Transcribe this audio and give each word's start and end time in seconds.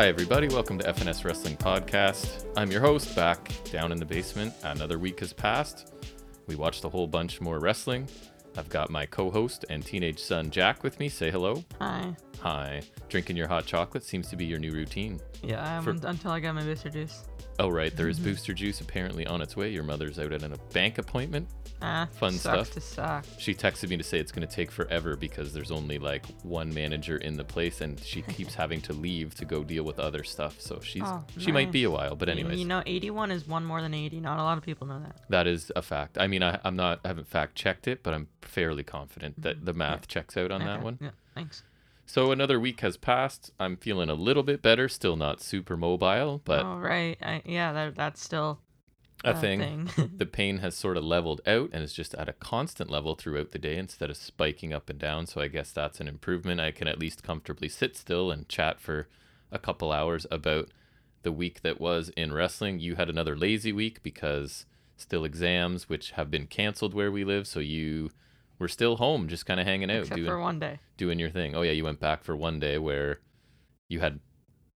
Hi, 0.00 0.08
everybody. 0.08 0.48
Welcome 0.48 0.78
to 0.78 0.90
FNS 0.90 1.26
Wrestling 1.26 1.58
Podcast. 1.58 2.46
I'm 2.56 2.70
your 2.70 2.80
host, 2.80 3.14
back 3.14 3.52
down 3.64 3.92
in 3.92 3.98
the 3.98 4.06
basement. 4.06 4.54
Another 4.62 4.98
week 4.98 5.20
has 5.20 5.34
passed. 5.34 5.92
We 6.46 6.54
watched 6.54 6.86
a 6.86 6.88
whole 6.88 7.06
bunch 7.06 7.42
more 7.42 7.58
wrestling. 7.58 8.08
I've 8.56 8.70
got 8.70 8.88
my 8.88 9.04
co 9.04 9.30
host 9.30 9.66
and 9.68 9.84
teenage 9.84 10.18
son, 10.18 10.48
Jack, 10.48 10.82
with 10.82 10.98
me. 10.98 11.10
Say 11.10 11.30
hello. 11.30 11.62
Hi. 11.82 12.16
Hi. 12.38 12.80
Drinking 13.10 13.36
your 13.36 13.46
hot 13.46 13.66
chocolate 13.66 14.02
seems 14.02 14.28
to 14.30 14.36
be 14.36 14.46
your 14.46 14.58
new 14.58 14.72
routine. 14.72 15.20
Yeah, 15.42 15.82
For- 15.82 15.90
until 15.90 16.30
I 16.30 16.40
got 16.40 16.54
my 16.54 16.62
booster 16.62 16.88
juice. 16.88 17.24
Oh, 17.60 17.68
right. 17.68 17.94
There 17.94 18.08
is 18.08 18.18
booster 18.18 18.54
juice 18.54 18.80
apparently 18.80 19.26
on 19.26 19.42
its 19.42 19.54
way. 19.54 19.68
Your 19.68 19.82
mother's 19.82 20.18
out 20.18 20.32
at 20.32 20.42
a 20.42 20.48
bank 20.72 20.96
appointment. 20.98 21.46
Ah, 21.82 22.08
Fun 22.18 22.32
stuff. 22.32 22.70
to 22.72 22.80
suck. 22.80 23.24
She 23.38 23.54
texted 23.54 23.88
me 23.88 23.96
to 23.96 24.02
say 24.02 24.18
it's 24.18 24.32
going 24.32 24.46
to 24.46 24.54
take 24.54 24.70
forever 24.70 25.14
because 25.16 25.52
there's 25.52 25.70
only 25.70 25.98
like 25.98 26.26
one 26.42 26.72
manager 26.74 27.16
in 27.18 27.36
the 27.36 27.44
place 27.44 27.80
and 27.82 27.98
she 28.00 28.22
keeps 28.36 28.54
having 28.54 28.80
to 28.82 28.92
leave 28.94 29.34
to 29.36 29.44
go 29.44 29.62
deal 29.62 29.84
with 29.84 29.98
other 29.98 30.24
stuff. 30.24 30.60
So 30.60 30.80
she's 30.80 31.02
Oh, 31.04 31.22
she 31.38 31.52
might 31.52 31.70
be 31.70 31.84
a 31.84 31.88
nice. 31.88 31.98
while, 31.98 32.16
but 32.16 32.28
anyways. 32.30 32.58
You 32.58 32.64
know, 32.66 32.82
81 32.86 33.30
is 33.30 33.46
one 33.46 33.64
more 33.64 33.80
than 33.82 33.92
80. 33.94 34.20
Not 34.20 34.38
a 34.38 34.42
lot 34.42 34.58
of 34.58 34.64
people 34.64 34.86
know 34.86 34.98
that. 35.00 35.16
That 35.28 35.46
is 35.46 35.70
a 35.76 35.82
fact. 35.82 36.18
I 36.18 36.26
mean, 36.26 36.42
I, 36.42 36.58
I'm 36.64 36.76
not, 36.76 37.00
I 37.04 37.08
haven't 37.08 37.28
fact 37.28 37.54
checked 37.56 37.86
it, 37.88 38.02
but 38.02 38.12
I'm 38.14 38.28
fairly 38.42 38.82
confident 38.84 39.40
that 39.42 39.64
the 39.64 39.72
math 39.74 40.08
checks 40.08 40.36
out 40.36 40.50
on 40.50 40.60
that 40.64 40.76
Okay, 40.76 40.84
one. 40.84 40.98
Yeah, 41.00 41.10
thanks. 41.34 41.62
So 42.10 42.32
another 42.32 42.58
week 42.58 42.80
has 42.80 42.96
passed. 42.96 43.52
I'm 43.60 43.76
feeling 43.76 44.10
a 44.10 44.14
little 44.14 44.42
bit 44.42 44.62
better. 44.62 44.88
Still 44.88 45.14
not 45.14 45.40
super 45.40 45.76
mobile, 45.76 46.42
but 46.44 46.66
oh, 46.66 46.76
right. 46.76 47.16
I, 47.22 47.40
yeah, 47.44 47.72
that, 47.72 47.94
that's 47.94 48.20
still 48.20 48.58
a 49.22 49.32
thing. 49.40 49.86
thing. 49.86 50.10
the 50.16 50.26
pain 50.26 50.58
has 50.58 50.74
sort 50.74 50.96
of 50.96 51.04
leveled 51.04 51.40
out 51.46 51.70
and 51.72 51.84
is 51.84 51.92
just 51.92 52.14
at 52.14 52.28
a 52.28 52.32
constant 52.32 52.90
level 52.90 53.14
throughout 53.14 53.52
the 53.52 53.60
day 53.60 53.76
instead 53.76 54.10
of 54.10 54.16
spiking 54.16 54.72
up 54.72 54.90
and 54.90 54.98
down. 54.98 55.28
So 55.28 55.40
I 55.40 55.46
guess 55.46 55.70
that's 55.70 56.00
an 56.00 56.08
improvement. 56.08 56.60
I 56.60 56.72
can 56.72 56.88
at 56.88 56.98
least 56.98 57.22
comfortably 57.22 57.68
sit 57.68 57.96
still 57.96 58.32
and 58.32 58.48
chat 58.48 58.80
for 58.80 59.06
a 59.52 59.60
couple 59.60 59.92
hours 59.92 60.26
about 60.32 60.66
the 61.22 61.30
week 61.30 61.62
that 61.62 61.80
was 61.80 62.08
in 62.16 62.32
wrestling. 62.32 62.80
You 62.80 62.96
had 62.96 63.08
another 63.08 63.36
lazy 63.36 63.72
week 63.72 64.02
because 64.02 64.66
still 64.96 65.24
exams, 65.24 65.88
which 65.88 66.10
have 66.10 66.28
been 66.28 66.48
canceled 66.48 66.92
where 66.92 67.12
we 67.12 67.22
live. 67.22 67.46
So 67.46 67.60
you 67.60 68.10
were 68.60 68.68
still 68.68 68.96
home, 68.98 69.26
just 69.26 69.46
kind 69.46 69.58
of 69.58 69.66
hanging 69.66 69.90
out, 69.90 70.02
Except 70.02 70.16
doing 70.16 70.28
for 70.30 70.38
one 70.38 70.60
day. 70.60 70.78
doing 70.96 71.18
your 71.18 71.30
thing. 71.30 71.56
Oh 71.56 71.62
yeah, 71.62 71.72
you 71.72 71.82
went 71.82 71.98
back 71.98 72.22
for 72.22 72.36
one 72.36 72.60
day 72.60 72.78
where 72.78 73.18
you 73.88 73.98
had 73.98 74.20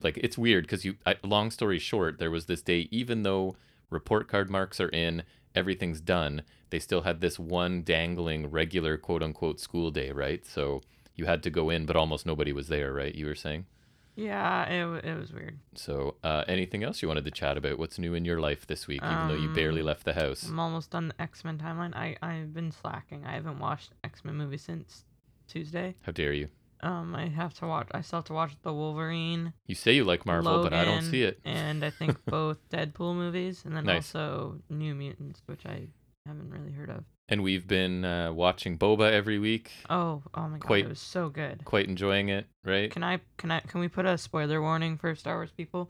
like 0.01 0.17
it's 0.17 0.37
weird 0.37 0.63
because 0.63 0.83
you. 0.83 0.95
I, 1.05 1.17
long 1.23 1.51
story 1.51 1.77
short, 1.77 2.17
there 2.17 2.31
was 2.31 2.45
this 2.47 2.63
day 2.63 2.87
even 2.89 3.21
though 3.21 3.55
report 3.91 4.27
card 4.27 4.49
marks 4.49 4.79
are 4.79 4.89
in, 4.89 5.23
everything's 5.53 6.01
done. 6.01 6.41
They 6.71 6.79
still 6.79 7.01
had 7.01 7.21
this 7.21 7.37
one 7.37 7.83
dangling 7.83 8.49
regular 8.49 8.97
quote 8.97 9.21
unquote 9.21 9.59
school 9.59 9.91
day, 9.91 10.11
right? 10.11 10.43
So 10.45 10.81
you 11.15 11.25
had 11.25 11.43
to 11.43 11.51
go 11.51 11.69
in, 11.69 11.85
but 11.85 11.95
almost 11.95 12.25
nobody 12.25 12.51
was 12.51 12.69
there, 12.69 12.91
right? 12.91 13.13
You 13.13 13.27
were 13.27 13.35
saying. 13.35 13.67
Yeah, 14.15 14.65
it, 14.65 15.05
it 15.05 15.17
was 15.19 15.31
weird. 15.33 15.57
So, 15.75 16.15
uh, 16.23 16.43
anything 16.47 16.83
else 16.83 17.01
you 17.01 17.07
wanted 17.07 17.25
to 17.25 17.31
chat 17.31 17.57
about? 17.57 17.79
What's 17.79 17.97
new 17.97 18.13
in 18.13 18.25
your 18.25 18.39
life 18.39 18.67
this 18.67 18.87
week, 18.87 19.01
even 19.03 19.27
though 19.27 19.33
you 19.33 19.49
barely 19.49 19.81
Um, 19.81 19.87
left 19.87 20.05
the 20.05 20.13
house? 20.13 20.47
I'm 20.47 20.59
almost 20.59 20.91
done 20.91 21.07
the 21.09 21.21
X 21.21 21.43
Men 21.43 21.57
timeline. 21.57 21.95
I, 21.95 22.15
I've 22.21 22.53
been 22.53 22.71
slacking. 22.71 23.25
I 23.25 23.31
haven't 23.33 23.59
watched 23.59 23.91
X 24.03 24.23
Men 24.23 24.35
movie 24.35 24.57
since 24.59 25.05
Tuesday. 25.47 25.95
How 26.03 26.11
dare 26.11 26.33
you? 26.33 26.49
Um, 26.81 27.15
I 27.15 27.27
have 27.29 27.53
to 27.55 27.65
watch. 27.67 27.87
I 27.91 28.01
still 28.01 28.17
have 28.19 28.25
to 28.25 28.33
watch 28.33 28.51
the 28.61 28.73
Wolverine. 28.73 29.53
You 29.67 29.75
say 29.75 29.93
you 29.93 30.03
like 30.03 30.25
Marvel, 30.25 30.61
but 30.63 30.73
I 30.73 30.83
don't 30.85 31.01
see 31.01 31.23
it. 31.23 31.39
And 31.45 31.83
I 31.83 31.89
think 31.89 32.17
both 32.25 32.57
Deadpool 32.69 33.15
movies, 33.15 33.63
and 33.65 33.75
then 33.75 33.85
Nice. 33.85 34.13
also 34.13 34.59
New 34.69 34.93
Mutants, 34.93 35.41
which 35.45 35.65
I 35.65 35.87
haven't 36.27 36.49
really 36.51 36.71
heard 36.71 36.89
of. 36.89 37.05
And 37.29 37.41
we've 37.41 37.65
been 37.67 38.03
uh, 38.03 38.33
watching 38.33 38.77
Boba 38.77 39.09
every 39.11 39.39
week. 39.39 39.71
Oh, 39.89 40.21
oh 40.33 40.41
my 40.49 40.57
god, 40.57 40.61
Quite- 40.67 40.85
it 40.85 40.89
was 40.89 40.99
so 40.99 41.29
good. 41.29 41.63
Quite 41.63 41.87
enjoying 41.87 42.29
it, 42.29 42.45
right? 42.65 42.91
Can 42.91 43.03
I 43.03 43.19
can 43.37 43.49
I 43.49 43.61
can 43.61 43.79
we 43.79 43.87
put 43.87 44.05
a 44.05 44.17
spoiler 44.17 44.61
warning 44.61 44.97
for 44.97 45.15
Star 45.15 45.35
Wars 45.35 45.51
people? 45.55 45.89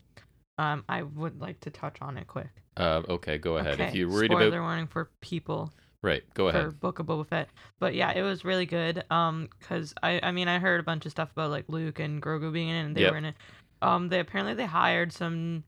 Um, 0.59 0.83
I 0.87 1.01
would 1.01 1.41
like 1.41 1.59
to 1.61 1.71
touch 1.71 1.97
on 2.01 2.17
it 2.17 2.27
quick. 2.27 2.49
Uh, 2.77 3.01
okay, 3.09 3.39
go 3.39 3.57
ahead. 3.57 3.79
If 3.79 3.89
Okay, 3.89 3.97
you're 3.97 4.09
worried 4.09 4.29
spoiler 4.31 4.47
about 4.49 4.61
warning 4.61 4.87
for 4.87 5.09
people 5.21 5.71
right, 6.03 6.21
go 6.35 6.49
ahead. 6.49 6.65
for. 6.65 6.71
Book 6.71 6.99
of 6.99 7.07
Boba 7.07 7.25
Fett. 7.27 7.49
But 7.79 7.95
yeah, 7.95 8.11
it 8.11 8.21
was 8.21 8.45
really 8.45 8.67
good. 8.67 9.03
Um, 9.09 9.49
cause 9.59 9.95
I 10.03 10.19
I 10.21 10.31
mean 10.31 10.47
I 10.47 10.59
heard 10.59 10.79
a 10.79 10.83
bunch 10.83 11.05
of 11.07 11.11
stuff 11.11 11.31
about 11.31 11.49
like 11.49 11.65
Luke 11.67 11.97
and 11.99 12.21
Grogu 12.21 12.53
being 12.53 12.69
in 12.69 12.75
it, 12.75 12.85
and 12.85 12.95
they 12.95 13.01
Yep. 13.01 13.11
were 13.11 13.17
in 13.17 13.25
it. 13.25 13.35
Um, 13.81 14.07
they 14.09 14.19
apparently 14.19 14.53
they 14.53 14.65
hired 14.65 15.11
some, 15.11 15.63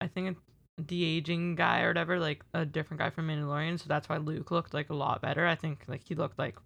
I 0.00 0.06
think 0.06 0.36
a 0.78 0.82
de 0.82 1.04
aging 1.04 1.54
guy 1.54 1.82
or 1.82 1.88
whatever, 1.88 2.18
like 2.18 2.42
a 2.54 2.64
different 2.64 3.00
guy 3.00 3.10
from 3.10 3.28
Mandalorian. 3.28 3.78
So 3.78 3.84
that's 3.88 4.08
why 4.08 4.18
Luke 4.18 4.50
looked 4.50 4.74
like 4.74 4.90
a 4.90 4.94
lot 4.94 5.22
better. 5.22 5.46
I 5.46 5.54
think 5.54 5.84
like 5.88 6.02
he 6.06 6.14
looked 6.14 6.38
like 6.38 6.56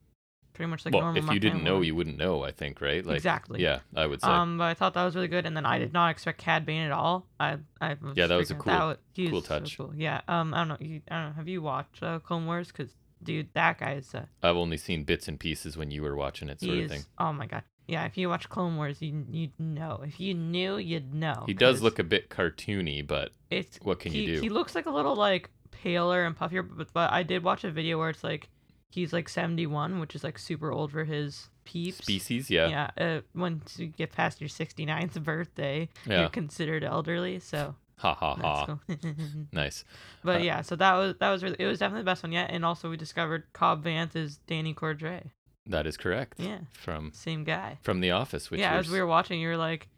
pretty 0.53 0.69
much 0.69 0.85
like 0.85 0.93
well, 0.95 1.05
normal. 1.05 1.25
if 1.25 1.33
you 1.33 1.39
didn't 1.41 1.63
know, 1.63 1.75
Hamill. 1.75 1.85
you 1.85 1.95
wouldn't 1.95 2.19
know. 2.19 2.43
I 2.43 2.51
think, 2.51 2.81
right? 2.81 3.05
Like, 3.07 3.17
exactly. 3.17 3.63
Yeah, 3.63 3.81
I 3.95 4.07
would 4.07 4.21
say. 4.21 4.29
Um, 4.29 4.59
but 4.59 4.65
I 4.65 4.75
thought 4.75 4.95
that 4.95 5.05
was 5.05 5.15
really 5.15 5.29
good, 5.29 5.47
and 5.47 5.57
then 5.57 5.65
I 5.65 5.79
did 5.79 5.93
not 5.93 6.11
expect 6.11 6.39
Cad 6.39 6.67
Bane 6.67 6.83
at 6.83 6.93
all. 6.93 7.27
I, 7.39 7.59
I 7.81 7.97
was 8.03 8.17
Yeah, 8.17 8.27
that 8.27 8.37
was 8.37 8.51
a 8.51 8.55
cool- 8.55 8.97
he 9.13 9.27
cool 9.29 9.37
was 9.37 9.45
so 9.47 9.59
touch. 9.61 9.77
cool. 9.77 9.93
Yeah. 9.97 10.21
Um, 10.29 10.53
I 10.55 10.59
don't 10.65 10.69
know. 10.69 10.77
You, 10.81 11.01
I 11.11 11.15
don't 11.23 11.29
know. 11.31 11.35
Have 11.37 11.49
you 11.49 11.63
watched 11.63 12.03
uh, 12.03 12.19
Clone 12.19 12.47
Wars? 12.47 12.69
Because 12.69 12.93
dude, 13.23 13.49
that 13.55 13.79
guy 13.79 13.95
is 13.95 14.15
uh, 14.15 14.25
I've 14.43 14.57
only 14.57 14.77
seen 14.77 15.05
bits 15.05 15.29
and 15.29 15.39
pieces 15.39 15.77
when 15.77 15.91
you 15.91 16.03
were 16.03 16.17
watching 16.17 16.49
it, 16.49 16.61
sort 16.61 16.79
of 16.79 16.85
is. 16.85 16.91
thing. 16.91 17.05
Oh 17.19 17.33
my 17.33 17.47
god. 17.47 17.63
Yeah. 17.91 18.05
If 18.07 18.17
you 18.17 18.29
watch 18.29 18.49
Clone 18.49 18.77
Wars, 18.77 19.01
you 19.03 19.25
you'd 19.31 19.59
know. 19.59 20.03
If 20.07 20.21
you 20.21 20.35
knew, 20.35 20.77
you'd 20.79 21.13
know. 21.15 21.45
He 21.47 21.55
does 21.55 21.83
look 21.83 21.99
a 21.99 22.05
bit 22.05 22.31
cartoony, 22.31 23.07
but 23.07 23.31
It's 23.51 23.79
what 23.83 24.01
can 24.01 24.13
he, 24.13 24.23
you 24.23 24.35
do? 24.37 24.41
He 24.43 24.49
looks 24.49 24.75
like 24.75 24.87
a 24.87 24.91
little 24.91 25.17
like 25.17 25.51
paler 25.71 26.25
and 26.25 26.37
puffier, 26.37 26.63
but 26.63 26.93
but 26.93 27.13
I 27.13 27.23
did 27.23 27.43
watch 27.43 27.65
a 27.65 27.71
video 27.71 27.99
where 27.99 28.11
it's 28.11 28.25
like 28.25 28.49
he's 28.91 29.13
like 29.13 29.29
seventy 29.29 29.67
one, 29.67 30.01
which 30.01 30.15
is 30.15 30.25
like 30.25 30.39
super 30.39 30.71
old 30.73 30.93
for 30.93 31.05
his 31.05 31.49
peeps. 31.65 31.99
Species, 31.99 32.51
yeah. 32.51 32.91
Yeah, 32.97 33.05
uh, 33.17 33.21
once 33.35 33.79
you 33.79 33.87
get 33.89 34.11
past 34.13 34.41
your 34.41 34.49
69th 34.49 35.23
birthday, 35.23 35.89
Yeah. 36.07 36.21
you're 36.21 36.29
considered 36.31 36.83
elderly. 36.83 37.39
So 37.39 37.77
Ha 37.99 38.15
ha 38.15 38.35
ha. 38.35 38.67
cool. 38.67 38.81
Nice. 39.53 39.85
but 40.25 40.37
Uh, 40.41 40.45
yeah, 40.45 40.63
so 40.63 40.75
that 40.77 40.95
was 40.95 41.15
that 41.21 41.31
was 41.31 41.43
really 41.43 41.57
it 41.59 41.67
was 41.67 41.79
definitely 41.79 42.01
the 42.03 42.07
best 42.07 42.23
one 42.23 42.33
yet. 42.33 42.51
And 42.51 42.65
also 42.65 42.89
we 42.91 42.97
discovered 42.97 43.45
Cobb 43.53 43.85
Vanth 43.85 44.17
is 44.17 44.39
Danny 44.47 44.75
Cordray. 44.75 45.31
That 45.71 45.87
is 45.87 45.97
correct. 45.97 46.39
Yeah, 46.39 46.59
From 46.73 47.13
same 47.15 47.45
guy. 47.45 47.79
from 47.83 48.01
The 48.01 48.11
Office, 48.11 48.51
which 48.51 48.61
yeah, 48.61 48.77
was, 48.77 48.87
as 48.87 48.93
we 48.93 49.01
were 49.01 49.07
watching, 49.07 49.41
you 49.41 49.49
were 49.49 49.57
like, 49.57 49.89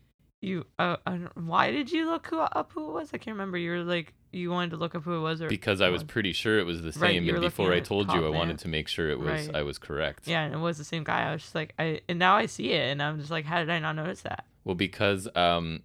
you 0.41 0.67
uh, 0.79 0.97
I 1.07 1.19
why 1.35 1.71
did 1.71 1.91
you 1.91 2.07
look 2.07 2.27
who, 2.27 2.39
up 2.41 2.73
who 2.75 2.89
it 2.91 2.93
was? 2.93 3.11
I 3.15 3.19
can't 3.19 3.35
remember. 3.35 3.57
You 3.57 3.71
were 3.71 3.79
like 3.79 4.13
you 4.33 4.51
wanted 4.51 4.71
to 4.71 4.77
look 4.77 4.95
up 4.95 5.03
who 5.05 5.17
it 5.17 5.21
was, 5.21 5.41
or 5.41 5.49
because 5.49 5.81
I 5.81 5.89
was 5.89 6.03
pretty 6.03 6.33
sure 6.33 6.59
it 6.59 6.65
was 6.65 6.83
the 6.83 6.93
same, 6.93 7.27
were 7.27 7.35
and 7.35 7.41
before 7.41 7.73
I 7.73 7.81
told 7.81 8.13
you, 8.13 8.27
I 8.27 8.31
wanted 8.31 8.59
to 8.61 8.69
make 8.69 8.89
sure 8.89 9.09
it 9.11 9.19
was 9.19 9.47
Right. 9.49 9.57
I 9.57 9.63
was 9.63 9.79
correct. 9.79 10.27
yeah, 10.27 10.43
and 10.43 10.55
it 10.55 10.59
was 10.59 10.79
the 10.79 10.85
same 10.85 11.05
guy. 11.05 11.29
I 11.29 11.33
was 11.33 11.43
just 11.43 11.55
like, 11.55 11.75
I 11.79 12.01
and 12.09 12.19
now 12.19 12.37
I 12.37 12.47
see 12.47 12.73
it, 12.73 12.91
and 12.91 13.03
I'm 13.03 13.19
just 13.19 13.31
like, 13.31 13.45
how 13.45 13.59
did 13.61 13.71
I 13.71 13.79
not 13.79 13.95
notice 13.95 14.23
that? 14.23 14.45
Well, 14.65 14.75
because 14.75 15.29
um, 15.35 15.83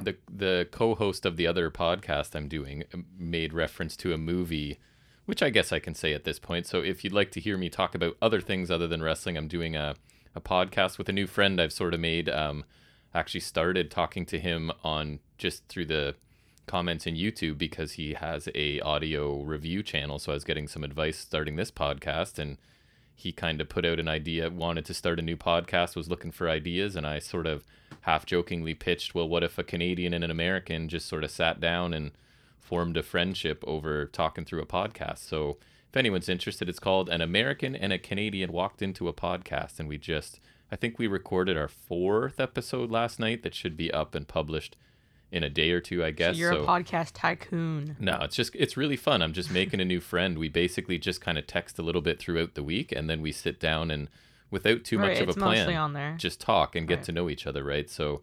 the 0.00 0.16
the 0.32 0.68
co-host 0.70 1.24
of 1.24 1.36
the 1.36 1.46
other 1.46 1.70
podcast 1.70 2.34
I'm 2.34 2.48
doing 2.48 2.84
um, 2.92 3.06
made 3.18 3.52
reference 3.52 3.96
to 3.98 4.12
a 4.12 4.18
movie, 4.18 4.80
which 5.26 5.42
I 5.42 5.50
guess 5.50 5.72
I 5.72 5.78
can 5.78 5.94
say 5.94 6.12
at 6.12 6.24
this 6.24 6.38
point. 6.38 6.66
So 6.66 6.80
if 6.80 7.04
you'd 7.04 7.12
like 7.12 7.30
to 7.32 7.40
hear 7.40 7.56
me 7.56 7.68
talk 7.68 7.94
about 7.94 8.16
other 8.20 8.40
things 8.40 8.70
other 8.70 8.86
than 8.86 9.02
wrestling, 9.02 9.36
I'm 9.36 9.48
doing 9.48 9.76
a 9.76 9.94
a 10.36 10.40
podcast 10.40 10.98
with 10.98 11.08
a 11.08 11.12
new 11.12 11.26
friend 11.26 11.60
I've 11.60 11.72
sort 11.72 11.94
of 11.94 12.00
made. 12.00 12.28
Um, 12.28 12.64
actually 13.14 13.40
started 13.40 13.90
talking 13.90 14.26
to 14.26 14.40
him 14.40 14.72
on 14.82 15.20
just 15.38 15.66
through 15.68 15.86
the 15.86 16.16
comments 16.66 17.06
in 17.06 17.14
YouTube 17.14 17.58
because 17.58 17.92
he 17.92 18.14
has 18.14 18.48
a 18.54 18.80
audio 18.80 19.42
review 19.42 19.82
channel. 19.82 20.18
So 20.18 20.32
I 20.32 20.34
was 20.34 20.44
getting 20.44 20.66
some 20.66 20.82
advice 20.82 21.18
starting 21.18 21.56
this 21.56 21.70
podcast 21.70 22.38
and 22.38 22.58
he 23.14 23.30
kind 23.30 23.60
of 23.60 23.68
put 23.68 23.84
out 23.84 24.00
an 24.00 24.08
idea, 24.08 24.50
wanted 24.50 24.84
to 24.86 24.94
start 24.94 25.20
a 25.20 25.22
new 25.22 25.36
podcast, 25.36 25.94
was 25.94 26.08
looking 26.08 26.32
for 26.32 26.48
ideas, 26.48 26.96
and 26.96 27.06
I 27.06 27.20
sort 27.20 27.46
of 27.46 27.64
half 28.00 28.26
jokingly 28.26 28.74
pitched, 28.74 29.14
well, 29.14 29.28
what 29.28 29.44
if 29.44 29.56
a 29.56 29.62
Canadian 29.62 30.12
and 30.12 30.24
an 30.24 30.32
American 30.32 30.88
just 30.88 31.06
sort 31.06 31.22
of 31.22 31.30
sat 31.30 31.60
down 31.60 31.94
and 31.94 32.10
formed 32.64 32.96
a 32.96 33.02
friendship 33.02 33.62
over 33.66 34.06
talking 34.06 34.44
through 34.44 34.62
a 34.62 34.66
podcast? 34.66 35.18
So 35.18 35.58
if 35.90 35.96
anyone's 35.96 36.28
interested, 36.28 36.68
it's 36.68 36.78
called 36.80 37.08
An 37.08 37.20
American 37.20 37.76
and 37.76 37.92
a 37.92 37.98
Canadian 37.98 38.50
Walked 38.52 38.82
Into 38.82 39.06
a 39.08 39.12
Podcast, 39.12 39.78
and 39.78 39.88
we 39.88 39.98
just, 39.98 40.40
I 40.72 40.76
think 40.76 40.98
we 40.98 41.06
recorded 41.06 41.56
our 41.56 41.68
fourth 41.68 42.40
episode 42.40 42.90
last 42.90 43.20
night 43.20 43.42
that 43.44 43.54
should 43.54 43.76
be 43.76 43.92
up 43.92 44.14
and 44.14 44.26
published 44.26 44.76
in 45.30 45.42
a 45.44 45.50
day 45.50 45.70
or 45.72 45.80
two, 45.80 46.04
I 46.04 46.10
guess. 46.12 46.34
so 46.36 46.40
you're 46.40 46.52
so 46.52 46.62
a 46.62 46.66
podcast 46.66 47.10
tycoon. 47.14 47.96
no, 48.00 48.18
it's 48.22 48.36
just 48.36 48.54
it's 48.54 48.76
really 48.76 48.96
fun. 48.96 49.20
I'm 49.20 49.32
just 49.32 49.50
making 49.50 49.80
a 49.80 49.84
new 49.84 50.00
friend. 50.00 50.38
We 50.38 50.48
basically 50.48 50.96
just 50.98 51.20
kind 51.20 51.38
of 51.38 51.46
text 51.46 51.78
a 51.78 51.82
little 51.82 52.02
bit 52.02 52.18
throughout 52.20 52.54
the 52.54 52.62
week, 52.62 52.92
and 52.92 53.10
then 53.10 53.20
we 53.20 53.32
sit 53.32 53.58
down 53.60 53.90
and 53.90 54.08
without 54.50 54.84
too 54.84 54.98
right, 54.98 55.08
much 55.12 55.20
of 55.20 55.28
a 55.28 55.32
plan, 55.34 56.18
just 56.18 56.40
talk 56.40 56.76
and 56.76 56.86
get 56.86 56.96
Right. 56.96 57.04
to 57.06 57.12
know 57.12 57.28
each 57.28 57.46
other, 57.46 57.64
right? 57.64 57.90
So 57.90 58.22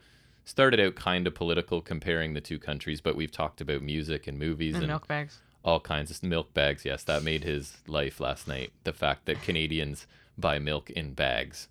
started 0.52 0.80
out 0.82 0.96
kind 0.96 1.26
of 1.26 1.34
political, 1.34 1.82
comparing 1.82 2.34
the 2.34 2.42
two 2.42 2.60
countries, 2.60 3.00
but 3.00 3.16
we've 3.16 3.32
talked 3.32 3.62
about 3.62 3.82
music 3.82 4.28
and 4.28 4.38
movies 4.38 4.76
and 4.76 4.84
and 4.84 4.92
milk 4.92 5.08
bags. 5.08 5.40
all 5.64 5.80
kinds 5.80 6.12
of 6.12 6.22
milk 6.22 6.54
bags. 6.54 6.84
Yes, 6.86 7.04
that 7.06 7.24
made 7.24 7.44
his 7.44 7.78
life 7.88 8.20
last 8.20 8.48
night. 8.48 8.72
The 8.84 8.94
fact 8.94 9.26
that 9.26 9.42
Canadians 9.42 10.06
buy 10.38 10.60
milk 10.60 10.90
in 10.90 11.14
bags. 11.14 11.70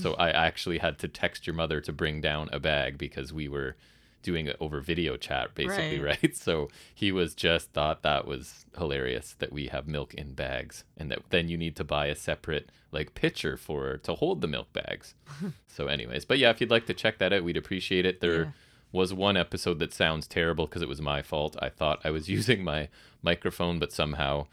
So 0.00 0.14
I 0.14 0.30
actually 0.30 0.78
had 0.78 1.00
to 1.00 1.08
text 1.08 1.48
your 1.48 1.54
mother 1.54 1.80
to 1.80 1.92
bring 1.92 2.20
down 2.20 2.48
a 2.52 2.60
bag 2.60 2.96
because 2.96 3.32
we 3.32 3.48
were 3.48 3.74
doing 4.22 4.46
it 4.46 4.56
over 4.60 4.80
video 4.80 5.16
chat 5.16 5.54
basically, 5.54 5.98
Right. 5.98 6.18
right? 6.22 6.36
So 6.36 6.68
he 6.94 7.10
was 7.12 7.34
just 7.34 7.72
thought 7.72 8.02
that 8.02 8.26
was 8.26 8.66
hilarious 8.76 9.34
that 9.38 9.52
we 9.52 9.66
have 9.68 9.86
milk 9.88 10.12
in 10.14 10.32
bags 10.34 10.84
and 10.96 11.10
that 11.10 11.20
then 11.30 11.48
you 11.48 11.56
need 11.56 11.76
to 11.76 11.84
buy 11.84 12.06
a 12.06 12.14
separate 12.14 12.70
like 12.92 13.14
pitcher 13.14 13.56
for 13.56 13.96
to 13.98 14.14
hold 14.14 14.40
the 14.40 14.48
milk 14.48 14.72
bags. 14.72 15.14
so 15.68 15.86
anyways, 15.86 16.24
but 16.24 16.38
yeah, 16.38 16.50
if 16.50 16.60
you'd 16.60 16.70
like 16.70 16.86
to 16.86 16.94
check 16.94 17.18
that 17.18 17.32
out, 17.32 17.44
we'd 17.44 17.56
appreciate 17.56 18.04
it. 18.04 18.20
They're 18.20 18.44
Yeah. 18.44 18.50
was 18.92 19.14
one 19.14 19.36
episode 19.36 19.78
that 19.78 19.92
sounds 19.94 20.26
terrible 20.26 20.66
because 20.66 20.82
it 20.82 20.88
was 20.88 21.00
my 21.00 21.22
fault. 21.22 21.56
I 21.62 21.68
thought 21.68 22.00
I 22.04 22.10
was 22.10 22.28
using 22.38 22.64
my 22.64 22.88
microphone, 23.22 23.78
but 23.78 23.92
somehow 23.92 24.46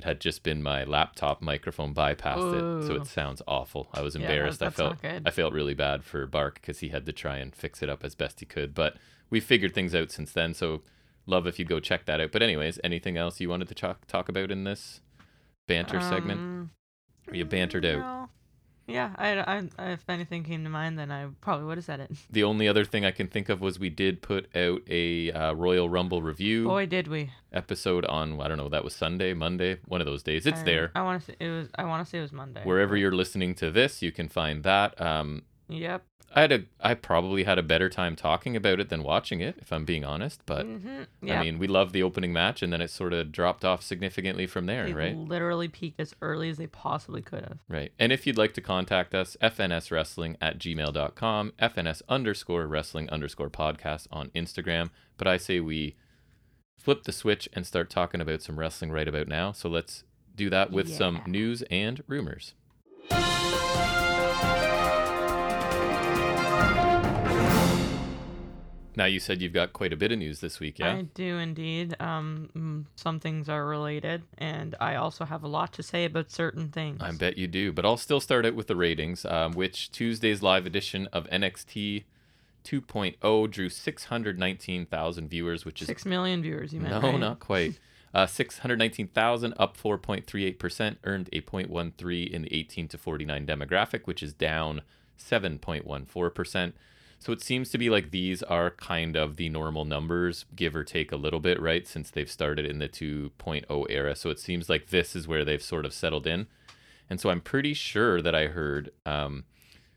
it 0.00 0.04
had 0.04 0.20
just 0.20 0.42
been 0.42 0.62
my 0.62 0.84
laptop 0.84 1.42
microphone 1.42 1.94
bypassed 1.94 2.54
it, 2.54 2.86
so 2.86 2.94
it 2.94 3.06
sounds 3.06 3.42
awful. 3.46 3.88
I 3.92 4.00
was 4.00 4.14
Yeah, 4.14 4.22
embarrassed. 4.22 4.62
I 4.62 4.70
felt. 4.70 4.96
I 5.04 5.30
felt 5.30 5.52
really 5.52 5.74
bad 5.74 6.04
for 6.04 6.26
Bark 6.26 6.54
because 6.54 6.78
he 6.78 6.88
had 6.88 7.04
to 7.04 7.12
try 7.12 7.36
and 7.36 7.54
fix 7.54 7.82
it 7.82 7.90
up 7.90 8.02
as 8.02 8.14
best 8.14 8.40
he 8.40 8.46
could. 8.46 8.74
But 8.74 8.96
we 9.28 9.40
figured 9.40 9.74
things 9.74 9.94
out 9.94 10.10
since 10.10 10.32
then. 10.32 10.54
So 10.54 10.82
love 11.26 11.46
if 11.46 11.58
you 11.58 11.66
go 11.66 11.80
check 11.80 12.06
that 12.06 12.20
out. 12.20 12.32
But 12.32 12.42
anyways, 12.42 12.80
anything 12.82 13.18
else 13.18 13.40
you 13.40 13.50
wanted 13.50 13.68
to 13.68 13.74
talk 13.74 14.06
talk 14.06 14.28
about 14.30 14.50
in 14.50 14.64
this 14.64 15.02
banter 15.68 16.00
segment? 16.00 16.40
Um, 16.40 16.70
Are 17.28 17.36
you 17.36 17.44
bantered 17.44 17.84
out? 17.84 18.30
Yeah, 18.90 19.10
I, 19.16 19.62
I, 19.78 19.92
if 19.92 20.08
anything 20.08 20.42
came 20.44 20.64
to 20.64 20.70
mind, 20.70 20.98
then 20.98 21.10
I 21.10 21.28
probably 21.40 21.66
would 21.66 21.78
have 21.78 21.84
said 21.84 22.00
it. 22.00 22.10
The 22.30 22.44
only 22.44 22.68
other 22.68 22.84
thing 22.84 23.04
I 23.04 23.10
can 23.10 23.28
think 23.28 23.48
of 23.48 23.60
was 23.60 23.78
we 23.78 23.90
did 23.90 24.22
put 24.22 24.54
out 24.56 24.80
a 24.88 25.32
uh, 25.32 25.52
Royal 25.54 25.88
Rumble 25.88 26.22
review 26.22 26.64
Boy, 26.66 26.86
did 26.86 27.08
we! 27.08 27.30
episode 27.52 28.04
on 28.06 28.40
I 28.40 28.48
don't 28.48 28.58
know 28.58 28.68
that 28.68 28.84
was 28.84 28.94
Sunday, 28.94 29.32
Monday, 29.34 29.78
one 29.86 30.00
of 30.00 30.06
those 30.06 30.22
days. 30.22 30.46
It's 30.46 30.60
I- 30.60 30.64
there 30.64 30.92
I 30.94 31.02
want 31.02 31.20
to 31.22 31.26
say 31.26 31.36
it 31.40 31.48
was. 31.50 31.68
I 31.76 31.84
want 31.84 32.04
to 32.04 32.10
say 32.10 32.18
it 32.18 32.22
was 32.22 32.32
Monday. 32.32 32.62
wherever 32.64 32.96
you're 32.96 33.12
listening 33.12 33.54
to 33.56 33.70
this. 33.70 34.02
You 34.02 34.12
can 34.12 34.28
find 34.28 34.62
that. 34.64 35.00
Um, 35.00 35.42
Yep. 35.68 36.02
I 36.32 36.42
had 36.42 36.52
a 36.52 36.62
I 36.80 36.94
probably 36.94 37.42
had 37.44 37.58
a 37.58 37.62
better 37.62 37.88
time 37.88 38.14
talking 38.14 38.54
about 38.54 38.78
it 38.78 38.88
than 38.88 39.02
watching 39.02 39.40
it, 39.40 39.56
if 39.58 39.72
I'm 39.72 39.84
being 39.84 40.04
honest. 40.04 40.42
But 40.46 40.64
hmm 40.64 41.02
Yeah. 41.22 41.40
I 41.40 41.44
mean, 41.44 41.58
we 41.58 41.66
loved 41.66 41.92
the 41.92 42.02
opening 42.02 42.32
match, 42.32 42.62
and 42.62 42.72
then 42.72 42.80
it 42.80 42.90
sort 42.90 43.12
of 43.12 43.32
dropped 43.32 43.64
off 43.64 43.82
significantly 43.82 44.46
from 44.46 44.66
there, 44.66 44.86
they 44.86 44.92
right? 44.92 45.16
literally 45.16 45.68
peaked 45.68 45.98
as 46.00 46.14
early 46.22 46.48
as 46.48 46.56
they 46.56 46.68
possibly 46.68 47.20
could 47.20 47.42
have. 47.42 47.58
Right. 47.68 47.92
And 47.98 48.12
if 48.12 48.26
you'd 48.26 48.38
like 48.38 48.54
to 48.54 48.60
contact 48.60 49.14
us, 49.14 49.36
fnswrestling 49.42 50.36
at 50.40 50.58
gmail.com, 50.58 51.52
fns 51.60 52.02
underscore 52.08 52.66
wrestling 52.66 53.10
underscore 53.10 53.50
podcast 53.50 54.06
on 54.12 54.30
Instagram. 54.30 54.90
But 55.16 55.26
I 55.26 55.36
say 55.36 55.58
we 55.60 55.96
flip 56.76 57.04
the 57.04 57.12
switch 57.12 57.48
and 57.52 57.66
start 57.66 57.90
talking 57.90 58.20
about 58.20 58.40
some 58.42 58.58
wrestling 58.58 58.92
right 58.92 59.08
about 59.08 59.28
now. 59.28 59.52
So 59.52 59.68
let's 59.68 60.04
do 60.34 60.48
that 60.50 60.70
with 60.70 60.88
some 60.88 61.22
news 61.26 61.62
and 61.70 62.02
rumors. 62.06 62.54
Now 68.96 69.04
you 69.04 69.20
said 69.20 69.40
you've 69.40 69.52
got 69.52 69.72
quite 69.72 69.92
a 69.92 69.96
bit 69.96 70.10
of 70.12 70.18
news 70.18 70.40
this 70.40 70.58
week, 70.58 70.78
yeah? 70.78 70.94
I 70.94 71.02
do 71.02 71.38
indeed. 71.38 71.94
Um, 72.00 72.50
mm, 72.56 72.84
some 72.96 73.20
things 73.20 73.48
are 73.48 73.64
related, 73.64 74.22
and 74.38 74.74
I 74.80 74.96
also 74.96 75.24
have 75.24 75.44
a 75.44 75.48
lot 75.48 75.72
to 75.74 75.82
say 75.82 76.04
about 76.04 76.30
certain 76.30 76.68
things. 76.70 77.00
I 77.00 77.12
bet 77.12 77.38
you 77.38 77.46
do. 77.46 77.72
But 77.72 77.84
I'll 77.84 77.96
still 77.96 78.20
start 78.20 78.44
out 78.44 78.54
with 78.54 78.66
the 78.66 78.76
ratings, 78.76 79.24
um, 79.24 79.52
which 79.52 79.92
Tuesday's 79.92 80.42
live 80.42 80.66
edition 80.66 81.08
of 81.12 81.28
NXT 81.30 82.04
2.0 82.64 83.50
drew 83.50 83.68
619,000 83.68 85.28
viewers, 85.28 85.64
which 85.64 85.80
is 85.82 85.86
Six 85.86 86.04
million 86.04 86.42
viewers. 86.42 86.72
You 86.72 86.80
meant 86.80 87.02
no, 87.02 87.10
right? 87.10 87.20
not 87.20 87.40
quite. 87.40 87.78
Uh, 88.12 88.26
619,000, 88.26 89.54
up 89.56 89.76
4.38%, 89.76 90.96
earned 91.04 91.28
a 91.32 91.40
0.13 91.40 92.28
in 92.28 92.42
the 92.42 92.52
18 92.52 92.88
to 92.88 92.98
49 92.98 93.46
demographic, 93.46 94.08
which 94.08 94.20
is 94.20 94.32
down 94.32 94.82
7.14%. 95.16 96.72
So 97.20 97.32
it 97.32 97.42
seems 97.42 97.68
to 97.70 97.78
be 97.78 97.90
like 97.90 98.10
these 98.10 98.42
are 98.42 98.70
kind 98.70 99.14
of 99.14 99.36
the 99.36 99.50
normal 99.50 99.84
numbers, 99.84 100.46
give 100.56 100.74
or 100.74 100.82
take 100.82 101.12
a 101.12 101.16
little 101.16 101.38
bit, 101.38 101.60
right? 101.60 101.86
Since 101.86 102.10
they've 102.10 102.30
started 102.30 102.64
in 102.64 102.78
the 102.78 102.88
2.0 102.88 103.86
era. 103.90 104.16
So 104.16 104.30
it 104.30 104.40
seems 104.40 104.70
like 104.70 104.88
this 104.88 105.14
is 105.14 105.28
where 105.28 105.44
they've 105.44 105.62
sort 105.62 105.84
of 105.84 105.92
settled 105.92 106.26
in. 106.26 106.46
And 107.10 107.20
so 107.20 107.28
I'm 107.28 107.42
pretty 107.42 107.74
sure 107.74 108.22
that 108.22 108.34
I 108.34 108.46
heard. 108.46 108.90
Um, 109.04 109.44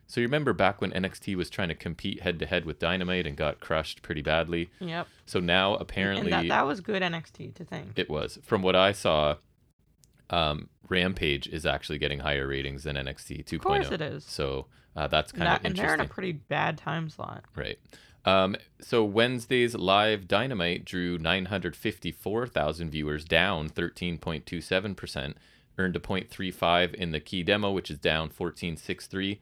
so 0.06 0.20
you 0.20 0.28
remember 0.28 0.52
back 0.52 0.82
when 0.82 0.92
NXT 0.92 1.36
was 1.38 1.50
trying 1.50 1.70
to 1.70 1.76
compete 1.76 2.24
head 2.24 2.40
to 2.40 2.46
head 2.46 2.66
with 2.66 2.78
Dynamite 2.78 3.26
and 3.26 3.38
got 3.38 3.62
crushed 3.62 4.02
pretty 4.02 4.22
badly? 4.22 4.70
Yep. 4.82 5.08
So 5.26 5.40
now 5.40 5.76
apparently. 5.76 6.30
and 6.30 6.50
that, 6.50 6.54
that 6.54 6.68
was 6.68 6.82
good 6.82 7.02
NXT 7.02 7.54
to 7.56 7.64
think. 7.64 7.94
It 7.96 8.10
was. 8.10 8.38
From 8.44 8.62
what 8.62 8.76
I 8.76 8.92
saw, 8.92 9.36
um, 10.30 10.68
Rampage 10.90 11.48
is 11.48 11.66
actually 11.66 12.00
getting 12.00 12.20
higher 12.20 12.48
ratings 12.48 12.84
than 12.84 12.98
NXT 12.98 13.46
2.0. 13.46 13.56
Of 13.56 13.62
course 13.62 13.92
it 13.92 14.02
is. 14.02 14.26
So 14.26 14.66
uh, 14.96 15.08
that's 15.08 15.32
kind 15.32 15.44
That- 15.48 15.60
of 15.62 15.66
and 15.66 15.76
they're 15.76 15.94
in 15.94 16.00
a 16.00 16.06
pretty 16.08 16.32
bad 16.34 16.78
time 16.78 17.10
slot. 17.10 17.44
Right. 17.56 17.80
Um, 18.26 18.56
so 18.80 19.04
Wednesday's 19.04 19.76
live 19.76 20.30
Dynamite 20.30 20.86
drew 20.86 21.18
954,000 21.18 22.90
viewers, 22.90 23.26
down 23.26 23.70
13.27%, 23.70 25.34
earned 25.78 25.96
a 25.96 26.00
0.35 26.00 26.94
in 26.94 27.12
the 27.12 27.20
key 27.20 27.44
demo, 27.44 27.72
which 27.72 27.92
is 27.92 27.98
down 27.98 28.30
14.63. 28.30 29.40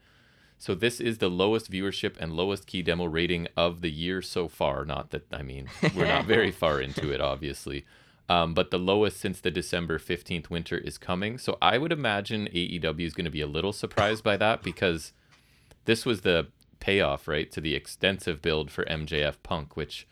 So 0.58 0.74
this 0.74 1.00
is 1.00 1.18
the 1.18 1.28
lowest 1.30 1.70
viewership 1.70 2.14
and 2.20 2.32
lowest 2.32 2.66
key 2.66 2.82
demo 2.82 3.04
rating 3.04 3.48
of 3.56 3.80
the 3.80 3.90
year 3.90 4.22
so 4.22 4.46
far. 4.48 4.84
Not 4.84 5.10
that 5.10 5.26
I 5.32 5.42
mean 5.42 5.68
we're 5.94 6.06
not 6.06 6.26
very 6.26 6.50
far 6.62 6.80
into 6.80 7.12
it, 7.12 7.20
obviously, 7.20 7.84
um, 8.28 8.54
but 8.54 8.70
the 8.70 8.78
lowest 8.78 9.18
since 9.18 9.40
the 9.40 9.50
December 9.50 9.98
fifteenth 9.98 10.50
winter 10.50 10.78
is 10.78 10.98
coming. 10.98 11.36
So 11.36 11.58
I 11.60 11.78
would 11.78 11.90
imagine 11.90 12.48
AEW 12.54 13.00
is 13.06 13.12
going 13.12 13.24
to 13.24 13.30
be 13.30 13.40
a 13.40 13.46
little 13.48 13.72
surprised 13.72 14.22
by 14.22 14.36
that 14.36 14.62
because 14.62 15.12
this 15.84 16.04
was 16.06 16.20
the 16.22 16.48
payoff, 16.80 17.28
right, 17.28 17.50
to 17.52 17.60
the 17.60 17.74
extensive 17.74 18.42
build 18.42 18.70
for 18.70 18.84
MJF 18.84 19.36
Punk, 19.42 19.76
which 19.76 20.06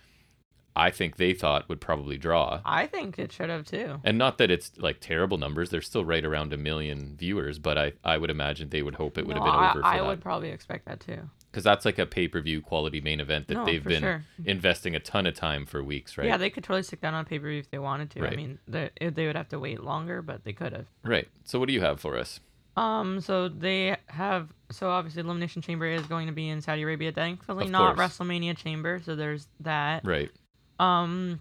I 0.77 0.91
think 0.91 1.17
they 1.17 1.33
thought 1.33 1.69
would 1.69 1.81
probably 1.81 2.17
draw. 2.17 2.61
I 2.65 2.87
think 2.87 3.19
it 3.19 3.33
should 3.33 3.51
have 3.51 3.67
too. 3.67 4.01
And 4.05 4.17
not 4.17 4.39
that 4.39 4.51
it's 4.53 4.71
like 4.79 5.01
terrible 5.01 5.37
numbers; 5.37 5.71
they're 5.71 5.81
still 5.83 6.05
right 6.05 6.25
around 6.25 6.53
a 6.53 6.57
million 6.57 7.17
viewers. 7.19 7.59
But 7.59 7.77
I, 7.77 7.93
I 8.05 8.19
would 8.19 8.31
imagine 8.31 8.69
they 8.69 8.83
would 8.83 8.95
hope 8.95 9.19
it 9.19 9.27
would 9.27 9.37
No, 9.37 9.43
have 9.43 9.53
been 9.75 9.83
over 9.83 9.85
I, 9.87 9.97
I 9.97 9.99
for 9.99 10.07
would 10.07 10.21
probably 10.21 10.51
expect 10.51 10.87
that 10.87 11.01
too. 11.01 11.19
because 11.51 11.65
that's 11.65 11.85
like 11.85 11.99
a 11.99 12.07
pay 12.07 12.29
per 12.29 12.41
view 12.41 12.61
quality 12.61 13.01
main 13.01 13.19
event 13.19 13.49
that 13.49 13.55
No, 13.55 13.65
they've 13.65 13.83
been 13.83 14.01
sure. 14.03 14.25
investing 14.45 14.95
a 14.95 15.01
ton 15.01 15.27
of 15.27 15.35
time 15.35 15.67
for 15.67 15.83
weeks, 15.83 16.17
right? 16.17 16.29
Yeah, 16.29 16.37
they 16.37 16.51
could 16.51 16.63
totally 16.63 16.85
stick 16.85 17.01
that 17.01 17.15
on 17.15 17.25
pay 17.25 17.41
per 17.41 17.49
view 17.49 17.59
if 17.59 17.71
they 17.71 17.81
wanted 17.81 18.11
to. 18.13 18.23
Right. 18.23 18.33
I 18.33 18.37
mean, 18.37 18.61
they, 18.69 18.91
they 19.01 19.27
would 19.27 19.37
have 19.37 19.49
to 19.49 19.59
wait 19.59 19.83
longer, 19.83 20.23
but 20.23 20.45
they 20.45 20.53
could 20.53 20.73
have. 20.73 20.87
right. 21.05 21.27
So 21.45 21.59
what 21.59 21.67
do 21.67 21.75
you 21.75 21.81
have 21.81 21.99
for 22.01 22.17
us? 22.17 22.39
Um, 22.81 23.21
so 23.21 23.49
they 23.49 23.97
have 24.07 24.49
so 24.71 24.89
obviously 24.91 25.21
Elimination 25.23 25.61
Chamber 25.63 25.87
is 25.87 26.07
going 26.07 26.27
to 26.29 26.33
be 26.33 26.49
in 26.49 26.61
Saudi 26.63 26.83
Arabia. 26.83 27.13
Thankfully, 27.13 27.65
Of 27.67 27.71
not 27.71 27.97
course. 27.97 28.19
WrestleMania 28.19 28.57
Chamber. 28.57 29.01
So 29.05 29.17
there's 29.17 29.49
that. 29.61 30.05
Right. 30.05 30.31
Um, 30.79 31.41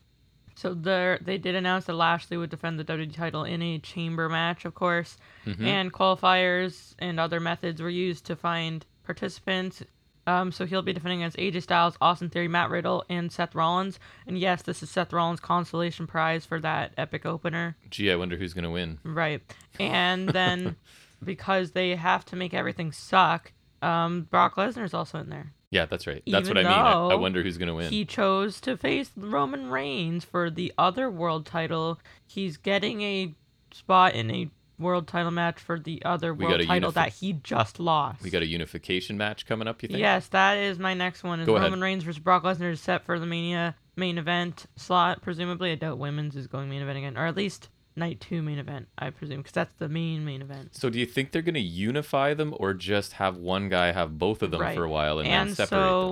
so 0.55 0.73
there 0.73 1.19
they 1.21 1.37
did 1.37 1.55
announce 1.55 1.85
that 1.85 1.93
Lashley 1.93 2.35
would 2.37 2.49
defend 2.49 2.79
the 2.79 2.83
WWE 2.83 3.13
title 3.13 3.43
in 3.45 3.61
a 3.61 3.79
chamber 3.79 4.27
match, 4.27 4.65
of 4.65 4.73
course, 4.75 5.17
Mhm. 5.45 5.61
and 5.61 5.93
qualifiers 5.93 6.95
and 6.99 7.19
other 7.19 7.39
methods 7.39 7.81
were 7.81 7.89
used 7.89 8.25
to 8.25 8.35
find 8.35 8.85
participants. 9.05 9.83
Um, 10.27 10.51
so 10.51 10.65
he'll 10.65 10.81
be 10.83 10.93
defending 10.93 11.23
against 11.23 11.37
AJ 11.39 11.61
Styles, 11.61 11.95
Austin 12.01 12.29
Theory, 12.29 12.47
Matt 12.47 12.69
Riddle, 12.69 13.03
and 13.09 13.31
Seth 13.31 13.55
Rollins. 13.55 13.99
And 14.27 14.37
yes, 14.37 14.61
this 14.61 14.83
is 14.83 14.89
Seth 14.91 15.11
Rollins' 15.11 15.39
consolation 15.39 16.05
prize 16.05 16.45
for 16.45 16.59
that 16.59 16.91
epic 16.97 17.25
opener. 17.25 17.77
Gee, 17.89 18.11
I 18.11 18.15
wonder 18.15 18.35
who's 18.37 18.53
gonna 18.53 18.69
win. 18.69 18.99
Right. 19.03 19.41
And 19.79 20.29
then 20.29 20.75
because 21.23 21.71
they 21.71 21.95
have 21.95 22.25
to 22.25 22.35
make 22.35 22.53
everything 22.53 22.91
suck, 22.91 23.51
um, 23.81 24.23
Brock 24.23 24.55
Lesnar's 24.55 24.93
also 24.93 25.19
in 25.19 25.29
there. 25.29 25.53
Yeah, 25.71 25.85
that's 25.85 26.07
right. 26.07 26.23
That's 26.25 26.47
what 26.47 26.57
I 26.57 26.63
mean. 26.63 26.71
I, 26.71 26.91
I 27.09 27.15
wonder 27.15 27.43
who's 27.43 27.57
gonna 27.57 27.75
win. 27.75 27.91
He 27.91 28.03
chose 28.03 28.59
to 28.61 28.75
face 28.75 29.11
Roman 29.15 29.69
Reigns 29.69 30.23
for 30.23 30.49
the 30.49 30.73
other 30.77 31.09
world 31.11 31.45
title. 31.45 31.99
He's 32.25 32.57
getting 32.57 33.01
a 33.01 33.35
spot 33.71 34.15
in 34.15 34.31
a 34.31 34.49
world 34.79 35.07
title 35.07 35.29
match 35.29 35.59
for 35.59 35.77
the 35.79 36.01
other 36.05 36.33
We 36.33 36.45
world 36.45 36.65
title 36.65 36.91
unifi- 36.91 36.95
that 36.95 37.13
he 37.13 37.33
just 37.33 37.79
lost. 37.79 38.23
we 38.23 38.29
got 38.31 38.41
a 38.41 38.47
unification 38.47 39.17
match 39.17 39.45
coming 39.45 39.67
up. 39.67 39.83
You 39.83 39.89
think? 39.89 39.99
Yes, 39.99 40.27
that 40.29 40.57
is 40.57 40.79
my 40.79 40.93
next 40.95 41.23
one. 41.23 41.39
Is 41.41 41.45
Go 41.45 41.55
ahead. 41.57 41.65
Roman 41.67 41.81
Reigns 41.81 42.03
versus 42.03 42.19
Brock 42.19 42.43
Lesnar 42.43 42.71
is 42.71 42.81
set 42.81 43.05
for 43.05 43.19
the 43.19 43.25
Mania 43.27 43.75
main 43.95 44.17
event 44.17 44.65
slot. 44.75 45.21
Presumably, 45.21 45.71
I 45.71 45.75
doubt 45.75 45.99
women's 45.99 46.35
is 46.35 46.47
going 46.47 46.69
main 46.69 46.81
event 46.81 46.97
again, 46.97 47.17
or 47.17 47.27
at 47.27 47.35
least 47.35 47.69
night 47.99 48.19
two 48.19 48.41
main 48.41 48.57
event. 48.59 48.87
I 48.97 49.09
presume 49.11 49.37
because 49.37 49.51
that's 49.51 49.73
the 49.75 49.87
main 49.89 50.25
main 50.25 50.41
event. 50.41 50.75
So 50.75 50.89
do 50.89 50.99
you 50.99 51.05
think 51.05 51.31
they're 51.31 51.41
gonna 51.43 51.59
unify 51.59 52.33
them 52.33 52.53
or 52.57 52.73
just 52.73 53.13
have 53.13 53.37
one 53.37 53.69
guy 53.69 53.91
have 53.91 54.17
both 54.17 54.41
of 54.41 54.51
them 54.51 54.61
Right. 54.61 54.75
for 54.75 54.83
a 54.85 54.89
while 54.89 55.19
and, 55.19 55.27
and 55.27 55.49
then 55.49 55.55
separate 55.55 55.69
so 55.77 56.09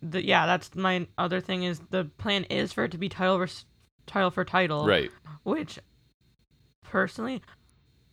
them? 0.00 0.10
the 0.12 0.24
yeah 0.24 0.46
that's 0.46 0.74
my 0.74 1.06
other 1.18 1.40
thing 1.40 1.62
is 1.64 1.80
the 1.90 2.04
plan 2.18 2.44
is 2.44 2.72
for 2.72 2.84
it 2.84 2.90
to 2.92 2.98
be 2.98 3.08
title 3.08 3.38
vers- 3.38 3.64
title 4.06 4.30
for 4.30 4.44
title 4.44 4.86
Right. 4.86 5.10
which 5.42 5.78
personally 6.82 7.42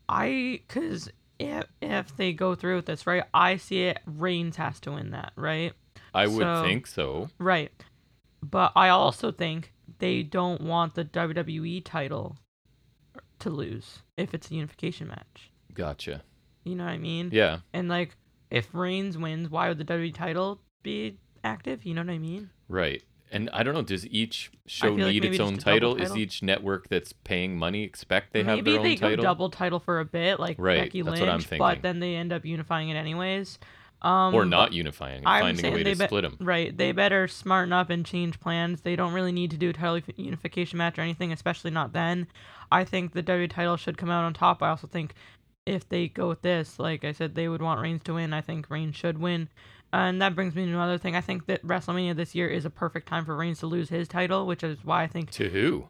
i 0.10 0.60
because 0.68 1.10
if, 1.40 1.66
if 1.82 2.16
they 2.18 2.34
go 2.34 2.56
through 2.56 2.78
with 2.78 2.86
this 2.88 3.08
right 3.08 3.24
i 3.34 3.58
see 3.58 3.84
it 3.86 4.00
reigns 4.06 4.56
has 4.58 4.80
to 4.82 4.92
win 4.92 5.12
that 5.12 5.32
right 5.36 5.74
I 6.14 6.26
would 6.28 6.42
So- 6.42 6.64
think 6.64 6.88
so. 6.88 7.30
right 7.40 7.72
but 8.44 8.72
i 8.76 8.90
also 8.90 9.32
think 9.32 9.74
they 10.00 10.24
don't 10.24 10.62
want 10.62 10.96
the 10.96 11.06
wwe 11.06 11.82
title 11.84 12.38
to 13.40 13.50
lose 13.50 14.00
if 14.18 14.34
it's 14.34 14.50
a 14.52 14.56
unification 14.56 15.08
match 15.08 15.52
Gotcha. 15.74 16.24
you 16.64 16.76
know 16.76 16.86
what 16.86 16.92
i 16.92 16.98
mean 16.98 17.30
Yeah. 17.32 17.60
and 17.74 17.88
like 17.90 18.16
if 18.50 18.74
reigns 18.74 19.18
wins 19.18 19.50
why 19.50 19.68
would 19.70 19.78
the 19.78 19.86
wwe 19.86 20.14
title 20.14 20.60
be 20.84 21.18
active 21.44 21.86
you 21.86 21.94
know 21.94 22.02
what 22.02 22.10
i 22.12 22.18
mean 22.18 22.50
Right. 22.70 23.02
And 23.32 23.50
I 23.52 23.64
don't 23.64 23.74
know, 23.74 23.82
does 23.82 24.06
each 24.08 24.52
show 24.68 24.96
feel 24.96 25.06
like 25.06 25.14
need 25.14 25.26
its 25.26 25.40
own 25.42 25.54
double 25.56 25.62
title? 25.64 25.96
Is 25.96 26.16
each 26.16 26.42
network 26.44 26.88
that's 26.88 27.12
paying 27.12 27.58
money 27.58 27.84
expect 27.84 28.32
they 28.32 28.44
have 28.44 28.64
their 28.64 28.64
they 28.64 28.72
own 28.72 28.84
title? 28.84 28.84
Maybe 28.84 29.16
they 29.16 29.16
go 29.18 29.22
double 29.22 29.50
title 29.50 29.80
for 29.82 30.00
a 30.00 30.06
bit, 30.06 30.40
like 30.40 30.56
Right, 30.58 30.80
Becky 30.84 31.04
Lynch, 31.04 31.20
what 31.20 31.28
I'm 31.30 31.40
thinking. 31.42 31.58
but 31.60 31.82
then 31.82 32.00
they 32.00 32.16
end 32.16 32.32
up 32.32 32.46
unifying 32.46 32.88
it 32.88 32.96
anyways. 32.96 33.60
Um, 34.02 34.36
or 34.36 34.46
not 34.46 34.74
unifying, 34.74 35.24
I'm 35.26 35.42
finding 35.42 35.66
a 35.66 35.72
way 35.72 35.84
to 35.84 35.96
be- 35.96 36.06
split 36.06 36.22
them. 36.24 36.38
Right. 36.40 36.76
They 36.76 36.92
better 36.92 37.28
smarten 37.28 37.74
up 37.74 37.90
and 37.90 38.06
change 38.06 38.40
plans. 38.40 38.82
They 38.82 38.96
don't 38.96 39.14
really 39.14 39.32
need 39.32 39.52
to 39.52 39.58
do 39.58 39.70
a 39.70 39.74
title 39.74 40.00
unification 40.16 40.78
match 40.78 41.00
or 41.00 41.02
anything, 41.02 41.32
especially 41.32 41.72
not 41.72 41.94
then. 41.94 42.28
I 42.72 42.84
think 42.84 43.14
the 43.14 43.22
W 43.24 43.48
title 43.48 43.76
should 43.78 43.98
come 43.98 44.12
out 44.12 44.24
on 44.24 44.34
top. 44.34 44.62
I 44.62 44.70
also 44.70 44.88
think 44.88 45.14
if 45.66 45.88
they 45.90 46.08
go 46.08 46.28
with 46.28 46.44
this, 46.44 46.78
like 46.78 47.04
I 47.04 47.12
said, 47.12 47.34
they 47.34 47.48
would 47.48 47.62
want 47.62 47.82
Reigns 47.82 48.04
to 48.04 48.14
win. 48.14 48.34
I 48.34 48.42
think 48.42 48.70
Reigns 48.70 48.96
should 48.96 49.18
win. 49.18 49.50
And 49.92 50.22
that 50.22 50.36
brings 50.36 50.54
me 50.54 50.66
to 50.66 50.72
another 50.72 50.98
thing. 50.98 51.16
I 51.16 51.22
think 51.22 51.46
that 51.48 51.66
WrestleMania 51.66 52.16
this 52.16 52.36
year 52.36 52.48
is 52.48 52.66
a 52.66 52.70
perfect 52.70 53.08
time 53.08 53.26
for 53.26 53.36
Reigns 53.36 53.60
to 53.60 53.68
lose 53.68 53.90
his 53.90 54.08
title, 54.08 54.46
which 54.46 54.64
is 54.64 54.78
why 54.84 55.04
I 55.04 55.08
think 55.08 55.32
To 55.32 55.50
who? 55.50 55.88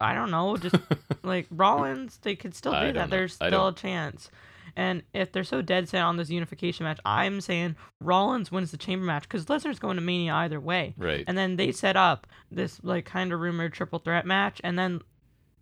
I 0.00 0.14
don't 0.14 0.30
know, 0.30 0.56
just 0.56 0.76
like 1.24 1.46
Rollins, 1.50 2.18
they 2.22 2.36
could 2.36 2.54
still 2.54 2.72
do 2.72 2.92
that. 2.92 3.10
There's 3.10 3.34
still 3.34 3.68
a 3.68 3.74
chance. 3.74 4.30
And 4.76 5.02
if 5.12 5.32
they're 5.32 5.44
so 5.44 5.62
dead 5.62 5.88
set 5.88 6.02
on 6.02 6.16
this 6.16 6.30
unification 6.30 6.84
match, 6.84 7.00
I'm 7.04 7.40
saying 7.40 7.76
Rollins 8.00 8.50
wins 8.52 8.70
the 8.70 8.76
chamber 8.76 9.04
match 9.06 9.22
because 9.22 9.44
Lesnar's 9.46 9.78
going 9.78 9.96
to 9.96 10.02
Mania 10.02 10.34
either 10.34 10.60
way. 10.60 10.94
Right. 10.96 11.24
And 11.26 11.36
then 11.36 11.56
they 11.56 11.72
set 11.72 11.96
up 11.96 12.26
this 12.50 12.80
like 12.82 13.04
kind 13.04 13.32
of 13.32 13.40
rumored 13.40 13.72
triple 13.72 13.98
threat 13.98 14.26
match, 14.26 14.60
and 14.64 14.78
then 14.78 15.00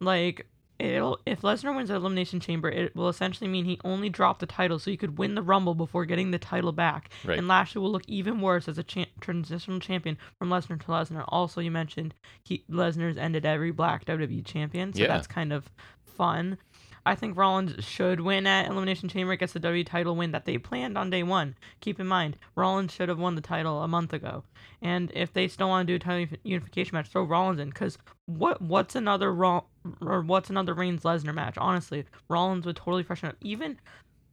like 0.00 0.46
it'll 0.78 1.18
if 1.24 1.40
Lesnar 1.40 1.74
wins 1.74 1.88
the 1.88 1.94
elimination 1.94 2.38
chamber, 2.38 2.68
it 2.68 2.94
will 2.94 3.08
essentially 3.08 3.48
mean 3.48 3.64
he 3.64 3.80
only 3.82 4.10
dropped 4.10 4.40
the 4.40 4.46
title, 4.46 4.78
so 4.78 4.90
he 4.90 4.96
could 4.98 5.16
win 5.18 5.34
the 5.34 5.40
Rumble 5.42 5.74
before 5.74 6.04
getting 6.04 6.30
the 6.32 6.38
title 6.38 6.72
back. 6.72 7.10
Right. 7.24 7.38
And 7.38 7.48
Lashley 7.48 7.80
will 7.80 7.90
look 7.90 8.06
even 8.06 8.40
worse 8.42 8.68
as 8.68 8.76
a 8.76 8.82
cha- 8.82 9.06
transitional 9.20 9.80
champion 9.80 10.18
from 10.38 10.50
Lesnar 10.50 10.78
to 10.80 10.86
Lesnar. 10.86 11.24
Also, 11.28 11.62
you 11.62 11.70
mentioned 11.70 12.14
he 12.42 12.62
Lesnar's 12.70 13.16
ended 13.16 13.46
every 13.46 13.70
black 13.70 14.04
WWE 14.04 14.44
champion, 14.44 14.92
so 14.92 15.00
Yeah. 15.00 15.06
that's 15.08 15.26
kind 15.26 15.50
of 15.52 15.70
fun. 16.04 16.58
I 17.06 17.14
think 17.14 17.36
Rollins 17.36 17.84
should 17.84 18.20
win 18.20 18.46
at 18.48 18.66
Elimination 18.66 19.08
Chamber. 19.08 19.36
Gets 19.36 19.52
the 19.52 19.60
W 19.60 19.84
title 19.84 20.16
win 20.16 20.32
that 20.32 20.44
they 20.44 20.58
planned 20.58 20.98
on 20.98 21.08
day 21.08 21.22
one. 21.22 21.54
Keep 21.80 22.00
in 22.00 22.06
mind, 22.08 22.36
Rollins 22.56 22.92
should 22.92 23.08
have 23.08 23.18
won 23.20 23.36
the 23.36 23.40
title 23.40 23.82
a 23.82 23.88
month 23.88 24.12
ago. 24.12 24.42
And 24.82 25.12
if 25.14 25.32
they 25.32 25.46
still 25.46 25.68
want 25.68 25.86
to 25.86 25.92
do 25.92 25.96
a 25.96 25.98
title 26.00 26.36
unification 26.42 26.96
match, 26.96 27.08
throw 27.08 27.22
Rollins 27.22 27.60
in. 27.60 27.68
Because 27.68 27.96
what 28.26 28.60
what's 28.60 28.96
another 28.96 29.32
Raw 29.32 29.62
or 30.00 30.22
what's 30.22 30.50
another 30.50 30.74
Reigns 30.74 31.04
Lesnar 31.04 31.32
match? 31.32 31.56
Honestly, 31.56 32.04
Rollins 32.28 32.66
would 32.66 32.76
totally 32.76 33.04
freshen 33.04 33.28
up. 33.28 33.36
Even 33.40 33.78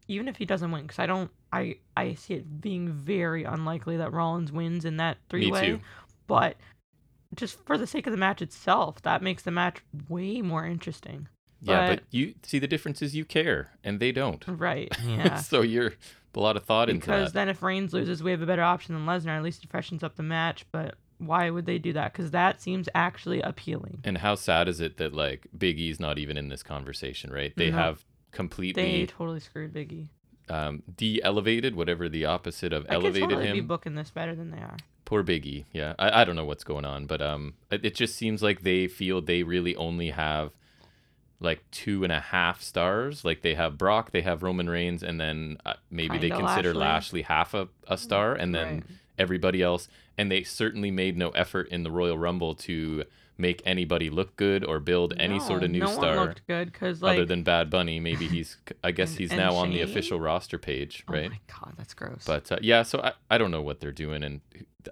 even 0.08 0.28
if 0.28 0.38
he 0.38 0.46
doesn't 0.46 0.72
win, 0.72 0.82
because 0.82 1.00
I 1.00 1.06
don't, 1.06 1.30
I 1.52 1.78
I 1.96 2.16
see 2.16 2.34
it 2.34 2.60
being 2.60 2.92
very 2.92 3.44
unlikely 3.44 3.98
that 3.98 4.12
Rollins 4.12 4.52
wins 4.52 4.84
in 4.84 4.98
that 4.98 5.18
three 5.30 5.52
way. 5.52 5.62
too. 5.62 5.80
But 6.28 6.58
just 7.36 7.60
for 7.66 7.78
the 7.78 7.88
sake 7.88 8.08
of 8.08 8.12
the 8.12 8.18
match 8.18 8.42
itself, 8.42 9.02
that 9.04 9.22
makes 9.22 9.44
the 9.44 9.52
match 9.52 9.78
way 10.10 10.42
more 10.42 10.66
interesting. 10.66 11.28
Yeah, 11.72 11.88
but- 11.90 11.96
but 12.00 12.04
you 12.12 12.34
see 12.44 12.60
the 12.60 12.68
difference 12.68 13.02
is 13.02 13.16
you 13.16 13.26
care 13.26 13.72
and 13.84 14.00
they 14.00 14.12
don't. 14.12 14.44
Right. 14.48 14.92
Yeah. 15.08 15.38
so 15.38 15.62
you're 15.62 15.94
a 16.36 16.40
lot 16.40 16.58
of 16.58 16.66
thought 16.66 16.90
into 16.90 17.02
because 17.08 17.34
then 17.34 17.48
if 17.50 17.62
Reigns 17.62 17.94
loses, 17.94 18.24
we 18.24 18.32
have 18.32 18.42
a 18.42 18.46
better 18.46 18.64
option 18.64 18.96
than 18.96 19.06
Lesnar. 19.06 19.38
At 19.38 19.44
least 19.44 19.64
it 19.64 19.70
freshens 19.70 20.04
up 20.04 20.16
the 20.16 20.24
match. 20.24 20.66
But 20.72 20.96
why 21.20 21.50
would 21.52 21.66
they 21.68 21.78
do 21.78 21.94
that? 21.94 22.12
Because 22.12 22.32
that 22.32 22.62
seems 22.62 22.90
actually 22.96 23.40
appealing. 23.42 24.00
And 24.04 24.18
how 24.18 24.36
sad 24.36 24.68
is 24.68 24.82
it 24.82 24.98
that 24.98 25.14
like 25.14 25.48
Big 25.58 25.80
E's 25.80 26.00
not 26.00 26.18
even 26.18 26.36
in 26.38 26.50
this 26.50 26.64
conversation, 26.64 27.32
right? 27.32 27.54
They 27.56 27.70
No. 27.70 27.78
have 27.78 28.04
completely 28.32 28.82
They 28.84 29.06
totally 29.06 29.40
screwed 29.40 29.74
Biggie. 29.74 30.08
um, 30.50 30.82
de-elevated, 30.98 31.76
whatever 31.76 32.10
the 32.10 32.26
opposite 32.26 32.74
of 32.74 32.86
elevated. 32.90 32.94
I 32.94 32.98
could 32.98 33.06
elevated 33.24 33.30
totally 33.46 33.62
be 33.62 33.68
booking 33.68 33.96
this 33.96 34.10
better 34.10 34.36
than 34.36 34.50
they 34.52 34.58
are. 34.58 34.76
Poor 35.06 35.24
Biggie. 35.24 35.66
Yeah, 35.72 35.94
I, 36.00 36.22
I 36.22 36.24
don't 36.26 36.36
know 36.36 36.46
what's 36.46 36.64
going 36.64 36.84
on, 36.86 37.06
but 37.06 37.22
um, 37.22 37.54
it, 37.72 37.86
it 37.86 37.96
just 37.96 38.16
seems 38.16 38.42
like 38.42 38.64
they 38.64 38.88
feel 38.88 39.22
they 39.22 39.44
really 39.44 39.76
only 39.76 40.10
have 40.10 40.52
like 41.44 41.64
two 41.72 42.04
and 42.04 42.12
a 42.12 42.20
half 42.20 42.62
stars. 42.62 43.24
Like 43.26 43.42
they 43.42 43.54
have 43.56 43.78
Brock, 43.78 44.12
they 44.12 44.22
have 44.22 44.42
Roman 44.44 44.70
Reigns, 44.70 45.04
and 45.04 45.20
then 45.20 45.58
uh, 45.66 45.74
maybe 45.92 46.18
they 46.18 46.30
Kinda 46.30 46.46
consider 46.46 46.74
Lashley. 46.74 47.20
Lashley 47.20 47.22
half 47.24 47.54
a, 47.54 47.68
a 47.88 47.98
star, 47.98 48.34
and 48.34 48.56
then 48.56 48.68
Right. 48.76 48.84
everybody 49.18 49.62
else. 49.62 49.88
And 50.18 50.32
they 50.32 50.44
certainly 50.44 50.92
made 50.92 51.18
no 51.18 51.30
effort 51.32 51.68
in 51.70 51.84
the 51.84 51.92
Royal 51.92 52.18
Rumble 52.18 52.56
to 52.56 53.04
make 53.36 53.62
anybody 53.66 54.12
look 54.12 54.36
good 54.36 54.64
or 54.64 54.80
build 54.80 55.12
any 55.18 55.40
sort 55.40 55.64
of 55.64 55.72
No, 55.72 55.74
new 55.74 55.86
no 55.86 55.86
star. 55.88 56.18
One 56.18 56.28
looked 56.28 56.46
good 56.48 56.72
because 56.72 57.02
like 57.02 57.14
other 57.18 57.26
than 57.26 57.42
Bad 57.44 57.70
Bunny, 57.70 58.00
maybe 58.00 58.28
he's. 58.28 58.58
I 58.84 58.92
guess 58.92 59.16
he's 59.16 59.32
now 59.32 59.56
on 59.56 59.72
the 59.72 59.82
official 59.82 60.20
roster 60.20 60.58
page, 60.60 61.04
right? 61.08 61.26
Oh 61.26 61.30
my 61.30 61.40
god, 61.48 61.74
that's 61.78 61.94
gross. 61.96 62.24
But 62.26 62.52
uh, 62.52 62.58
yeah, 62.62 62.84
so 62.84 63.00
I, 63.02 63.14
I 63.32 63.38
don't 63.40 63.52
know 63.52 63.62
what 63.62 63.80
they're 63.80 63.92
doing, 63.92 64.24
and 64.24 64.42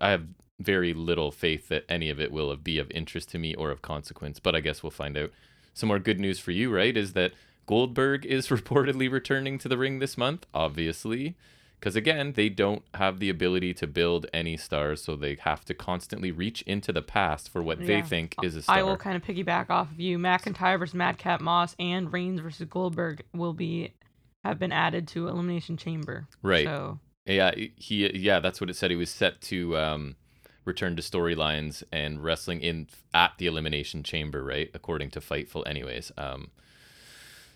I 0.02 0.10
have 0.10 0.26
very 0.60 0.94
little 0.94 1.32
faith 1.32 1.70
that 1.70 1.86
any 1.90 2.10
of 2.10 2.20
it 2.20 2.32
will 2.32 2.56
be 2.56 2.78
of 2.80 2.90
interest 2.92 3.30
to 3.30 3.38
me 3.40 3.54
or 3.56 3.70
of 3.72 3.82
consequence. 3.84 4.40
But 4.40 4.56
I 4.56 4.60
guess 4.60 4.82
we'll 4.84 4.90
find 4.92 5.18
out. 5.18 5.32
Some 5.74 5.88
more 5.88 6.00
good 6.00 6.20
news 6.20 6.40
for 6.40 6.52
you, 6.52 6.74
right? 6.74 6.96
Is 6.96 7.14
that 7.14 7.34
Goldberg 7.66 8.26
is 8.26 8.48
reportedly 8.50 9.12
returning 9.12 9.58
to 9.60 9.70
the 9.70 9.78
ring 9.78 10.00
this 10.00 10.18
month, 10.18 10.46
obviously. 10.54 11.36
Because 11.80 11.96
again, 11.96 12.34
they 12.34 12.48
don't 12.48 12.84
have 12.94 13.18
the 13.18 13.30
ability 13.30 13.74
to 13.74 13.88
build 13.88 14.28
any 14.32 14.56
stars, 14.56 15.02
so 15.02 15.16
they 15.16 15.36
have 15.42 15.66
to 15.66 15.74
constantly 15.74 16.32
reach 16.32 16.62
into 16.64 16.94
the 16.94 17.02
past 17.02 17.50
for 17.50 17.64
what 17.64 17.84
they 17.88 18.04
think 18.04 18.36
is 18.44 18.56
a 18.56 18.62
star. 18.62 18.78
I 18.78 18.84
will 18.84 18.98
kind 18.98 19.16
of 19.16 19.24
piggyback 19.24 19.72
off 19.72 19.92
of 19.92 20.00
you. 20.00 20.20
McIntyre 20.20 20.78
versus 20.78 20.94
Madcap 20.94 21.42
Moss 21.42 21.76
and 21.80 22.14
Reigns 22.14 22.40
versus 22.40 22.68
Goldberg 22.70 23.24
will 23.34 23.54
be 23.54 23.96
have 24.44 24.60
been 24.60 24.72
added 24.72 25.08
to 25.08 25.28
Elimination 25.28 25.76
Chamber. 25.76 26.28
Right. 26.44 26.66
So 26.66 27.00
Yeah, 27.26 27.52
he 27.56 28.16
yeah, 28.16 28.40
that's 28.40 28.62
what 28.62 28.70
it 28.70 28.76
said. 28.76 28.92
He 28.92 28.98
was 28.98 29.10
set 29.10 29.42
to 29.42 29.76
um, 29.76 30.16
return 30.66 30.96
to 30.96 31.02
storylines 31.02 31.84
and 31.92 32.24
wrestling 32.24 32.62
in 32.62 32.88
at 33.14 33.34
the 33.38 33.48
Elimination 33.48 34.04
Chamber, 34.04 34.44
right? 34.44 34.70
According 34.74 35.10
to 35.12 35.20
Fightful, 35.20 35.66
anyways. 35.68 36.12
Um, 36.18 36.52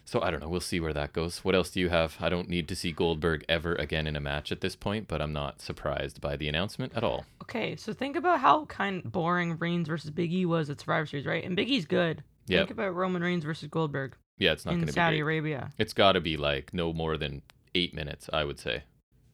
so 0.07 0.21
I 0.21 0.29
don't 0.29 0.39
know. 0.39 0.49
We'll 0.49 0.59
see 0.59 0.79
where 0.79 0.93
that 0.93 1.13
goes. 1.13 1.39
What 1.39 1.55
else 1.55 1.71
do 1.71 1.79
you 1.79 1.89
have? 1.89 2.15
I 2.19 2.29
don't 2.29 2.47
need 2.47 2.67
to 2.67 2.75
see 2.75 2.91
Goldberg 2.91 3.43
ever 3.49 3.73
again 3.75 4.05
in 4.05 4.15
a 4.15 4.19
match 4.19 4.51
at 4.51 4.61
this 4.61 4.75
point, 4.75 5.07
but 5.07 5.19
I'm 5.21 5.33
not 5.33 5.61
surprised 5.61 6.21
by 6.21 6.35
the 6.35 6.47
announcement 6.47 6.93
at 6.95 7.03
all. 7.03 7.25
okay, 7.41 7.75
so 7.75 7.91
think 7.91 8.15
about 8.15 8.39
how 8.39 8.65
kind 8.65 9.01
boring 9.03 9.57
Reigns 9.57 9.87
versus 9.87 10.11
Big 10.11 10.31
E 10.31 10.45
was 10.45 10.69
at 10.69 10.79
Survivor 10.79 11.07
Series, 11.07 11.25
right? 11.25 11.43
And 11.43 11.55
Big 11.55 11.69
E's 11.69 11.85
good. 11.85 12.23
Yep. 12.47 12.59
Think 12.67 12.71
about 12.71 12.93
Roman 12.93 13.23
Reigns 13.23 13.43
versus 13.43 13.67
Goldberg 13.69 14.15
Yeah, 14.37 14.51
it's 14.51 14.65
not 14.65 14.71
going 14.73 14.81
in 14.81 14.87
to 14.87 14.93
be 14.93 14.95
Saudi 14.95 15.17
great. 15.17 15.37
Arabia. 15.39 15.71
It's 15.79 15.93
got 15.93 16.11
to 16.11 16.21
be 16.21 16.37
like 16.37 16.71
no 16.73 16.93
more 16.93 17.17
than 17.17 17.41
eight 17.73 17.95
minutes, 17.95 18.29
I 18.31 18.43
would 18.43 18.59
say. 18.59 18.83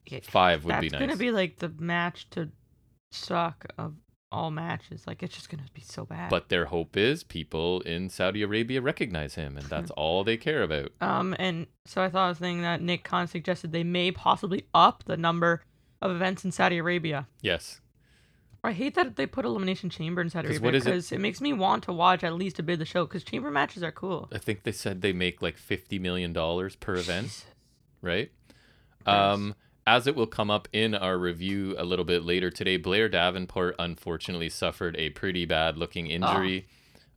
Yeah, 0.05 0.19
Five 0.23 0.63
would 0.63 0.79
be 0.79 0.89
nice. 0.89 0.93
It's 0.93 0.99
gonna 0.99 1.17
be 1.17 1.31
like 1.31 1.57
the 1.59 1.69
match 1.77 2.29
to 2.31 2.49
suck 3.11 3.65
of 3.77 3.95
all 4.31 4.49
matches. 4.51 5.05
Like 5.05 5.21
it's 5.23 5.35
just 5.35 5.49
gonna 5.49 5.63
be 5.73 5.81
so 5.81 6.05
bad. 6.05 6.29
But 6.29 6.49
their 6.49 6.65
hope 6.65 6.95
is 6.97 7.23
people 7.23 7.81
in 7.81 8.09
Saudi 8.09 8.41
Arabia 8.41 8.81
recognize 8.81 9.35
him, 9.35 9.57
and 9.57 9.65
that's 9.67 9.91
all 9.97 10.23
they 10.23 10.37
care 10.37 10.63
about. 10.63 10.91
Um, 11.01 11.35
and 11.37 11.67
so 11.85 12.01
I 12.01 12.09
thought 12.09 12.25
I 12.25 12.29
was 12.29 12.37
thinking 12.39 12.61
that 12.63 12.81
Nick 12.81 13.03
Khan 13.03 13.27
suggested 13.27 13.71
they 13.71 13.83
may 13.83 14.11
possibly 14.11 14.65
up 14.73 15.03
the 15.05 15.17
number 15.17 15.63
of 16.01 16.11
events 16.11 16.45
in 16.45 16.51
Saudi 16.51 16.77
Arabia. 16.77 17.27
Yes, 17.41 17.81
I 18.63 18.71
hate 18.73 18.95
that 18.95 19.15
they 19.17 19.25
put 19.25 19.43
Elimination 19.43 19.89
Chamber 19.89 20.21
in 20.21 20.29
Saudi 20.29 20.47
Arabia 20.55 20.71
is 20.71 20.83
it- 20.83 20.85
because 20.85 21.11
it? 21.11 21.19
makes 21.19 21.41
me 21.41 21.51
want 21.51 21.83
to 21.83 21.93
watch 21.93 22.23
at 22.23 22.33
least 22.35 22.59
a 22.59 22.63
bit 22.63 22.73
of 22.73 22.79
the 22.79 22.85
show 22.85 23.05
because 23.05 23.23
chamber 23.23 23.51
matches 23.51 23.83
are 23.83 23.91
cool. 23.91 24.29
I 24.31 24.37
think 24.37 24.63
they 24.63 24.71
said 24.71 25.01
they 25.01 25.13
make 25.13 25.41
like 25.41 25.57
fifty 25.57 25.99
million 25.99 26.31
dollars 26.31 26.75
per 26.75 26.95
event, 26.95 27.25
Jesus. 27.27 27.45
right? 28.01 28.31
Um, 29.05 29.55
as 29.85 30.07
it 30.07 30.15
will 30.15 30.27
come 30.27 30.51
up 30.51 30.67
in 30.71 30.93
our 30.93 31.17
review 31.17 31.75
a 31.77 31.83
little 31.83 32.05
bit 32.05 32.23
later 32.23 32.49
today, 32.49 32.77
Blair 32.77 33.09
Davenport 33.09 33.75
unfortunately 33.79 34.49
suffered 34.49 34.95
a 34.97 35.09
pretty 35.09 35.45
bad 35.45 35.77
looking 35.77 36.07
injury 36.07 36.67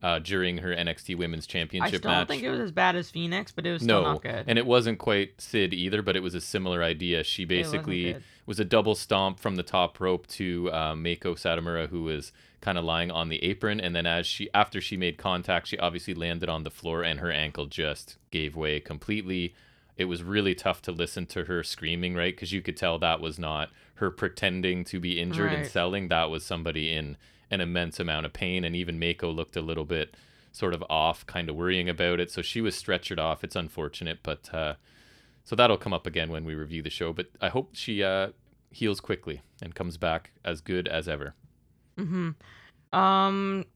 uh, 0.02 0.18
during 0.18 0.58
her 0.58 0.74
NXT 0.74 1.16
Women's 1.16 1.46
I 1.46 1.52
Championship 1.52 2.00
still 2.00 2.10
match. 2.10 2.28
don't 2.28 2.36
think 2.36 2.42
it 2.42 2.50
was 2.50 2.60
as 2.60 2.72
bad 2.72 2.94
as 2.94 3.10
Phoenix, 3.10 3.52
but 3.52 3.66
it 3.66 3.72
was 3.72 3.82
still 3.82 4.02
no, 4.02 4.12
not 4.12 4.22
good. 4.22 4.44
and 4.46 4.58
it 4.58 4.66
wasn't 4.66 4.98
quite 4.98 5.40
Sid 5.40 5.72
either, 5.72 6.02
but 6.02 6.14
it 6.14 6.22
was 6.22 6.34
a 6.34 6.42
similar 6.42 6.82
idea. 6.82 7.24
She 7.24 7.46
basically 7.46 8.16
was 8.44 8.60
a 8.60 8.64
double 8.66 8.94
stomp 8.94 9.40
from 9.40 9.56
the 9.56 9.62
top 9.62 10.00
rope 10.00 10.26
to 10.26 10.70
um, 10.72 11.02
Meiko 11.02 11.34
Satomura, 11.34 11.88
who 11.88 12.02
was 12.02 12.32
kind 12.60 12.76
of 12.76 12.84
lying 12.84 13.10
on 13.10 13.30
the 13.30 13.42
apron, 13.42 13.80
and 13.80 13.96
then 13.96 14.04
as 14.04 14.26
she 14.26 14.48
after 14.52 14.80
she 14.80 14.98
made 14.98 15.16
contact, 15.16 15.68
she 15.68 15.78
obviously 15.78 16.12
landed 16.12 16.50
on 16.50 16.64
the 16.64 16.70
floor, 16.70 17.02
and 17.02 17.20
her 17.20 17.30
ankle 17.30 17.64
just 17.64 18.18
gave 18.30 18.54
way 18.54 18.80
completely. 18.80 19.54
It 19.96 20.06
was 20.06 20.22
really 20.22 20.54
tough 20.54 20.82
to 20.82 20.92
listen 20.92 21.26
to 21.26 21.44
her 21.44 21.62
screaming, 21.62 22.14
right? 22.14 22.34
Because 22.34 22.52
you 22.52 22.62
could 22.62 22.76
tell 22.76 22.98
that 22.98 23.20
was 23.20 23.38
not 23.38 23.70
her 23.96 24.10
pretending 24.10 24.84
to 24.84 24.98
be 24.98 25.20
injured 25.20 25.52
and 25.52 25.66
selling. 25.66 26.08
That 26.08 26.30
was 26.30 26.44
somebody 26.44 26.92
in 26.92 27.16
an 27.50 27.60
immense 27.60 28.00
amount 28.00 28.26
of 28.26 28.32
pain, 28.32 28.64
and 28.64 28.74
even 28.74 28.98
Meiko 28.98 29.34
looked 29.34 29.56
a 29.56 29.60
little 29.60 29.84
bit 29.84 30.16
sort 30.50 30.74
of 30.74 30.84
off, 30.88 31.26
kind 31.26 31.48
of 31.48 31.56
worrying 31.56 31.88
about 31.88 32.20
it. 32.20 32.30
So 32.30 32.42
she 32.42 32.60
was 32.60 32.80
stretchered 32.80 33.18
off. 33.18 33.44
It's 33.44 33.56
unfortunate, 33.56 34.20
but 34.22 34.52
uh, 34.52 34.74
so 35.44 35.54
that'll 35.54 35.76
come 35.76 35.92
up 35.92 36.06
again 36.06 36.30
when 36.30 36.44
we 36.44 36.54
review 36.54 36.82
the 36.82 36.90
show. 36.90 37.12
But 37.12 37.26
I 37.40 37.48
hope 37.48 37.70
she 37.72 38.02
uh, 38.02 38.28
heals 38.70 39.00
quickly 39.00 39.42
and 39.62 39.74
comes 39.74 39.96
back 39.96 40.32
as 40.44 40.60
good 40.60 40.88
as 40.88 41.08
ever. 41.08 41.34
Mm-hmm. 41.98 42.98
Um. 42.98 43.66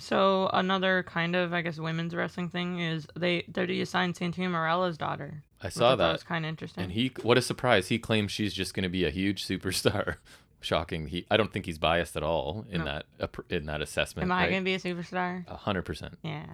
So 0.00 0.48
another 0.52 1.02
kind 1.02 1.34
of, 1.34 1.52
I 1.52 1.60
guess, 1.60 1.78
women's 1.78 2.14
wrestling 2.14 2.48
thing 2.48 2.78
is 2.78 3.06
they 3.16 3.44
they 3.48 3.80
assigned 3.80 4.14
Santino 4.14 4.50
Marella's 4.50 4.96
daughter. 4.96 5.42
I 5.62 5.68
saw 5.70 5.90
thought 5.90 5.98
that, 5.98 6.12
was 6.12 6.22
kind 6.22 6.44
of 6.44 6.48
interesting. 6.48 6.84
and 6.84 6.92
he 6.92 7.12
what 7.22 7.36
a 7.38 7.42
surprise! 7.42 7.88
He 7.88 7.98
claims 7.98 8.30
she's 8.32 8.54
just 8.54 8.74
going 8.74 8.84
to 8.84 8.88
be 8.88 9.04
a 9.04 9.10
huge 9.10 9.46
superstar. 9.46 10.16
Shocking. 10.60 11.06
He 11.06 11.24
I 11.30 11.36
don't 11.36 11.52
think 11.52 11.66
he's 11.66 11.78
biased 11.78 12.16
at 12.16 12.22
all 12.24 12.66
in 12.68 12.80
No. 12.84 12.84
that 13.20 13.30
in 13.48 13.66
that 13.66 13.80
assessment. 13.80 14.24
Am 14.24 14.32
I 14.32 14.42
right? 14.42 14.50
gonna 14.50 14.62
be 14.64 14.74
a 14.74 14.78
superstar? 14.80 15.44
A 15.48 15.56
hundred 15.56 15.82
percent. 15.82 16.18
Yeah. 16.22 16.46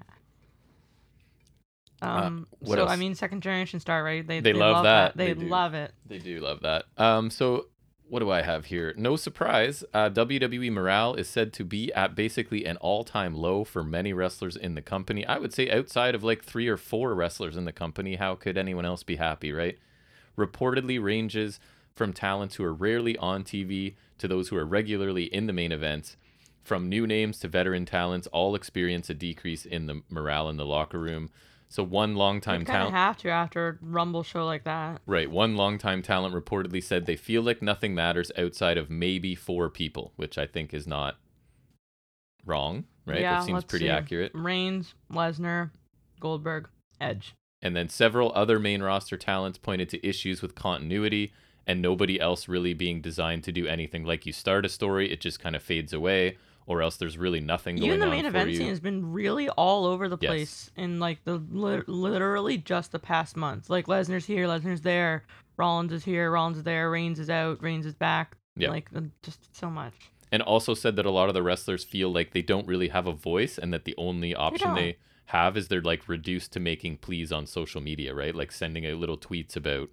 Um, 2.02 2.46
what 2.58 2.76
so 2.76 2.86
I 2.86 2.96
mean, 2.96 3.14
second 3.14 3.42
generation 3.42 3.80
star, 3.80 4.04
right? 4.04 4.26
They 4.26 4.40
They 4.40 4.52
love 4.52 4.84
that. 4.84 5.16
They, 5.16 5.32
They 5.32 5.46
love 5.46 5.72
it. 5.74 5.92
They 6.06 6.18
do 6.18 6.40
love 6.40 6.60
that. 6.60 6.84
Um, 6.98 7.30
so 7.30 7.68
what 8.08 8.20
do 8.20 8.30
I 8.30 8.42
have 8.42 8.66
here? 8.66 8.94
No 8.96 9.16
surprise, 9.16 9.82
uh, 9.94 10.10
WWE 10.10 10.70
morale 10.70 11.14
is 11.14 11.28
said 11.28 11.52
to 11.54 11.64
be 11.64 11.92
at 11.94 12.14
basically 12.14 12.64
an 12.64 12.76
all-time 12.78 13.34
low 13.34 13.64
for 13.64 13.82
many 13.82 14.12
wrestlers 14.12 14.56
in 14.56 14.74
the 14.74 14.82
company. 14.82 15.26
I 15.26 15.38
would 15.38 15.52
say 15.52 15.70
outside 15.70 16.14
of 16.14 16.22
like 16.22 16.44
three 16.44 16.68
or 16.68 16.76
four 16.76 17.14
wrestlers 17.14 17.56
in 17.56 17.64
the 17.64 17.72
company, 17.72 18.16
how 18.16 18.34
could 18.34 18.58
anyone 18.58 18.84
else 18.84 19.02
be 19.02 19.16
happy, 19.16 19.52
right? 19.52 19.78
Reportedly 20.36 21.02
ranges 21.02 21.58
from 21.94 22.12
talents 22.12 22.56
who 22.56 22.64
are 22.64 22.74
rarely 22.74 23.16
on 23.18 23.44
TV 23.44 23.94
to 24.18 24.28
those 24.28 24.48
who 24.48 24.56
are 24.56 24.66
regularly 24.66 25.24
in 25.24 25.46
the 25.46 25.52
main 25.52 25.72
events. 25.72 26.16
From 26.62 26.88
new 26.88 27.06
names 27.06 27.38
to 27.40 27.48
veteran 27.48 27.84
talents, 27.84 28.26
all 28.28 28.54
experience 28.54 29.10
a 29.10 29.14
decrease 29.14 29.64
in 29.64 29.86
the 29.86 30.02
morale 30.08 30.48
in 30.48 30.56
the 30.56 30.66
locker 30.66 30.98
room. 30.98 31.30
So 31.68 31.82
one 31.82 32.14
longtime 32.14 32.60
You 32.60 32.66
kind 32.66 32.76
of 32.84 32.90
talent. 32.90 32.94
have 32.94 33.16
to 33.18 33.30
after 33.30 33.68
a 33.68 33.78
Rumble 33.80 34.22
show 34.22 34.44
like 34.46 34.64
that. 34.64 35.00
Right. 35.06 35.30
One 35.30 35.56
longtime 35.56 36.02
talent 36.02 36.34
reportedly 36.34 36.82
said 36.82 37.06
they 37.06 37.16
feel 37.16 37.42
like 37.42 37.62
nothing 37.62 37.94
matters 37.94 38.30
outside 38.38 38.78
of 38.78 38.90
maybe 38.90 39.34
four 39.34 39.68
people, 39.70 40.12
which 40.16 40.38
I 40.38 40.46
think 40.46 40.72
is 40.72 40.86
not 40.86 41.16
wrong, 42.46 42.84
right? 43.06 43.20
Yeah, 43.20 43.38
that 43.38 43.46
seems 43.46 43.64
pretty 43.64 43.86
see. 43.86 43.90
accurate. 43.90 44.32
Reigns, 44.34 44.94
Lesnar, 45.12 45.70
Goldberg, 46.20 46.68
Edge. 47.00 47.34
And 47.62 47.74
then 47.74 47.88
several 47.88 48.30
other 48.34 48.58
main 48.58 48.82
roster 48.82 49.16
talents 49.16 49.58
pointed 49.58 49.88
to 49.90 50.06
issues 50.06 50.42
with 50.42 50.54
continuity 50.54 51.32
and 51.66 51.80
nobody 51.80 52.20
else 52.20 52.46
really 52.46 52.74
being 52.74 53.00
designed 53.00 53.42
to 53.44 53.52
do 53.52 53.66
anything. 53.66 54.04
Like 54.04 54.26
you 54.26 54.32
start 54.32 54.66
a 54.66 54.68
story, 54.68 55.10
it 55.10 55.20
just 55.20 55.40
kind 55.40 55.56
of 55.56 55.62
fades 55.62 55.92
away, 55.94 56.36
or 56.66 56.80
else 56.82 56.96
there's 56.96 57.18
really 57.18 57.40
nothing 57.40 57.76
going 57.76 57.88
Even 57.88 58.00
the 58.00 58.06
main 58.06 58.24
event 58.24 58.50
you. 58.50 58.56
scene 58.56 58.68
has 58.68 58.80
been 58.80 59.12
really 59.12 59.48
all 59.50 59.84
over 59.86 60.08
the 60.08 60.18
Yes. 60.20 60.28
place 60.30 60.70
in 60.76 60.98
like 61.00 61.22
the 61.24 61.36
li- 61.50 61.82
literally 61.86 62.56
just 62.58 62.92
the 62.92 62.98
past 62.98 63.36
month. 63.36 63.68
Like 63.70 63.86
Lesnar's 63.86 64.24
here, 64.26 64.46
Lesnar's 64.46 64.80
there, 64.80 65.24
Rollins 65.56 65.92
is 65.92 66.04
here, 66.04 66.30
Rollins 66.30 66.58
is 66.58 66.64
there, 66.64 66.90
Reigns 66.90 67.18
is 67.18 67.28
out, 67.30 67.62
Reigns 67.62 67.86
is 67.86 67.94
back. 67.94 68.36
Yeah. 68.56 68.70
Like 68.70 68.88
uh, 68.94 69.00
just 69.22 69.54
so 69.54 69.68
much. 69.68 69.94
and 70.32 70.40
also 70.42 70.74
said 70.74 70.96
that 70.96 71.06
a 71.06 71.10
lot 71.10 71.28
of 71.28 71.34
the 71.34 71.42
wrestlers 71.42 71.84
feel 71.84 72.12
like 72.12 72.32
they 72.32 72.42
don't 72.42 72.66
really 72.66 72.88
have 72.88 73.06
a 73.06 73.12
voice 73.12 73.58
and 73.58 73.72
that 73.72 73.84
the 73.84 73.94
only 73.98 74.34
option 74.34 74.68
don't. 74.68 74.76
they, 74.76 74.96
have 75.28 75.56
is 75.56 75.68
they're 75.68 75.80
like 75.80 76.06
reduced 76.08 76.52
to 76.52 76.60
making 76.60 76.98
pleas 76.98 77.32
on 77.32 77.46
social 77.46 77.80
media, 77.80 78.14
right? 78.14 78.34
Like 78.34 78.52
sending 78.52 78.86
out 78.86 78.96
little 78.98 79.16
tweets 79.16 79.56
about 79.56 79.88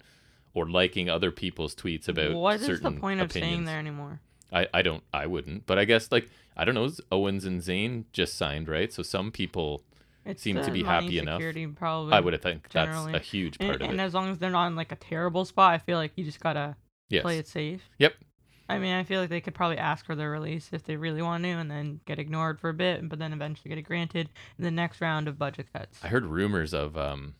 or 0.52 0.68
liking 0.68 1.08
other 1.08 1.30
people's 1.30 1.74
tweets 1.74 2.06
about 2.06 2.34
what 2.34 2.60
is 2.60 2.80
the 2.80 2.90
point 2.90 3.18
of 3.20 3.32
saying 3.32 3.64
there 3.64 3.78
anymore? 3.78 4.20
I, 4.52 4.66
I 4.74 4.82
don't 4.82 5.02
I 5.14 5.26
wouldn't, 5.26 5.64
but 5.66 5.78
I 5.78 5.86
guess 5.86 6.12
like 6.12 6.28
I 6.56 6.64
don't 6.64 6.74
know. 6.74 6.90
Owens 7.10 7.44
and 7.44 7.60
Zayn 7.60 8.04
just 8.12 8.36
signed, 8.36 8.68
right? 8.68 8.92
So 8.92 9.02
some 9.02 9.30
people 9.30 9.82
It's 10.24 10.42
Seem 10.42 10.62
to 10.62 10.70
be 10.70 10.82
happy 10.82 11.18
enough. 11.18 11.42
Probably. 11.76 12.12
I 12.12 12.20
would 12.20 12.32
have 12.32 12.42
think 12.42 12.68
that's 12.70 12.96
a 13.06 13.18
huge 13.18 13.56
And, 13.58 13.68
part 13.68 13.76
of 13.76 13.80
and 13.82 13.90
it. 13.90 13.92
And 13.92 14.00
as 14.00 14.14
long 14.14 14.30
as 14.30 14.38
they're 14.38 14.50
not 14.50 14.66
in 14.68 14.76
like 14.76 14.92
a 14.92 14.96
terrible 14.96 15.44
spot, 15.44 15.74
I 15.74 15.78
feel 15.78 15.98
like 15.98 16.12
you 16.16 16.24
just 16.24 16.40
gotta 16.40 16.76
Yes. 17.08 17.22
play 17.22 17.38
it 17.38 17.46
safe. 17.48 17.90
Yep. 17.98 18.14
I 18.68 18.78
mean, 18.78 18.94
I 18.94 19.02
feel 19.04 19.20
like 19.20 19.28
they 19.28 19.40
could 19.40 19.54
probably 19.54 19.76
ask 19.76 20.06
for 20.06 20.14
their 20.14 20.30
release 20.30 20.70
if 20.72 20.84
they 20.84 20.96
really 20.96 21.20
want 21.20 21.44
to, 21.44 21.50
and 21.50 21.70
then 21.70 22.00
get 22.06 22.18
ignored 22.18 22.58
for 22.58 22.70
a 22.70 22.74
bit, 22.74 23.06
but 23.08 23.18
then 23.18 23.32
eventually 23.32 23.68
get 23.68 23.76
it 23.76 23.82
granted 23.82 24.30
in 24.56 24.64
the 24.64 24.70
next 24.70 25.00
round 25.02 25.28
of 25.28 25.38
budget 25.38 25.66
cuts. 25.72 25.98
I 26.02 26.08
heard 26.08 26.24
rumors 26.24 26.72
of 26.72 26.96
um, 26.96 27.34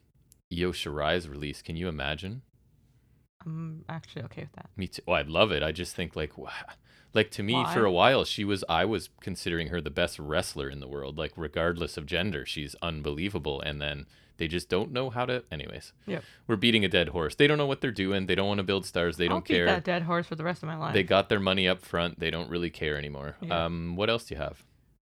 Io 0.52 0.72
Shirai's 0.72 1.28
release. 1.28 1.62
Can 1.62 1.76
you 1.76 1.88
imagine? 1.88 2.42
I'm 3.46 3.84
actually 3.88 4.22
okay 4.24 4.42
with 4.42 4.52
that. 4.52 4.70
Me 4.76 4.88
too. 4.88 5.02
Oh, 5.08 5.12
I'd 5.12 5.28
love 5.28 5.52
it. 5.52 5.62
I 5.62 5.72
just 5.72 5.96
think 5.96 6.14
like, 6.16 6.36
wow. 6.36 6.50
Like 7.14 7.30
to 7.32 7.42
me 7.42 7.64
for 7.72 7.84
a 7.84 7.92
while 7.92 8.24
she 8.24 8.44
was. 8.44 8.64
I 8.68 8.84
was 8.84 9.10
considering 9.20 9.68
her 9.68 9.80
the 9.80 9.90
best 9.90 10.18
wrestler 10.18 10.68
in 10.68 10.80
the 10.80 10.88
world. 10.88 11.18
Like 11.18 11.32
regardless 11.36 11.96
of 11.96 12.06
gender, 12.06 12.46
she's 12.46 12.74
unbelievable. 12.82 13.60
And 13.60 13.80
then 13.80 14.06
they 14.38 14.48
just 14.48 14.68
don't 14.68 14.92
know 14.92 15.10
how 15.10 15.26
to. 15.26 15.44
Anyways, 15.50 15.92
yeah, 16.06 16.20
we're 16.46 16.56
beating 16.56 16.84
a 16.84 16.88
dead 16.88 17.10
horse. 17.10 17.34
They 17.34 17.46
don't 17.46 17.58
know 17.58 17.66
what 17.66 17.80
they're 17.80 17.90
doing. 17.90 18.26
They 18.26 18.34
don't 18.34 18.48
want 18.48 18.58
to 18.58 18.64
build 18.64 18.86
stars. 18.86 19.16
They 19.16 19.26
I'll 19.26 19.36
don't 19.36 19.44
care. 19.44 19.66
that 19.66 19.84
dead 19.84 20.02
horse 20.02 20.26
for 20.26 20.34
the 20.34 20.44
rest 20.44 20.62
of 20.62 20.68
my 20.68 20.76
life. 20.76 20.94
They 20.94 21.02
got 21.02 21.28
their 21.28 21.40
money 21.40 21.68
up 21.68 21.82
front. 21.82 22.18
They 22.18 22.30
don't 22.30 22.50
really 22.50 22.70
care 22.70 22.96
anymore. 22.96 23.36
Yeah. 23.40 23.66
Um, 23.66 23.96
what 23.96 24.10
else 24.10 24.24
do 24.24 24.34
you 24.34 24.40
have? 24.40 24.62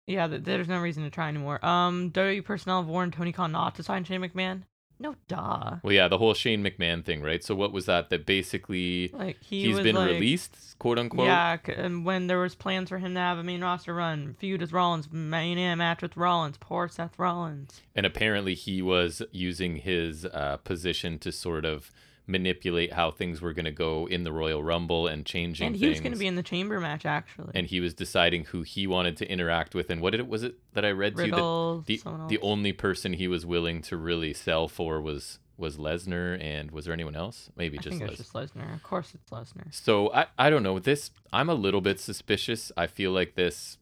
Yeah, 0.05 0.27
there's 0.27 0.67
no 0.67 0.81
reason 0.81 1.03
to 1.03 1.09
try 1.09 1.29
anymore. 1.29 1.65
Um, 1.65 2.11
WWE 2.11 2.43
personnel 2.43 2.81
have 2.81 2.89
warned 2.89 3.13
Tony 3.13 3.31
Khan 3.31 3.53
not 3.53 3.75
to 3.75 3.83
sign 3.83 4.03
Shane 4.03 4.21
McMahon. 4.21 4.63
No, 4.99 5.15
duh. 5.27 5.77
Well, 5.83 5.93
yeah, 5.93 6.07
the 6.07 6.17
whole 6.17 6.33
Shane 6.33 6.63
McMahon 6.63 7.03
thing, 7.03 7.21
right? 7.21 7.43
So 7.43 7.55
what 7.55 7.73
was 7.73 7.85
that? 7.87 8.09
That 8.09 8.25
basically 8.25 9.09
Like 9.13 9.37
he 9.43 9.65
he's 9.65 9.75
was 9.75 9.83
been 9.83 9.95
like, 9.95 10.11
released, 10.11 10.75
quote 10.79 10.97
unquote. 10.99 11.27
Yeah, 11.27 11.57
and 11.75 12.05
when 12.05 12.27
there 12.27 12.39
was 12.39 12.55
plans 12.55 12.89
for 12.89 12.99
him 12.99 13.13
to 13.15 13.19
have 13.19 13.37
a 13.37 13.43
main 13.43 13.61
roster 13.61 13.93
run, 13.93 14.35
feud 14.39 14.61
with 14.61 14.71
Rollins, 14.71 15.11
Mania 15.11 15.75
match 15.75 16.01
with 16.01 16.15
Rollins, 16.15 16.57
poor 16.59 16.87
Seth 16.87 17.17
Rollins. 17.19 17.81
And 17.95 18.05
apparently 18.05 18.53
he 18.53 18.81
was 18.81 19.21
using 19.31 19.77
his 19.77 20.25
uh, 20.25 20.57
position 20.63 21.19
to 21.19 21.31
sort 21.31 21.65
of 21.65 21.91
manipulate 22.25 22.93
how 22.93 23.11
things 23.11 23.41
were 23.41 23.53
going 23.53 23.65
to 23.65 23.71
go 23.71 24.07
in 24.07 24.23
the 24.23 24.31
Royal 24.31 24.63
Rumble 24.63 25.07
and 25.07 25.25
changing 25.25 25.67
And 25.67 25.75
he 25.75 25.81
things. 25.81 25.91
was 25.95 25.99
going 26.01 26.13
to 26.13 26.17
be 26.19 26.27
in 26.27 26.35
the 26.35 26.43
chamber 26.43 26.79
match 26.79 27.05
actually. 27.05 27.51
and 27.53 27.67
he 27.67 27.79
was 27.81 27.93
deciding 27.93 28.45
who 28.45 28.61
he 28.61 28.87
wanted 28.87 29.17
to 29.17 29.29
interact 29.29 29.75
with. 29.75 29.89
And 29.89 30.01
what 30.01 30.11
did 30.11 30.19
it 30.21 30.27
was 30.27 30.43
it 30.43 30.55
that 30.73 30.85
I 30.85 30.91
read 30.91 31.17
to 31.17 31.25
you 31.25 31.31
that 31.31 31.83
the 31.85 32.27
the 32.29 32.39
only 32.41 32.71
person 32.71 33.13
he 33.13 33.27
was 33.27 33.45
willing 33.45 33.81
to 33.83 33.97
really 33.97 34.33
sell 34.33 34.67
for 34.67 35.01
was 35.01 35.39
was 35.57 35.77
Lesnar 35.77 36.41
and 36.41 36.71
was 36.71 36.85
there 36.85 36.93
anyone 36.93 37.15
else? 37.15 37.49
Maybe 37.55 37.77
I 37.77 37.81
just 37.81 37.99
Les. 38.01 38.15
just 38.17 38.33
Lesnar. 38.33 38.73
Of 38.73 38.83
course, 38.83 39.13
it's 39.13 39.29
Lesnar. 39.29 39.71
So 39.73 40.11
I, 40.13 40.25
I 40.37 40.49
don't 40.49 40.63
know. 40.63 40.79
This 40.79 41.11
I'm 41.31 41.49
a 41.49 41.53
little 41.53 41.81
bit 41.81 41.99
suspicious. 41.99 42.71
I 42.77 42.87
feel 42.87 43.11
like 43.11 43.35
this 43.35 43.77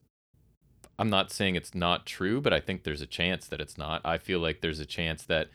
I'm 1.00 1.10
not 1.10 1.32
saying 1.32 1.56
it's 1.56 1.74
not 1.74 2.06
true, 2.06 2.42
but 2.42 2.54
I 2.54 2.60
think 2.60 2.84
there's 2.84 3.02
a 3.02 3.08
chance 3.08 3.48
that 3.48 3.62
it's 3.62 3.78
not. 3.78 4.02
I 4.04 4.18
feel 4.18 4.40
like 4.40 4.62
there's 4.62 4.80
a 4.80 4.86
chance 4.86 5.24
that 5.26 5.48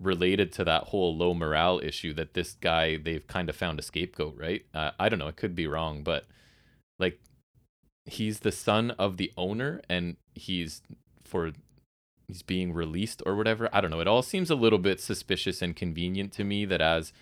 related 0.00 0.52
to 0.52 0.64
that 0.64 0.84
whole 0.84 1.16
low 1.16 1.34
morale 1.34 1.80
issue 1.82 2.12
that 2.14 2.34
this 2.34 2.54
guy 2.54 2.96
they've 2.96 3.26
kind 3.26 3.48
of 3.48 3.56
found 3.56 3.78
a 3.78 3.82
scapegoat, 3.82 4.36
right? 4.36 4.64
Uh, 4.74 4.90
I 4.98 5.08
don't 5.08 5.18
know, 5.18 5.28
it 5.28 5.36
could 5.36 5.54
be 5.54 5.66
wrong, 5.66 6.02
but 6.02 6.24
like 6.98 7.20
he's 8.04 8.40
the 8.40 8.52
son 8.52 8.90
of 8.92 9.16
the 9.16 9.32
owner 9.36 9.80
and 9.88 10.16
he's 10.34 10.82
for 11.24 11.52
he's 12.26 12.42
being 12.42 12.72
released 12.72 13.22
or 13.24 13.36
whatever. 13.36 13.68
I 13.72 13.80
don't 13.80 13.90
know. 13.90 14.00
It 14.00 14.08
all 14.08 14.22
seems 14.22 14.50
a 14.50 14.54
little 14.54 14.78
bit 14.78 15.00
suspicious 15.00 15.62
and 15.62 15.76
convenient 15.76 16.32
to 16.34 16.44
me 16.44 16.64
that 16.64 16.80
as 16.80 17.12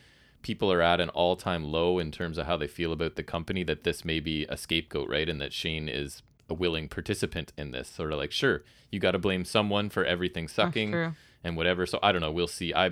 people 0.43 0.73
are 0.73 0.83
at 0.83 1.01
an 1.01 1.09
all-time 1.11 1.65
low 1.65 1.99
in 1.99 2.11
terms 2.11 2.37
of 2.37 2.47
how 2.47 2.57
they 2.57 2.67
feel 2.67 2.93
about 2.93 3.15
the 3.17 3.23
company 3.23 3.63
that 3.65 3.85
this 3.85 4.05
may 4.05 4.19
be 4.19 4.45
a 4.49 4.57
scapegoat, 4.57 5.09
right? 5.09 5.29
And 5.29 5.41
that 5.41 5.53
Shane 5.53 5.89
is 5.89 6.23
a 6.49 6.55
willing 6.55 6.89
participant 6.89 7.53
in 7.57 7.71
this. 7.71 7.89
Sort 7.89 8.13
of 8.13 8.19
like, 8.19 8.33
sure, 8.33 8.63
you 8.91 8.99
got 8.99 9.13
to 9.13 9.19
blame 9.19 9.45
someone 9.45 9.89
for 9.89 10.05
everything 10.05 10.49
sucking 10.49 10.91
true. 10.91 11.13
And 11.45 11.57
whatever. 11.57 11.87
So 11.87 11.99
I 12.03 12.13
don't 12.13 12.21
know. 12.21 12.33
We'll 12.33 12.47
see. 12.47 12.73
I 12.75 12.91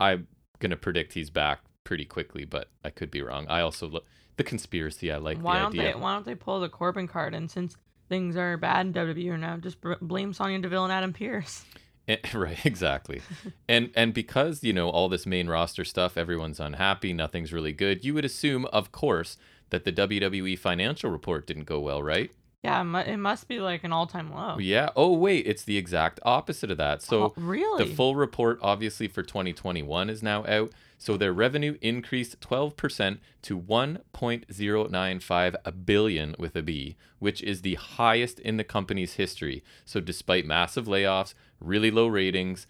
I'm 0.00 0.26
gonna 0.58 0.76
predict 0.76 1.14
he's 1.14 1.30
back 1.30 1.60
pretty 1.84 2.04
quickly, 2.04 2.44
but 2.44 2.68
I 2.84 2.90
could 2.90 3.10
be 3.10 3.22
wrong. 3.22 3.46
I 3.48 3.60
also 3.60 3.88
look 3.88 4.04
the 4.36 4.44
conspiracy. 4.44 5.10
I 5.12 5.16
like 5.18 5.38
why 5.38 5.54
the 5.54 5.60
don't 5.60 5.72
idea. 5.78 5.92
they? 5.94 6.00
Why 6.00 6.14
don't 6.14 6.26
they 6.26 6.34
pull 6.34 6.60
the 6.60 6.68
Corbin 6.68 7.08
card? 7.08 7.34
And 7.34 7.50
since 7.50 7.76
things 8.08 8.36
are 8.36 8.56
bad 8.56 8.86
in 8.86 8.92
WWE 8.92 9.30
right 9.30 9.40
now, 9.40 9.56
just 9.56 9.78
blame 10.00 10.32
Sonya 10.32 10.58
Deville 10.60 10.84
and 10.84 10.92
Adam 10.92 11.12
Pearce. 11.12 11.64
Eh, 12.08 12.16
right, 12.34 12.64
exactly. 12.64 13.20
and 13.68 13.90
and 13.94 14.14
because, 14.14 14.64
you 14.64 14.72
know, 14.72 14.88
all 14.88 15.10
this 15.10 15.26
main 15.26 15.46
roster 15.46 15.84
stuff, 15.84 16.16
everyone's 16.16 16.58
unhappy, 16.58 17.12
nothing's 17.12 17.52
really 17.52 17.74
good. 17.74 18.02
You 18.02 18.14
would 18.14 18.24
assume, 18.24 18.64
of 18.72 18.92
course, 18.92 19.36
that 19.68 19.84
the 19.84 19.92
WWE 19.92 20.58
financial 20.58 21.10
report 21.10 21.46
didn't 21.46 21.64
go 21.64 21.78
well, 21.80 22.02
right? 22.02 22.30
Yeah, 22.64 23.02
it, 23.02 23.18
must 23.18 23.46
be 23.46 23.60
like 23.60 23.84
an 23.84 23.92
all-time 23.92 24.34
low. 24.34 24.58
Yeah. 24.58 24.88
Oh, 24.96 25.12
wait, 25.12 25.46
it's 25.46 25.62
the 25.62 25.76
exact 25.76 26.18
opposite 26.24 26.72
of 26.72 26.78
that. 26.78 27.02
So 27.02 27.22
Oh, 27.22 27.32
really? 27.36 27.84
The 27.84 27.94
full 27.94 28.16
report, 28.16 28.58
obviously, 28.60 29.06
for 29.06 29.22
2021 29.22 30.10
is 30.10 30.24
now 30.24 30.44
out. 30.44 30.72
So 31.00 31.16
their 31.16 31.32
revenue 31.32 31.78
increased 31.80 32.40
12% 32.40 33.18
to 33.42 33.60
1.095 33.60 35.86
billion 35.86 36.34
with 36.36 36.56
a 36.56 36.62
B, 36.62 36.96
which 37.20 37.40
is 37.42 37.62
the 37.62 37.76
highest 37.76 38.40
in 38.40 38.56
the 38.56 38.64
company's 38.64 39.12
history. 39.14 39.62
So 39.84 40.00
despite 40.00 40.44
massive 40.44 40.86
layoffs, 40.86 41.34
really 41.60 41.92
low 41.92 42.08
ratings, 42.08 42.66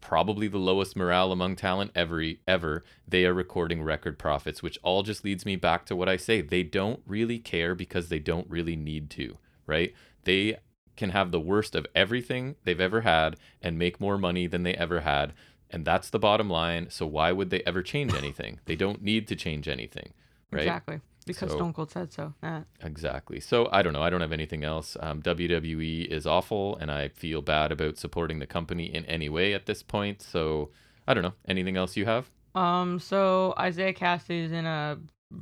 probably 0.00 0.48
the 0.48 0.58
lowest 0.58 0.96
morale 0.96 1.32
among 1.32 1.56
talent 1.56 1.90
ever 1.94 2.22
ever, 2.46 2.84
they 3.06 3.24
are 3.24 3.34
recording 3.34 3.82
record 3.82 4.18
profits, 4.18 4.62
which 4.62 4.78
all 4.82 5.02
just 5.02 5.24
leads 5.24 5.44
me 5.44 5.56
back 5.56 5.84
to 5.86 5.96
what 5.96 6.08
I 6.08 6.16
say. 6.16 6.40
They 6.40 6.62
don't 6.62 7.00
really 7.06 7.38
care 7.38 7.74
because 7.74 8.08
they 8.08 8.18
don't 8.18 8.48
really 8.48 8.76
need 8.76 9.10
to, 9.10 9.38
right? 9.66 9.92
They 10.24 10.58
can 10.96 11.10
have 11.10 11.30
the 11.30 11.40
worst 11.40 11.74
of 11.74 11.86
everything 11.94 12.56
they've 12.64 12.80
ever 12.80 13.02
had 13.02 13.36
and 13.62 13.78
make 13.78 14.00
more 14.00 14.18
money 14.18 14.46
than 14.46 14.62
they 14.62 14.74
ever 14.74 15.00
had. 15.00 15.32
And 15.70 15.84
that's 15.84 16.10
the 16.10 16.18
bottom 16.18 16.48
line. 16.48 16.88
So 16.90 17.06
why 17.06 17.32
would 17.32 17.50
they 17.50 17.62
ever 17.66 17.82
change 17.82 18.14
anything? 18.14 18.60
They 18.64 18.76
don't 18.76 19.02
need 19.02 19.28
to 19.28 19.36
change 19.36 19.68
anything, 19.68 20.12
right? 20.50 20.62
Exactly. 20.62 21.00
Because 21.28 21.50
So- 21.50 21.56
Stone 21.58 21.72
Cold 21.74 21.90
said 21.90 22.12
so. 22.12 22.34
Exactly. 22.82 23.38
So 23.40 23.68
I 23.72 23.82
don't 23.82 23.92
know. 23.92 24.02
I 24.02 24.10
don't 24.10 24.20
have 24.20 24.32
anything 24.32 24.64
else. 24.64 24.96
Um, 25.00 25.22
WWE 25.22 26.06
is 26.06 26.26
awful, 26.26 26.76
and 26.76 26.90
I 26.90 27.08
feel 27.08 27.40
bad 27.42 27.70
about 27.72 27.96
supporting 27.98 28.38
the 28.40 28.46
company 28.46 28.86
in 28.92 29.04
any 29.06 29.28
way 29.28 29.54
at 29.54 29.66
this 29.66 29.82
point. 29.82 30.20
So 30.22 30.70
I 31.06 31.14
don't 31.14 31.22
know. 31.22 31.34
Anything 31.46 31.76
else 31.76 31.96
you 31.96 32.04
have? 32.06 32.30
Um, 32.54 32.98
so 32.98 33.54
Isaiah 33.58 33.92
Kassidy's 33.92 34.50
in 34.52 34.66
a 34.66 34.98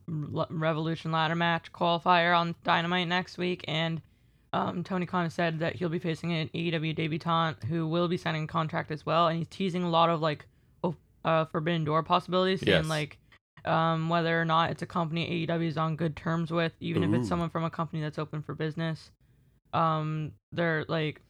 Revolution 0.08 1.12
ladder 1.12 1.34
match 1.34 1.72
qualifier 1.72 2.36
on 2.36 2.54
Dynamite 2.64 3.08
next 3.08 3.38
week, 3.38 3.64
and 3.68 4.02
um, 4.52 4.82
Tony 4.84 5.06
Khan 5.06 5.24
has 5.24 5.34
said 5.34 5.58
that 5.60 5.76
he'll 5.76 5.88
be 5.88 5.98
facing 5.98 6.32
an 6.32 6.48
AEW 6.54 6.94
debutant 6.94 7.62
who 7.64 7.86
will 7.86 8.08
be 8.08 8.16
signing 8.16 8.44
a 8.44 8.46
contract 8.46 8.90
as 8.90 9.06
well, 9.06 9.28
and 9.28 9.38
he's 9.38 9.48
teasing 9.48 9.82
a 9.82 9.90
lot 9.90 10.10
of 10.10 10.20
like 10.20 10.46
oh, 10.82 10.94
uh, 11.24 11.44
Forbidden 11.46 11.84
Door 11.84 12.02
possibilities, 12.04 12.62
Yes. 12.66 12.80
and 12.80 12.88
like 12.88 13.18
um, 13.66 14.08
whether 14.08 14.40
or 14.40 14.44
not 14.44 14.70
it's 14.70 14.82
a 14.82 14.86
company 14.86 15.46
AEW 15.46 15.66
is 15.66 15.76
on 15.76 15.96
good 15.96 16.16
terms 16.16 16.50
with, 16.50 16.72
even 16.80 17.02
if 17.02 17.12
it's 17.12 17.28
someone 17.28 17.50
from 17.50 17.64
a 17.64 17.70
company 17.70 18.02
that's 18.02 18.18
open 18.18 18.42
for 18.42 18.54
business. 18.54 19.10
Um, 19.72 20.32
they're 20.52 20.84
like 20.88 21.20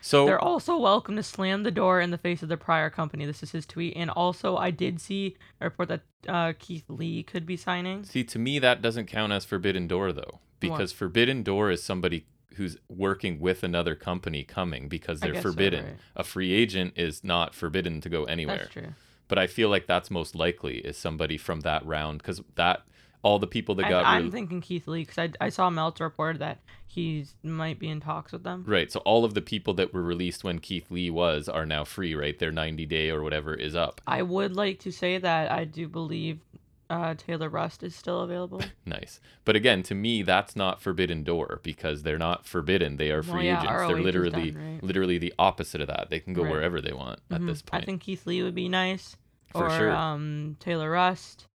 So 0.00 0.26
they're 0.26 0.42
also 0.42 0.76
welcome 0.76 1.16
to 1.16 1.22
slam 1.22 1.62
the 1.62 1.70
door 1.70 2.00
in 2.00 2.10
the 2.10 2.18
face 2.18 2.42
of 2.42 2.48
their 2.48 2.56
prior 2.56 2.90
company. 2.90 3.24
This 3.24 3.42
is 3.42 3.52
his 3.52 3.64
tweet, 3.66 3.94
and 3.96 4.10
also 4.10 4.56
I 4.56 4.70
did 4.70 5.00
see 5.00 5.36
a 5.60 5.66
report 5.66 5.88
that 5.88 6.00
uh, 6.28 6.52
Keith 6.58 6.84
Lee 6.88 7.22
could 7.22 7.46
be 7.46 7.56
signing. 7.56 8.04
See, 8.04 8.24
to 8.24 8.38
me, 8.38 8.58
that 8.58 8.82
doesn't 8.82 9.06
count 9.06 9.32
as 9.32 9.44
Forbidden 9.44 9.86
Door, 9.86 10.12
though, 10.12 10.40
because 10.60 10.92
Forbidden 10.92 11.42
Door 11.42 11.70
is 11.70 11.82
somebody 11.82 12.26
who's 12.56 12.78
working 12.88 13.38
with 13.38 13.62
another 13.62 13.94
company 13.94 14.42
coming 14.42 14.88
because 14.88 15.20
they're 15.20 15.32
guess 15.32 15.42
so, 15.42 15.50
forbidden. 15.50 15.84
right. 15.84 15.94
A 16.16 16.24
free 16.24 16.52
agent 16.52 16.94
is 16.96 17.22
not 17.22 17.54
forbidden 17.54 18.00
to 18.00 18.08
go 18.08 18.24
anywhere. 18.24 18.58
That's 18.58 18.70
true. 18.70 18.94
But 19.28 19.38
I 19.38 19.46
feel 19.46 19.68
like 19.68 19.86
that's 19.86 20.10
most 20.10 20.34
likely 20.34 20.78
is 20.78 20.96
somebody 20.96 21.36
from 21.36 21.60
that 21.60 21.84
round 21.84 22.18
because 22.18 22.42
that 22.54 22.82
all 23.22 23.38
the 23.40 23.46
people 23.46 23.74
that 23.74 23.86
I, 23.86 23.90
got 23.90 24.06
I'm 24.06 24.26
re- 24.26 24.30
thinking 24.30 24.60
Keith 24.60 24.86
Lee 24.86 25.02
because 25.04 25.18
I, 25.18 25.46
I 25.46 25.48
saw 25.48 25.68
Meltzer 25.68 26.04
report 26.04 26.38
that 26.38 26.58
he's 26.86 27.34
might 27.42 27.78
be 27.78 27.88
in 27.88 28.00
talks 28.00 28.30
with 28.30 28.44
them. 28.44 28.64
right. 28.66 28.90
So 28.90 29.00
all 29.00 29.24
of 29.24 29.34
the 29.34 29.42
people 29.42 29.74
that 29.74 29.92
were 29.92 30.02
released 30.02 30.44
when 30.44 30.60
Keith 30.60 30.90
Lee 30.90 31.10
was 31.10 31.48
are 31.48 31.66
now 31.66 31.84
free. 31.84 32.14
Right, 32.14 32.38
their 32.38 32.52
90 32.52 32.86
day 32.86 33.10
or 33.10 33.22
whatever 33.22 33.52
is 33.54 33.74
up. 33.74 34.00
I 34.06 34.22
would 34.22 34.54
like 34.54 34.78
to 34.80 34.92
say 34.92 35.18
that 35.18 35.50
I 35.50 35.64
do 35.64 35.88
believe 35.88 36.38
uh, 36.88 37.14
Taylor 37.16 37.48
Rust 37.48 37.82
is 37.82 37.94
still 37.94 38.20
available. 38.20 38.60
Nice. 38.88 39.20
But 39.44 39.56
again, 39.56 39.82
to 39.84 39.94
me, 39.96 40.22
that's 40.22 40.54
not 40.54 40.80
Forbidden 40.80 41.24
Door 41.24 41.60
because 41.64 42.02
they're 42.04 42.18
not 42.18 42.46
forbidden. 42.46 42.96
They 42.98 43.10
are 43.10 43.20
Well, 43.22 43.34
free 43.34 43.46
yeah, 43.46 43.60
agents. 43.60 43.72
ROH 43.80 43.88
They're 43.88 44.02
literally, 44.02 44.50
done, 44.52 44.72
right? 44.74 44.82
literally 44.84 45.18
the 45.18 45.34
opposite 45.38 45.80
of 45.80 45.88
that. 45.88 46.06
They 46.08 46.20
can 46.20 46.32
go 46.34 46.42
Right. 46.44 46.52
wherever 46.52 46.80
they 46.80 46.92
want 46.92 47.18
at 47.30 47.40
Mhm. 47.40 47.46
this 47.48 47.62
point. 47.62 47.82
I 47.82 47.86
think 47.86 48.02
Keith 48.02 48.26
Lee 48.26 48.42
would 48.44 48.54
be 48.54 48.68
nice, 48.68 49.16
For 49.52 49.66
or 49.66 49.70
sure. 49.70 49.90
um, 49.96 50.56
Taylor 50.60 50.90
Rust, 50.90 51.48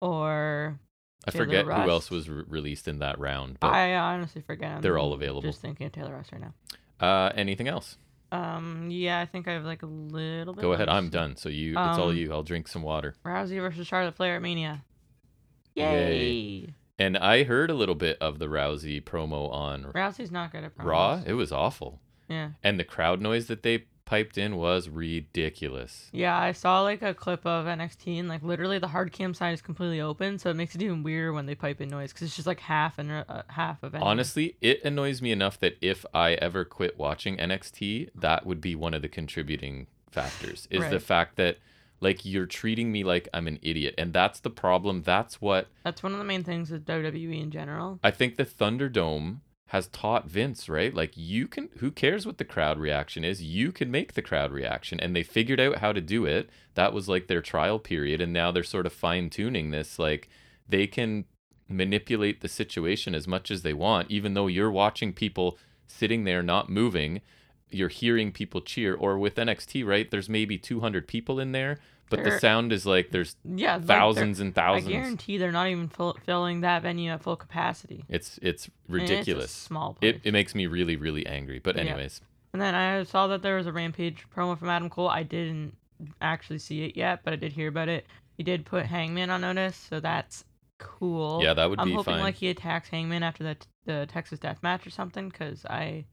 or 0.00 0.80
I 1.26 1.30
Taylor 1.30 1.44
forget 1.44 1.64
who 1.66 1.90
else 1.90 2.10
was 2.10 2.28
re- 2.28 2.44
released 2.48 2.88
in 2.88 2.98
that 2.98 3.18
round, 3.20 3.58
but 3.60 3.68
I 3.72 3.94
honestly 3.94 4.42
forget. 4.42 4.72
I'm 4.72 4.80
they're 4.82 4.98
all 4.98 5.12
available. 5.12 5.42
Just 5.50 5.60
thinking 5.60 5.86
of 5.86 5.92
Taylor 5.92 6.12
Rust 6.14 6.32
right 6.32 6.40
now. 6.40 6.54
uh, 7.00 7.30
anything 7.36 7.68
else? 7.68 7.96
Um, 8.32 8.88
yeah, 8.90 9.20
I 9.20 9.26
think 9.26 9.46
I 9.46 9.52
have 9.52 9.64
like 9.64 9.82
a 9.82 9.86
little 9.86 10.54
bit. 10.54 10.62
Go 10.62 10.72
ahead. 10.72 10.88
I'm 10.88 11.10
done. 11.10 11.36
So 11.36 11.48
you, 11.48 11.72
it's 11.72 11.98
all 11.98 12.08
Um, 12.10 12.16
you. 12.16 12.32
I'll 12.32 12.42
drink 12.42 12.66
some 12.66 12.82
water. 12.82 13.14
Rousey 13.24 13.60
versus 13.60 13.86
Charlotte 13.86 14.16
Flair 14.16 14.36
at 14.36 14.42
Mania. 14.42 14.84
Yay. 15.74 16.24
Yay! 16.64 16.74
And 16.98 17.16
I 17.16 17.44
heard 17.44 17.70
a 17.70 17.74
little 17.74 17.94
bit 17.94 18.16
of 18.20 18.38
the 18.38 18.46
Rousey 18.46 19.02
promo 19.02 19.50
on 19.52 19.84
Rousey's 19.94 20.30
not 20.30 20.52
good 20.52 20.64
at 20.64 20.76
promos. 20.76 20.84
Raw. 20.84 21.22
It 21.26 21.32
was 21.34 21.50
awful, 21.52 22.00
Yeah. 22.28 22.50
and 22.62 22.78
the 22.78 22.84
crowd 22.84 23.20
noise 23.20 23.46
that 23.48 23.62
they 23.62 23.84
piped 24.12 24.36
in 24.36 24.56
was 24.56 24.90
ridiculous. 24.90 26.10
Yeah, 26.12 26.38
I 26.38 26.52
saw 26.52 26.82
like 26.82 27.00
a 27.00 27.14
clip 27.14 27.46
of 27.46 27.64
NXT 27.64 28.20
and 28.20 28.28
like 28.28 28.42
literally 28.42 28.78
the 28.78 28.88
hard 28.88 29.10
cam 29.10 29.32
side 29.32 29.54
is 29.54 29.62
completely 29.62 30.02
open, 30.02 30.38
so 30.38 30.50
it 30.50 30.54
makes 30.54 30.74
it 30.74 30.82
even 30.82 31.02
weirder 31.02 31.32
when 31.32 31.46
they 31.46 31.54
pipe 31.54 31.80
in 31.80 31.88
noise 31.88 32.12
because 32.12 32.26
it's 32.26 32.36
just 32.36 32.46
like 32.46 32.60
half 32.60 32.98
and 32.98 33.10
uh, 33.10 33.42
half 33.48 33.82
of 33.82 33.94
it. 33.94 34.02
Honestly, 34.02 34.54
it 34.60 34.84
annoys 34.84 35.22
me 35.22 35.32
enough 35.32 35.58
that 35.60 35.78
if 35.80 36.04
I 36.12 36.32
ever 36.34 36.66
quit 36.66 36.98
watching 36.98 37.38
NXT, 37.38 38.10
that 38.14 38.44
would 38.44 38.60
be 38.60 38.74
one 38.74 38.92
of 38.92 39.00
the 39.00 39.08
contributing 39.08 39.86
factors. 40.10 40.68
Is 40.70 40.90
the 40.90 41.00
fact 41.00 41.36
that 41.36 41.56
like 42.00 42.26
you're 42.26 42.44
treating 42.44 42.92
me 42.92 43.04
like 43.04 43.30
I'm 43.32 43.46
an 43.46 43.60
idiot, 43.62 43.94
and 43.96 44.12
that's 44.12 44.40
the 44.40 44.50
problem. 44.50 45.04
That's 45.04 45.40
what 45.40 45.68
That's 45.84 46.02
one 46.02 46.12
of 46.12 46.18
the 46.18 46.24
main 46.24 46.44
things 46.44 46.70
with 46.70 46.84
WWE 46.84 47.40
in 47.44 47.50
general. 47.50 47.98
I 48.04 48.10
think 48.10 48.36
the 48.36 48.44
Thunderdome 48.44 49.38
has 49.72 49.86
taught 49.86 50.28
Vince, 50.28 50.68
right? 50.68 50.92
Like 50.92 51.12
you 51.16 51.48
can 51.48 51.70
who 51.78 51.90
cares 51.90 52.26
what 52.26 52.36
the 52.36 52.44
crowd 52.44 52.78
reaction 52.78 53.24
is? 53.24 53.42
You 53.42 53.72
can 53.72 53.90
make 53.90 54.12
the 54.12 54.20
crowd 54.20 54.52
reaction 54.52 55.00
and 55.00 55.16
they 55.16 55.22
figured 55.22 55.58
out 55.58 55.78
how 55.78 55.92
to 55.92 56.00
do 56.02 56.26
it. 56.26 56.50
That 56.74 56.92
was 56.92 57.08
like 57.08 57.26
their 57.26 57.40
trial 57.40 57.78
period 57.78 58.20
and 58.20 58.34
now 58.34 58.52
they're 58.52 58.64
sort 58.64 58.84
of 58.84 58.92
fine-tuning 58.92 59.70
this 59.70 59.98
like 59.98 60.28
they 60.68 60.86
can 60.86 61.24
manipulate 61.70 62.42
the 62.42 62.48
situation 62.48 63.14
as 63.14 63.26
much 63.26 63.50
as 63.50 63.62
they 63.62 63.72
want 63.72 64.10
even 64.10 64.34
though 64.34 64.46
you're 64.46 64.70
watching 64.70 65.14
people 65.14 65.56
sitting 65.86 66.24
there 66.24 66.42
not 66.42 66.68
moving, 66.68 67.22
you're 67.70 67.88
hearing 67.88 68.30
people 68.30 68.60
cheer 68.60 68.94
or 68.94 69.16
with 69.16 69.36
NXT, 69.36 69.86
right? 69.86 70.10
There's 70.10 70.28
maybe 70.28 70.58
200 70.58 71.08
people 71.08 71.40
in 71.40 71.52
there, 71.52 71.78
but 72.16 72.24
the 72.24 72.38
sound 72.38 72.72
is 72.72 72.86
like 72.86 73.10
there's 73.10 73.36
Yeah, 73.44 73.74
like, 73.76 73.86
they're- 73.86 73.96
thousands 73.96 74.40
I 74.40 74.80
guarantee 74.80 75.38
they're 75.38 75.52
not 75.52 75.68
even 75.68 75.88
fill- 75.88 76.16
filling 76.24 76.60
that 76.60 76.82
venue 76.82 77.10
at 77.10 77.22
full 77.22 77.36
capacity. 77.36 78.04
It's 78.08 78.38
it's 78.42 78.66
And 78.66 79.00
it's 79.00 79.10
ridiculous. 79.10 79.50
small 79.50 79.94
place. 79.94 80.14
It, 80.16 80.20
it 80.24 80.32
makes 80.32 80.54
me 80.54 80.66
really 80.66 80.96
really 80.96 81.26
angry. 81.26 81.58
But 81.58 81.76
Yeah. 81.76 81.82
anyways, 81.82 82.20
And 82.52 82.60
then 82.62 82.74
I 82.74 83.02
saw 83.04 83.26
that 83.28 83.42
there 83.42 83.56
was 83.56 83.66
a 83.66 83.72
Rampage 83.72 84.26
promo 84.34 84.58
from 84.58 84.68
Adam 84.68 84.90
Cole. 84.90 85.08
I 85.08 85.22
didn't 85.22 85.74
actually 86.20 86.58
see 86.58 86.84
it 86.84 86.96
yet, 86.96 87.20
but 87.24 87.32
I 87.32 87.36
did 87.36 87.52
hear 87.52 87.68
about 87.68 87.88
it. 87.88 88.06
He 88.36 88.42
did 88.42 88.64
put 88.66 88.86
Hangman 88.86 89.30
on 89.30 89.40
notice, 89.40 89.76
so 89.76 90.00
that's 90.00 90.44
cool. 90.78 91.40
Yeah, 91.42 91.54
that 91.54 91.70
would 91.70 91.78
I'm 91.80 91.88
be 91.88 91.94
hoping 91.94 92.14
fine. 92.14 92.22
like 92.22 92.34
he 92.34 92.48
attacks 92.48 92.88
Hangman 92.88 93.22
after 93.22 93.42
the 93.44 93.56
the 93.84 94.06
Texas 94.06 94.38
Death 94.38 94.62
Match 94.62 94.86
or 94.86 94.90
something, 94.90 95.28
because 95.28 95.64
I 95.66 96.04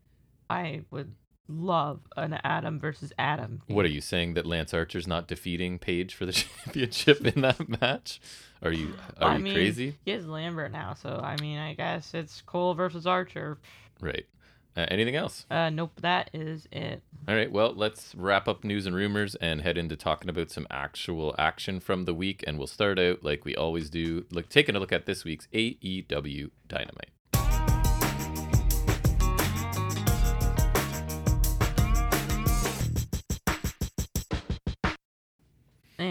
I 0.50 0.82
would 0.92 1.14
love 1.50 2.02
an 2.16 2.40
Adam 2.44 2.80
versus 2.80 3.12
Adam. 3.18 3.62
What 3.68 3.86
are 3.86 3.90
you 3.90 4.02
saying 4.02 4.36
that 4.36 4.46
Lance 4.46 4.74
Archer's 4.74 5.08
not 5.08 5.28
defeating 5.28 5.80
Page 5.80 6.14
for 6.14 6.26
the 6.26 6.32
championship 6.34 7.26
in 7.26 7.42
that 7.42 7.82
match? 7.82 8.22
Are 8.62 8.72
you 8.72 8.94
are 9.20 9.32
I 9.32 9.38
you 9.38 9.44
mean, 9.44 9.54
crazy? 9.54 9.96
He 10.06 10.12
has 10.12 10.28
Lambert 10.28 10.72
now, 10.72 10.94
so 10.94 11.20
I 11.24 11.36
mean, 11.42 11.58
I 11.58 11.74
guess 11.74 12.14
it's 12.14 12.42
Cole 12.42 12.74
versus 12.74 13.08
Archer. 13.08 13.58
Right. 14.00 14.26
Uh, 14.78 14.86
anything 14.90 15.16
else? 15.16 15.46
Uh, 15.50 15.70
nope, 15.70 15.92
that 16.02 16.30
is 16.34 16.68
it. 16.72 17.02
All 17.28 17.36
right. 17.36 17.52
Well, 17.52 17.74
let's 17.74 18.14
wrap 18.16 18.48
up 18.48 18.64
news 18.64 18.86
and 18.86 18.96
rumors 18.96 19.36
and 19.36 19.62
head 19.62 19.78
into 19.78 19.96
talking 19.98 20.30
about 20.30 20.52
some 20.52 20.68
actual 20.70 21.36
action 21.38 21.80
from 21.80 22.06
the 22.06 22.14
week. 22.14 22.44
And 22.48 22.58
we'll 22.58 22.68
start 22.68 23.00
out 23.00 23.24
like 23.24 23.44
we 23.44 23.56
always 23.56 23.90
do, 23.90 24.26
like 24.32 24.48
taking 24.48 24.76
a 24.76 24.80
look 24.80 24.94
at 24.94 25.06
this 25.06 25.26
week's 25.26 25.48
AEW 25.54 26.52
Dynamite. 26.68 27.12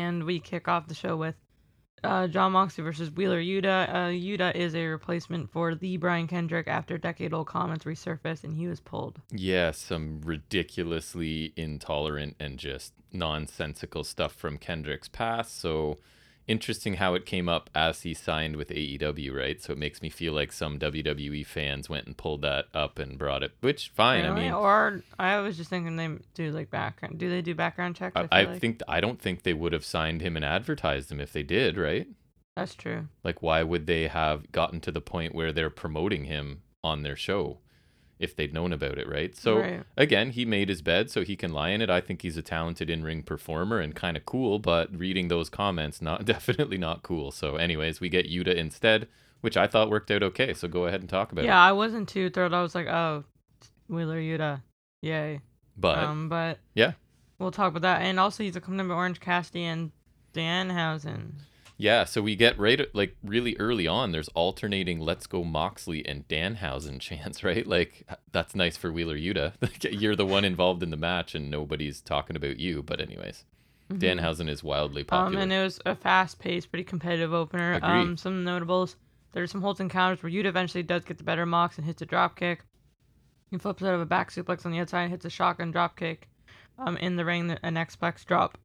And 0.08 0.24
we 0.24 0.40
kick 0.40 0.68
off 0.68 0.88
the 0.88 0.94
show 0.94 1.16
with 1.16 1.34
uh, 2.02 2.26
Jon 2.28 2.52
Moxley 2.52 2.82
versus 2.82 3.10
Wheeler 3.10 3.40
Yuta. 3.40 3.88
Uh, 3.88 4.08
Yuta 4.08 4.54
is 4.54 4.74
a 4.74 4.86
replacement 4.86 5.50
for 5.50 5.74
the 5.74 5.96
Brian 5.98 6.26
Kendrick 6.26 6.66
after 6.66 6.96
decade-old 6.96 7.46
comments 7.46 7.84
resurfaced, 7.84 8.44
and 8.44 8.54
he 8.54 8.66
was 8.66 8.80
pulled. 8.80 9.20
Yeah, 9.30 9.72
some 9.72 10.20
ridiculously 10.24 11.52
intolerant 11.56 12.36
and 12.40 12.58
just 12.58 12.94
nonsensical 13.12 14.02
stuff 14.04 14.32
from 14.32 14.58
Kendrick's 14.58 15.08
past. 15.08 15.60
So 15.60 15.98
interesting 16.48 16.94
how 16.94 17.14
it 17.14 17.26
came 17.26 17.48
up 17.48 17.70
as 17.74 18.02
he 18.02 18.14
signed 18.14 18.56
with 18.56 18.70
AEW, 18.70 19.34
right? 19.34 19.62
So 19.62 19.72
it 19.72 19.78
makes 19.78 20.02
me 20.02 20.08
feel 20.08 20.32
like 20.32 20.52
some 20.52 20.78
WWE 20.78 21.46
fans 21.46 21.88
went 21.88 22.06
and 22.06 22.16
pulled 22.16 22.42
that 22.42 22.66
up 22.74 22.98
and 22.98 23.18
brought 23.18 23.42
it, 23.42 23.52
which 23.60 23.90
fine. 23.94 24.24
I 24.24 24.34
mean, 24.34 24.52
or 24.52 25.02
I 25.18 25.38
was 25.38 25.56
just 25.56 25.70
thinking 25.70 25.96
they 25.96 26.08
do 26.34 26.50
like 26.50 26.70
background. 26.70 27.18
Do 27.18 27.30
they 27.30 27.42
do 27.42 27.54
background 27.54 27.94
checks? 27.96 28.16
I, 28.16 28.22
feel 28.22 28.28
I 28.32 28.42
like? 28.44 28.60
think 28.60 28.82
I 28.88 29.00
don't 29.00 29.20
think 29.20 29.42
they 29.42 29.54
would 29.54 29.72
have 29.72 29.84
signed 29.84 30.22
him 30.22 30.34
and 30.34 30.44
advertised 30.44 31.12
him 31.12 31.20
if 31.20 31.32
they 31.32 31.42
did, 31.42 31.76
right? 31.76 32.08
that's 32.56 32.74
true. 32.74 33.06
Like, 33.22 33.40
why 33.40 33.62
would 33.62 33.86
they 33.86 34.08
have 34.08 34.50
gotten 34.50 34.80
to 34.80 34.90
the 34.90 35.00
point 35.00 35.32
where 35.32 35.52
they're 35.52 35.70
promoting 35.70 36.24
him 36.24 36.62
on 36.82 37.04
their 37.04 37.14
show 37.14 37.58
if 38.18 38.34
they'd 38.34 38.52
known 38.52 38.72
about 38.72 38.98
it, 38.98 39.08
right? 39.08 39.36
So, 39.36 39.58
Right. 39.60 39.82
again, 39.96 40.30
he 40.30 40.44
made 40.44 40.68
his 40.68 40.82
bed 40.82 41.10
so 41.10 41.22
he 41.22 41.36
can 41.36 41.52
lie 41.52 41.70
in 41.70 41.80
it. 41.80 41.88
I 41.90 42.00
think 42.00 42.22
he's 42.22 42.36
a 42.36 42.42
talented 42.42 42.90
in 42.90 43.02
ring 43.04 43.22
performer 43.22 43.78
and 43.78 43.94
kind 43.94 44.16
of 44.16 44.26
cool, 44.26 44.58
but 44.58 44.96
reading 44.96 45.28
those 45.28 45.48
comments, 45.48 46.02
not 46.02 46.24
definitely 46.34 46.78
not 46.78 47.02
cool. 47.02 47.30
So, 47.30 47.56
anyways, 47.56 48.00
we 48.00 48.08
get 48.08 48.28
Yuta 48.28 48.54
instead, 48.54 49.06
which 49.40 49.56
I 49.56 49.66
thought 49.66 49.90
worked 49.90 50.10
out 50.10 50.22
okay. 50.22 50.52
So, 50.54 50.66
go 50.68 50.86
ahead 50.86 51.00
and 51.00 51.08
talk 51.08 51.30
about 51.32 51.44
Yeah, 51.44 51.50
it. 51.52 51.54
Yeah, 51.54 51.62
I 51.62 51.72
wasn't 51.72 52.08
too 52.08 52.28
thrilled. 52.30 52.54
I 52.54 52.62
was 52.62 52.74
like, 52.74 52.86
oh, 52.88 53.24
Wheeler 53.88 54.20
Yuta, 54.20 54.62
yay. 55.00 55.40
But, 55.76 55.98
um, 55.98 56.28
but 56.28 56.58
yeah. 56.74 56.92
we'll 57.38 57.52
talk 57.52 57.68
about 57.70 57.82
that. 57.82 58.02
And 58.02 58.18
also, 58.18 58.42
he's 58.42 58.56
a 58.56 58.60
to 58.60 58.92
Orange 58.92 59.20
Cassidy 59.20 59.64
and 59.64 59.92
Danhausen. 60.34 61.32
Yeah, 61.78 62.04
so 62.04 62.20
we 62.20 62.34
get 62.36 62.58
right 62.58 62.80
like 62.94 63.16
really 63.22 63.56
early 63.58 63.86
on, 63.86 64.10
there's 64.12 64.28
alternating 64.30 64.98
Let's 65.00 65.26
Go 65.26 65.44
Moxley 65.44 66.04
and 66.06 66.26
Danhausen 66.28 67.00
chants, 67.00 67.42
right? 67.44 67.66
Like, 67.66 68.04
that's 68.32 68.54
nice 68.54 68.76
for 68.76 68.92
Wheeler 68.92 69.16
Yuta. 69.16 69.52
You're 70.00 70.16
the 70.16 70.26
one 70.26 70.44
involved 70.44 70.82
in 70.82 70.90
the 70.90 70.96
match 70.96 71.34
and 71.34 71.50
nobody's 71.50 72.00
talking 72.00 72.36
about 72.36 72.58
you. 72.58 72.82
But, 72.82 73.00
anyways. 73.00 73.44
Danhausen 73.90 74.50
is 74.50 74.62
wildly 74.62 75.00
Um, 75.02 75.06
popular. 75.06 75.42
and 75.42 75.50
it 75.52 75.62
was 75.62 75.80
a 75.86 75.94
fast-paced, 75.94 76.70
pretty 76.70 76.84
competitive 76.84 77.32
opener. 77.32 77.72
Agreed. 77.74 77.88
Um, 77.90 78.16
some 78.18 78.44
notables. 78.44 78.96
There's 79.32 79.50
some 79.50 79.62
holds 79.62 79.80
and 79.80 79.90
counters 79.90 80.22
where 80.22 80.30
Yuta 80.30 80.44
eventually 80.44 80.82
does 80.82 81.04
get 81.04 81.16
the 81.16 81.24
better 81.24 81.46
Mox 81.46 81.78
and 81.78 81.86
hits 81.86 82.02
a 82.02 82.06
drop 82.06 82.36
kick. 82.36 82.64
He 83.50 83.56
flips 83.56 83.82
out 83.82 83.94
of 83.94 84.00
a 84.02 84.04
back 84.06 84.30
suplex 84.30 84.66
on 84.66 84.72
the 84.72 84.80
outside 84.80 85.02
and 85.04 85.10
hits 85.10 85.24
a 85.24 85.30
shotgun 85.30 85.70
drop 85.70 85.96
kick. 85.96 86.28
Um, 86.78 86.98
in 86.98 87.16
the 87.16 87.24
ring, 87.24 87.56
an 87.62 87.76
X-Plex 87.78 88.26
drop 88.26 88.58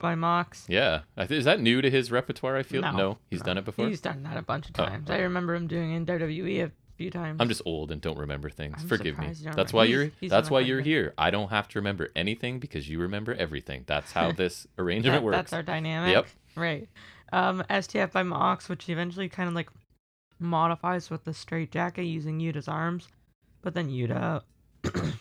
by 0.00 0.14
Mox. 0.14 0.66
yeah, 0.68 1.00
is 1.16 1.44
that 1.44 1.60
new 1.60 1.80
to 1.80 1.90
his 1.90 2.10
repertoire? 2.10 2.56
I 2.56 2.62
feel 2.62 2.82
No, 2.82 2.92
no, 2.92 3.18
he's 3.30 3.40
no. 3.40 3.46
done 3.46 3.58
it 3.58 3.64
before. 3.64 3.88
He's 3.88 4.00
done 4.00 4.22
that 4.24 4.36
a 4.36 4.42
bunch 4.42 4.68
of 4.68 4.74
Oh, 4.78 4.84
times. 4.86 5.10
I 5.10 5.18
remember 5.18 5.54
him 5.54 5.66
doing 5.66 5.92
it 5.92 5.96
in 5.96 6.06
WWE 6.06 6.64
a 6.66 6.72
few 6.96 7.10
times. 7.10 7.40
I'm 7.40 7.48
just 7.48 7.62
old 7.64 7.90
and 7.90 8.00
don't 8.00 8.18
remember 8.18 8.50
things. 8.50 8.76
I'm 8.80 8.88
Forgive 8.88 9.18
me. 9.18 9.32
That's 9.54 9.72
why 9.72 9.84
you're 9.84 10.10
he's 10.20 10.30
that's 10.30 10.50
why 10.50 10.60
you're 10.60 10.80
here. 10.80 11.14
I 11.16 11.30
don't 11.30 11.48
have 11.50 11.68
to 11.68 11.78
remember 11.78 12.10
anything 12.16 12.58
because 12.58 12.88
you 12.88 12.98
remember 13.00 13.34
everything. 13.34 13.84
That's 13.86 14.12
how 14.12 14.32
this 14.42 14.66
arrangement 14.78 15.16
That- 15.16 15.22
works. 15.22 15.36
That's 15.36 15.52
our 15.52 15.62
dynamic. 15.62 16.12
Yep. 16.12 16.26
Right. 16.56 16.88
Um, 17.32 17.64
STF 17.70 18.12
by 18.12 18.22
Mox, 18.22 18.68
which 18.68 18.88
eventually 18.88 19.28
kind 19.28 19.48
of 19.48 19.54
like 19.54 19.68
modifies 20.38 21.08
with 21.10 21.24
the 21.24 21.34
straight 21.34 21.72
jacket 21.72 22.04
using 22.04 22.38
Yuta's 22.38 22.68
arms, 22.68 23.08
but 23.62 23.74
then 23.74 23.88
Yuta 23.88 24.42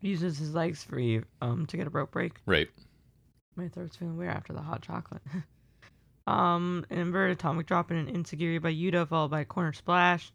uses 0.00 0.38
his 0.38 0.54
legs 0.54 0.82
free 0.82 1.20
um 1.42 1.66
to 1.66 1.76
get 1.76 1.86
a 1.86 1.90
rope 1.90 2.10
break. 2.10 2.34
Right. 2.46 2.68
My 3.56 3.68
throat's 3.68 3.96
feeling 3.96 4.16
weird 4.16 4.30
after 4.30 4.52
the 4.52 4.62
hot 4.62 4.82
chocolate. 4.82 5.22
um, 6.26 6.84
an 6.90 6.98
inverted 6.98 7.38
atomic 7.38 7.66
drop 7.66 7.90
and 7.90 8.08
an 8.08 8.14
insecurity 8.14 8.58
by 8.58 8.72
Yuta, 8.72 9.08
followed 9.08 9.30
by 9.30 9.40
a 9.40 9.44
corner 9.44 9.72
splash. 9.72 10.32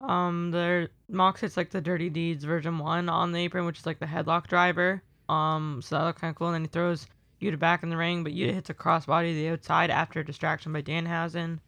Um, 0.00 0.50
the 0.50 0.90
Mox 1.08 1.40
hits 1.40 1.56
like 1.56 1.70
the 1.70 1.80
Dirty 1.80 2.10
Deeds 2.10 2.44
version 2.44 2.78
one 2.78 3.08
on 3.08 3.32
the 3.32 3.40
apron, 3.40 3.66
which 3.66 3.78
is 3.78 3.86
like 3.86 4.00
the 4.00 4.06
headlock 4.06 4.48
driver. 4.48 5.02
Um, 5.28 5.80
so 5.82 5.96
that 5.96 6.04
looked 6.04 6.20
kind 6.20 6.30
of 6.30 6.36
cool. 6.36 6.48
And 6.48 6.54
then 6.54 6.62
he 6.62 6.68
throws 6.68 7.06
Yuta 7.40 7.58
back 7.58 7.82
in 7.82 7.90
the 7.90 7.96
ring, 7.96 8.24
but 8.24 8.32
Yuta 8.32 8.52
hits 8.52 8.70
a 8.70 8.74
crossbody 8.74 9.30
to 9.30 9.34
the 9.34 9.48
outside 9.50 9.90
after 9.90 10.20
a 10.20 10.24
distraction 10.24 10.72
by 10.72 10.82
Danhausen. 10.82 11.60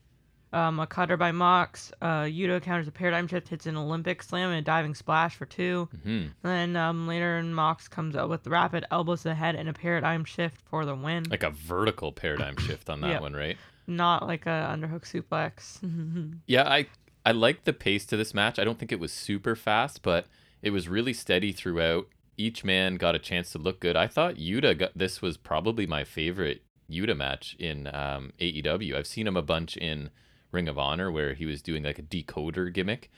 Um, 0.54 0.78
a 0.80 0.86
cutter 0.86 1.16
by 1.16 1.32
Mox. 1.32 1.92
Uh, 2.00 2.22
Yuta 2.22 2.62
counters 2.62 2.86
a 2.88 2.92
paradigm 2.92 3.26
shift, 3.26 3.48
hits 3.48 3.66
an 3.66 3.76
Olympic 3.76 4.22
slam 4.22 4.50
and 4.50 4.58
a 4.58 4.62
diving 4.62 4.94
splash 4.94 5.34
for 5.36 5.46
two. 5.46 5.88
hmm 6.04 6.26
Then 6.42 6.76
um, 6.76 7.06
later, 7.08 7.42
Mox 7.42 7.88
comes 7.88 8.14
up 8.16 8.28
with 8.30 8.46
rapid 8.46 8.84
elbows 8.90 9.22
to 9.22 9.28
the 9.28 9.34
head 9.34 9.56
and 9.56 9.68
a 9.68 9.72
paradigm 9.72 10.24
shift 10.24 10.60
for 10.70 10.84
the 10.84 10.94
win. 10.94 11.24
Like 11.28 11.42
a 11.42 11.50
vertical 11.50 12.12
paradigm 12.12 12.56
shift 12.56 12.88
on 12.88 13.00
that 13.00 13.08
Yep. 13.10 13.20
one, 13.22 13.32
right? 13.34 13.56
Not 13.86 14.26
like 14.26 14.46
a 14.46 14.70
underhook 14.74 15.02
suplex. 15.04 15.80
Yeah, 16.46 16.62
I 16.68 16.86
I 17.26 17.32
like 17.32 17.64
the 17.64 17.72
pace 17.72 18.04
to 18.06 18.16
this 18.16 18.32
match. 18.34 18.58
I 18.58 18.64
don't 18.64 18.78
think 18.78 18.92
it 18.92 19.00
was 19.00 19.12
super 19.12 19.56
fast, 19.56 20.02
but 20.02 20.26
it 20.62 20.70
was 20.70 20.88
really 20.88 21.12
steady 21.12 21.52
throughout. 21.52 22.06
Each 22.36 22.64
man 22.64 22.96
got 22.96 23.14
a 23.14 23.18
chance 23.18 23.50
to 23.52 23.58
look 23.58 23.80
good. 23.80 23.96
I 23.96 24.06
thought 24.06 24.36
Yuta 24.36 24.76
got 24.78 24.90
this 24.96 25.20
was 25.22 25.36
probably 25.36 25.86
my 25.86 26.04
favorite 26.04 26.62
Yuta 26.90 27.16
match 27.16 27.56
in 27.58 27.86
um, 27.94 28.32
AEW. 28.40 28.94
I've 28.96 29.06
seen 29.06 29.26
him 29.26 29.36
a 29.36 29.42
bunch 29.42 29.76
in 29.76 30.10
Ring 30.54 30.68
of 30.68 30.78
Honor 30.78 31.10
where 31.10 31.34
he 31.34 31.44
was 31.44 31.60
doing 31.60 31.82
like 31.82 31.98
a 31.98 32.02
decoder 32.02 32.72
gimmick. 32.72 33.10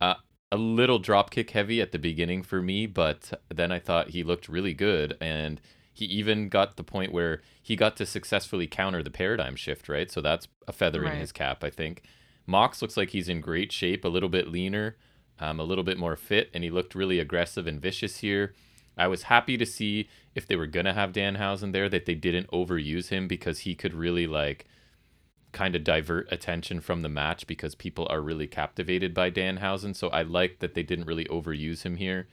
Uh, 0.00 0.14
a 0.50 0.56
little 0.56 1.00
dropkick 1.00 1.50
heavy 1.50 1.80
at 1.80 1.92
the 1.92 1.98
beginning 1.98 2.42
for 2.42 2.60
me, 2.60 2.86
but 2.86 3.32
then 3.48 3.72
I 3.72 3.78
thought 3.78 4.10
he 4.10 4.22
looked 4.22 4.48
really 4.48 4.74
good 4.74 5.16
and 5.20 5.60
he 5.94 6.04
even 6.06 6.48
got 6.48 6.76
the 6.76 6.84
point 6.84 7.12
where 7.12 7.42
he 7.62 7.76
got 7.76 7.96
to 7.96 8.06
successfully 8.06 8.66
counter 8.66 9.02
the 9.02 9.10
paradigm 9.10 9.56
shift, 9.56 9.88
right? 9.88 10.10
So 10.10 10.20
that's 10.20 10.48
a 10.68 10.72
feather 10.72 11.04
in 11.04 11.18
his 11.18 11.32
cap, 11.32 11.62
I 11.64 11.70
think. 11.70 12.02
Mox 12.46 12.82
looks 12.82 12.96
like 12.96 13.10
he's 13.10 13.28
in 13.28 13.40
great 13.40 13.72
shape, 13.72 14.04
a 14.04 14.08
little 14.08 14.28
bit 14.28 14.48
leaner, 14.48 14.96
um, 15.38 15.60
a 15.60 15.64
little 15.64 15.84
bit 15.84 15.98
more 15.98 16.16
fit, 16.16 16.50
and 16.52 16.64
he 16.64 16.70
looked 16.70 16.94
really 16.94 17.18
aggressive 17.18 17.66
and 17.66 17.80
vicious 17.80 18.18
here. 18.18 18.54
I 18.96 19.06
was 19.06 19.24
happy 19.24 19.56
to 19.56 19.66
see 19.66 20.08
if 20.34 20.46
they 20.46 20.56
were 20.56 20.66
gonna 20.66 20.92
have 20.92 21.12
Danhausen 21.12 21.72
there 21.72 21.88
that 21.88 22.06
they 22.06 22.14
didn't 22.14 22.50
overuse 22.50 23.08
him 23.08 23.28
because 23.28 23.60
he 23.60 23.74
could 23.74 23.94
really 23.94 24.26
like 24.26 24.66
kind 25.52 25.76
of 25.76 25.84
divert 25.84 26.26
attention 26.32 26.80
from 26.80 27.02
the 27.02 27.08
match 27.08 27.46
because 27.46 27.74
people 27.74 28.06
are 28.10 28.20
really 28.20 28.46
captivated 28.46 29.14
by 29.14 29.30
Danhausen. 29.30 29.94
So 29.94 30.08
I 30.08 30.22
like 30.22 30.58
that 30.58 30.74
they 30.74 30.82
didn't 30.82 31.06
really 31.06 31.26
overuse 31.26 31.82
him 31.82 31.96
here. 31.96 32.26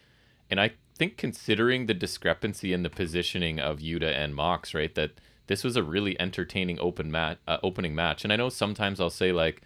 And 0.49 0.60
I 0.60 0.71
think 0.97 1.17
considering 1.17 1.86
the 1.86 1.93
discrepancy 1.93 2.73
in 2.73 2.84
the 2.84 2.89
positioning 2.89 3.60
of 3.60 3.79
Yuta 3.79 4.13
and 4.15 4.34
Mox, 4.34 4.73
right, 4.73 4.93
that 4.95 5.12
this 5.47 5.63
was 5.63 5.75
a 5.75 5.84
really 5.84 6.19
entertaining 6.19 6.79
open 6.79 7.12
mat 7.12 7.39
uh, 7.47 7.58
opening 7.62 7.93
match. 7.93 8.23
And 8.23 8.32
I 8.32 8.36
know 8.36 8.49
sometimes 8.49 8.99
I'll 8.99 9.10
say 9.10 9.32
like, 9.32 9.62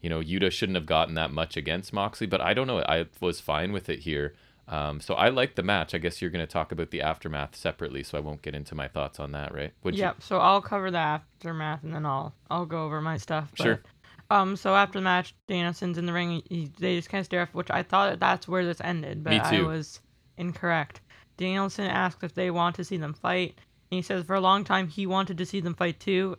you 0.00 0.10
know, 0.10 0.20
Yuta 0.20 0.52
shouldn't 0.52 0.76
have 0.76 0.86
gotten 0.86 1.14
that 1.14 1.32
much 1.32 1.56
against 1.56 1.92
Moxley, 1.92 2.26
but 2.26 2.40
I 2.40 2.54
don't 2.54 2.66
know. 2.66 2.80
I 2.80 3.06
was 3.20 3.40
fine 3.40 3.72
with 3.72 3.88
it 3.88 4.00
here. 4.00 4.34
Um, 4.68 5.00
so 5.00 5.14
I 5.14 5.28
like 5.28 5.54
the 5.54 5.62
match. 5.62 5.94
I 5.94 5.98
guess 5.98 6.20
you're 6.20 6.30
going 6.30 6.44
to 6.44 6.52
talk 6.52 6.72
about 6.72 6.90
the 6.90 7.00
aftermath 7.00 7.54
separately, 7.54 8.02
so 8.02 8.18
I 8.18 8.20
won't 8.20 8.42
get 8.42 8.54
into 8.54 8.74
my 8.74 8.88
thoughts 8.88 9.20
on 9.20 9.32
that, 9.32 9.54
right? 9.54 9.72
Would 9.84 9.94
yep. 9.94 10.22
So 10.22 10.38
I'll 10.38 10.62
cover 10.62 10.90
the 10.90 10.98
aftermath 10.98 11.84
and 11.84 11.94
then 11.94 12.04
I'll 12.04 12.34
I'll 12.50 12.66
go 12.66 12.84
over 12.84 13.00
my 13.00 13.16
stuff. 13.16 13.52
But, 13.56 13.62
Sure. 13.62 13.82
Um. 14.30 14.56
So 14.56 14.74
after 14.74 14.98
the 14.98 15.04
match, 15.04 15.34
Danielson's 15.46 15.98
in 15.98 16.06
the 16.06 16.12
ring. 16.12 16.42
He, 16.48 16.72
they 16.78 16.96
just 16.96 17.08
kind 17.08 17.20
of 17.20 17.26
stare 17.26 17.42
off, 17.42 17.54
which 17.54 17.70
I 17.70 17.84
thought 17.84 18.18
that's 18.18 18.48
where 18.48 18.64
this 18.64 18.80
ended, 18.80 19.22
but 19.22 19.34
I 19.34 19.62
was 19.62 20.00
incorrect. 20.36 21.00
Danielson 21.36 21.86
asks 21.86 22.24
if 22.24 22.34
they 22.34 22.50
want 22.50 22.76
to 22.76 22.84
see 22.84 22.96
them 22.96 23.14
fight, 23.14 23.54
and 23.90 23.96
he 23.96 24.02
says 24.02 24.24
for 24.24 24.34
a 24.34 24.40
long 24.40 24.64
time 24.64 24.88
he 24.88 25.06
wanted 25.06 25.38
to 25.38 25.46
see 25.46 25.60
them 25.60 25.74
fight 25.74 26.00
too. 26.00 26.36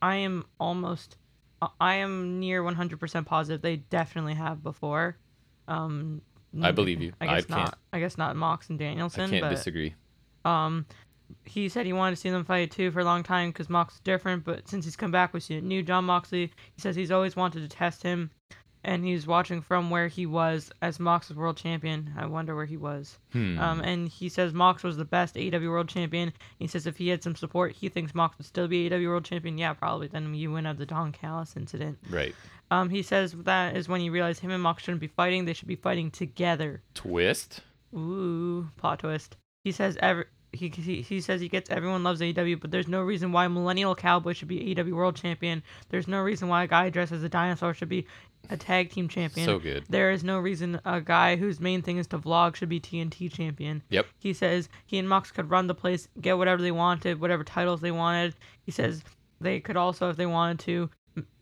I 0.00 0.16
am 0.16 0.44
almost, 0.58 1.16
I 1.80 1.96
am 1.96 2.38
near 2.40 2.62
100% 2.62 3.26
positive 3.26 3.62
they 3.62 3.76
definitely 3.76 4.34
have 4.34 4.62
before. 4.62 5.16
Um, 5.66 6.22
I 6.62 6.70
believe 6.72 7.00
you. 7.02 7.12
I 7.20 7.26
I 7.26 7.34
guess 7.36 7.44
can't- 7.46 7.60
not. 7.60 7.78
I 7.92 8.00
guess 8.00 8.18
not 8.18 8.36
Mox 8.36 8.68
and 8.70 8.78
Danielson. 8.78 9.22
I 9.22 9.28
can't 9.28 9.42
but, 9.42 9.50
disagree. 9.50 9.94
Um, 10.44 10.86
he 11.44 11.68
said 11.68 11.84
he 11.84 11.92
wanted 11.92 12.16
to 12.16 12.20
see 12.20 12.30
them 12.30 12.44
fight 12.44 12.70
too 12.70 12.90
for 12.90 13.00
a 13.00 13.04
long 13.04 13.22
time 13.22 13.50
because 13.50 13.68
Mox 13.68 13.94
is 13.94 14.00
different. 14.00 14.44
But 14.44 14.66
since 14.68 14.84
he's 14.84 14.96
come 14.96 15.10
back, 15.10 15.34
we 15.34 15.40
see 15.40 15.56
a 15.58 15.60
new 15.60 15.82
Jon 15.82 16.04
Moxley. 16.04 16.50
He 16.74 16.80
says 16.80 16.96
he's 16.96 17.10
always 17.10 17.36
wanted 17.36 17.60
to 17.60 17.76
test 17.76 18.02
him, 18.02 18.30
and 18.82 19.04
he's 19.04 19.26
watching 19.26 19.60
from 19.60 19.90
where 19.90 20.08
he 20.08 20.24
was 20.24 20.70
as 20.80 20.98
Mox's 20.98 21.36
world 21.36 21.58
champion. 21.58 22.14
I 22.16 22.24
wonder 22.24 22.54
where 22.56 22.64
he 22.64 22.78
was. 22.78 23.18
Hmm. 23.32 23.58
Um, 23.58 23.80
and 23.80 24.08
he 24.08 24.30
says 24.30 24.54
Mox 24.54 24.82
was 24.82 24.96
the 24.96 25.04
best 25.04 25.34
AEW 25.34 25.68
world 25.68 25.88
champion. 25.90 26.32
He 26.58 26.66
says 26.66 26.86
if 26.86 26.96
he 26.96 27.08
had 27.08 27.22
some 27.22 27.36
support, 27.36 27.72
he 27.72 27.90
thinks 27.90 28.14
Mox 28.14 28.38
would 28.38 28.46
still 28.46 28.68
be 28.68 28.88
AEW 28.88 29.08
world 29.08 29.24
champion. 29.26 29.58
Yeah, 29.58 29.74
probably. 29.74 30.06
Then 30.08 30.32
you 30.34 30.50
wouldn't 30.50 30.66
have 30.66 30.78
the 30.78 30.86
Don 30.86 31.12
Callis 31.12 31.56
incident. 31.58 31.98
right. 32.08 32.34
Um, 32.70 32.90
he 32.90 33.02
says 33.02 33.32
that 33.32 33.76
is 33.76 33.88
when 33.88 34.00
you 34.00 34.12
realize 34.12 34.38
him 34.38 34.50
and 34.50 34.62
Mox 34.62 34.82
shouldn't 34.82 35.00
be 35.00 35.08
fighting. 35.08 35.44
They 35.44 35.54
should 35.54 35.68
be 35.68 35.76
fighting 35.76 36.10
together. 36.10 36.82
Twist. 36.94 37.60
Ooh, 37.94 38.68
plot 38.76 39.00
twist. 39.00 39.36
He 39.64 39.72
says 39.72 39.96
every 40.00 40.26
he, 40.52 40.68
he 40.68 41.02
he 41.02 41.20
says 41.20 41.40
he 41.40 41.48
gets 41.48 41.70
everyone 41.70 42.02
loves 42.02 42.20
AEW, 42.20 42.60
but 42.60 42.70
there's 42.70 42.88
no 42.88 43.02
reason 43.02 43.32
why 43.32 43.48
Millennial 43.48 43.94
Cowboy 43.94 44.32
should 44.32 44.48
be 44.48 44.74
AEW 44.74 44.92
World 44.92 45.16
Champion. 45.16 45.62
There's 45.90 46.08
no 46.08 46.20
reason 46.20 46.48
why 46.48 46.64
a 46.64 46.66
guy 46.66 46.90
dressed 46.90 47.12
as 47.12 47.22
a 47.22 47.28
dinosaur 47.28 47.74
should 47.74 47.88
be 47.88 48.06
a 48.50 48.56
tag 48.56 48.90
team 48.90 49.08
champion. 49.08 49.46
So 49.46 49.58
good. 49.58 49.84
There 49.88 50.10
is 50.10 50.24
no 50.24 50.38
reason 50.38 50.80
a 50.84 51.00
guy 51.00 51.36
whose 51.36 51.60
main 51.60 51.82
thing 51.82 51.98
is 51.98 52.06
to 52.08 52.18
vlog 52.18 52.56
should 52.56 52.68
be 52.68 52.80
TNT 52.80 53.30
champion. 53.30 53.82
Yep. 53.90 54.06
He 54.18 54.32
says 54.32 54.68
he 54.86 54.98
and 54.98 55.08
Mox 55.08 55.30
could 55.30 55.50
run 55.50 55.66
the 55.66 55.74
place, 55.74 56.08
get 56.20 56.38
whatever 56.38 56.62
they 56.62 56.70
wanted, 56.70 57.20
whatever 57.20 57.44
titles 57.44 57.80
they 57.80 57.90
wanted. 57.90 58.34
He 58.62 58.72
says 58.72 59.02
they 59.40 59.60
could 59.60 59.76
also, 59.76 60.10
if 60.10 60.16
they 60.16 60.26
wanted 60.26 60.60
to, 60.60 60.90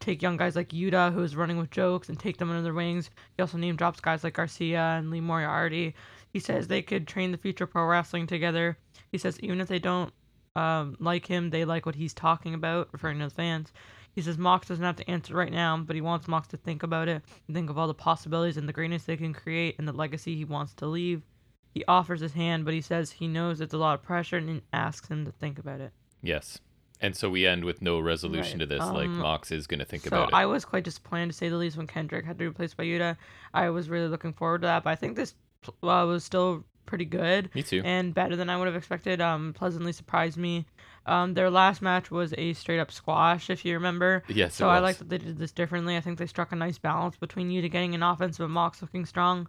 take 0.01 0.23
young 0.23 0.37
guys 0.37 0.57
like 0.57 0.71
Yuta, 0.71 1.13
who 1.13 1.23
is 1.23 1.37
running 1.37 1.59
with 1.59 1.71
jokes, 1.71 2.09
and 2.09 2.19
take 2.19 2.39
them 2.39 2.51
under 2.51 2.63
their 2.63 2.75
wings. 2.75 3.11
He 3.37 3.43
also 3.43 3.59
name 3.59 3.77
drops 3.77 4.01
guys 4.01 4.25
like 4.25 4.35
Garcia 4.35 4.81
and 4.81 5.11
Lee 5.11 5.21
Moriarty. 5.21 5.95
He 6.33 6.41
says 6.41 6.69
they 6.69 6.83
could 6.83 7.07
train 7.07 7.33
the 7.33 7.39
future 7.39 7.67
pro 7.67 7.85
wrestling 7.87 8.27
together. 8.27 8.79
He 9.11 9.19
says 9.19 9.41
even 9.41 9.61
if 9.61 9.69
they 9.69 9.79
don't 9.79 10.13
um, 10.55 10.97
like 11.01 11.27
him, 11.27 11.51
they 11.51 11.65
like 11.65 11.87
what 11.87 11.95
he's 11.95 12.15
talking 12.15 12.55
about, 12.55 12.89
referring 12.93 13.19
to 13.19 13.29
the 13.29 13.35
fans. 13.35 13.73
He 14.17 14.23
says 14.23 14.39
Mox 14.39 14.69
doesn't 14.69 14.85
have 14.85 14.97
to 14.97 15.11
answer 15.11 15.35
right 15.35 15.53
now, 15.53 15.77
but 15.77 15.95
he 15.95 16.01
wants 16.01 16.27
Mox 16.27 16.49
to 16.49 16.57
think 16.57 16.83
about 16.83 17.07
it 17.07 17.23
think 17.53 17.69
of 17.69 17.77
all 17.77 17.87
the 17.87 17.95
possibilities 17.95 18.57
and 18.57 18.67
the 18.67 18.73
greatness 18.73 19.05
they 19.05 19.17
can 19.17 19.35
create 19.35 19.77
and 19.79 19.87
the 19.87 19.93
legacy 19.93 20.35
he 20.35 20.45
wants 20.45 20.73
to 20.75 20.87
leave. 20.87 21.23
He 21.75 21.85
offers 21.87 22.21
his 22.21 22.33
hand, 22.33 22.65
but 22.65 22.73
he 22.73 22.81
says 22.81 23.11
he 23.11 23.29
knows 23.29 23.61
it's 23.61 23.75
a 23.75 23.79
lot 23.79 23.99
of 23.99 24.03
pressure 24.03 24.39
and 24.39 24.63
asks 24.73 25.09
him 25.09 25.27
to 25.27 25.33
think 25.33 25.59
about 25.59 25.83
it. 25.83 25.93
Yes. 26.23 26.59
And 27.01 27.15
so 27.15 27.29
we 27.29 27.47
end 27.47 27.65
with 27.65 27.83
no 27.83 28.01
resolution 28.01 28.59
Right. 28.59 28.69
to 28.69 28.75
this. 28.75 28.81
like 28.87 29.07
Um, 29.09 29.19
Mox 29.19 29.51
is 29.53 29.67
going 29.67 29.81
to 29.81 29.85
think 29.85 30.05
so 30.05 30.09
about 30.09 30.29
it. 30.29 30.35
I 30.35 30.47
was 30.47 30.65
quite 30.65 30.85
disappointed 30.85 31.27
to 31.27 31.33
say 31.35 31.49
the 31.51 31.57
least 31.57 31.77
when 31.77 31.87
Kendrick 31.87 32.25
had 32.25 32.33
to 32.33 32.39
be 32.39 32.47
replaced 32.49 32.77
by 32.77 32.85
Yuta. 32.85 33.17
I 33.53 33.69
was 33.71 33.89
really 33.91 34.09
looking 34.09 34.33
forward 34.33 34.63
to 34.63 34.67
that, 34.67 34.85
but 34.85 34.91
I 34.91 34.95
think 34.97 35.15
this 35.17 35.35
uh, 35.69 36.05
was 36.09 36.25
still 36.25 36.65
pretty 36.87 37.05
good 37.05 37.51
Me 37.55 37.63
too. 37.63 37.83
and 37.85 38.15
better 38.15 38.35
than 38.37 38.49
I 38.49 38.57
would 38.57 38.67
have 38.67 38.77
expected. 38.77 39.21
Um, 39.21 39.53
pleasantly 39.53 39.93
surprised 39.93 40.37
me. 40.39 40.65
Um, 41.05 41.35
their 41.35 41.51
last 41.51 41.83
match 41.83 42.11
was 42.11 42.33
a 42.39 42.53
straight 42.55 42.79
up 42.81 42.91
squash, 42.91 43.51
if 43.51 43.65
you 43.65 43.75
remember. 43.75 44.23
yes. 44.29 44.55
So 44.55 44.69
I 44.69 44.79
like 44.79 44.97
that 44.99 45.09
they 45.09 45.19
did 45.19 45.39
this 45.39 45.53
differently. 45.53 45.97
I 45.97 46.01
think 46.01 46.19
they 46.19 46.27
struck 46.27 46.51
a 46.53 46.57
nice 46.57 46.79
balance 46.79 47.17
between 47.17 47.51
Yuta 47.51 47.71
getting 47.71 47.95
an 47.95 48.03
offense 48.03 48.39
but 48.39 48.49
Mox 48.51 48.81
looking 48.81 49.05
strong. 49.05 49.49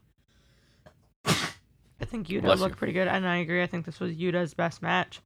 I 1.25 2.05
think 2.05 2.27
Yuta 2.27 2.43
Bless 2.43 2.57
you. 2.59 2.63
looked 2.65 2.77
pretty 2.77 2.93
good, 2.93 3.07
and 3.07 3.27
I 3.27 3.37
agree. 3.37 3.63
I 3.63 3.67
think 3.67 3.85
this 3.85 3.99
was 3.99 4.15
Yuta's 4.15 4.53
best 4.53 4.81
match. 4.81 5.19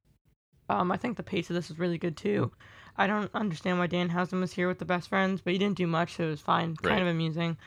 Um, 0.71 0.91
I 0.91 0.97
think 0.97 1.17
the 1.17 1.23
pace 1.23 1.49
of 1.49 1.55
this 1.55 1.69
was 1.69 1.79
really 1.79 1.97
good 1.97 2.17
too. 2.17 2.51
I 2.97 3.07
don't 3.07 3.29
understand 3.33 3.79
why 3.79 3.87
Dan 3.87 4.09
Danhausen 4.09 4.39
was 4.39 4.53
here 4.53 4.67
with 4.67 4.79
the 4.79 4.85
best 4.85 5.09
friends, 5.09 5.41
but 5.41 5.53
he 5.53 5.59
didn't 5.59 5.77
do 5.77 5.87
much, 5.87 6.15
so 6.15 6.25
it 6.25 6.29
was 6.29 6.41
fine. 6.41 6.75
Right. 6.81 6.91
Kind 6.91 7.01
of 7.01 7.07
amusing. 7.07 7.57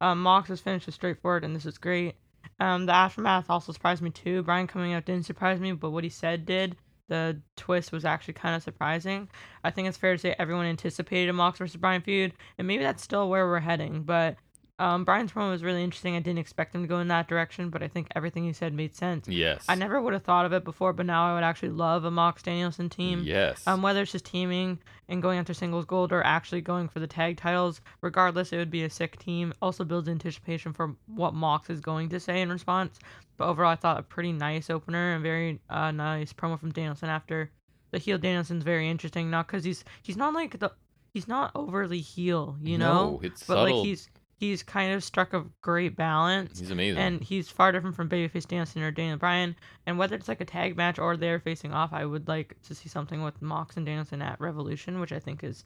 Um, 0.00 0.22
Mox's 0.22 0.60
finish 0.60 0.86
was 0.86 0.94
straightforward, 0.94 1.44
and 1.44 1.54
this 1.54 1.66
is 1.66 1.78
great. 1.78 2.16
Um, 2.58 2.86
the 2.86 2.92
aftermath 2.92 3.50
also 3.50 3.72
surprised 3.72 4.02
me 4.02 4.10
too. 4.10 4.42
Brian 4.42 4.66
coming 4.66 4.92
out 4.94 5.04
didn't 5.04 5.26
surprise 5.26 5.60
me, 5.60 5.72
but 5.72 5.90
what 5.90 6.04
he 6.04 6.10
said 6.10 6.44
did. 6.46 6.76
The 7.08 7.40
twist 7.56 7.92
was 7.92 8.04
actually 8.04 8.34
kind 8.34 8.56
of 8.56 8.62
surprising. 8.62 9.28
I 9.64 9.70
think 9.70 9.86
it's 9.86 9.98
fair 9.98 10.14
to 10.14 10.18
say 10.18 10.34
everyone 10.38 10.66
anticipated 10.66 11.28
a 11.28 11.32
Mox 11.32 11.58
versus 11.58 11.76
Brian 11.76 12.00
feud, 12.00 12.32
and 12.56 12.66
maybe 12.66 12.82
that's 12.84 13.02
still 13.02 13.28
where 13.28 13.46
we're 13.46 13.60
heading. 13.60 14.02
But 14.02 14.36
Um, 14.82 15.04
Brian's 15.04 15.30
promo 15.30 15.50
was 15.50 15.62
really 15.62 15.84
interesting. 15.84 16.16
I 16.16 16.18
didn't 16.18 16.40
expect 16.40 16.74
him 16.74 16.82
to 16.82 16.88
go 16.88 16.98
in 16.98 17.06
that 17.08 17.28
direction, 17.28 17.70
but 17.70 17.84
I 17.84 17.88
think 17.88 18.08
everything 18.16 18.42
he 18.44 18.52
said 18.52 18.74
made 18.74 18.96
sense. 18.96 19.28
Yes. 19.28 19.64
I 19.68 19.76
never 19.76 20.00
would 20.00 20.12
have 20.12 20.24
thought 20.24 20.44
of 20.44 20.52
it 20.52 20.64
before, 20.64 20.92
but 20.92 21.06
now 21.06 21.30
I 21.30 21.34
would 21.34 21.44
actually 21.44 21.68
love 21.68 22.04
a 22.04 22.10
Mox 22.10 22.42
Danielson 22.42 22.88
team. 22.88 23.22
Yes. 23.24 23.64
Um, 23.66 23.80
whether 23.82 24.02
it's 24.02 24.10
just 24.10 24.24
teaming 24.24 24.80
and 25.08 25.22
going 25.22 25.38
after 25.38 25.54
singles 25.54 25.84
gold 25.84 26.10
or 26.12 26.24
actually 26.26 26.62
going 26.62 26.88
for 26.88 26.98
the 26.98 27.06
tag 27.06 27.36
titles, 27.36 27.80
regardless, 28.00 28.52
it 28.52 28.56
would 28.56 28.72
be 28.72 28.82
a 28.82 28.90
sick 28.90 29.18
team. 29.20 29.54
Also 29.62 29.84
builds 29.84 30.08
anticipation 30.08 30.72
for 30.72 30.96
what 31.06 31.32
Mox 31.32 31.70
is 31.70 31.78
going 31.80 32.08
to 32.08 32.18
say 32.18 32.40
in 32.40 32.50
response. 32.50 32.98
But 33.36 33.48
overall, 33.48 33.70
I 33.70 33.76
thought 33.76 34.00
a 34.00 34.02
pretty 34.02 34.32
nice 34.32 34.68
opener 34.68 35.14
and 35.14 35.22
very 35.22 35.60
uh, 35.70 35.92
nice 35.92 36.32
promo 36.32 36.58
from 36.58 36.72
Danielson 36.72 37.08
after 37.08 37.50
the 37.92 37.98
heel. 37.98 38.18
Danielson's 38.18 38.64
very 38.64 38.88
interesting, 38.90 39.30
not 39.30 39.46
because 39.46 39.62
he's 39.62 39.84
he's 40.02 40.16
not 40.16 40.34
like 40.34 40.58
the 40.58 40.70
he's 41.14 41.28
not 41.28 41.52
overly 41.54 42.00
heel, 42.00 42.56
you 42.62 42.78
know, 42.78 43.10
No, 43.12 43.20
it's 43.22 43.44
but 43.44 43.54
subtle. 43.58 43.76
like 43.78 43.86
he's 43.86 44.08
he's 44.42 44.64
kind 44.64 44.92
of 44.92 45.04
struck 45.04 45.32
a 45.34 45.44
great 45.60 45.94
balance. 45.94 46.58
He's 46.58 46.72
amazing. 46.72 46.98
And 46.98 47.22
he's 47.22 47.48
far 47.48 47.70
different 47.70 47.94
from 47.94 48.08
Babyface 48.08 48.48
Danielson 48.48 48.82
or 48.82 48.90
Daniel 48.90 49.16
Bryan. 49.16 49.54
And 49.86 49.98
whether 49.98 50.16
it's 50.16 50.26
like 50.26 50.40
a 50.40 50.44
tag 50.44 50.76
match 50.76 50.98
or 50.98 51.16
they're 51.16 51.38
facing 51.38 51.72
off, 51.72 51.92
I 51.92 52.04
would 52.04 52.26
like 52.26 52.56
to 52.64 52.74
see 52.74 52.88
something 52.88 53.22
with 53.22 53.40
Mox 53.40 53.76
and 53.76 53.86
Danielson 53.86 54.20
at 54.20 54.40
Revolution, 54.40 54.98
which 54.98 55.12
I 55.12 55.20
think 55.20 55.44
is 55.44 55.64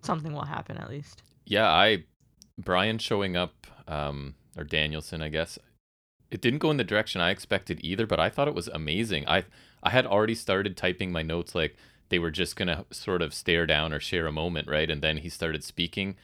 something 0.00 0.32
will 0.32 0.46
happen 0.46 0.78
at 0.78 0.88
least. 0.88 1.22
yeah, 1.44 1.68
I 1.68 2.04
Bryan 2.56 2.96
showing 2.96 3.36
up, 3.36 3.66
um, 3.86 4.36
or 4.56 4.64
Danielson, 4.64 5.20
I 5.20 5.28
guess. 5.28 5.58
It 6.30 6.40
didn't 6.40 6.60
go 6.60 6.70
in 6.70 6.78
the 6.78 6.84
direction 6.84 7.20
I 7.20 7.30
expected 7.30 7.78
either, 7.82 8.06
but 8.06 8.18
I 8.18 8.30
thought 8.30 8.48
it 8.48 8.54
was 8.54 8.68
amazing. 8.68 9.28
I 9.28 9.44
I 9.82 9.90
had 9.90 10.06
already 10.06 10.34
started 10.34 10.78
typing 10.78 11.12
my 11.12 11.22
notes 11.22 11.54
like 11.54 11.76
they 12.08 12.18
were 12.18 12.30
just 12.30 12.56
gonna 12.56 12.86
sort 12.90 13.20
of 13.20 13.34
stare 13.34 13.66
down 13.66 13.92
or 13.92 14.00
share 14.00 14.26
a 14.26 14.32
moment, 14.32 14.66
right? 14.66 14.90
And 14.90 15.02
then 15.02 15.18
he 15.18 15.28
started 15.28 15.62
speaking, 15.62 16.16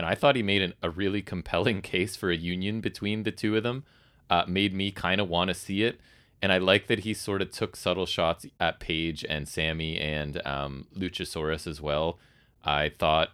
and 0.00 0.06
I 0.06 0.14
thought 0.14 0.34
he 0.34 0.42
made 0.42 0.62
an, 0.62 0.72
a 0.82 0.88
really 0.88 1.20
compelling 1.20 1.82
case 1.82 2.16
for 2.16 2.30
a 2.30 2.36
union 2.36 2.80
between 2.80 3.24
the 3.24 3.30
two 3.30 3.54
of 3.54 3.62
them. 3.62 3.84
Uh, 4.30 4.44
made 4.48 4.72
me 4.72 4.90
kind 4.90 5.20
of 5.20 5.28
want 5.28 5.48
to 5.48 5.54
see 5.54 5.82
it, 5.82 6.00
and 6.40 6.50
I 6.50 6.56
like 6.56 6.86
that 6.86 7.00
he 7.00 7.12
sort 7.12 7.42
of 7.42 7.50
took 7.50 7.76
subtle 7.76 8.06
shots 8.06 8.46
at 8.58 8.80
Page 8.80 9.26
and 9.28 9.46
Sammy 9.46 9.98
and 9.98 10.40
um, 10.46 10.86
Luchasaurus 10.96 11.66
as 11.66 11.82
well. 11.82 12.18
I 12.64 12.88
thought 12.98 13.32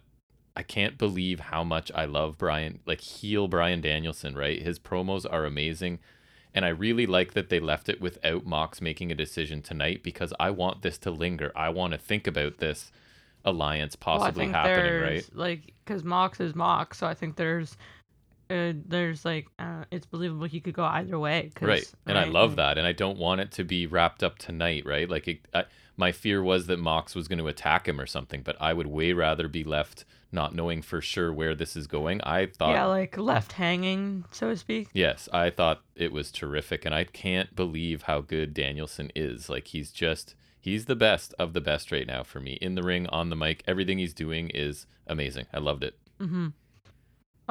I 0.57 0.63
can't 0.63 0.97
believe 0.97 1.39
how 1.39 1.63
much 1.63 1.89
I 1.95 2.03
love 2.03 2.37
Bryan, 2.37 2.81
like 2.85 2.99
heel 2.99 3.47
Bryan 3.47 3.79
Danielson, 3.79 4.35
right? 4.35 4.61
His 4.61 4.77
promos 4.77 5.25
are 5.31 5.45
amazing. 5.45 5.99
And 6.53 6.65
I 6.65 6.69
really 6.69 7.05
like 7.05 7.31
that 7.33 7.47
they 7.47 7.61
left 7.61 7.87
it 7.87 8.01
without 8.01 8.45
Mox 8.45 8.81
making 8.81 9.09
a 9.09 9.15
decision 9.15 9.61
tonight 9.61 10.03
because 10.03 10.33
I 10.37 10.49
want 10.49 10.81
this 10.81 10.97
to 10.99 11.11
linger. 11.11 11.53
I 11.55 11.69
want 11.69 11.93
to 11.93 11.97
think 11.97 12.27
about 12.27 12.57
this 12.57 12.91
alliance 13.47 13.95
possibly 13.95 14.45
well, 14.45 14.53
happening, 14.53 15.01
right? 15.01 15.29
Like, 15.33 15.73
because 15.83 16.03
Mox 16.03 16.39
is 16.39 16.53
Mox, 16.53 16.97
so 16.99 17.07
I 17.07 17.13
think 17.13 17.35
there's. 17.35 17.77
Uh, 18.49 18.71
there's 18.85 19.25
like 19.25 19.45
uh, 19.59 19.83
it's 19.91 20.05
believable 20.05 20.45
he 20.45 20.61
could 20.61 20.73
go 20.73 20.85
either 20.85 21.19
way 21.19 21.51
'cause- 21.53 21.67
Right. 21.67 21.93
And 22.05 22.17
I 22.17 22.23
love 22.23 22.55
that. 22.55 22.77
And 22.77 22.87
I 22.87 22.93
don't 22.93 23.17
want 23.17 23.41
it 23.41 23.51
to 23.53 23.65
be 23.65 23.85
wrapped 23.87 24.23
up 24.23 24.37
tonight, 24.37 24.85
right? 24.85 25.09
Like, 25.09 25.27
it, 25.27 25.39
I, 25.53 25.65
my 25.97 26.13
fear 26.13 26.41
was 26.41 26.67
that 26.67 26.79
Mox 26.79 27.13
was 27.13 27.27
going 27.27 27.39
to 27.39 27.47
attack 27.47 27.89
him 27.89 27.99
or 27.99 28.05
something, 28.05 28.43
but 28.43 28.55
I 28.61 28.71
would 28.71 28.87
way 28.87 29.11
rather 29.11 29.49
be 29.49 29.65
left 29.65 30.05
not 30.31 30.55
knowing 30.55 30.81
for 30.81 31.01
sure 31.01 31.33
where 31.33 31.55
this 31.55 31.75
is 31.75 31.87
going. 31.87 32.21
I 32.21 32.45
thought. 32.45 32.71
yeah 32.71 32.85
like 32.85 33.17
left 33.17 33.51
hanging 33.53 34.23
so 34.31 34.49
to 34.51 34.55
speak 34.57 34.87
Yes, 34.93 35.27
I 35.33 35.49
thought 35.49 35.81
it 35.95 36.13
was 36.13 36.31
terrific, 36.31 36.85
and 36.85 36.95
I 36.95 37.03
can't 37.03 37.53
believe 37.53 38.03
how 38.03 38.21
good 38.21 38.53
Danielson 38.53 39.11
is. 39.13 39.49
Like 39.49 39.67
he's 39.67 39.91
just 39.91 40.35
he's 40.59 40.85
the 40.85 40.95
best 40.95 41.33
of 41.39 41.53
the 41.53 41.61
best 41.61 41.91
right 41.91 42.07
now 42.07 42.23
for 42.23 42.39
me 42.39 42.53
in 42.61 42.75
the 42.75 42.83
ring, 42.83 43.07
on 43.07 43.29
the 43.29 43.35
mic. 43.35 43.63
Everything 43.67 43.97
he's 43.97 44.13
doing 44.13 44.49
is 44.49 44.85
amazing. 45.07 45.45
I 45.53 45.59
loved 45.59 45.83
it. 45.83 45.97
Mm-hmm. 46.19 46.47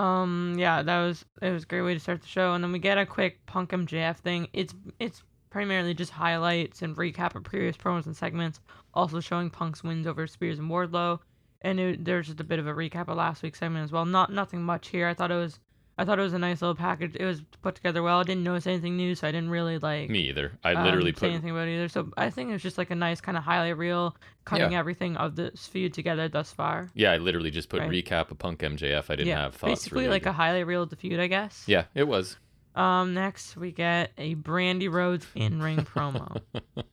Um. 0.02 0.56
Yeah, 0.58 0.82
that 0.82 1.00
was 1.00 1.24
it 1.40 1.50
was 1.50 1.62
a 1.62 1.66
great 1.66 1.82
way 1.82 1.94
to 1.94 2.00
start 2.00 2.20
the 2.20 2.28
show, 2.28 2.52
and 2.52 2.62
then 2.62 2.72
we 2.72 2.78
get 2.78 2.98
a 2.98 3.06
quick 3.06 3.44
Punk 3.46 3.70
MJF 3.70 4.18
thing. 4.18 4.48
It's 4.52 4.74
it's 4.98 5.22
primarily 5.48 5.94
just 5.94 6.12
highlights 6.12 6.82
and 6.82 6.94
recap 6.96 7.34
of 7.34 7.44
previous 7.44 7.76
promos 7.78 8.04
and 8.04 8.14
segments, 8.14 8.60
also 8.92 9.20
showing 9.20 9.48
Punk's 9.48 9.82
wins 9.82 10.06
over 10.06 10.26
Spears 10.26 10.58
and 10.58 10.70
Wardlow, 10.70 11.18
and 11.62 11.80
it, 11.80 12.04
there's 12.04 12.26
just 12.26 12.40
a 12.40 12.44
bit 12.44 12.58
of 12.58 12.66
a 12.66 12.74
recap 12.74 13.08
of 13.08 13.16
last 13.16 13.42
week's 13.42 13.58
segment 13.58 13.84
as 13.84 13.92
well. 13.92 14.04
Not 14.04 14.30
nothing 14.30 14.62
much 14.62 14.88
here. 14.88 15.08
I 15.08 15.14
thought 15.14 15.30
it 15.30 15.36
was 15.36 15.58
I 15.98 16.04
thought 16.04 16.18
it 16.18 16.22
was 16.22 16.34
a 16.34 16.38
nice 16.38 16.60
little 16.60 16.74
package. 16.74 17.16
It 17.18 17.24
was 17.24 17.40
put 17.62 17.74
together 17.74 18.02
well. 18.02 18.20
I 18.20 18.22
didn't 18.22 18.44
notice 18.44 18.66
anything 18.66 18.96
new, 18.98 19.14
so 19.14 19.26
I 19.26 19.32
didn't 19.32 19.48
really 19.48 19.78
like 19.78 20.10
Me 20.10 20.28
either. 20.28 20.58
I 20.62 20.74
um, 20.74 20.84
literally 20.84 21.12
say 21.12 21.20
put 21.20 21.30
anything 21.30 21.50
about 21.50 21.68
it 21.68 21.74
either. 21.74 21.88
So 21.88 22.10
I 22.18 22.28
think 22.28 22.50
it 22.50 22.52
was 22.52 22.62
just 22.62 22.76
like 22.76 22.90
a 22.90 22.94
nice 22.94 23.20
kind 23.22 23.38
of 23.38 23.44
highlight 23.44 23.78
reel, 23.78 24.14
cutting 24.44 24.72
Yeah. 24.72 24.78
everything 24.78 25.16
of 25.16 25.36
this 25.36 25.66
feud 25.66 25.94
together 25.94 26.28
thus 26.28 26.52
far. 26.52 26.90
yeah, 26.94 27.12
I 27.12 27.16
literally 27.16 27.50
just 27.50 27.70
put 27.70 27.80
Right. 27.80 27.90
recap 27.90 28.30
of 28.30 28.38
Punk 28.38 28.60
MJF. 28.60 29.08
I 29.08 29.16
didn't 29.16 29.28
yeah, 29.28 29.42
have 29.44 29.54
thoughts. 29.54 29.70
basically 29.70 30.08
like 30.08 30.26
a 30.26 30.32
highlight 30.32 30.66
reel 30.66 30.82
of 30.82 30.90
the 30.90 30.96
feud, 30.96 31.18
I 31.18 31.28
guess. 31.28 31.64
yeah, 31.66 31.84
it 31.94 32.04
was. 32.04 32.36
Um, 32.74 33.14
next 33.14 33.56
we 33.56 33.72
get 33.72 34.12
a 34.18 34.34
Brandi 34.34 34.92
Rhodes 34.92 35.26
in 35.34 35.62
ring 35.62 35.78
promo. 35.78 36.42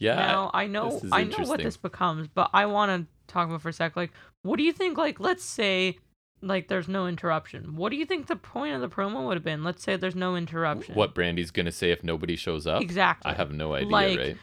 Yeah, 0.00 0.14
now 0.14 0.50
I 0.54 0.66
know 0.68 1.00
I 1.10 1.24
know 1.24 1.38
what 1.44 1.60
this 1.60 1.76
becomes, 1.76 2.28
but 2.28 2.50
I 2.54 2.66
want 2.66 3.02
to 3.08 3.32
talk 3.32 3.48
about 3.48 3.62
for 3.62 3.68
a 3.70 3.72
sec. 3.72 3.96
Like, 3.96 4.12
what 4.42 4.56
do 4.56 4.62
you 4.62 4.72
think? 4.72 4.96
Like, 4.96 5.18
let's 5.18 5.42
say, 5.44 5.98
like, 6.40 6.68
there's 6.68 6.88
no 6.88 7.06
interruption. 7.06 7.76
What 7.76 7.90
do 7.90 7.96
you 7.96 8.06
think 8.06 8.26
the 8.26 8.36
point 8.36 8.74
of 8.74 8.80
the 8.80 8.88
promo 8.88 9.26
would 9.26 9.36
have 9.36 9.44
been? 9.44 9.64
Let's 9.64 9.82
say 9.82 9.96
there's 9.96 10.14
no 10.16 10.36
interruption. 10.36 10.94
what 10.94 11.14
Brandi's 11.14 11.50
gonna 11.50 11.72
say 11.72 11.90
if 11.90 12.04
nobody 12.04 12.36
shows 12.36 12.66
up? 12.66 12.82
exactly? 12.82 13.30
I 13.30 13.34
have 13.34 13.52
no 13.52 13.74
idea. 13.74 13.88
Like, 13.90 14.18
right? 14.18 14.36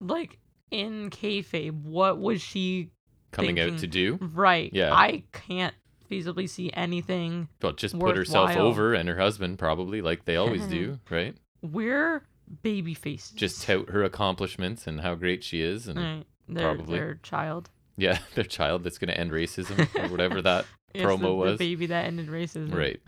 like 0.00 0.38
in 0.70 1.10
kayfabe, 1.10 1.82
what 1.82 2.18
was 2.18 2.40
she 2.40 2.90
Coming 3.32 3.60
out 3.60 3.78
to 3.78 3.86
do? 3.86 4.18
right? 4.20 4.70
Yeah. 4.72 4.92
I 4.92 5.24
can't 5.32 5.74
feasibly 6.10 6.48
see 6.48 6.70
anything. 6.74 7.48
Well, 7.62 7.72
just 7.72 7.98
put 7.98 8.16
herself 8.16 8.56
over 8.56 8.94
and 8.94 9.08
her 9.08 9.16
husband 9.18 9.58
probably, 9.58 10.02
like 10.02 10.24
they 10.24 10.36
always 10.36 10.66
do, 10.66 10.98
right? 11.10 11.36
We're 11.62 12.24
baby 12.62 12.94
faces. 12.94 13.30
Just 13.30 13.62
tout 13.62 13.90
her 13.90 14.02
accomplishments 14.02 14.86
and 14.86 15.00
how 15.00 15.14
great 15.14 15.44
she 15.44 15.62
is, 15.62 15.86
and 15.86 15.98
right. 15.98 16.24
Their, 16.48 16.74
probably. 16.74 16.98
their 16.98 17.14
child. 17.22 17.70
yeah, 17.96 18.18
their 18.34 18.44
child 18.44 18.82
that's 18.82 18.98
gonna 18.98 19.12
end 19.12 19.30
racism 19.30 19.86
or 20.02 20.08
whatever 20.10 20.42
that 20.42 20.66
Yes, 20.94 21.04
promo 21.04 21.44
the, 21.44 21.52
the 21.52 21.56
baby 21.56 21.86
that 21.86 22.06
ended 22.06 22.28
racism. 22.28 22.74
right. 22.74 23.00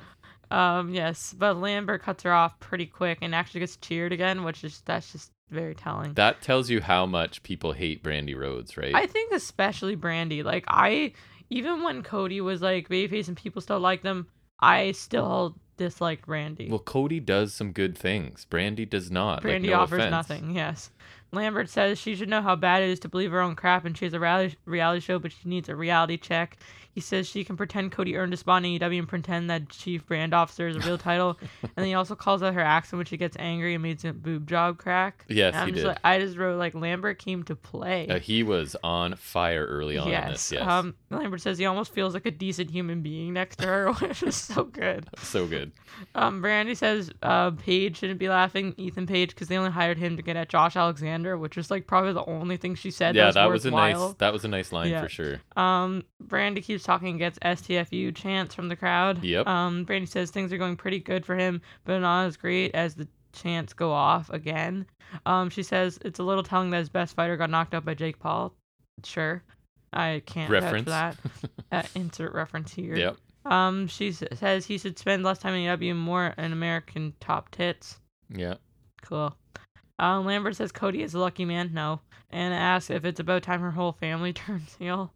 Um, 0.51 0.93
yes, 0.93 1.35
but 1.37 1.57
Lambert 1.57 2.03
cuts 2.03 2.23
her 2.25 2.33
off 2.33 2.61
pretty 2.61 2.85
quick 2.85 3.19
and 3.23 3.35
actually 3.35 3.61
gets 3.61 3.77
cheered 3.77 4.13
again, 4.13 4.45
which 4.45 4.65
is 4.65 4.83
that's 4.85 5.11
just 5.11 5.33
very 5.51 5.75
telling. 5.75 6.13
That 6.15 6.43
tells 6.43 6.69
you 6.69 6.81
how 6.83 7.07
much 7.07 7.43
people 7.43 7.73
hate 7.73 8.03
Brandi 8.03 8.37
Rhodes, 8.37 8.77
right? 8.77 8.95
I 8.95 9.07
think 9.07 9.33
especially 9.33 9.97
Brandi. 9.97 10.45
Like 10.45 10.65
I, 10.69 11.13
even 11.49 11.83
when 11.83 12.03
Cody 12.03 12.41
was 12.41 12.61
like 12.61 12.89
babyface 12.89 13.29
and 13.29 13.37
people 13.37 13.63
still 13.63 13.81
like 13.81 14.03
them, 14.03 14.27
I 14.61 14.93
still 14.93 15.57
disliked 15.79 16.27
Brandi. 16.27 16.69
well, 16.69 16.79
Cody 16.79 17.19
does 17.19 17.55
some 17.55 17.73
good 17.73 17.97
things. 17.97 18.47
Brandi 18.51 18.89
does 18.89 19.11
not. 19.11 19.45
like, 19.45 19.63
Brandi 19.63 19.71
no 19.71 19.81
offers 19.81 19.99
offense. 19.99 20.11
nothing. 20.11 20.55
Yes. 20.55 20.91
Lambert 21.33 21.71
says 21.71 21.99
she 21.99 22.15
should 22.15 22.29
know 22.29 22.43
how 22.43 22.55
bad 22.55 22.83
it 22.83 22.91
is 22.91 23.01
to 23.01 23.09
believe 23.09 23.31
her 23.31 23.41
own 23.41 23.57
crap 23.57 23.87
and 23.87 23.97
she 23.97 24.05
has 24.05 24.13
a 24.13 24.21
reality, 24.21 24.55
reality 24.67 25.01
show, 25.01 25.19
but 25.19 25.33
she 25.33 25.49
needs 25.49 25.69
a 25.69 25.75
reality 25.75 26.19
check. 26.19 26.59
He 26.95 27.01
says 27.01 27.27
she 27.27 27.43
can 27.43 27.57
pretend 27.57 27.91
Cody 27.93 28.17
earned 28.17 28.35
a 28.35 28.37
spot 28.37 28.63
in 28.65 28.79
AEW 28.79 28.99
and 28.99 29.09
pretend 29.09 29.49
that 29.49 29.71
chief 29.71 30.05
brand 30.07 30.35
officer 30.35 30.69
is 30.69 30.77
a 30.77 30.81
real 30.81 30.99
title. 30.99 31.39
and 31.63 31.71
then 31.75 31.87
he 31.87 31.95
also 31.95 32.15
calls 32.15 32.43
out 32.43 32.53
her 32.53 32.61
accent 32.61 32.99
when 32.99 33.07
she 33.07 33.17
gets 33.17 33.35
angry 33.39 33.73
and 33.73 33.83
makes 33.83 34.05
a 34.05 34.13
boob 34.13 34.47
job 34.47 34.77
crack. 34.77 35.25
Yes, 35.29 35.55
And 35.55 35.63
I'm 35.63 35.67
he 35.69 35.73
just 35.73 35.83
did. 35.85 35.89
like, 35.89 35.99
I 36.05 36.19
just 36.19 36.37
wrote 36.37 36.59
like 36.59 36.75
Lambert 36.75 37.19
came 37.19 37.45
to 37.45 37.57
play. 37.57 38.09
Uh, 38.09 38.19
he 38.19 38.43
was 38.43 38.77
on 38.85 39.17
fire 39.17 39.65
early 39.65 39.97
on 39.97 40.09
in 40.13 40.29
this. 40.33 40.53
Yes, 40.53 40.67
Um, 40.69 40.95
Lambert 41.11 41.41
says 41.41 41.57
he 41.57 41.65
almost 41.65 41.95
feels 41.95 42.13
like 42.13 42.27
a 42.27 42.31
decent 42.31 42.71
human 42.71 43.01
being 43.01 43.33
next 43.33 43.57
to 43.61 43.67
her, 43.67 43.93
which 44.01 44.23
is 44.23 44.37
so 44.37 44.65
good. 44.65 45.09
so 45.19 45.47
good. 45.47 45.73
Um, 46.15 46.43
Brandi 46.43 46.77
says 46.77 47.11
uh, 47.23 47.53
Page 47.53 47.97
shouldn't 47.99 48.19
be 48.19 48.29
laughing, 48.29 48.75
Ethan 48.77 49.07
Page, 49.07 49.31
because 49.31 49.49
they 49.49 49.57
only 49.57 49.71
hired 49.71 49.97
him 49.97 50.17
to 50.19 50.23
get 50.23 50.37
at 50.37 50.51
Josh 50.51 50.77
Alexander, 50.77 51.39
which 51.39 51.57
is 51.57 51.71
like 51.71 51.87
probably 51.87 52.13
the 52.13 52.25
only 52.27 52.59
thing 52.59 52.75
she 52.75 52.91
said. 52.91 53.15
yeah, 53.15 53.27
that 53.27 53.35
that 53.35 53.47
was 53.47 53.65
was 53.65 53.67
a 53.67 53.71
nice. 53.71 54.15
That 54.19 54.33
was 54.35 54.45
a 54.45 54.49
nice 54.49 54.73
line 54.73 54.91
Yeah. 54.91 55.03
for 55.03 55.09
sure. 55.09 55.41
Um, 55.57 56.05
Brandi 56.23 56.63
keeps 56.63 56.82
talking 56.83 57.19
gets 57.19 57.39
STFU 57.41 58.15
chants 58.15 58.55
from 58.55 58.69
the 58.69 58.77
crowd. 58.77 59.23
Yep. 59.23 59.47
Um, 59.47 59.87
Brandi 59.87 60.09
says 60.09 60.31
things 60.31 60.53
are 60.53 60.59
going 60.59 60.77
pretty 60.77 60.99
good 60.99 61.25
for 61.25 61.37
him, 61.37 61.61
but 61.85 61.99
not 61.99 62.27
as 62.27 62.37
great 62.37 62.75
as 62.75 62.95
the 62.95 63.09
chants 63.33 63.73
go 63.73 63.93
off 63.93 64.31
again. 64.31 64.87
Um, 65.27 65.51
she 65.51 65.63
says 65.63 65.99
it's 66.05 66.19
a 66.19 66.23
little 66.23 66.43
telling 66.43 66.71
that 66.71 66.79
his 66.79 66.89
best 66.89 67.15
fighter 67.15 67.37
got 67.37 67.51
knocked 67.51 67.75
out 67.75 67.85
by 67.85 67.95
Jake 67.95 68.19
Paul. 68.19 68.55
Sure, 69.05 69.43
I 69.93 70.23
can't 70.27 70.51
Reference. 70.51 70.87
that. 70.87 71.17
uh, 71.73 71.83
insert 71.95 72.33
reference 72.33 72.73
here. 72.73 72.97
Yep. 72.97 73.17
Um, 73.45 73.89
she 73.89 74.13
says 74.13 74.67
he 74.67 74.79
should 74.79 74.99
spend 74.99 75.25
less 75.25 75.39
time 75.39 75.55
in 75.55 75.69
and 75.69 75.99
more 75.99 76.35
in 76.39 76.53
American 76.53 77.13
top 77.21 77.51
tits. 77.51 77.99
Yeah. 78.31 78.55
Cool. 79.03 79.35
Um, 79.99 80.25
Lambert 80.25 80.57
says 80.57 80.73
Cody 80.73 81.03
is 81.03 81.15
a 81.15 81.19
lucky 81.19 81.45
man. 81.45 81.71
No. 81.73 82.01
And 82.33 82.55
asks 82.55 82.89
if 82.89 83.05
it's 83.05 83.21
about 83.21 83.43
time 83.43 83.61
her 83.61 83.71
whole 83.71 83.93
family 83.93 84.33
turns 84.33 84.75
heel. 84.79 85.13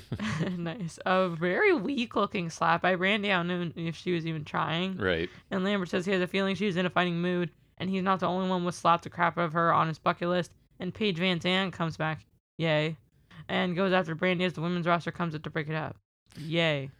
nice. 0.56 0.98
A 1.06 1.28
very 1.30 1.74
weak 1.74 2.14
looking 2.14 2.50
slap. 2.50 2.84
I 2.84 2.94
don't 2.94 3.48
know 3.48 3.72
if 3.74 3.96
she 3.96 4.12
was 4.12 4.26
even 4.26 4.44
trying. 4.44 4.98
Right. 4.98 5.30
And 5.50 5.64
Lambert 5.64 5.88
says 5.88 6.04
he 6.04 6.12
has 6.12 6.20
a 6.20 6.26
feeling 6.26 6.54
she's 6.54 6.76
in 6.76 6.86
a 6.86 6.90
fighting 6.90 7.22
mood. 7.22 7.50
And 7.78 7.88
he's 7.88 8.02
not 8.02 8.20
the 8.20 8.26
only 8.26 8.48
one 8.48 8.64
with 8.64 8.74
slapped 8.74 9.04
the 9.04 9.10
crap 9.10 9.38
out 9.38 9.44
of 9.44 9.52
her 9.54 9.72
on 9.72 9.88
his 9.88 9.98
bucket 9.98 10.28
list. 10.28 10.52
And 10.78 10.92
Paige 10.92 11.16
VanZant 11.16 11.72
comes 11.72 11.96
back. 11.96 12.26
Yay. 12.58 12.96
And 13.48 13.74
goes 13.74 13.92
after 13.92 14.14
Brandi 14.14 14.42
as 14.42 14.52
the 14.52 14.60
women's 14.60 14.86
roster 14.86 15.10
comes 15.10 15.34
up 15.34 15.42
to 15.44 15.50
break 15.50 15.68
it 15.68 15.74
up. 15.74 15.96
Yay. 16.36 16.90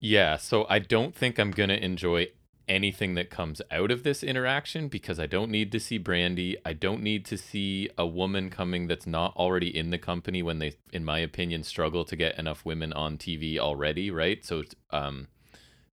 Yeah, 0.00 0.36
so 0.36 0.66
I 0.68 0.78
don't 0.78 1.14
think 1.14 1.38
I'm 1.38 1.50
going 1.50 1.70
to 1.70 1.82
enjoy 1.82 2.28
anything 2.68 3.14
that 3.14 3.30
comes 3.30 3.60
out 3.70 3.90
of 3.90 4.02
this 4.02 4.22
interaction 4.22 4.88
because 4.88 5.18
I 5.18 5.26
don't 5.26 5.50
need 5.50 5.72
to 5.72 5.80
see 5.80 5.98
Brandi. 5.98 6.56
I 6.64 6.72
don't 6.72 7.02
need 7.02 7.24
to 7.26 7.36
see 7.36 7.90
a 7.98 8.06
woman 8.06 8.50
coming 8.50 8.86
that's 8.86 9.06
not 9.06 9.36
already 9.36 9.76
in 9.76 9.90
the 9.90 9.98
company 9.98 10.42
when 10.42 10.58
they, 10.58 10.74
in 10.92 11.04
my 11.04 11.18
opinion, 11.18 11.62
struggle 11.64 12.04
to 12.04 12.16
get 12.16 12.38
enough 12.38 12.64
women 12.64 12.92
on 12.92 13.18
TV 13.18 13.58
already, 13.58 14.10
right? 14.10 14.44
So, 14.44 14.62
um, 14.90 15.28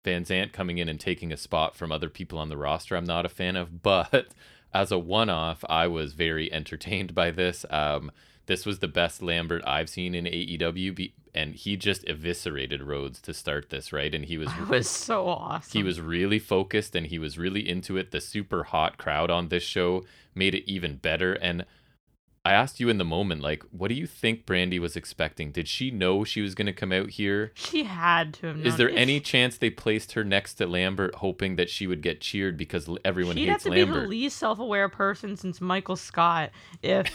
VanZant 0.04 0.54
coming 0.54 0.78
in 0.78 0.88
and 0.88 1.00
taking 1.00 1.32
a 1.32 1.38
spot 1.38 1.76
from 1.76 1.92
other 1.92 2.10
people 2.10 2.40
on 2.40 2.50
the 2.50 2.58
roster, 2.58 2.96
I'm 2.96 3.06
not 3.06 3.26
a 3.26 3.30
fan 3.30 3.56
of. 3.56 3.82
But 3.84 4.34
as 4.74 4.92
a 4.92 5.00
one 5.00 5.30
off, 5.30 5.64
I 5.68 5.88
was 5.88 6.14
very 6.14 6.52
entertained 6.54 7.16
by 7.16 7.32
this. 7.32 7.66
Um, 7.70 8.12
this 8.50 8.66
was 8.66 8.80
the 8.80 8.88
best 8.88 9.22
Lambert 9.22 9.62
I've 9.68 9.90
seen 9.90 10.16
in 10.16 10.26
AEW, 10.26 11.12
and 11.36 11.54
he 11.54 11.78
just 11.78 12.04
eviscerated 12.10 12.82
Rhodes 12.82 13.22
to 13.22 13.32
start 13.32 13.70
this, 13.70 13.94
right? 13.94 14.14
And 14.14 14.26
he 14.26 14.40
was 14.40 14.50
was 14.68 14.90
so 14.90 15.28
awesome. 15.28 15.72
he 15.72 15.84
was 15.84 16.02
really 16.02 16.40
focused 16.40 16.96
and 16.96 17.06
he 17.06 17.20
was 17.20 17.38
really 17.38 17.70
into 17.70 17.96
it. 17.96 18.10
The 18.10 18.20
super 18.20 18.64
hot 18.64 18.98
crowd 18.98 19.30
on 19.30 19.50
this 19.50 19.62
show 19.62 20.04
made 20.34 20.56
it 20.56 20.68
even 20.68 20.96
better. 20.96 21.34
And 21.34 21.64
I 22.50 22.54
asked 22.54 22.80
you 22.80 22.90
in 22.90 22.98
the 22.98 23.06
moment, 23.06 23.44
like, 23.44 23.64
what 23.70 23.90
do 23.90 23.94
you 23.94 24.08
think 24.08 24.48
Brandi 24.48 24.80
was 24.80 24.96
expecting? 24.96 25.52
Did 25.52 25.68
she 25.68 25.92
know 25.92 26.24
she 26.24 26.42
was 26.42 26.56
going 26.56 26.66
to 26.66 26.74
come 26.74 26.92
out 26.92 27.12
here? 27.12 27.52
She 27.54 27.84
had 27.84 28.34
to 28.36 28.48
have 28.48 28.56
known. 28.58 28.66
Is 28.66 28.76
there 28.78 28.90
any 28.90 29.20
chance 29.20 29.56
they 29.60 29.70
placed 29.70 30.14
her 30.14 30.24
next 30.24 30.56
to 30.56 30.66
Lambert, 30.66 31.14
hoping 31.16 31.58
that 31.58 31.70
she 31.70 31.86
would 31.86 32.02
get 32.02 32.22
cheered 32.22 32.58
because 32.58 32.90
everyone 33.06 33.36
She'd 33.36 33.50
have 33.50 33.58
hates 33.58 33.66
to 33.66 33.70
be 33.70 33.82
the 33.82 33.86
Lambert? 33.86 34.10
least 34.10 34.38
self-aware 34.38 34.90
person 34.90 35.38
since 35.38 35.62
Michael 35.62 35.96
Scott. 35.96 36.50
If 36.82 37.08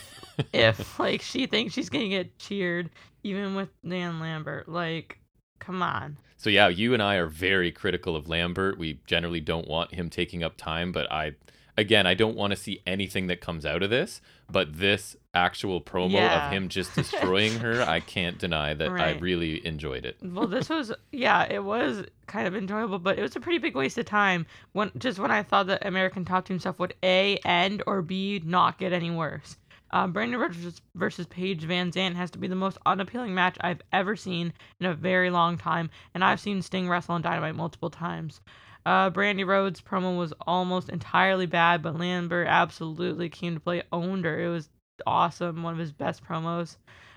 if 0.53 1.01
like 1.01 1.20
she 1.20 1.47
thinks 1.47 1.74
she's 1.74 1.89
gonna 1.89 2.09
get 2.09 2.39
cheered, 2.39 2.91
even 3.24 3.57
with 3.57 3.70
Dan 3.82 4.20
Lambert, 4.20 4.68
like, 4.68 5.18
come 5.59 5.82
on. 5.82 6.16
So 6.37 6.49
yeah, 6.49 6.68
you 6.68 6.95
and 6.95 7.03
I 7.03 7.16
are 7.16 7.26
very 7.26 7.72
critical 7.72 8.14
of 8.14 8.28
Lambert. 8.28 8.78
We 8.78 9.01
generally 9.05 9.41
don't 9.41 9.66
want 9.66 9.95
him 9.95 10.11
taking 10.11 10.45
up 10.45 10.57
time, 10.57 10.93
but 10.93 11.11
I 11.11 11.32
again, 11.77 12.07
I 12.07 12.14
don't 12.14 12.37
want 12.37 12.53
to 12.53 12.57
see 12.57 12.81
anything 12.87 13.27
that 13.29 13.41
comes 13.41 13.64
out 13.66 13.83
of 13.83 13.91
this, 13.91 14.20
but 14.51 14.79
this 14.79 15.16
actual 15.33 15.81
promo 15.81 16.12
Yeah. 16.12 16.47
of 16.47 16.53
him 16.53 16.68
just 16.68 16.95
destroying 16.97 17.59
her, 17.59 17.83
I 17.83 18.01
can't 18.01 18.39
deny 18.39 18.75
that 18.75 18.91
I 18.91 19.12
really 19.18 19.64
enjoyed 19.66 20.05
it. 20.05 20.16
Well, 20.22 20.47
this 20.47 20.68
was 20.68 20.93
yeah, 21.12 21.45
it 21.51 21.64
was 21.64 22.05
kind 22.27 22.47
of 22.47 22.55
enjoyable, 22.55 22.99
but 22.99 23.18
it 23.18 23.22
was 23.22 23.35
a 23.37 23.41
pretty 23.41 23.59
big 23.59 23.75
waste 23.75 23.99
of 23.99 24.07
time. 24.07 24.47
When 24.72 24.91
just 24.99 25.18
when 25.18 25.31
I 25.31 25.43
thought 25.43 25.66
that 25.68 25.85
American 25.87 26.25
Top 26.25 26.47
Team 26.47 26.59
stuff 26.59 26.79
would 26.79 26.95
a 27.03 27.39
end 27.45 27.83
or 27.87 28.03
b 28.03 28.41
not 28.45 28.79
get 28.79 28.93
any 28.93 29.11
worse. 29.11 29.57
Um, 29.91 30.12
Brandon 30.12 30.41
versus, 30.41 30.81
versus 30.97 31.27
Paige 31.29 31.68
VanZant 31.68 32.16
has 32.16 32.29
to 32.33 32.39
be 32.39 32.49
the 32.49 32.57
most 32.57 32.79
unappealing 32.85 33.33
match 33.33 33.57
I've 33.61 33.81
ever 33.93 34.16
seen 34.16 34.53
in 34.81 34.87
a 34.87 34.95
very 34.95 35.31
long 35.31 35.57
time, 35.57 35.89
and 36.14 36.25
I've 36.25 36.41
seen 36.41 36.62
Sting 36.62 36.89
wrestle 36.89 37.14
on 37.14 37.22
Dynamite 37.22 37.55
multiple 37.55 37.91
times. 37.91 38.41
Uh, 38.87 39.11
Brandi 39.11 39.47
Rhodes' 39.47 39.80
promo 39.80 40.18
was 40.18 40.32
almost 40.47 40.91
entirely 40.91 41.47
bad, 41.47 41.82
but 41.82 41.99
Lambert 41.99 42.47
absolutely 42.49 43.28
came 43.28 43.55
to 43.55 43.61
play, 43.61 43.82
owned 43.93 44.24
her. 44.24 44.41
It 44.41 44.51
was 44.51 44.68
awesome, 45.07 45.62
one 45.62 45.72
of 45.72 45.78
his 45.78 45.93
best 45.93 46.22
promos. 46.24 46.76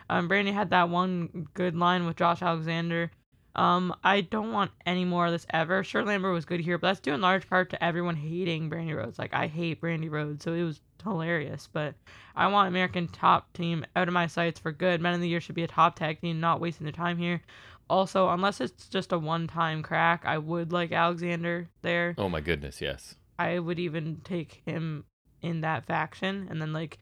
Um, 0.10 0.30
Brandi 0.30 0.54
had 0.54 0.70
that 0.70 0.90
one 0.90 1.48
good 1.54 1.76
line 1.76 2.06
with 2.06 2.16
Josh 2.16 2.42
Alexander. 2.42 3.12
Um, 3.58 3.94
I 4.04 4.22
don't 4.22 4.54
want 4.54 4.72
any 4.86 5.04
more 5.04 5.26
of 5.26 5.32
this 5.32 5.48
ever. 5.50 5.84
Sure, 5.84 6.06
Lambert 6.06 6.34
was 6.34 6.46
good 6.46 6.60
here, 6.60 6.78
but 6.78 6.88
that's 6.88 7.00
due 7.00 7.14
in 7.14 7.22
large 7.22 7.50
part 7.50 7.72
to 7.72 7.84
everyone 7.84 8.16
hating 8.16 8.70
Brandi 8.70 8.96
Rhodes. 8.96 9.18
Like 9.18 9.34
I 9.34 9.48
hate 9.48 9.82
Brandi 9.82 10.12
Rhodes, 10.12 10.44
so 10.44 10.54
it 10.54 10.64
was 10.64 10.80
hilarious. 11.04 11.68
But 11.72 11.96
I 12.36 12.48
want 12.48 12.68
American 12.68 13.08
Top 13.08 13.52
Team 13.54 13.84
out 13.96 14.08
of 14.08 14.14
my 14.14 14.28
sights 14.28 14.60
for 14.60 14.72
good. 14.72 15.02
Men 15.02 15.16
of 15.16 15.22
the 15.22 15.28
Year 15.28 15.42
should 15.42 15.56
be 15.56 15.64
a 15.64 15.68
top 15.68 15.96
tag 15.96 16.22
team, 16.22 16.40
not 16.40 16.62
wasting 16.62 16.86
their 16.86 16.92
time 16.92 17.18
here. 17.18 17.42
Also, 17.90 18.30
unless 18.30 18.60
it's 18.60 18.88
just 18.88 19.12
a 19.12 19.20
one-time 19.20 19.82
crack, 19.84 20.24
I 20.26 20.38
would 20.38 20.72
like 20.72 20.92
Alexander 20.92 21.70
there. 21.82 22.16
Oh 22.18 22.30
my 22.30 22.42
goodness, 22.42 22.82
yes. 22.82 23.16
I 23.40 23.60
would 23.60 23.80
even 23.80 24.22
take 24.24 24.62
him 24.66 25.06
in 25.42 25.62
that 25.62 25.86
faction, 25.86 26.48
and 26.50 26.62
then 26.62 26.74
like 26.74 27.00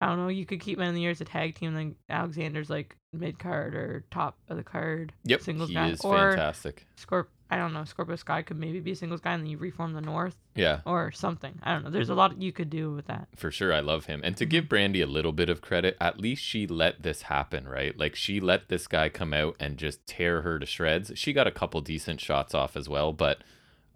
I 0.00 0.06
don't 0.06 0.18
know, 0.18 0.28
you 0.28 0.44
could 0.44 0.60
keep 0.60 0.78
Men 0.78 0.88
in 0.88 0.94
the 0.96 1.00
Year 1.00 1.12
as 1.12 1.20
a 1.20 1.24
tag 1.24 1.54
team, 1.54 1.74
then 1.74 1.94
Alexander's 2.10 2.68
like 2.68 2.96
mid 3.12 3.38
card 3.38 3.76
or 3.76 4.04
top 4.10 4.36
of 4.48 4.56
the 4.56 4.64
card. 4.64 5.12
Yep, 5.24 5.42
singles 5.42 5.68
he 5.68 5.74
guy. 5.76 5.90
is 5.90 6.00
or 6.00 6.30
fantastic. 6.30 6.86
Scorp 6.96 7.26
I 7.52 7.56
don't 7.56 7.72
know, 7.74 7.84
Scorpio 7.84 8.16
Sky 8.16 8.40
could 8.42 8.58
maybe 8.58 8.80
be 8.80 8.92
a 8.92 8.96
singles 8.96 9.20
guy 9.20 9.34
and 9.34 9.42
then 9.42 9.50
you 9.50 9.58
reform 9.58 9.92
the 9.92 10.00
North 10.00 10.36
Yeah, 10.54 10.80
or 10.86 11.12
something. 11.12 11.58
I 11.62 11.72
don't 11.74 11.84
know. 11.84 11.90
There's 11.90 12.08
a 12.08 12.14
lot 12.14 12.40
you 12.40 12.50
could 12.52 12.70
do 12.70 12.92
with 12.92 13.06
that. 13.08 13.28
for 13.36 13.50
sure. 13.50 13.72
I 13.74 13.80
love 13.80 14.06
him. 14.06 14.22
And 14.24 14.36
to 14.38 14.44
Mm-hmm. 14.44 14.50
give 14.50 14.64
Brandi 14.64 15.02
a 15.02 15.06
little 15.06 15.32
bit 15.32 15.48
of 15.50 15.60
credit, 15.60 15.96
at 16.00 16.18
least 16.18 16.42
she 16.42 16.66
let 16.66 17.02
this 17.02 17.22
happen, 17.22 17.68
right? 17.68 17.96
Like 17.98 18.16
she 18.16 18.40
let 18.40 18.68
this 18.68 18.86
guy 18.86 19.08
come 19.08 19.34
out 19.34 19.56
and 19.60 19.76
just 19.76 20.06
tear 20.06 20.42
her 20.42 20.58
to 20.58 20.66
shreds. 20.66 21.12
She 21.14 21.32
got 21.32 21.46
a 21.46 21.50
couple 21.52 21.80
decent 21.82 22.20
shots 22.20 22.54
off 22.54 22.76
as 22.76 22.88
well, 22.88 23.12
but 23.12 23.42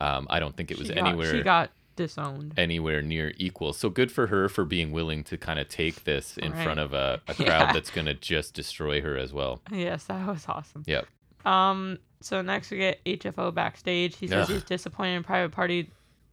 um, 0.01 0.27
I 0.29 0.39
don't 0.41 0.57
think 0.57 0.71
it 0.71 0.79
was 0.79 0.89
she 0.89 0.95
got, 0.95 1.07
anywhere 1.09 1.33
She 1.35 1.43
got 1.43 1.71
disowned. 1.97 2.53
anywhere 2.59 3.01
near 3.01 3.33
equal. 3.39 3.73
So 3.73 3.89
good 3.89 4.13
for 4.13 4.27
her 4.27 4.51
for 4.51 4.67
being 4.67 4.93
willing 4.93 5.25
to 5.25 5.39
kind 5.39 5.59
of 5.59 5.69
take 5.69 6.05
this 6.05 6.37
in 6.37 6.53
Right. 6.53 6.63
front 6.63 6.81
of 6.81 6.93
a, 6.93 7.23
a 7.27 7.35
crowd 7.43 7.47
Yeah. 7.69 7.73
that's 7.73 7.91
gonna 7.91 8.13
just 8.13 8.53
destroy 8.53 9.01
her 9.01 9.17
as 9.17 9.33
well. 9.33 9.63
Yes, 9.73 10.05
that 10.05 10.27
was 10.29 10.45
awesome. 10.47 10.85
Yep. 10.87 11.07
Um. 11.47 11.99
So 12.23 12.43
next 12.43 12.71
we 12.71 12.79
get 12.79 13.05
HFO 13.05 13.55
backstage. 13.55 14.17
He 14.17 14.27
says 14.27 14.49
Ugh. 14.49 14.55
he's 14.55 14.65
disappointed 14.65 15.17
in 15.17 15.23
Private 15.23 15.53
Party 15.53 15.91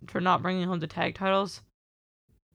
for 0.07 0.19
not 0.21 0.41
bringing 0.41 0.67
home 0.67 0.79
the 0.79 0.87
tag 0.87 1.15
titles. 1.15 1.61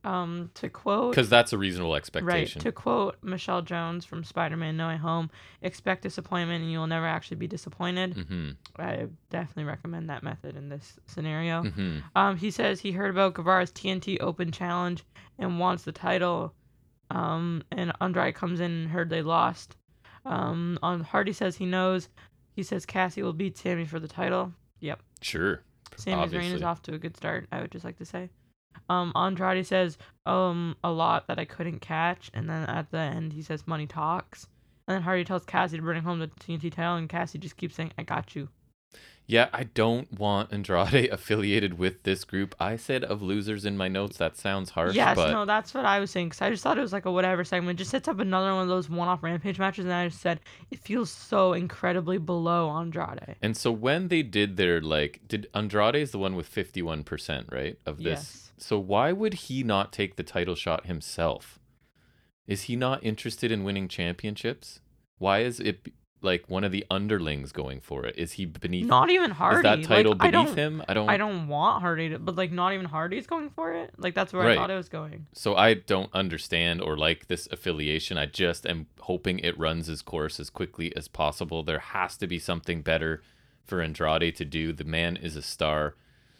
Um. 0.04 0.50
To 0.54 0.68
quote. 0.68 1.12
Because 1.12 1.28
that's 1.28 1.52
a 1.52 1.58
reasonable 1.58 1.90
Right. 1.92 1.98
expectation. 1.98 2.62
To 2.62 2.72
quote 2.72 3.16
Michelle 3.22 3.62
Jones 3.62 4.04
from 4.04 4.22
Spider-Man: 4.24 4.76
No 4.76 4.88
Way 4.88 4.96
Home, 4.96 5.30
expect 5.60 6.02
disappointment 6.02 6.62
and 6.62 6.72
you 6.72 6.78
will 6.78 6.86
never 6.86 7.06
actually 7.06 7.36
be 7.36 7.46
disappointed. 7.48 8.14
hmm 8.14 8.50
I 8.78 9.08
definitely 9.30 9.64
recommend 9.64 10.08
that 10.08 10.22
method 10.22 10.56
in 10.56 10.68
this 10.68 10.98
scenario. 11.06 11.64
hmm 11.64 11.98
Um, 12.14 12.36
he 12.36 12.50
says 12.50 12.80
he 12.80 12.92
heard 12.92 13.10
about 13.10 13.34
Guevara's 13.34 13.72
TNT 13.72 14.18
Open 14.20 14.52
Challenge 14.52 15.04
and 15.38 15.58
wants 15.58 15.82
the 15.84 15.92
title. 15.92 16.54
Um, 17.10 17.62
and 17.72 17.92
Andrade 18.00 18.34
comes 18.34 18.60
in 18.60 18.70
and 18.70 18.88
heard 18.90 19.10
they 19.10 19.22
lost. 19.22 19.76
Um, 20.24 20.78
on 20.82 21.00
Hardy 21.00 21.32
says 21.32 21.56
he 21.56 21.66
knows. 21.66 22.08
He 22.58 22.64
says 22.64 22.84
Cassie 22.84 23.22
will 23.22 23.32
beat 23.32 23.56
Sammy 23.56 23.84
for 23.84 24.00
the 24.00 24.08
title. 24.08 24.52
Yep. 24.80 25.00
Sure. 25.20 25.62
Sammy's 25.94 26.34
reign 26.34 26.50
is 26.50 26.64
off 26.64 26.82
to 26.82 26.92
a 26.92 26.98
good 26.98 27.16
start. 27.16 27.46
I 27.52 27.60
would 27.60 27.70
just 27.70 27.84
like 27.84 27.98
to 27.98 28.04
say. 28.04 28.30
Um, 28.90 29.12
Andrade 29.14 29.64
says 29.64 29.96
um 30.26 30.74
a 30.82 30.90
lot 30.90 31.28
that 31.28 31.38
I 31.38 31.44
couldn't 31.44 31.78
catch, 31.78 32.32
and 32.34 32.50
then 32.50 32.68
at 32.68 32.90
the 32.90 32.98
end 32.98 33.34
he 33.34 33.42
says 33.42 33.68
money 33.68 33.86
talks. 33.86 34.48
And 34.88 34.96
then 34.96 35.02
Hardy 35.02 35.22
tells 35.22 35.44
Cassie 35.44 35.76
to 35.76 35.82
bring 35.84 36.02
home 36.02 36.18
the 36.18 36.26
TNT 36.26 36.72
title, 36.72 36.96
and 36.96 37.08
Cassie 37.08 37.38
just 37.38 37.56
keeps 37.56 37.76
saying, 37.76 37.92
"I 37.96 38.02
got 38.02 38.34
you." 38.34 38.48
Yeah, 39.28 39.50
I 39.52 39.64
don't 39.64 40.10
want 40.18 40.54
Andrade 40.54 41.08
affiliated 41.12 41.78
with 41.78 42.02
this 42.04 42.24
group. 42.24 42.54
I 42.58 42.76
said 42.76 43.04
of 43.04 43.20
losers 43.20 43.66
in 43.66 43.76
my 43.76 43.86
notes. 43.86 44.16
That 44.16 44.38
sounds 44.38 44.70
harsh, 44.70 44.94
yes, 44.94 45.16
but 45.16 45.30
no, 45.30 45.44
that's 45.44 45.74
what 45.74 45.84
I 45.84 46.00
was 46.00 46.10
saying. 46.10 46.30
Cause 46.30 46.40
I 46.40 46.48
just 46.48 46.62
thought 46.62 46.78
it 46.78 46.80
was 46.80 46.94
like 46.94 47.04
a 47.04 47.12
whatever 47.12 47.44
segment. 47.44 47.78
Just 47.78 47.90
sets 47.90 48.08
up 48.08 48.20
another 48.20 48.54
one 48.54 48.62
of 48.62 48.68
those 48.68 48.88
one-off 48.88 49.22
rampage 49.22 49.58
matches, 49.58 49.84
and 49.84 49.92
I 49.92 50.08
just 50.08 50.22
said 50.22 50.40
it 50.70 50.78
feels 50.78 51.10
so 51.10 51.52
incredibly 51.52 52.16
below 52.16 52.70
Andrade. 52.70 53.36
and 53.42 53.54
so 53.54 53.70
when 53.70 54.08
they 54.08 54.22
did 54.22 54.56
their 54.56 54.80
like, 54.80 55.20
did 55.28 55.46
Andrade 55.52 55.96
is 55.96 56.10
the 56.10 56.18
one 56.18 56.34
with 56.34 56.46
fifty 56.46 56.80
one 56.80 57.04
percent, 57.04 57.48
right, 57.52 57.78
of 57.84 57.98
this? 57.98 58.04
Yes. 58.06 58.52
So 58.56 58.78
why 58.78 59.12
would 59.12 59.34
he 59.34 59.62
not 59.62 59.92
take 59.92 60.16
the 60.16 60.22
title 60.22 60.54
shot 60.54 60.86
himself? 60.86 61.58
Is 62.46 62.62
he 62.62 62.76
not 62.76 63.04
interested 63.04 63.52
in 63.52 63.62
winning 63.62 63.88
championships? 63.88 64.80
Why 65.18 65.40
is 65.40 65.60
it 65.60 65.86
like 66.20 66.48
one 66.48 66.64
of 66.64 66.72
the 66.72 66.84
underlings 66.90 67.52
going 67.52 67.80
for 67.80 68.04
it? 68.04 68.16
Is 68.18 68.32
he 68.32 68.44
beneath? 68.44 68.86
Not 68.86 69.10
even 69.10 69.30
Hardy. 69.30 69.56
is 69.58 69.62
that 69.62 69.84
title 69.84 70.12
like, 70.12 70.32
beneath 70.32 70.46
don't, 70.48 70.56
him? 70.58 70.82
I 70.88 70.94
don't. 70.94 71.08
I 71.08 71.16
don't 71.16 71.48
want 71.48 71.80
Hardy 71.82 72.08
to, 72.10 72.18
but 72.18 72.34
like 72.36 72.50
not 72.52 72.72
even 72.72 72.86
Hardy's 72.86 73.26
going 73.26 73.50
for 73.50 73.72
it. 73.72 73.92
Like 73.96 74.14
that's 74.14 74.32
where 74.32 74.44
Right. 74.44 74.58
I 74.58 74.60
thought 74.60 74.70
it 74.70 74.76
was 74.76 74.88
going. 74.88 75.26
So 75.32 75.54
I 75.56 75.74
don't 75.74 76.10
understand 76.14 76.80
or 76.82 76.96
like 76.96 77.28
this 77.28 77.46
affiliation. 77.52 78.18
I 78.18 78.26
just 78.26 78.66
am 78.66 78.86
hoping 79.00 79.38
it 79.38 79.58
runs 79.58 79.88
its 79.88 80.02
course 80.02 80.40
as 80.40 80.50
quickly 80.50 80.94
as 80.96 81.08
possible. 81.08 81.62
There 81.62 81.78
has 81.78 82.16
to 82.18 82.26
be 82.26 82.38
something 82.38 82.82
better 82.82 83.22
for 83.64 83.80
Andrade 83.82 84.34
to 84.36 84.44
do. 84.44 84.72
The 84.72 84.84
man 84.84 85.16
is 85.16 85.36
a 85.36 85.42
star. 85.42 85.94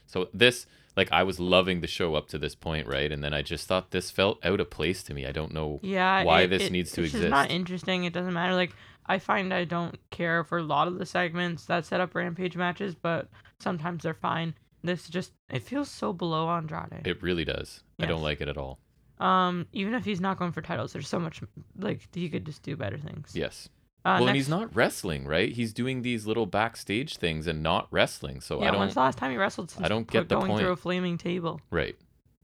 So 0.07 0.29
this 0.35 0.67
like 0.97 1.13
I 1.13 1.23
was 1.23 1.39
loving 1.39 1.81
the 1.81 1.87
show 1.87 2.17
up 2.17 2.27
to 2.31 2.39
this 2.39 2.57
point, 2.57 2.89
right? 2.89 3.13
And 3.13 3.23
then 3.23 3.33
I 3.33 3.41
just 3.43 3.69
thought 3.69 3.93
this 3.93 4.11
felt 4.11 4.45
out 4.45 4.59
of 4.59 4.69
place 4.71 5.05
to 5.05 5.15
me. 5.15 5.27
I 5.27 5.31
don't 5.31 5.55
know 5.55 5.79
Yeah. 5.81 6.25
why 6.25 6.41
it- 6.43 6.49
this 6.49 6.65
it- 6.65 6.73
needs 6.73 6.91
to 6.93 7.03
exist. 7.03 7.23
it's 7.23 7.31
not 7.31 7.53
interesting. 7.53 8.03
It 8.03 8.13
doesn't 8.13 8.33
matter. 8.35 8.55
Like 8.55 8.73
I 9.09 9.19
find 9.19 9.53
I 9.55 9.65
don't 9.65 9.99
care 10.11 10.45
for 10.45 10.59
a 10.59 10.63
lot 10.63 10.87
of 10.87 10.99
the 10.99 11.07
segments 11.07 11.65
that 11.67 11.87
set 11.87 12.01
up 12.01 12.15
rampage 12.15 12.57
matches, 12.57 12.95
but 12.95 13.29
sometimes 13.59 14.03
they're 14.03 14.15
fine. 14.15 14.55
This 14.83 15.09
just 15.09 15.33
it 15.51 15.63
feels 15.63 15.91
so 15.91 16.13
below 16.13 16.49
Andrade. 16.49 17.07
It 17.07 17.23
really 17.23 17.45
does. 17.45 17.83
I 17.99 18.07
don't 18.07 18.23
like 18.23 18.41
it 18.41 18.49
at 18.49 18.59
all. 18.59 18.79
Um, 19.19 19.67
even 19.73 19.95
if 19.95 20.05
he's 20.05 20.21
not 20.21 20.39
going 20.39 20.53
for 20.53 20.63
titles, 20.63 20.93
there's 20.93 21.09
so 21.09 21.19
much 21.19 21.43
like 21.77 22.03
he 22.15 22.29
could 22.29 22.45
just 22.45 22.63
do 22.63 22.77
better 22.77 22.99
things. 22.99 23.33
Yes. 23.35 23.69
Uh, 24.05 24.19
well, 24.21 24.29
and 24.29 24.37
he's 24.37 24.49
not 24.49 24.75
wrestling, 24.77 25.27
right? 25.27 25.51
He's 25.51 25.73
doing 25.73 26.03
these 26.03 26.27
little 26.27 26.47
backstage 26.47 27.17
things 27.17 27.47
and 27.49 27.63
not 27.63 27.89
wrestling. 27.91 28.41
So 28.41 28.61
Yeah, 28.61 28.69
I 28.69 28.71
don't 28.71 28.81
when's 28.81 28.95
the 28.95 29.01
last 29.01 29.19
time 29.19 29.33
he 29.33 29.37
wrestled? 29.37 29.71
Since 29.71 29.89
don't 29.89 30.09
get 30.09 30.29
the 30.29 30.39
going 30.39 30.57
through 30.59 30.71
a 30.71 30.77
flaming 30.77 31.19
table 31.19 31.61
right. 31.71 31.97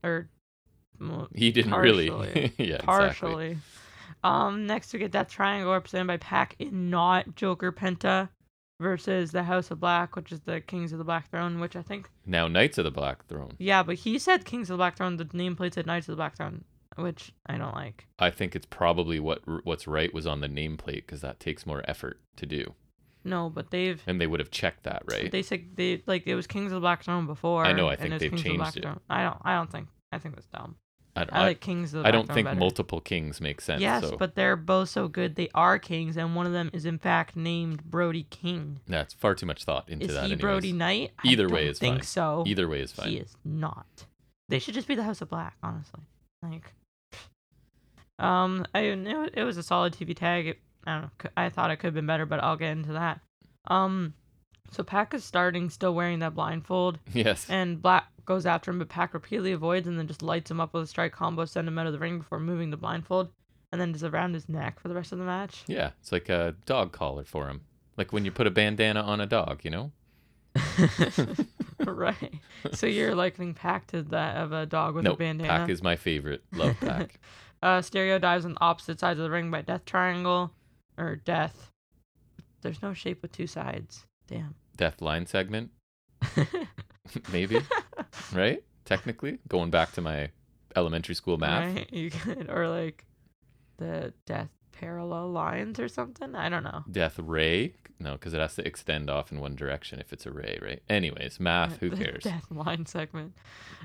or 0.03 0.29
well, 1.01 1.29
He 1.35 1.53
didn't 1.53 1.75
really. 1.75 2.11
Partially. 2.11 2.53
yeah, 2.59 2.77
exactly. 2.77 3.59
Um, 4.25 4.67
next 4.67 4.93
we 4.93 4.99
get 4.99 5.13
that 5.13 5.29
triangle 5.29 5.73
represented 5.73 6.07
by 6.09 6.17
Pac 6.17 6.57
in 6.59 6.91
not 6.91 7.37
Joker 7.37 7.71
Penta. 7.73 8.31
versus 8.81 9.31
the 9.31 9.43
House 9.45 9.71
of 9.71 9.79
Black, 9.81 10.17
which 10.17 10.33
is 10.33 10.41
the 10.41 10.61
Kings 10.61 10.93
of 10.93 10.99
the 10.99 11.05
Black 11.05 11.31
Throne, 11.31 11.61
which 11.61 11.77
I 11.77 11.83
think 11.83 12.11
Now 12.27 12.49
Knights 12.49 12.77
of 12.79 12.85
the 12.85 12.91
Black 12.91 13.25
Throne. 13.27 13.53
yeah, 13.59 13.83
but 13.83 13.95
he 13.97 14.19
said 14.19 14.45
Kings 14.45 14.69
of 14.69 14.75
the 14.75 14.79
Black 14.79 14.97
Throne. 14.97 15.17
The 15.17 15.27
nameplate 15.27 15.75
said 15.75 15.87
Knights 15.87 16.09
of 16.09 16.13
the 16.13 16.17
Black 16.17 16.37
Throne, 16.37 16.65
which 16.97 17.33
I 17.47 17.57
don't 17.57 17.75
like. 17.75 18.07
I 18.19 18.31
think 18.31 18.57
it's 18.57 18.67
probably 18.67 19.21
what 19.21 19.43
what's 19.65 19.87
right 19.87 20.13
was 20.13 20.27
on 20.27 20.41
the 20.41 20.49
nameplate 20.49 21.07
because 21.07 21.21
that 21.21 21.39
takes 21.39 21.67
more 21.67 21.83
effort 21.87 22.19
to 22.37 22.47
do, 22.47 22.75
No, 23.25 23.49
but 23.49 23.71
they've 23.71 24.03
and 24.07 24.21
they 24.21 24.27
would 24.27 24.41
have 24.41 24.51
checked 24.51 24.83
that, 24.85 25.03
right? 25.11 25.31
they 25.31 25.43
said 25.43 25.67
they 25.77 26.03
like 26.07 26.27
it 26.27 26.35
was 26.35 26.47
Kings 26.49 26.73
of 26.73 26.77
the 26.77 26.81
Black 26.81 27.05
Throne 27.05 27.27
before. 27.27 27.65
I 27.65 27.73
know, 27.73 27.89
I 27.89 27.97
think 27.97 28.19
they've 28.19 28.31
Kings 28.31 28.33
of 28.33 28.39
the 28.39 28.43
changed 28.43 28.59
Black 28.59 28.77
it. 28.77 28.83
Throne. 28.83 29.01
I 29.09 29.23
don't. 29.23 29.39
I 29.45 29.55
don't 29.55 29.71
think. 29.71 29.89
I 30.11 30.19
think 30.19 30.35
that's 30.35 30.49
dumb. 30.49 30.77
I, 31.17 31.25
don't- 31.25 31.33
I, 31.35 31.43
like 31.45 31.61
Kings 31.61 31.95
I 31.95 32.11
don't 32.11 32.27
think 32.29 32.47
better. 32.47 32.59
multiple 32.59 33.01
kings 33.01 33.41
make 33.41 33.61
sense. 33.61 33.81
Yes, 33.81 34.03
so 34.09 34.17
but 34.17 34.35
they're 34.35 34.57
both 34.57 34.89
so 34.89 35.07
good. 35.09 35.37
They 35.37 35.49
are 35.55 35.79
kings, 35.79 36.17
and 36.17 36.35
one 36.35 36.45
of 36.47 36.53
them 36.53 36.71
is 36.73 36.85
in 36.87 36.99
fact 36.99 37.37
named 37.37 37.85
Brody 37.85 38.27
King. 38.31 38.81
that's 38.89 39.15
far 39.15 39.35
too 39.35 39.47
much 39.47 39.63
thought 39.65 39.89
into 39.89 40.07
Is 40.07 40.15
that. 40.15 40.21
he 40.27 40.33
anyways. 40.33 40.41
Brody 40.41 40.73
Knight? 40.73 41.13
I 41.25 41.29
Either 41.29 41.49
way 41.49 41.67
is 41.69 41.79
think 41.79 41.99
fine. 41.99 42.03
so. 42.03 42.43
Either 42.47 42.67
way 42.69 42.81
is 42.81 42.91
fine. 42.93 43.09
He 43.11 43.17
is 43.19 43.37
not. 43.45 44.07
They 44.49 44.59
should 44.59 44.75
just 44.75 44.89
be 44.89 44.95
the 44.97 45.05
House 45.05 45.21
of 45.23 45.29
Black, 45.31 45.57
honestly. 45.63 46.01
Like, 46.43 46.73
um, 48.19 48.65
I 48.75 48.81
it, 48.81 49.35
it 49.35 49.45
was 49.45 49.57
a 49.57 49.63
solid 49.63 49.93
TV 49.93 50.15
tag. 50.17 50.47
It, 50.49 50.59
I 50.87 50.93
don't 50.95 51.03
know. 51.03 51.31
I 51.37 51.49
thought 51.49 51.71
it 51.71 51.77
could 51.77 51.87
have 51.89 51.95
been 51.95 52.07
better, 52.07 52.27
but 52.27 52.43
I'll 52.43 52.57
get 52.57 52.73
into 52.73 52.93
that. 52.93 53.21
Um, 53.69 54.15
so 54.75 54.83
Pac 54.83 55.15
is 55.15 55.25
starting, 55.25 55.71
still 55.71 55.95
wearing 55.95 56.19
that 56.19 56.35
blindfold, 56.35 56.99
Yes. 57.13 57.47
and 57.49 57.81
Black 57.81 58.07
goes 58.25 58.47
after 58.47 58.71
him, 58.71 58.79
but 58.79 58.89
Pac 58.89 59.15
repeatedly 59.15 59.53
avoids 59.53 59.87
and 59.87 59.99
then 59.99 60.07
just 60.09 60.23
lights 60.23 60.51
him 60.51 60.61
up 60.61 60.73
with 60.75 60.83
a 60.83 60.87
strike 60.87 61.13
combo, 61.13 61.45
send 61.45 61.69
him 61.69 61.79
out 61.79 61.87
of 61.87 61.93
the 61.93 61.99
ring 61.99 62.19
before 62.19 62.41
moving 62.41 62.71
the 62.71 62.77
blindfold, 62.77 63.31
and 63.71 63.81
then 63.81 63.93
just 63.93 64.05
around 64.05 64.35
his 64.35 64.49
neck 64.49 64.81
for 64.81 64.89
the 64.89 64.95
rest 64.95 65.13
of 65.13 65.19
the 65.19 65.25
match. 65.25 65.63
Yeah, 65.67 65.91
it's 66.01 66.11
like 66.13 66.29
a 66.29 66.55
dog 66.67 66.93
collar 66.93 67.25
for 67.25 67.49
him. 67.49 67.63
Like 67.97 68.13
when 68.13 68.25
you 68.25 68.31
put 68.33 68.47
a 68.47 68.51
bandana 68.51 69.03
on 69.03 69.21
a 69.21 69.27
dog, 69.27 69.61
you 69.63 69.71
know? 69.71 69.93
right. 71.85 72.35
So 72.73 72.87
you're 72.87 73.15
likening 73.25 73.55
Pac 73.55 73.89
to 73.89 74.03
that 74.05 74.37
of 74.37 74.53
a 74.53 74.67
dog 74.67 74.95
with 74.95 75.05
no, 75.05 75.13
a 75.13 75.17
bandana. 75.17 75.49
Pac 75.49 75.69
is 75.69 75.83
my 75.83 75.97
favorite. 75.97 76.43
Love 76.53 76.77
Pac. 76.81 77.21
Uh, 77.63 77.81
Stereo 77.81 78.19
dives 78.19 78.45
on 78.45 78.55
the 78.55 78.61
opposite 78.61 79.01
sides 79.01 79.19
of 79.19 79.25
the 79.25 79.31
ring 79.31 79.51
by 79.51 79.63
Death 79.63 79.85
Triangle, 79.85 80.53
or 80.99 81.17
Death. 81.17 81.71
There's 82.61 82.83
no 82.83 82.93
shape 82.95 83.23
with 83.23 83.33
two 83.33 83.47
sides. 83.47 84.05
Damn. 84.27 84.55
Death 84.77 85.01
line 85.01 85.27
segment, 85.27 85.71
maybe, 87.33 87.61
right? 88.33 88.63
Technically, 88.85 89.39
going 89.49 89.71
back 89.71 89.93
to 89.93 90.01
my 90.01 90.31
elementary 90.77 91.15
school 91.15 91.37
math. 91.37 91.77
Right? 91.77 91.89
You 91.93 92.11
could, 92.11 92.51
or 92.51 92.69
like 92.69 93.05
the 93.79 94.13
Death 94.27 94.51
parallel 94.73 95.31
lines 95.31 95.79
or 95.79 95.89
something. 95.89 96.35
I 96.35 96.49
don't 96.49 96.65
know. 96.65 96.85
Death 96.91 97.19
ray? 97.19 97.75
No, 98.01 98.13
because 98.13 98.35
it 98.35 98.41
has 98.41 98.57
to 98.57 98.67
extend 98.67 99.09
off 99.09 99.31
in 99.31 99.41
one 99.41 99.55
direction 99.55 100.01
if 100.01 100.13
it's 100.13 100.27
a 100.27 100.33
ray, 100.33 100.59
right? 100.61 100.83
Anyways, 100.89 101.39
math, 101.39 101.79
who 101.79 101.91
cares? 101.97 102.25
Death 102.25 102.47
line 102.51 102.87
segment. 102.87 103.35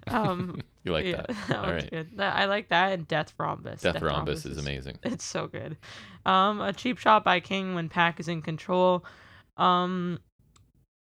Um, 0.07 0.61
you 0.83 0.91
like 0.91 1.05
yeah, 1.05 1.17
that? 1.27 1.35
that 1.47 1.57
All 1.59 1.71
right. 1.71 1.89
good. 1.89 2.19
I 2.19 2.45
like 2.45 2.69
that 2.69 2.93
and 2.93 3.07
Death 3.07 3.33
Rhombus. 3.37 3.81
Death, 3.81 4.01
rhombus 4.01 4.45
is 4.45 4.57
amazing. 4.57 4.97
It's 5.03 5.23
so 5.23 5.47
good. 5.47 5.77
Um, 6.25 6.59
a 6.59 6.73
cheap 6.73 6.97
shot 6.97 7.23
by 7.23 7.39
King 7.39 7.75
when 7.75 7.87
Pac 7.87 8.19
is 8.19 8.27
in 8.27 8.41
control. 8.41 9.05
Um, 9.57 10.19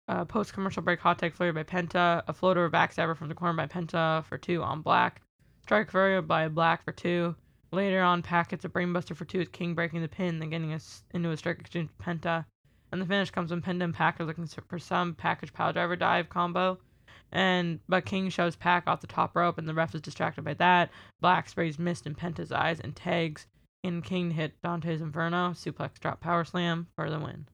uh, 0.08 0.26
post 0.26 0.54
commercial 0.54 0.82
break 0.82 1.00
hot 1.00 1.20
tag 1.20 1.34
flurry 1.34 1.52
by 1.52 1.64
Penta. 1.64 2.24
A 2.28 2.34
floater 2.34 2.66
or 2.66 2.70
backstabber 2.70 3.16
from 3.16 3.28
the 3.28 3.36
corner 3.36 3.56
by 3.56 3.68
Penta 3.68 4.26
for 4.26 4.38
two 4.38 4.64
on 4.64 4.82
Black. 4.82 5.22
Strike 5.64 5.92
flurry 5.92 6.22
by 6.22 6.48
Black 6.48 6.84
for 6.84 6.92
two. 6.92 7.36
Later 7.72 8.02
on, 8.02 8.22
Pac 8.22 8.50
gets 8.50 8.64
a 8.64 8.70
brainbuster 8.70 9.16
for 9.16 9.26
two 9.26 9.40
with 9.40 9.52
King 9.52 9.74
breaking 9.74 10.02
the 10.02 10.08
pin, 10.08 10.40
then 10.40 10.50
getting 10.50 10.74
us 10.74 11.04
into 11.14 11.32
a 11.32 11.38
strike 11.38 11.60
exchange 11.60 11.90
with 11.90 12.06
Penta. 12.06 12.46
And 12.92 13.02
the 13.02 13.06
finish 13.06 13.32
comes 13.32 13.52
when 13.52 13.62
Penta 13.62 13.84
and 13.84 13.94
Pac 13.94 14.22
are 14.22 14.26
looking 14.26 14.48
for 14.48 14.80
some 14.80 15.14
package 15.14 15.52
power 15.52 15.74
driver 15.74 15.98
dive 15.98 16.30
combo. 16.30 16.80
And 17.34 17.82
but 17.90 18.06
King 18.06 18.30
shoves 18.30 18.56
Pac 18.56 18.88
off 18.88 19.02
the 19.02 19.08
top 19.08 19.36
rope, 19.36 19.58
and 19.58 19.68
the 19.68 19.74
ref 19.74 19.94
is 19.94 20.00
distracted 20.00 20.46
by 20.46 20.54
that. 20.54 20.92
Black 21.20 21.50
sprays 21.50 21.78
mist 21.78 22.08
in 22.08 22.16
Penta's 22.16 22.54
eyes 22.54 22.80
and 22.80 22.96
tags 22.96 23.48
in 23.84 24.02
King 24.02 24.32
hit 24.32 24.54
Dante's 24.64 25.02
Inferno 25.02 25.52
suplex 25.52 26.00
drop 26.00 26.22
power 26.22 26.46
slam 26.46 26.88
for 26.96 27.10
the 27.10 27.20
win. 27.20 27.46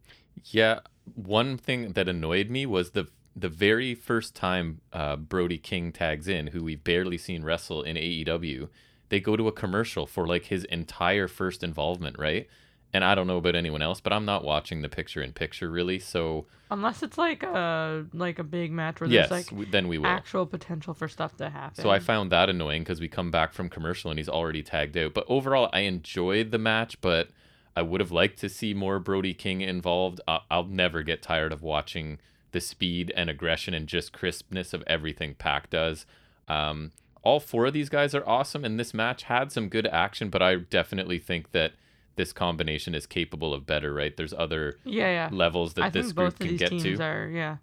Yeah, 0.46 0.80
one 1.16 1.58
thing 1.58 1.94
that 1.94 2.08
annoyed 2.08 2.50
me 2.50 2.66
was 2.66 2.92
the 2.92 3.08
the 3.36 3.50
very 3.50 3.96
first 3.96 4.36
time 4.36 4.82
uh, 4.92 5.16
Brody 5.16 5.58
King 5.58 5.92
tags 5.92 6.28
in, 6.28 6.48
who 6.48 6.64
we've 6.64 6.84
barely 6.84 7.18
seen 7.18 7.44
wrestle 7.44 7.82
in 7.82 7.96
AEW, 7.96 8.70
they 9.10 9.20
go 9.20 9.36
to 9.36 9.48
a 9.48 9.52
commercial 9.52 10.06
for 10.06 10.28
like 10.28 10.46
his 10.46 10.66
entire 10.66 11.28
first 11.28 11.64
involvement, 11.64 12.20
right? 12.20 12.48
And 12.96 13.04
I 13.04 13.16
don't 13.16 13.26
know 13.26 13.38
about 13.38 13.56
anyone 13.56 13.82
else, 13.82 14.00
but 14.00 14.14
I'm 14.14 14.26
not 14.26 14.44
watching 14.44 14.84
the 14.84 14.90
picture 14.90 15.24
in 15.24 15.34
picture 15.34 15.70
really. 15.70 15.98
So 15.98 16.46
Unless 16.70 17.02
it's 17.02 17.18
like 17.18 17.42
a 17.42 18.06
like 18.14 18.38
a 18.38 18.44
big 18.44 18.72
match 18.72 19.02
where 19.02 19.10
yes, 19.10 19.30
there's 19.30 19.52
like 19.52 19.72
then 19.72 19.88
we 19.88 19.98
will. 19.98 20.06
actual 20.06 20.46
potential 20.46 20.94
for 20.94 21.08
stuff 21.08 21.36
to 21.38 21.50
happen. 21.50 21.82
So 21.82 21.90
I 21.90 21.98
found 21.98 22.32
that 22.32 22.50
annoying 22.50 22.84
because 22.84 23.02
we 23.02 23.08
come 23.08 23.32
back 23.32 23.54
from 23.54 23.68
commercial 23.68 24.12
and 24.12 24.20
he's 24.20 24.30
already 24.30 24.62
tagged 24.62 24.96
out. 24.96 25.16
But 25.16 25.26
overall, 25.28 25.70
I 25.74 25.82
enjoyed 25.82 26.52
the 26.52 26.60
match, 26.60 27.02
but 27.02 27.30
I 27.76 27.82
would 27.82 28.02
have 28.02 28.12
liked 28.12 28.40
to 28.40 28.50
see 28.50 28.74
more 28.74 29.00
Brody 29.00 29.34
King 29.34 29.62
involved. 29.62 30.22
I- 30.28 30.42
I'll 30.52 30.66
never 30.66 31.02
get 31.04 31.22
tired 31.22 31.52
of 31.52 31.62
watching 31.64 32.20
the 32.52 32.62
speed 32.62 33.12
and 33.16 33.30
aggression 33.30 33.74
and 33.74 33.88
just 33.88 34.14
crispness 34.14 34.74
of 34.74 34.84
everything 34.86 35.36
Pac 35.36 35.70
does. 35.70 36.06
Um, 36.48 36.92
all 37.24 37.40
four 37.40 37.66
of 37.66 37.74
these 37.74 37.90
guys 37.90 38.14
are 38.14 38.28
awesome, 38.28 38.64
and 38.64 38.80
this 38.80 38.94
match 38.94 39.24
had 39.24 39.52
some 39.52 39.70
good 39.70 39.88
action, 39.88 40.30
but 40.30 40.42
I 40.42 40.56
definitely 40.56 41.20
think 41.20 41.52
that 41.52 41.74
this 42.16 42.32
combination 42.32 42.94
is 42.94 43.06
capable 43.06 43.54
of 43.54 43.66
better, 43.66 43.94
right? 43.94 44.16
There's 44.16 44.34
other 44.34 44.78
yeah, 44.84 45.08
yeah. 45.08 45.30
levels 45.32 45.74
that 45.74 45.86
I 45.86 45.90
this 45.90 46.08
think 46.08 46.16
group 46.16 46.28
both 46.28 46.34
of 46.34 46.40
can 46.40 46.48
these 46.50 46.60
get 46.60 46.70
teams 46.70 46.84
to. 46.84 47.04
are 47.04 47.28
yeah. 47.30 47.58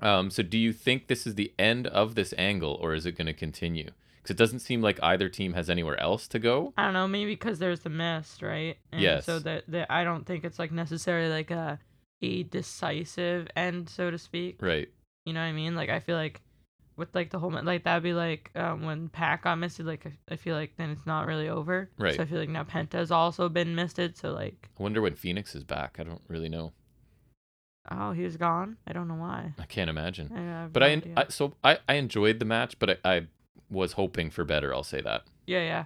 Um, 0.00 0.30
so 0.30 0.42
do 0.42 0.56
you 0.56 0.72
think 0.72 1.08
this 1.08 1.26
is 1.26 1.34
the 1.34 1.52
end 1.58 1.86
of 1.86 2.14
this 2.14 2.32
angle, 2.38 2.78
or 2.80 2.94
is 2.94 3.04
it 3.04 3.12
going 3.12 3.26
to 3.26 3.34
continue? 3.34 3.90
Because 4.30 4.40
it 4.40 4.44
doesn't 4.44 4.60
seem 4.60 4.80
like 4.80 5.02
either 5.02 5.28
team 5.28 5.54
has 5.54 5.68
anywhere 5.68 5.98
else 5.98 6.28
to 6.28 6.38
go. 6.38 6.72
I 6.76 6.84
don't 6.84 6.92
know, 6.92 7.08
maybe 7.08 7.32
because 7.32 7.58
there's 7.58 7.80
the 7.80 7.90
mist, 7.90 8.42
right? 8.42 8.76
And 8.92 9.00
Yes. 9.00 9.26
So 9.26 9.40
that 9.40 9.64
that 9.68 9.90
I 9.90 10.04
don't 10.04 10.24
think 10.24 10.44
it's 10.44 10.58
like 10.58 10.70
necessarily 10.70 11.28
like 11.28 11.50
a 11.50 11.80
a 12.22 12.44
decisive 12.44 13.48
end, 13.56 13.88
so 13.88 14.08
to 14.08 14.18
speak. 14.18 14.58
Right. 14.60 14.88
You 15.24 15.32
know 15.32 15.40
what 15.40 15.46
I 15.46 15.52
mean? 15.52 15.74
Like 15.74 15.90
I 15.90 15.98
feel 15.98 16.16
like 16.16 16.42
with 16.96 17.12
like 17.12 17.30
the 17.30 17.40
whole 17.40 17.50
like 17.50 17.82
that'd 17.82 18.04
be 18.04 18.12
like 18.12 18.52
um, 18.54 18.84
when 18.84 19.08
Pac 19.08 19.42
got 19.42 19.58
misted. 19.58 19.86
Like 19.86 20.06
I, 20.06 20.34
I 20.34 20.36
feel 20.36 20.54
like 20.54 20.76
then 20.76 20.90
it's 20.90 21.06
not 21.06 21.26
really 21.26 21.48
over. 21.48 21.90
Right. 21.98 22.14
So 22.14 22.22
I 22.22 22.26
feel 22.26 22.38
like 22.38 22.48
now 22.48 22.62
Penta's 22.62 23.10
also 23.10 23.48
been 23.48 23.74
misted. 23.74 24.16
So 24.16 24.30
like 24.30 24.68
I 24.78 24.82
wonder 24.82 25.02
when 25.02 25.16
Phoenix 25.16 25.56
is 25.56 25.64
back. 25.64 25.96
I 25.98 26.04
don't 26.04 26.22
really 26.28 26.48
know. 26.48 26.72
oh 27.90 28.12
he 28.12 28.22
was 28.22 28.36
gone. 28.36 28.76
I 28.86 28.92
don't 28.92 29.08
know 29.08 29.14
why. 29.14 29.54
I 29.58 29.64
can't 29.64 29.90
imagine. 29.90 30.30
I 30.32 30.68
But 30.68 30.80
no 30.80 31.14
I. 31.16 31.22
I 31.22 31.26
so 31.30 31.54
I, 31.64 31.78
I 31.88 31.94
enjoyed 31.94 32.38
the 32.38 32.44
match, 32.44 32.78
but 32.78 32.90
I, 33.04 33.16
I 33.16 33.26
was 33.70 33.92
hoping 33.92 34.30
for 34.30 34.44
better. 34.44 34.74
I'll 34.74 34.82
say 34.82 35.00
that. 35.00 35.24
Yeah, 35.46 35.62
yeah. 35.62 35.84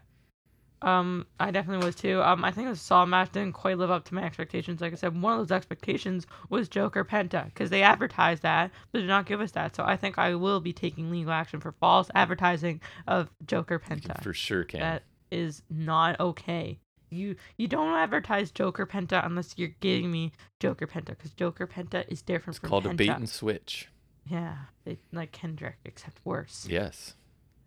Um, 0.82 1.26
I 1.40 1.50
definitely 1.50 1.86
was 1.86 1.94
too. 1.96 2.22
Um, 2.22 2.44
I 2.44 2.50
think 2.50 2.68
the 2.68 2.76
Saw 2.76 3.06
match 3.06 3.32
didn't 3.32 3.54
quite 3.54 3.78
live 3.78 3.90
up 3.90 4.04
to 4.06 4.14
my 4.14 4.22
expectations. 4.22 4.82
Like 4.82 4.92
I 4.92 4.96
said, 4.96 5.20
one 5.20 5.32
of 5.32 5.38
those 5.38 5.56
expectations 5.56 6.26
was 6.50 6.68
Joker 6.68 7.04
Penta 7.04 7.46
because 7.46 7.70
they 7.70 7.82
advertised 7.82 8.42
that, 8.42 8.70
but 8.92 8.98
did 8.98 9.08
not 9.08 9.24
give 9.24 9.40
us 9.40 9.52
that. 9.52 9.74
So 9.74 9.82
I 9.82 9.96
think 9.96 10.18
I 10.18 10.34
will 10.34 10.60
be 10.60 10.74
taking 10.74 11.10
legal 11.10 11.32
action 11.32 11.60
for 11.60 11.72
false 11.72 12.10
advertising 12.14 12.82
of 13.06 13.30
Joker 13.46 13.78
Penta. 13.78 14.22
For 14.22 14.34
sure, 14.34 14.64
can. 14.64 14.80
That 14.80 15.04
is 15.30 15.62
not 15.70 16.20
okay. 16.20 16.78
You 17.08 17.36
you 17.56 17.66
don't 17.66 17.94
advertise 17.94 18.50
Joker 18.50 18.86
Penta 18.86 19.24
unless 19.24 19.54
you're 19.56 19.74
giving 19.80 20.10
me 20.10 20.32
Joker 20.60 20.86
Penta 20.86 21.06
because 21.06 21.32
Joker 21.32 21.66
Penta 21.66 22.04
is 22.08 22.20
different 22.20 22.58
it's 22.58 22.68
called 22.68 22.84
Penta. 22.84 22.92
a 22.92 22.94
bait 22.94 23.08
and 23.10 23.28
switch. 23.28 23.88
Yeah, 24.26 24.56
they, 24.84 24.98
like 25.12 25.32
Kendrick, 25.32 25.76
except 25.84 26.20
worse. 26.24 26.66
Yes. 26.68 27.14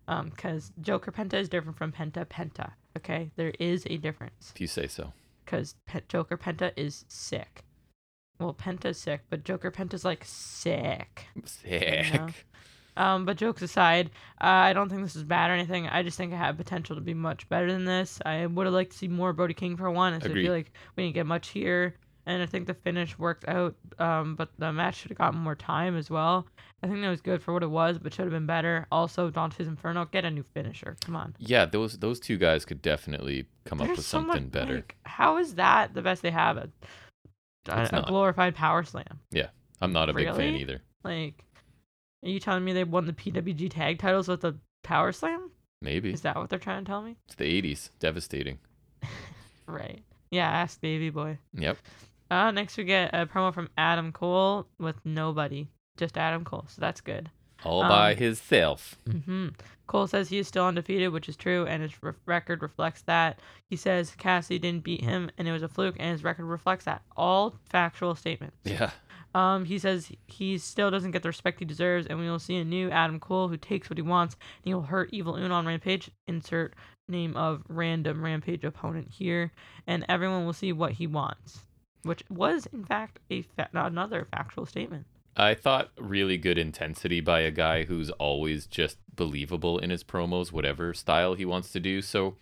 Um, 0.08 0.30
because 0.30 0.72
Joker 0.80 1.12
Penta 1.12 1.34
is 1.34 1.48
different 1.50 1.76
from 1.76 1.92
Penta 1.92 2.24
Penta. 2.24 2.72
Okay, 2.96 3.30
there 3.36 3.52
is 3.60 3.84
a 3.90 3.98
difference. 3.98 4.52
If 4.54 4.60
you 4.60 4.66
say 4.66 4.86
so. 4.86 5.12
Because 5.44 5.76
Pe- 5.86 6.00
Joker 6.08 6.38
Penta 6.38 6.72
is 6.76 7.04
sick. 7.08 7.62
Well, 8.40 8.54
Penta's 8.54 8.98
sick, 8.98 9.20
but 9.28 9.44
Joker 9.44 9.70
Penta's 9.70 10.04
like 10.04 10.24
sick. 10.24 11.26
Sick. 11.44 12.12
know. 12.14 12.28
Um, 12.96 13.24
but 13.24 13.36
jokes 13.36 13.62
aside, 13.62 14.10
uh, 14.40 14.46
I 14.46 14.72
don't 14.72 14.88
think 14.88 15.02
this 15.02 15.14
is 15.14 15.22
bad 15.22 15.50
or 15.50 15.54
anything. 15.54 15.86
I 15.86 16.02
just 16.02 16.16
think 16.16 16.32
it 16.32 16.36
had 16.36 16.56
potential 16.56 16.96
to 16.96 17.00
be 17.00 17.14
much 17.14 17.48
better 17.48 17.70
than 17.70 17.84
this. 17.84 18.18
I 18.26 18.44
would 18.46 18.66
have 18.66 18.74
liked 18.74 18.90
to 18.90 18.98
see 18.98 19.06
more 19.06 19.32
Brody 19.32 19.54
King 19.54 19.76
for 19.76 19.88
one. 19.88 20.20
So 20.20 20.28
I 20.28 20.32
feel 20.32 20.52
like 20.52 20.72
we 20.96 21.04
didn't 21.04 21.14
get 21.14 21.26
much 21.26 21.48
here. 21.48 21.94
And 22.28 22.42
I 22.42 22.46
think 22.46 22.66
the 22.66 22.74
finish 22.74 23.18
worked 23.18 23.48
out, 23.48 23.74
um, 23.98 24.36
but 24.36 24.50
the 24.58 24.70
match 24.70 24.96
should 24.96 25.10
have 25.10 25.16
gotten 25.16 25.40
more 25.40 25.54
time 25.54 25.96
as 25.96 26.10
well. 26.10 26.46
I 26.82 26.86
think 26.86 27.00
that 27.00 27.08
was 27.08 27.22
good 27.22 27.42
for 27.42 27.54
what 27.54 27.62
it 27.62 27.70
was, 27.70 27.96
but 27.98 28.12
should 28.12 28.26
have 28.26 28.32
been 28.32 28.44
better. 28.44 28.86
Also, 28.92 29.30
Dante's 29.30 29.66
Inferno, 29.66 30.04
get 30.04 30.26
a 30.26 30.30
new 30.30 30.42
finisher. 30.42 30.98
Come 31.02 31.16
on. 31.16 31.34
Yeah, 31.38 31.64
those 31.64 31.98
those 31.98 32.20
two 32.20 32.36
guys 32.36 32.66
could 32.66 32.82
definitely 32.82 33.46
come 33.64 33.80
up 33.80 33.88
with 33.88 34.04
so 34.04 34.20
much- 34.20 34.34
something 34.34 34.50
better. 34.50 34.74
like, 34.74 34.96
how 35.06 35.38
is 35.38 35.54
that 35.54 35.94
the 35.94 36.02
best 36.02 36.20
they 36.20 36.30
have? 36.30 36.58
A, 36.58 36.68
It's 37.66 37.92
a, 37.92 38.00
a 38.00 38.04
glorified 38.06 38.54
power 38.54 38.82
slam. 38.84 39.20
Yeah, 39.30 39.48
I'm 39.80 39.94
not 39.94 40.10
a 40.10 40.12
big 40.12 40.28
fan 40.34 40.54
either. 40.54 40.82
Like, 41.04 41.42
are 42.22 42.28
you 42.28 42.40
telling 42.40 42.62
me 42.62 42.74
they 42.74 42.84
won 42.84 43.06
the 43.06 43.14
PWG 43.14 43.70
tag 43.70 43.98
titles 44.00 44.28
with 44.28 44.44
a 44.44 44.54
power 44.84 45.12
slam? 45.12 45.50
Maybe. 45.80 46.12
Is 46.12 46.20
that 46.22 46.36
what 46.36 46.50
they're 46.50 46.58
trying 46.58 46.84
to 46.84 46.88
tell 46.90 47.00
me? 47.00 47.16
It's 47.26 47.36
the 47.36 47.62
80s. 47.62 47.88
Devastating. 48.00 48.58
Right. 49.66 50.02
Yeah, 50.30 50.48
ask 50.50 50.80
baby 50.80 51.10
boy. 51.10 51.38
Yep. 51.54 51.76
Uh, 52.30 52.50
next 52.50 52.76
we 52.76 52.84
get 52.84 53.14
a 53.14 53.26
promo 53.26 53.52
from 53.52 53.68
Adam 53.78 54.12
Cole 54.12 54.66
with 54.78 54.96
nobody, 55.04 55.68
just 55.96 56.18
Adam 56.18 56.44
Cole. 56.44 56.64
So 56.68 56.80
that's 56.80 57.00
good. 57.00 57.30
All 57.64 57.82
by 57.82 58.12
Um, 58.12 58.18
himself. 58.18 58.96
hmm 59.10 59.48
Cole 59.88 60.06
says 60.06 60.28
he 60.28 60.38
is 60.38 60.46
still 60.46 60.66
undefeated, 60.66 61.12
which 61.12 61.28
is 61.30 61.36
true, 61.36 61.64
and 61.66 61.82
his 61.82 62.00
re- 62.02 62.12
record 62.26 62.62
reflects 62.62 63.02
that. 63.02 63.40
He 63.70 63.76
says 63.76 64.14
Cassidy 64.16 64.58
didn't 64.58 64.84
beat 64.84 65.00
him, 65.02 65.30
and 65.38 65.48
it 65.48 65.52
was 65.52 65.62
a 65.62 65.68
fluke, 65.68 65.96
and 65.98 66.12
his 66.12 66.22
record 66.22 66.44
reflects 66.44 66.84
that. 66.84 67.02
All 67.16 67.56
factual 67.70 68.14
statements. 68.14 68.58
Yeah. 68.64 68.90
Um, 69.34 69.64
he 69.64 69.78
says 69.78 70.12
he 70.26 70.58
still 70.58 70.90
doesn't 70.90 71.10
get 71.12 71.22
the 71.22 71.28
respect 71.30 71.58
he 71.58 71.64
deserves, 71.64 72.06
and 72.06 72.18
we 72.18 72.28
will 72.28 72.38
see 72.38 72.56
a 72.56 72.64
new 72.64 72.90
Adam 72.90 73.18
Cole 73.18 73.48
who 73.48 73.56
takes 73.56 73.88
what 73.88 73.96
he 73.98 74.02
wants, 74.02 74.34
and 74.34 74.68
he 74.68 74.74
will 74.74 74.82
hurt 74.82 75.08
Evil 75.12 75.36
Uno 75.36 75.54
on 75.54 75.66
Rampage. 75.66 76.10
Insert 76.26 76.74
name 77.08 77.34
of 77.36 77.62
random 77.68 78.22
Rampage 78.22 78.64
opponent 78.64 79.08
here, 79.10 79.50
and 79.86 80.04
everyone 80.08 80.44
will 80.44 80.52
see 80.52 80.72
what 80.72 80.92
he 80.92 81.06
wants, 81.06 81.60
which 82.02 82.22
was 82.28 82.66
in 82.66 82.84
fact 82.84 83.18
a 83.30 83.42
fa- 83.42 83.68
another 83.72 84.26
factual 84.30 84.66
statement. 84.66 85.06
I 85.36 85.54
thought 85.54 85.90
really 85.96 86.36
good 86.36 86.58
intensity 86.58 87.20
by 87.20 87.40
a 87.40 87.52
guy 87.52 87.84
who's 87.84 88.10
always 88.10 88.66
just 88.66 88.98
believable 89.14 89.78
in 89.78 89.90
his 89.90 90.02
promos, 90.02 90.50
whatever 90.50 90.92
style 90.92 91.34
he 91.34 91.44
wants 91.44 91.70
to 91.72 91.80
do. 91.80 92.02
So 92.02 92.36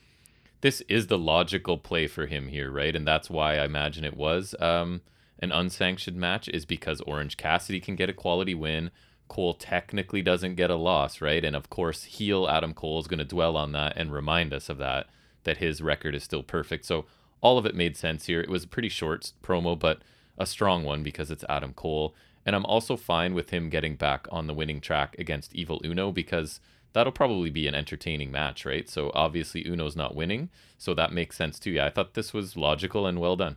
this 0.63 0.81
is 0.89 1.09
the 1.09 1.19
logical 1.19 1.77
play 1.77 2.07
for 2.07 2.27
him 2.27 2.49
here, 2.49 2.71
right? 2.71 2.97
And 2.97 3.07
that's 3.07 3.29
why 3.29 3.59
I 3.59 3.67
imagine 3.67 4.05
it 4.05 4.17
was 4.17 4.55
um, 4.61 5.03
an 5.39 5.53
unsanctioned 5.53 6.17
match, 6.17 6.49
is 6.49 6.65
because 6.65 7.03
Orange 7.03 7.37
Cassidy 7.37 7.81
can 7.81 7.97
get 7.97 8.09
a 8.09 8.15
quality 8.15 8.55
win. 8.55 8.91
Cole 9.29 9.55
technically 9.55 10.23
doesn't 10.23 10.55
get 10.55 10.71
a 10.71 10.77
loss, 10.77 11.21
right? 11.21 11.45
And 11.45 11.55
of 11.55 11.69
course, 11.69 12.05
heel 12.05 12.49
Adam 12.49 12.73
Cole 12.73 13.01
is 13.01 13.09
going 13.09 13.19
to 13.19 13.25
dwell 13.25 13.57
on 13.57 13.73
that 13.73 13.95
and 13.97 14.11
remind 14.11 14.55
us 14.55 14.71
of 14.71 14.79
that, 14.79 15.09
that 15.45 15.59
his 15.59 15.83
record 15.83 16.15
is 16.15 16.23
still 16.23 16.43
perfect. 16.43 16.87
So 16.87 17.05
all 17.41 17.59
of 17.59 17.66
it 17.66 17.74
made 17.74 17.97
sense 17.97 18.26
here. 18.26 18.41
It 18.41 18.49
was 18.51 18.64
a 18.64 18.68
pretty 18.68 18.89
short 18.89 19.32
promo, 19.43 19.78
but 19.78 20.01
a 20.39 20.47
strong 20.47 20.84
one 20.84 21.03
because 21.03 21.30
it's 21.30 21.45
Adam 21.49 21.72
Cole. 21.72 22.14
And 22.45 22.55
I'm 22.55 22.66
also 22.66 22.97
fine 22.97 23.34
with 23.34 23.51
him 23.51 23.70
getting 23.70 23.97
back 23.97 24.26
on 24.30 24.47
the 24.47 24.55
winning 24.55 24.80
track 24.80 25.16
against 25.18 25.55
Evil 25.55 25.80
Uno 25.84 26.12
because 26.12 26.61
that'll 26.93 27.12
probably 27.12 27.51
be 27.51 27.66
an 27.66 27.74
entertaining 27.74 28.30
match, 28.30 28.64
right? 28.64 28.89
So 28.89 29.11
obviously 29.14 29.64
Uno's 29.64 29.97
not 29.97 30.14
winning, 30.14 30.51
so 30.78 30.95
that 30.95 31.12
makes 31.12 31.37
sense 31.37 31.59
too. 31.59 31.72
Yeah, 31.72 31.87
I 31.87 31.91
thought 31.91 32.14
this 32.14 32.32
was 32.32 32.57
logical 32.57 33.07
and 33.07 33.20
well 33.20 33.37
done. 33.37 33.57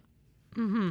hmm 0.56 0.90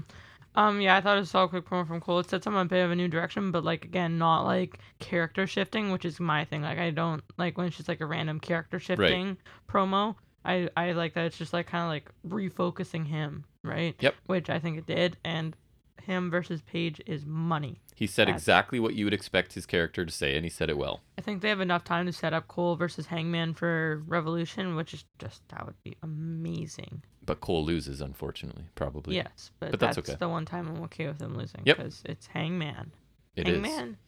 Um, 0.54 0.80
yeah, 0.80 0.96
I 0.96 1.00
thought 1.00 1.16
it 1.16 1.20
was 1.20 1.34
a 1.34 1.48
quick 1.48 1.66
promo 1.66 1.86
from 1.86 2.00
Cole. 2.00 2.20
It 2.20 2.30
set 2.30 2.42
someone 2.44 2.66
a 2.66 2.68
bit 2.68 2.84
of 2.84 2.90
a 2.90 2.96
new 2.96 3.08
direction, 3.08 3.50
but 3.50 3.64
like 3.64 3.84
again, 3.84 4.18
not 4.18 4.42
like 4.44 4.78
character 4.98 5.46
shifting, 5.46 5.90
which 5.92 6.04
is 6.04 6.20
my 6.20 6.44
thing. 6.44 6.62
Like 6.62 6.78
I 6.78 6.90
don't 6.90 7.22
like 7.36 7.58
when 7.58 7.66
it's 7.66 7.76
just 7.76 7.88
like 7.88 8.00
a 8.00 8.06
random 8.06 8.40
character 8.40 8.78
shifting 8.80 9.36
promo. 9.68 10.16
I 10.48 10.68
I 10.76 10.92
like 10.92 11.14
that 11.14 11.26
it's 11.26 11.38
just 11.38 11.52
like 11.52 11.66
kind 11.66 11.84
of 11.84 11.88
like 11.90 12.10
refocusing 12.26 13.06
him, 13.06 13.44
right? 13.62 13.94
Yep. 14.00 14.14
Which 14.26 14.50
I 14.50 14.58
think 14.58 14.78
it 14.78 14.86
did, 14.86 15.16
and 15.24 15.54
him 16.02 16.30
versus 16.30 16.62
Page 16.62 17.00
is 17.06 17.26
money. 17.26 17.80
He 17.94 18.06
said 18.06 18.28
That's- 18.28 18.40
exactly 18.42 18.80
what 18.80 18.94
you 18.94 19.04
would 19.04 19.12
expect 19.12 19.52
his 19.54 19.66
character 19.66 20.04
to 20.06 20.12
say, 20.12 20.36
and 20.36 20.44
he 20.44 20.48
said 20.48 20.70
it 20.70 20.78
well. 20.78 21.00
I 21.18 21.20
think 21.20 21.42
they 21.42 21.48
have 21.50 21.60
enough 21.60 21.84
time 21.84 22.06
to 22.06 22.12
set 22.12 22.32
up 22.32 22.48
Cole 22.48 22.76
versus 22.76 23.06
Hangman 23.06 23.52
for 23.54 24.02
Revolution, 24.06 24.74
which 24.76 24.94
is 24.94 25.04
just 25.18 25.46
that 25.48 25.66
would 25.66 25.74
be 25.84 25.96
amazing. 26.02 27.02
But 27.26 27.40
Cole 27.42 27.62
loses, 27.64 28.00
unfortunately, 28.00 28.64
probably. 28.74 29.16
Yes, 29.16 29.50
but, 29.60 29.72
But 29.72 29.80
that's 29.80 29.96
that's, 29.96 30.08
okay. 30.08 30.16
the 30.18 30.28
one 30.30 30.46
time 30.46 30.68
I'm 30.68 30.82
okay 30.84 31.08
with 31.08 31.20
him 31.20 31.36
losing 31.36 31.60
Yep. 31.64 31.76
because 31.76 32.02
it's 32.06 32.26
Hangman. 32.28 32.92
It 33.36 33.46
is. 33.48 33.54
Hangman 33.54 33.98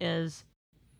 is 0.00 0.44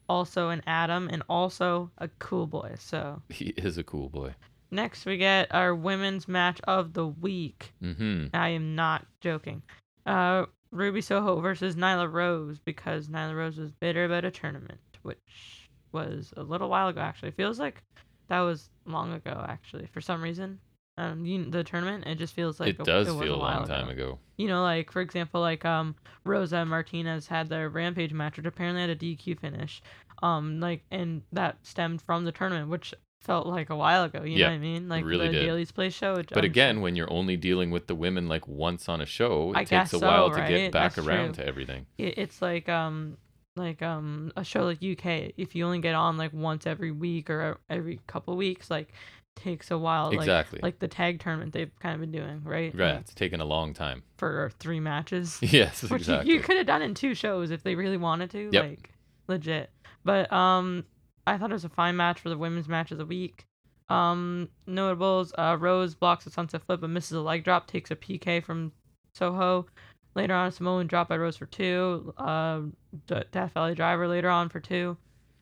also 0.09 0.51
an 0.51 0.63
Adam 0.67 1.09
and 1.11 1.23
also 1.31 1.91
a 1.97 2.09
cool 2.19 2.47
boy. 2.47 2.75
So 2.79 3.23
He 3.31 3.55
is 3.57 3.79
a 3.79 3.85
cool 3.85 4.11
boy. 4.11 4.35
Next 4.73 5.07
we 5.07 5.17
get 5.19 5.55
our 5.55 5.75
women's 5.75 6.27
match 6.27 6.61
of 6.65 6.95
the 6.95 7.07
week. 7.07 7.73
Mm-hmm. 7.83 8.35
I 8.35 8.49
am 8.49 8.75
not 8.75 9.07
joking. 9.21 9.63
Uh, 10.07 10.47
Ruby 10.73 11.03
Soho 11.03 11.41
versus 11.41 11.77
Nyla 11.77 12.11
Rose 12.11 12.59
because 12.59 13.09
Nyla 13.09 13.37
Rose 13.37 13.59
was 13.59 13.71
bitter 13.71 14.05
about 14.05 14.25
a 14.25 14.31
tournament, 14.31 14.81
which 15.03 15.71
was 15.93 16.33
a 16.37 16.43
little 16.43 16.69
while 16.69 16.89
ago. 16.89 17.01
Actually, 17.01 17.29
it 17.29 17.37
feels 17.37 17.61
like 17.61 17.83
that 18.29 18.41
was 18.41 18.71
long 18.87 19.13
ago. 19.13 19.45
Actually, 19.47 19.87
for 19.93 20.01
some 20.01 20.23
reason, 20.23 20.59
um, 20.97 21.25
you, 21.25 21.45
the 21.51 21.63
tournament 21.63 22.05
it 22.07 22.17
just 22.17 22.35
feels 22.35 22.59
like 22.59 22.71
it 22.71 22.85
does 22.85 23.07
was 23.09 23.23
feel 23.23 23.35
a 23.35 23.37
long 23.37 23.67
time 23.67 23.89
ago. 23.91 24.19
you 24.39 24.49
know, 24.49 24.63
like 24.63 24.91
for 24.91 25.01
example, 25.03 25.41
like 25.41 25.65
um 25.65 25.95
Rosa 26.25 26.65
Martinez 26.65 27.27
had 27.27 27.49
their 27.49 27.69
Rampage 27.69 28.13
match, 28.13 28.39
which 28.39 28.47
apparently 28.47 28.81
had 28.81 28.91
a 28.91 28.97
DQ 28.97 29.39
finish, 29.41 29.83
um 30.23 30.59
like 30.61 30.83
and 30.91 31.23
that 31.33 31.59
stemmed 31.63 32.01
from 32.03 32.25
the 32.25 32.33
tournament, 32.33 32.71
which 32.71 32.95
felt 33.23 33.47
like 33.47 33.71
a 33.71 33.77
while 33.77 34.05
ago. 34.05 34.23
You 34.25 34.39
Yeah, 34.39 34.47
know 34.47 34.53
what 34.53 34.57
I 34.57 34.59
mean? 34.59 34.89
Like 34.89 35.05
really 35.05 35.29
the 35.29 35.33
did. 35.35 35.47
Daly's 35.47 35.71
Place 35.73 35.95
show. 35.95 36.17
But 36.17 36.39
I'm 36.39 36.45
again, 36.45 36.75
sure- 36.77 36.83
when 36.83 36.97
you're 36.97 37.13
only 37.13 37.37
dealing 37.37 37.71
with 37.71 37.87
the 37.87 37.95
women 37.95 38.29
like 38.29 38.47
once 38.49 38.89
on 38.89 39.01
a 39.01 39.07
show, 39.07 39.53
it 39.53 39.59
I 39.59 39.65
takes 39.65 39.93
a 39.93 39.99
so, 39.99 40.07
while 40.07 40.31
to 40.31 40.37
right? 40.41 40.49
get 40.49 40.73
back 40.73 40.95
That's 40.95 41.07
around 41.07 41.35
true. 41.35 41.45
to 41.45 41.47
everything. 41.49 41.87
it's 41.99 42.43
like 42.43 42.69
um 42.69 43.17
like 43.57 43.83
um 43.83 44.33
a 44.37 44.45
show 44.45 44.65
like 44.65 44.79
UK. 44.83 45.33
If 45.37 45.55
you 45.55 45.65
only 45.65 45.79
get 45.81 45.95
on 45.95 46.17
like 46.17 46.33
once 46.33 46.67
every 46.67 46.91
week 46.91 47.31
or 47.31 47.59
every 47.71 48.01
couple 48.07 48.37
weeks, 48.37 48.71
like 48.71 48.89
takes 49.37 49.71
a 49.71 49.79
while. 49.79 50.09
Like, 50.11 50.19
exactly. 50.19 50.61
Like 50.63 50.79
the 50.79 50.89
tag 50.89 51.21
tournament 51.21 51.53
they've 51.53 51.71
kind 51.81 51.95
of 51.95 52.01
been 52.01 52.13
doing, 52.13 52.43
right? 52.45 52.75
right. 52.75 52.93
Like, 52.93 53.01
It's 53.01 53.15
taken 53.15 53.41
a 53.41 53.45
long 53.47 53.73
time. 53.73 54.03
for 54.19 54.51
three 54.59 54.81
matches. 54.81 55.39
yes, 55.43 55.83
Which 55.83 56.03
exactly. 56.03 56.31
you, 56.31 56.37
you 56.39 56.43
could 56.43 56.57
have 56.59 56.67
done 56.67 56.83
in 56.83 56.95
two 56.95 57.15
shows 57.15 57.51
if 57.51 57.63
they 57.63 57.75
really 57.75 57.97
wanted 57.97 58.31
to. 58.33 58.51
Yep. 58.53 58.65
Like 58.65 58.91
legit. 59.29 59.71
But 60.05 60.33
um 60.33 60.85
I 61.27 61.39
thought 61.39 61.51
it 61.51 61.55
was 61.55 61.65
a 61.65 61.69
fine 61.69 61.97
match 61.97 62.21
for 62.21 62.29
the 62.29 62.39
women's 62.39 62.69
match 62.69 62.91
of 62.91 62.99
the 62.99 63.07
week. 63.07 63.45
Um 63.89 64.49
notables, 64.67 65.33
uh 65.37 65.57
Rose 65.59 65.95
blocks 65.95 66.27
a 66.27 66.31
sunset 66.31 66.63
flip 66.65 66.81
but 66.81 66.91
misses 66.91 67.13
a 67.13 67.21
leg 67.21 67.45
drop, 67.45 67.67
takes 67.67 67.91
a 67.91 67.97
PK 67.97 68.43
from 68.43 68.73
Soho. 69.15 69.67
Later 70.15 70.35
on, 70.35 70.53
Samoan 70.53 70.87
drop 70.87 71.09
by 71.09 71.17
Rose 71.17 71.39
for 71.39 71.47
two. 71.47 72.13
Uh, 72.19 72.61
Death 73.07 73.53
Valley 73.55 73.75
Driver 73.75 74.07
later 74.07 74.29
on 74.29 74.51
for 74.51 74.61
two. 74.61 74.97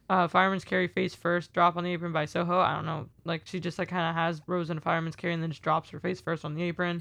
Uh, 0.08 0.28
fireman's 0.28 0.64
carry 0.64 0.86
face 0.88 1.14
first, 1.14 1.52
drop 1.52 1.76
on 1.76 1.84
the 1.84 1.92
apron 1.92 2.12
by 2.12 2.24
Soho. 2.24 2.58
I 2.58 2.74
don't 2.74 2.86
know, 2.86 3.08
like 3.24 3.42
she 3.46 3.58
just 3.60 3.78
like 3.78 3.88
kind 3.88 4.08
of 4.08 4.14
has 4.14 4.40
Rose 4.46 4.70
in 4.70 4.78
a 4.78 4.80
fireman's 4.80 5.16
carry 5.16 5.34
and 5.34 5.42
then 5.42 5.50
just 5.50 5.62
drops 5.62 5.90
her 5.90 6.00
face 6.00 6.20
first 6.20 6.44
on 6.44 6.54
the 6.54 6.62
apron. 6.62 7.00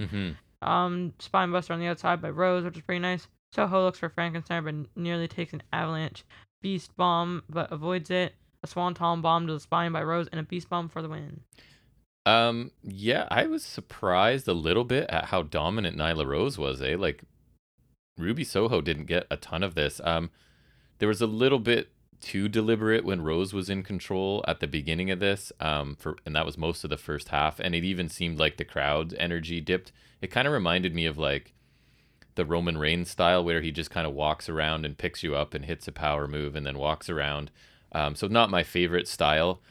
hmm 0.62 0.68
Um, 0.68 1.14
spine 1.20 1.52
buster 1.52 1.74
on 1.74 1.80
the 1.80 1.88
outside 1.88 2.22
by 2.22 2.30
Rose, 2.30 2.64
which 2.64 2.78
is 2.78 2.84
pretty 2.84 3.00
nice. 3.00 3.28
Soho 3.54 3.84
looks 3.84 3.98
for 4.00 4.10
Frankenstein, 4.10 4.64
but 4.64 4.76
nearly 4.96 5.28
takes 5.28 5.54
an 5.54 5.64
avalanche. 5.74 6.24
Beast 6.62 6.96
bomb, 6.98 7.44
but 7.50 7.72
avoids 7.72 8.12
it. 8.12 8.34
A 8.64 8.68
swanton 8.68 9.22
bomb 9.22 9.48
to 9.48 9.54
the 9.54 9.60
spine 9.60 9.92
by 9.92 10.04
Rose, 10.04 10.28
and 10.32 10.40
a 10.40 10.44
beast 10.44 10.70
bomb 10.70 10.90
for 10.90 11.02
the 11.02 11.10
win. 11.10 11.42
Um, 12.26 12.72
yeah, 12.84 13.28
I 13.32 13.48
was 13.48 13.64
surprised 13.64 14.48
a 14.48 14.54
little 14.54 14.84
bit 14.84 15.10
at 15.10 15.26
how 15.26 15.44
dominant 15.44 15.98
Nyla 15.98 16.26
Rose 16.26 16.58
was, 16.58 16.82
eh? 16.82 16.96
Like 16.98 17.24
Ruby 18.18 18.44
Soho 18.44 18.82
didn't 18.82 19.06
get 19.06 19.26
a 19.32 19.38
ton 19.38 19.64
of 19.64 19.76
this. 19.76 20.02
Um, 20.04 20.30
there 21.00 21.08
was 21.08 21.22
a 21.22 21.28
little 21.28 21.60
bit 21.60 21.90
too 22.20 22.50
deliberate 22.50 23.06
when 23.06 23.22
Rose 23.22 23.54
was 23.54 23.70
in 23.70 23.82
control 23.82 24.44
at 24.48 24.60
the 24.60 24.68
beginning 24.68 25.10
of 25.10 25.20
this. 25.20 25.52
Um, 25.60 25.96
for 25.96 26.18
and 26.26 26.36
that 26.36 26.46
was 26.46 26.58
most 26.58 26.84
of 26.84 26.90
the 26.90 26.98
first 26.98 27.30
half, 27.30 27.60
and 27.60 27.74
it 27.74 27.84
even 27.84 28.10
seemed 28.10 28.38
like 28.38 28.58
the 28.58 28.66
crowd's 28.66 29.16
energy 29.18 29.62
dipped. 29.62 29.92
It 30.22 30.28
kind 30.28 30.48
of 30.48 30.54
reminded 30.54 30.94
me 30.94 31.06
of 31.06 31.18
like 31.18 31.54
the 32.36 32.46
Roman 32.46 32.78
Reigns 32.78 33.10
style, 33.10 33.44
where 33.44 33.62
he 33.62 33.72
just 33.72 33.90
kind 33.90 34.06
of 34.06 34.14
walks 34.14 34.50
around 34.50 34.86
and 34.86 34.98
picks 34.98 35.24
you 35.24 35.36
up 35.36 35.54
and 35.54 35.66
hits 35.66 35.88
a 35.88 35.92
power 35.92 36.28
move, 36.28 36.56
and 36.56 36.66
then 36.66 36.78
walks 36.78 37.10
around. 37.10 37.52
Um, 37.92 38.16
so 38.16 38.28
not 38.28 38.50
my 38.50 38.64
favorite 38.64 39.08
style. 39.08 39.62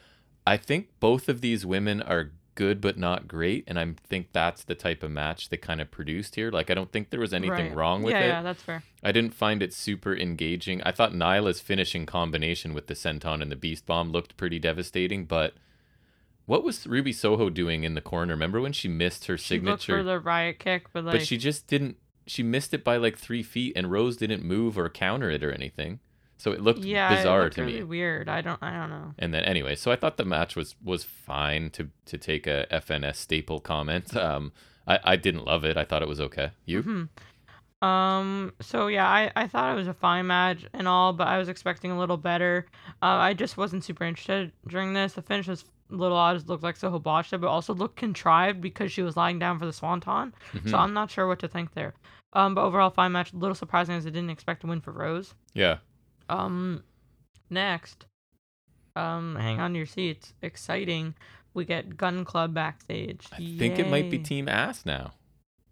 I 0.45 0.57
think 0.57 0.89
both 0.99 1.29
of 1.29 1.41
these 1.41 1.65
women 1.65 2.01
are 2.01 2.31
good 2.55 2.81
but 2.81 2.97
not 2.97 3.27
great, 3.27 3.63
and 3.67 3.79
I 3.79 3.93
think 4.09 4.33
that's 4.33 4.63
the 4.65 4.75
type 4.75 5.01
of 5.03 5.11
match 5.11 5.47
they 5.47 5.55
kind 5.57 5.79
of 5.79 5.89
produced 5.91 6.35
here. 6.35 6.51
Like 6.51 6.69
I 6.69 6.73
don't 6.73 6.91
think 6.91 7.09
there 7.09 7.19
was 7.19 7.33
anything 7.33 7.67
Right. 7.67 7.75
wrong 7.75 8.03
with 8.03 8.13
yeah, 8.13 8.19
it. 8.21 8.27
yeah, 8.27 8.41
that's 8.41 8.61
fair. 8.61 8.83
I 9.01 9.13
didn't 9.13 9.33
find 9.33 9.63
it 9.63 9.73
super 9.73 10.13
engaging. 10.15 10.81
I 10.83 10.91
thought 10.91 11.13
Nyla's 11.13 11.61
finishing 11.61 12.05
combination 12.05 12.73
with 12.73 12.87
the 12.87 12.95
Senton 12.95 13.41
and 13.41 13.49
the 13.51 13.55
Beast 13.55 13.85
Bomb 13.85 14.11
looked 14.11 14.35
pretty 14.35 14.59
devastating, 14.59 15.23
but 15.25 15.53
what 16.45 16.63
was 16.63 16.85
Ruby 16.87 17.13
Soho 17.13 17.49
doing 17.49 17.83
in 17.83 17.93
the 17.93 18.01
corner? 18.01 18.33
Remember 18.33 18.59
when 18.59 18.73
she 18.73 18.87
missed 18.89 19.27
her 19.27 19.37
She 19.37 19.59
looked 19.59 19.83
signature? 19.83 19.99
for 19.99 20.03
the 20.03 20.19
riot 20.19 20.59
kick, 20.59 20.87
but 20.91 21.05
like, 21.05 21.13
but 21.19 21.25
she 21.27 21.37
just 21.37 21.67
didn't. 21.67 21.95
She 22.27 22.43
missed 22.43 22.73
it 22.73 22.83
by 22.83 22.97
like 22.97 23.17
three 23.17 23.43
feet, 23.43 23.73
and 23.75 23.89
Rose 23.91 24.17
didn't 24.17 24.43
move 24.43 24.77
or 24.77 24.89
counter 24.89 25.29
it 25.29 25.43
or 25.43 25.51
anything. 25.51 25.99
So 26.39 26.51
it 26.53 26.61
looked 26.61 26.85
yeah, 26.85 27.13
bizarre 27.15 27.41
it 27.41 27.43
looked 27.43 27.55
to 27.55 27.61
really 27.63 27.79
me. 27.79 27.83
weird. 27.83 28.29
I 28.29 28.39
don't, 28.39 28.63
I 28.63 28.71
don't 28.71 28.89
know. 28.89 29.13
And 29.19 29.33
then 29.33 29.43
anyway, 29.43 29.75
so 29.75 29.91
I 29.91 29.97
thought 29.97 30.15
the 30.17 30.23
match 30.25 30.55
was 30.55 30.75
was 30.83 31.03
fine 31.03 31.69
to 31.71 31.89
to 32.05 32.17
take 32.17 32.47
a 32.47 32.65
FNS 32.71 33.15
staple 33.17 33.59
comment. 33.59 34.15
Um, 34.15 34.53
I 34.87 34.99
I 35.03 35.15
didn't 35.17 35.43
love 35.45 35.65
it. 35.65 35.75
I 35.77 35.83
thought 35.83 36.01
it 36.01 36.07
was 36.07 36.21
okay. 36.21 36.51
You? 36.65 36.81
Mhm. 36.83 37.09
Um. 37.81 38.53
So 38.61 38.87
yeah, 38.87 39.07
I 39.07 39.31
I 39.35 39.47
thought 39.47 39.71
it 39.73 39.75
was 39.75 39.87
a 39.87 39.93
fine 39.93 40.27
match 40.27 40.65
and 40.73 40.87
all, 40.87 41.13
but 41.13 41.27
I 41.27 41.37
was 41.37 41.47
expecting 41.49 41.91
a 41.91 41.99
little 41.99 42.17
better. 42.17 42.65
Uh, 43.01 43.05
I 43.29 43.33
just 43.33 43.55
wasn't 43.57 43.83
super 43.83 44.03
interested 44.05 44.51
during 44.67 44.93
this. 44.93 45.13
The 45.13 45.21
finish 45.21 45.47
was 45.47 45.63
a 45.91 45.95
little 45.95 46.17
odd. 46.17 46.37
It 46.37 46.47
looked 46.47 46.63
like 46.63 46.77
botched 47.03 47.33
it, 47.33 47.39
but 47.41 47.47
also 47.47 47.73
looked 47.73 47.95
contrived 47.95 48.59
because 48.61 48.91
she 48.91 49.01
was 49.01 49.15
lying 49.17 49.39
down 49.39 49.59
for 49.59 49.65
the 49.65 49.73
swanton. 49.73 50.33
Mhm. 50.53 50.69
So 50.69 50.77
I'm 50.77 50.93
not 50.93 51.09
sure 51.11 51.27
what 51.27 51.39
to 51.39 51.47
think 51.47 51.73
there. 51.73 51.93
Um. 52.33 52.55
But 52.55 52.63
overall, 52.65 52.89
fine 52.89 53.11
match. 53.11 53.33
A 53.33 53.37
little 53.37 53.55
surprising 53.55 53.95
as 53.95 54.05
I 54.05 54.09
didn't 54.09 54.29
expect 54.29 54.61
to 54.61 54.67
win 54.67 54.81
for 54.81 54.91
Rose. 54.91 55.33
Yeah. 55.53 55.77
Um. 56.29 56.83
Next. 57.49 58.05
Um. 58.95 59.35
Hang 59.35 59.59
on 59.59 59.75
your 59.75 59.85
seats. 59.85 60.33
Exciting. 60.41 61.15
We 61.53 61.65
get 61.65 61.97
Gun 61.97 62.25
Club 62.25 62.53
backstage. 62.53 63.25
I 63.33 63.37
think 63.57 63.79
it 63.79 63.89
might 63.89 64.09
be 64.11 64.19
Team 64.19 64.47
Ass 64.47 64.85
now. 64.85 65.13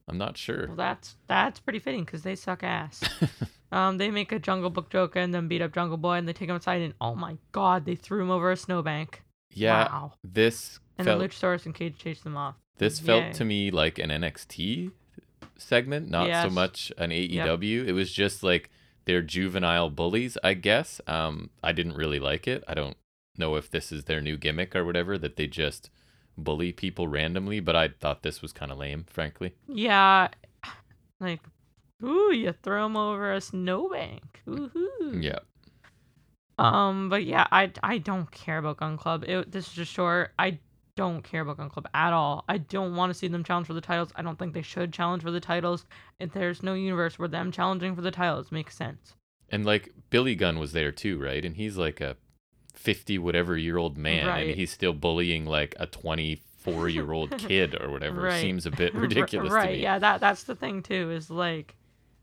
I'm 0.09 0.17
not 0.17 0.37
sure. 0.37 0.67
Well, 0.67 0.75
that's 0.75 1.15
that's 1.27 1.59
pretty 1.59 1.79
fitting 1.79 2.03
because 2.05 2.23
they 2.23 2.35
suck 2.35 2.63
ass. 2.63 3.03
um, 3.71 3.97
they 3.97 4.09
make 4.09 4.31
a 4.31 4.39
Jungle 4.39 4.69
Book 4.69 4.89
joke 4.89 5.15
and 5.15 5.33
then 5.33 5.47
beat 5.47 5.61
up 5.61 5.73
Jungle 5.73 5.97
Boy, 5.97 6.13
and 6.13 6.27
they 6.27 6.33
take 6.33 6.47
him 6.49 6.55
outside, 6.55 6.81
and 6.81 6.93
oh 7.01 7.13
my 7.13 7.37
god, 7.51 7.85
they 7.85 7.95
threw 7.95 8.21
him 8.21 8.31
over 8.31 8.49
a 8.51 8.55
snowbank. 8.57 9.21
Yeah, 9.53 9.85
Wow. 9.91 10.13
this 10.23 10.79
And 10.97 11.05
felt 11.05 11.19
then 11.19 11.29
Luchasaurus 11.29 11.65
and 11.65 11.75
Cage 11.75 11.97
chased 11.97 12.23
them 12.23 12.37
off. 12.37 12.55
this 12.77 12.99
felt 12.99 13.33
to 13.35 13.45
me 13.45 13.69
like 13.71 13.99
an 13.99 14.09
NXT 14.09 14.91
segment, 15.57 16.09
not 16.09 16.43
so 16.43 16.49
much 16.49 16.91
an 16.97 17.09
AEW. 17.11 17.85
It 17.85 17.93
was 17.93 18.11
just 18.11 18.43
like 18.43 18.69
they're 19.07 19.21
juvenile 19.21 19.89
bullies, 19.89 20.37
I 20.43 20.53
guess. 20.53 21.01
Um, 21.07 21.49
I 21.63 21.71
didn't 21.71 21.95
really 21.95 22.19
like 22.19 22.47
it. 22.47 22.63
I 22.67 22.73
don't 22.73 22.97
know 23.37 23.55
if 23.55 23.71
this 23.71 23.91
is 23.91 24.03
their 24.03 24.21
new 24.21 24.37
gimmick 24.37 24.75
or 24.75 24.85
whatever 24.85 25.17
that 25.17 25.37
they 25.37 25.47
just 25.47 25.89
bully 26.37 26.73
people 26.73 27.07
randomly, 27.07 27.61
but 27.61 27.75
I 27.75 27.87
thought 27.87 28.21
this 28.21 28.41
was 28.41 28.51
kind 28.51 28.71
of 28.71 28.77
lame, 28.77 29.05
frankly. 29.09 29.55
Yeah, 29.67 30.27
like, 31.21 31.39
ooh, 32.03 32.33
you 32.33 32.53
throw 32.61 32.85
him 32.85 32.97
over 32.97 33.33
a 33.33 33.41
snowbank. 33.41 34.41
Woohoo. 34.45 35.23
Yeah. 35.23 35.39
Um, 36.59 37.09
but 37.09 37.23
yeah, 37.23 37.47
I 37.51 37.71
I 37.83 37.99
don't 37.99 38.29
care 38.31 38.57
about 38.57 38.77
Gun 38.77 38.97
Club. 38.97 39.23
It, 39.25 39.51
this 39.51 39.67
is 39.67 39.73
just 39.73 39.93
short. 39.93 40.33
I 40.37 40.59
don't 40.97 41.21
care 41.23 41.41
about 41.41 41.57
Gun 41.57 41.69
Club 41.69 41.87
at 41.93 42.11
all. 42.11 42.43
I 42.49 42.57
don't 42.57 42.95
want 42.97 43.11
to 43.11 43.13
see 43.17 43.29
them 43.29 43.43
challenge 43.45 43.67
for 43.67 43.73
the 43.73 43.79
titles. 43.81 44.09
I 44.15 44.21
don't 44.21 44.37
think 44.37 44.53
they 44.53 44.61
should 44.61 44.91
challenge 44.91 45.23
for 45.23 45.31
the 45.31 45.39
titles. 45.39 45.85
If 46.19 46.33
there's 46.33 46.61
no 46.61 46.73
universe 46.73 47.17
where 47.17 47.29
them 47.29 47.51
challenging 47.53 47.95
for 47.95 48.01
the 48.01 48.11
titles 48.11 48.51
makes 48.51 48.75
sense. 48.75 49.13
And 49.49 49.65
like 49.65 49.93
Billy 50.09 50.35
Gunn 50.35 50.59
was 50.59 50.73
there 50.73 50.91
too, 50.91 51.17
right? 51.21 51.45
And 51.45 51.55
he's 51.55 51.77
like 51.77 52.01
a 52.01 52.17
50 52.73 53.17
whatever 53.19 53.57
year 53.57 53.77
old 53.77 53.97
man 53.97 54.27
Right. 54.27 54.47
and 54.49 54.55
he's 54.57 54.71
still 54.71 54.93
bullying 54.93 55.45
like 55.45 55.73
a 55.79 55.85
24 55.87 56.89
year 56.89 57.11
old 57.13 57.37
kid 57.37 57.79
or 57.81 57.89
whatever. 57.89 58.21
Right. 58.21 58.41
Seems 58.41 58.65
a 58.65 58.71
bit 58.71 58.93
ridiculous 59.05 59.53
right? 59.53 59.67
to 59.67 59.71
me. 59.73 59.81
Yeah, 59.81 59.99
that 59.99 60.19
that's 60.19 60.43
the 60.43 60.55
thing 60.55 60.83
too. 60.83 61.11
Is 61.11 61.29
like, 61.29 61.76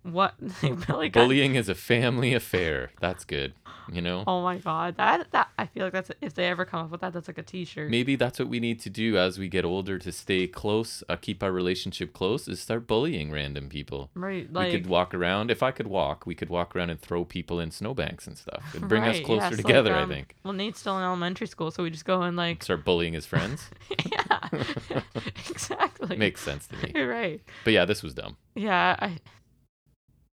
what 0.05 0.35
Gunn 0.61 1.11
Bullying 1.11 1.55
is 1.55 1.69
a 1.69 1.75
family 1.75 2.35
affair. 2.35 2.91
That's 3.01 3.25
good. 3.25 3.55
You 3.93 4.01
know? 4.01 4.25
Oh 4.27 4.43
my 4.43 4.59
god, 4.59 4.97
that 4.97 5.31
that 5.33 5.49
I 5.59 5.67
feel 5.67 5.85
like 5.85 5.93
that's 5.93 6.11
if 6.21 6.35
they 6.35 6.47
ever 6.47 6.65
come 6.65 6.85
up 6.85 6.91
with 6.91 7.01
that, 7.03 7.13
that's 7.13 7.29
like 7.29 7.39
a 7.39 7.43
T-shirt. 7.43 7.91
Maybe 7.91 8.17
that's 8.17 8.39
what 8.39 8.49
we 8.49 8.61
need 8.61 8.81
to 8.81 8.91
do 8.91 9.19
as 9.19 9.39
we 9.39 9.49
get 9.49 9.65
older 9.65 9.99
to 9.99 10.13
stay 10.13 10.47
close, 10.47 11.03
uh, 11.09 11.17
keep 11.17 11.43
our 11.43 11.53
relationship 11.53 12.13
close, 12.13 12.49
is 12.49 12.61
start 12.61 12.87
bullying 12.87 13.31
random 13.31 13.69
people. 13.69 14.11
Right, 14.15 14.51
like 14.51 14.73
we 14.73 14.79
could 14.79 14.87
walk 14.89 15.13
around. 15.13 15.51
If 15.51 15.63
I 15.63 15.71
could 15.71 15.87
walk, 15.87 16.27
we 16.27 16.35
could 16.35 16.49
walk 16.49 16.75
around 16.75 16.91
and 16.91 17.01
throw 17.01 17.25
people 17.25 17.61
in 17.61 17.71
snowbanks 17.71 18.27
and 18.27 18.39
stuff. 18.39 18.65
It'd 18.75 18.89
bring 18.89 19.05
us 19.05 19.21
closer 19.21 19.45
yes, 19.45 19.53
like, 19.53 19.67
together, 19.67 19.95
um, 19.95 20.11
I 20.11 20.15
think. 20.15 20.35
Well, 20.45 20.55
Nate's 20.55 20.81
still 20.81 20.97
in 20.97 21.05
elementary 21.05 21.47
school, 21.47 21.71
so 21.71 21.83
we 21.83 21.91
just 21.91 22.07
go 22.07 22.23
and 22.23 22.37
like, 22.37 22.63
Start 22.63 22.85
bullying 22.85 23.13
his 23.13 23.27
friends. 23.27 23.69
yeah, 24.11 24.49
exactly. 25.51 26.17
Makes 26.17 26.41
sense 26.41 26.67
to 26.69 26.77
me. 26.77 26.93
You're 26.95 27.09
right. 27.09 27.43
But 27.65 27.75
yeah, 27.75 27.85
this 27.85 28.03
was 28.03 28.15
dumb. 28.15 28.37
Yeah, 28.55 28.97
I 28.99 29.19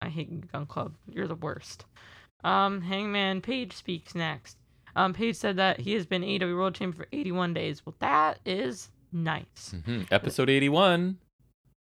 I 0.01 0.09
hate 0.09 0.51
Gun 0.51 0.65
Club. 0.65 0.95
You're 1.07 1.27
the 1.27 1.35
worst. 1.35 1.85
Um, 2.43 2.81
Hangman 2.81 3.41
Page 3.41 3.73
speaks 3.73 4.15
next. 4.15 4.57
Um, 4.95 5.13
Page 5.13 5.35
said 5.35 5.57
that 5.57 5.79
he 5.79 5.93
has 5.93 6.05
been 6.05 6.21
AEW 6.23 6.55
World 6.55 6.75
Champion 6.75 7.03
for 7.03 7.07
81 7.11 7.53
days. 7.53 7.85
Well, 7.85 7.95
that 7.99 8.39
is 8.45 8.89
nice. 9.13 9.75
hmm 9.85 10.01
Episode 10.11 10.49
81. 10.49 11.17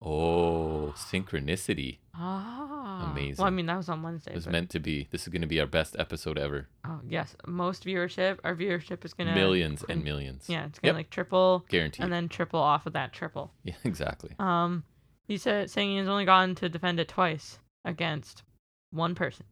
Oh, 0.01 0.95
synchronicity. 0.97 1.99
Ah, 2.15 3.11
Amazing. 3.13 3.37
Well, 3.43 3.47
I 3.47 3.51
mean 3.51 3.67
that 3.67 3.77
was 3.77 3.89
on 3.89 4.03
Wednesday. 4.03 4.33
It 4.33 4.37
was 4.37 4.45
but- 4.45 4.53
meant 4.53 4.71
to 4.71 4.81
be. 4.81 5.09
This 5.11 5.23
is 5.23 5.29
going 5.29 5.43
to 5.43 5.49
be 5.49 5.61
our 5.61 5.67
best 5.67 5.97
episode 5.99 6.39
ever. 6.39 6.69
Oh 6.87 7.01
yes, 7.09 7.35
most 7.47 7.85
viewership. 7.85 8.39
Our 8.45 8.55
viewership 8.55 9.05
is 9.05 9.13
gonna 9.15 9.35
Millions 9.35 9.85
and 9.89 10.03
millions. 10.05 10.47
Yeah, 10.49 10.67
it's 10.67 10.79
gonna 10.79 10.91
Yep. 10.91 10.97
like 10.97 11.11
triple 11.11 11.65
Guaranteed. 11.69 12.05
and 12.05 12.13
then 12.13 12.29
triple 12.29 12.61
off 12.61 12.87
of 12.87 12.93
that 12.93 13.13
triple. 13.13 13.53
yeah, 13.65 13.75
exactly. 13.85 14.31
Um, 14.39 14.85
he 15.27 15.37
said 15.37 15.71
saying 15.71 15.91
he 15.91 15.97
has 15.99 16.09
only 16.09 16.25
gotten 16.25 16.55
to 16.57 16.69
defend 16.69 16.99
it 17.01 17.09
twice 17.09 17.59
against 17.89 18.43
one 18.91 19.15
person. 19.15 19.47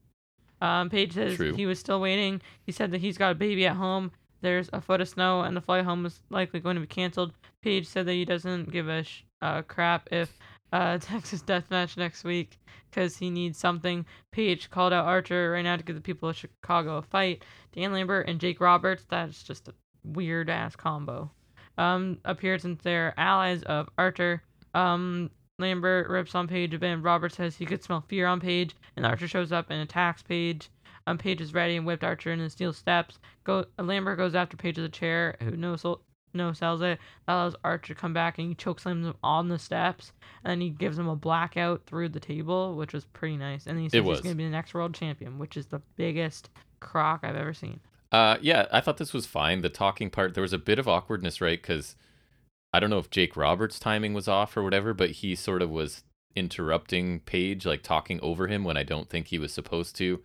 Um, 0.61 0.89
Page 0.89 1.13
says 1.13 1.37
True. 1.37 1.55
he 1.55 1.67
was 1.67 1.79
still 1.79 2.01
waiting. 2.01 2.41
He 2.65 2.73
said 2.73 2.91
that 2.93 3.01
he's 3.01 3.19
got 3.19 3.33
a 3.33 3.35
baby 3.35 3.67
at 3.67 3.77
home. 3.77 4.13
There's 4.41 4.71
a 4.73 4.81
foot 4.81 5.01
of 5.01 5.09
snow, 5.09 5.43
and 5.43 5.57
the 5.57 5.61
flight 5.61 5.85
home 5.85 6.07
is 6.07 6.21
likely 6.31 6.61
going 6.61 6.77
to 6.77 6.81
be 6.81 6.87
canceled. 6.87 7.33
Page 7.63 7.87
said 7.87 8.07
that 8.07 8.13
he 8.13 8.25
doesn't 8.25 8.71
give 8.71 8.89
a 8.89 9.03
sh- 9.03 9.25
uh, 9.43 9.63
crap 9.63 10.09
if 10.13 10.39
uh, 10.73 10.99
Texas 11.01 11.43
death 11.43 11.71
match 11.71 11.97
next 11.97 12.25
week 12.25 12.59
because 12.91 13.17
he 13.17 13.31
needs 13.31 13.59
something. 13.59 14.05
Page 14.33 14.71
called 14.71 14.93
out 14.93 15.07
Archer 15.07 15.51
right 15.53 15.63
now 15.63 15.77
to 15.77 15.83
give 15.83 15.97
the 15.97 16.03
people 16.03 16.29
of 16.29 16.37
Chicago 16.37 16.99
a 16.99 17.03
fight. 17.03 17.45
Dan 17.73 17.93
Lambert 17.93 18.29
and 18.29 18.41
Jake 18.41 18.61
Roberts. 18.61 19.05
That's 19.09 19.43
just 19.43 19.69
a 19.69 19.75
weird 20.05 20.49
ass 20.49 20.77
combo. 20.77 21.31
Um, 21.79 22.19
appeared 22.25 22.63
since 22.63 22.81
they're 22.83 23.15
allies 23.19 23.63
of 23.65 23.89
Archer. 23.99 24.43
Um, 24.75 25.31
Lambert 25.67 26.09
rips 26.09 26.35
on 26.35 26.49
Page 26.49 26.75
a 26.75 26.79
bit, 26.79 26.91
and 26.91 27.05
Robert 27.05 27.33
says 27.33 27.57
he 27.57 27.65
could 27.65 27.83
smell 27.83 28.03
fear 28.03 28.27
on 28.27 28.41
Page, 28.41 28.77
and 28.95 29.07
Archer 29.07 29.27
shows 29.29 29.53
up 29.53 29.67
and 29.71 29.81
attacks 29.81 30.23
Page. 30.23 30.69
Um, 31.07 31.17
Page 31.17 31.41
is 31.41 31.55
ready 31.55 31.77
and 31.77 31.87
whipped 31.87 32.05
Archer 32.05 32.33
in 32.33 32.41
the 32.41 32.51
steel 32.51 32.73
steps. 32.73 33.19
Go, 33.45 33.65
Lambert 33.79 34.19
goes 34.19 34.35
after 34.35 34.57
Page 34.57 34.77
with 34.77 34.87
a 34.87 34.91
chair, 34.91 35.37
who 35.41 35.57
no 35.57 35.77
sol- 35.77 36.03
no 36.35 36.53
sells 36.53 36.83
it. 36.83 36.99
That 37.27 37.33
allows 37.33 37.57
Archer 37.65 37.95
to 37.95 38.01
come 38.01 38.13
back 38.13 38.39
and 38.39 38.49
he 38.49 38.55
chokeslams 38.55 39.05
him 39.05 39.15
on 39.23 39.49
the 39.49 39.59
steps, 39.59 40.13
and 40.45 40.51
then 40.51 40.61
he 40.61 40.69
gives 40.69 40.99
him 40.99 41.09
a 41.09 41.17
blackout 41.17 41.87
through 41.87 42.11
the 42.11 42.21
table, 42.21 42.77
which 42.77 42.93
was 42.93 43.07
pretty 43.07 43.39
nice. 43.39 43.67
And 43.67 43.79
then 43.79 43.85
he 43.85 43.89
says 43.89 44.05
he's 44.05 44.21
gonna 44.21 44.35
be 44.35 44.45
the 44.45 44.51
next 44.51 44.75
world 44.75 44.95
champion, 44.95 45.39
which 45.39 45.57
is 45.57 45.67
the 45.67 45.81
biggest 45.97 46.51
crock 46.81 47.21
I've 47.23 47.37
ever 47.37 47.55
seen. 47.55 47.81
Uh, 48.13 48.37
yeah, 48.43 48.67
I 48.71 48.81
thought 48.81 48.99
this 48.99 49.15
was 49.15 49.27
fine. 49.27 49.63
The 49.63 49.69
talking 49.69 50.11
part, 50.11 50.35
there 50.35 50.43
was 50.43 50.53
a 50.53 50.59
bit 50.59 50.79
of 50.79 50.87
awkwardness, 50.87 51.41
right? 51.41 51.61
Because 51.61 51.97
I 52.77 52.79
don't 52.79 52.91
know 52.91 52.99
if 52.99 53.09
Jake 53.09 53.39
Roberts' 53.39 53.79
timing 53.79 54.13
was 54.13 54.29
off 54.29 54.55
or 54.55 54.63
whatever, 54.63 54.93
but 54.93 55.11
he 55.11 55.35
sort 55.35 55.63
of 55.63 55.71
was 55.71 56.05
interrupting 56.35 57.21
Page, 57.21 57.65
like 57.65 57.83
talking 57.83 58.21
over 58.21 58.49
him 58.49 58.65
when 58.65 58.77
I 58.77 58.83
don't 58.83 59.09
think 59.09 59.29
he 59.29 59.39
was 59.39 59.51
supposed 59.51 59.97
to. 59.97 60.21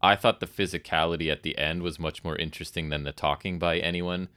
I 0.00 0.14
thought 0.14 0.38
the 0.38 0.46
physicality 0.46 1.28
at 1.28 1.42
the 1.42 1.58
end 1.58 1.82
was 1.82 1.98
much 1.98 2.22
more 2.22 2.36
interesting 2.36 2.88
than 2.88 3.02
the 3.02 3.10
talking 3.10 3.58
by 3.58 3.78
anyone. 3.78 4.28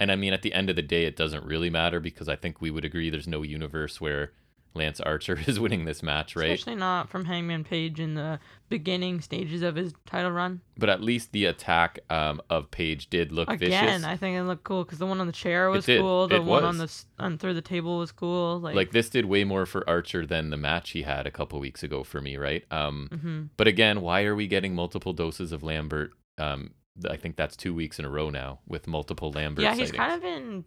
And 0.00 0.10
I 0.10 0.16
mean, 0.16 0.32
at 0.32 0.42
the 0.42 0.52
end 0.52 0.70
of 0.70 0.74
the 0.74 0.82
day, 0.82 1.04
it 1.04 1.14
doesn't 1.14 1.46
really 1.46 1.70
matter 1.70 2.00
because 2.00 2.28
I 2.28 2.34
think 2.34 2.60
we 2.60 2.72
would 2.72 2.84
agree 2.84 3.10
there's 3.10 3.28
no 3.28 3.42
universe 3.42 4.00
where 4.00 4.32
Lance 4.74 5.00
Archer 5.00 5.38
is 5.46 5.60
winning 5.60 5.84
this 5.84 6.02
match, 6.02 6.34
right? 6.34 6.50
Especially 6.50 6.74
not 6.74 7.08
from 7.08 7.24
Hangman 7.24 7.64
Page 7.64 8.00
in 8.00 8.14
the 8.14 8.40
beginning 8.68 9.20
stages 9.20 9.62
of 9.62 9.76
his 9.76 9.94
title 10.04 10.32
run. 10.32 10.60
But 10.76 10.88
at 10.88 11.00
least 11.00 11.32
the 11.32 11.44
attack 11.44 12.00
um, 12.10 12.40
of 12.50 12.70
Page 12.70 13.08
did 13.08 13.30
look 13.30 13.48
Again, 13.48 13.70
vicious. 13.70 14.04
I 14.04 14.16
think 14.16 14.36
it 14.36 14.42
looked 14.42 14.64
cool 14.64 14.84
because 14.84 14.98
the 14.98 15.06
one 15.06 15.20
on 15.20 15.26
the 15.28 15.32
chair 15.32 15.70
was 15.70 15.86
cool. 15.86 16.26
The 16.26 16.36
It 16.36 16.44
one 16.44 16.64
on 16.64 16.78
the 16.78 16.92
on 17.18 17.38
through 17.38 17.54
the 17.54 17.62
table 17.62 17.98
was 17.98 18.10
cool. 18.10 18.58
Like, 18.60 18.74
like 18.74 18.90
this 18.90 19.08
did 19.08 19.26
way 19.26 19.44
more 19.44 19.64
for 19.66 19.88
Archer 19.88 20.26
than 20.26 20.50
the 20.50 20.56
match 20.56 20.90
he 20.90 21.02
had 21.02 21.26
a 21.26 21.30
couple 21.30 21.60
weeks 21.60 21.82
ago 21.82 22.02
for 22.02 22.20
me, 22.20 22.36
right? 22.36 22.64
Um, 22.70 23.08
mhm. 23.12 23.48
but 23.56 23.68
again, 23.68 24.00
why 24.00 24.24
are 24.24 24.34
we 24.34 24.48
getting 24.48 24.74
multiple 24.74 25.12
doses 25.12 25.52
of 25.52 25.62
Lambert? 25.62 26.12
Um, 26.38 26.70
I 27.08 27.16
think 27.16 27.36
that's 27.36 27.56
two 27.56 27.74
weeks 27.74 27.98
in 27.98 28.04
a 28.04 28.10
row 28.10 28.30
now 28.30 28.60
with 28.66 28.86
multiple 28.86 29.30
Lambert. 29.30 29.62
yeah, 29.62 29.70
he's 29.74 29.90
sightings. 29.90 29.96
kind 29.96 30.12
of 30.14 30.20
been 30.22 30.64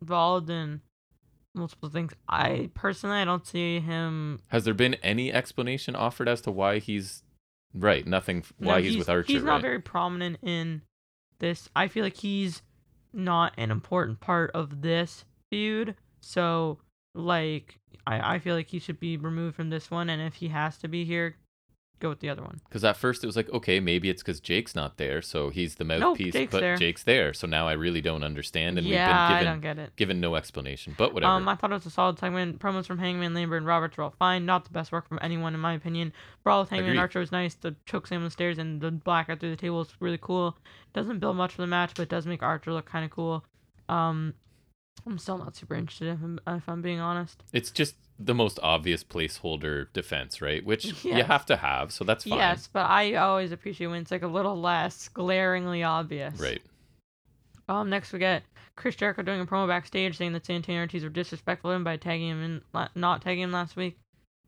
involved 0.00 0.50
in 0.50 0.80
multiple 1.58 1.88
things. 1.88 2.12
I 2.28 2.70
personally, 2.74 3.16
I 3.18 3.24
don't 3.24 3.46
see 3.46 3.80
him. 3.80 4.40
Has 4.48 4.64
there 4.64 4.74
been 4.74 4.94
any 4.94 5.32
explanation 5.32 5.94
offered 5.94 6.28
as 6.28 6.40
to 6.42 6.50
why 6.50 6.78
he's 6.78 7.22
right? 7.74 8.06
Nothing. 8.06 8.44
no, 8.58 8.68
Why 8.70 8.80
he's, 8.80 8.96
with 8.96 9.08
Archer? 9.08 9.32
He's 9.32 9.42
not 9.42 9.54
right? 9.54 9.62
very 9.62 9.80
prominent 9.80 10.38
in 10.42 10.82
this. 11.38 11.68
I 11.76 11.88
feel 11.88 12.04
like 12.04 12.16
he's 12.16 12.62
not 13.12 13.52
an 13.58 13.70
important 13.70 14.20
part 14.20 14.50
of 14.52 14.82
this 14.82 15.24
feud. 15.50 15.94
So, 16.20 16.78
like, 17.14 17.78
I 18.06 18.34
I 18.34 18.38
feel 18.38 18.54
like 18.54 18.68
he 18.68 18.78
should 18.78 19.00
be 19.00 19.16
removed 19.16 19.56
from 19.56 19.70
this 19.70 19.90
one. 19.90 20.08
And 20.10 20.22
if 20.22 20.34
he 20.36 20.48
has 20.48 20.78
to 20.78 20.88
be 20.88 21.04
here, 21.04 21.36
go 21.98 22.08
with 22.08 22.20
the 22.20 22.28
other 22.28 22.42
one. 22.42 22.60
Because 22.68 22.84
at 22.84 22.96
first 22.96 23.22
it 23.22 23.26
was 23.26 23.36
like, 23.36 23.50
okay, 23.50 23.80
maybe 23.80 24.08
it's 24.08 24.22
because 24.22 24.40
Jake's 24.40 24.74
not 24.74 24.96
there, 24.96 25.20
so 25.22 25.50
he's 25.50 25.76
the 25.76 25.84
mouthpiece. 25.84 26.32
Jake's 26.32 26.52
but 26.52 26.60
there. 26.60 26.76
Jake's 26.76 27.02
there, 27.02 27.32
so 27.32 27.46
now 27.46 27.68
I 27.68 27.72
really 27.72 28.00
don't 28.00 28.22
understand, 28.22 28.78
and 28.78 28.86
yeah, 28.86 29.06
we've 29.06 29.36
I 29.36 29.38
been 29.40 29.44
don't 29.46 29.60
given 29.60 29.76
get 29.76 29.84
it. 29.84 29.96
given 29.96 30.20
no 30.20 30.36
explanation. 30.36 30.94
But 30.96 31.14
whatever. 31.14 31.32
Um, 31.32 31.48
I 31.48 31.54
thought 31.54 31.70
it 31.70 31.74
was 31.74 31.86
a 31.86 31.90
solid 31.90 32.18
segment. 32.18 32.58
Promos 32.58 32.86
from 32.86 32.98
Hangman, 32.98 33.34
Lambert, 33.34 33.58
and 33.58 33.66
Roberts 33.66 33.96
were 33.96 34.04
all 34.04 34.14
fine. 34.18 34.46
Not 34.46 34.64
the 34.64 34.70
best 34.70 34.92
work 34.92 35.08
from 35.08 35.18
anyone, 35.22 35.54
in 35.54 35.60
my 35.60 35.74
opinion. 35.74 36.12
Brawl 36.44 36.60
with 36.60 36.70
Hangman 36.70 36.90
and 36.92 37.00
Archer 37.00 37.20
was 37.20 37.32
nice. 37.32 37.54
The 37.54 37.74
choke 37.86 38.06
slam 38.06 38.20
on 38.20 38.24
the 38.24 38.30
stairs 38.30 38.58
and 38.58 38.80
the 38.80 38.90
blackout 38.90 39.40
through 39.40 39.50
the 39.50 39.56
table 39.56 39.78
was 39.78 39.88
really 40.00 40.18
cool. 40.20 40.56
Doesn't 40.92 41.18
build 41.18 41.36
much 41.36 41.52
for 41.52 41.62
the 41.62 41.66
match, 41.66 41.92
but 41.96 42.08
does 42.08 42.26
make 42.26 42.42
Archer 42.42 42.72
look 42.72 42.86
kind 42.86 43.04
of 43.04 43.10
cool. 43.10 43.44
Um, 43.88 44.34
I'm 45.06 45.18
still 45.18 45.38
not 45.38 45.56
super 45.56 45.74
interested 45.74 46.08
if 46.08 46.22
I'm, 46.22 46.40
if 46.46 46.68
I'm 46.68 46.82
being 46.82 47.00
honest. 47.00 47.42
It's 47.52 47.70
just 47.70 47.96
the 48.18 48.34
most 48.34 48.58
obvious 48.62 49.04
placeholder 49.04 49.86
defense, 49.92 50.42
right? 50.42 50.64
Which 50.64 51.04
you 51.04 51.22
have 51.22 51.46
to 51.46 51.56
have, 51.56 51.92
so 51.92 52.04
that's 52.04 52.24
fine. 52.24 52.38
Yes, 52.38 52.68
but 52.72 52.90
I 52.90 53.14
always 53.14 53.52
appreciate 53.52 53.86
when 53.86 54.02
it's 54.02 54.10
like 54.10 54.22
a 54.22 54.28
little 54.28 54.60
less 54.60 55.08
glaringly 55.08 55.82
obvious. 55.82 56.38
Right. 56.40 56.62
Um, 57.68 57.90
next 57.90 58.12
we 58.12 58.18
get 58.18 58.42
Chris 58.76 58.96
Jericho 58.96 59.22
doing 59.22 59.40
a 59.40 59.46
promo 59.46 59.68
backstage 59.68 60.16
saying 60.16 60.32
that 60.32 60.46
Santana 60.46 60.80
Ortiz 60.80 61.02
were 61.02 61.10
disrespectful 61.10 61.70
to 61.70 61.76
him 61.76 61.84
by 61.84 61.96
tagging 61.96 62.28
him 62.28 62.42
in, 62.42 62.62
la- 62.72 62.88
not 62.94 63.22
tagging 63.22 63.44
him 63.44 63.52
last 63.52 63.76
week. 63.76 63.98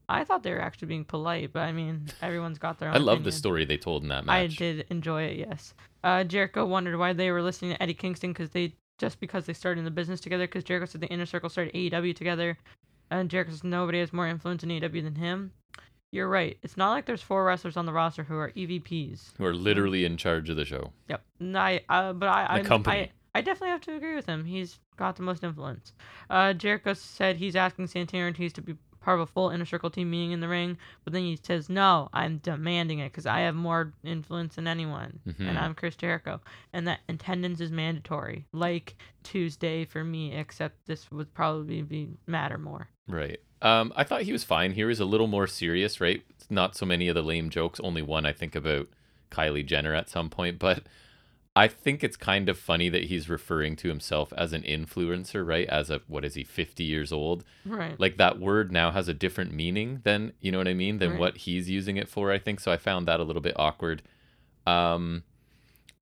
I 0.09 0.25
thought 0.25 0.43
they 0.43 0.53
were 0.53 0.61
actually 0.61 0.89
being 0.89 1.05
polite, 1.05 1.53
but 1.53 1.61
I 1.61 1.73
mean, 1.73 2.07
everyone's 2.23 2.59
got 2.59 2.79
their 2.79 2.89
own. 2.89 2.97
I 2.97 2.99
love 2.99 3.23
the 3.23 3.31
story 3.31 3.65
they 3.65 3.77
told 3.77 4.03
in 4.03 4.09
that 4.09 4.25
match. 4.25 4.35
I 4.35 4.47
did 4.49 4.87
enjoy 4.91 5.25
it. 5.25 5.37
Yes. 5.37 5.75
Uh, 6.03 6.25
Jericho 6.25 6.65
wondered 6.67 6.99
why 6.99 7.13
they 7.13 7.31
were 7.31 7.43
listening 7.43 7.73
to 7.73 7.83
Eddie 7.83 7.95
Kingston 7.95 8.33
because 8.33 8.51
they 8.51 8.75
just 9.01 9.19
because 9.19 9.47
they 9.47 9.53
started 9.53 9.81
in 9.81 9.85
the 9.85 9.91
business 9.91 10.21
together. 10.21 10.47
Because 10.47 10.63
Jericho 10.63 10.87
said 10.87 11.01
the 11.01 11.09
Inner 11.09 11.27
Circle 11.27 11.49
started 11.49 11.75
AEW 11.75 12.15
together. 12.15 12.57
And 13.11 13.29
Jericho 13.29 13.51
says 13.51 13.65
nobody 13.65 13.99
has 13.99 14.13
more 14.13 14.29
influence 14.29 14.63
in 14.63 14.69
AEW 14.69 15.03
than 15.03 15.17
him. 15.17 15.53
You're 16.13 16.29
right. 16.29 16.59
It's 16.63 16.77
not 16.77 16.91
like 16.91 17.07
there's 17.07 17.23
four 17.23 17.45
wrestlers 17.45 17.77
on 17.77 17.87
the 17.87 17.93
roster 17.93 18.25
who 18.25 18.37
are 18.37 18.51
EVPs. 18.51 19.37
Who 19.39 19.45
are 19.45 19.55
literally 19.55 20.05
in 20.05 20.17
charge 20.17 20.51
of 20.51 20.57
the 20.57 20.65
show. 20.65 20.93
Yep. 21.09 21.23
No, 21.41 21.59
I, 21.59 21.81
uh, 21.89 22.13
but 22.13 22.29
I, 22.29 22.59
The 22.59 22.65
I, 22.65 22.65
company. 22.65 22.97
I, 22.97 23.39
I 23.39 23.41
definitely 23.43 23.69
have 23.71 23.81
to 23.83 23.95
agree 23.95 24.15
with 24.17 24.27
him. 24.27 24.45
He's 24.45 24.79
got 24.97 25.17
the 25.17 25.23
most 25.23 25.45
influence. 25.45 25.93
Uh, 26.29 26.53
Jericho 26.53 26.95
said 26.95 27.37
he's 27.37 27.57
asking 27.57 27.87
Santana 27.87 28.25
Ortiz 28.25 28.53
to 28.55 28.63
be 28.63 28.75
part 29.01 29.19
of 29.19 29.29
a 29.29 29.33
full 29.33 29.51
inner 29.51 29.65
circle 29.65 29.91
team 29.91 30.11
meeting 30.11 30.33
in 30.33 30.41
the 30.41 30.49
ring, 30.49 30.77
but 31.05 31.13
then 31.13 31.23
he 31.23 31.39
says, 31.43 31.69
"No, 31.69 32.09
I'm 32.13 32.39
demanding 32.39 32.99
it 32.99 33.11
because 33.13 33.27
I 33.27 33.41
have 33.41 33.55
more 33.55 33.93
influence 34.05 34.57
than 34.57 34.67
anyone, 34.69 35.21
Mhm. 35.27 35.49
and 35.49 35.59
I'm 35.59 35.75
Chris 35.75 35.97
Jericho, 35.97 36.41
and 36.73 36.87
that 36.87 37.01
attendance 37.09 37.61
is 37.61 37.71
mandatory, 37.71 38.47
like 38.53 38.97
Tuesday 39.23 39.85
for 39.85 40.05
me, 40.05 40.35
except 40.35 40.87
this 40.87 41.11
would 41.11 41.33
probably 41.35 41.83
be 41.83 42.11
matter 42.27 42.59
more." 42.59 42.89
Right. 43.09 43.41
Um, 43.63 43.93
I 43.97 44.05
thought 44.05 44.23
he 44.23 44.33
was 44.33 44.45
fine. 44.45 44.73
Here 44.73 44.89
he's 44.89 45.01
a 45.01 45.05
little 45.05 45.27
more 45.27 45.47
serious, 45.47 46.01
right? 46.01 46.23
Not 46.49 46.77
so 46.77 46.87
many 46.87 47.09
of 47.09 47.15
the 47.15 47.23
lame 47.23 47.51
jokes. 47.51 47.81
Only 47.81 48.03
one 48.03 48.25
I 48.25 48.33
think 48.33 48.55
about 48.55 48.89
Kylie 49.31 49.67
Jenner 49.67 49.95
at 49.95 50.09
some 50.09 50.31
point, 50.31 50.59
but 50.59 50.85
I 51.61 51.69
think 51.69 52.03
it's 52.03 52.17
kind 52.17 52.49
of 52.49 52.59
funny 52.59 52.89
that 52.89 53.05
he's 53.05 53.29
referring 53.29 53.77
to 53.77 53.89
himself 53.89 54.33
as 54.35 54.55
an 54.55 54.63
influencer, 54.63 55.47
right? 55.47 55.69
As 55.69 55.91
a 55.91 56.01
what 56.09 56.25
is 56.25 56.35
he, 56.35 56.43
50 56.43 56.85
years 56.85 57.13
old? 57.13 57.45
Right. 57.67 58.01
Like 58.01 58.17
that 58.17 58.41
word 58.41 58.73
now 58.73 58.91
has 58.93 59.09
a 59.09 59.15
different 59.15 59.53
meaning 59.53 60.01
than, 60.05 60.33
you 60.41 60.51
know 60.51 60.59
what 60.59 60.69
I 60.69 60.75
mean, 60.75 60.99
than 60.99 61.11
Right. 61.11 61.21
what 61.21 61.37
he's 61.37 61.69
using 61.69 61.99
it 61.99 62.09
for, 62.09 62.33
I 62.33 62.39
think. 62.39 62.61
So 62.61 62.73
I 62.73 62.79
found 62.79 63.07
that 63.09 63.21
a 63.21 63.25
little 63.25 63.43
bit 63.43 63.55
awkward. 63.59 64.01
Um 64.67 65.25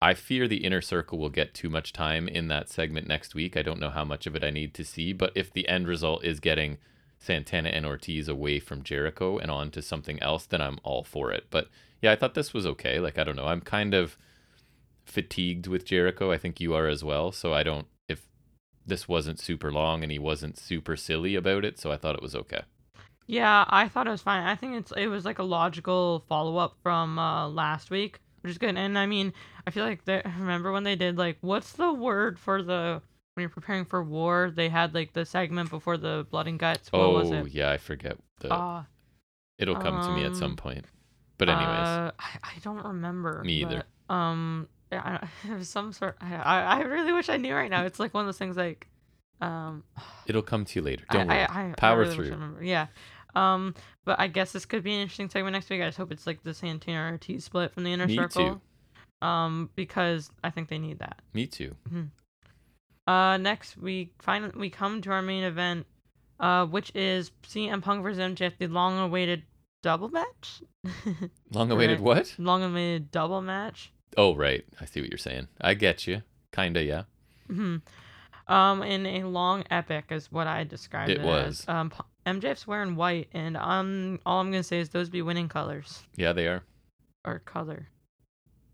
I 0.00 0.14
fear 0.14 0.46
the 0.46 0.64
inner 0.64 0.80
circle 0.80 1.18
will 1.18 1.28
get 1.40 1.54
too 1.54 1.68
much 1.68 1.92
time 1.92 2.28
in 2.28 2.46
that 2.48 2.68
segment 2.68 3.08
next 3.08 3.34
week. 3.34 3.56
I 3.56 3.62
don't 3.62 3.80
know 3.80 3.90
how 3.90 4.04
much 4.04 4.28
of 4.28 4.36
it 4.36 4.44
I 4.44 4.50
need 4.50 4.72
to 4.74 4.84
see, 4.84 5.12
but 5.12 5.32
if 5.34 5.52
the 5.52 5.68
end 5.68 5.88
result 5.88 6.22
is 6.22 6.38
getting 6.38 6.78
Santana 7.18 7.70
and 7.70 7.84
Ortiz 7.84 8.28
away 8.28 8.60
from 8.60 8.84
Jericho 8.84 9.38
and 9.38 9.50
on 9.50 9.72
to 9.72 9.82
something 9.82 10.22
else, 10.22 10.46
then 10.46 10.60
I'm 10.62 10.78
all 10.84 11.02
for 11.02 11.32
it. 11.32 11.46
But 11.50 11.66
yeah, 12.00 12.12
I 12.12 12.16
thought 12.16 12.34
this 12.34 12.54
was 12.54 12.64
okay. 12.64 13.00
Like 13.00 13.18
I 13.18 13.24
don't 13.24 13.34
know, 13.34 13.48
I'm 13.48 13.60
kind 13.78 13.92
of 13.92 14.16
fatigued 15.08 15.66
with 15.66 15.84
Jericho. 15.84 16.30
I 16.30 16.38
think 16.38 16.60
you 16.60 16.74
are 16.74 16.86
as 16.86 17.02
well. 17.02 17.32
So 17.32 17.52
I 17.52 17.62
don't 17.62 17.86
if 18.08 18.28
this 18.86 19.08
wasn't 19.08 19.40
super 19.40 19.72
long 19.72 20.02
and 20.02 20.12
he 20.12 20.18
wasn't 20.18 20.58
super 20.58 20.96
silly 20.96 21.34
about 21.34 21.64
it, 21.64 21.78
so 21.78 21.90
I 21.90 21.96
thought 21.96 22.14
it 22.14 22.22
was 22.22 22.34
okay. 22.34 22.62
Yeah, 23.26 23.66
I 23.68 23.88
thought 23.88 24.06
it 24.06 24.10
was 24.10 24.22
fine. 24.22 24.44
I 24.46 24.54
think 24.54 24.74
it's 24.74 24.92
it 24.96 25.08
was 25.08 25.24
like 25.24 25.38
a 25.38 25.44
logical 25.44 26.24
follow 26.28 26.56
up 26.56 26.76
from 26.82 27.18
uh, 27.18 27.48
last 27.48 27.90
week, 27.90 28.20
which 28.40 28.50
is 28.50 28.58
good. 28.58 28.76
And 28.76 28.98
I 28.98 29.06
mean, 29.06 29.32
I 29.66 29.70
feel 29.70 29.84
like 29.84 30.04
they 30.04 30.22
remember 30.38 30.72
when 30.72 30.84
they 30.84 30.96
did 30.96 31.18
like 31.18 31.38
what's 31.40 31.72
the 31.72 31.92
word 31.92 32.38
for 32.38 32.62
the 32.62 33.02
when 33.34 33.42
you're 33.42 33.50
preparing 33.50 33.84
for 33.84 34.02
war? 34.02 34.50
They 34.54 34.68
had 34.68 34.94
like 34.94 35.12
the 35.12 35.26
segment 35.26 35.70
before 35.70 35.98
the 35.98 36.26
blood 36.30 36.46
and 36.46 36.58
guts. 36.58 36.90
What 36.90 37.00
oh 37.00 37.10
was 37.12 37.30
it? 37.30 37.52
yeah, 37.52 37.70
I 37.70 37.76
forget. 37.76 38.16
The, 38.40 38.52
Uh, 38.52 38.84
it'll 39.58 39.76
come 39.76 40.02
to 40.02 40.10
me 40.14 40.24
at 40.24 40.36
some 40.36 40.52
um, 40.52 40.56
point. 40.56 40.86
But 41.36 41.48
anyways, 41.48 41.66
uh, 41.66 42.10
I, 42.18 42.38
I 42.42 42.58
don't 42.64 42.84
remember. 42.84 43.42
Me 43.44 43.60
either. 43.60 43.84
but, 44.08 44.14
um, 44.14 44.68
I- 44.92 45.28
was 45.54 45.68
some 45.76 45.92
sort. 45.92 46.16
I, 46.20 46.36
I 46.36 46.80
really 46.82 47.12
wish 47.12 47.28
I 47.28 47.36
knew 47.36 47.54
right 47.54 47.70
now. 47.70 47.84
It's 47.84 47.98
like 48.00 48.14
one 48.14 48.22
of 48.22 48.26
those 48.28 48.38
things 48.38 48.56
like, 48.56 48.86
um, 49.40 49.84
it'll 50.26 50.42
come 50.42 50.64
to 50.64 50.78
you 50.78 50.82
later. 50.84 51.04
Don't 51.10 51.28
worry. 51.28 51.38
I, 51.40 51.44
I, 51.66 51.70
I 51.70 51.74
Power 51.76 52.00
really 52.00 52.14
through. 52.14 52.56
Yeah. 52.62 52.86
Um, 53.34 53.74
but 54.04 54.18
I 54.18 54.26
guess 54.26 54.52
this 54.52 54.64
could 54.64 54.82
be 54.82 54.94
an 54.94 55.00
interesting 55.00 55.28
segment 55.28 55.52
next 55.52 55.68
week. 55.70 55.82
I 55.82 55.86
just 55.86 55.98
hope 55.98 56.10
it's 56.12 56.26
like 56.26 56.42
the 56.42 56.54
Santana 56.54 57.10
Ortiz 57.12 57.44
split 57.44 57.72
from 57.72 57.84
the 57.84 57.92
inner 57.92 58.06
Me 58.06 58.16
circle. 58.16 58.62
Um, 59.20 59.68
because 59.76 60.30
I 60.42 60.50
think 60.50 60.68
they 60.68 60.78
need 60.78 61.00
that. 61.00 61.20
Me 61.34 61.46
too. 61.46 61.76
Uh, 63.06 63.36
next 63.38 63.76
we 63.76 64.12
finally 64.20 64.52
we 64.56 64.70
come 64.70 65.00
to 65.02 65.10
our 65.10 65.22
main 65.22 65.44
event, 65.44 65.86
uh, 66.40 66.66
which 66.66 66.92
is 66.94 67.30
CM 67.46 67.82
Punk 67.82 68.02
versus 68.02 68.18
MJF, 68.20 68.58
the 68.58 68.66
long-awaited 68.68 69.42
double 69.82 70.08
match. 70.08 70.62
Long 71.52 71.70
awaited 71.70 72.00
Right. 72.00 72.04
what? 72.04 72.34
long-awaited 72.38 73.10
double 73.10 73.40
match. 73.42 73.92
Oh 74.18 74.34
right. 74.34 74.64
I 74.80 74.84
see 74.84 75.00
what 75.00 75.08
you're 75.10 75.16
saying. 75.18 75.48
I 75.60 75.72
get 75.74 76.06
you. 76.06 76.22
Kinda, 76.52 76.82
yeah. 76.82 77.04
hmm 77.46 77.76
Um, 78.48 78.82
in 78.82 79.06
a 79.06 79.24
long 79.24 79.64
epic 79.70 80.06
is 80.10 80.30
what 80.32 80.46
I 80.46 80.64
described 80.64 81.10
It 81.10 81.18
it, 81.18 81.24
was. 81.24 81.64
As. 81.66 81.68
Um, 81.74 81.90
P- 81.90 81.96
MJF's 82.26 82.66
wearing 82.66 82.96
white, 82.96 83.28
and 83.32 83.56
um, 83.56 84.18
all 84.26 84.40
I'm 84.40 84.50
gonna 84.50 84.62
say 84.62 84.80
is 84.80 84.90
those 84.90 85.08
be 85.08 85.22
winning 85.22 85.48
colors 85.48 86.02
Yeah, 86.16 86.32
they 86.34 86.46
are. 86.48 86.62
or 87.24 87.38
color. 87.38 87.88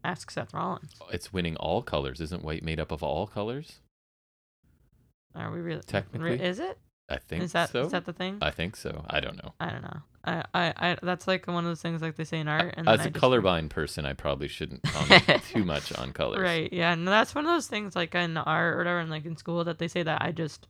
Ask 0.03 0.31
Seth 0.31 0.53
Rollins. 0.55 0.95
It's 1.13 1.33
winning 1.33 1.57
all 1.57 1.83
colors. 1.83 2.21
Isn't 2.21 2.43
white 2.45 2.63
made 2.63 2.81
up 2.81 2.91
of 2.91 3.03
all 3.03 3.27
colors? 3.27 3.81
Are 5.35 5.51
we 5.51 5.61
really? 5.61 5.83
Technically. 5.83 6.41
is 6.41 6.59
it? 6.59 6.79
I 7.09 7.17
think 7.19 7.43
Is 7.43 7.53
that 7.53 7.67
is 7.67 7.73
so. 7.73 7.87
that 7.89 8.05
the 8.07 8.13
thing? 8.13 8.39
I 8.41 8.51
think 8.51 8.77
so. 8.77 9.05
I 9.11 9.21
don't 9.21 9.37
know. 9.37 9.53
I 9.61 9.71
don't 9.71 9.83
know. 9.83 10.01
I, 10.27 10.45
I, 10.55 10.75
I 10.77 10.97
that's 11.03 11.27
like 11.29 11.47
one 11.47 11.65
of 11.65 11.71
those 11.71 11.83
things 11.83 12.01
like 12.03 12.17
they 12.17 12.25
say 12.25 12.41
in 12.41 12.49
art. 12.49 12.75
And 12.77 12.89
As 12.89 13.01
I 13.01 13.05
a 13.05 13.11
just- 13.11 13.23
colorblind 13.23 13.69
person, 13.71 14.07
I 14.07 14.15
probably 14.15 14.49
shouldn't 14.49 14.83
comment 14.83 15.43
too 15.53 15.65
much 15.65 15.93
on 15.99 16.13
colors. 16.13 16.41
Right. 16.41 16.73
Yeah. 16.73 16.93
And 16.93 17.07
that's 17.07 17.35
one 17.35 17.45
of 17.47 17.51
those 17.53 17.67
things 17.67 17.95
like 17.95 18.15
in 18.15 18.37
art 18.37 18.75
or 18.75 18.79
whatever, 18.79 18.99
and 19.01 19.11
like 19.11 19.27
in 19.27 19.37
school 19.37 19.65
that 19.65 19.79
they 19.79 19.89
say 19.89 20.03
that 20.03 20.23
I 20.23 20.33
just 20.33 20.67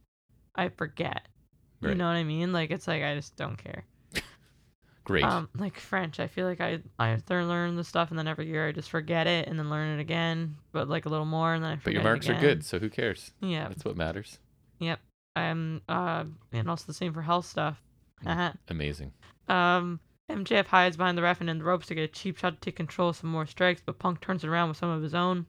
I 0.55 0.69
forget. 0.69 1.27
You 1.81 1.95
know 1.95 2.07
what 2.07 2.15
I 2.15 2.25
mean? 2.25 2.51
Like 2.53 2.71
it's 2.71 2.89
like 2.89 3.03
I 3.03 3.15
just 3.15 3.37
don't 3.37 3.57
care. 3.63 3.85
Great. 5.05 5.23
Um, 5.25 5.51
like 5.59 5.79
French, 5.79 6.19
I 6.19 6.27
feel 6.29 6.47
like 6.47 6.63
I 6.63 6.81
I 6.99 7.19
learn 7.29 7.77
the 7.77 7.85
stuff, 7.85 8.09
and 8.09 8.19
then 8.19 8.27
every 8.27 8.47
year 8.47 8.67
I 8.67 8.73
just 8.73 8.89
forget 8.89 9.27
it, 9.27 9.47
and 9.49 9.59
then 9.59 9.69
learn 9.69 9.99
it 9.99 10.01
again, 10.01 10.57
but 10.73 10.89
like 10.89 11.05
a 11.05 11.11
little 11.11 11.27
more, 11.27 11.53
and 11.53 11.63
then 11.63 11.73
I 11.73 11.75
forget 11.77 11.85
but 11.85 11.93
your 11.93 12.03
marks 12.03 12.29
are 12.31 12.41
good, 12.41 12.65
so 12.65 12.79
who 12.79 12.89
cares? 12.89 13.33
Yeah. 13.43 13.69
That's 13.69 13.85
what 13.85 13.99
matters. 13.99 14.39
Yep. 14.79 14.99
Um. 15.37 15.83
Uh. 15.87 16.25
And 16.55 16.71
also 16.71 16.85
the 16.87 16.95
same 16.95 17.13
for 17.13 17.21
health 17.21 17.45
stuff. 17.45 17.83
Uh-huh. 18.25 18.53
Amazing. 18.69 19.13
Um. 19.49 20.01
MJF 20.31 20.65
hides 20.69 20.97
behind 20.97 21.19
the 21.19 21.23
ref 21.23 21.43
and 21.43 21.51
in 21.51 21.59
the 21.59 21.65
ropes 21.65 21.87
to 21.89 21.95
get 21.95 22.03
a 22.03 22.09
cheap 22.09 22.39
shot 22.39 22.55
to 22.55 22.61
take 22.61 22.77
control 22.77 23.11
of 23.11 23.17
some 23.17 23.29
more 23.29 23.45
strikes, 23.47 23.83
but 23.85 23.99
Punk 23.99 24.23
turns 24.23 24.43
it 24.43 24.49
around 24.49 24.69
with 24.71 24.79
some 24.79 24.89
of 24.89 25.03
his 25.03 25.15
own. 25.15 25.45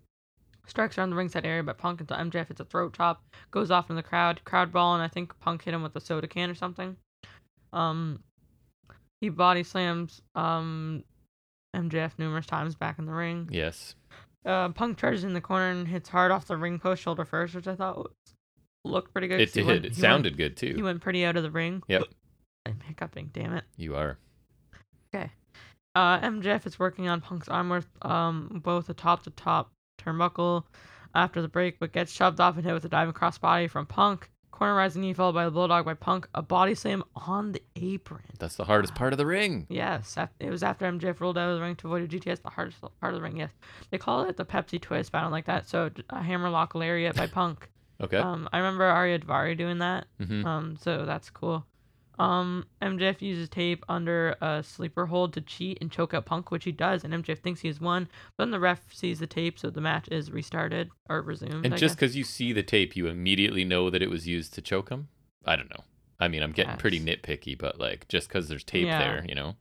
Strikes 0.67 0.97
around 0.97 1.11
the 1.11 1.15
ringside 1.15 1.45
area, 1.45 1.63
but 1.63 1.77
Punk 1.77 2.01
until 2.01 2.17
MJF 2.17 2.49
hits 2.49 2.59
a 2.59 2.65
throat 2.65 2.93
chop, 2.93 3.23
goes 3.51 3.71
off 3.71 3.89
in 3.89 3.95
the 3.95 4.03
crowd, 4.03 4.43
crowd 4.43 4.73
ball, 4.73 4.93
and 4.93 5.01
I 5.01 5.07
think 5.07 5.39
Punk 5.39 5.63
hit 5.63 5.73
him 5.73 5.81
with 5.81 5.95
a 5.95 6.01
soda 6.01 6.27
can 6.27 6.49
or 6.49 6.55
something. 6.55 6.97
Um, 7.71 8.21
he 9.21 9.29
body 9.29 9.63
slams 9.63 10.21
um 10.35 11.03
MJF 11.73 12.11
numerous 12.19 12.45
times 12.45 12.75
back 12.75 12.99
in 12.99 13.05
the 13.05 13.13
ring. 13.13 13.47
Yes. 13.53 13.95
Uh, 14.45 14.69
Punk 14.69 14.97
charges 14.97 15.23
in 15.23 15.33
the 15.33 15.39
corner 15.41 15.69
and 15.69 15.87
hits 15.87 16.09
hard 16.09 16.31
off 16.31 16.47
the 16.47 16.57
ring 16.57 16.79
post 16.79 17.01
shoulder 17.01 17.23
first, 17.23 17.55
which 17.55 17.67
I 17.67 17.75
thought 17.75 17.97
was, 17.97 18.11
looked 18.83 19.13
pretty 19.13 19.29
good. 19.29 19.39
It 19.39 19.53
did. 19.53 19.65
went- 19.65 19.85
it 19.85 19.95
sounded 19.95 20.35
good 20.35 20.57
too. 20.57 20.73
he 20.75 20.83
went 20.83 20.99
pretty 21.01 21.23
out 21.23 21.37
of 21.37 21.43
the 21.43 21.51
ring. 21.51 21.81
Yep. 21.87 22.03
I'm 22.65 22.79
hiccuping. 22.87 23.29
Damn 23.33 23.53
it. 23.53 23.63
You 23.77 23.95
are. 23.95 24.17
Okay. 25.13 25.31
Uh, 25.95 26.19
MJF 26.19 26.65
is 26.65 26.77
working 26.77 27.07
on 27.07 27.21
Punk's 27.21 27.47
arm 27.47 27.83
um 28.01 28.61
both 28.63 28.89
a 28.89 28.93
top 28.93 29.23
to 29.23 29.29
top 29.31 29.71
turnbuckle 30.01 30.63
after 31.13 31.41
the 31.41 31.47
break, 31.47 31.79
but 31.79 31.93
gets 31.93 32.11
shoved 32.11 32.39
off 32.41 32.55
and 32.57 32.65
hit 32.65 32.73
with 32.73 32.85
a 32.85 32.89
diving 32.89 33.13
crossbody 33.13 33.69
from 33.69 33.85
Punk. 33.85 34.29
Corner 34.51 34.75
rising 34.75 35.01
knee 35.01 35.13
followed 35.13 35.33
by 35.33 35.43
the 35.45 35.51
bulldog 35.51 35.83
by 35.85 35.93
Punk. 35.93 36.27
A 36.33 36.41
body 36.41 36.75
slam 36.75 37.03
on 37.15 37.51
the 37.51 37.61
apron. 37.75 38.21
That's 38.39 38.55
the 38.55 38.63
hardest 38.63 38.95
part 38.95 39.11
of 39.13 39.17
the 39.17 39.25
ring. 39.25 39.67
Yes, 39.69 40.17
it 40.39 40.49
was 40.49 40.63
after 40.63 40.85
MJF 40.89 41.19
rolled 41.19 41.37
out 41.37 41.49
of 41.49 41.57
the 41.57 41.61
ring 41.61 41.75
to 41.77 41.87
avoid 41.87 42.03
a 42.03 42.07
GTS, 42.07 42.41
the 42.41 42.49
hardest 42.49 42.79
part 42.81 43.13
of 43.13 43.15
the 43.15 43.21
ring. 43.21 43.35
Yes, 43.37 43.51
they 43.91 43.97
call 43.97 44.23
it 44.23 44.37
the 44.37 44.45
Pepsi 44.45 44.79
twist, 44.81 45.11
but 45.11 45.17
I 45.19 45.21
don't 45.21 45.31
like 45.31 45.45
that. 45.45 45.67
So 45.67 45.91
a 46.09 46.21
hammerlock 46.23 46.73
lariat 46.75 47.15
by 47.15 47.27
Punk. 47.27 47.69
Okay. 48.01 48.17
Um, 48.17 48.49
I 48.51 48.57
remember 48.57 48.83
Ariya 48.83 49.23
Daivari 49.23 49.57
doing 49.57 49.77
that. 49.77 50.07
hmm 50.21 50.45
Um, 50.45 50.75
so 50.77 51.05
that's 51.05 51.29
cool. 51.29 51.65
Um, 52.17 52.65
MJF 52.81 53.21
uses 53.21 53.49
tape 53.49 53.83
under 53.89 54.35
a 54.41 54.63
sleeper 54.63 55.05
hold 55.07 55.33
to 55.33 55.41
cheat 55.41 55.77
and 55.81 55.91
choke 55.91 56.13
out 56.13 56.25
Punk, 56.25 56.49
which 56.51 56.63
he 56.63 56.71
does, 56.71 57.03
and 57.03 57.13
MJF 57.13 57.39
thinks 57.39 57.61
he 57.61 57.67
has 57.67 57.81
won. 57.81 58.07
But 58.37 58.43
then 58.45 58.51
the 58.51 58.59
ref 58.59 58.81
sees 58.93 59.19
the 59.19 59.27
tape, 59.27 59.59
so 59.59 59.69
the 59.69 59.81
match 59.81 60.07
is 60.09 60.31
restarted 60.31 60.89
or 61.09 61.21
resumed. 61.21 61.65
And 61.65 61.73
I 61.73 61.77
just 61.77 61.95
because 61.95 62.15
you 62.15 62.23
see 62.23 62.53
the 62.53 62.63
tape, 62.63 62.95
you 62.95 63.07
immediately 63.07 63.65
know 63.65 63.89
that 63.89 64.01
it 64.01 64.09
was 64.09 64.27
used 64.27 64.53
to 64.53 64.61
choke 64.61 64.89
him. 64.89 65.09
I 65.45 65.55
don't 65.55 65.69
know. 65.69 65.83
I 66.19 66.29
mean, 66.29 66.41
I'm 66.41 66.53
getting 66.53 66.77
pretty 66.77 66.99
nitpicky, 66.99 67.57
but 67.57 67.79
like 67.79 68.07
just 68.07 68.29
because 68.29 68.47
there's 68.47 68.63
tape 68.63 68.85
Yeah. 68.85 68.99
there, 68.99 69.25
you 69.27 69.35
know. 69.35 69.55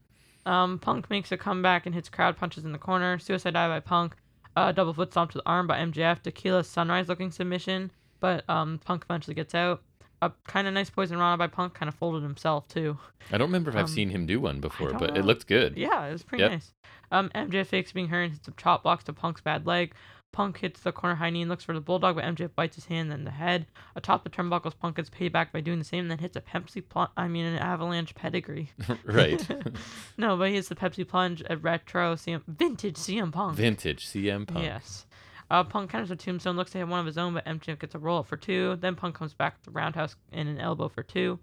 um, 0.46 0.78
Punk 0.78 1.10
makes 1.10 1.32
a 1.32 1.36
comeback 1.36 1.86
and 1.86 1.94
hits 1.94 2.08
crowd 2.08 2.36
punches 2.36 2.64
in 2.64 2.70
the 2.72 2.78
corner. 2.78 3.18
Suicide 3.18 3.54
dive 3.54 3.70
by 3.70 3.80
Punk. 3.80 4.14
Uh, 4.56 4.70
double 4.70 4.94
foot 4.94 5.10
stomp 5.10 5.32
to 5.32 5.38
the 5.38 5.46
arm 5.46 5.66
by 5.66 5.78
MJF. 5.80 6.22
Tequila 6.22 6.62
sunrise 6.62 7.08
looking 7.08 7.32
submission, 7.32 7.90
but 8.20 8.48
um, 8.48 8.78
Punk 8.84 9.04
eventually 9.04 9.34
gets 9.34 9.54
out. 9.56 9.82
A 10.26 10.32
kind 10.46 10.66
of 10.66 10.74
nice 10.74 10.88
poison 10.90 11.18
rana 11.18 11.36
by 11.36 11.46
Punk, 11.48 11.74
kind 11.74 11.88
of 11.88 11.94
folded 11.94 12.22
himself 12.22 12.66
too. 12.68 12.98
I 13.32 13.38
don't 13.38 13.48
remember 13.48 13.70
if 13.70 13.76
I've 13.76 13.82
Um, 13.84 13.88
seen 13.88 14.10
him 14.10 14.26
do 14.26 14.40
one 14.40 14.60
before, 14.60 14.92
but 14.94 15.14
know. 15.14 15.20
it 15.20 15.24
looked 15.24 15.46
good. 15.46 15.76
Yeah, 15.76 16.06
it 16.06 16.12
was 16.12 16.22
pretty 16.22 16.42
Yep. 16.42 16.50
nice. 16.52 16.72
Um, 17.12 17.30
MJF 17.34 17.66
fakes 17.66 17.92
being 17.92 18.08
hurt 18.08 18.22
and 18.22 18.32
hits 18.32 18.46
some 18.46 18.54
chop 18.56 18.82
blocks 18.84 19.04
to 19.04 19.12
Punk's 19.12 19.40
bad 19.42 19.66
leg. 19.66 19.92
Punk 20.32 20.58
hits 20.58 20.80
the 20.80 20.90
corner 20.90 21.14
high 21.14 21.30
knee 21.30 21.42
and 21.42 21.48
looks 21.50 21.62
for 21.62 21.74
the 21.74 21.80
bulldog, 21.80 22.16
but 22.16 22.24
MJF 22.24 22.54
bites 22.56 22.74
his 22.74 22.86
hand 22.86 23.12
and 23.12 23.24
the 23.24 23.30
head. 23.30 23.66
Atop 23.94 24.24
the 24.24 24.30
turnbuckles, 24.30 24.76
Punk 24.76 24.96
gets 24.96 25.08
payback 25.08 25.52
by 25.52 25.60
doing 25.60 25.78
the 25.78 25.84
same, 25.84 26.00
and 26.00 26.10
then 26.10 26.18
hits 26.18 26.36
a 26.36 26.40
Pepsi 26.40 26.82
plunge. 26.88 27.10
I 27.16 27.28
mean, 27.28 27.44
an 27.46 27.58
avalanche 27.58 28.14
pedigree. 28.16 28.70
right. 29.04 29.46
no, 30.16 30.36
but 30.36 30.48
he 30.48 30.54
hits 30.54 30.68
the 30.68 30.74
Pepsi 30.74 31.06
plunge, 31.06 31.42
at 31.42 31.62
retro 31.62 32.14
CM, 32.16 32.42
vintage 32.48 32.96
CM 32.96 33.30
Punk. 33.30 33.56
Vintage 33.56 34.06
CM 34.06 34.44
Punk. 34.46 34.64
Yes. 34.64 35.06
Uh, 35.50 35.62
Punk 35.64 35.90
counters 35.90 36.10
a 36.10 36.16
tombstone, 36.16 36.56
looks 36.56 36.72
to 36.72 36.78
hit 36.78 36.88
one 36.88 37.00
of 37.00 37.06
his 37.06 37.18
own, 37.18 37.34
but 37.34 37.44
MJF 37.44 37.78
gets 37.78 37.94
a 37.94 37.98
roll 37.98 38.18
up 38.20 38.26
for 38.26 38.36
two. 38.36 38.76
Then 38.80 38.94
Punk 38.96 39.14
comes 39.14 39.34
back 39.34 39.54
with 39.56 39.64
the 39.64 39.70
roundhouse 39.70 40.16
and 40.32 40.48
an 40.48 40.58
elbow 40.58 40.88
for 40.88 41.02
two. 41.02 41.38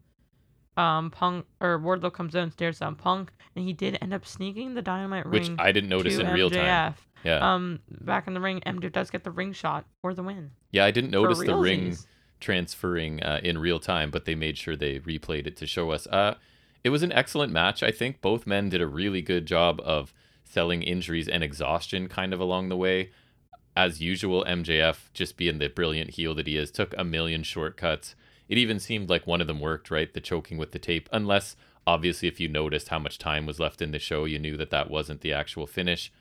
um, 0.78 1.12
Punk 1.12 1.46
or 1.60 1.78
Wardlow 1.80 2.12
comes 2.14 2.36
out 2.36 2.44
and 2.44 2.52
stares 2.54 2.80
down 2.80 2.96
Punk, 2.96 3.32
and 3.56 3.66
he 3.66 3.74
did 3.74 3.98
end 4.02 4.14
up 4.14 4.26
sneaking 4.26 4.74
the 4.74 4.82
Dynamite 4.82 5.26
ring. 5.26 5.32
which 5.42 5.48
ring 5.50 5.58
I 5.60 5.72
didn't 5.72 5.90
notice 5.90 6.18
in 6.18 6.26
MJF. 6.26 6.34
real 6.34 6.50
time. 6.50 6.96
Yeah, 7.24 7.54
Um, 7.54 7.80
back 7.90 8.26
in 8.28 8.34
the 8.34 8.40
ring, 8.40 8.62
MJF 8.66 8.92
does 8.92 9.12
get 9.12 9.24
the 9.24 9.30
ring 9.32 9.54
shot 9.54 9.86
for 10.02 10.14
the 10.14 10.24
win. 10.24 10.52
yeah, 10.72 10.86
I 10.86 10.92
didn't 10.92 11.12
notice 11.12 11.40
the 11.40 11.56
ring 11.56 11.96
transferring 12.40 13.22
uh, 13.22 13.40
in 13.44 13.58
real 13.60 13.80
time, 13.80 14.10
but 14.12 14.26
they 14.26 14.34
made 14.36 14.58
sure 14.58 14.76
they 14.76 15.00
replayed 15.00 15.46
it 15.48 15.56
to 15.58 15.68
show 15.68 15.92
us. 15.92 16.08
Uh, 16.08 16.36
it 16.84 16.90
was 16.90 17.04
an 17.04 17.12
excellent 17.12 17.54
match. 17.54 17.84
I 17.84 17.92
think 17.92 18.22
both 18.22 18.48
men 18.48 18.70
did 18.70 18.82
a 18.82 18.88
really 18.88 19.22
good 19.22 19.46
job 19.46 19.80
of 19.84 20.14
selling 20.44 20.82
injuries 20.82 21.28
and 21.28 21.44
exhaustion 21.44 22.08
kind 22.10 22.34
of 22.34 22.40
along 22.40 22.70
the 22.70 22.78
way. 22.78 23.12
As 23.76 24.02
usual, 24.02 24.44
MJF, 24.46 25.12
just 25.14 25.38
being 25.38 25.60
the 25.60 25.68
brilliant 25.70 26.12
heel 26.12 26.36
that 26.36 26.48
he 26.48 26.58
is, 26.58 26.72
took 26.72 26.94
a 26.98 27.04
million 27.04 27.44
shortcuts. 27.44 28.16
It 28.50 28.58
even 28.58 28.80
seemed 28.80 29.10
like 29.10 29.26
one 29.26 29.40
of 29.40 29.48
them 29.48 29.62
worked, 29.62 29.90
right? 29.90 30.14
The 30.14 30.20
choking 30.20 30.58
with 30.58 30.72
the 30.72 30.80
tape, 30.80 31.08
unless 31.14 31.56
obviously 31.88 32.28
if 32.28 32.40
you 32.40 32.50
noticed 32.50 32.90
how 32.90 33.00
much 33.00 33.18
time 33.18 33.46
was 33.46 33.60
left 33.60 33.82
in 33.82 33.92
the 33.92 34.00
show, 34.00 34.26
you 34.26 34.40
knew 34.40 34.58
that 34.58 34.72
that 34.72 34.90
wasn't 34.90 35.22
the 35.22 35.32
actual 35.34 35.66
finish. 35.66 36.12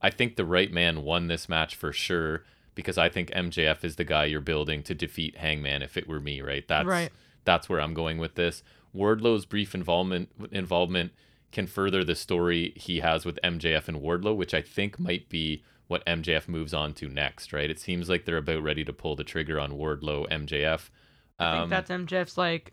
I 0.00 0.10
think 0.10 0.36
the 0.36 0.44
right 0.44 0.72
man 0.72 1.02
won 1.02 1.26
this 1.26 1.48
match 1.48 1.74
for 1.74 1.92
sure 1.92 2.44
because 2.74 2.96
I 2.96 3.08
think 3.08 3.30
MJF 3.32 3.84
is 3.84 3.96
the 3.96 4.04
guy 4.04 4.26
you're 4.26 4.40
building 4.40 4.82
to 4.84 4.94
defeat 4.94 5.36
Hangman 5.38 5.82
if 5.82 5.96
it 5.96 6.08
were 6.08 6.20
me, 6.20 6.40
right? 6.40 6.66
That's 6.66 6.86
Right. 6.86 7.10
that's 7.44 7.68
where 7.68 7.80
I'm 7.80 7.92
going 7.92 8.18
with 8.18 8.36
this. 8.36 8.62
Wardlow's 8.94 9.44
brief 9.44 9.74
involvement 9.74 10.30
involvement 10.52 11.12
can 11.52 11.66
further 11.66 12.04
the 12.04 12.14
story 12.14 12.72
he 12.76 13.00
has 13.00 13.24
with 13.24 13.38
MJF 13.42 13.88
and 13.88 14.00
Wardlow, 14.00 14.36
which 14.36 14.54
I 14.54 14.62
think 14.62 14.98
might 15.00 15.28
be 15.28 15.62
what 15.90 16.06
MJF 16.06 16.46
moves 16.46 16.72
on 16.72 16.94
to 16.94 17.08
next, 17.08 17.52
right? 17.52 17.68
It 17.68 17.80
seems 17.80 18.08
like 18.08 18.24
they're 18.24 18.36
about 18.36 18.62
ready 18.62 18.84
to 18.84 18.92
pull 18.92 19.16
the 19.16 19.24
trigger 19.24 19.58
on 19.58 19.72
Wardlow 19.72 20.28
MJF. 20.30 20.88
I 21.40 21.52
think 21.52 21.64
Um, 21.64 21.70
that's 21.70 21.90
MJF's 21.90 22.38
like 22.38 22.72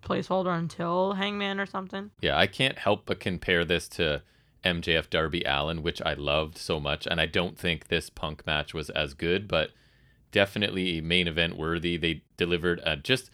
placeholder 0.00 0.56
until 0.56 1.14
Hangman 1.14 1.58
or 1.58 1.66
something. 1.66 2.12
Yeah, 2.20 2.38
I 2.38 2.46
can't 2.46 2.78
help 2.78 3.04
but 3.04 3.18
compare 3.18 3.64
this 3.64 3.88
to 3.90 4.22
MJF 4.64 5.10
Darby 5.10 5.42
Allin, 5.44 5.82
which 5.82 6.00
I 6.02 6.14
loved 6.14 6.56
so 6.56 6.78
much, 6.78 7.04
and 7.04 7.20
I 7.20 7.26
don't 7.26 7.58
think 7.58 7.88
this 7.88 8.08
Punk 8.10 8.46
match 8.46 8.72
was 8.72 8.90
as 8.90 9.12
good, 9.14 9.48
but 9.48 9.70
definitely 10.30 11.00
main 11.00 11.26
event 11.26 11.56
worthy. 11.56 11.96
They 11.96 12.22
delivered 12.36 12.80
a, 12.84 12.94
just 12.96 13.28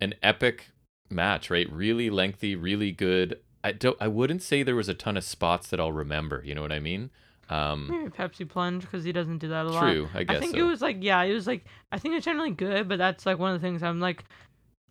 an 0.00 0.14
epic 0.22 0.70
match, 1.10 1.50
right? 1.50 1.70
Really 1.70 2.08
lengthy, 2.08 2.56
really 2.56 2.92
good. 2.92 3.40
I 3.62 3.72
don't. 3.72 3.98
I 4.00 4.08
wouldn't 4.08 4.42
say 4.42 4.62
there 4.62 4.74
was 4.74 4.88
a 4.88 4.94
ton 4.94 5.18
of 5.18 5.24
spots 5.24 5.68
that 5.68 5.78
I'll 5.78 5.92
remember. 5.92 6.42
You 6.46 6.54
know 6.54 6.62
what 6.62 6.72
I 6.72 6.80
mean? 6.80 7.10
Um, 7.52 7.88
Maybe 7.90 8.10
Pepsi 8.10 8.48
plunge 8.48 8.82
because 8.82 9.04
he 9.04 9.12
doesn't 9.12 9.38
do 9.38 9.48
that 9.48 9.66
a 9.66 9.68
lot. 9.70 9.80
true. 9.82 10.08
I 10.14 10.24
guess 10.24 10.36
I 10.36 10.40
think 10.40 10.52
so. 10.54 10.60
it 10.60 10.62
was 10.68 10.80
like 10.80 10.98
yeah, 11.00 11.22
it 11.22 11.34
was 11.34 11.46
like 11.46 11.64
I 11.90 11.98
think 11.98 12.14
it's 12.14 12.24
generally 12.24 12.50
good, 12.50 12.88
but 12.88 12.98
that's 12.98 13.26
like 13.26 13.38
one 13.38 13.54
of 13.54 13.60
the 13.60 13.66
things 13.66 13.82
I'm 13.82 14.00
like, 14.00 14.24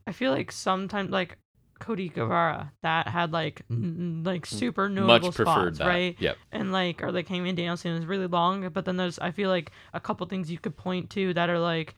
I 0.08 0.12
feel 0.12 0.32
like 0.32 0.52
sometimes 0.52 1.10
like 1.12 1.38
Cody 1.80 2.10
Guevara 2.10 2.72
that 2.84 3.08
had 3.08 3.32
like 3.34 3.64
n- 3.72 4.22
like 4.24 4.46
super 4.46 4.88
notable 4.88 5.28
Much 5.30 5.36
preferred 5.36 5.76
spots, 5.76 5.78
that. 5.80 5.88
right? 5.88 6.16
Yep. 6.20 6.38
And 6.52 6.72
like 6.72 7.02
or 7.02 7.12
like 7.12 7.28
Hangman 7.28 7.56
Danielson 7.56 7.92
is 7.94 8.06
really 8.06 8.28
long, 8.28 8.70
but 8.70 8.86
then 8.86 8.98
there's 8.98 9.18
I 9.20 9.32
feel 9.32 9.50
like 9.50 9.72
a 9.94 10.00
couple 10.00 10.26
things 10.28 10.52
you 10.52 10.60
could 10.60 10.78
point 10.78 11.10
to 11.12 11.34
that 11.34 11.50
are 11.50 11.60
like 11.60 11.96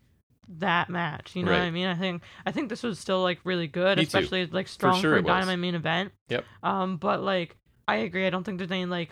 that 0.60 0.90
match. 0.90 1.36
You 1.36 1.44
know 1.44 1.52
what 1.52 1.62
I 1.62 1.72
mean? 1.72 1.88
I 1.88 1.96
think 1.96 2.22
I 2.46 2.52
think 2.52 2.70
this 2.70 2.84
was 2.84 3.00
still 3.00 3.22
like 3.22 3.40
really 3.44 3.68
good, 3.68 3.98
Me 3.98 4.06
too. 4.06 4.08
especially 4.08 4.46
like 4.46 4.68
strong 4.68 5.02
sure 5.02 5.12
for, 5.12 5.18
a 5.18 5.22
was. 5.22 5.28
Dynamite 5.28 5.60
main 5.60 5.76
event. 5.76 6.14
Yep. 6.30 6.46
Um, 6.64 6.98
but 6.98 7.22
like 7.22 7.58
I 7.88 7.96
agree. 7.98 8.26
I 8.26 8.30
don't 8.30 8.44
think 8.46 8.60
there's 8.60 8.72
any 8.72 8.86
like 8.86 9.10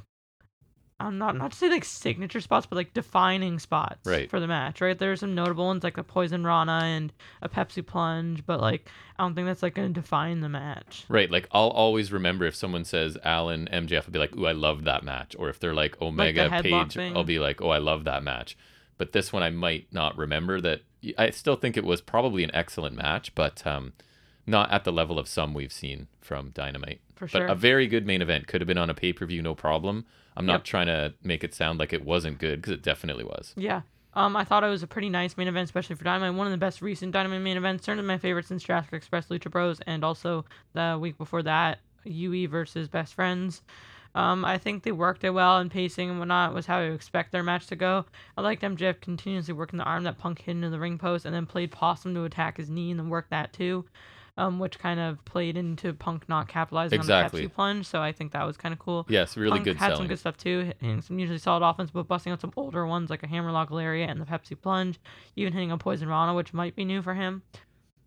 I'm 1.01 1.17
not 1.17 1.35
not 1.37 1.51
to 1.51 1.57
say 1.57 1.69
like 1.69 1.83
signature 1.85 2.39
spots, 2.41 2.65
but 2.65 2.75
like 2.75 2.93
defining 2.93 3.59
spots 3.59 4.05
Right. 4.05 4.29
for 4.29 4.39
the 4.39 4.47
match. 4.47 4.81
Right? 4.81 4.97
There 4.97 5.11
are 5.11 5.15
some 5.15 5.35
notable 5.35 5.65
ones 5.65 5.83
like 5.83 5.97
a 5.97 6.03
Poison 6.03 6.43
Rana 6.45 6.81
and 6.83 7.11
a 7.41 7.49
Pepsi 7.49 7.85
Plunge, 7.85 8.45
but 8.45 8.61
like 8.61 8.89
I 9.17 9.23
don't 9.23 9.35
think 9.35 9.47
that's 9.47 9.63
like 9.63 9.75
gonna 9.75 9.89
define 9.89 10.41
the 10.41 10.49
match. 10.49 11.05
Right, 11.09 11.29
like 11.29 11.47
I'll 11.51 11.69
always 11.69 12.11
remember 12.11 12.45
if 12.45 12.55
someone 12.55 12.85
says 12.85 13.17
Allin 13.23 13.67
MJF, 13.71 14.05
I'll 14.05 14.11
be 14.11 14.19
like, 14.19 14.35
"Ooh, 14.35 14.45
I 14.47 14.51
love 14.53 14.83
that 14.85 15.03
match," 15.03 15.35
or 15.37 15.49
if 15.49 15.59
they're 15.59 15.73
like 15.73 16.01
Omega 16.01 16.49
headlock 16.49 16.83
Page, 16.85 16.93
thing. 16.93 17.17
I'll 17.17 17.23
be 17.23 17.39
like, 17.39 17.61
"Oh, 17.61 17.69
I 17.69 17.77
love 17.77 18.03
that 18.05 18.23
match." 18.23 18.57
But 18.97 19.11
this 19.13 19.33
one, 19.33 19.41
I 19.43 19.49
might 19.49 19.87
not 19.91 20.17
remember 20.17 20.61
that. 20.61 20.81
I 21.17 21.31
still 21.31 21.55
think 21.55 21.75
it 21.77 21.83
was 21.83 22.01
probably 22.01 22.43
an 22.43 22.51
excellent 22.53 22.95
match, 22.95 23.33
but 23.33 23.65
um, 23.65 23.93
not 24.45 24.71
at 24.71 24.83
the 24.83 24.91
level 24.91 25.17
of 25.17 25.27
some 25.27 25.53
we've 25.55 25.71
seen 25.71 26.07
from 26.19 26.49
Dynamite. 26.51 27.01
For 27.15 27.25
But 27.25 27.31
sure. 27.31 27.45
a 27.47 27.55
very 27.55 27.87
good 27.87 28.05
main 28.05 28.21
event 28.21 28.45
could 28.47 28.61
have 28.61 28.67
been 28.67 28.77
on 28.77 28.89
a 28.91 28.93
pay 28.93 29.11
per 29.11 29.25
view, 29.25 29.41
no 29.41 29.55
problem. 29.55 30.05
I'm 30.37 30.45
not 30.45 30.53
Yep. 30.53 30.63
trying 30.63 30.87
to 30.87 31.13
make 31.23 31.43
it 31.43 31.53
sound 31.53 31.79
like 31.79 31.93
it 31.93 32.05
wasn't 32.05 32.39
good 32.39 32.61
because 32.61 32.73
it 32.73 32.81
definitely 32.83 33.23
was. 33.25 33.53
Yeah. 33.57 33.81
Um, 34.13 34.35
I 34.35 34.43
thought 34.43 34.63
it 34.63 34.69
was 34.69 34.83
a 34.83 34.87
pretty 34.87 35.09
nice 35.09 35.37
main 35.37 35.47
event, 35.47 35.65
especially 35.65 35.95
for 35.95 36.03
Dynamite. 36.03 36.33
One 36.37 36.47
of 36.47 36.51
the 36.51 36.57
best 36.57 36.81
recent 36.81 37.11
Dynamite 37.13 37.41
main 37.41 37.57
events. 37.57 37.85
Certainly 37.85 38.07
my 38.07 38.17
favorite 38.17 38.45
since 38.45 38.63
Jurassic 38.63 38.93
Express 38.93 39.27
Lucha 39.27 39.49
Bros, 39.49 39.79
and 39.87 40.03
also 40.03 40.43
the 40.73 40.97
week 40.99 41.17
before 41.17 41.43
that, 41.43 41.79
UE 42.03 42.47
versus 42.47 42.87
Best 42.89 43.13
Friends. 43.13 43.61
Um, 44.13 44.43
I 44.43 44.57
think 44.57 44.83
they 44.83 44.91
worked 44.91 45.23
it 45.23 45.29
well, 45.29 45.59
and 45.59 45.71
pacing 45.71 46.09
and 46.09 46.19
whatnot 46.19 46.53
was 46.53 46.65
how 46.65 46.79
I 46.79 46.87
would 46.89 46.95
expect 46.95 47.31
their 47.31 47.43
match 47.43 47.67
to 47.67 47.77
go. 47.77 48.05
I 48.37 48.41
liked 48.41 48.61
MJF 48.63 48.99
continuously 48.99 49.53
working 49.53 49.77
the 49.77 49.85
arm 49.85 50.03
that 50.03 50.17
Punk 50.17 50.39
hit 50.41 50.51
into 50.51 50.69
the 50.69 50.79
ring 50.79 50.97
post, 50.97 51.23
and 51.25 51.33
then 51.33 51.45
played 51.45 51.71
Possum 51.71 52.13
to 52.15 52.25
attack 52.25 52.57
his 52.57 52.69
knee 52.69 52.91
and 52.91 52.99
then 52.99 53.07
work 53.09 53.29
that 53.29 53.53
too. 53.53 53.85
Um, 54.37 54.59
which 54.59 54.79
kind 54.79 54.99
of 54.99 55.23
played 55.25 55.57
into 55.57 55.93
Punk 55.93 56.29
not 56.29 56.47
capitalizing 56.47 56.97
Exactly. 56.97 57.41
on 57.41 57.43
the 57.43 57.49
Pepsi 57.49 57.53
plunge, 57.53 57.85
so 57.85 58.01
I 58.01 58.13
think 58.13 58.31
that 58.31 58.45
was 58.47 58.55
kind 58.55 58.71
of 58.71 58.79
cool. 58.79 59.05
Yes, 59.09 59.35
really 59.35 59.51
Punk 59.51 59.65
good 59.65 59.75
had 59.75 59.87
selling. 59.87 59.97
some 59.97 60.07
good 60.07 60.19
stuff 60.19 60.37
too, 60.37 60.71
hitting 60.79 61.01
some 61.01 61.19
usually 61.19 61.37
solid 61.37 61.67
offense, 61.67 61.91
but 61.91 62.07
busting 62.07 62.31
out 62.31 62.39
some 62.39 62.53
older 62.55 62.87
ones 62.87 63.09
like 63.09 63.23
a 63.23 63.27
Hammerlock 63.27 63.71
Lariat 63.71 64.09
and 64.09 64.21
the 64.21 64.25
Pepsi 64.25 64.59
Plunge, 64.59 64.99
even 65.35 65.51
hitting 65.51 65.71
a 65.71 65.77
Poison 65.77 66.07
Rana, 66.07 66.33
which 66.33 66.53
might 66.53 66.75
be 66.77 66.85
new 66.85 67.01
for 67.01 67.13
him. 67.13 67.43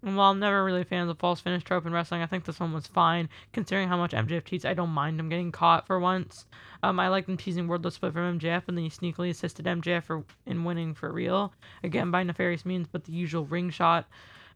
And 0.03 0.17
while 0.17 0.31
I'm 0.33 0.39
never 0.39 0.63
really 0.65 0.83
a 0.83 0.85
fan 0.85 1.03
of 1.03 1.09
the 1.09 1.15
false 1.15 1.41
finish 1.41 1.63
trope 1.65 1.87
in 1.87 1.93
wrestling, 1.93 2.21
I 2.23 2.27
think 2.27 2.45
this 2.45 2.61
one 2.61 2.73
was 2.75 2.87
fine. 2.87 3.29
Considering 3.53 3.89
how 3.89 3.97
much 3.97 4.13
MJF 4.13 4.45
cheats, 4.45 4.65
I 4.67 4.75
don't 4.75 4.91
mind 4.91 5.19
him 5.19 5.31
getting 5.31 5.51
caught 5.53 5.87
for 5.87 5.99
once. 5.99 6.45
Um, 6.83 7.01
I 7.01 7.09
like 7.09 7.25
them 7.27 7.39
teasing 7.39 7.69
Wardlow's 7.69 7.95
split 7.95 8.13
from 8.13 8.39
MJF, 8.39 8.63
and 8.69 8.77
then 8.77 8.85
he 8.85 8.91
sneakily 8.91 9.31
assisted 9.31 9.65
MJF 9.67 10.05
for, 10.05 10.25
in 10.45 10.65
winning 10.65 10.93
for 10.95 11.11
real. 11.11 11.55
Again, 11.83 12.11
by 12.11 12.23
nefarious 12.23 12.67
means, 12.67 12.87
but 12.91 13.05
the 13.05 13.13
usual 13.13 13.47
ring 13.47 13.71
shot. 13.71 14.07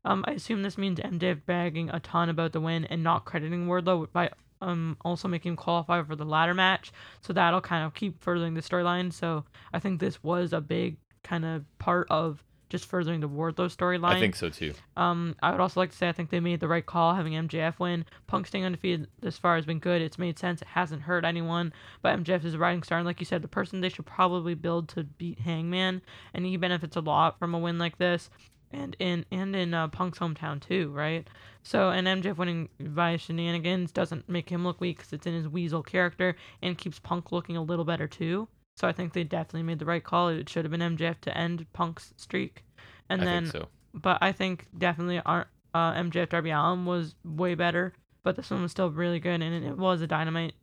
Um, 0.04 0.24
I 0.26 0.32
assume 0.32 0.62
this 0.62 0.78
means 0.78 1.00
MJF 1.00 1.40
bagging 1.46 1.90
a 1.90 2.00
ton 2.00 2.28
about 2.28 2.52
the 2.52 2.60
win 2.60 2.84
and 2.86 3.02
not 3.02 3.24
crediting 3.24 3.66
Wardlow 3.66 4.10
by 4.12 4.30
um 4.60 4.96
also 5.02 5.28
making 5.28 5.50
him 5.50 5.56
qualify 5.56 6.02
for 6.02 6.16
the 6.16 6.24
ladder 6.24 6.54
match. 6.54 6.92
So 7.20 7.32
that'll 7.32 7.60
kind 7.60 7.84
of 7.84 7.94
keep 7.94 8.22
furthering 8.22 8.54
the 8.54 8.62
storyline. 8.62 9.12
So 9.12 9.44
I 9.72 9.78
think 9.78 10.00
this 10.00 10.22
was 10.22 10.52
a 10.52 10.60
big 10.60 10.96
kind 11.22 11.44
of 11.44 11.64
part 11.78 12.06
of 12.10 12.42
just 12.68 12.84
furthering 12.84 13.20
the 13.20 13.28
Wardlow 13.28 13.74
storyline. 13.74 14.16
I 14.16 14.20
think 14.20 14.36
so 14.36 14.50
too. 14.50 14.74
Um, 14.96 15.34
I 15.42 15.50
would 15.50 15.60
also 15.60 15.80
like 15.80 15.90
to 15.90 15.96
say 15.96 16.08
I 16.08 16.12
think 16.12 16.30
they 16.30 16.40
made 16.40 16.60
the 16.60 16.68
right 16.68 16.84
call 16.84 17.14
having 17.14 17.32
MJF 17.32 17.78
win. 17.78 18.04
Punk 18.26 18.46
staying 18.46 18.64
undefeated 18.64 19.08
this 19.20 19.38
far 19.38 19.56
has 19.56 19.64
been 19.64 19.78
good. 19.78 20.02
It's 20.02 20.18
made 20.18 20.38
sense. 20.38 20.62
It 20.62 20.68
hasn't 20.68 21.02
hurt 21.02 21.24
anyone. 21.24 21.72
But 22.02 22.18
MJF 22.18 22.44
is 22.44 22.54
a 22.54 22.58
rising 22.58 22.82
star, 22.82 22.98
and 22.98 23.06
like 23.06 23.20
you 23.20 23.26
said, 23.26 23.42
the 23.42 23.48
person 23.48 23.80
they 23.80 23.88
should 23.88 24.06
probably 24.06 24.54
build 24.54 24.88
to 24.90 25.04
beat 25.04 25.40
Hangman, 25.40 26.02
and 26.34 26.44
he 26.44 26.56
benefits 26.56 26.96
a 26.96 27.00
lot 27.00 27.38
from 27.38 27.54
a 27.54 27.58
win 27.58 27.78
like 27.78 27.98
this. 27.98 28.28
And 28.70 28.94
in 28.98 29.24
and 29.30 29.56
in 29.56 29.72
uh, 29.72 29.88
Punk's 29.88 30.18
hometown 30.18 30.60
too, 30.60 30.90
right? 30.90 31.26
So 31.62 31.90
and 31.90 32.06
MJF 32.06 32.36
winning 32.36 32.68
via 32.78 33.16
shenanigans 33.16 33.92
doesn't 33.92 34.28
make 34.28 34.50
him 34.50 34.64
look 34.64 34.80
weak 34.80 34.98
because 34.98 35.12
it's 35.12 35.26
in 35.26 35.34
his 35.34 35.48
weasel 35.48 35.82
character, 35.82 36.36
and 36.62 36.76
keeps 36.76 36.98
Punk 36.98 37.32
looking 37.32 37.56
a 37.56 37.62
little 37.62 37.84
better 37.86 38.06
too. 38.06 38.48
So 38.76 38.86
I 38.86 38.92
think 38.92 39.12
they 39.12 39.24
definitely 39.24 39.62
made 39.64 39.78
the 39.78 39.86
right 39.86 40.04
call. 40.04 40.28
It 40.28 40.48
should 40.48 40.64
have 40.64 40.70
been 40.70 40.96
MJF 40.96 41.20
to 41.22 41.36
end 41.36 41.66
Punk's 41.72 42.12
streak, 42.16 42.64
and 43.08 43.22
I 43.22 43.24
then 43.24 43.42
think 43.44 43.52
so. 43.52 43.68
but 43.94 44.18
I 44.20 44.32
think 44.32 44.66
definitely 44.76 45.20
our 45.24 45.48
uh, 45.74 45.94
MJF 45.94 46.28
Darby 46.28 46.50
Allin 46.50 46.84
was 46.84 47.14
way 47.24 47.54
better. 47.54 47.94
But 48.22 48.36
this 48.36 48.50
one 48.50 48.60
was 48.60 48.70
still 48.70 48.90
really 48.90 49.20
good, 49.20 49.40
and 49.40 49.64
it 49.64 49.78
was 49.78 50.02
a 50.02 50.06
dynamite 50.06 50.54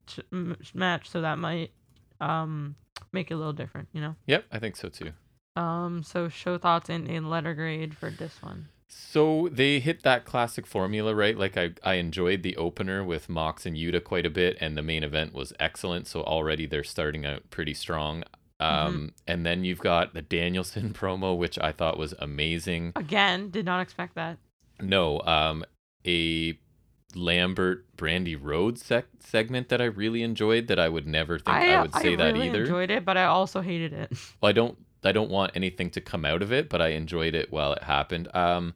match, 0.73 1.09
so 1.09 1.21
that 1.21 1.39
might 1.39 1.71
um 2.21 2.75
make 3.11 3.31
it 3.31 3.33
a 3.33 3.37
little 3.37 3.53
different, 3.53 3.87
you 3.93 4.01
know. 4.01 4.15
Yep, 4.27 4.45
I 4.51 4.59
think 4.59 4.75
so 4.75 4.89
too. 4.89 5.11
Um, 5.55 6.03
so 6.03 6.27
show 6.29 6.57
thoughts 6.57 6.89
and 6.89 7.07
in 7.07 7.29
letter 7.29 7.53
grade 7.53 7.95
for 7.95 8.09
this 8.09 8.41
one. 8.41 8.67
So 8.87 9.49
they 9.51 9.79
hit 9.79 10.03
that 10.03 10.25
classic 10.25 10.65
formula, 10.65 11.13
right? 11.15 11.37
Like 11.37 11.57
I, 11.57 11.71
I 11.83 11.95
enjoyed 11.95 12.43
the 12.43 12.55
opener 12.57 13.03
with 13.03 13.29
Mox 13.29 13.65
and 13.65 13.75
Yuta 13.75 14.03
quite 14.03 14.25
a 14.25 14.29
bit, 14.29 14.57
and 14.61 14.77
the 14.77 14.81
main 14.81 15.03
event 15.03 15.33
was 15.33 15.53
excellent. 15.59 16.07
So 16.07 16.21
already 16.23 16.65
they're 16.65 16.83
starting 16.83 17.25
out 17.25 17.49
pretty 17.49 17.73
strong. 17.73 18.23
Um, 18.59 19.11
and 19.27 19.45
then 19.45 19.65
you've 19.65 19.79
got 19.79 20.13
the 20.13 20.21
Danielson 20.21 20.93
promo, 20.99 21.37
which 21.37 21.59
I 21.59 21.71
thought 21.71 21.97
was 21.97 22.13
amazing. 22.19 22.93
Again, 22.95 23.49
did 23.49 23.65
not 23.65 23.81
expect 23.81 24.15
that. 24.15 24.37
No, 24.81 25.21
um, 25.21 25.65
a 26.05 26.57
Lambert 27.15 27.85
Brandi 27.97 28.37
Rhodes 28.39 28.83
sec- 28.83 29.07
segment 29.19 29.69
that 29.69 29.81
I 29.81 29.85
really 29.85 30.23
enjoyed. 30.23 30.67
That 30.67 30.79
I 30.79 30.89
would 30.89 31.07
never 31.07 31.37
think 31.37 31.49
I, 31.49 31.81
would 31.81 31.93
say 31.95 32.15
that 32.15 32.33
really 32.33 32.47
either. 32.47 32.61
enjoyed 32.61 32.91
it, 32.91 33.03
but 33.05 33.17
I 33.17 33.25
also 33.25 33.61
hated 33.61 33.93
it. 33.93 34.11
Well, 34.41 34.49
I 34.49 34.53
don't 34.53 34.77
I 35.05 35.11
don't 35.11 35.29
want 35.29 35.51
anything 35.55 35.89
to 35.91 36.01
come 36.01 36.25
out 36.25 36.41
of 36.41 36.51
it, 36.51 36.69
but 36.69 36.81
I 36.81 36.89
enjoyed 36.89 37.35
it 37.35 37.51
while 37.51 37.73
it 37.73 37.83
happened. 37.83 38.27
Um, 38.33 38.73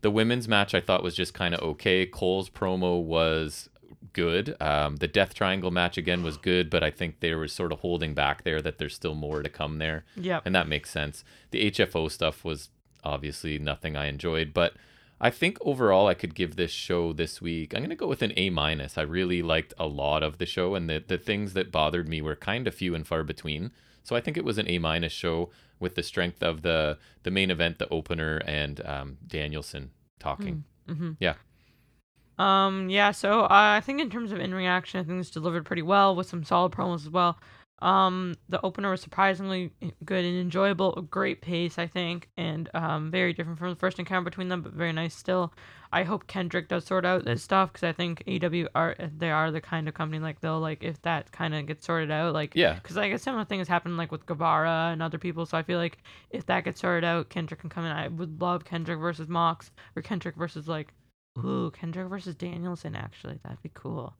the 0.00 0.10
women's 0.10 0.48
match 0.48 0.74
I 0.74 0.80
thought 0.80 1.02
was 1.02 1.14
just 1.14 1.34
kind 1.34 1.54
of 1.54 1.60
okay. 1.60 2.06
Cole's 2.06 2.50
promo 2.50 3.02
was 3.02 3.68
good. 4.12 4.56
Um, 4.60 4.96
the 4.96 5.08
Death 5.08 5.34
Triangle 5.34 5.70
match 5.70 5.98
again 5.98 6.22
was 6.22 6.36
good, 6.36 6.70
but 6.70 6.82
I 6.82 6.90
think 6.90 7.20
they 7.20 7.34
were 7.34 7.48
sort 7.48 7.72
of 7.72 7.80
holding 7.80 8.14
back 8.14 8.44
there 8.44 8.62
that 8.62 8.78
there's 8.78 8.94
still 8.94 9.14
more 9.14 9.42
to 9.42 9.48
come 9.48 9.78
there, 9.78 10.04
yep. 10.16 10.42
and 10.44 10.54
that 10.54 10.68
makes 10.68 10.90
sense. 10.90 11.24
The 11.50 11.70
HFO 11.70 12.10
stuff 12.10 12.44
was 12.44 12.70
obviously 13.04 13.58
nothing 13.58 13.96
I 13.96 14.06
enjoyed, 14.06 14.52
but 14.52 14.74
I 15.20 15.30
think 15.30 15.58
overall 15.60 16.08
I 16.08 16.14
could 16.14 16.34
give 16.34 16.56
this 16.56 16.70
show 16.70 17.12
this 17.12 17.40
week. 17.40 17.74
I'm 17.74 17.82
gonna 17.82 17.94
go 17.94 18.06
with 18.06 18.22
an 18.22 18.32
A 18.36 18.50
minus. 18.50 18.98
I 18.98 19.02
really 19.02 19.42
liked 19.42 19.72
a 19.78 19.86
lot 19.86 20.22
of 20.22 20.38
the 20.38 20.46
show, 20.46 20.74
and 20.74 20.88
the 20.88 21.02
the 21.06 21.18
things 21.18 21.52
that 21.54 21.72
bothered 21.72 22.08
me 22.08 22.20
were 22.20 22.36
kind 22.36 22.66
of 22.66 22.74
few 22.74 22.94
and 22.94 23.06
far 23.06 23.22
between. 23.22 23.70
So 24.06 24.14
I 24.14 24.20
think 24.20 24.36
it 24.36 24.44
was 24.44 24.56
an 24.56 24.70
A 24.70 24.78
minus 24.78 25.12
show 25.12 25.50
with 25.80 25.96
the 25.96 26.02
strength 26.04 26.40
of 26.40 26.62
the 26.62 26.96
the 27.24 27.30
main 27.32 27.50
event, 27.50 27.80
the 27.80 27.88
opener, 27.88 28.40
and 28.46 28.80
um, 28.86 29.18
Danielson 29.26 29.90
talking. 30.20 30.62
Mm-hmm. 30.88 31.12
Yeah. 31.18 31.34
Um. 32.38 32.88
Yeah. 32.88 33.10
So 33.10 33.42
uh, 33.42 33.48
I 33.50 33.80
think 33.80 34.00
in 34.00 34.08
terms 34.08 34.30
of 34.30 34.38
in 34.38 34.54
ring 34.54 34.68
action, 34.68 35.00
I 35.00 35.02
think 35.02 35.18
this 35.18 35.30
delivered 35.30 35.66
pretty 35.66 35.82
well 35.82 36.14
with 36.14 36.28
some 36.28 36.44
solid 36.44 36.70
promos 36.70 37.00
as 37.00 37.10
well. 37.10 37.36
Um, 37.82 38.36
the 38.48 38.64
opener 38.64 38.92
was 38.92 39.00
surprisingly 39.00 39.72
good 40.04 40.24
and 40.24 40.38
enjoyable, 40.38 40.92
great 41.10 41.42
pace, 41.42 41.76
I 41.76 41.88
think, 41.88 42.30
and 42.36 42.70
um, 42.74 43.10
very 43.10 43.32
different 43.32 43.58
from 43.58 43.70
the 43.70 43.76
first 43.76 43.98
encounter 43.98 44.24
between 44.24 44.48
them, 44.48 44.62
but 44.62 44.72
very 44.72 44.92
nice 44.92 45.16
still. 45.16 45.52
I 45.92 46.02
hope 46.02 46.26
Kendrick 46.26 46.68
does 46.68 46.84
sort 46.84 47.04
out 47.04 47.24
this 47.24 47.42
stuff 47.42 47.72
because 47.72 47.86
I 47.86 47.92
think 47.92 48.22
AEW 48.26 48.68
are 48.74 48.96
they 49.16 49.30
are 49.30 49.50
the 49.50 49.60
kind 49.60 49.88
of 49.88 49.94
company 49.94 50.18
like 50.20 50.40
they'll 50.40 50.60
like 50.60 50.82
if 50.82 51.00
that 51.02 51.30
kind 51.32 51.54
of 51.54 51.66
gets 51.66 51.86
sorted 51.86 52.10
out, 52.10 52.32
like 52.34 52.52
Yeah. 52.54 52.74
because 52.74 52.96
like 52.96 53.12
a 53.12 53.18
similar 53.18 53.44
thing 53.44 53.58
has 53.60 53.68
happened 53.68 53.96
like 53.96 54.12
with 54.12 54.26
Guevara 54.26 54.90
and 54.92 55.02
other 55.02 55.18
people. 55.18 55.46
So 55.46 55.56
I 55.58 55.62
feel 55.62 55.78
like 55.78 55.98
if 56.30 56.46
that 56.46 56.64
gets 56.64 56.80
sorted 56.80 57.04
out, 57.04 57.28
Kendrick 57.28 57.60
can 57.60 57.70
come 57.70 57.84
in. 57.84 57.92
I 57.92 58.08
would 58.08 58.40
love 58.40 58.64
Kendrick 58.64 58.98
versus 58.98 59.28
Mox 59.28 59.70
or 59.94 60.02
Kendrick 60.02 60.36
versus 60.36 60.68
like 60.68 60.92
ooh 61.38 61.70
Kendrick 61.70 62.08
versus 62.08 62.34
Danielson. 62.34 62.96
Actually, 62.96 63.38
that'd 63.42 63.62
be 63.62 63.70
cool. 63.74 64.14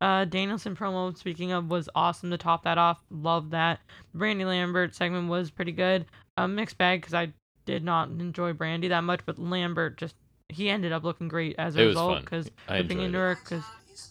Uh, 0.00 0.24
Danielson 0.26 0.76
promo, 0.76 1.16
speaking 1.16 1.52
of, 1.52 1.70
was 1.70 1.88
awesome 1.94 2.30
to 2.30 2.36
top 2.36 2.64
that 2.64 2.76
off. 2.76 2.98
Love 3.10 3.50
that. 3.50 3.80
Brandi 4.14 4.44
Lambert 4.44 4.94
segment 4.94 5.28
was 5.28 5.50
pretty 5.50 5.72
good. 5.72 6.04
A 6.36 6.46
mixed 6.46 6.76
bag 6.76 7.00
because 7.00 7.14
I 7.14 7.32
did 7.64 7.82
not 7.82 8.08
enjoy 8.08 8.52
Brandi 8.52 8.88
that 8.90 9.00
much, 9.02 9.20
but 9.24 9.38
Lambert 9.38 9.96
just 9.96 10.14
he 10.48 10.68
ended 10.70 10.92
up 10.92 11.04
looking 11.04 11.28
great 11.28 11.56
as 11.58 11.76
a 11.76 11.82
It 11.82 11.86
result 11.86 12.20
because 12.20 12.50
I 12.68 12.78
looking 12.80 13.00
into 13.00 13.18
it. 13.18 13.20
her 13.20 13.38
because 13.42 13.64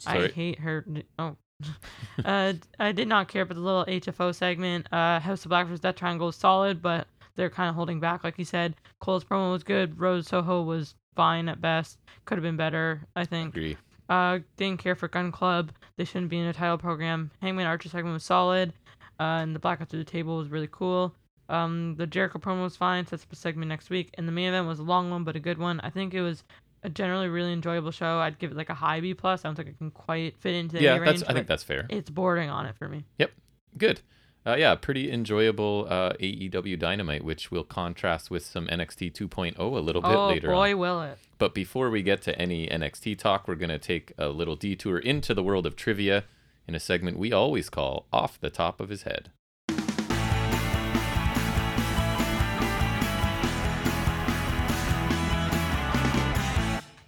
I 0.06 0.28
hate 0.28 0.60
her. 0.60 0.86
Oh. 1.20 1.36
uh, 2.26 2.54
I 2.80 2.92
did 2.92 3.08
not 3.08 3.30
care 3.30 3.44
about 3.44 3.56
the 3.56 3.62
little 3.62 3.86
HFO 3.86 4.36
segment. 4.36 4.88
Uh, 4.92 5.20
House 5.20 5.46
of 5.46 5.50
Black 5.50 5.68
vs. 5.68 5.80
Death 5.80 5.96
Triangle 5.96 6.28
was 6.28 6.36
solid, 6.36 6.82
but 6.82 7.08
they're 7.36 7.50
kind 7.50 7.70
of 7.70 7.76
holding 7.76 8.00
back, 8.00 8.24
like 8.24 8.38
you 8.38 8.44
said. 8.46 8.76
Cole's 9.00 9.24
promo 9.24 9.52
was 9.52 9.64
good. 9.64 10.00
Rose 10.00 10.28
Soho 10.28 10.62
was 10.64 10.96
fine 11.16 11.48
at 11.48 11.62
best. 11.62 12.00
Could 12.26 12.38
have 12.38 12.44
been 12.44 12.58
better, 12.58 13.08
I 13.16 13.26
think. 13.26 13.56
Agree. 13.56 13.78
Uh, 14.10 14.40
didn't 14.58 14.80
care 14.82 14.96
for 14.96 15.08
Gun 15.08 15.32
Club. 15.32 15.72
They 15.98 16.04
shouldn't 16.06 16.30
be 16.30 16.40
in 16.40 16.48
a 16.48 16.54
title 16.54 16.78
program. 16.78 17.32
Hangman 17.42 17.66
Archer 17.68 17.88
segment 17.90 18.14
was 18.14 18.24
solid. 18.24 18.74
Uh, 19.20 19.40
and 19.42 19.56
the 19.56 19.60
Black 19.60 19.80
After 19.80 19.96
the 19.96 20.04
Table 20.04 20.38
was 20.38 20.50
really 20.50 20.70
cool. 20.70 21.16
Um, 21.50 21.96
the 21.98 22.08
Jericho 22.08 22.40
promo 22.40 22.64
was 22.64 22.76
fine. 22.76 23.06
Sets 23.06 23.24
up 23.24 23.32
a 23.32 23.36
segment 23.36 23.70
next 23.70 23.90
week. 23.90 24.10
And 24.16 24.28
the 24.28 24.32
main 24.32 24.48
event 24.50 24.68
was 24.68 24.80
a 24.80 24.84
long 24.84 25.10
one, 25.10 25.24
but 25.24 25.36
a 25.36 25.40
good 25.40 25.58
one. 25.58 25.80
I 25.82 25.90
think 25.90 26.14
it 26.14 26.22
was 26.22 26.44
a 26.84 26.90
generally 26.90 27.28
really 27.30 27.54
enjoyable 27.54 27.92
show. 27.92 28.20
I'd 28.20 28.40
give 28.40 28.52
it 28.52 28.58
like 28.58 28.70
a 28.70 28.74
high 28.74 29.00
B 29.00 29.14
plus. 29.14 29.44
I 29.44 29.48
don't 29.48 29.56
think 29.56 29.70
it 29.70 29.78
can 29.78 29.92
quite 29.92 30.38
fit 30.40 30.56
into 30.56 30.78
the 30.78 30.84
Yeah, 30.84 30.96
A 30.96 31.00
that's. 31.06 31.24
I 31.24 31.34
think 31.34 31.48
that's 31.48 31.64
fair. 31.64 31.86
it's 31.90 32.10
bordering 32.10 32.50
on 32.50 32.66
it 32.66 32.76
for 32.76 32.88
me. 32.88 33.06
Yep, 33.20 33.32
good. 33.78 34.02
Uh, 34.46 34.56
yeah, 34.58 34.76
pretty 34.76 35.10
enjoyable 35.10 35.88
uh, 35.90 36.12
AEW 36.20 36.78
Dynamite, 36.78 37.24
which 37.24 37.50
will 37.50 37.64
contrast 37.64 38.30
with 38.30 38.46
some 38.46 38.68
NXT 38.68 39.14
2.0 39.14 39.58
a 39.58 39.64
little 39.80 40.02
bit 40.02 40.12
oh 40.12 40.28
later 40.28 40.48
boy, 40.50 40.74
on. 40.74 40.80
will 40.80 41.02
it! 41.02 41.18
But 41.38 41.54
before 41.54 41.90
we 41.90 42.02
get 42.04 42.22
to 42.24 42.38
any 42.38 42.68
NXT 42.68 43.18
talk, 43.20 43.48
we're 43.48 43.56
going 43.56 43.70
to 43.70 43.80
take 43.80 44.12
a 44.18 44.28
little 44.28 44.58
detour 44.58 44.98
into 44.98 45.34
the 45.34 45.44
world 45.44 45.66
of 45.66 45.78
trivia 45.78 46.26
in 46.68 46.76
a 46.76 46.80
segment 46.82 47.18
we 47.18 47.32
always 47.32 47.70
call 47.70 48.06
Off 48.12 48.38
the 48.38 48.50
Top 48.50 48.82
of 48.82 48.90
His 48.90 49.04
Head. 49.04 49.32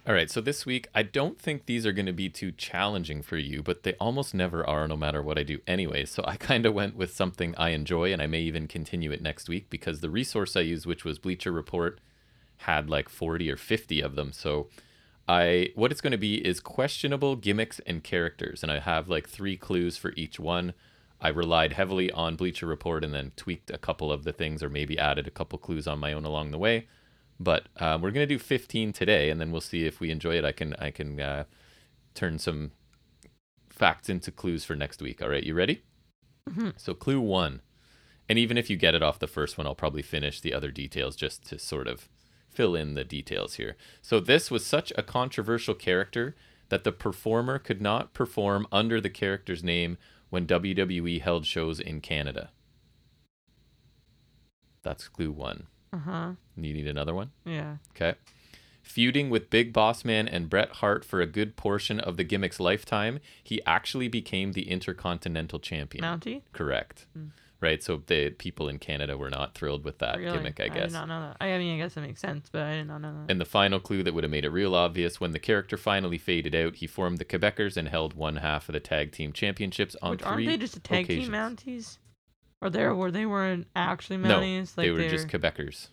All 0.06 0.14
right, 0.14 0.30
so 0.30 0.40
this 0.40 0.64
week, 0.64 0.86
I 0.94 1.02
don't 1.02 1.36
think 1.36 1.66
these 1.66 1.84
are 1.84 1.92
going 1.92 2.06
to 2.06 2.12
be 2.12 2.28
too 2.28 2.52
challenging 2.52 3.22
for 3.22 3.36
you, 3.36 3.60
but 3.60 3.82
they 3.82 3.94
almost 3.94 4.34
never 4.34 4.64
are, 4.64 4.86
no 4.86 4.96
matter 4.96 5.20
what 5.20 5.36
I 5.36 5.42
do 5.42 5.58
anyway. 5.66 6.04
So 6.04 6.22
I 6.24 6.36
kind 6.36 6.64
of 6.64 6.74
went 6.74 6.94
with 6.94 7.12
something 7.12 7.56
I 7.56 7.70
enjoy, 7.70 8.12
and 8.12 8.22
I 8.22 8.28
may 8.28 8.42
even 8.42 8.68
continue 8.68 9.10
it 9.10 9.20
next 9.20 9.48
week 9.48 9.68
because 9.68 10.00
the 10.00 10.10
resource 10.10 10.54
I 10.54 10.60
used, 10.60 10.86
which 10.86 11.04
was 11.04 11.18
Bleacher 11.18 11.50
Report, 11.50 11.98
had 12.58 12.88
like 12.88 13.08
40 13.08 13.50
or 13.50 13.56
50 13.56 14.00
of 14.00 14.14
them. 14.14 14.30
So 14.30 14.68
I 15.26 15.70
what 15.74 15.90
it's 15.90 16.00
going 16.00 16.12
to 16.12 16.16
be 16.16 16.36
is 16.36 16.60
questionable 16.60 17.34
gimmicks 17.34 17.80
and 17.84 18.04
characters, 18.04 18.62
and 18.62 18.70
I 18.70 18.78
have 18.78 19.08
like 19.08 19.28
three 19.28 19.56
clues 19.56 19.96
for 19.96 20.12
each 20.16 20.38
one. 20.38 20.74
I 21.20 21.28
relied 21.30 21.72
heavily 21.72 22.12
on 22.12 22.36
Bleacher 22.36 22.66
Report 22.66 23.02
and 23.02 23.12
then 23.12 23.32
tweaked 23.34 23.70
a 23.70 23.78
couple 23.78 24.12
of 24.12 24.22
the 24.22 24.32
things, 24.32 24.62
or 24.62 24.70
maybe 24.70 25.00
added 25.00 25.26
a 25.26 25.32
couple 25.32 25.58
clues 25.58 25.88
on 25.88 25.98
my 25.98 26.12
own 26.12 26.24
along 26.24 26.52
the 26.52 26.58
way. 26.58 26.86
But 27.38 27.66
uh, 27.76 27.98
we're 28.00 28.12
gonna 28.12 28.26
do 28.26 28.38
15 28.38 28.92
today, 28.92 29.30
and 29.30 29.40
then 29.40 29.52
we'll 29.52 29.60
see 29.60 29.84
if 29.84 30.00
we 30.00 30.10
enjoy 30.10 30.36
it. 30.36 30.44
I 30.44 30.52
can 30.52 30.74
I 30.78 30.90
can 30.90 31.20
uh, 31.20 31.44
turn 32.14 32.38
some 32.38 32.72
facts 33.68 34.08
into 34.08 34.30
clues 34.30 34.64
for 34.64 34.74
next 34.74 35.02
week. 35.02 35.20
All 35.22 35.28
right, 35.28 35.44
you 35.44 35.54
ready? 35.54 35.82
Mhm. 36.48 36.72
So 36.78 36.94
clue 36.94 37.20
one, 37.20 37.60
and 38.28 38.38
even 38.38 38.56
if 38.56 38.70
you 38.70 38.76
get 38.76 38.94
it 38.94 39.02
off 39.02 39.18
the 39.18 39.26
first 39.26 39.58
one, 39.58 39.66
I'll 39.66 39.74
probably 39.74 40.02
finish 40.02 40.40
the 40.40 40.54
other 40.54 40.70
details 40.70 41.14
just 41.16 41.44
to 41.48 41.58
sort 41.58 41.88
of 41.88 42.08
fill 42.48 42.74
in 42.74 42.94
the 42.94 43.04
details 43.04 43.54
here. 43.54 43.76
So 44.00 44.18
this 44.18 44.50
was 44.50 44.64
such 44.64 44.92
a 44.96 45.02
controversial 45.02 45.74
character 45.74 46.34
that 46.70 46.84
the 46.84 46.92
performer 46.92 47.58
could 47.58 47.82
not 47.82 48.14
perform 48.14 48.66
under 48.72 49.00
the 49.00 49.10
character's 49.10 49.62
name 49.62 49.98
when 50.30 50.46
WWE 50.46 51.20
held 51.20 51.44
shows 51.46 51.78
in 51.78 52.00
Canada. 52.00 52.50
That's 54.82 55.06
clue 55.08 55.30
one. 55.32 55.66
Uh 55.96 56.00
huh. 56.10 56.30
You 56.56 56.74
need 56.74 56.86
another 56.86 57.14
one? 57.14 57.30
Yeah. 57.44 57.76
Okay. 57.94 58.14
Feuding 58.82 59.30
with 59.30 59.50
Big 59.50 59.72
Boss 59.72 60.04
Man 60.04 60.28
and 60.28 60.48
Bret 60.48 60.70
Hart 60.76 61.04
for 61.04 61.20
a 61.20 61.26
good 61.26 61.56
portion 61.56 61.98
of 61.98 62.16
the 62.16 62.24
gimmick's 62.24 62.60
lifetime, 62.60 63.18
he 63.42 63.60
actually 63.66 64.06
became 64.08 64.52
the 64.52 64.68
Intercontinental 64.70 65.58
Champion. 65.58 66.04
Mountie. 66.04 66.42
Correct. 66.52 67.06
Hmm. 67.12 67.26
Right. 67.60 67.82
So 67.82 68.02
the 68.06 68.30
people 68.30 68.68
in 68.68 68.78
Canada 68.78 69.16
were 69.16 69.30
not 69.30 69.54
thrilled 69.54 69.82
with 69.82 69.98
that 69.98 70.18
Really? 70.18 70.36
gimmick, 70.36 70.60
I 70.60 70.68
guess. 70.68 70.76
I 70.76 70.86
did 70.86 70.92
not 70.92 71.08
know 71.08 71.20
that. 71.20 71.36
I 71.40 71.56
mean, 71.58 71.74
I 71.74 71.82
guess 71.82 71.96
it 71.96 72.02
makes 72.02 72.20
sense, 72.20 72.48
but 72.52 72.62
I 72.62 72.74
did 72.76 72.86
not 72.86 73.00
know 73.00 73.12
that. 73.12 73.30
And 73.30 73.40
the 73.40 73.46
final 73.46 73.80
clue 73.80 74.02
that 74.02 74.12
would 74.14 74.22
have 74.24 74.30
made 74.30 74.44
it 74.44 74.50
real 74.50 74.74
obvious 74.74 75.20
when 75.20 75.32
the 75.32 75.38
character 75.38 75.76
finally 75.78 76.18
faded 76.18 76.54
out, 76.54 76.76
he 76.76 76.86
formed 76.86 77.16
the 77.18 77.24
Quebecers 77.24 77.76
and 77.78 77.88
held 77.88 78.12
one 78.14 78.36
half 78.36 78.68
of 78.68 78.74
the 78.74 78.80
tag 78.80 79.10
team 79.10 79.32
championships 79.32 79.96
on 80.02 80.10
Which 80.12 80.20
three 80.20 80.28
aren't 80.30 80.46
they 80.46 80.56
just 80.58 80.76
a 80.76 80.80
tag 80.80 81.04
occasions. 81.06 81.26
team 81.28 81.34
Mounties? 81.34 81.96
Or 82.62 82.70
they 82.70 82.86
were 82.86 83.10
they 83.10 83.26
weren't 83.26 83.66
actually 83.76 84.16
No, 84.18 84.40
Mounties? 84.40 84.76
like 84.76 84.86
they 84.86 84.90
were 84.90 84.98
they're- 84.98 85.10
just 85.10 85.28
Quebecers. 85.28 85.88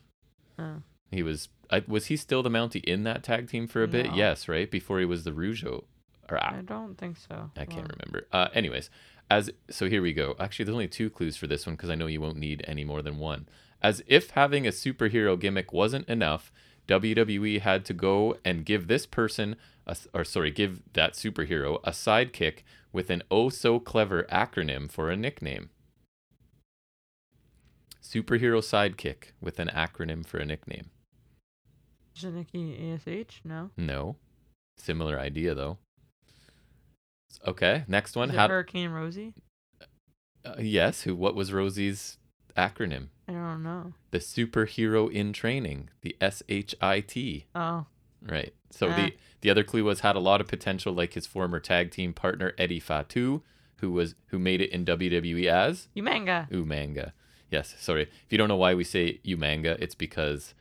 oh. 0.59 0.82
He 1.11 1.22
was. 1.22 1.49
I, 1.70 1.84
was 1.88 2.07
he 2.07 2.18
still 2.18 2.41
the 2.43 2.49
Mountie 2.49 2.84
in 2.84 3.03
that 3.03 3.24
tag 3.24 3.47
team 3.47 3.68
for 3.68 3.84
a 3.84 3.88
bit? 3.88 4.07
No. 4.07 4.16
Yes, 4.16 4.47
right 4.47 4.70
before 4.70 4.99
he 4.99 5.05
was 5.05 5.24
the 5.24 5.32
Rougeau. 5.32 5.84
Or 6.30 6.43
I 6.43 6.61
don't 6.66 6.97
think 6.97 7.18
so. 7.18 7.51
I 7.55 7.66
can't 7.66 7.88
Well, 7.88 7.95
remember. 7.99 8.28
Uh, 8.32 8.47
anyways, 8.53 8.89
as 9.30 9.51
so 9.70 9.88
here 9.89 10.01
we 10.01 10.14
go. 10.14 10.36
Actually, 10.39 10.65
there's 10.65 10.73
only 10.73 10.88
two 10.88 11.10
clues 11.11 11.35
for 11.38 11.45
this 11.48 11.65
one 11.68 11.76
because 11.76 11.90
I 11.91 11.95
know 11.95 12.07
you 12.07 12.22
won't 12.22 12.38
need 12.38 12.64
any 12.68 12.84
more 12.84 13.02
than 13.03 13.18
one. 13.19 13.48
As 13.81 14.02
if 14.07 14.31
having 14.31 14.65
a 14.65 14.72
superhero 14.72 15.40
gimmick 15.40 15.72
wasn't 15.73 16.07
enough, 16.10 16.52
WWE 16.88 17.60
had 17.61 17.85
to 17.85 17.94
go 17.94 18.38
and 18.44 18.65
give 18.65 18.88
this 18.88 19.06
person, 19.06 19.56
a, 19.85 19.95
or 20.14 20.23
sorry, 20.23 20.49
give 20.52 20.81
that 20.94 21.14
superhero 21.14 21.80
a 21.84 21.91
sidekick 21.91 22.60
with 22.91 23.10
an 23.10 23.22
oh 23.30 23.49
so 23.49 23.80
clever 23.80 24.23
acronym 24.31 24.90
for 24.91 25.10
a 25.11 25.18
nickname. 25.18 25.69
Superhero 28.14 28.60
sidekick 28.61 29.31
with 29.41 29.60
an 29.60 29.69
acronym 29.73 30.26
for 30.26 30.38
a 30.38 30.45
nickname. 30.45 30.90
Zanicki 32.15 32.94
ASH? 33.07 33.41
No. 33.44 33.72
No, 33.76 34.18
similar 34.77 35.19
idea 35.19 35.56
though. 35.56 35.77
Okay, 37.48 37.84
next 37.88 38.15
one. 38.15 38.30
How? 38.30 38.48
Hurricane 38.48 38.91
Rosey? 38.91 39.34
Uh, 40.45 40.56
yes. 40.60 41.02
Who? 41.02 41.15
What 41.15 41.34
was 41.35 41.52
Rosey's 41.52 42.18
acronym? 42.56 43.07
I 43.27 43.31
don't 43.31 43.64
know. 43.64 43.94
The 44.11 44.19
superhero 44.19 45.11
in 45.11 45.34
training. 45.34 45.90
The 46.03 46.15
S 46.22 46.44
H 46.48 46.76
I 46.81 46.99
T. 46.99 47.45
Oh. 47.56 47.88
Right. 48.22 48.53
So 48.69 48.90
Ah. 48.90 48.95
the 48.95 49.14
the 49.41 49.49
other 49.49 49.64
clue 49.64 49.84
was 49.84 50.02
had 50.02 50.15
a 50.15 50.19
lot 50.19 50.40
of 50.41 50.48
potential, 50.48 50.94
like 50.94 51.14
his 51.14 51.26
former 51.26 51.60
tag 51.60 51.90
team 51.91 52.14
partner 52.14 52.53
Eddie 52.60 52.80
Fatu, 52.80 53.41
who 53.77 53.91
was 53.91 54.14
who 54.27 54.38
made 54.38 54.61
it 54.61 54.69
in 54.72 54.85
WWE 54.85 55.48
as 55.48 55.88
Umanga. 55.98 56.48
Umanga. 56.52 57.14
Yes. 57.54 57.76
Sorry. 57.78 58.04
If 58.04 58.32
you 58.32 58.38
don't 58.38 58.48
know 58.48 58.56
why 58.58 58.74
we 58.74 58.84
say 58.84 59.20
Umanga, 59.26 59.80
it's 59.80 59.96
because 59.96 60.54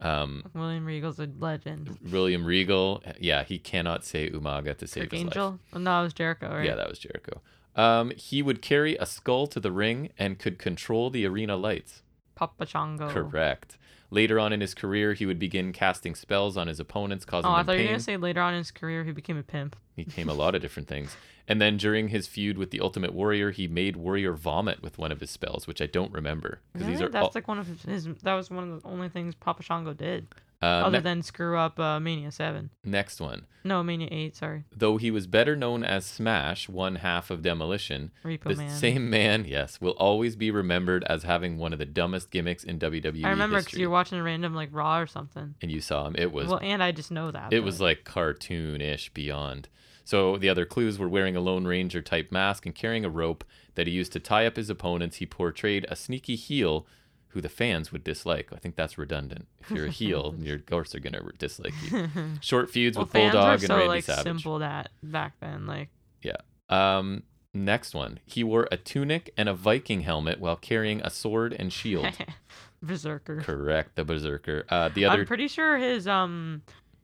um, 0.00 0.44
William 0.54 0.84
Regal's 0.84 1.18
a 1.18 1.28
legend. 1.38 1.98
William 2.10 2.44
Regal. 2.44 3.02
Yeah, 3.20 3.44
he 3.44 3.58
cannot 3.58 4.04
say 4.04 4.30
Umaga 4.30 4.76
to 4.78 4.86
save 4.86 5.04
Kirk 5.04 5.12
his 5.12 5.20
life. 5.24 5.36
Angel? 5.36 5.60
Oh, 5.72 5.78
no, 5.78 6.00
it 6.00 6.02
was 6.04 6.12
Jericho, 6.12 6.48
right? 6.48 6.64
Yeah, 6.64 6.74
that 6.74 6.88
was 6.88 6.98
Jericho. 6.98 7.40
Um, 7.76 8.10
he 8.16 8.42
would 8.42 8.60
carry 8.60 8.96
a 8.96 9.06
skull 9.06 9.46
to 9.48 9.60
the 9.60 9.70
ring 9.70 10.10
and 10.18 10.38
could 10.38 10.58
control 10.58 11.10
the 11.10 11.26
arena 11.26 11.56
lights. 11.56 12.02
Papa 12.34 12.66
Shango. 12.66 13.08
Correct. 13.08 13.77
Later 14.10 14.40
on 14.40 14.52
in 14.52 14.60
his 14.60 14.74
career, 14.74 15.12
he 15.12 15.26
would 15.26 15.38
begin 15.38 15.72
casting 15.72 16.14
spells 16.14 16.56
on 16.56 16.66
his 16.66 16.80
opponents, 16.80 17.24
causing 17.26 17.50
Oh, 17.50 17.54
I 17.54 17.62
thought 17.62 17.78
you 17.78 17.88
were 17.88 17.94
to 17.94 18.00
say 18.00 18.16
later 18.16 18.40
on 18.40 18.54
in 18.54 18.58
his 18.58 18.70
career 18.70 19.04
he 19.04 19.12
became 19.12 19.36
a 19.36 19.42
pimp. 19.42 19.76
He 19.96 20.04
became 20.04 20.28
a 20.30 20.34
lot 20.34 20.54
of 20.54 20.62
different 20.62 20.88
things. 20.88 21.16
And 21.46 21.60
then 21.60 21.76
during 21.76 22.08
his 22.08 22.26
feud 22.26 22.56
with 22.58 22.70
the 22.70 22.80
Ultimate 22.80 23.12
Warrior, 23.12 23.50
he 23.50 23.68
made 23.68 23.96
Warrior 23.96 24.32
vomit 24.32 24.82
with 24.82 24.98
one 24.98 25.12
of 25.12 25.20
his 25.20 25.30
spells, 25.30 25.66
which 25.66 25.80
I 25.82 25.86
don't 25.86 26.12
remember 26.12 26.60
because 26.72 26.86
Really? 26.86 26.92
these 26.98 27.02
are 27.02 27.08
That's 27.10 27.24
all, 27.24 27.32
like 27.34 27.48
one 27.48 27.58
of 27.58 27.66
his, 27.66 27.82
his. 27.82 28.06
That 28.22 28.34
was 28.34 28.50
one 28.50 28.70
of 28.70 28.82
the 28.82 28.88
only 28.88 29.08
things 29.08 29.34
Papa 29.34 29.62
Shango 29.62 29.92
did. 29.94 30.26
Uh, 30.60 30.66
other 30.66 30.98
ne- 30.98 31.02
than 31.04 31.22
screw 31.22 31.56
up 31.56 31.78
uh, 31.78 32.00
Mania 32.00 32.32
Seven. 32.32 32.70
next 32.84 33.20
one. 33.20 33.46
No, 33.64 33.82
Mania 33.82 34.08
Eight. 34.10 34.34
Sorry, 34.34 34.64
Though 34.74 34.96
he 34.96 35.10
was 35.10 35.26
better 35.28 35.54
known 35.54 35.84
as 35.84 36.04
Smash, 36.04 36.68
one 36.68 36.96
half 36.96 37.30
of 37.30 37.42
Demolition, 37.42 38.10
Repo 38.24 38.44
the 38.44 38.56
Man. 38.56 38.70
same 38.70 39.08
man, 39.10 39.44
yes, 39.46 39.80
will 39.80 39.92
always 39.92 40.34
be 40.36 40.50
remembered 40.50 41.04
as 41.04 41.22
having 41.22 41.58
one 41.58 41.72
of 41.72 41.78
the 41.78 41.84
dumbest 41.84 42.30
gimmicks 42.30 42.64
in 42.64 42.78
WWE 42.80 43.24
I 43.24 43.30
remember 43.30 43.58
because 43.60 43.78
you're 43.78 43.88
watching 43.90 44.18
a 44.18 44.22
random 44.22 44.54
like 44.54 44.70
Raw 44.72 44.98
or 44.98 45.06
something. 45.06 45.54
and 45.62 45.70
you 45.70 45.80
saw 45.80 46.06
him. 46.06 46.16
It 46.18 46.32
was 46.32 46.48
well, 46.48 46.60
and 46.62 46.82
I 46.82 46.90
just 46.92 47.10
know 47.12 47.30
that. 47.30 47.52
it 47.52 47.60
but- 47.60 47.64
was 47.64 47.80
like 47.80 48.04
cartoonish 48.04 49.12
beyond. 49.14 49.68
So 50.04 50.38
the 50.38 50.48
other 50.48 50.64
clues 50.64 50.98
were 50.98 51.08
wearing 51.08 51.36
a 51.36 51.40
Lone 51.40 51.66
Ranger 51.66 52.00
type 52.00 52.32
mask 52.32 52.64
and 52.64 52.74
carrying 52.74 53.04
a 53.04 53.10
rope 53.10 53.44
that 53.74 53.86
he 53.86 53.92
used 53.92 54.12
to 54.14 54.20
tie 54.20 54.46
up 54.46 54.56
his 54.56 54.70
opponents. 54.70 55.16
He 55.16 55.26
portrayed 55.26 55.84
a 55.90 55.96
sneaky 55.96 56.34
heel 56.34 56.86
who 57.28 57.40
the 57.40 57.48
fans 57.48 57.92
would 57.92 58.04
dislike. 58.04 58.50
I 58.52 58.56
think 58.56 58.76
that's 58.76 58.98
redundant. 58.98 59.46
If 59.60 59.70
you're 59.70 59.86
a 59.86 59.90
heel, 59.90 60.34
your 60.38 60.58
ghosts 60.66 60.94
are 60.94 61.00
gonna 61.00 61.22
dislike 61.38 61.74
you. 61.90 62.08
Short 62.40 62.70
feuds 62.70 62.96
well, 62.96 63.04
with 63.04 63.12
Bulldog 63.12 63.60
and 63.60 63.68
so 63.68 63.74
Randy 63.74 63.88
like 63.88 64.04
Savage. 64.04 64.24
simple 64.24 64.58
that 64.60 64.90
back 65.02 65.34
then. 65.40 65.66
Like 65.66 65.90
yeah. 66.22 66.36
Um, 66.68 67.22
next 67.54 67.94
one. 67.94 68.20
He 68.24 68.42
wore 68.44 68.68
a 68.70 68.76
tunic 68.76 69.32
and 69.36 69.48
a 69.48 69.54
Viking 69.54 70.02
helmet 70.02 70.40
while 70.40 70.56
carrying 70.56 71.00
a 71.02 71.10
sword 71.10 71.54
and 71.58 71.72
shield. 71.72 72.06
Berserker. 72.82 73.40
Correct, 73.40 73.96
the 73.96 74.04
berserker. 74.04 74.64
Uh, 74.68 74.88
the 74.88 75.04
other 75.04 75.20
I'm 75.20 75.26
pretty 75.26 75.48
sure 75.48 75.78
his 75.78 76.06
um 76.06 76.62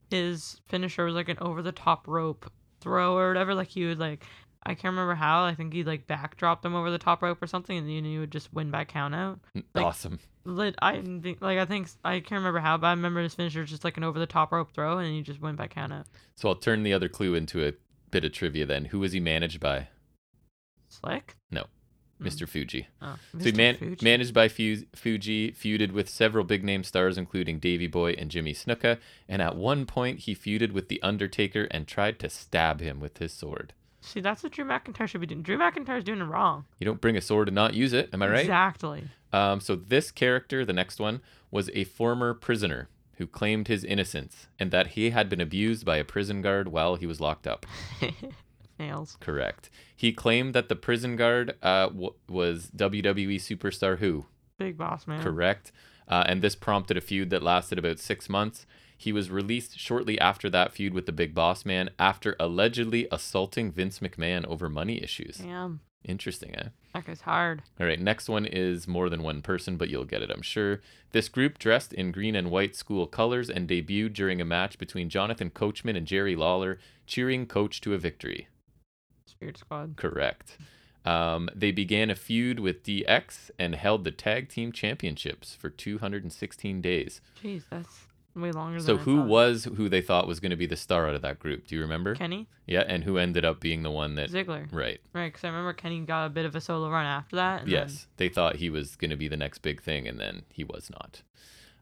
his 0.09 0.61
finisher 0.69 1.05
was 1.05 1.15
like 1.15 1.29
an 1.29 1.39
over 1.41 1.63
the 1.63 1.73
top 1.73 2.07
rope 2.07 2.51
throw 2.81 3.17
or 3.17 3.29
whatever. 3.29 3.55
Like 3.55 3.69
he 3.69 3.85
would 3.87 3.99
like 3.99 4.25
I 4.67 4.75
can't 4.75 4.93
remember 4.93 5.15
how. 5.15 5.45
I 5.45 5.55
think 5.55 5.73
he'd 5.75 5.87
like 5.87 6.07
backdrop 6.07 6.63
them 6.63 6.75
over 6.75 6.91
the 6.91 6.99
top 6.99 7.23
rope 7.23 7.43
or 7.43 7.47
something, 7.47 7.77
and 7.77 7.87
then 7.89 8.05
you 8.05 8.21
would 8.21 8.31
just 8.33 8.53
win 8.53 8.71
by 8.71 8.85
count 8.85 9.15
out. 9.15 9.41
like- 9.75 9.85
awesome. 9.85 10.19
Lit- 10.47 10.75
I 10.83 11.01
think 11.01 11.41
like 11.41 11.59
I 11.59 11.65
think 11.65 11.89
I 12.05 12.21
can't 12.21 12.39
remember 12.41 12.59
how, 12.61 12.77
but 12.77 12.87
I 12.89 12.91
remember 12.91 13.23
his 13.23 13.35
finisher 13.35 13.61
was 13.61 13.71
just 13.71 13.85
like 13.85 13.97
an 13.97 14.05
over 14.05 14.19
the 14.19 14.27
top 14.27 14.53
rope 14.53 14.73
throw, 14.73 14.99
and 14.99 15.15
you 15.17 15.23
just 15.23 15.41
win 15.41 15.57
by 15.57 15.67
count 15.69 15.93
out. 15.93 16.07
So 16.37 16.49
I'll 16.49 16.55
turn 16.55 16.83
the 16.83 16.93
other 16.93 17.09
clue 17.09 17.35
into 17.35 17.67
a 17.67 17.73
bit 18.11 18.25
of 18.25 18.33
trivia 18.33 18.67
then. 18.67 18.87
Who 18.87 19.01
was 19.01 19.13
he 19.13 19.21
managed 19.21 19.61
by? 19.61 19.89
Slick. 20.89 21.37
No. 21.51 21.65
Mm. 22.23 22.27
Mr. 22.27 22.49
Fuji. 22.49 22.87
Oh, 23.03 23.17
So 23.33 23.45
he 23.45 23.53
man- 23.53 23.77
Fuji. 23.77 24.05
managed 24.05 24.33
by 24.35 24.49
Fu- 24.49 24.85
Fuji, 24.95 25.53
feuded 25.53 25.91
with 25.93 26.09
several 26.09 26.45
big 26.45 26.63
name 26.63 26.85
stars, 26.85 27.19
including 27.19 27.59
Davey 27.59 27.87
Boy 27.89 28.13
and 28.13 28.31
Jimmy 28.31 28.53
Snuka, 28.55 28.99
and 29.29 29.43
at 29.43 29.57
one 29.57 29.85
point 29.87 30.21
he 30.21 30.35
feuded 30.35 30.73
with 30.73 30.89
The 30.89 31.03
Undertaker 31.03 31.65
and 31.73 31.89
tried 31.89 32.19
to 32.21 32.29
stab 32.31 32.81
him 32.81 33.01
with 33.01 33.19
his 33.19 33.33
sword. 33.33 33.73
See, 34.05 34.21
that's 34.21 34.43
what 34.43 34.53
Drew 34.53 34.65
McIntyre 34.65 35.09
should 35.09 35.21
be 35.21 35.27
doing. 35.27 35.43
Drew 35.43 35.59
McIntyre's 35.59 36.05
doing 36.05 36.21
it 36.21 36.25
wrong. 36.25 36.67
You 36.79 36.85
don't 36.85 37.01
bring 37.01 37.17
a 37.17 37.21
sword 37.21 37.49
and 37.49 37.55
not 37.55 37.75
use 37.75 37.93
it, 37.93 38.11
am 38.13 38.23
I 38.23 38.29
right? 38.29 38.41
Exactly. 38.41 39.05
Um, 39.33 39.61
so 39.61 39.75
this 39.75 40.11
character, 40.11 40.65
the 40.65 40.73
next 40.73 41.01
one, 41.01 41.21
was 41.51 41.71
a 41.75 41.85
former 41.85 42.35
prisoner 42.35 42.89
who 43.17 43.27
claimed 43.27 43.69
his 43.69 43.83
innocence 43.85 44.47
and 44.59 44.71
that 44.71 44.89
he 44.89 45.11
had 45.11 45.29
been 45.29 45.41
abused 45.41 45.85
by 45.85 45.97
a 45.97 46.05
prison 46.05 46.43
guard 46.43 46.69
while 46.69 46.97
he 46.97 47.07
was 47.07 47.21
locked 47.21 47.47
up. 47.47 47.65
Nails. 48.79 49.17
Correct. 49.21 49.71
He 49.95 50.13
claimed 50.13 50.55
that 50.55 50.69
the 50.69 50.77
prison 50.77 51.17
guard 51.17 51.55
uh, 51.63 51.87
w- 51.89 52.15
was 52.29 52.71
WWE 52.77 53.37
superstar 53.37 53.99
who? 53.99 54.27
Big 54.59 54.77
boss 54.77 55.07
man. 55.07 55.23
Correct. 55.23 55.73
Uh, 56.09 56.25
and 56.27 56.43
this 56.43 56.55
prompted 56.55 56.97
a 56.97 57.01
feud 57.01 57.31
that 57.31 57.43
lasted 57.43 57.79
about 57.79 57.99
six 57.99 58.29
months. 58.29 58.67
He 59.05 59.13
was 59.13 59.31
released 59.31 59.79
shortly 59.79 60.19
after 60.19 60.49
that 60.49 60.73
feud 60.73 60.95
with 60.95 61.05
the 61.05 61.13
Big 61.13 61.35
Boss 61.35 61.67
Man 61.67 61.91
after 61.99 62.37
allegedly 62.41 63.07
assaulting 63.13 63.71
Vince 63.71 63.99
McMahon 63.99 64.47
over 64.47 64.71
money 64.71 65.03
issues. 65.03 65.37
Damn. 65.37 65.81
Interesting, 66.07 66.55
eh? 66.55 66.69
That 66.95 67.05
guy's 67.05 67.21
hard. 67.21 67.61
All 67.79 67.87
right, 67.87 68.01
next 68.01 68.31
one 68.31 68.47
is 68.47 68.89
more 68.89 69.11
than 69.11 69.23
one 69.23 69.43
person, 69.43 69.77
but 69.77 69.91
you'll 69.91 70.07
get 70.07 70.23
it, 70.23 70.31
I'm 70.31 70.41
sure. 70.41 70.81
This 71.13 71.29
group 71.29 71.59
dressed 71.59 71.93
in 71.93 72.13
green 72.13 72.35
and 72.35 72.51
white 72.51 72.75
school 72.75 73.07
colors 73.07 73.51
and 73.51 73.69
debuted 73.69 74.15
during 74.15 74.41
a 74.41 74.45
match 74.47 74.79
between 74.79 75.11
Jonathan 75.11 75.51
Coachman 75.51 75.97
and 75.97 76.07
Jerry 76.07 76.35
Lawler, 76.35 76.79
cheering 77.07 77.45
Coach 77.45 77.83
to 77.83 77.93
a 77.93 77.99
victory. 77.99 78.49
Spirit 79.27 79.59
Squad. 79.59 79.97
Correct. 79.97 80.57
Um, 81.05 81.51
they 81.55 81.73
began 81.73 82.09
a 82.09 82.15
feud 82.15 82.59
with 82.59 82.83
DX 82.83 83.51
and 83.59 83.75
held 83.75 84.05
the 84.05 84.11
tag 84.11 84.49
team 84.49 84.73
championships 84.73 85.55
for 85.55 85.69
216 85.69 86.81
days. 86.81 87.21
Jeez, 87.43 87.65
that's 87.69 88.04
way 88.37 88.51
longer 88.53 88.81
So 88.81 88.97
who 88.97 89.23
was 89.23 89.65
who 89.77 89.89
they 89.89 90.01
thought 90.01 90.27
was 90.27 90.41
going 90.41 90.51
to 90.51 90.57
be 90.57 90.67
the 90.67 90.77
star 90.77 91.09
out 91.09 91.15
of 91.15 91.23
that 91.23 91.39
group? 91.39 91.67
Do 91.67 91.75
you 91.75 91.81
remember? 91.81 92.15
Kenny 92.15 92.47
Yeah, 92.67 92.83
and 92.87 93.05
who 93.05 93.17
ended 93.19 93.45
up 93.45 93.61
being 93.61 93.83
the 93.83 93.91
one 93.91 94.15
that 94.17 94.31
Ziggler? 94.31 94.67
right? 94.73 95.01
Right, 95.13 95.33
because 95.33 95.45
I 95.45 95.49
remember 95.49 95.73
Kenny 95.73 96.01
got 96.01 96.27
a 96.27 96.31
bit 96.31 96.45
of 96.45 96.55
a 96.57 96.61
solo 96.61 96.91
run 96.91 97.07
after 97.07 97.37
that. 97.37 97.63
and 97.63 97.69
then- 97.73 97.81
Yes, 97.89 98.07
they 98.17 98.29
thought 98.29 98.57
he 98.57 98.71
was 98.71 98.97
going 98.97 99.11
to 99.11 99.17
be 99.17 99.29
the 99.29 99.37
next 99.37 99.59
big 99.59 99.81
thing, 99.83 100.09
and 100.09 100.19
then 100.19 100.43
he 100.49 100.65
was 100.65 100.91
not. 100.91 101.23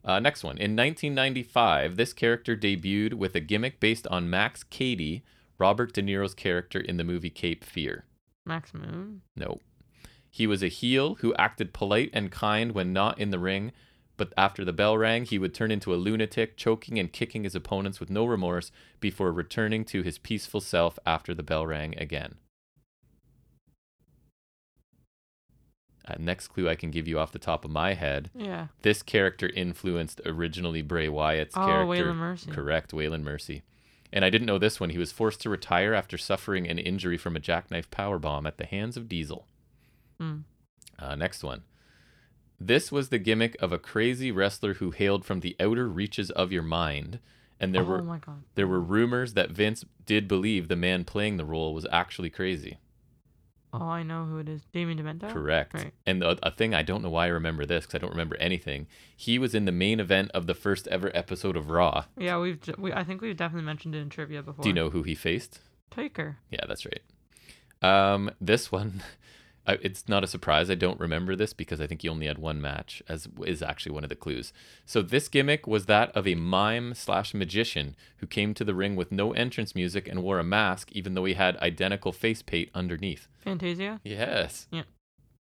Uh, 0.05 0.19
next 0.19 0.43
one. 0.43 0.59
In 0.59 0.74
1995, 0.77 1.97
this 1.97 2.12
character 2.12 2.57
debuted 2.57 3.15
with 3.15 3.35
a 3.35 3.41
gimmick 3.41 3.79
based 3.81 4.07
on 4.09 4.29
Max 4.29 4.65
Cady, 4.65 5.23
Robert 5.59 5.93
De 5.93 6.03
Niro's 6.03 6.35
character 6.35 6.81
in 6.81 6.97
the 6.97 7.05
movie 7.05 7.31
Cape 7.31 7.62
Fear. 7.62 8.05
Max 8.45 8.74
Moon. 8.74 9.23
No. 9.37 9.61
He 10.29 10.47
was 10.47 10.62
a 10.62 10.69
heel 10.69 11.16
who 11.16 11.33
acted 11.35 11.73
polite 11.73 12.11
and 12.12 12.33
kind 12.33 12.73
when 12.73 12.93
not 12.93 13.19
in 13.20 13.31
the 13.31 13.39
ring, 13.39 13.70
but 14.17 14.33
after 14.37 14.65
the 14.65 14.73
bell 14.73 14.97
rang, 14.99 15.25
he 15.25 15.39
would 15.39 15.55
turn 15.55 15.71
into 15.71 15.95
a 15.95 15.97
lunatic, 15.97 16.57
choking 16.57 16.99
and 16.99 17.13
kicking 17.13 17.45
his 17.45 17.55
opponents 17.55 17.99
with 18.01 18.11
no 18.11 18.25
remorse 18.25 18.71
before 19.01 19.33
returning 19.33 19.85
to 19.87 20.03
his 20.03 20.19
peaceful 20.19 20.61
self 20.61 20.99
after 21.07 21.35
the 21.35 21.43
bell 21.43 21.67
rang 21.67 21.97
again. 21.99 22.35
Uh, 26.07 26.15
next 26.19 26.49
clue 26.49 26.69
I 26.69 26.75
can 26.75 26.91
give 26.91 27.07
you 27.07 27.19
off 27.19 27.33
the 27.33 27.39
top 27.39 27.65
of 27.65 27.71
my 27.71 27.95
head. 27.95 28.31
Yeah. 28.35 28.69
This 28.83 29.03
character 29.03 29.49
influenced 29.49 30.21
originally 30.27 30.83
Bray 30.83 31.09
Wyatt's 31.09 31.57
Oh, 31.57 31.65
character. 31.65 32.05
Waylon 32.07 32.17
Mercy. 32.17 32.51
Correct, 32.51 32.91
Waylon 32.93 33.23
Mercy. 33.23 33.63
And 34.13 34.25
I 34.25 34.31
didn't 34.31 34.47
know 34.47 34.59
this 34.59 34.81
one. 34.81 34.91
He 34.91 34.99
was 34.99 35.13
forced 35.13 35.41
to 35.43 35.49
retire 35.51 35.95
after 35.95 36.19
suffering 36.19 36.69
an 36.69 36.79
injury 36.79 37.17
from 37.17 37.37
a 37.37 37.41
jackknife 37.41 37.91
powerbomb 37.91 38.47
at 38.47 38.59
the 38.59 38.67
hands 38.67 38.97
of 38.97 39.09
Diesel. 39.09 39.47
Hmm. 40.19 40.39
Uh, 40.99 41.15
next 41.15 41.43
one. 41.45 41.63
This 42.67 42.93
was 42.93 43.09
the 43.09 43.19
gimmick 43.19 43.57
of 43.61 43.73
a 43.73 43.79
crazy 43.79 44.31
wrestler 44.31 44.75
who 44.75 44.93
hailed 44.93 45.25
from 45.25 45.41
the 45.41 45.57
outer 45.59 45.89
reaches 45.89 46.31
of 46.31 46.53
your 46.53 46.63
mind, 46.63 47.19
and 47.59 47.75
there 47.75 47.83
oh 47.83 47.87
were 47.87 48.21
there 48.55 48.69
were 48.69 48.81
rumors 48.81 49.35
that 49.35 49.51
Vince 49.51 49.85
did 50.07 50.29
believe 50.29 50.69
the 50.69 50.77
man 50.77 51.05
playing 51.05 51.39
the 51.39 51.45
role 51.45 51.75
was 51.75 51.87
actually 51.91 52.31
crazy. 52.31 52.79
Oh, 53.73 53.89
I 53.89 54.03
know 54.03 54.27
who 54.27 54.39
it 54.39 54.49
is. 54.49 54.63
Damien 54.73 54.99
Demento. 54.99 55.33
Correct. 55.33 55.75
Right. 55.75 55.93
And 56.07 56.21
the, 56.21 56.39
a 56.43 56.51
thing 56.51 56.75
I 56.75 56.83
don't 56.83 57.03
know 57.03 57.11
why 57.11 57.25
I 57.25 57.29
remember 57.31 57.65
this 57.65 57.87
because 57.87 57.97
I 57.97 57.99
don't 57.99 58.11
remember 58.11 58.37
anything. 58.37 58.87
He 59.17 59.39
was 59.39 59.55
in 59.55 59.65
the 59.65 59.73
main 59.73 59.99
event 59.99 60.31
of 60.33 60.47
the 60.47 60.55
first 60.55 60.87
ever 60.89 61.11
episode 61.15 61.57
of 61.57 61.71
Raw. 61.71 62.05
Yeah, 62.19 62.39
we've 62.39 62.61
we, 62.79 62.93
I 62.93 63.03
think 63.03 63.23
we've 63.23 63.37
definitely 63.37 63.65
mentioned 63.65 63.95
it 63.95 64.01
in 64.01 64.11
trivia 64.11 64.43
before. 64.43 64.63
Do 64.63 64.69
you 64.69 64.75
know 64.75 64.91
who 64.91 65.03
he 65.03 65.15
faced? 65.15 65.61
Taker? 65.91 66.37
Yeah, 66.51 66.61
that's 66.69 66.87
right. 66.87 67.01
Um, 67.83 68.31
this 68.41 68.71
one, 68.71 69.03
I, 69.67 69.75
it's 69.83 70.09
not 70.09 70.25
a 70.25 70.27
surprise. 70.27 70.71
I 70.71 70.75
don't 70.75 70.99
remember 70.99 71.37
this 71.37 71.53
because 71.53 71.81
I 71.81 71.87
think 71.87 72.03
he 72.03 72.09
only 72.09 72.27
had 72.27 72.39
one 72.39 72.61
match, 72.61 73.03
as 73.09 73.29
is 73.47 73.63
actually 73.63 73.93
one 73.93 74.03
of 74.03 74.09
the 74.09 74.17
clues. 74.17 74.53
So 74.85 75.03
this 75.03 75.29
gimmick 75.29 75.67
was 75.67 75.87
that 75.87 76.11
of 76.17 76.27
a 76.27 76.35
mime 76.35 76.95
slash 76.95 77.33
magician 77.33 77.95
who 78.17 78.27
came 78.27 78.55
to 78.55 78.65
the 78.65 78.75
ring 78.75 78.97
with 78.97 79.13
no 79.13 79.33
entrance 79.33 79.75
music 79.75 80.09
and 80.09 80.23
wore 80.23 80.39
a 80.39 80.45
mask, 80.45 80.91
even 80.93 81.15
though 81.15 81.25
he 81.25 81.35
had 81.35 81.57
identical 81.59 82.13
face 82.13 82.43
paint 82.43 82.71
underneath. 82.75 83.29
Phantasio? 83.39 84.01
Yes. 84.03 84.67
Yeah. 84.71 84.83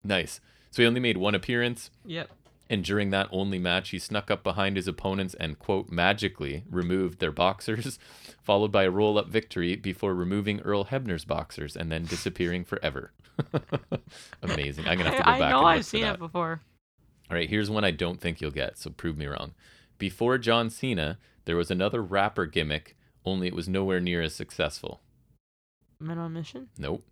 Nice. 0.03 0.39
So 0.71 0.81
he 0.81 0.87
only 0.87 0.99
made 0.99 1.17
one 1.17 1.35
appearance. 1.35 1.89
Yep. 2.05 2.29
And 2.69 2.83
during 2.83 3.11
that 3.11 3.27
only 3.31 3.59
match, 3.59 3.89
he 3.89 3.99
snuck 3.99 4.31
up 4.31 4.43
behind 4.43 4.75
his 4.75 4.87
opponents 4.87 5.35
and, 5.35 5.59
quote, 5.59 5.89
magically 5.89 6.63
removed 6.69 7.19
their 7.19 7.31
boxers, 7.31 7.99
followed 8.43 8.71
by 8.71 8.83
a 8.83 8.89
roll 8.89 9.19
up 9.19 9.27
victory 9.29 9.75
before 9.75 10.15
removing 10.15 10.61
Earl 10.61 10.85
Hebner's 10.85 11.25
boxers 11.25 11.75
and 11.75 11.91
then 11.91 12.05
disappearing 12.05 12.65
forever. 12.65 13.11
Amazing. 14.41 14.87
I'm 14.87 14.97
going 14.97 15.11
to 15.11 15.15
have 15.15 15.17
to 15.17 15.23
go 15.23 15.31
I, 15.31 15.35
I 15.35 15.39
back 15.39 15.49
know 15.51 15.59
and 15.59 15.67
I've 15.67 15.85
seen 15.85 16.05
it 16.05 16.17
before. 16.17 16.61
All 17.29 17.37
right, 17.37 17.49
here's 17.49 17.69
one 17.69 17.83
I 17.83 17.91
don't 17.91 18.19
think 18.19 18.41
you'll 18.41 18.51
get, 18.51 18.77
so 18.77 18.89
prove 18.89 19.17
me 19.17 19.27
wrong. 19.27 19.53
Before 19.97 20.37
John 20.37 20.69
Cena, 20.69 21.17
there 21.45 21.55
was 21.55 21.71
another 21.71 22.01
rapper 22.01 22.45
gimmick, 22.45 22.95
only 23.25 23.47
it 23.47 23.55
was 23.55 23.67
nowhere 23.67 23.99
near 23.99 24.21
as 24.21 24.33
successful. 24.33 25.01
Men 25.99 26.17
on 26.17 26.33
Mission? 26.33 26.69
Nope. 26.77 27.03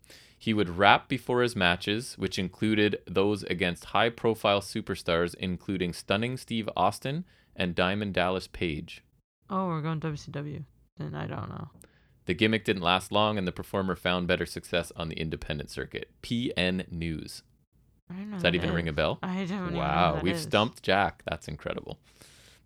He 0.44 0.54
would 0.54 0.78
rap 0.78 1.08
before 1.08 1.42
his 1.42 1.56
matches, 1.56 2.16
which 2.18 2.38
included 2.38 3.00
those 3.08 3.44
against 3.44 3.86
high 3.86 4.10
profile 4.10 4.60
superstars, 4.60 5.36
including 5.36 5.94
Stunning 5.94 6.36
Steve 6.36 6.68
Austin 6.76 7.24
and 7.56 7.74
Diamond 7.74 8.14
Dallas 8.14 8.48
Page. 8.48 9.06
Oh, 9.50 9.68
we're 9.68 9.80
going 9.80 10.02
WCW. 10.02 10.66
Then 10.98 11.16
I 11.16 11.28
don't 11.28 11.48
know. 11.48 11.70
The 12.26 12.34
gimmick 12.34 12.66
didn't 12.66 12.82
last 12.82 13.10
long, 13.10 13.38
and 13.38 13.48
the 13.48 13.54
performer 13.54 13.96
found 13.96 14.28
better 14.28 14.46
success 14.46 14.92
on 14.98 15.08
the 15.08 15.16
independent 15.16 15.70
circuit. 15.70 16.10
PN 16.22 16.92
News. 16.92 17.44
I 18.10 18.16
don't 18.16 18.32
know. 18.32 18.34
Does 18.34 18.44
that 18.44 18.54
even 18.54 18.74
ring 18.74 18.90
a 18.90 18.94
bell? 18.94 19.20
I 19.24 19.46
don't 19.46 19.74
Wow, 19.74 20.20
we've 20.22 20.36
is. 20.36 20.42
stumped 20.42 20.84
Jack. 20.84 21.24
That's 21.26 21.48
incredible. 21.48 22.00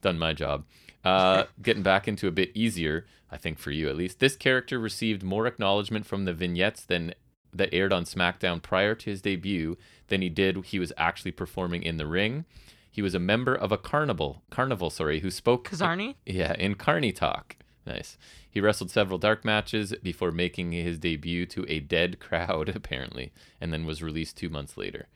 Done 0.02 0.18
my 0.18 0.34
job. 0.34 0.66
Uh, 1.04 1.44
getting 1.62 1.84
back 1.84 2.08
into 2.08 2.28
a 2.28 2.32
bit 2.32 2.50
easier, 2.56 3.06
I 3.30 3.38
think 3.38 3.60
for 3.60 3.70
you 3.70 3.88
at 3.88 3.96
least. 3.96 4.18
This 4.20 4.36
character 4.36 4.80
received 4.80 5.22
more 5.22 5.46
acknowledgement 5.46 6.08
from 6.08 6.26
the 6.26 6.34
vignettes 6.34 6.84
than 6.84 7.14
that 7.58 7.74
aired 7.74 7.94
on 7.94 8.06
SmackDown 8.06 8.62
prior 8.62 8.96
to 8.96 9.10
his 9.10 9.22
debut 9.22 9.78
than 10.08 10.22
he 10.22 10.30
did 10.30 10.58
he 10.66 10.80
was 10.80 10.94
actually 10.98 11.32
performing 11.32 11.84
in 11.84 11.98
the 11.98 12.08
ring. 12.08 12.46
He 12.90 13.02
was 13.02 13.14
a 13.14 13.20
member 13.20 13.54
of 13.54 13.72
a 13.72 13.78
carnival, 13.78 14.42
carnival, 14.50 14.90
sorry, 14.90 15.20
who 15.20 15.30
spoke 15.30 15.70
Kizarny? 15.70 16.16
yeah, 16.26 16.54
in 16.54 16.76
Carney 16.76 17.12
Talk. 17.12 17.56
Nice. 17.86 18.18
He 18.50 18.60
wrestled 18.60 18.92
several 18.92 19.18
dark 19.18 19.46
matches 19.46 19.94
before 20.02 20.32
making 20.32 20.72
his 20.72 20.98
debut 20.98 21.46
to 21.48 21.66
a 21.70 21.80
dead 21.80 22.20
crowd, 22.20 22.70
apparently, 22.70 23.32
and 23.62 23.72
then 23.72 23.86
was 23.86 24.04
released 24.04 24.38
two 24.38 24.50
months 24.50 24.78
later. 24.78 25.08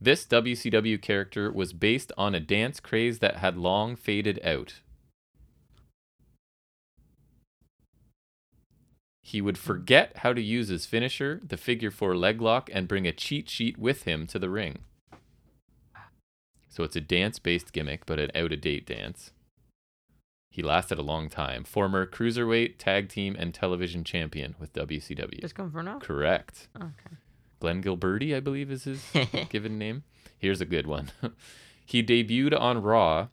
This 0.00 0.26
WCW 0.26 1.00
character 1.00 1.52
was 1.52 1.72
based 1.72 2.10
on 2.18 2.34
a 2.34 2.40
dance 2.40 2.80
craze 2.80 3.20
that 3.20 3.36
had 3.36 3.56
long 3.56 3.94
faded 3.94 4.40
out. 4.44 4.80
He 9.22 9.40
would 9.40 9.56
forget 9.56 10.18
how 10.18 10.32
to 10.32 10.42
use 10.42 10.68
his 10.68 10.84
finisher, 10.84 11.40
the 11.46 11.56
figure 11.56 11.90
four 11.90 12.16
leg 12.16 12.40
lock, 12.40 12.68
and 12.72 12.88
bring 12.88 13.06
a 13.06 13.12
cheat 13.12 13.48
sheet 13.48 13.78
with 13.78 14.02
him 14.02 14.26
to 14.26 14.38
the 14.38 14.50
ring. 14.50 14.80
So 16.68 16.82
it's 16.82 16.96
a 16.96 17.00
dance 17.00 17.38
based 17.38 17.72
gimmick, 17.72 18.04
but 18.04 18.18
an 18.18 18.30
out 18.34 18.52
of 18.52 18.60
date 18.60 18.86
dance. 18.86 19.30
He 20.50 20.62
lasted 20.62 20.98
a 20.98 21.02
long 21.02 21.30
time. 21.30 21.64
Former 21.64 22.06
cruiserweight, 22.06 22.74
tag 22.78 23.08
team, 23.08 23.36
and 23.38 23.54
television 23.54 24.04
champion 24.04 24.54
with 24.58 24.72
WCW. 24.74 25.40
Just 25.40 25.54
come 25.54 25.70
for 25.70 25.82
now? 25.82 25.98
Correct. 25.98 26.68
Okay. 26.76 27.16
Glenn 27.60 27.82
Gilberti, 27.82 28.36
I 28.36 28.40
believe, 28.40 28.70
is 28.70 28.84
his 28.84 29.02
given 29.48 29.78
name. 29.78 30.02
Here's 30.36 30.60
a 30.60 30.66
good 30.66 30.86
one. 30.86 31.12
he 31.86 32.02
debuted 32.02 32.58
on 32.58 32.82
Raw 32.82 33.28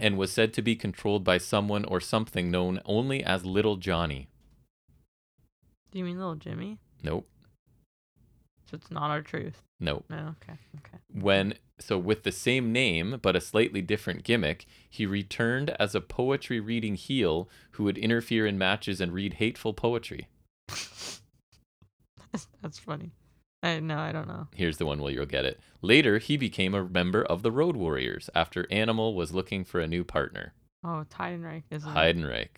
and 0.00 0.16
was 0.16 0.32
said 0.32 0.54
to 0.54 0.62
be 0.62 0.74
controlled 0.74 1.22
by 1.22 1.38
someone 1.38 1.84
or 1.84 2.00
something 2.00 2.50
known 2.50 2.80
only 2.86 3.22
as 3.22 3.44
Little 3.44 3.76
Johnny. 3.76 4.29
Do 5.90 5.98
you 5.98 6.04
mean 6.04 6.18
little 6.18 6.36
Jimmy? 6.36 6.78
Nope. 7.02 7.26
So 8.70 8.76
it's 8.76 8.90
not 8.90 9.10
R-Truth. 9.10 9.62
Nope. 9.80 10.04
No, 10.08 10.34
okay. 10.42 10.58
Okay. 10.78 10.98
When 11.12 11.54
so 11.80 11.98
with 11.98 12.22
the 12.22 12.30
same 12.30 12.70
name 12.70 13.18
but 13.20 13.34
a 13.34 13.40
slightly 13.40 13.82
different 13.82 14.22
gimmick, 14.22 14.66
he 14.88 15.06
returned 15.06 15.70
as 15.80 15.94
a 15.94 16.00
poetry 16.00 16.60
reading 16.60 16.94
heel 16.94 17.48
who 17.72 17.84
would 17.84 17.98
interfere 17.98 18.46
in 18.46 18.58
matches 18.58 19.00
and 19.00 19.12
read 19.12 19.34
hateful 19.34 19.72
poetry. 19.74 20.28
That's 22.62 22.78
funny. 22.78 23.10
I 23.62 23.80
no, 23.80 23.98
I 23.98 24.12
don't 24.12 24.28
know. 24.28 24.46
Here's 24.54 24.78
the 24.78 24.86
one 24.86 25.00
where 25.02 25.12
you'll 25.12 25.26
get 25.26 25.44
it. 25.44 25.58
Later, 25.82 26.18
he 26.18 26.36
became 26.36 26.74
a 26.74 26.84
member 26.84 27.22
of 27.24 27.42
the 27.42 27.50
Road 27.50 27.76
Warriors 27.76 28.30
after 28.34 28.66
Animal 28.70 29.14
was 29.14 29.34
looking 29.34 29.64
for 29.64 29.80
a 29.80 29.88
new 29.88 30.04
partner. 30.04 30.54
Oh, 30.84 31.04
Heidenreich 31.12 31.64
isn't 31.70 31.90
it? 31.90 31.94
Heidenreich, 31.94 32.54
correct. 32.54 32.56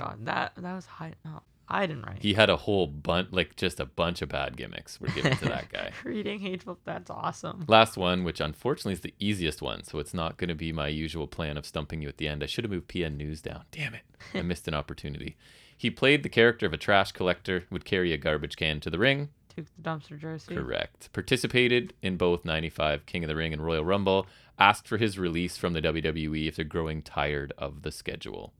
Oh 0.00 0.04
my 0.04 0.10
god. 0.10 0.26
That 0.26 0.52
that 0.56 0.74
was 0.74 0.86
Heiden 0.86 1.14
oh, 1.26 1.40
Heidenreich. 1.70 2.20
He 2.20 2.34
had 2.34 2.50
a 2.50 2.56
whole 2.56 2.86
bunch, 2.86 3.28
like 3.30 3.56
just 3.56 3.80
a 3.80 3.86
bunch 3.86 4.22
of 4.22 4.28
bad 4.28 4.56
gimmicks 4.56 5.00
we're 5.00 5.08
giving 5.08 5.36
to 5.36 5.44
that 5.46 5.70
guy. 5.70 5.92
Reading 6.04 6.40
hateful 6.40 6.78
that's 6.84 7.10
awesome. 7.10 7.64
Last 7.68 7.96
one, 7.96 8.24
which 8.24 8.40
unfortunately 8.40 8.92
is 8.92 9.00
the 9.00 9.14
easiest 9.18 9.62
one, 9.62 9.84
so 9.84 9.98
it's 9.98 10.14
not 10.14 10.36
going 10.36 10.48
to 10.48 10.54
be 10.54 10.72
my 10.72 10.88
usual 10.88 11.26
plan 11.26 11.56
of 11.56 11.66
stumping 11.66 12.02
you 12.02 12.08
at 12.08 12.18
the 12.18 12.28
end. 12.28 12.42
I 12.42 12.46
should 12.46 12.64
have 12.64 12.70
moved 12.70 12.88
PN 12.88 13.16
News 13.16 13.40
down. 13.40 13.64
Damn 13.70 13.94
it. 13.94 14.02
I 14.34 14.42
missed 14.42 14.68
an 14.68 14.74
opportunity. 14.74 15.36
He 15.76 15.90
played 15.90 16.22
the 16.22 16.28
character 16.28 16.66
of 16.66 16.72
a 16.72 16.78
trash 16.78 17.12
collector, 17.12 17.64
would 17.70 17.84
carry 17.84 18.12
a 18.12 18.16
garbage 18.16 18.56
can 18.56 18.80
to 18.80 18.90
the 18.90 18.98
ring. 18.98 19.30
Duke 19.54 19.66
the 19.76 19.82
Dumpster 19.82 20.20
Droese. 20.20 20.48
Correct. 20.48 21.12
Participated 21.12 21.94
in 22.02 22.16
both 22.16 22.44
95 22.44 23.06
King 23.06 23.24
of 23.24 23.28
the 23.28 23.36
Ring 23.36 23.52
and 23.52 23.64
Royal 23.64 23.84
Rumble. 23.84 24.26
Asked 24.58 24.86
for 24.86 24.98
his 24.98 25.18
release 25.18 25.56
from 25.56 25.72
the 25.72 25.82
WWE 25.82 26.48
after 26.48 26.64
growing 26.64 27.02
tired 27.02 27.52
of 27.58 27.82
the 27.82 27.90
schedule. 27.90 28.52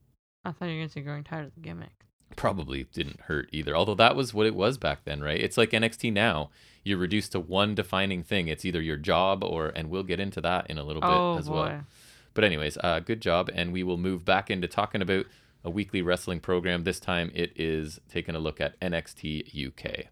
I 0.45 0.53
thought 0.53 0.67
you 0.67 0.75
were 0.75 0.81
gonna 0.81 0.89
say 0.89 1.01
growing 1.01 1.25
tired 1.25 1.47
of 1.47 1.55
the 1.55 1.61
gimmick. 1.61 2.05
Probably 2.37 2.85
didn't 2.93 3.21
hurt 3.23 3.49
either. 3.53 3.77
Although 3.77 3.95
that 3.95 4.17
was 4.17 4.35
what 4.35 4.47
it 4.47 4.55
was 4.55 4.79
back 4.79 5.05
then, 5.05 5.23
right? 5.23 5.41
It's 5.41 5.57
like 5.57 5.71
NXT 5.71 6.13
now. 6.13 6.51
You're 6.83 6.99
reduced 6.99 7.33
to 7.33 7.41
one 7.41 7.75
defining 7.75 8.23
thing. 8.23 8.49
It's 8.49 8.65
either 8.65 8.83
your 8.83 8.97
job 8.97 9.43
or, 9.43 9.69
and 9.69 9.89
we'll 9.89 10.03
get 10.03 10.21
into 10.21 10.41
that 10.43 10.69
in 10.69 10.77
a 10.77 10.85
little 10.85 11.01
bit 11.01 11.11
oh 11.11 11.39
as 11.39 11.49
boy. 11.49 11.55
well. 11.55 11.87
But 12.35 12.45
anyways, 12.45 12.77
uh, 12.83 13.01
good 13.01 13.21
job, 13.21 13.49
and 13.55 13.73
we 13.73 13.83
will 13.83 13.97
move 13.97 14.25
back 14.25 14.51
into 14.51 14.67
talking 14.67 15.01
about 15.01 15.27
a 15.63 15.71
weekly 15.71 16.03
wrestling 16.03 16.41
program. 16.41 16.85
This 16.85 17.01
time, 17.01 17.31
it 17.35 17.53
is 17.57 18.01
taking 18.11 18.35
a 18.35 18.41
look 18.41 18.61
at 18.61 18.79
NXT 18.81 19.69
UK. 19.69 20.07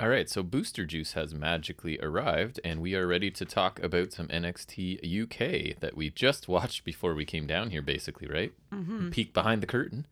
All 0.00 0.08
right, 0.08 0.30
so 0.30 0.44
Booster 0.44 0.84
Juice 0.84 1.14
has 1.14 1.34
magically 1.34 1.98
arrived, 2.00 2.60
and 2.62 2.80
we 2.80 2.94
are 2.94 3.04
ready 3.04 3.32
to 3.32 3.44
talk 3.44 3.82
about 3.82 4.12
some 4.12 4.28
NXT 4.28 5.02
UK 5.24 5.80
that 5.80 5.96
we 5.96 6.08
just 6.10 6.46
watched 6.48 6.84
before 6.84 7.14
we 7.14 7.24
came 7.24 7.48
down 7.48 7.70
here, 7.70 7.82
basically, 7.82 8.28
right? 8.28 8.52
Mm-hmm. 8.72 9.10
Peek 9.10 9.34
behind 9.34 9.60
the 9.60 9.66
curtain. 9.66 10.06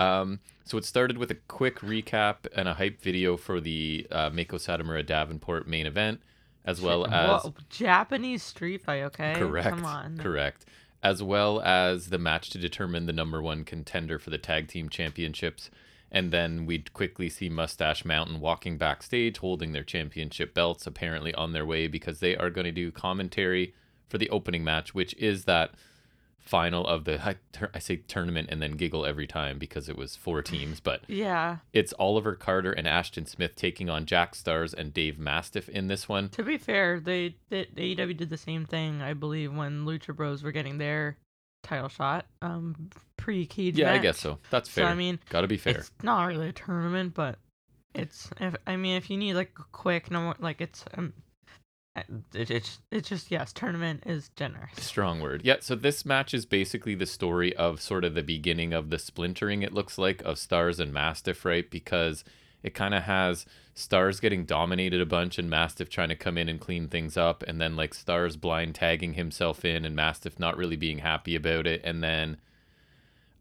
Um, 0.00 0.40
so 0.64 0.76
it 0.76 0.84
started 0.84 1.16
with 1.16 1.30
a 1.30 1.36
quick 1.36 1.78
recap 1.78 2.38
and 2.54 2.68
a 2.68 2.74
hype 2.74 3.00
video 3.00 3.36
for 3.38 3.60
the 3.60 4.06
uh, 4.10 4.28
Meiko 4.30 4.56
Satomura 4.56 5.06
Davenport 5.06 5.66
main 5.66 5.86
event, 5.86 6.20
as 6.66 6.82
well 6.82 7.06
as 7.06 7.44
Whoa, 7.44 7.54
Japanese 7.70 8.42
street 8.42 8.82
fight, 8.82 9.04
okay? 9.04 9.34
correct, 9.36 9.68
Come 9.68 9.86
on. 9.86 10.18
correct, 10.18 10.66
as 11.02 11.22
well 11.22 11.62
as 11.62 12.08
the 12.08 12.18
match 12.18 12.50
to 12.50 12.58
determine 12.58 13.06
the 13.06 13.12
number 13.12 13.40
one 13.40 13.64
contender 13.64 14.18
for 14.18 14.28
the 14.30 14.38
tag 14.38 14.68
team 14.68 14.88
championships. 14.90 15.70
And 16.14 16.30
then 16.32 16.64
we'd 16.64 16.92
quickly 16.94 17.28
see 17.28 17.48
Mustache 17.48 18.04
Mountain 18.04 18.38
walking 18.40 18.78
backstage, 18.78 19.38
holding 19.38 19.72
their 19.72 19.82
championship 19.82 20.54
belts, 20.54 20.86
apparently 20.86 21.34
on 21.34 21.52
their 21.52 21.66
way 21.66 21.88
because 21.88 22.20
they 22.20 22.36
are 22.36 22.50
going 22.50 22.66
to 22.66 22.70
do 22.72 22.90
commentary 22.92 23.74
for 24.08 24.16
the 24.18 24.30
opening 24.30 24.62
match, 24.62 24.94
which 24.94 25.12
is 25.14 25.44
that 25.46 25.72
final 26.38 26.86
of 26.86 27.04
the 27.04 27.20
I, 27.26 27.36
I 27.74 27.78
say 27.78 27.96
tournament 27.96 28.48
and 28.52 28.60
then 28.62 28.72
giggle 28.72 29.06
every 29.06 29.26
time 29.26 29.58
because 29.58 29.88
it 29.88 29.96
was 29.96 30.14
four 30.14 30.40
teams, 30.42 30.78
but 30.78 31.00
Yeah. 31.08 31.56
it's 31.72 31.94
Oliver 31.98 32.34
Carter 32.36 32.70
and 32.70 32.86
Ashton 32.86 33.24
Smith 33.26 33.56
taking 33.56 33.88
on 33.90 34.04
Jack 34.06 34.34
Starz 34.34 34.74
and 34.74 34.92
Dave 34.94 35.18
Mastiff 35.18 35.68
in 35.70 35.86
this 35.88 36.06
one. 36.08 36.28
To 36.28 36.42
be 36.44 36.58
fair, 36.58 37.00
they, 37.00 37.34
they 37.48 37.64
AEW 37.64 38.16
did 38.16 38.28
the 38.30 38.36
same 38.36 38.66
thing, 38.66 39.00
I 39.02 39.14
believe, 39.14 39.52
when 39.54 39.84
Lucha 39.86 40.14
Bros 40.14 40.42
were 40.44 40.52
getting 40.52 40.76
their 40.78 41.16
title 41.62 41.88
shot. 41.88 42.26
Um, 42.42 42.90
pre 43.24 43.46
cage 43.46 43.78
Yeah, 43.78 43.94
I 43.94 43.98
guess 43.98 44.18
so. 44.20 44.38
That's 44.50 44.68
So 44.68 44.82
fair. 44.82 44.86
I 44.90 44.94
mean, 44.94 45.18
Got 45.30 45.40
to 45.40 45.48
be 45.48 45.56
fair. 45.56 45.78
it's 45.78 45.90
not 46.02 46.24
really 46.26 46.48
a 46.48 46.52
tournament, 46.52 47.14
but 47.14 47.38
it's. 47.94 48.28
If, 48.38 48.54
I 48.66 48.76
mean, 48.76 48.96
if 48.96 49.08
you 49.08 49.16
need 49.16 49.32
like 49.34 49.52
a 49.58 49.64
quick, 49.72 50.10
no, 50.10 50.20
more- 50.20 50.36
like 50.38 50.60
it's. 50.60 50.84
Um, 50.96 51.14
it, 51.96 52.50
it's 52.50 52.80
it's 52.90 53.08
just 53.08 53.30
yes, 53.30 53.52
tournament 53.52 54.02
is 54.04 54.28
generous. 54.36 54.72
Strong 54.76 55.20
word. 55.20 55.42
Yeah, 55.44 55.56
so 55.60 55.74
this 55.74 56.04
match 56.04 56.34
is 56.34 56.44
basically 56.44 56.94
the 56.96 57.06
story 57.06 57.54
of 57.56 57.80
sort 57.80 58.04
of 58.04 58.14
the 58.14 58.22
beginning 58.22 58.72
of 58.72 58.90
the 58.90 58.98
splintering, 58.98 59.62
it 59.62 59.72
looks 59.72 59.96
like, 59.96 60.20
of 60.22 60.36
Starz 60.36 60.80
and 60.80 60.92
Mastiff, 60.92 61.44
right? 61.44 61.70
Because 61.70 62.24
it 62.64 62.74
kind 62.74 62.94
of 62.94 63.04
has 63.04 63.46
Starz 63.76 64.20
getting 64.20 64.44
dominated 64.44 65.00
a 65.00 65.06
bunch 65.06 65.38
and 65.38 65.48
Mastiff 65.48 65.88
trying 65.88 66.08
to 66.08 66.16
come 66.16 66.36
in 66.36 66.48
and 66.48 66.60
clean 66.60 66.88
things 66.88 67.16
up, 67.16 67.44
and 67.46 67.60
then 67.60 67.76
like 67.76 67.94
Starz 67.94 68.38
blind 68.40 68.74
tagging 68.74 69.14
himself 69.14 69.64
in 69.64 69.84
and 69.84 69.94
Mastiff 69.94 70.38
not 70.40 70.56
really 70.56 70.76
being 70.76 70.98
happy 70.98 71.36
about 71.36 71.66
it, 71.66 71.80
and 71.84 72.02
then 72.02 72.38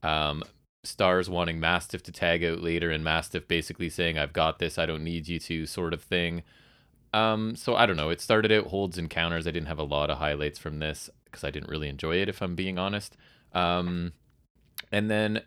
um, 0.04 0.44
Starz 0.84 1.30
wanting 1.30 1.60
Mastiff 1.60 2.04
to 2.04 2.12
tag 2.12 2.44
out 2.44 2.62
later, 2.62 2.92
and 2.92 3.04
Mastiff 3.04 3.48
basically 3.48 3.90
saying, 3.90 4.18
I've 4.18 4.34
got 4.34 4.60
this, 4.60 4.78
I 4.78 4.86
don't 4.86 5.04
need 5.04 5.28
you 5.28 5.40
to, 5.40 5.66
sort 5.66 5.94
of 5.94 6.04
thing. 6.04 6.44
Um, 7.14 7.56
so 7.56 7.76
I 7.76 7.86
don't 7.86 7.96
know. 7.96 8.10
It 8.10 8.22
started 8.22 8.52
out 8.52 8.68
holds 8.68 8.98
and 8.98 9.10
counters. 9.10 9.48
I 9.48 9.52
didn't 9.52 9.68
have 9.68 9.80
a 9.80 9.84
lot 9.84 10.10
of 10.10 10.18
highlights 10.18 10.60
from 10.60 10.80
this 10.80 11.10
because 11.26 11.44
I 11.44 11.52
didn't 11.52 11.70
really 11.70 11.88
enjoy 11.88 12.18
it, 12.18 12.30
if 12.30 12.42
I'm 12.42 12.56
being 12.56 12.78
honest. 12.78 13.16
Um, 13.54 14.14
and 14.92 15.10
then 15.10 15.42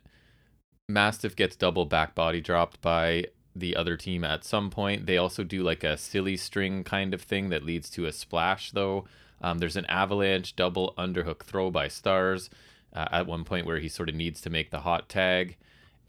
Mastiff 0.88 1.36
gets 1.36 1.56
double 1.56 1.84
back 1.84 2.14
body 2.14 2.40
dropped 2.40 2.80
by 2.80 3.26
the 3.54 3.74
other 3.74 3.96
team 3.96 4.22
at 4.24 4.44
some 4.44 4.70
point. 4.70 5.06
They 5.06 5.16
also 5.16 5.42
do 5.42 5.62
like 5.62 5.82
a 5.82 5.96
silly 5.96 6.36
string 6.36 6.84
kind 6.84 7.12
of 7.12 7.22
thing 7.22 7.48
that 7.48 7.64
leads 7.64 7.90
to 7.90 8.06
a 8.06 8.12
splash, 8.12 8.70
though. 8.70 9.06
Um, 9.40 9.58
there's 9.58 9.76
an 9.76 9.86
avalanche 9.86 10.56
double 10.56 10.94
underhook 10.96 11.42
throw 11.42 11.70
by 11.70 11.88
Starz 11.88 12.48
uh, 12.96 13.06
at 13.12 13.26
one 13.26 13.44
point 13.44 13.66
where 13.66 13.78
he 13.78 13.88
sort 13.88 14.08
of 14.08 14.14
needs 14.14 14.40
to 14.40 14.50
make 14.50 14.70
the 14.70 14.80
hot 14.80 15.08
tag. 15.08 15.56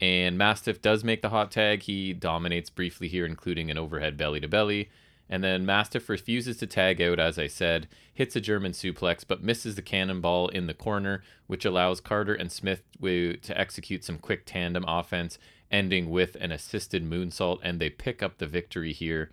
And 0.00 0.38
Mastiff 0.38 0.80
does 0.80 1.04
make 1.04 1.22
the 1.22 1.28
hot 1.28 1.50
tag. 1.50 1.82
He 1.82 2.12
dominates 2.12 2.70
briefly 2.70 3.08
here, 3.08 3.26
including 3.26 3.70
an 3.70 3.78
overhead 3.78 4.16
belly 4.16 4.40
to 4.40 4.48
belly. 4.48 4.88
And 5.28 5.44
then 5.44 5.66
Mastiff 5.66 6.08
refuses 6.08 6.56
to 6.58 6.66
tag 6.66 7.02
out, 7.02 7.18
as 7.18 7.38
I 7.38 7.48
said, 7.48 7.86
hits 8.14 8.34
a 8.34 8.40
German 8.40 8.72
suplex, 8.72 9.24
but 9.26 9.42
misses 9.42 9.74
the 9.74 9.82
cannonball 9.82 10.48
in 10.48 10.66
the 10.66 10.74
corner, 10.74 11.22
which 11.46 11.66
allows 11.66 12.00
Carter 12.00 12.32
and 12.32 12.50
Smith 12.50 12.82
to 13.02 13.52
execute 13.54 14.04
some 14.04 14.18
quick 14.18 14.44
tandem 14.46 14.84
offense, 14.88 15.38
ending 15.70 16.08
with 16.08 16.34
an 16.40 16.50
assisted 16.50 17.04
moonsault, 17.04 17.58
and 17.62 17.78
they 17.78 17.90
pick 17.90 18.22
up 18.22 18.38
the 18.38 18.46
victory 18.46 18.94
here. 18.94 19.30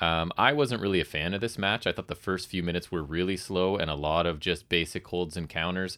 Um, 0.00 0.32
I 0.36 0.52
wasn't 0.52 0.82
really 0.82 1.00
a 1.00 1.04
fan 1.04 1.32
of 1.32 1.40
this 1.40 1.58
match. 1.58 1.86
I 1.86 1.92
thought 1.92 2.08
the 2.08 2.14
first 2.14 2.48
few 2.48 2.62
minutes 2.62 2.90
were 2.90 3.02
really 3.02 3.36
slow 3.36 3.76
and 3.76 3.88
a 3.88 3.94
lot 3.94 4.26
of 4.26 4.40
just 4.40 4.68
basic 4.68 5.06
holds 5.06 5.36
and 5.36 5.48
counters. 5.48 5.96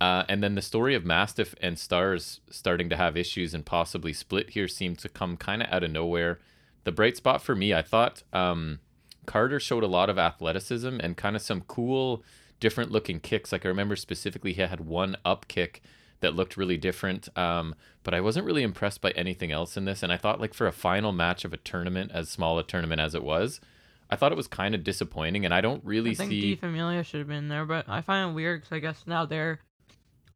Uh, 0.00 0.24
and 0.28 0.42
then 0.42 0.54
the 0.54 0.62
story 0.62 0.94
of 0.94 1.04
Mastiff 1.04 1.54
and 1.60 1.76
Starz 1.76 2.40
starting 2.50 2.90
to 2.90 2.96
have 2.96 3.16
issues 3.16 3.54
and 3.54 3.64
possibly 3.64 4.12
split 4.12 4.50
here 4.50 4.68
seemed 4.68 4.98
to 4.98 5.08
come 5.08 5.36
kind 5.36 5.62
of 5.62 5.72
out 5.72 5.82
of 5.82 5.90
nowhere. 5.90 6.38
The 6.84 6.92
bright 6.92 7.16
spot 7.16 7.42
for 7.42 7.54
me, 7.54 7.72
I 7.72 7.82
thought 7.82 8.22
um, 8.32 8.80
Carter 9.24 9.58
showed 9.58 9.82
a 9.82 9.88
lot 9.88 10.10
of 10.10 10.18
athleticism 10.18 11.00
and 11.00 11.16
kind 11.16 11.34
of 11.34 11.42
some 11.42 11.62
cool, 11.62 12.22
different 12.60 12.92
looking 12.92 13.20
kicks. 13.20 13.52
Like 13.52 13.64
I 13.64 13.68
remember 13.68 13.96
specifically, 13.96 14.52
he 14.52 14.60
had 14.60 14.80
one 14.80 15.16
up 15.24 15.48
kick 15.48 15.82
that 16.20 16.34
looked 16.34 16.56
really 16.56 16.76
different. 16.76 17.28
Um, 17.36 17.74
but 18.02 18.14
I 18.14 18.20
wasn't 18.20 18.46
really 18.46 18.62
impressed 18.62 19.00
by 19.00 19.10
anything 19.12 19.50
else 19.50 19.76
in 19.76 19.84
this. 19.84 20.02
And 20.02 20.12
I 20.12 20.16
thought, 20.16 20.40
like, 20.40 20.54
for 20.54 20.66
a 20.66 20.72
final 20.72 21.12
match 21.12 21.44
of 21.44 21.52
a 21.52 21.58
tournament, 21.58 22.10
as 22.14 22.28
small 22.28 22.58
a 22.58 22.62
tournament 22.62 23.00
as 23.00 23.14
it 23.14 23.22
was, 23.22 23.60
I 24.08 24.16
thought 24.16 24.32
it 24.32 24.36
was 24.36 24.46
kind 24.46 24.74
of 24.74 24.84
disappointing. 24.84 25.44
And 25.44 25.52
I 25.52 25.60
don't 25.60 25.84
really 25.84 26.12
I 26.12 26.14
think 26.14 26.30
see. 26.30 26.54
Die 26.54 26.60
Familie 26.66 27.02
should 27.04 27.18
have 27.18 27.28
been 27.28 27.48
there, 27.48 27.66
but 27.66 27.88
I 27.88 28.00
find 28.00 28.30
it 28.30 28.34
weird 28.34 28.60
because 28.60 28.76
I 28.76 28.78
guess 28.78 29.02
now 29.06 29.26
they're, 29.26 29.60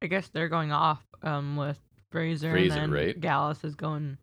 I 0.03 0.07
guess 0.07 0.29
they're 0.29 0.49
going 0.49 0.73
off 0.73 1.03
um 1.23 1.57
with 1.57 1.79
Frazer, 2.11 2.51
Frazer, 2.51 2.75
and 2.75 2.83
then 2.83 2.91
right? 2.91 3.21
Gallus 3.21 3.63
is 3.65 3.75
going 3.75 4.19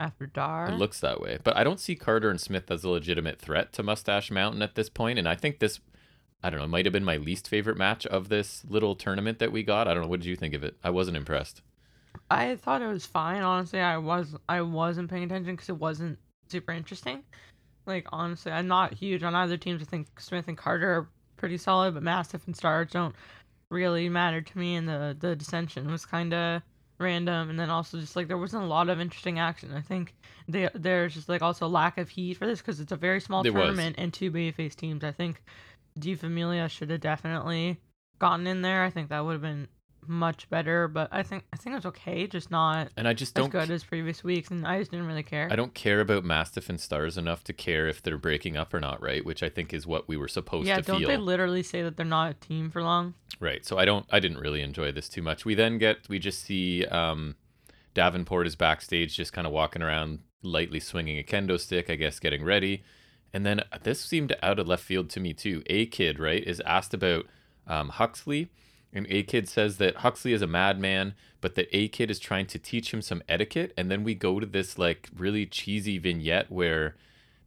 after 0.00 0.26
Dar. 0.26 0.70
It 0.70 0.78
looks 0.78 1.00
that 1.00 1.20
way. 1.20 1.38
But 1.42 1.56
I 1.56 1.64
don't 1.64 1.80
see 1.80 1.94
Carter 1.94 2.30
and 2.30 2.40
Smith 2.40 2.70
as 2.70 2.84
a 2.84 2.88
legitimate 2.90 3.38
threat 3.38 3.72
to 3.74 3.82
Mustache 3.82 4.30
Mountain 4.30 4.62
at 4.62 4.74
this 4.74 4.88
point. 4.88 5.18
And 5.18 5.28
I 5.28 5.34
think 5.34 5.58
this, 5.58 5.80
I 6.42 6.50
don't 6.50 6.60
know, 6.60 6.66
might 6.66 6.86
have 6.86 6.92
been 6.92 7.04
my 7.04 7.16
least 7.16 7.48
favorite 7.48 7.76
match 7.76 8.06
of 8.06 8.28
this 8.28 8.64
little 8.68 8.96
tournament 8.96 9.38
that 9.38 9.52
we 9.52 9.62
got. 9.62 9.88
I 9.88 9.94
don't 9.94 10.04
know. 10.04 10.08
What 10.08 10.20
did 10.20 10.28
you 10.28 10.36
think 10.36 10.54
of 10.54 10.64
it? 10.64 10.76
I 10.82 10.90
wasn't 10.90 11.16
impressed. 11.16 11.62
I 12.30 12.56
thought 12.56 12.82
it 12.82 12.86
was 12.86 13.06
fine. 13.06 13.42
Honestly, 13.42 13.80
I 13.80 13.98
was 13.98 14.34
I 14.48 14.60
wasn't 14.62 15.10
paying 15.10 15.24
attention 15.24 15.54
because 15.54 15.68
it 15.68 15.78
wasn't 15.78 16.18
super 16.48 16.72
interesting. 16.72 17.22
Like 17.86 18.06
honestly, 18.12 18.52
I'm 18.52 18.68
not 18.68 18.94
huge 18.94 19.22
on 19.22 19.34
either 19.34 19.56
teams. 19.56 19.82
I 19.82 19.84
think 19.84 20.20
Smith 20.20 20.48
and 20.48 20.56
Carter 20.56 20.90
are 20.90 21.08
pretty 21.36 21.58
solid, 21.58 21.94
but 21.94 22.02
Mastiff 22.02 22.46
and 22.46 22.54
Starz 22.54 22.90
don't 22.90 23.14
really 23.74 24.08
mattered 24.08 24.46
to 24.46 24.58
me. 24.58 24.76
And 24.76 24.88
the 24.88 25.16
the 25.18 25.36
dissension 25.36 25.90
was 25.90 26.06
kind 26.06 26.32
of 26.32 26.62
random, 26.98 27.50
and 27.50 27.58
then 27.58 27.70
also 27.70 27.98
just 27.98 28.16
like 28.16 28.28
there 28.28 28.38
wasn't 28.38 28.62
a 28.62 28.66
lot 28.66 28.88
of 28.88 29.00
interesting 29.00 29.38
action. 29.38 29.72
I 29.74 29.80
think 29.80 30.14
they, 30.48 30.68
there's 30.74 31.14
just 31.14 31.28
like 31.28 31.42
also 31.42 31.68
lack 31.68 31.98
of 31.98 32.08
heat 32.08 32.38
for 32.38 32.46
this 32.46 32.60
because 32.60 32.80
it's 32.80 32.92
a 32.92 32.96
very 32.96 33.20
small 33.20 33.42
There 33.42 33.52
was. 33.52 33.62
tournament 33.62 33.96
and 33.98 34.12
two 34.12 34.30
baby 34.30 34.52
face 34.52 34.74
teams. 34.74 35.04
I 35.04 35.12
think 35.12 35.42
Die 35.98 36.14
Familie 36.14 36.68
should 36.68 36.90
have 36.90 37.00
definitely 37.00 37.80
gotten 38.18 38.46
in 38.46 38.62
there. 38.62 38.82
I 38.84 38.90
think 38.90 39.08
that 39.10 39.24
would 39.24 39.32
have 39.32 39.42
been 39.42 39.68
much 40.08 40.48
better, 40.50 40.88
but 40.88 41.08
I 41.12 41.22
think 41.22 41.44
I 41.52 41.56
think 41.56 41.72
it 41.72 41.76
was 41.76 41.86
okay, 41.86 42.26
just 42.26 42.50
not 42.50 42.90
And 42.96 43.06
I 43.06 43.12
just 43.12 43.36
as 43.36 43.42
don't 43.42 43.50
good 43.50 43.70
as 43.70 43.84
previous 43.84 44.24
weeks, 44.24 44.50
and 44.50 44.66
I 44.66 44.78
just 44.78 44.90
didn't 44.90 45.06
really 45.06 45.22
care. 45.22 45.48
I 45.50 45.56
don't 45.56 45.74
care 45.74 46.00
about 46.00 46.24
Mastiff 46.24 46.68
and 46.68 46.78
Starz 46.78 47.18
enough 47.18 47.44
to 47.44 47.52
care 47.52 47.86
if 47.86 48.02
they're 48.02 48.18
breaking 48.18 48.56
up 48.56 48.72
or 48.72 48.80
not, 48.80 49.02
right? 49.02 49.24
Which 49.24 49.42
I 49.42 49.48
think 49.48 49.72
is 49.74 49.86
what 49.86 50.08
we 50.08 50.16
were 50.16 50.28
supposed 50.28 50.66
yeah, 50.66 50.76
to 50.76 50.82
don't 50.82 51.00
feel. 51.00 51.08
they 51.08 51.16
literally 51.16 51.62
say 51.62 51.82
that 51.82 51.96
they're 51.96 52.06
not 52.06 52.30
a 52.30 52.34
team 52.34 52.70
for 52.70 52.82
long? 52.82 53.14
Right. 53.40 53.64
So 53.64 53.78
I 53.78 53.84
don't 53.84 54.06
I 54.10 54.20
didn't 54.20 54.38
really 54.38 54.62
enjoy 54.62 54.92
this 54.92 55.08
too 55.08 55.22
much. 55.22 55.44
We 55.44 55.54
then 55.54 55.78
get 55.78 56.08
we 56.08 56.18
just 56.18 56.42
see 56.42 56.84
um 56.86 57.36
Davenport 57.94 58.46
is 58.46 58.56
backstage 58.56 59.16
just 59.16 59.32
kind 59.32 59.46
of 59.46 59.52
walking 59.52 59.82
around 59.82 60.20
lightly 60.42 60.80
swinging 60.80 61.18
a 61.18 61.22
kendo 61.22 61.58
stick, 61.58 61.88
I 61.88 61.94
guess 61.96 62.18
getting 62.18 62.44
ready. 62.44 62.82
And 63.32 63.44
then 63.44 63.62
this 63.82 64.00
seemed 64.00 64.36
out 64.42 64.58
of 64.60 64.68
left 64.68 64.84
field 64.84 65.10
to 65.10 65.20
me 65.20 65.32
too. 65.32 65.62
A 65.66 65.86
kid, 65.86 66.20
right, 66.20 66.42
is 66.44 66.60
asked 66.60 66.94
about 66.94 67.26
um, 67.66 67.88
Huxley 67.88 68.50
and 68.94 69.06
A 69.10 69.22
Kid 69.24 69.48
says 69.48 69.78
that 69.78 69.96
Huxley 69.96 70.32
is 70.32 70.42
a 70.42 70.46
madman, 70.46 71.14
but 71.40 71.56
that 71.56 71.68
A 71.72 71.88
Kid 71.88 72.10
is 72.10 72.18
trying 72.18 72.46
to 72.46 72.58
teach 72.58 72.94
him 72.94 73.02
some 73.02 73.22
etiquette. 73.28 73.74
And 73.76 73.90
then 73.90 74.04
we 74.04 74.14
go 74.14 74.40
to 74.40 74.46
this 74.46 74.78
like 74.78 75.08
really 75.16 75.46
cheesy 75.46 75.98
vignette 75.98 76.50
where 76.50 76.96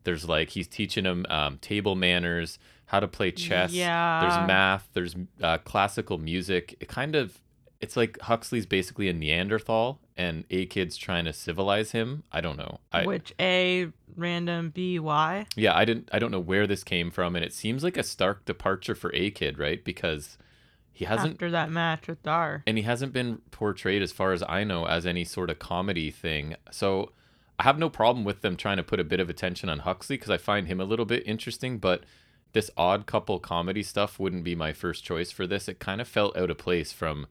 there's 0.03 0.28
like 0.28 0.49
he's 0.49 0.68
teaching 0.68 1.06
him 1.06 1.26
um, 1.30 1.57
table 1.60 1.95
manners, 1.95 2.60
how 2.88 2.99
to 2.99 3.07
play 3.07 3.32
chess. 3.32 3.72
Yeah. 3.72 4.22
There's 4.22 4.48
math. 4.48 4.90
There's 4.94 5.15
uh, 5.41 5.57
classical 5.60 6.18
music. 6.18 6.76
It 6.80 6.88
kind 6.90 7.15
of 7.15 7.40
it's 7.80 7.95
like 7.95 8.19
Huxley's 8.22 8.65
basically 8.65 9.07
a 9.07 9.14
Neanderthal, 9.14 9.99
and 10.15 10.45
A 10.49 10.65
Kid's 10.65 10.98
trying 10.98 11.26
to 11.26 11.34
civilize 11.34 11.91
him. 11.91 12.24
I 12.32 12.41
don't 12.41 12.57
know. 12.57 12.80
I, 12.91 13.06
Which 13.06 13.34
A 13.40 13.88
random 14.15 14.72
B 14.72 14.99
Y? 14.99 15.45
yeah, 15.56 15.76
I 15.76 15.86
didn't. 15.86 16.10
I 16.11 16.19
don't 16.19 16.32
know 16.32 16.40
where 16.40 16.65
this 16.68 16.84
came 16.84 17.11
from, 17.11 17.36
and 17.36 17.45
it 17.45 17.53
seems 17.53 17.84
like 17.84 17.98
a 17.98 18.03
stark 18.03 18.45
departure 18.45 18.95
for 18.95 19.14
A 19.14 19.30
Kid, 19.30 19.60
right? 19.60 19.84
Because 19.84 20.38
he 20.98 21.06
hasn't 21.06 21.34
after 21.34 21.52
that 21.52 21.69
match 21.69 22.07
with 22.07 22.24
Dar. 22.24 22.64
and 22.65 22.76
he 22.76 22.84
hasn't 22.84 23.14
been 23.14 23.38
portrayed 23.52 24.02
as 24.02 24.11
far 24.11 24.32
as 24.32 24.41
I 24.49 24.64
know 24.64 24.86
as 24.86 25.06
any 25.06 25.24
sort 25.24 25.52
of 25.52 25.60
comedy 25.60 26.10
thing. 26.10 26.56
So 26.72 27.11
I 27.60 27.64
have 27.64 27.78
no 27.78 27.88
problem 27.88 28.26
with 28.26 28.41
them 28.41 28.57
trying 28.57 28.78
to 28.78 28.84
put 28.84 28.99
a 28.99 29.03
bit 29.03 29.19
of 29.19 29.30
attention 29.30 29.69
on 29.69 29.80
Huxley 29.80 30.18
because 30.18 30.32
I 30.32 30.38
find 30.38 30.68
him 30.68 30.82
a 30.82 30.86
little 30.86 31.06
bit 31.06 31.22
interesting, 31.28 31.78
but 31.78 32.03
this 32.53 32.72
odd 32.76 33.06
couple 33.06 33.40
comedy 33.40 33.84
stuff 33.84 34.19
wouldn't 34.19 34.44
be 34.44 34.56
my 34.56 34.74
first 34.74 35.03
choice 35.03 35.32
for 35.32 35.45
this. 35.45 35.68
It 35.68 35.78
kind 35.78 36.02
of 36.02 36.07
felt 36.07 36.36
out 36.36 36.49
of 36.49 36.57
place 36.57 36.91
from 36.91 37.28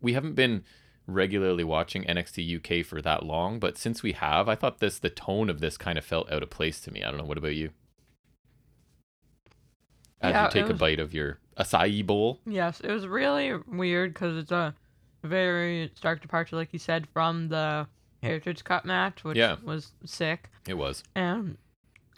we 0.00 0.12
haven't 0.12 0.34
been 0.34 0.62
regularly 1.08 1.64
watching 1.64 2.04
NXT 2.04 2.80
UK 2.80 2.86
for 2.86 3.02
that 3.02 3.24
long, 3.24 3.58
but 3.58 3.76
since 3.76 4.04
we 4.04 4.12
have, 4.12 4.48
I 4.48 4.54
thought 4.54 4.78
this 4.78 5.00
the 5.00 5.10
tone 5.10 5.50
of 5.50 5.58
this 5.58 5.76
kind 5.76 5.98
of 5.98 6.04
felt 6.04 6.30
out 6.30 6.44
of 6.44 6.50
place 6.50 6.80
to 6.82 6.92
me. 6.92 7.02
I 7.02 7.08
don't 7.10 7.18
know 7.18 7.24
what 7.24 7.38
about 7.38 7.56
you? 7.56 7.70
As 10.20 10.32
Yeah, 10.32 10.44
you 10.44 10.50
take 10.50 10.70
a 10.70 10.74
bite 10.74 11.00
of 11.00 11.12
your 11.12 11.38
acai 11.58 12.04
bowl. 12.06 12.40
Yes, 12.46 12.80
it 12.80 12.90
was 12.90 13.06
really 13.06 13.54
weird 13.66 14.14
because 14.14 14.36
it's 14.36 14.52
a 14.52 14.74
very 15.24 15.90
stark 15.94 16.20
departure, 16.22 16.56
like 16.56 16.72
you 16.72 16.78
said, 16.78 17.06
from 17.12 17.48
the 17.48 17.86
Heritage 18.22 18.64
Cup 18.64 18.84
match, 18.84 19.24
which 19.24 19.36
Yeah. 19.36 19.56
was 19.62 19.92
sick. 20.04 20.50
It 20.66 20.74
was. 20.74 21.02
And 21.14 21.56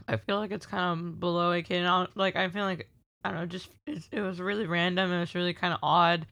I 0.08 0.16
feel 0.16 0.38
like 0.38 0.50
it's 0.50 0.66
kind 0.66 0.98
of 1.00 1.20
below 1.20 1.52
a 1.52 1.62
kid. 1.62 1.84
I 1.84 1.98
don't- 1.98 2.16
Like 2.16 2.36
I 2.36 2.48
feel 2.48 2.64
like 2.64 2.88
I 3.24 3.30
don't 3.30 3.40
know, 3.40 3.46
just 3.46 3.68
it's, 3.86 4.08
it 4.12 4.20
was 4.20 4.40
really 4.40 4.66
random. 4.66 5.12
It 5.12 5.20
was 5.20 5.34
really 5.34 5.52
kind 5.52 5.74
of 5.74 5.80
odd. 5.82 6.26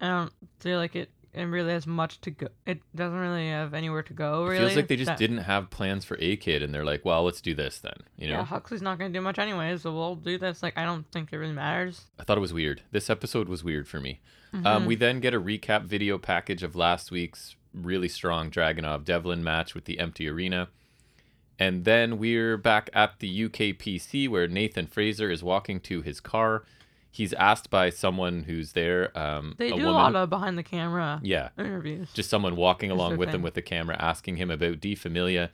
I 0.00 0.08
don't 0.08 0.32
feel 0.58 0.78
like 0.78 0.96
it. 0.96 1.10
It 1.34 1.44
really 1.44 1.72
has 1.72 1.86
much 1.86 2.20
to 2.22 2.30
go. 2.30 2.48
It 2.66 2.80
doesn't 2.94 3.18
really 3.18 3.48
have 3.48 3.72
anywhere 3.72 4.02
to 4.02 4.12
go. 4.12 4.44
It 4.44 4.50
Really, 4.50 4.58
feels 4.66 4.76
like 4.76 4.88
they 4.88 4.96
just 4.96 5.06
That- 5.06 5.18
didn't 5.18 5.38
have 5.38 5.70
plans 5.70 6.04
for 6.04 6.18
A 6.20 6.36
Kid, 6.36 6.62
and 6.62 6.74
they're 6.74 6.84
like, 6.84 7.06
"Well, 7.06 7.24
let's 7.24 7.40
do 7.40 7.54
this 7.54 7.78
then." 7.78 7.96
You 8.18 8.28
know, 8.28 8.34
Yeah, 8.34 8.44
Huxley's 8.44 8.82
not 8.82 8.98
gonna 8.98 9.14
do 9.14 9.22
much 9.22 9.38
anyway, 9.38 9.76
so 9.78 9.94
we'll 9.94 10.16
do 10.16 10.36
this. 10.36 10.62
Like 10.62 10.76
I 10.76 10.84
don't 10.84 11.10
think 11.10 11.32
it 11.32 11.38
really 11.38 11.54
matters. 11.54 12.04
I 12.18 12.24
thought 12.24 12.36
it 12.36 12.42
was 12.42 12.52
weird. 12.52 12.82
This 12.90 13.08
episode 13.08 13.48
was 13.48 13.64
weird 13.64 13.88
for 13.88 13.98
me. 13.98 14.20
Mm-hmm. 14.52 14.66
Um, 14.66 14.84
we 14.84 14.94
then 14.94 15.20
get 15.20 15.32
a 15.32 15.40
recap 15.40 15.84
video 15.84 16.18
package 16.18 16.62
of 16.62 16.76
last 16.76 17.10
week's 17.10 17.56
really 17.72 18.08
strong 18.08 18.50
Dragunov 18.50 19.04
Devlin 19.04 19.42
match 19.42 19.74
with 19.74 19.86
the 19.86 19.98
empty 19.98 20.28
arena, 20.28 20.68
and 21.58 21.86
then 21.86 22.18
we're 22.18 22.58
back 22.58 22.90
at 22.92 23.20
the 23.20 23.48
UKPC 23.48 24.28
where 24.28 24.46
Nathan 24.48 24.86
Frazer 24.86 25.30
is 25.30 25.42
walking 25.42 25.80
to 25.80 26.02
his 26.02 26.20
car. 26.20 26.64
He's 27.14 27.34
asked 27.34 27.68
by 27.68 27.90
someone 27.90 28.44
who's 28.44 28.72
there. 28.72 29.16
Um, 29.16 29.54
They 29.58 29.66
a 29.66 29.76
do 29.76 29.84
woman. 29.84 29.88
a 29.90 29.92
lot 29.92 30.16
of 30.16 30.30
behind 30.30 30.56
the 30.56 30.62
camera 30.62 31.20
yeah, 31.22 31.50
interviews. 31.58 32.10
just 32.14 32.30
someone 32.30 32.56
walking 32.56 32.90
along 32.90 33.18
with 33.18 33.28
him 33.28 33.42
with 33.42 33.52
the 33.54 33.60
camera 33.62 33.96
asking 34.00 34.36
him 34.38 34.50
about 34.50 34.80
Die 34.80 34.94
Familie 34.94 35.50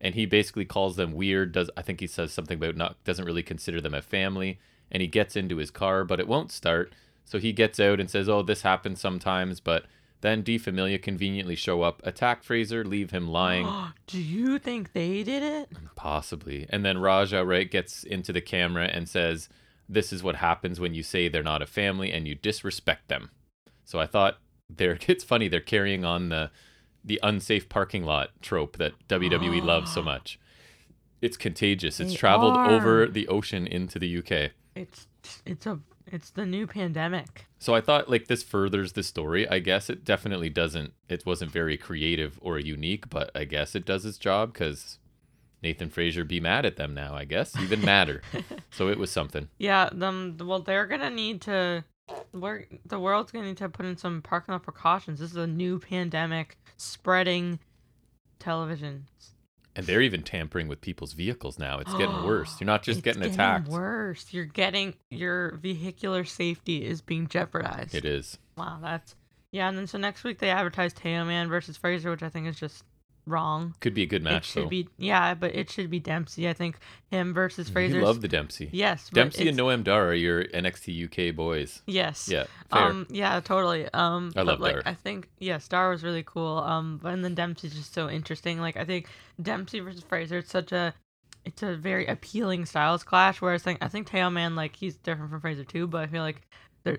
and 0.00 0.14
he 0.14 0.24
basically 0.24 0.64
calls 0.64 0.94
them 0.96 1.12
weird 1.12 1.50
does 1.52 1.68
I 1.76 1.82
think 1.82 1.98
he 2.00 2.06
says 2.06 2.32
something 2.32 2.56
about 2.58 2.76
not 2.76 3.02
doesn't 3.04 3.24
really 3.24 3.42
consider 3.42 3.80
them 3.80 3.92
a 3.92 4.00
family 4.02 4.60
and 4.90 5.00
he 5.00 5.08
gets 5.08 5.34
into 5.34 5.56
his 5.56 5.70
car 5.72 6.04
but 6.04 6.20
it 6.20 6.28
won't 6.28 6.52
start 6.52 6.92
so 7.24 7.38
he 7.38 7.52
gets 7.52 7.80
out 7.80 7.98
and 8.00 8.08
says 8.08 8.28
oh 8.28 8.42
this 8.42 8.62
happens 8.62 9.00
sometimes 9.00 9.58
but 9.58 9.86
then 10.22 10.42
Die 10.44 10.58
Familie 10.58 10.96
conveniently 11.02 11.56
show 11.56 11.82
up 11.82 12.00
attack 12.06 12.44
Frazer 12.44 12.84
leave 12.84 13.10
him 13.10 13.26
lying 13.28 13.66
do 14.06 14.20
you 14.22 14.58
think 14.60 14.92
they 14.92 15.22
did 15.24 15.42
it? 15.42 15.68
possibly 15.96 16.66
and 16.70 16.84
then 16.84 16.98
Raja, 16.98 17.44
right, 17.44 17.68
gets 17.70 18.04
into 18.04 18.32
the 18.32 18.40
camera 18.40 18.84
and 18.84 19.08
says 19.08 19.48
this 19.92 20.12
is 20.12 20.22
what 20.22 20.36
happens 20.36 20.78
when 20.78 20.94
you 20.94 21.02
say 21.02 21.28
they're 21.28 21.42
not 21.42 21.62
a 21.62 21.66
family 21.66 22.12
and 22.12 22.28
you 22.28 22.34
disrespect 22.34 23.08
them 23.08 23.30
so 23.84 23.98
I 23.98 24.06
thought 24.06 24.38
they're 24.68 24.98
it's 25.08 25.24
funny 25.24 25.48
they're 25.48 25.60
carrying 25.60 26.04
on 26.04 26.28
the 26.28 26.50
the 27.04 27.18
unsafe 27.22 27.68
parking 27.68 28.04
lot 28.04 28.30
trope 28.40 28.76
that 28.76 28.92
WWE 29.08 29.62
ah. 29.62 29.64
loves 29.64 29.92
so 29.92 30.02
much. 30.02 30.38
It's 31.20 31.36
contagious. 31.36 32.00
It's 32.00 32.14
traveled 32.14 32.56
are. 32.56 32.70
over 32.70 33.06
the 33.06 33.28
ocean 33.28 33.66
into 33.66 33.98
the 33.98 34.18
UK. 34.18 34.52
It's 34.74 35.06
it's 35.44 35.66
a 35.66 35.80
it's 36.06 36.30
the 36.30 36.46
new 36.46 36.66
pandemic. 36.66 37.46
So 37.58 37.74
I 37.74 37.80
thought 37.80 38.08
like 38.08 38.28
this 38.28 38.42
furthers 38.42 38.92
the 38.92 39.02
story. 39.02 39.48
I 39.48 39.58
guess 39.58 39.90
it 39.90 40.04
definitely 40.04 40.50
doesn't 40.50 40.92
it 41.08 41.26
wasn't 41.26 41.50
very 41.50 41.76
creative 41.76 42.38
or 42.40 42.58
unique, 42.58 43.10
but 43.10 43.30
I 43.34 43.44
guess 43.44 43.74
it 43.74 43.84
does 43.84 44.06
its 44.06 44.18
job 44.18 44.54
cuz 44.54 44.98
Nathan 45.62 45.90
Frazer 45.90 46.24
be 46.24 46.40
mad 46.40 46.64
at 46.64 46.76
them 46.76 46.94
now, 46.94 47.14
I 47.14 47.24
guess. 47.24 47.56
Even 47.58 47.84
madder. 47.84 48.22
so 48.70 48.88
it 48.88 48.98
was 48.98 49.10
something. 49.10 49.48
Yeah, 49.58 49.88
them. 49.92 50.36
Well, 50.40 50.60
they're 50.60 50.86
gonna 50.86 51.10
need 51.10 51.42
to. 51.42 51.84
We're, 52.32 52.64
the 52.86 52.98
world's 52.98 53.30
gonna 53.30 53.46
need 53.46 53.58
to 53.58 53.68
put 53.68 53.86
in 53.86 53.96
some 53.96 54.22
parking 54.22 54.52
lot 54.52 54.62
precautions. 54.62 55.20
This 55.20 55.30
is 55.30 55.36
a 55.36 55.46
new 55.46 55.78
pandemic 55.78 56.56
spreading 56.76 57.60
televisions. 58.40 59.02
And 59.76 59.86
they're 59.86 60.00
even 60.00 60.22
tampering 60.22 60.66
with 60.66 60.80
people's 60.80 61.12
vehicles 61.12 61.58
now. 61.58 61.78
It's 61.78 61.92
getting 61.94 62.22
worse. 62.24 62.56
You're 62.58 62.66
not 62.66 62.82
just 62.82 62.98
It's 62.98 63.04
getting 63.04 63.22
attacked. 63.22 63.68
Worse, 63.68 64.26
you're 64.32 64.44
getting 64.44 64.94
your 65.10 65.56
vehicular 65.56 66.24
safety 66.24 66.84
is 66.84 67.00
being 67.00 67.28
jeopardized. 67.28 67.94
It 67.94 68.04
is. 68.04 68.38
Wow, 68.56 68.78
that's 68.82 69.14
yeah. 69.52 69.68
And 69.68 69.78
then 69.78 69.86
so 69.86 69.98
next 69.98 70.24
week 70.24 70.38
they 70.38 70.50
advertised 70.50 70.96
Teoman 70.96 71.48
versus 71.48 71.76
Frazer, 71.76 72.10
which 72.10 72.22
I 72.22 72.28
think 72.28 72.46
is 72.46 72.56
just 72.58 72.84
wrong. 73.26 73.74
Could 73.80 73.94
be 73.94 74.02
a 74.02 74.06
good 74.06 74.22
it 74.22 74.24
match 74.24 74.46
should 74.46 74.64
though. 74.64 74.68
be 74.68 74.88
yeah, 74.96 75.34
but 75.34 75.54
it 75.54 75.70
should 75.70 75.90
be 75.90 76.00
Dempsey. 76.00 76.48
I 76.48 76.52
think 76.52 76.76
him 77.10 77.32
versus 77.34 77.68
Frazer. 77.68 77.98
You 77.98 78.04
love 78.04 78.20
the 78.20 78.28
Dempsey. 78.28 78.68
yes, 78.72 79.08
Dempsey 79.10 79.48
and 79.48 79.58
Noam 79.58 79.84
Dar 79.84 80.08
are 80.08 80.14
your 80.14 80.44
NXT 80.44 81.30
UK 81.30 81.34
boys. 81.34 81.82
Yes. 81.86 82.28
Yeah, 82.28 82.44
fair. 82.70 82.82
Um. 82.82 83.06
Yeah. 83.10 83.40
Totally. 83.40 83.88
Um. 83.92 84.32
I 84.36 84.42
love 84.42 84.60
like, 84.60 84.74
Dar. 84.74 84.82
I 84.86 84.94
think 84.94 85.28
yeah, 85.38 85.58
Star 85.58 85.90
was 85.90 86.02
really 86.02 86.22
cool. 86.24 86.58
Um. 86.58 86.98
But 87.02 87.14
and 87.14 87.24
then 87.24 87.34
Dempsey's 87.34 87.74
just 87.74 87.94
so 87.94 88.08
interesting. 88.08 88.60
Like 88.60 88.76
I 88.76 88.84
think 88.84 89.08
Dempsey 89.40 89.80
versus 89.80 90.02
Frazer. 90.02 90.38
It's 90.38 90.50
such 90.50 90.72
a, 90.72 90.94
it's 91.44 91.62
a 91.62 91.76
very 91.76 92.06
appealing 92.06 92.66
styles 92.66 93.02
clash. 93.02 93.40
Whereas 93.40 93.62
I 93.62 93.64
think 93.64 93.78
I 93.82 93.88
think 93.88 94.08
Teoman 94.08 94.54
like 94.54 94.76
he's 94.76 94.96
different 94.96 95.30
from 95.30 95.40
Frazer 95.40 95.64
too. 95.64 95.86
But 95.86 96.02
I 96.02 96.06
feel 96.06 96.22
like 96.22 96.42
there, 96.82 96.98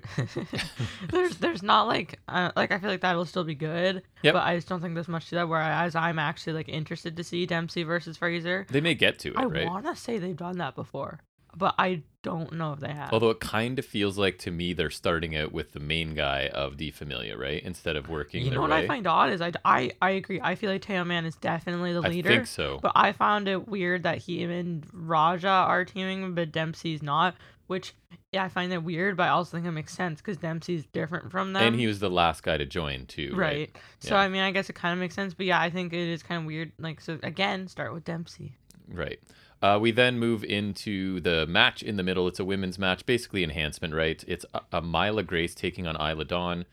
there's 1.10 1.38
there's 1.38 1.64
not 1.64 1.88
like 1.88 2.20
uh, 2.28 2.52
like 2.56 2.72
I 2.72 2.80
feel 2.80 2.90
like 2.90 3.02
that'll 3.02 3.26
still 3.26 3.44
be 3.44 3.56
good. 3.56 4.04
Yep. 4.22 4.34
But 4.34 4.44
I 4.44 4.56
just 4.56 4.68
don't 4.68 4.82
think 4.82 4.94
there's 4.94 5.08
much 5.08 5.30
to 5.30 5.36
that. 5.36 5.50
Whereas 5.50 5.96
I'm 5.96 6.20
actually 6.20 6.54
like 6.54 6.70
interested 6.70 7.18
to 7.18 7.24
see 7.24 7.46
Dempsey 7.46 7.84
versus 7.84 8.18
Frazer. 8.18 8.66
They 8.70 8.82
may 8.82 8.96
get 8.96 9.20
to 9.20 9.30
it, 9.30 9.38
I 9.38 9.46
right? 9.46 9.68
want 9.68 9.86
to 9.86 9.96
say 9.96 10.20
they've 10.20 10.36
done 10.36 10.60
that 10.60 10.76
before, 10.76 11.22
but 11.56 11.74
I 11.80 12.04
don't 12.22 12.54
know 12.54 12.74
if 12.74 12.80
they 12.80 12.92
have. 12.92 13.12
Although 13.12 13.32
it 13.32 13.40
kind 13.40 13.80
of 13.80 13.86
feels 13.86 14.18
like 14.18 14.38
to 14.40 14.52
me 14.52 14.74
they're 14.74 14.92
starting 14.92 15.36
out 15.36 15.52
with 15.52 15.74
the 15.74 15.80
main 15.80 16.14
guy 16.14 16.48
of 16.48 16.78
Die 16.78 16.92
Familie, 16.92 17.36
right? 17.36 17.62
Instead 17.64 17.96
of 17.96 18.08
working 18.08 18.46
you 18.46 18.52
know 18.52 18.62
what 18.62 18.70
way. 18.70 18.84
I 18.84 18.88
find 18.88 19.08
odd 19.08 19.32
is 19.32 19.42
I, 19.42 19.52
I 19.66 19.92
I 20.02 20.12
agree. 20.12 20.40
I 20.42 20.56
feel 20.56 20.70
like 20.70 20.84
Teoman 20.84 21.26
is 21.26 21.36
definitely 21.36 21.94
the 21.94 22.02
leader. 22.02 22.30
I 22.30 22.36
think 22.36 22.48
so. 22.48 22.80
But 22.82 22.92
I 22.96 23.14
found 23.14 23.48
it 23.48 23.68
weird 23.68 24.04
that 24.04 24.20
he 24.20 24.44
and 24.44 24.86
Raja 24.94 25.48
are 25.48 25.86
teaming, 25.86 26.36
but 26.36 26.52
Dempsey's 26.52 27.02
not. 27.02 27.36
Which 27.72 27.94
yeah, 28.34 28.44
I 28.44 28.50
find 28.50 28.70
that 28.74 28.84
weird, 28.84 29.16
but 29.16 29.24
I 29.24 29.30
also 29.30 29.56
think 29.56 29.66
it 29.66 29.72
makes 29.72 29.94
sense 29.94 30.20
because 30.20 30.36
Dempsey's 30.36 30.86
different 30.88 31.32
from 31.32 31.54
them. 31.54 31.64
and 31.64 31.74
he 31.74 31.88
was 31.88 32.02
the 32.02 32.10
last 32.10 32.44
guy 32.44 32.58
to 32.58 32.66
join 32.66 33.06
too, 33.06 33.32
right? 33.34 33.60
right. 33.60 33.78
So 34.02 34.16
Yeah. 34.16 34.20
I 34.20 34.28
mean, 34.28 34.42
I 34.42 34.52
guess 34.52 34.70
it 34.70 34.74
kind 34.74 34.92
of 34.92 35.00
makes 35.00 35.16
sense. 35.16 35.34
But 35.34 35.46
yeah, 35.46 35.62
I 35.62 35.70
think 35.70 35.94
it 35.94 36.10
is 36.10 36.22
kind 36.22 36.42
of 36.42 36.46
weird. 36.48 36.74
Like 36.80 37.00
so 37.00 37.18
again, 37.24 37.70
start 37.70 37.94
with 37.94 38.04
Dempsey. 38.04 38.58
Right. 38.90 39.22
Uh, 39.62 39.80
we 39.80 39.92
then 39.92 40.20
move 40.20 40.44
into 40.44 41.22
the 41.22 41.48
match 41.48 41.82
in 41.82 41.96
the 41.96 42.04
middle. 42.04 42.28
It's 42.28 42.42
a 42.42 42.44
women's 42.44 42.78
match, 42.78 43.06
basically 43.06 43.42
enhancement, 43.42 43.94
right? 43.94 44.22
It's 44.28 44.46
a, 44.54 44.64
a 44.74 44.82
Myla 44.82 45.24
Grace 45.24 45.56
taking 45.56 45.88
on 45.88 45.96
Isla 45.96 46.26
Dawn. 46.26 46.66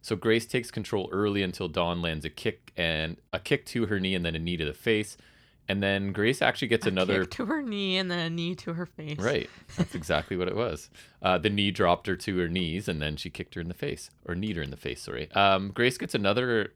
So 0.00 0.16
Grace 0.16 0.46
takes 0.46 0.70
control 0.70 1.10
early 1.12 1.42
until 1.42 1.68
Dawn 1.68 2.00
lands 2.00 2.24
a 2.24 2.30
kick 2.30 2.72
and 2.78 3.18
a 3.30 3.40
kick 3.40 3.66
to 3.66 3.86
her 3.86 4.00
knee 4.00 4.14
and 4.14 4.24
then 4.24 4.34
a 4.34 4.38
knee 4.38 4.56
to 4.56 4.64
the 4.64 4.72
face. 4.72 5.18
And 5.68 5.82
then 5.82 6.12
Grace 6.12 6.42
actually 6.42 6.68
gets 6.68 6.86
A 6.86 6.90
another 6.90 7.22
kick 7.22 7.30
to 7.32 7.46
her 7.46 7.60
knee 7.62 7.96
and 7.98 8.08
then 8.10 8.18
a 8.20 8.30
knee 8.30 8.54
to 8.56 8.74
her 8.74 8.86
face. 8.86 9.18
Right. 9.18 9.50
That's 9.76 9.94
exactly 9.94 10.36
what 10.36 10.46
it 10.48 10.54
was. 10.56 10.88
Uh, 11.20 11.38
the 11.38 11.50
knee 11.50 11.70
dropped 11.72 12.06
her 12.06 12.14
to 12.16 12.38
her 12.38 12.48
knees, 12.48 12.86
and 12.88 13.02
then 13.02 13.16
she 13.16 13.30
kicked 13.30 13.54
her 13.56 13.60
in 13.60 13.68
the 13.68 13.74
face, 13.74 14.10
or 14.24 14.34
kneed 14.36 14.56
her 14.56 14.62
in 14.62 14.70
the 14.70 14.76
face. 14.76 15.02
Sorry. 15.02 15.30
Um, 15.32 15.72
Grace 15.74 15.98
gets 15.98 16.14
another, 16.14 16.72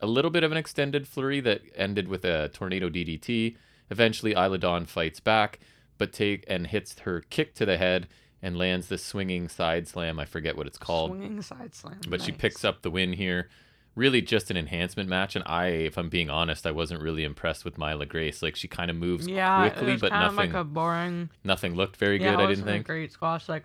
a 0.00 0.06
little 0.06 0.30
bit 0.30 0.42
of 0.42 0.52
an 0.52 0.58
extended 0.58 1.06
flurry 1.06 1.40
that 1.40 1.60
ended 1.76 2.08
with 2.08 2.24
a 2.24 2.48
tornado 2.48 2.88
DDT. 2.88 3.56
Eventually, 3.90 4.32
Isla 4.32 4.56
Dawn 4.58 4.86
fights 4.86 5.20
back, 5.20 5.58
but 5.98 6.12
take 6.12 6.44
and 6.48 6.66
hits 6.66 7.00
her 7.00 7.20
kick 7.28 7.54
to 7.56 7.66
the 7.66 7.76
head 7.76 8.08
and 8.40 8.56
lands 8.56 8.86
the 8.88 8.96
swinging 8.96 9.48
side 9.48 9.86
slam. 9.86 10.18
I 10.18 10.24
forget 10.24 10.56
what 10.56 10.66
it's 10.66 10.78
called, 10.78 11.10
Swinging 11.10 11.42
side 11.42 11.74
slam. 11.74 12.00
but 12.08 12.22
she 12.22 12.32
picks 12.32 12.64
up 12.64 12.80
the 12.80 12.90
win 12.90 13.12
here. 13.12 13.50
Really, 14.00 14.22
just 14.22 14.50
an 14.50 14.56
enhancement 14.56 15.10
match, 15.10 15.36
and 15.36 15.44
I, 15.46 15.66
if 15.66 15.98
I'm 15.98 16.08
being 16.08 16.30
honest, 16.30 16.66
I 16.66 16.70
wasn't 16.70 17.02
really 17.02 17.22
impressed 17.22 17.66
with 17.66 17.76
Myla 17.76 18.06
Grace. 18.06 18.42
Like 18.42 18.56
she 18.56 18.66
kind 18.66 18.90
of 18.90 18.96
moves 18.96 19.26
Yeah, 19.28 19.66
it 19.66 19.74
quickly, 19.74 19.92
was 19.92 20.00
but 20.00 20.12
nothing, 20.12 20.36
like 20.36 20.54
a 20.54 20.64
boring. 20.64 21.28
nothing 21.44 21.74
looked 21.74 21.96
very 21.96 22.18
yeah, 22.18 22.30
good. 22.34 22.40
I 22.40 22.46
didn't 22.46 22.64
think. 22.64 22.86
great 22.86 23.12
squash. 23.12 23.46
Like 23.46 23.64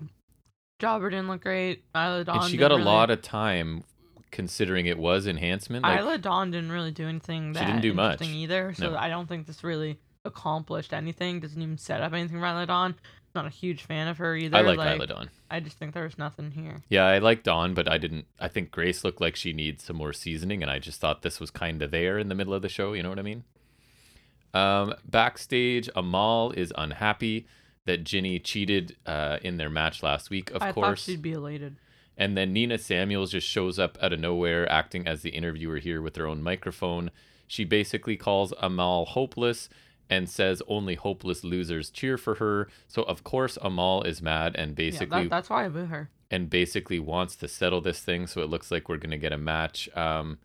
Jobber 0.79 1.09
didn't 1.09 1.29
look 1.29 1.41
great. 1.41 1.85
Isla 1.95 2.25
Dawn. 2.25 2.39
and 2.41 2.49
she 2.51 2.57
got 2.57 2.71
a 2.71 2.75
really, 2.75 2.85
lot 2.85 3.09
of 3.11 3.21
time 3.21 3.85
considering 4.31 4.85
it 4.87 4.97
was 4.97 5.25
enhancement 5.25 5.83
like, 5.83 5.99
Isla 6.01 6.17
Dawn 6.17 6.51
didn't 6.51 6.71
really 6.73 6.91
do 6.91 7.07
anything. 7.07 7.53
She 7.53 7.59
That 7.59 7.67
didn't 7.67 7.81
do 7.81 7.93
much. 7.93 8.21
either. 8.21 8.73
So 8.73 8.89
No. 8.91 8.97
I 8.97 9.07
don't 9.07 9.27
think 9.29 9.47
this 9.47 9.63
really 9.63 9.99
accomplished 10.25 10.91
anything. 10.91 11.39
Doesn't 11.39 11.61
even 11.61 11.77
set 11.77 12.01
up 12.01 12.11
anything 12.11 12.39
for 12.41 12.45
Isla 12.45 12.65
Dawn. 12.65 12.95
Not 13.35 13.45
a 13.45 13.49
huge 13.49 13.83
fan 13.83 14.07
of 14.07 14.17
her 14.17 14.35
either. 14.35 14.57
i 14.57 14.61
like, 14.61 14.77
like 14.77 14.95
Isla 14.95 15.07
Dawn 15.07 15.29
I 15.51 15.59
just 15.59 15.77
think 15.77 15.93
there's 15.93 16.17
nothing 16.17 16.51
here. 16.51 16.81
yeah 16.89 17.05
i 17.05 17.17
like 17.19 17.43
dawn 17.43 17.73
but 17.73 17.87
i 17.87 17.97
didn't 17.97 18.25
i 18.39 18.47
think 18.47 18.71
grace 18.71 19.03
looked 19.03 19.21
like 19.21 19.35
she 19.35 19.53
needs 19.53 19.83
some 19.83 19.97
more 19.97 20.13
seasoning 20.13 20.61
and 20.61 20.71
i 20.71 20.79
just 20.79 20.99
thought 21.01 21.21
this 21.21 21.39
was 21.39 21.51
kind 21.51 21.81
of 21.81 21.91
there 21.91 22.17
in 22.17 22.29
the 22.29 22.35
middle 22.35 22.53
of 22.53 22.61
the 22.61 22.69
show 22.69 22.93
you 22.93 23.03
know 23.03 23.09
what 23.09 23.19
i 23.19 23.23
mean 23.23 23.43
um, 24.53 24.93
backstage 25.03 25.89
amal 25.95 26.51
is 26.51 26.71
unhappy 26.77 27.45
that 27.85 28.03
jinny 28.03 28.39
cheated 28.39 28.95
uh, 29.05 29.37
in 29.43 29.57
their 29.57 29.69
match 29.69 30.01
last 30.01 30.29
week 30.29 30.49
of 30.51 30.61
I 30.61 30.67
thought 30.67 30.75
course 30.75 31.03
she'd 31.03 31.21
be 31.21 31.33
elated. 31.33 31.75
And 32.17 32.37
then 32.37 32.53
Nina 32.53 32.77
Samuels 32.77 33.31
just 33.31 33.45
shows 33.45 33.77
up 33.77 33.97
out 34.01 34.13
of 34.13 34.21
nowhere, 34.21 34.71
acting 34.71 35.05
as 35.05 35.21
the 35.21 35.31
interviewer 35.31 35.79
here 35.79 36.01
with 36.01 36.15
her 36.15 36.25
own 36.25 36.41
microphone. 36.41 37.11
She 37.45 37.65
basically 37.65 38.15
calls 38.15 38.53
Amal 38.59 39.03
hopeless 39.03 39.67
and 40.09 40.29
says 40.29 40.61
only 40.67 40.95
hopeless 40.95 41.43
losers 41.43 41.89
cheer 41.89 42.17
for 42.17 42.35
her. 42.35 42.67
So 42.87 43.03
of 43.03 43.23
course 43.23 43.57
Amal 43.61 44.03
is 44.03 44.21
mad 44.21 44.55
and 44.55 44.71
Yeah, 44.71 44.75
basically 44.75 45.23
that, 45.23 45.29
that's 45.29 45.49
why 45.49 45.65
I 45.65 45.69
boo 45.69 45.85
her. 45.85 46.09
and 46.29 46.49
basically 46.49 46.99
wants 46.99 47.35
to 47.37 47.47
settle 47.47 47.81
this 47.81 47.99
thing. 48.01 48.27
So 48.27 48.41
it 48.41 48.49
looks 48.49 48.69
like 48.71 48.87
we're 48.89 48.97
gonna 48.97 49.17
get 49.17 49.31
a 49.33 49.37
match. 49.37 49.89
Um, 49.95 50.37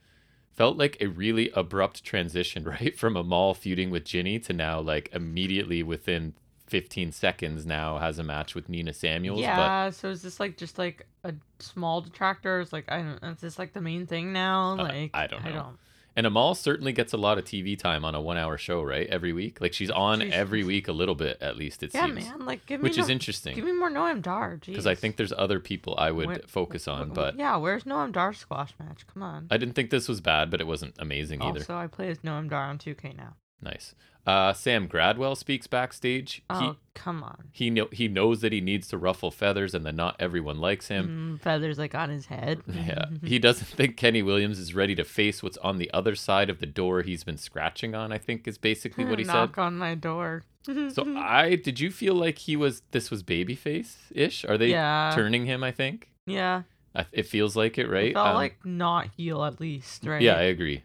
felt 0.53 0.77
like 0.77 0.97
a 1.01 1.07
really 1.07 1.51
abrupt 1.55 2.05
transition, 2.05 2.65
right, 2.74 2.97
from 2.99 3.16
Amal 3.16 3.55
feuding 3.55 3.91
with 3.91 4.05
Jinny 4.05 4.39
to 4.41 4.53
now 4.53 4.81
like 4.81 5.09
immediately 5.12 5.82
within 5.82 6.35
15 6.66 7.11
seconds 7.12 7.66
now 7.66 7.99
has 7.99 8.19
a 8.19 8.23
match 8.23 8.55
with 8.55 8.69
Nina 8.69 8.93
Samuels. 8.93 9.41
But 9.41 9.43
Yeah, 9.43 9.91
so 9.91 10.09
is 10.09 10.23
this 10.23 10.39
like 10.39 10.57
just 10.57 10.78
like 10.78 11.07
a 11.24 11.35
small 11.59 12.01
detractor? 12.01 12.61
Is 12.61 12.73
like 12.73 12.91
I 12.91 13.03
don't. 13.03 13.32
Is 13.35 13.41
this 13.41 13.59
like 13.59 13.73
the 13.73 13.81
main 13.81 14.07
thing 14.07 14.32
now? 14.32 14.73
Uh, 14.73 14.85
Like 14.85 15.11
I 15.15 15.27
don't 15.27 15.45
I 15.45 15.49
know. 15.51 15.55
don't. 15.57 15.78
And 16.16 16.27
Amal 16.27 16.55
certainly 16.55 16.93
gets 16.93 17.12
a 17.12 17.16
lot 17.16 17.39
of 17.39 17.45
TV 17.45 17.78
time 17.78 18.05
on 18.05 18.15
a 18.15 18.20
one-hour 18.20 18.59
show, 18.59 18.82
right? 18.82 19.07
Every 19.09 19.32
week, 19.32 19.61
like 19.61 19.73
she's 19.73 19.91
on 19.91 20.20
Jeez. 20.20 20.32
every 20.32 20.65
week 20.65 20.89
a 20.89 20.93
little 20.93 21.15
bit 21.15 21.39
at 21.41 21.57
least. 21.57 21.82
It 21.82 21.95
Yeah, 21.95 22.07
seems, 22.07 22.27
man. 22.28 22.45
Like 22.47 22.66
give 22.66 22.81
me 22.81 22.89
which 22.89 22.97
no, 22.97 23.05
is 23.05 23.09
interesting 23.09 23.55
Give 23.55 23.65
me 23.65 23.73
more 23.73 23.91
Noam 23.91 24.20
Dar. 24.20 24.59
because 24.65 24.87
I 24.87 24.95
think 24.95 25.16
there's 25.16 25.32
other 25.37 25.61
people 25.61 25.95
I 25.97 26.11
would 26.11 26.27
Where- 26.27 26.41
focus 26.47 26.89
on, 26.89 27.11
but 27.11 27.37
yeah, 27.37 27.57
where's 27.57 27.85
Noam 27.85 28.12
Dar's 28.12 28.39
squash 28.39 28.73
match? 28.81 29.07
Come 29.12 29.23
on. 29.23 29.47
I 29.51 29.57
didn't 29.57 29.74
think 29.74 29.91
this 29.91 30.09
was 30.09 30.20
bad, 30.20 30.51
but 30.51 30.61
it 30.61 30.66
wasn't 30.66 30.95
amazing 30.99 31.43
either. 31.43 31.61
So 31.62 31.77
I 31.77 31.87
play 31.87 32.09
as 32.11 32.19
Noam 32.19 32.49
Dar 32.51 32.65
on 32.65 32.78
2K 32.78 33.16
now. 33.16 33.37
Nice. 33.62 33.95
Uh, 34.27 34.53
Sam 34.53 34.87
Gradwell 34.87 35.35
speaks 35.35 35.66
backstage. 35.66 36.43
Oh, 36.51 36.77
come 36.95 37.23
on. 37.23 37.45
He 37.53 37.65
he 37.65 37.70
know 37.70 37.89
he 37.91 38.07
knows 38.07 38.43
that 38.43 38.53
he 38.53 38.61
needs 38.61 38.87
to 38.89 38.99
ruffle 38.99 39.31
feathers 39.31 39.74
and 39.74 39.85
that 39.87 39.95
not 39.95 40.15
everyone 40.20 40.61
likes 40.61 40.89
him. 40.89 41.39
Mm, 41.39 41.43
feathers 41.43 41.78
like 41.78 41.95
on 41.95 42.11
his 42.11 42.27
head. 42.27 42.61
Yeah, 42.69 43.07
he 43.24 43.39
doesn't 43.39 43.66
think 43.66 43.97
Kenny 43.97 44.23
Williams 44.23 44.59
is 44.59 44.74
ready 44.74 44.95
to 44.97 45.05
face 45.05 45.43
what's 45.43 45.57
on 45.59 45.78
the 45.78 45.91
other 45.93 46.15
side 46.15 46.51
of 46.51 46.59
the 46.61 46.66
door 46.66 47.01
he's 47.03 47.24
been 47.24 47.39
scratching 47.39 47.95
on. 47.95 48.12
I 48.12 48.19
think 48.19 48.47
is 48.47 48.59
basically 48.59 49.05
what 49.07 49.19
he 49.19 49.24
said. 49.27 49.32
Knock 49.32 49.59
on 49.59 49.77
my 49.78 49.95
door. 49.95 50.43
So 50.93 51.16
I 51.16 51.55
did 51.55 51.81
you 51.81 51.91
feel 51.91 52.15
like 52.15 52.37
he 52.39 52.55
was 52.57 52.82
this 52.91 53.11
was 53.11 53.23
babyface 53.23 53.95
ish? 54.15 54.45
Are 54.45 54.59
they 54.59 54.69
Yeah. 54.69 55.11
turning 55.15 55.47
him? 55.47 55.65
I 55.65 55.73
think 55.73 56.11
yeah, 56.27 56.62
I, 56.95 57.07
it 57.12 57.27
feels 57.27 57.57
like 57.57 57.78
it, 57.78 57.89
right? 57.89 58.11
it 58.11 58.15
felt 58.15 58.28
Um, 58.28 58.35
like 58.35 58.59
not 58.66 59.09
heel 59.16 59.43
at 59.45 59.59
least, 59.59 60.05
right? 60.05 60.20
yeah, 60.20 60.35
I 60.37 60.43
agree. 60.43 60.82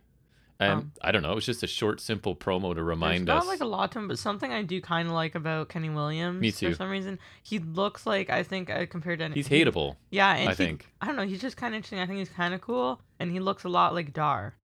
And 0.57 0.71
Um, 0.71 0.91
I 1.01 1.11
don't 1.11 1.21
know. 1.21 1.33
It 1.33 1.35
was 1.35 1.45
just 1.45 1.63
a 1.63 1.67
short, 1.67 1.99
simple 1.99 2.33
promo 2.33 2.73
to 2.73 2.81
remind 2.81 3.27
There's 3.27 3.35
remind 3.35 3.45
not 3.45 3.47
like 3.47 3.59
a 3.59 3.65
lot 3.65 3.91
to 3.91 3.99
him, 3.99 4.07
but 4.07 4.17
something 4.17 4.53
I 4.53 4.61
do 4.61 4.79
kind 4.79 5.07
of 5.09 5.13
like 5.13 5.35
about 5.35 5.67
Kenny 5.67 5.89
Williams. 5.89 6.39
Me 6.39 6.49
too. 6.51 6.69
For 6.69 6.75
some 6.75 6.89
reason, 6.89 7.19
he 7.43 7.59
looks 7.59 8.05
like 8.05 8.29
I 8.29 8.41
think 8.43 8.69
uh, 8.69 8.85
compared 8.85 9.19
to 9.19 9.25
any, 9.25 9.35
He's 9.35 9.47
he- 9.47 9.65
hateable. 9.65 9.97
Yeah, 10.11 10.33
and 10.33 10.47
I 10.47 10.51
he- 10.53 10.55
think. 10.55 10.87
I 11.01 11.07
don't 11.07 11.17
know. 11.17 11.25
He's 11.25 11.41
just 11.41 11.57
kind 11.57 11.73
of 11.73 11.77
interesting. 11.77 11.99
I 11.99 12.05
think 12.05 12.19
he's 12.19 12.29
kind 12.29 12.53
of 12.53 12.61
cool, 12.61 13.01
and 13.19 13.31
he 13.31 13.39
looks 13.41 13.65
a 13.65 13.69
lot 13.69 13.93
like 13.93 14.13
Dar. 14.13 14.55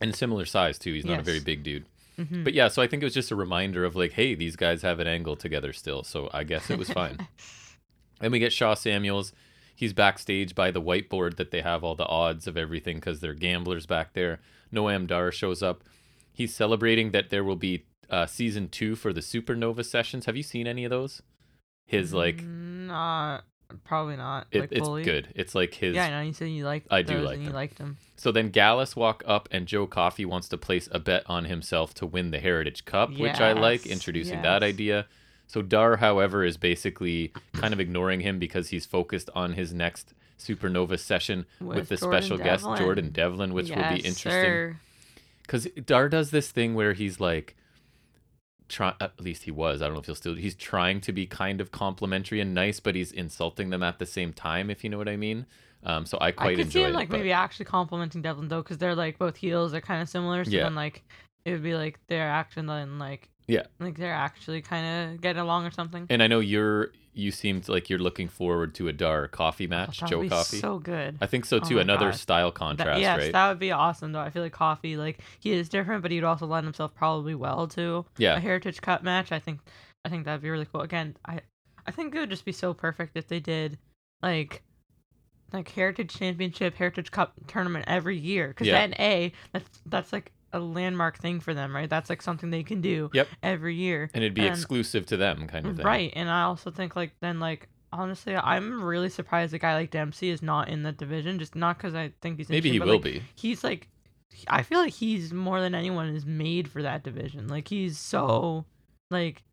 and 0.00 0.14
similar 0.14 0.44
size 0.44 0.78
too. 0.78 0.92
He's 0.92 1.04
not 1.04 1.20
a 1.20 1.22
very 1.22 1.40
big 1.40 1.62
dude. 1.62 1.86
Mhm. 2.18 2.44
But 2.44 2.54
yeah, 2.54 2.68
so 2.68 2.82
I 2.82 2.86
think 2.86 3.02
it 3.02 3.06
was 3.06 3.14
just 3.14 3.30
a 3.30 3.36
reminder 3.36 3.84
of 3.84 3.94
like, 3.94 4.12
hey, 4.12 4.34
these 4.34 4.56
guys 4.56 4.82
have 4.82 5.00
an 5.00 5.06
angle 5.06 5.36
together 5.36 5.72
still. 5.72 6.02
So 6.02 6.30
I 6.34 6.44
guess 6.44 6.70
it 6.70 6.78
was 6.78 6.90
fine. 6.90 7.28
and 8.20 8.32
we 8.32 8.38
get 8.38 8.52
Sha 8.52 8.74
Samuels. 8.74 9.32
He's 9.76 9.92
backstage 9.92 10.54
by 10.54 10.70
the 10.70 10.80
whiteboard 10.80 11.36
that 11.36 11.50
they 11.50 11.60
have 11.60 11.84
all 11.84 11.94
the 11.94 12.06
odds 12.06 12.46
of 12.46 12.56
everything 12.56 12.96
because 12.96 13.20
they're 13.20 13.34
gamblers 13.34 13.84
back 13.84 14.14
there. 14.14 14.40
Noam 14.72 15.06
Dar 15.06 15.30
shows 15.30 15.62
up. 15.62 15.84
He's 16.32 16.54
celebrating 16.54 17.10
that 17.10 17.28
there 17.28 17.44
will 17.44 17.56
be 17.56 17.84
uh, 18.08 18.24
season 18.26 18.68
two 18.68 18.96
for 18.96 19.12
the 19.12 19.20
Supernova 19.20 19.84
sessions. 19.84 20.24
Have 20.24 20.36
you 20.36 20.42
seen 20.42 20.66
any 20.66 20.84
of 20.84 20.90
those? 20.90 21.22
His 21.86 22.14
like, 22.14 22.42
not 22.42 23.44
probably 23.84 24.16
not. 24.16 24.46
it, 24.50 24.60
like 24.60 24.72
it's 24.72 24.86
fully. 24.86 25.02
good. 25.02 25.28
It's 25.34 25.54
like 25.54 25.74
his. 25.74 25.94
Yeah, 25.94 26.06
I 26.06 26.10
know. 26.10 26.20
You 26.22 26.32
said 26.32 26.48
you 26.48 26.64
liked. 26.64 26.86
I 26.90 27.02
do 27.02 27.18
like 27.18 27.34
and 27.34 27.42
You 27.42 27.48
them. 27.48 27.54
liked 27.54 27.78
them. 27.78 27.98
So 28.16 28.32
then 28.32 28.48
Gallus 28.50 28.96
walk 28.96 29.22
up 29.26 29.48
and 29.52 29.66
Joe 29.66 29.86
Coffey 29.86 30.24
wants 30.24 30.48
to 30.48 30.56
place 30.56 30.88
a 30.90 30.98
bet 30.98 31.22
on 31.26 31.44
himself 31.44 31.92
to 31.94 32.06
win 32.06 32.30
the 32.30 32.40
Heritage 32.40 32.86
Cup, 32.86 33.10
which 33.16 33.40
I 33.40 33.52
like, 33.52 33.84
Yes, 33.84 33.92
introducing 33.92 34.42
that 34.42 34.62
idea. 34.62 35.06
So 35.46 35.62
Dar, 35.62 35.96
however, 35.96 36.44
is 36.44 36.56
basically 36.56 37.32
kind 37.54 37.72
of 37.72 37.80
ignoring 37.80 38.20
him 38.20 38.38
because 38.38 38.70
he's 38.70 38.84
focused 38.84 39.30
on 39.34 39.52
his 39.52 39.72
next 39.72 40.12
Supernova 40.38 40.98
session 40.98 41.46
with, 41.60 41.76
With 41.76 41.88
the 41.88 41.96
Jordan 41.96 42.22
special 42.22 42.38
guest 42.38 42.64
Jordan 42.78 43.10
Devlin, 43.10 43.54
which 43.54 43.70
will 43.70 43.88
be 43.88 44.00
interesting. 44.00 44.76
Because 45.42 45.66
Dar 45.84 46.08
does 46.08 46.30
this 46.30 46.50
thing 46.50 46.74
where 46.74 46.92
he's 46.92 47.20
like, 47.20 47.56
try 48.68 48.94
at 49.00 49.20
least 49.20 49.44
he 49.44 49.50
was. 49.50 49.80
I 49.80 49.86
don't 49.86 49.94
know 49.94 50.00
if 50.00 50.06
he'll 50.06 50.14
still. 50.14 50.34
He's 50.34 50.54
trying 50.56 51.00
to 51.02 51.12
be 51.12 51.26
kind 51.26 51.60
of 51.60 51.70
complimentary 51.70 52.40
and 52.40 52.52
nice, 52.52 52.80
but 52.80 52.94
he's 52.94 53.12
insulting 53.12 53.70
them 53.70 53.82
at 53.82 53.98
the 53.98 54.06
same 54.06 54.32
time. 54.32 54.70
If 54.70 54.82
you 54.84 54.90
know 54.90 54.98
what 54.98 55.08
I 55.08 55.16
mean. 55.16 55.46
Um, 55.84 56.04
so 56.04 56.18
I 56.20 56.32
quite 56.32 56.54
I 56.58 56.62
could 56.62 56.72
see 56.72 56.82
him 56.82 56.90
it. 56.90 56.94
like 56.94 57.08
but- 57.08 57.18
maybe 57.18 57.32
actually 57.32 57.66
complimenting 57.66 58.22
Devlin 58.22 58.48
though, 58.48 58.62
because 58.62 58.78
they're 58.78 58.96
like 58.96 59.18
both 59.18 59.36
heels. 59.36 59.70
They're 59.72 59.80
kind 59.80 60.02
of 60.02 60.08
similar. 60.08 60.44
So 60.44 60.50
Yeah. 60.50 60.64
then 60.64 60.74
like 60.74 61.04
it 61.44 61.52
would 61.52 61.62
be 61.62 61.74
like 61.74 62.00
their 62.08 62.28
action 62.28 62.66
then 62.66 62.98
like 62.98 63.28
Yeah. 63.48 63.62
like 63.78 63.96
they're 63.96 64.12
actually 64.12 64.60
kind 64.62 65.14
of 65.14 65.20
getting 65.20 65.40
along 65.40 65.66
or 65.66 65.70
something. 65.70 66.06
And 66.10 66.22
I 66.22 66.26
know 66.26 66.40
you're 66.40 66.90
you 67.14 67.30
seemed 67.30 67.66
like 67.68 67.88
you're 67.88 67.98
looking 67.98 68.28
forward 68.28 68.74
to 68.74 68.88
a 68.88 68.92
Dar 68.92 69.26
Coffey 69.28 69.66
Oh, 69.66 69.70
match, 69.70 70.00
that 70.00 70.10
Joe 70.10 70.28
Coffey. 70.28 70.58
so 70.58 70.78
good. 70.78 71.16
I 71.20 71.26
think 71.26 71.46
so 71.46 71.56
Oh 71.56 71.60
too. 71.60 71.76
my 71.76 71.80
Another 71.80 72.10
God. 72.10 72.16
style 72.18 72.48
That- 72.50 72.54
contrast, 72.58 73.00
yes, 73.00 73.18
right? 73.20 73.32
that 73.32 73.48
would 73.48 73.58
be 73.58 73.72
awesome 73.72 74.12
though. 74.12 74.20
I 74.20 74.28
feel 74.30 74.42
like 74.42 74.52
Coffey, 74.52 74.96
like 74.98 75.20
he 75.40 75.52
is 75.52 75.68
different, 75.70 76.02
but 76.02 76.10
he'd 76.10 76.24
also 76.24 76.46
lend 76.46 76.66
himself 76.66 76.94
probably 76.94 77.34
well 77.34 77.66
to 77.68 77.98
a 77.98 78.04
yeah. 78.22 78.38
Heritage 78.38 78.82
Cup 78.82 79.02
match. 79.02 79.32
I 79.32 79.38
think, 79.38 79.60
I 80.04 80.08
think 80.10 80.24
that'd 80.26 80.42
be 80.42 80.50
really 80.50 80.66
cool. 80.66 80.82
Again, 80.82 81.16
I, 81.24 81.40
I 81.86 81.90
think 81.90 82.14
it 82.14 82.18
would 82.18 82.30
just 82.30 82.44
be 82.44 82.52
so 82.52 82.74
perfect 82.74 83.16
if 83.16 83.28
they 83.28 83.40
did 83.40 83.78
like 84.22 84.62
like 85.52 85.68
Heritage 85.70 86.12
Championship, 86.18 86.74
Heritage 86.74 87.12
Cup 87.12 87.32
tournament 87.46 87.84
every 87.88 88.18
year. 88.18 88.48
Because 88.48 88.66
Yeah. 88.66 88.80
then 88.86 88.94
a 88.98 89.32
that's 89.52 89.80
that's 89.86 90.12
like 90.12 90.32
a 90.56 90.60
landmark 90.60 91.18
thing 91.18 91.38
for 91.40 91.54
them, 91.54 91.74
right? 91.74 91.88
That's 91.88 92.10
like 92.10 92.22
something 92.22 92.50
they 92.50 92.62
can 92.64 92.80
do 92.80 93.10
Yep. 93.14 93.28
every 93.42 93.74
year. 93.76 94.10
And 94.14 94.24
it'd 94.24 94.34
be 94.34 94.42
And- 94.46 94.50
exclusive 94.56 95.06
to 95.06 95.16
them, 95.16 95.46
kind 95.46 95.66
of 95.66 95.76
thing. 95.76 95.86
Right, 95.86 96.12
and 96.16 96.28
I 96.28 96.42
also 96.42 96.70
think 96.70 96.96
like 96.96 97.12
then 97.20 97.38
like 97.40 97.68
honestly, 97.92 98.36
I'm 98.36 98.82
really 98.82 99.08
surprised 99.08 99.54
a 99.54 99.58
guy 99.58 99.74
like 99.74 99.90
Dempsey 99.90 100.28
is 100.30 100.42
not 100.42 100.68
in 100.68 100.82
that 100.82 100.96
division. 100.98 101.38
Just 101.38 101.54
not 101.54 101.78
because 101.78 101.94
I 101.94 102.12
think 102.20 102.38
he's 102.38 102.48
Maybe 102.48 102.70
he 102.70 102.80
will 102.80 102.94
like, 102.94 103.02
be. 103.02 103.22
He's 103.36 103.62
like, 103.62 103.88
I 104.48 104.62
feel 104.64 104.80
like 104.80 104.92
he's 104.92 105.32
more 105.32 105.60
than 105.60 105.74
anyone 105.74 106.08
is 106.08 106.26
made 106.26 106.68
for 106.68 106.82
that 106.82 107.04
division. 107.04 107.46
Like 107.48 107.68
he's 107.68 107.96
so 107.98 108.66
like 109.10 109.44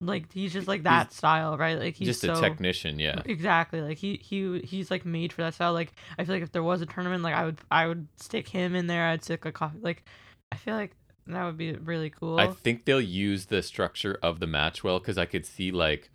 like 0.00 0.32
he's 0.32 0.52
just 0.52 0.68
like 0.68 0.84
that 0.84 1.12
style, 1.12 1.56
right? 1.58 1.78
Like 1.78 1.94
he's 1.94 2.08
Just 2.08 2.20
so, 2.22 2.32
a 2.32 2.40
technician, 2.40 2.98
yeah. 2.98 3.20
Exactly. 3.24 3.80
Like 3.80 3.98
he 3.98 4.16
he 4.22 4.60
he's 4.60 4.90
like 4.90 5.04
made 5.04 5.32
for 5.32 5.42
that 5.42 5.54
style. 5.54 5.72
Like 5.72 5.92
I 6.18 6.24
feel 6.24 6.34
like 6.34 6.42
if 6.42 6.52
there 6.52 6.62
was 6.62 6.80
a 6.80 6.86
tournament, 6.86 7.22
like 7.22 7.34
I 7.34 7.44
would 7.44 7.58
I 7.70 7.86
would 7.86 8.08
stick 8.16 8.48
him 8.48 8.74
in 8.74 8.86
there. 8.86 9.06
I'd 9.06 9.22
stick 9.22 9.44
a 9.44 9.52
Coffey. 9.52 9.78
Like 9.80 10.04
I 10.50 10.56
feel 10.56 10.74
like 10.74 10.92
that 11.26 11.44
would 11.44 11.58
be 11.58 11.74
really 11.74 12.10
cool. 12.10 12.40
I 12.40 12.48
think 12.48 12.84
they'll 12.86 13.00
use 13.00 13.46
the 13.46 13.62
structure 13.62 14.18
of 14.22 14.40
the 14.40 14.46
match 14.46 14.82
well 14.82 14.98
because 14.98 15.18
I 15.18 15.26
could 15.26 15.44
see 15.44 15.70
like 15.70 16.10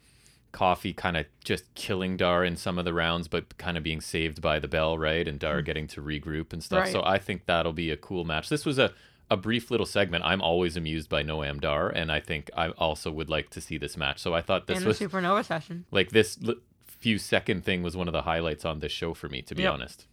Coffey 0.51 0.93
kind 0.93 1.15
of 1.17 1.25
just 1.43 1.73
killing 1.75 2.17
Dar 2.17 2.43
in 2.43 2.55
some 2.57 2.79
of 2.79 2.85
the 2.85 2.93
rounds, 2.93 3.27
but 3.27 3.57
kind 3.57 3.77
of 3.77 3.83
being 3.83 4.01
saved 4.01 4.41
by 4.41 4.57
the 4.57 4.67
bell, 4.67 4.97
right? 4.97 5.27
And 5.27 5.37
Dar 5.37 5.61
getting 5.61 5.85
to 5.87 6.01
regroup 6.01 6.51
and 6.53 6.63
stuff. 6.63 6.89
So 6.89 7.01
Mm. 7.01 7.07
I 7.07 7.17
think 7.19 7.45
that'll 7.45 7.73
be 7.73 7.91
a 7.91 7.97
cool 7.97 8.23
match. 8.25 8.49
This 8.49 8.65
was 8.65 8.79
a, 8.79 8.93
a 9.31 9.37
brief 9.37 9.71
little 9.71 9.85
segment. 9.85 10.23
I'm 10.23 10.41
always 10.41 10.77
amused 10.77 11.09
by 11.09 11.23
Noam 11.23 11.59
Dar, 11.59 11.89
and 11.89 12.11
I 12.11 12.19
think 12.19 12.49
I 12.55 12.69
also 12.69 13.11
would 13.11 13.29
like 13.29 13.49
to 13.51 13.61
see 13.61 13.77
this 13.77 13.97
match. 13.97 14.19
So 14.19 14.33
I 14.33 14.41
thought 14.41 14.67
this 14.67 14.83
was 14.83 14.99
supernova 14.99 15.43
session. 15.43 15.85
like 15.91 16.11
this 16.11 16.37
l- 16.47 16.55
few 16.85 17.17
second 17.17 17.63
thing 17.63 17.83
was 17.83 17.95
one 17.97 18.07
of 18.07 18.13
the 18.13 18.23
highlights 18.23 18.65
on 18.65 18.79
this 18.79 18.91
show 18.91 19.13
for 19.13 19.29
me 19.29 19.41
to 19.43 19.53
be 19.55 19.63
Yep. 19.63 19.73
honest 19.73 20.07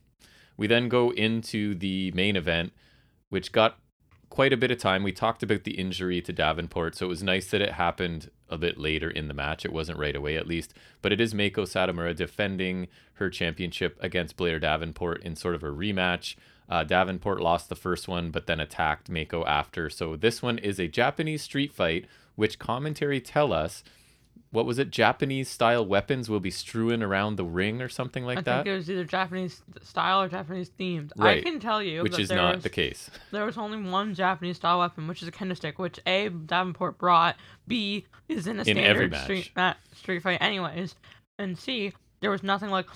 we 0.59 0.67
then 0.67 0.89
go 0.91 1.11
into 1.11 1.75
the 1.75 2.11
main 2.13 2.37
event 2.37 2.73
which 3.31 3.51
got 3.53 3.79
quite 4.29 4.53
a 4.53 4.57
bit 4.59 4.71
of 4.71 4.77
time 4.79 5.03
we 5.03 5.13
talked 5.13 5.43
about 5.43 5.65
the 5.65 5.79
injury 5.79 6.21
to 6.21 6.33
davenport 6.35 6.95
so 6.95 7.07
it 7.07 7.09
was 7.09 7.23
nice 7.23 7.47
that 7.51 7.63
it 7.63 7.73
happened 7.73 8.31
a 8.51 8.59
bit 8.59 8.77
later 8.77 9.09
in 9.11 9.29
the 9.29 9.33
match 9.35 9.65
it 9.65 9.73
wasn't 9.73 9.99
right 9.99 10.15
away 10.17 10.37
at 10.37 10.47
least 10.47 10.75
but 11.01 11.13
it 11.13 11.21
is 11.21 11.33
Meiko 11.33 11.63
Satomura 11.65 12.15
defending 12.15 12.89
her 13.15 13.31
championship 13.31 13.97
against 14.03 14.37
blair 14.37 14.59
davenport 14.59 15.23
in 15.23 15.35
sort 15.35 15.55
of 15.55 15.63
a 15.63 15.69
rematch 15.71 16.35
uh, 16.73 16.85
davenport 16.85 17.41
lost 17.41 17.69
the 17.69 17.75
first 17.77 18.09
one 18.09 18.31
but 18.31 18.47
then 18.47 18.61
attacked 18.61 19.11
Meiko 19.11 19.47
after 19.47 19.91
so 19.91 20.17
this 20.17 20.43
one 20.43 20.59
is 20.59 20.79
a 20.79 20.89
japanese 20.89 21.43
street 21.43 21.73
fight 21.73 22.07
which 22.35 22.59
commentary 22.59 23.21
tell 23.21 23.53
us 23.53 23.83
what 24.53 24.67
was 24.67 24.79
it? 24.79 24.91
Japanese 24.91 25.49
style 25.49 25.85
weapons 25.85 26.29
will 26.29 26.39
be 26.39 26.51
strewn 26.51 27.03
around 27.03 27.37
the 27.37 27.45
ring 27.45 27.81
or 27.81 27.89
something 27.89 28.25
like 28.25 28.39
I 28.39 28.41
that, 28.43 28.57
think 28.65 28.67
it 28.67 28.77
was 28.77 28.91
either 28.91 29.05
Japanese 29.05 29.63
style 29.83 30.21
or 30.21 30.29
Japanese 30.29 30.71
themed. 30.79 31.11
Right. 31.17 31.39
I 31.39 31.43
can 31.43 31.59
tell 31.59 31.83
you 31.83 32.03
which 32.03 32.19
is 32.19 32.31
not 32.31 32.57
was, 32.57 32.63
the 32.63 32.69
case. 32.69 33.11
there 33.33 33.47
was 33.47 33.57
only 33.57 33.81
one 33.91 34.15
Japanese 34.15 34.57
style 34.57 34.79
weapon, 34.79 35.09
which 35.09 35.23
is 35.23 35.29
a 35.29 35.33
kendo 35.33 35.57
stick, 35.57 35.79
which 35.79 35.99
A 36.07 36.29
Davenport 36.29 36.99
brought, 36.99 37.37
B 37.67 38.07
is 38.29 38.47
in 38.47 38.59
a 38.59 38.63
In 38.63 38.77
standard 38.77 39.17
street 39.17 39.51
street 39.95 40.23
fight 40.23 40.43
anyways, 40.43 40.97
and 41.39 41.59
C 41.59 41.93
there 42.21 42.31
was 42.31 42.43
nothing 42.43 42.69
like 42.69 42.89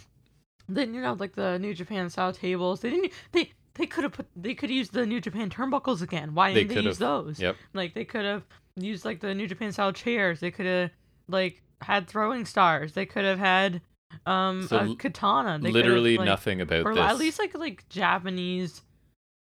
then 0.68 0.92
you 0.92 1.00
know 1.00 1.16
like 1.18 1.34
the 1.34 1.58
New 1.58 1.72
Japan 1.72 2.10
style 2.10 2.32
tables. 2.32 2.80
They 2.80 2.90
didn't 2.90 3.12
they 3.32 3.52
they 3.76 3.86
could 3.86 4.04
have 4.04 4.12
put 4.12 4.26
they 4.36 4.54
could 4.54 4.70
use 4.70 4.88
the 4.90 5.06
New 5.06 5.20
Japan 5.20 5.50
turnbuckles 5.50 6.02
again. 6.02 6.34
Why 6.34 6.52
They 6.52 6.60
didn't 6.60 6.68
they, 6.68 6.74
could've. 6.76 6.84
use 6.90 6.98
those? 6.98 7.38
Yep. 7.40 7.56
Like 7.74 7.94
they 7.94 8.04
could 8.04 8.24
have 8.24 8.42
used 8.76 9.04
like 9.04 9.20
the 9.20 9.34
New 9.34 9.46
Japan 9.46 9.72
style 9.72 9.92
chairs. 9.92 10.40
They 10.40 10.50
could 10.50 10.66
have 10.66 10.90
like 11.28 11.62
had 11.82 12.08
throwing 12.08 12.44
stars. 12.44 12.92
They 12.92 13.06
could 13.06 13.24
have 13.24 13.38
had 13.38 13.80
um 14.24 14.66
So 14.68 14.78
a 14.78 14.96
katana. 14.96 15.58
They 15.60 15.70
Literally 15.70 16.16
like, 16.16 16.26
nothing 16.26 16.60
about 16.60 16.84
or 16.86 16.94
this. 16.94 17.02
at 17.02 17.18
least 17.18 17.38
like 17.38 17.56
like 17.56 17.88
Japanese 17.88 18.82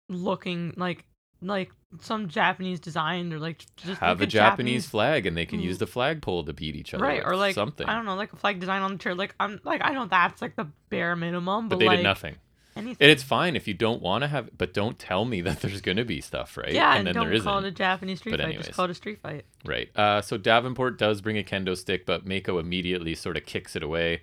looking 0.10 0.74
like 0.78 1.06
like 1.42 1.72
some 2.00 2.28
Japanese 2.30 2.80
designed 2.80 3.34
or 3.34 3.40
like 3.40 3.66
just 3.76 4.00
have 4.00 4.20
like 4.20 4.28
a 4.28 4.32
Japanese, 4.32 4.88
flag 4.88 5.26
and 5.26 5.36
they 5.38 5.46
can 5.46 5.60
use 5.60 5.76
Mm. 5.76 5.80
the 5.80 5.88
flagpole 5.88 6.44
to 6.46 6.54
beat 6.54 6.76
each 6.76 6.94
other. 6.94 7.04
right 7.04 7.22
or 7.24 7.36
like 7.36 7.54
something. 7.54 7.86
I 7.88 7.94
don't 7.96 8.06
know 8.06 8.16
like 8.16 8.32
a 8.34 8.36
flag 8.38 8.60
design 8.60 8.82
on 8.82 8.94
the 8.94 8.98
chair 8.98 9.14
like 9.14 9.36
I'm 9.40 9.60
like 9.64 9.82
I 9.84 9.94
know 9.94 10.06
that's 10.06 10.42
like 10.42 10.56
the 10.56 10.68
bare 10.90 11.16
minimum 11.16 11.68
but, 11.70 11.76
but 11.76 11.80
they 11.80 11.88
like 11.88 11.98
did 11.98 12.04
nothing. 12.04 12.36
Anything 12.76 12.98
And 13.00 13.12
it's 13.12 13.24
fine 13.24 13.56
if 13.56 13.68
you 13.68 13.74
don't 13.74 14.02
want 14.02 14.24
to 14.24 14.28
have, 14.28 14.50
but 14.58 14.74
don't 14.74 14.98
tell 14.98 15.26
me 15.26 15.42
that 15.48 15.62
there's 15.62 15.82
going 15.82 15.98
to 15.98 16.06
be 16.06 16.22
stuff, 16.22 16.58
right? 16.58 16.72
yeah 16.72 16.96
and 16.96 17.06
don't 17.14 17.42
call 17.42 17.60
it 17.60 17.66
a 17.66 17.72
Japanese 17.72 18.20
street 18.20 18.32
But 18.32 18.40
fight 18.40 18.48
anyways. 18.48 18.66
just 18.68 18.76
call 18.76 18.86
it 18.86 18.92
a 18.92 18.96
street 18.96 19.20
fight 19.22 19.46
Right. 19.66 19.90
Uh, 19.96 20.22
so 20.22 20.38
Davenport 20.38 20.98
does 20.98 21.22
bring 21.22 21.38
a 21.38 21.44
kendo 21.44 21.78
stick, 21.78 22.06
but 22.06 22.26
Meiko 22.26 22.60
immediately 22.60 23.16
sort 23.16 23.38
of 23.38 23.46
kicks 23.46 23.76
it 23.76 23.84
away. 23.84 24.22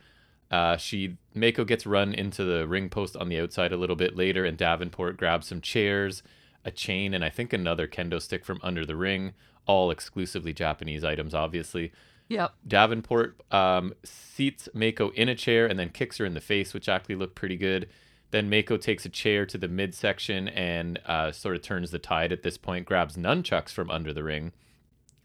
Uh, 0.50 0.76
she 0.76 1.16
Meiko 1.34 1.64
gets 1.66 1.86
run 1.86 2.12
into 2.12 2.42
the 2.44 2.66
ring 2.66 2.88
post 2.88 3.16
on 3.16 3.28
the 3.28 3.38
outside 3.38 3.72
a 3.72 3.76
little 3.76 3.94
bit 3.96 4.16
later, 4.16 4.44
and 4.44 4.58
Davenport 4.58 5.16
grabs 5.16 5.46
some 5.46 5.60
chairs, 5.60 6.22
a 6.64 6.72
chain, 6.72 7.14
and 7.14 7.24
I 7.24 7.30
think 7.30 7.52
another 7.52 7.86
kendo 7.86 8.20
stick 8.20 8.44
from 8.44 8.58
under 8.62 8.84
the 8.84 8.96
ring. 8.96 9.32
All 9.66 9.90
exclusively 9.92 10.52
Japanese 10.52 11.04
items, 11.04 11.34
obviously. 11.34 11.92
yep 12.28 12.52
Davenport 12.66 13.40
um, 13.52 13.94
seats 14.02 14.68
Meiko 14.74 15.14
in 15.14 15.28
a 15.28 15.34
chair 15.36 15.66
and 15.66 15.78
then 15.78 15.90
kicks 15.90 16.18
her 16.18 16.24
in 16.26 16.34
the 16.34 16.40
face, 16.40 16.74
which 16.74 16.88
actually 16.88 17.14
looked 17.14 17.36
pretty 17.36 17.56
good. 17.56 17.88
Then 18.30 18.50
Meiko 18.50 18.80
takes 18.80 19.04
a 19.04 19.08
chair 19.08 19.44
to 19.46 19.58
the 19.58 19.68
midsection 19.68 20.48
and 20.48 21.00
uh, 21.06 21.32
sort 21.32 21.56
of 21.56 21.62
turns 21.62 21.90
the 21.90 21.98
tide 21.98 22.32
at 22.32 22.42
this 22.42 22.56
point, 22.56 22.86
grabs 22.86 23.16
nunchucks 23.16 23.70
from 23.70 23.90
under 23.90 24.12
the 24.12 24.22
ring. 24.22 24.52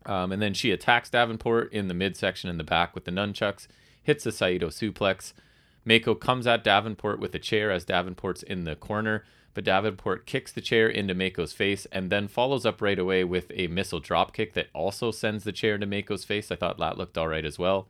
Um, 0.05 0.31
and 0.31 0.41
then 0.41 0.53
she 0.53 0.71
attacks 0.71 1.09
Davenport 1.09 1.71
in 1.71 1.87
the 1.87 1.93
midsection 1.93 2.49
in 2.49 2.57
the 2.57 2.63
back 2.63 2.93
with 2.95 3.05
the 3.05 3.11
nunchucks, 3.11 3.67
hits 4.01 4.25
a 4.25 4.31
Saito 4.31 4.69
suplex. 4.69 5.33
Meiko 5.85 6.19
comes 6.19 6.47
at 6.47 6.63
Davenport 6.63 7.19
with 7.19 7.33
a 7.35 7.39
chair 7.39 7.71
as 7.71 7.85
Davenport's 7.85 8.43
in 8.43 8.63
the 8.63 8.75
corner, 8.75 9.23
but 9.53 9.63
Davenport 9.63 10.25
kicks 10.25 10.51
the 10.51 10.61
chair 10.61 10.87
into 10.89 11.15
Meiko's 11.15 11.53
face 11.53 11.85
and 11.91 12.11
then 12.11 12.27
follows 12.27 12.65
up 12.65 12.81
right 12.81 12.99
away 12.99 13.23
with 13.23 13.51
a 13.53 13.67
missile 13.67 14.01
dropkick 14.01 14.53
that 14.53 14.67
also 14.73 15.11
sends 15.11 15.43
the 15.43 15.51
chair 15.51 15.75
into 15.75 15.87
Meiko's 15.87 16.25
face. 16.25 16.51
I 16.51 16.55
thought 16.55 16.79
that 16.79 16.97
looked 16.97 17.17
all 17.17 17.27
right 17.27 17.45
as 17.45 17.59
well. 17.59 17.87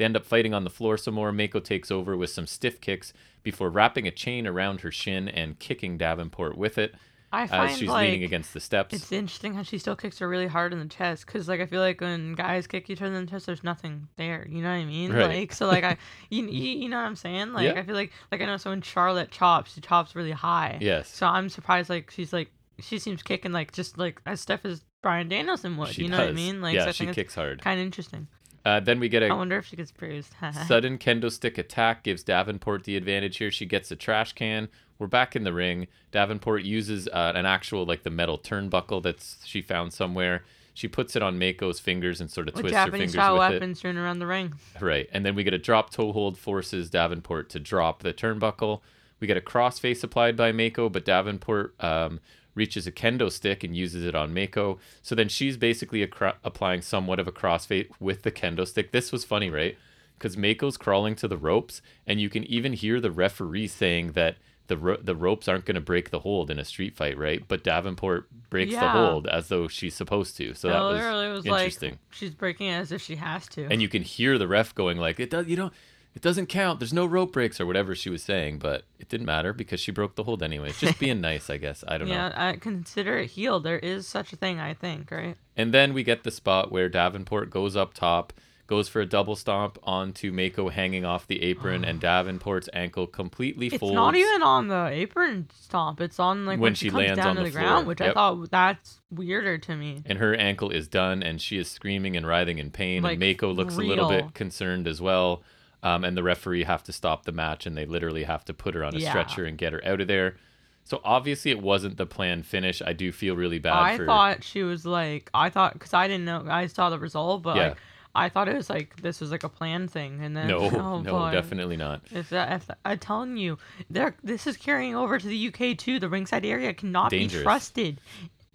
They 0.00 0.06
end 0.06 0.16
up 0.16 0.24
fighting 0.24 0.54
on 0.54 0.64
the 0.64 0.70
floor 0.70 0.96
some 0.96 1.12
more. 1.12 1.30
Meiko 1.30 1.62
takes 1.62 1.90
over 1.90 2.16
with 2.16 2.30
some 2.30 2.46
stiff 2.46 2.80
kicks 2.80 3.12
before 3.42 3.68
wrapping 3.68 4.06
a 4.06 4.10
chain 4.10 4.46
around 4.46 4.80
her 4.80 4.90
shin 4.90 5.28
and 5.28 5.58
kicking 5.58 5.98
Davenport 5.98 6.56
with 6.56 6.78
it 6.78 6.94
I 7.30 7.42
as 7.44 7.50
find 7.50 7.78
she's 7.78 7.88
like 7.90 8.06
leaning 8.06 8.24
against 8.24 8.54
the 8.54 8.60
steps. 8.60 8.94
it's 8.94 9.12
interesting 9.12 9.52
how 9.54 9.62
she 9.62 9.76
still 9.76 9.94
kicks 9.96 10.18
her 10.20 10.26
really 10.28 10.46
hard 10.46 10.72
in 10.72 10.78
the 10.78 10.86
chest 10.86 11.26
because 11.26 11.48
like 11.48 11.60
I 11.60 11.66
feel 11.66 11.82
like 11.82 12.00
when 12.00 12.32
guys 12.32 12.66
kick 12.66 12.88
each 12.88 13.02
other 13.02 13.14
in 13.14 13.26
the 13.26 13.30
chest 13.30 13.44
there's 13.44 13.62
nothing 13.62 14.08
there 14.16 14.46
you 14.50 14.62
know 14.62 14.70
what 14.70 14.76
I 14.76 14.84
mean 14.86 15.12
Right. 15.12 15.26
like 15.40 15.52
so 15.52 15.66
like 15.66 15.84
I 15.84 15.98
you, 16.30 16.46
you, 16.48 16.88
know 16.88 16.96
what 16.96 17.04
I'm 17.06 17.14
saying 17.14 17.52
like 17.52 17.66
Yeah. 17.74 17.78
I 17.78 17.82
feel 17.82 17.94
like 17.94 18.10
like 18.32 18.40
I 18.40 18.46
know 18.46 18.56
so 18.56 18.70
when 18.70 18.80
Charlotte 18.82 19.30
chops 19.30 19.74
she 19.74 19.80
chops 19.82 20.16
really 20.16 20.32
high 20.32 20.78
Yes. 20.80 21.08
So 21.08 21.26
I'm 21.26 21.50
surprised, 21.50 21.88
like 21.90 22.10
she's 22.10 22.32
like 22.32 22.50
she 22.80 22.98
seems 22.98 23.22
kicking 23.22 23.52
like 23.52 23.72
just 23.72 23.96
like 23.98 24.20
as 24.26 24.40
stiff 24.40 24.64
as 24.64 24.82
Bryan 25.02 25.28
Danielson 25.28 25.76
would. 25.76 25.88
she 25.90 26.02
you 26.02 26.08
know 26.08 26.16
does. 26.16 26.26
what 26.26 26.30
I 26.32 26.34
mean? 26.34 26.60
Like 26.62 26.74
yeah, 26.74 26.82
so 26.84 26.88
I 26.88 26.92
she 26.92 27.06
kicks 27.06 27.34
hard. 27.34 27.62
kind 27.62 27.78
of 27.80 27.86
interesting. 27.86 28.26
Uh, 28.64 28.80
then 28.80 29.00
we 29.00 29.08
get 29.08 29.22
a. 29.22 29.28
I 29.28 29.34
wonder 29.34 29.58
if 29.58 29.66
she 29.66 29.76
gets 29.76 29.90
bruised. 29.90 30.34
sudden 30.66 30.98
kendo 30.98 31.30
stick 31.30 31.58
attack 31.58 32.02
gives 32.02 32.22
Davenport 32.22 32.84
the 32.84 32.96
advantage 32.96 33.38
here. 33.38 33.50
She 33.50 33.66
gets 33.66 33.90
a 33.90 33.96
trash 33.96 34.32
can. 34.32 34.68
We're 34.98 35.06
back 35.06 35.34
in 35.34 35.44
the 35.44 35.52
ring. 35.52 35.88
Davenport 36.12 36.62
uses 36.62 37.08
uh, 37.08 37.32
an 37.34 37.46
actual 37.46 37.86
like 37.86 38.02
the 38.02 38.10
metal 38.10 38.38
turnbuckle 38.38 39.02
that 39.02 39.24
she 39.44 39.62
found 39.62 39.92
somewhere. 39.94 40.44
She 40.74 40.88
puts 40.88 41.16
it 41.16 41.22
on 41.22 41.38
Meiko's 41.38 41.80
fingers 41.80 42.20
and 42.20 42.30
sort 42.30 42.48
of 42.48 42.54
With 42.54 42.62
twists 42.62 42.78
her 42.78 42.90
fingers 42.90 43.12
style 43.12 43.34
with 43.34 43.50
weapons 43.50 43.78
strewn 43.78 43.96
around 43.96 44.18
the 44.18 44.26
ring. 44.26 44.54
Right, 44.80 45.08
and 45.12 45.24
then 45.24 45.34
we 45.34 45.42
get 45.42 45.54
a 45.54 45.58
drop 45.58 45.90
toe 45.90 46.12
hold 46.12 46.38
forces 46.38 46.90
Davenport 46.90 47.48
to 47.50 47.58
drop 47.58 48.02
the 48.02 48.12
turnbuckle. 48.12 48.80
We 49.20 49.26
get 49.26 49.36
a 49.36 49.42
crossface 49.42 50.02
applied 50.02 50.36
by 50.36 50.52
Meiko, 50.52 50.90
but 50.90 51.04
Davenport 51.04 51.74
um, 51.80 52.20
reaches 52.54 52.86
a 52.86 52.92
kendo 52.92 53.30
stick 53.30 53.64
and 53.64 53.76
uses 53.76 54.04
it 54.04 54.14
on 54.14 54.34
Meiko. 54.34 54.78
So 55.02 55.14
then 55.14 55.28
she's 55.28 55.56
basically 55.56 56.02
applying 56.02 56.82
somewhat 56.82 57.18
of 57.18 57.28
a 57.28 57.32
crossface 57.32 57.88
with 58.00 58.22
the 58.22 58.30
kendo 58.30 58.66
stick. 58.66 58.92
This 58.92 59.12
was 59.12 59.24
funny, 59.24 59.50
right? 59.50 59.76
Because 60.18 60.36
Meiko's 60.36 60.76
crawling 60.76 61.14
to 61.16 61.28
the 61.28 61.38
ropes, 61.38 61.80
and 62.06 62.20
you 62.20 62.28
can 62.28 62.44
even 62.44 62.74
hear 62.74 63.00
the 63.00 63.10
referee 63.10 63.68
saying 63.68 64.12
that 64.12 64.36
the 64.70 64.76
ro- 64.76 64.98
the 65.02 65.16
ropes 65.16 65.48
aren't 65.48 65.64
going 65.64 65.74
to 65.74 65.80
break 65.80 66.10
the 66.10 66.20
hold 66.20 66.48
in 66.48 66.58
a 66.58 66.64
street 66.64 66.94
fight, 66.94 67.18
right? 67.18 67.42
But 67.48 67.64
Davenport 67.64 68.28
breaks 68.50 68.72
the 68.72 68.88
hold 68.88 69.26
as 69.26 69.48
though 69.48 69.66
she's 69.66 69.96
supposed 69.96 70.36
to. 70.36 70.54
So 70.54 70.68
oh, 70.68 70.90
it 70.90 70.98
that 70.98 71.12
was, 71.12 71.44
was 71.44 71.46
interesting. 71.46 71.90
like 71.90 71.98
she's 72.10 72.34
breaking 72.34 72.68
it 72.68 72.74
as 72.74 72.92
if 72.92 73.02
she 73.02 73.16
has 73.16 73.48
to. 73.48 73.66
and 73.66 73.82
you 73.82 73.88
can 73.88 74.02
hear 74.02 74.38
the 74.38 74.46
ref 74.46 74.72
going 74.74 74.96
like, 74.96 75.18
"It 75.18 75.30
does, 75.30 75.48
you 75.48 75.56
don't." 75.56 75.72
It 76.14 76.22
doesn't 76.22 76.46
count. 76.46 76.80
There's 76.80 76.92
no 76.92 77.06
rope 77.06 77.32
breaks 77.32 77.60
or 77.60 77.66
whatever 77.66 77.94
she 77.94 78.10
was 78.10 78.22
saying, 78.22 78.58
but 78.58 78.82
it 78.98 79.08
didn't 79.08 79.26
matter 79.26 79.52
because 79.52 79.78
she 79.80 79.92
broke 79.92 80.16
the 80.16 80.24
hold 80.24 80.42
anyways. 80.42 80.80
Just 80.80 80.98
being 80.98 81.20
nice, 81.30 81.48
I 81.48 81.56
guess. 81.56 81.84
I 81.86 81.98
don't 81.98 82.08
know. 82.08 82.14
yeah, 82.14 82.32
I 82.34 82.56
consider 82.56 83.18
it 83.18 83.30
healed. 83.30 83.62
There 83.62 83.78
is 83.78 84.08
such 84.08 84.32
a 84.32 84.36
thing, 84.36 84.58
I 84.58 84.74
think, 84.74 85.10
right? 85.12 85.36
And 85.56 85.72
then 85.72 85.94
we 85.94 86.02
get 86.02 86.24
the 86.24 86.32
spot 86.32 86.72
where 86.72 86.88
Davenport 86.88 87.50
goes 87.50 87.76
up 87.76 87.94
top, 87.94 88.32
goes 88.66 88.88
for 88.88 89.00
a 89.00 89.06
double 89.06 89.36
stomp 89.36 89.78
onto 89.84 90.32
Meiko 90.32 90.70
hanging 90.72 91.04
off 91.04 91.28
the 91.28 91.42
apron, 91.42 91.84
and 91.84 92.00
Davenport's 92.02 92.68
ankle 92.72 93.06
completely 93.06 93.68
It's 93.68 93.76
folds. 93.78 93.94
not 93.94 94.16
even 94.16 94.42
on 94.42 94.66
the 94.66 94.88
apron 94.92 95.48
stomp. 95.54 96.00
It's 96.00 96.18
on 96.18 96.44
like 96.44 96.54
When 96.56 96.60
when, 96.60 96.74
she, 96.74 96.86
she 96.86 96.90
comes 96.90 96.98
lands 97.06 97.16
down 97.18 97.28
on 97.28 97.36
to 97.36 97.42
the 97.42 97.48
the, 97.50 97.52
ground, 97.52 97.86
which 97.86 98.00
I 98.00 98.12
thought 98.12 98.50
that's 98.50 98.98
weirder 99.12 99.58
to 99.58 99.76
me. 99.76 100.02
and 100.06 100.18
her 100.18 100.34
ankle 100.34 100.70
is 100.70 100.88
done, 100.88 101.22
and 101.22 101.40
she 101.40 101.56
is 101.56 101.70
screaming 101.70 102.16
and 102.16 102.26
writhing 102.26 102.58
in 102.58 102.72
pain. 102.72 103.04
Like, 103.04 103.14
and 103.14 103.22
Meiko 103.22 103.54
looks 103.54 103.76
a 103.76 103.80
little 103.80 104.08
bit 104.08 104.34
concerned 104.34 104.88
as 104.88 105.00
well. 105.00 105.44
Um, 105.82 106.04
and 106.04 106.16
the 106.16 106.22
referee 106.22 106.64
have 106.64 106.82
to 106.84 106.92
stop 106.92 107.24
the 107.24 107.32
match, 107.32 107.64
and 107.66 107.76
they 107.76 107.86
literally 107.86 108.24
have 108.24 108.44
to 108.46 108.54
put 108.54 108.74
her 108.74 108.84
on 108.84 108.94
a 108.94 108.98
Yeah. 108.98 109.10
stretcher 109.10 109.44
and 109.46 109.56
get 109.56 109.72
her 109.72 109.82
out 109.84 110.00
of 110.00 110.08
there. 110.08 110.36
So 110.84 111.00
obviously, 111.04 111.50
it 111.50 111.60
wasn't 111.62 111.96
the 111.96 112.06
planned 112.06 112.46
finish. 112.46 112.82
I 112.84 112.92
do 112.92 113.12
feel 113.12 113.36
really 113.36 113.58
bad 113.58 113.76
I 113.82 113.96
for. 113.96 114.06
thought 114.06 114.44
she 114.44 114.62
was 114.62 114.84
like 114.84 115.30
I 115.32 115.48
thought 115.50 115.74
because 115.74 115.94
I 115.94 116.08
didn't 116.08 116.24
know 116.26 116.46
I 116.50 116.66
saw 116.66 116.90
the 116.90 116.98
result, 116.98 117.42
but 117.42 117.56
Yeah. 117.56 117.68
like 117.68 117.76
I 118.14 118.28
thought 118.28 118.48
it 118.48 118.56
was 118.56 118.68
like 118.68 119.00
this 119.00 119.20
was 119.20 119.30
like 119.30 119.44
a 119.44 119.48
planned 119.48 119.90
thing, 119.92 120.20
and 120.22 120.36
then 120.36 120.48
no, 120.48 120.58
oh, 120.72 121.00
no, 121.00 121.12
boy. 121.12 121.30
definitely 121.30 121.76
not. 121.76 122.02
If 122.10 122.30
that, 122.30 122.52
if 122.52 122.68
I'm 122.84 122.98
telling 122.98 123.36
you, 123.36 123.56
there, 123.88 124.16
this 124.22 124.46
is 124.46 124.56
carrying 124.56 124.96
over 124.96 125.18
to 125.18 125.26
the 125.26 125.48
UK 125.48 125.78
too. 125.78 126.00
The 126.00 126.08
ringside 126.08 126.44
area 126.44 126.74
cannot 126.74 127.10
Dangerous. 127.10 127.40
be 127.40 127.44
trusted. 127.44 128.00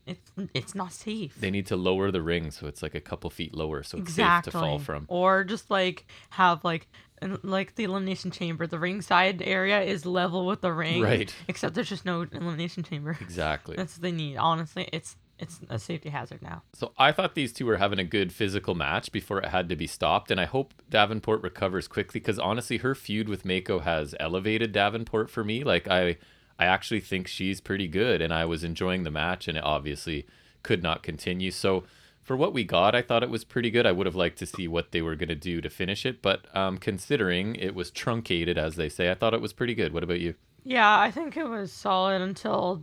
It's 0.06 0.32
it's 0.54 0.76
not 0.76 0.92
safe. 0.94 1.36
They 1.40 1.50
need 1.50 1.66
to 1.68 1.76
lower 1.76 2.12
the 2.12 2.22
ring 2.22 2.52
so 2.52 2.68
it's 2.68 2.84
like 2.84 2.94
a 2.96 3.02
couple 3.02 3.30
feet 3.32 3.56
lower, 3.56 3.82
so 3.82 3.98
it's 3.98 4.10
exactly. 4.10 4.52
safe 4.52 4.54
to 4.54 4.60
fall 4.60 4.78
from. 4.80 5.06
Or 5.08 5.44
just 5.44 5.72
like 5.72 6.06
have 6.32 6.64
like 6.64 6.88
in- 7.22 7.40
like 7.44 7.76
the 7.76 7.84
elimination 7.84 8.32
chamber. 8.32 8.68
The 8.68 8.80
ringside 8.80 9.42
area 9.42 9.82
is 9.82 10.06
level 10.06 10.46
with 10.46 10.62
the 10.62 10.72
ring, 10.74 11.02
Right. 11.02 11.34
Except 11.48 11.76
there's 11.76 11.90
just 11.90 12.06
no 12.06 12.22
elimination 12.32 12.84
chamber. 12.84 13.18
Exactly. 13.22 13.76
That's 13.76 13.98
what 13.98 14.02
they 14.04 14.12
need. 14.12 14.38
Honestly, 14.38 14.90
it's 14.92 15.16
it's 15.38 15.60
a 15.70 15.78
safety 15.78 16.08
hazard 16.10 16.42
now. 16.42 16.64
So 16.74 16.94
I 16.98 17.12
thought 17.12 17.36
these 17.36 17.52
two 17.52 17.66
were 17.66 17.76
having 17.76 18.00
a 18.00 18.06
good 18.06 18.32
physical 18.32 18.74
match 18.74 19.12
before 19.12 19.40
it 19.40 19.50
had 19.50 19.68
to 19.68 19.76
be 19.76 19.86
stopped, 19.88 20.32
and 20.32 20.40
I 20.40 20.46
hope 20.46 20.74
Davenport 20.90 21.44
recovers 21.44 21.90
quickly 21.90 22.22
because 22.22 22.40
honestly, 22.40 22.78
her 22.78 22.96
feud 22.96 23.28
with 23.28 23.44
Meiko 23.44 23.82
has 23.84 24.16
elevated 24.18 24.72
Davenport 24.72 25.30
for 25.30 25.44
me. 25.44 25.62
Like 25.64 25.90
I, 25.90 26.16
I 26.58 26.66
actually 26.66 27.02
think 27.02 27.28
she's 27.28 27.60
pretty 27.60 27.90
good, 27.90 28.22
and 28.22 28.34
I 28.34 28.46
was 28.46 28.64
enjoying 28.64 29.04
the 29.04 29.12
match, 29.12 29.50
and 29.50 29.58
it 29.58 29.64
obviously 29.66 30.26
could 30.64 30.82
not 30.82 31.04
continue. 31.04 31.52
So 31.52 31.84
for 32.26 32.36
what 32.36 32.54
we 32.54 32.64
got, 32.64 32.96
I 32.96 33.04
thought 33.04 33.22
it 33.22 33.30
was 33.30 33.44
pretty 33.44 33.70
good. 33.70 33.86
I 33.86 33.92
would 33.92 34.08
have 34.08 34.16
liked 34.16 34.40
to 34.40 34.48
see 34.48 34.68
what 34.68 34.92
they 34.92 35.02
were 35.02 35.16
gonna 35.16 35.36
do 35.36 35.62
to 35.62 35.70
finish 35.70 36.08
it, 36.08 36.24
but 36.24 36.44
um, 36.56 36.80
considering 36.80 37.56
it 37.56 37.76
was 37.76 37.92
truncated, 37.92 38.58
as 38.58 38.76
they 38.76 38.90
say, 38.90 39.12
I 39.12 39.14
thought 39.14 39.36
it 39.36 39.42
was 39.42 39.54
pretty 39.54 39.76
good. 39.76 39.94
What 39.94 40.04
about 40.04 40.20
you? 40.20 40.34
Yeah, 40.64 41.00
I 41.00 41.12
think 41.12 41.38
it 41.38 41.48
was 41.48 41.72
solid 41.72 42.24
until 42.24 42.82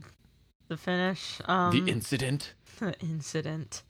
the 0.68 0.76
finish. 0.76 1.40
Um, 1.46 1.72
the 1.72 1.90
incident. 1.90 2.54
the 2.78 2.94
incident. 3.00 3.82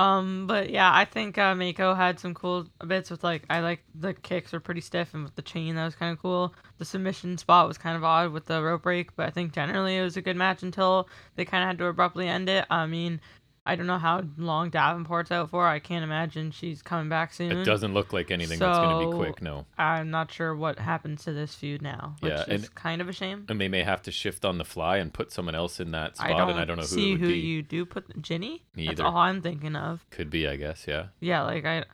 Um, 0.00 0.46
but 0.46 0.70
yeah, 0.70 0.94
I 0.94 1.04
think 1.04 1.38
uh, 1.38 1.54
Meiko 1.54 1.96
had 1.96 2.20
some 2.20 2.32
cool 2.32 2.66
bits 2.86 3.10
with 3.10 3.24
like 3.24 3.42
I 3.50 3.60
like 3.60 3.82
the 3.96 4.14
kicks 4.14 4.52
were 4.52 4.60
pretty 4.60 4.80
stiff 4.80 5.12
and 5.12 5.24
with 5.24 5.34
the 5.34 5.42
chain 5.42 5.74
that 5.74 5.84
was 5.84 5.96
kind 5.96 6.12
of 6.12 6.22
cool. 6.22 6.54
The 6.78 6.84
submission 6.84 7.36
spot 7.36 7.66
was 7.66 7.78
kind 7.78 7.96
of 7.96 8.04
odd 8.04 8.30
with 8.32 8.46
the 8.46 8.62
rope 8.62 8.82
break, 8.82 9.16
but 9.16 9.26
I 9.26 9.30
think 9.30 9.52
generally 9.52 9.96
it 9.96 10.02
was 10.02 10.16
a 10.16 10.22
good 10.22 10.36
match 10.36 10.62
until 10.62 11.08
they 11.34 11.44
kind 11.44 11.64
of 11.64 11.68
had 11.68 11.78
to 11.78 11.86
abruptly 11.86 12.28
end 12.28 12.48
it. 12.48 12.64
I 12.70 12.86
mean, 12.86 13.20
I 13.68 13.76
don't 13.76 13.86
know 13.86 13.98
how 13.98 14.22
long 14.36 14.70
Davenport's 14.70 15.30
out 15.30 15.50
for. 15.50 15.66
I 15.66 15.78
can't 15.78 16.02
imagine 16.02 16.50
she's 16.50 16.82
coming 16.82 17.08
back 17.08 17.32
soon. 17.32 17.52
It 17.52 17.64
doesn't 17.64 17.94
look 17.94 18.12
like 18.12 18.30
anything 18.30 18.58
that's 18.58 18.78
going 18.78 19.04
to 19.04 19.10
be 19.10 19.16
quick. 19.16 19.42
No. 19.42 19.66
I'm 19.76 20.10
not 20.10 20.32
sure 20.32 20.56
what 20.56 20.78
happens 20.78 21.24
to 21.24 21.32
this 21.32 21.54
feud 21.54 21.82
now, 21.82 22.16
which 22.20 22.30
Yeah, 22.32 22.42
is 22.48 22.64
and- 22.64 22.74
kind 22.74 23.00
of 23.00 23.08
a 23.08 23.12
shame. 23.12 23.44
and 23.48 23.60
they 23.60 23.68
may 23.68 23.82
have 23.82 24.02
to 24.02 24.10
shift 24.10 24.44
on 24.44 24.58
the 24.58 24.64
fly 24.64 24.96
and 24.96 25.12
put 25.12 25.30
someone 25.32 25.54
else 25.54 25.80
in 25.80 25.90
that 25.92 26.16
spot, 26.16 26.30
I 26.30 26.36
don't, 26.38 26.50
and 26.50 26.58
I 26.60 26.64
don't 26.64 26.76
know 26.76 26.82
who 26.82 26.88
see 26.88 27.08
it 27.10 27.12
would 27.12 27.20
who 27.20 27.26
be. 27.28 27.38
you 27.38 27.62
do 27.62 27.84
put 27.84 28.20
Jinny. 28.22 28.64
Me 28.74 28.86
That's 28.86 29.00
either. 29.00 29.08
all 29.08 29.16
I'm 29.16 29.42
thinking 29.42 29.76
of. 29.76 30.04
Could 30.10 30.30
be, 30.30 30.48
I 30.48 30.56
guess. 30.56 30.86
Yeah. 30.88 31.08
Yeah, 31.20 31.42
like 31.42 31.64
I, 31.64 31.78
I 31.80 31.84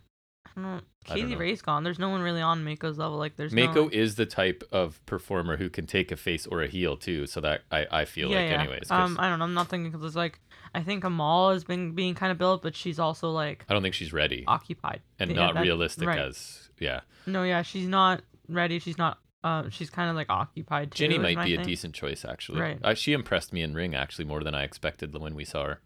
don't. 0.57 0.85
Kaylee. 1.07 1.39
Ray's 1.39 1.61
gone. 1.61 1.85
There's 1.85 1.99
no 1.99 2.09
one 2.09 2.23
really 2.23 2.41
on 2.41 2.65
Meiko's 2.65 2.97
level. 2.97 3.19
Like 3.19 3.37
there's 3.37 3.53
Meiko 3.53 3.75
No, 3.75 3.89
is 3.93 4.15
the 4.15 4.25
type 4.25 4.65
of 4.73 5.05
performer 5.05 5.59
who 5.59 5.69
can 5.69 5.87
take 5.87 6.11
a 6.11 6.17
face 6.17 6.47
or 6.47 6.63
a 6.63 6.67
heel 6.67 6.97
too. 6.97 7.27
So 7.27 7.43
that 7.43 7.61
I, 7.71 7.87
I 7.91 8.05
feel 8.07 8.31
yeah, 8.31 8.39
like, 8.39 8.51
yeah. 8.51 8.61
anyways. 8.63 8.91
Um, 8.91 9.19
I 9.21 9.29
don't 9.29 9.39
know. 9.39 9.45
I'm 9.45 9.53
not 9.53 9.69
thinking 9.69 9.91
because 9.91 10.07
it's 10.07 10.17
like 10.17 10.39
I 10.75 10.83
think 10.83 11.05
Amal 11.05 11.53
has 11.53 11.65
been 11.65 11.93
being 11.93 12.15
kind 12.15 12.33
of 12.33 12.39
built, 12.39 12.63
but 12.63 12.75
she's 12.75 12.99
also 12.99 13.31
like 13.31 13.65
I 13.69 13.75
don't 13.75 13.83
think 13.83 13.95
she's 13.95 14.13
ready 14.13 14.45
occupied 14.47 15.01
and 15.19 15.31
Yeah, 15.31 15.37
not 15.37 15.55
that- 15.55 15.63
realistic 15.63 16.09
right. 16.09 16.19
as 16.19 16.69
yeah. 16.79 17.01
No, 17.27 17.43
yeah, 17.45 17.63
she's 17.63 17.87
not 17.87 18.23
ready. 18.49 18.79
She's 18.79 18.99
not. 18.99 19.19
Uh, 19.43 19.69
she's 19.69 19.91
kind 19.91 20.09
of 20.09 20.17
like 20.17 20.31
occupied. 20.31 20.91
Too, 20.91 20.97
Jinny 21.07 21.19
might 21.19 21.45
be 21.45 21.55
a 21.55 21.63
decent 21.63 21.95
choice 21.95 22.25
actually. 22.25 22.61
Right. 22.61 22.79
Uh, 22.83 22.95
she 22.95 23.13
impressed 23.13 23.53
me 23.53 23.63
in 23.63 23.75
ring 23.75 23.95
actually 23.95 24.25
more 24.25 24.43
than 24.43 24.55
I 24.55 24.65
expected 24.65 25.17
when 25.17 25.35
we 25.35 25.45
saw 25.45 25.65
her. 25.65 25.81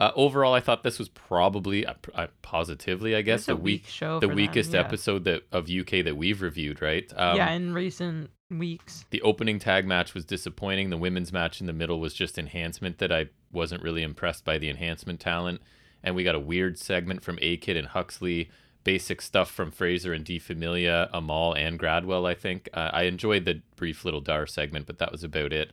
Uh, 0.00 0.12
overall, 0.14 0.54
I 0.54 0.60
thought 0.60 0.84
this 0.84 0.98
was 0.98 1.08
probably, 1.08 1.84
uh, 1.84 1.94
uh, 2.14 2.28
positively, 2.40 3.16
I 3.16 3.22
guess, 3.22 3.46
the 3.46 3.56
weak, 3.56 3.82
weak 3.82 3.86
show. 3.88 4.20
the 4.20 4.26
for 4.26 4.28
them, 4.28 4.36
weakest 4.36 4.72
yeah. 4.72 4.80
episode 4.80 5.24
that 5.24 5.42
of 5.50 5.68
UK 5.68 6.04
that 6.04 6.16
we've 6.16 6.40
reviewed. 6.40 6.80
Right. 6.80 7.12
Um, 7.16 7.36
yeah, 7.36 7.50
in 7.50 7.74
recent 7.74 8.30
weeks. 8.50 9.04
The 9.10 9.22
opening 9.22 9.58
tag 9.58 9.86
match 9.86 10.14
was 10.14 10.24
disappointing. 10.24 10.90
The 10.90 10.96
women's 10.96 11.32
match 11.32 11.60
in 11.60 11.66
the 11.66 11.72
middle 11.72 12.00
was 12.00 12.14
just 12.14 12.38
enhancement 12.38 12.98
that 12.98 13.12
I 13.12 13.26
wasn't 13.52 13.82
really 13.82 14.02
impressed 14.02 14.44
by 14.44 14.58
the 14.58 14.70
enhancement 14.70 15.20
talent. 15.20 15.60
And 16.02 16.14
we 16.14 16.24
got 16.24 16.34
a 16.34 16.40
weird 16.40 16.78
segment 16.78 17.22
from 17.22 17.38
A 17.42 17.56
Kid 17.56 17.76
and 17.76 17.88
Huxley, 17.88 18.50
basic 18.84 19.20
stuff 19.20 19.50
from 19.50 19.70
Frazer 19.70 20.12
and 20.12 20.24
Die 20.24 20.38
Familie, 20.38 21.08
Amal 21.12 21.54
and 21.54 21.78
Gradwell, 21.78 22.26
I 22.26 22.34
think. 22.34 22.68
Uh, 22.72 22.90
I 22.92 23.02
enjoyed 23.02 23.44
the 23.44 23.60
brief 23.76 24.04
little 24.04 24.20
Dar 24.20 24.46
segment, 24.46 24.86
but 24.86 24.98
that 24.98 25.12
was 25.12 25.24
about 25.24 25.52
it. 25.52 25.72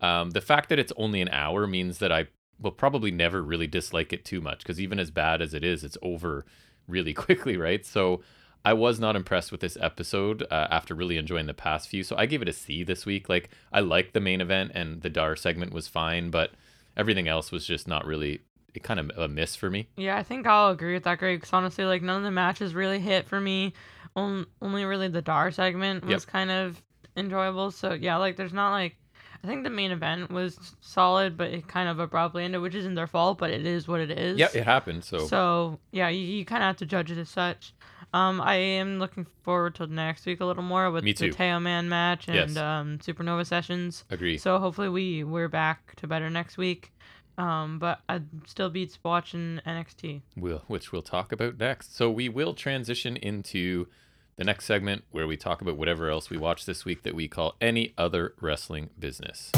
Um, 0.00 0.30
the 0.30 0.40
fact 0.40 0.68
that 0.68 0.78
it's 0.78 0.92
only 0.96 1.20
an 1.20 1.28
hour 1.28 1.66
means 1.66 1.98
that 1.98 2.12
I 2.12 2.26
will 2.60 2.72
probably 2.72 3.10
never 3.10 3.42
really 3.42 3.66
dislike 3.66 4.12
it 4.12 4.24
too 4.24 4.40
much 4.40 4.58
because 4.58 4.80
even 4.80 4.98
as 4.98 5.10
bad 5.10 5.42
as 5.42 5.54
it 5.54 5.62
is, 5.62 5.84
it's 5.84 5.98
over 6.02 6.44
really 6.88 7.14
quickly, 7.14 7.56
right? 7.56 7.84
So 7.84 8.22
I 8.66 8.72
was 8.72 8.98
not 8.98 9.14
impressed 9.14 9.52
with 9.52 9.60
this 9.60 9.78
episode 9.80 10.42
uh, 10.50 10.66
after 10.72 10.92
really 10.92 11.18
enjoying 11.18 11.46
the 11.46 11.54
past 11.54 11.88
few. 11.88 12.02
So 12.02 12.16
I 12.16 12.26
gave 12.26 12.42
it 12.42 12.48
a 12.48 12.52
C 12.52 12.82
this 12.82 13.06
week. 13.06 13.28
Like 13.28 13.48
I 13.72 13.78
liked 13.78 14.12
the 14.12 14.18
main 14.18 14.40
event 14.40 14.72
and 14.74 15.02
the 15.02 15.08
Dar 15.08 15.36
segment 15.36 15.72
was 15.72 15.86
fine, 15.86 16.30
but 16.30 16.50
everything 16.96 17.28
else 17.28 17.52
was 17.52 17.64
just 17.64 17.86
not 17.86 18.04
really 18.04 18.40
it 18.74 18.82
kind 18.82 18.98
of 18.98 19.10
a 19.16 19.28
miss 19.28 19.54
for 19.54 19.70
me. 19.70 19.86
Yeah, 19.96 20.16
I 20.16 20.24
think 20.24 20.48
I'll 20.48 20.72
agree 20.72 20.94
with 20.94 21.04
that, 21.04 21.18
Greg. 21.18 21.38
Because 21.38 21.52
honestly, 21.52 21.84
like 21.84 22.02
none 22.02 22.16
of 22.16 22.24
the 22.24 22.32
matches 22.32 22.74
really 22.74 22.98
hit 22.98 23.28
for 23.28 23.40
me. 23.40 23.72
On, 24.16 24.46
only 24.60 24.84
really 24.84 25.06
the 25.06 25.22
Dar 25.22 25.52
segment 25.52 26.04
was 26.04 26.24
Yep. 26.24 26.26
kind 26.26 26.50
of 26.50 26.82
enjoyable. 27.16 27.70
So 27.70 27.92
yeah, 27.92 28.16
like 28.16 28.34
there's 28.36 28.52
not 28.52 28.72
like 28.72 28.96
I 29.44 29.46
think 29.46 29.62
the 29.62 29.70
main 29.70 29.92
event 29.92 30.32
was 30.32 30.74
solid, 30.80 31.36
but 31.36 31.50
it 31.52 31.68
kind 31.68 31.88
of 31.88 32.00
abruptly 32.00 32.42
ended, 32.42 32.62
which 32.62 32.74
isn't 32.74 32.96
their 32.96 33.06
fault, 33.06 33.38
but 33.38 33.50
it 33.50 33.64
is 33.64 33.86
what 33.86 34.00
it 34.00 34.10
is. 34.10 34.38
Yeah, 34.38 34.48
it 34.52 34.64
happened. 34.64 35.04
So, 35.04 35.18
So 35.26 35.78
yeah, 35.92 36.08
you, 36.08 36.18
you 36.20 36.44
kind 36.44 36.64
of 36.64 36.66
have 36.66 36.76
to 36.78 36.86
judge 36.86 37.12
it 37.12 37.18
as 37.18 37.28
such. 37.28 37.72
Um, 38.14 38.40
I 38.40 38.54
am 38.54 38.98
looking 38.98 39.26
forward 39.42 39.74
to 39.76 39.86
next 39.86 40.24
week 40.26 40.40
a 40.40 40.44
little 40.46 40.62
more 40.62 40.90
with 40.90 41.04
Me 41.04 41.12
the 41.12 41.30
too. 41.30 41.32
Teoman 41.36 41.86
match 41.88 42.28
and 42.28 42.36
Yes. 42.36 42.56
um, 42.56 42.98
Supernova 42.98 43.44
sessions. 43.46 44.04
agree. 44.10 44.38
So 44.38 44.58
hopefully 44.58 44.88
we 44.88 45.22
we're 45.24 45.48
back 45.48 45.94
to 45.96 46.06
better 46.06 46.30
next 46.30 46.56
week. 46.56 46.92
Um, 47.38 47.78
but 47.78 48.00
I 48.08 48.22
still 48.46 48.70
beats 48.70 48.98
watching 49.04 49.60
NXT. 49.66 50.22
We'll, 50.36 50.62
which 50.68 50.90
we'll 50.92 51.02
talk 51.02 51.32
about 51.32 51.58
next. 51.58 51.94
So 51.94 52.10
we 52.10 52.30
will 52.30 52.54
transition 52.54 53.16
into 53.18 53.88
the 54.36 54.44
next 54.44 54.64
segment 54.64 55.04
where 55.10 55.26
we 55.26 55.36
talk 55.36 55.60
about 55.60 55.76
whatever 55.76 56.08
else 56.08 56.30
we 56.30 56.38
watched 56.38 56.64
this 56.64 56.86
week 56.86 57.02
that 57.02 57.14
we 57.14 57.28
call 57.28 57.54
any 57.60 57.92
other 57.98 58.32
wrestling 58.40 58.88
business. 58.98 59.52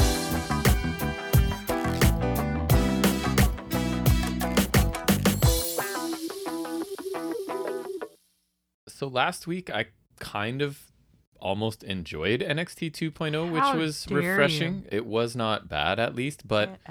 So 8.99 9.07
last 9.07 9.47
week 9.47 9.69
I 9.69 9.85
kind 10.19 10.61
of 10.61 10.91
almost 11.39 11.83
enjoyed 11.83 12.41
NXT 12.41 12.91
2.0, 12.91 13.49
which 13.49 13.63
How 13.63 13.77
was 13.77 14.05
refreshing. 14.11 14.83
It 14.91 15.05
was 15.05 15.37
not 15.37 15.69
bad 15.69 16.01
at 16.01 16.15
least, 16.15 16.45
but 16.45 16.81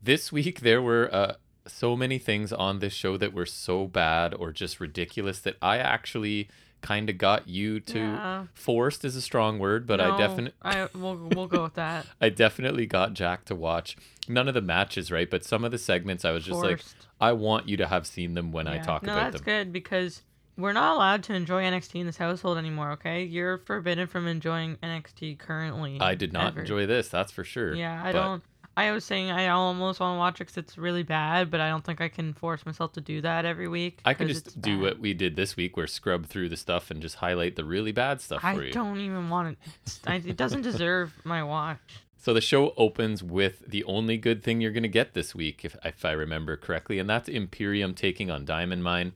this 0.00 0.30
week 0.30 0.60
there 0.60 0.80
were 0.80 1.12
uh, 1.12 1.34
so 1.66 1.96
many 1.96 2.18
things 2.18 2.52
on 2.52 2.78
this 2.78 2.92
show 2.92 3.16
that 3.16 3.32
were 3.32 3.46
so 3.46 3.88
bad 3.88 4.32
or 4.32 4.52
just 4.52 4.78
ridiculous 4.78 5.40
that 5.40 5.56
I 5.60 5.78
actually 5.78 6.48
kind 6.82 7.10
of 7.10 7.18
got 7.18 7.48
you 7.48 7.80
to 7.80 7.98
Yeah. 7.98 8.46
forced 8.54 9.04
is 9.04 9.16
a 9.16 9.20
strong 9.20 9.58
word, 9.58 9.88
but 9.88 10.00
I 10.00 10.16
definitely 10.16 10.52
I 10.62 10.88
we'll 10.94 11.16
we'll 11.16 11.48
go 11.48 11.64
with 11.64 11.74
that. 11.74 12.06
I 12.20 12.28
definitely 12.28 12.86
got 12.86 13.12
Jack 13.12 13.44
to 13.46 13.56
watch 13.56 13.96
none 14.28 14.46
of 14.46 14.54
the 14.54 14.62
matches, 14.62 15.10
right? 15.10 15.28
But 15.28 15.42
some 15.42 15.64
of 15.64 15.72
the 15.72 15.78
segments 15.78 16.24
I 16.24 16.30
was 16.30 16.44
just 16.44 16.62
like 16.62 16.80
I 17.20 17.32
want 17.32 17.68
you 17.68 17.76
to 17.78 17.88
have 17.88 18.06
seen 18.06 18.34
them 18.34 18.52
when 18.52 18.68
I 18.68 18.78
talk 18.78 19.02
no, 19.02 19.12
about 19.12 19.32
that's 19.32 19.42
them. 19.42 19.44
That's 19.44 19.64
good 19.64 19.72
because 19.72 20.22
we're 20.60 20.72
not 20.72 20.94
allowed 20.96 21.22
to 21.24 21.34
enjoy 21.34 21.62
NXT 21.62 22.00
in 22.00 22.06
this 22.06 22.16
household 22.16 22.58
anymore. 22.58 22.92
Okay, 22.92 23.24
you're 23.24 23.58
forbidden 23.58 24.06
from 24.06 24.26
enjoying 24.26 24.76
NXT 24.82 25.38
currently. 25.38 25.98
I 26.00 26.14
did 26.14 26.32
not 26.32 26.48
ever. 26.48 26.60
enjoy 26.60 26.86
this, 26.86 27.08
that's 27.08 27.32
for 27.32 27.44
sure. 27.44 27.74
Yeah, 27.74 28.00
I 28.02 28.12
but 28.12 28.22
don't. 28.22 28.42
I 28.76 28.92
was 28.92 29.04
saying 29.04 29.30
I 29.30 29.48
almost 29.48 30.00
want 30.00 30.14
to 30.14 30.18
watch 30.18 30.34
it 30.36 30.44
because 30.44 30.56
it's 30.56 30.78
really 30.78 31.02
bad, 31.02 31.50
but 31.50 31.60
I 31.60 31.68
don't 31.68 31.84
think 31.84 32.00
I 32.00 32.08
can 32.08 32.32
force 32.32 32.64
myself 32.64 32.92
to 32.94 33.00
do 33.00 33.20
that 33.20 33.44
every 33.44 33.68
week. 33.68 34.00
I 34.04 34.14
can 34.14 34.28
just 34.28 34.60
do 34.60 34.76
bad. 34.76 34.82
what 34.82 34.98
we 35.00 35.12
did 35.12 35.36
this 35.36 35.56
week, 35.56 35.76
where 35.76 35.86
scrub 35.86 36.26
through 36.26 36.48
the 36.48 36.56
stuff 36.56 36.90
and 36.90 37.02
just 37.02 37.16
highlight 37.16 37.56
the 37.56 37.64
really 37.64 37.92
bad 37.92 38.20
stuff 38.20 38.44
I 38.44 38.54
for 38.54 38.62
you. 38.62 38.70
I 38.70 38.72
don't 38.72 38.98
even 39.00 39.28
want 39.28 39.58
it. 40.06 40.26
It 40.26 40.36
doesn't 40.36 40.62
deserve 40.62 41.12
my 41.24 41.42
watch. 41.42 41.78
So 42.16 42.34
the 42.34 42.40
show 42.40 42.74
opens 42.76 43.22
with 43.22 43.66
the 43.66 43.82
only 43.84 44.18
good 44.18 44.42
thing 44.42 44.60
you're 44.60 44.72
going 44.72 44.82
to 44.82 44.88
get 44.88 45.14
this 45.14 45.34
week, 45.34 45.64
if, 45.64 45.74
if 45.82 46.04
I 46.04 46.12
remember 46.12 46.56
correctly, 46.56 46.98
and 46.98 47.08
that's 47.08 47.30
Imperium 47.30 47.94
taking 47.94 48.30
on 48.30 48.44
Diamond 48.44 48.84
Mine. 48.84 49.12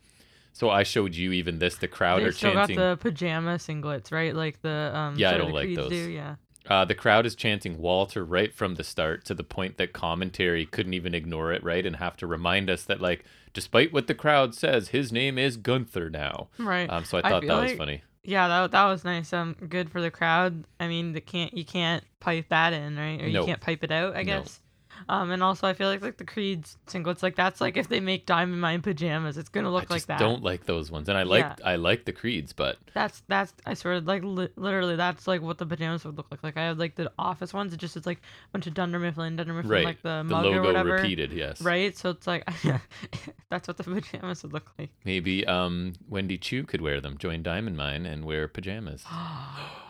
So 0.54 0.70
I 0.70 0.84
showed 0.84 1.14
you 1.16 1.32
even 1.32 1.58
this. 1.58 1.74
The 1.76 1.88
crowd 1.88 2.22
They 2.22 2.26
are 2.26 2.32
still 2.32 2.52
chanting. 2.54 2.76
got 2.76 2.90
the 2.90 2.96
pajama 2.96 3.56
singlets, 3.56 4.10
right? 4.12 4.34
Like 4.34 4.62
the 4.62 4.92
um. 4.94 5.16
Yeah, 5.18 5.32
I 5.32 5.36
don't 5.36 5.52
like 5.52 5.74
those. 5.74 5.90
Do, 5.90 5.96
yeah. 6.10 6.36
Uh, 6.70 6.84
the 6.84 6.94
crowd 6.94 7.26
is 7.26 7.34
chanting 7.34 7.76
Walter 7.78 8.24
right 8.24 8.54
from 8.54 8.76
the 8.76 8.84
start 8.84 9.24
to 9.26 9.34
the 9.34 9.44
point 9.44 9.76
that 9.76 9.92
commentary 9.92 10.64
couldn't 10.64 10.94
even 10.94 11.14
ignore 11.14 11.52
it, 11.52 11.62
right? 11.62 11.84
And 11.84 11.96
have 11.96 12.16
to 12.18 12.26
remind 12.26 12.70
us 12.70 12.84
that, 12.84 13.02
like, 13.02 13.22
despite 13.52 13.92
what 13.92 14.06
the 14.06 14.14
crowd 14.14 14.54
says, 14.54 14.88
his 14.88 15.12
name 15.12 15.36
is 15.36 15.58
Gunther 15.58 16.08
now. 16.08 16.48
Right. 16.58 16.88
Um, 16.88 17.04
so 17.04 17.18
I 17.18 17.20
I 17.26 17.30
thought 17.30 17.42
feel 17.42 17.56
that 17.56 17.62
was 17.64 17.72
funny. 17.74 18.02
Yeah, 18.22 18.48
that 18.48 18.70
that 18.70 18.84
was 18.86 19.04
nice. 19.04 19.32
Um, 19.34 19.54
good 19.68 19.90
for 19.90 20.00
the 20.00 20.10
crowd. 20.10 20.64
I 20.80 20.86
mean, 20.88 21.12
the 21.12 21.20
can't 21.20 21.52
you 21.52 21.64
can't 21.66 22.02
pipe 22.20 22.46
that 22.48 22.72
in, 22.72 22.96
right? 22.96 23.20
Or 23.20 23.26
you 23.26 23.34
No. 23.34 23.44
can't 23.44 23.60
pipe 23.60 23.84
it 23.84 23.90
out, 23.90 24.16
I 24.16 24.22
guess. 24.22 24.60
Um, 25.08 25.30
and 25.30 25.42
also 25.42 25.66
I 25.66 25.72
feel 25.74 25.88
like 25.88 26.02
like 26.02 26.16
the 26.16 26.24
Creed's 26.24 26.76
singlets, 26.86 27.22
like 27.22 27.36
that's 27.36 27.60
like 27.60 27.76
if 27.76 27.88
they 27.88 28.00
make 28.00 28.26
Diamond 28.26 28.60
Mine 28.60 28.82
pajamas, 28.82 29.36
it's 29.38 29.48
gonna 29.48 29.70
look 29.70 29.88
like 29.88 29.88
that. 29.88 29.92
I 29.92 29.94
like 29.94 29.98
just 29.98 30.08
that. 30.08 30.18
don't 30.18 30.42
like 30.42 30.66
those 30.66 30.90
ones, 30.90 31.08
and 31.08 31.18
I 31.18 31.22
like 31.22 31.44
Yeah. 31.44 31.56
I 31.64 31.76
like 31.76 32.04
the 32.04 32.12
creeds, 32.12 32.52
but 32.52 32.78
That's 32.94 33.22
that's 33.28 33.52
I 33.66 33.74
swear 33.74 34.00
like 34.00 34.22
li- 34.22 34.48
literally 34.56 34.96
that's 34.96 35.26
like 35.26 35.42
what 35.42 35.58
the 35.58 35.66
pajamas 35.66 36.04
would 36.04 36.16
look 36.16 36.26
like. 36.30 36.42
Like 36.42 36.56
I 36.56 36.62
have 36.64 36.78
like 36.78 36.94
the 36.94 37.10
office 37.18 37.52
ones. 37.52 37.72
It 37.72 37.78
just 37.78 37.96
is 37.96 38.06
like 38.06 38.18
a 38.18 38.52
bunch 38.52 38.66
of 38.66 38.74
Dunder 38.74 38.98
Mifflin, 38.98 39.36
Dunder 39.36 39.54
Mifflin, 39.54 39.70
right, 39.70 39.84
like 39.84 40.02
the, 40.02 40.18
the 40.18 40.24
mug 40.24 40.44
or 40.46 40.50
logo 40.56 40.66
whatever. 40.68 40.92
repeated. 40.94 41.32
Yes, 41.32 41.60
Right, 41.60 41.96
so 41.96 42.10
it's 42.10 42.26
like 42.26 42.48
that's 43.50 43.68
what 43.68 43.76
the 43.76 43.84
pajamas 43.84 44.42
would 44.42 44.52
look 44.52 44.70
like. 44.78 44.90
Maybe 45.04 45.46
um, 45.46 45.92
Wendy 46.08 46.38
Choo 46.38 46.64
could 46.64 46.80
wear 46.80 47.00
them. 47.00 47.18
Join 47.18 47.42
Diamond 47.42 47.76
Mine 47.76 48.06
and 48.06 48.24
wear 48.24 48.48
pajamas. 48.48 49.04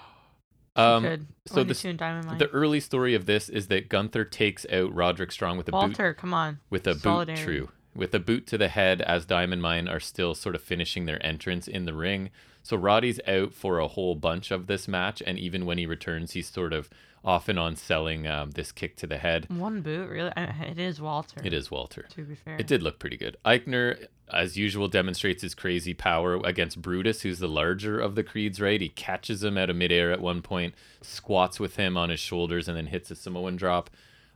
Um, 0.76 1.28
so 1.46 1.56
Wendy 1.56 1.68
this- 1.68 1.82
Diamond 1.82 2.26
Mine. 2.26 2.38
the 2.38 2.48
early 2.48 2.80
story 2.80 3.14
of 3.14 3.26
this 3.26 3.48
is 3.48 3.68
that 3.68 3.88
Gunther 3.88 4.24
takes 4.24 4.66
out 4.72 4.92
Roderick 4.94 5.30
Strong 5.30 5.56
with 5.56 5.68
a 5.68 5.72
boot 5.72 5.78
Walter, 5.78 6.14
come 6.14 6.34
on. 6.34 6.58
with 6.68 6.86
a 6.86 6.94
boot 6.94 7.36
true 7.36 7.68
with 7.94 8.14
a 8.14 8.18
boot 8.18 8.46
to 8.48 8.58
the 8.58 8.68
head 8.68 9.00
as 9.02 9.24
Diamond 9.24 9.62
Mine 9.62 9.88
are 9.88 10.00
still 10.00 10.34
sort 10.34 10.54
of 10.54 10.62
finishing 10.62 11.06
their 11.06 11.24
entrance 11.24 11.68
in 11.68 11.84
the 11.84 11.94
ring. 11.94 12.30
So 12.62 12.76
Roddy's 12.76 13.20
out 13.26 13.52
for 13.52 13.78
a 13.78 13.88
whole 13.88 14.14
bunch 14.14 14.50
of 14.50 14.66
this 14.66 14.88
match, 14.88 15.22
and 15.26 15.38
even 15.38 15.66
when 15.66 15.78
he 15.78 15.86
returns, 15.86 16.32
he's 16.32 16.48
sort 16.48 16.72
of 16.72 16.88
off 17.24 17.48
and 17.48 17.58
on 17.58 17.74
selling 17.74 18.26
um, 18.26 18.50
this 18.50 18.70
kick 18.70 18.96
to 18.96 19.06
the 19.06 19.18
head. 19.18 19.46
One 19.48 19.80
boot, 19.80 20.08
really? 20.10 20.32
It 20.36 20.78
is 20.78 21.00
Walter. 21.00 21.40
It 21.42 21.52
is 21.52 21.70
Walter. 21.70 22.06
To 22.10 22.22
be 22.22 22.34
fair. 22.34 22.56
It 22.58 22.66
did 22.66 22.82
look 22.82 22.98
pretty 22.98 23.16
good. 23.16 23.36
Aichner, 23.44 24.06
as 24.32 24.56
usual, 24.56 24.88
demonstrates 24.88 25.42
his 25.42 25.54
crazy 25.54 25.94
power 25.94 26.36
against 26.44 26.82
Brutus, 26.82 27.22
who's 27.22 27.38
the 27.38 27.48
larger 27.48 27.98
of 27.98 28.14
the 28.14 28.22
Creeds, 28.22 28.60
right? 28.60 28.80
He 28.80 28.88
catches 28.90 29.42
him 29.42 29.56
out 29.56 29.70
of 29.70 29.76
midair 29.76 30.12
at 30.12 30.20
one 30.20 30.42
point, 30.42 30.74
squats 31.00 31.58
with 31.58 31.76
him 31.76 31.96
on 31.96 32.10
his 32.10 32.20
shoulders, 32.20 32.68
and 32.68 32.76
then 32.76 32.86
hits 32.86 33.10
a 33.10 33.16
Samoan 33.16 33.56
drop. 33.56 33.90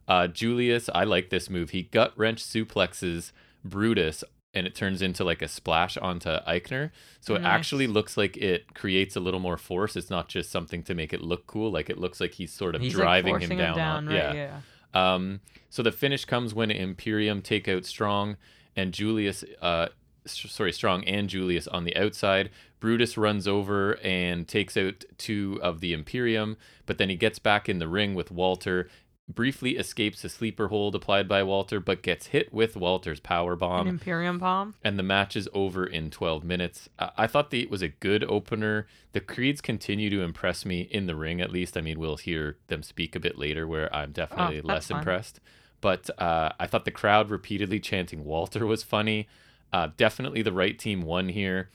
Uh, 0.06 0.26
Julius, 0.26 0.88
I 0.94 1.04
like 1.04 1.28
this 1.28 1.50
move. 1.50 1.70
He 1.70 1.82
gut 1.82 2.14
wrench 2.16 2.42
suplexes 2.42 3.32
Brutus, 3.64 4.24
and 4.54 4.66
it 4.66 4.74
turns 4.74 5.02
into 5.02 5.24
like 5.24 5.42
a 5.42 5.48
splash 5.48 5.96
onto 5.96 6.30
Aichner. 6.48 6.90
So 7.20 7.34
it 7.34 7.42
actually 7.42 7.86
looks 7.86 8.16
like 8.16 8.36
it 8.36 8.74
creates 8.74 9.14
a 9.14 9.20
little 9.20 9.40
more 9.40 9.56
force. 9.58 9.94
It's 9.96 10.10
not 10.10 10.28
just 10.28 10.50
something 10.50 10.82
to 10.84 10.94
make 10.94 11.12
it 11.12 11.20
look 11.20 11.46
cool. 11.46 11.70
Like 11.70 11.90
it 11.90 11.98
looks 11.98 12.20
like 12.20 12.32
he's 12.34 12.52
sort 12.52 12.74
of 12.74 12.80
He's 12.80 12.92
driving 12.94 13.34
like 13.34 13.42
forcing 13.42 13.58
him 13.58 13.74
down. 13.74 13.78
on- 13.78 14.06
right? 14.06 14.34
yeah. 14.34 14.60
yeah. 14.94 15.14
Um, 15.14 15.40
so 15.68 15.82
the 15.82 15.92
finish 15.92 16.24
comes 16.24 16.54
when 16.54 16.70
Imperium 16.70 17.42
take 17.42 17.68
out 17.68 17.84
Strong 17.84 18.36
and 18.74 18.92
Julius, 18.94 19.44
uh, 19.60 19.88
sorry, 20.24 20.72
Strong 20.72 21.04
and 21.04 21.28
Julius 21.28 21.66
on 21.68 21.84
the 21.84 21.94
outside. 21.96 22.48
Brutus 22.80 23.18
runs 23.18 23.46
over 23.46 23.98
and 24.02 24.48
takes 24.48 24.76
out 24.76 25.04
two 25.18 25.58
of 25.62 25.80
the 25.80 25.92
Imperium, 25.92 26.56
but 26.86 26.96
then 26.96 27.10
he 27.10 27.16
gets 27.16 27.38
back 27.38 27.68
in 27.68 27.80
the 27.80 27.88
ring 27.88 28.14
with 28.14 28.30
Walter. 28.30 28.88
Briefly 29.30 29.76
escapes 29.76 30.24
a 30.24 30.28
sleeper 30.30 30.68
hold 30.68 30.94
applied 30.94 31.28
by 31.28 31.42
Walter, 31.42 31.80
but 31.80 32.02
gets 32.02 32.28
hit 32.28 32.50
with 32.52 32.76
Walter's 32.76 33.20
power 33.20 33.52
An 33.52 33.58
bomb 33.58 33.86
Imperium 33.86 34.40
palm. 34.40 34.74
and 34.82 34.98
the 34.98 35.02
match 35.02 35.36
is 35.36 35.48
over 35.52 35.84
in 35.86 36.10
12 36.10 36.44
minutes. 36.44 36.88
I, 36.98 37.10
I 37.18 37.26
thought 37.26 37.50
the, 37.50 37.60
it 37.60 37.70
was 37.70 37.82
a 37.82 37.88
good 37.88 38.24
opener. 38.24 38.86
The 39.12 39.20
Creeds 39.20 39.60
continue 39.60 40.08
to 40.08 40.22
impress 40.22 40.64
me 40.64 40.80
in 40.90 41.06
the 41.06 41.14
ring, 41.14 41.42
at 41.42 41.52
least. 41.52 41.76
I 41.76 41.82
mean, 41.82 41.98
we'll 42.00 42.16
hear 42.16 42.56
them 42.68 42.82
speak 42.82 43.14
a 43.14 43.20
bit 43.20 43.36
later 43.38 43.66
where 43.66 43.94
I'm 43.94 44.12
definitely 44.12 44.60
Oh, 44.60 44.66
less 44.66 44.86
fun. 44.88 44.98
impressed. 45.00 45.40
But 45.82 46.08
uh, 46.18 46.52
I 46.58 46.66
thought 46.66 46.86
the 46.86 46.90
crowd 46.90 47.28
repeatedly 47.28 47.80
chanting 47.80 48.24
Walter 48.24 48.66
was 48.66 48.82
funny. 48.82 49.28
Uh, 49.72 49.90
definitely 49.98 50.40
the 50.40 50.52
right 50.52 50.78
team 50.78 51.02
won 51.02 51.28
here. 51.28 51.68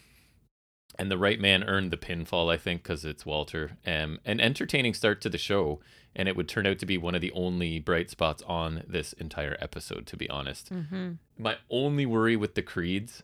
And 0.98 1.10
the 1.10 1.18
right 1.18 1.40
man 1.40 1.64
earned 1.64 1.92
the 1.92 1.98
pinfall, 1.98 2.52
I 2.52 2.58
think, 2.58 2.84
because 2.84 3.06
it's 3.06 3.26
Walter. 3.26 3.78
Um, 3.86 4.20
an 4.26 4.40
entertaining 4.40 4.94
start 4.94 5.22
to 5.22 5.30
the 5.30 5.38
show, 5.40 5.80
and 6.16 6.28
it 6.28 6.36
would 6.36 6.48
turn 6.48 6.66
out 6.68 6.80
to 6.80 6.86
be 6.86 6.98
one 6.98 7.16
of 7.16 7.22
the 7.22 7.32
only 7.32 7.80
bright 7.80 8.10
spots 8.10 8.44
on 8.48 8.84
this 8.88 9.14
entire 9.14 9.58
episode, 9.60 10.06
to 10.08 10.18
be 10.18 10.30
honest 10.30 10.72
Mm-hmm. 10.74 11.14
my 11.38 11.56
only 11.70 12.06
worry 12.06 12.36
with 12.36 12.56
the 12.56 12.62
creeds 12.62 13.24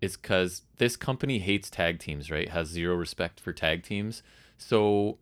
is 0.00 0.16
because 0.16 0.62
this 0.76 0.96
company 0.96 1.38
hates 1.40 1.68
tag 1.70 1.98
teams 1.98 2.30
right 2.30 2.48
has 2.50 2.68
zero 2.68 2.94
respect 2.94 3.40
for 3.40 3.52
tag 3.52 3.82
teams 3.82 4.22
so 4.56 5.18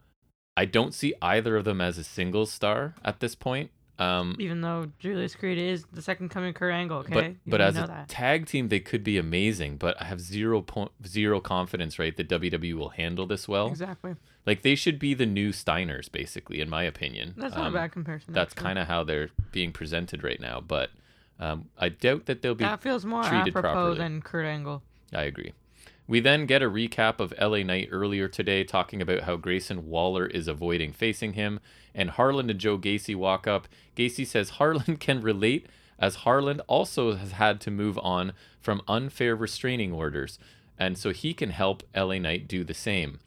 i 0.57 0.65
don't 0.65 0.93
see 0.95 1.15
either 1.23 1.57
of 1.57 1.65
them 1.65 1.81
as 1.81 1.97
a 1.99 2.05
single 2.05 2.45
star 2.47 2.95
at 3.05 3.21
this 3.21 3.35
point 3.35 3.71
um 3.99 4.37
Even 4.39 4.61
though 4.61 4.91
Julius 4.99 5.35
Creed 5.35 5.57
is 5.57 5.87
the 5.91 6.03
second 6.03 6.29
coming 6.29 6.53
Kurt 6.53 6.75
Angle, 6.75 6.99
okay? 6.99 7.15
but 7.15 7.51
but 7.51 7.61
as 7.63 7.79
a 7.79 7.87
that. 7.87 8.09
tag 8.11 8.45
team 8.45 8.69
they 8.69 8.81
could 8.81 9.03
be 9.03 9.17
amazing 9.17 9.79
but 9.79 9.97
i 10.01 10.05
have 10.05 10.21
zero 10.21 10.61
point 10.61 10.91
zero 11.07 11.41
confidence 11.41 11.99
right 11.99 12.15
that 12.19 12.29
wwe 12.29 12.75
will 12.75 12.91
handle 12.91 13.27
this 13.27 13.49
well 13.49 13.69
exactly. 13.69 14.15
Like 14.47 14.63
they 14.63 14.75
should 14.75 14.99
be 14.99 15.13
the 15.15 15.27
new 15.27 15.51
steiners 15.51 16.11
basically 16.11 16.61
in 16.61 16.71
my 16.71 16.85
opinion 16.85 17.35
That's 17.37 17.55
not 17.57 17.67
Um, 17.67 17.75
a 17.75 17.79
bad 17.79 17.93
comparison. 17.93 18.33
that's 18.33 18.55
kind 18.55 18.79
of 18.79 18.87
how 18.87 19.05
they're 19.05 19.31
being 19.53 19.73
presented 19.73 20.23
right 20.25 20.41
now 20.41 20.61
but 20.61 20.91
um, 21.39 21.67
I 21.79 21.91
doubt 21.91 22.25
that 22.27 22.41
they'll 22.41 22.55
be 22.55 22.65
that 22.65 22.81
feels 22.83 23.05
more 23.05 23.23
treated 23.23 23.49
apropos 23.49 23.73
properly. 23.73 23.99
than 23.99 24.23
Kurt 24.23 24.47
Angle. 24.47 24.83
I 25.13 25.25
agree. 25.25 25.53
We 26.09 26.21
then 26.21 26.47
get 26.47 26.63
a 26.63 26.71
recap 26.71 27.21
of 27.21 27.35
LA 27.39 27.59
Knight 27.65 27.89
earlier 27.91 28.27
today, 28.27 28.65
talking 28.65 29.03
about 29.03 29.23
how 29.23 29.37
Grayson 29.37 29.87
Waller 29.89 30.25
is 30.25 30.49
avoiding 30.49 30.93
facing 30.93 31.35
him, 31.35 31.61
and 31.95 32.11
Harland 32.11 32.49
and 32.51 32.59
Joe 32.59 32.79
Gacy 32.79 33.15
walk 33.15 33.47
up. 33.47 33.69
Gacy 33.97 34.27
says 34.27 34.51
Harland 34.51 34.99
can 35.07 35.21
relate, 35.21 35.67
as 35.99 36.15
Harland 36.25 36.63
also 36.69 37.17
has 37.17 37.33
had 37.33 37.61
to 37.63 37.71
move 37.71 37.99
on 37.99 38.33
from 38.61 38.81
unfair 38.89 39.37
restraining 39.37 39.93
orders, 39.93 40.39
and 40.79 40.97
so 40.97 41.11
he 41.11 41.35
can 41.35 41.51
help 41.51 41.83
LA 41.95 42.19
Knight 42.19 42.49
do 42.49 42.65
the 42.65 42.73
same. 42.73 43.19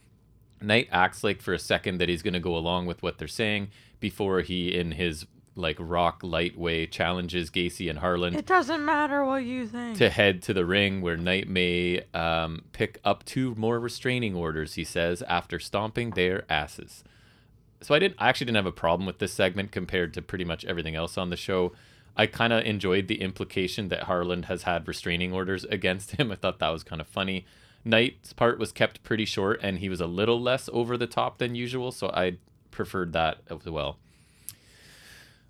Knight 0.61 0.87
acts 0.91 1.23
like 1.23 1.41
for 1.41 1.53
a 1.53 1.59
second 1.59 1.99
that 1.99 2.09
he's 2.09 2.21
going 2.21 2.33
to 2.33 2.39
go 2.39 2.55
along 2.55 2.85
with 2.85 3.01
what 3.01 3.17
they're 3.17 3.27
saying 3.27 3.69
before 3.99 4.41
he, 4.41 4.75
in 4.77 4.91
his 4.93 5.25
like 5.55 5.77
rock 5.79 6.21
light 6.23 6.57
way, 6.57 6.85
challenges 6.85 7.49
Gacy 7.49 7.89
and 7.89 7.99
Harland 7.99 8.35
It 8.35 8.45
doesn't 8.45 8.83
matter 8.85 9.25
what 9.25 9.43
you 9.43 9.67
think. 9.67 9.97
to 9.97 10.09
head 10.09 10.41
to 10.43 10.53
the 10.53 10.65
ring 10.65 11.01
where 11.01 11.17
Knight 11.17 11.49
may 11.49 12.03
um, 12.13 12.63
pick 12.71 12.99
up 13.03 13.25
two 13.25 13.55
more 13.55 13.79
restraining 13.79 14.35
orders, 14.35 14.75
he 14.75 14.83
says, 14.83 15.21
after 15.23 15.59
stomping 15.59 16.11
their 16.11 16.45
asses. 16.49 17.03
So 17.81 17.95
I 17.95 17.99
didn't 17.99 18.15
I 18.19 18.29
actually 18.29 18.45
didn't 18.45 18.57
have 18.57 18.65
a 18.65 18.71
problem 18.71 19.05
with 19.05 19.19
this 19.19 19.33
segment 19.33 19.71
compared 19.71 20.13
to 20.13 20.21
pretty 20.21 20.45
much 20.45 20.65
everything 20.65 20.95
else 20.95 21.17
on 21.17 21.29
the 21.29 21.37
show. 21.37 21.73
I 22.17 22.25
kind 22.25 22.51
of 22.51 22.65
enjoyed 22.65 23.07
the 23.07 23.21
implication 23.21 23.87
that 23.89 24.03
Harland 24.03 24.45
has 24.45 24.63
had 24.63 24.87
restraining 24.87 25.31
orders 25.31 25.63
against 25.65 26.11
him. 26.11 26.31
I 26.31 26.35
thought 26.35 26.59
that 26.59 26.69
was 26.69 26.83
kind 26.83 26.99
of 26.99 27.07
funny. 27.07 27.45
Knight's 27.85 28.33
part 28.33 28.59
was 28.59 28.71
kept 28.71 29.03
pretty 29.03 29.25
short 29.25 29.59
and 29.63 29.79
he 29.79 29.89
was 29.89 30.01
a 30.01 30.07
little 30.07 30.39
less 30.39 30.69
over 30.73 30.97
the 30.97 31.07
top 31.07 31.37
than 31.37 31.55
usual, 31.55 31.91
so 31.91 32.09
I 32.09 32.37
preferred 32.71 33.13
that 33.13 33.39
as 33.49 33.65
well. 33.65 33.97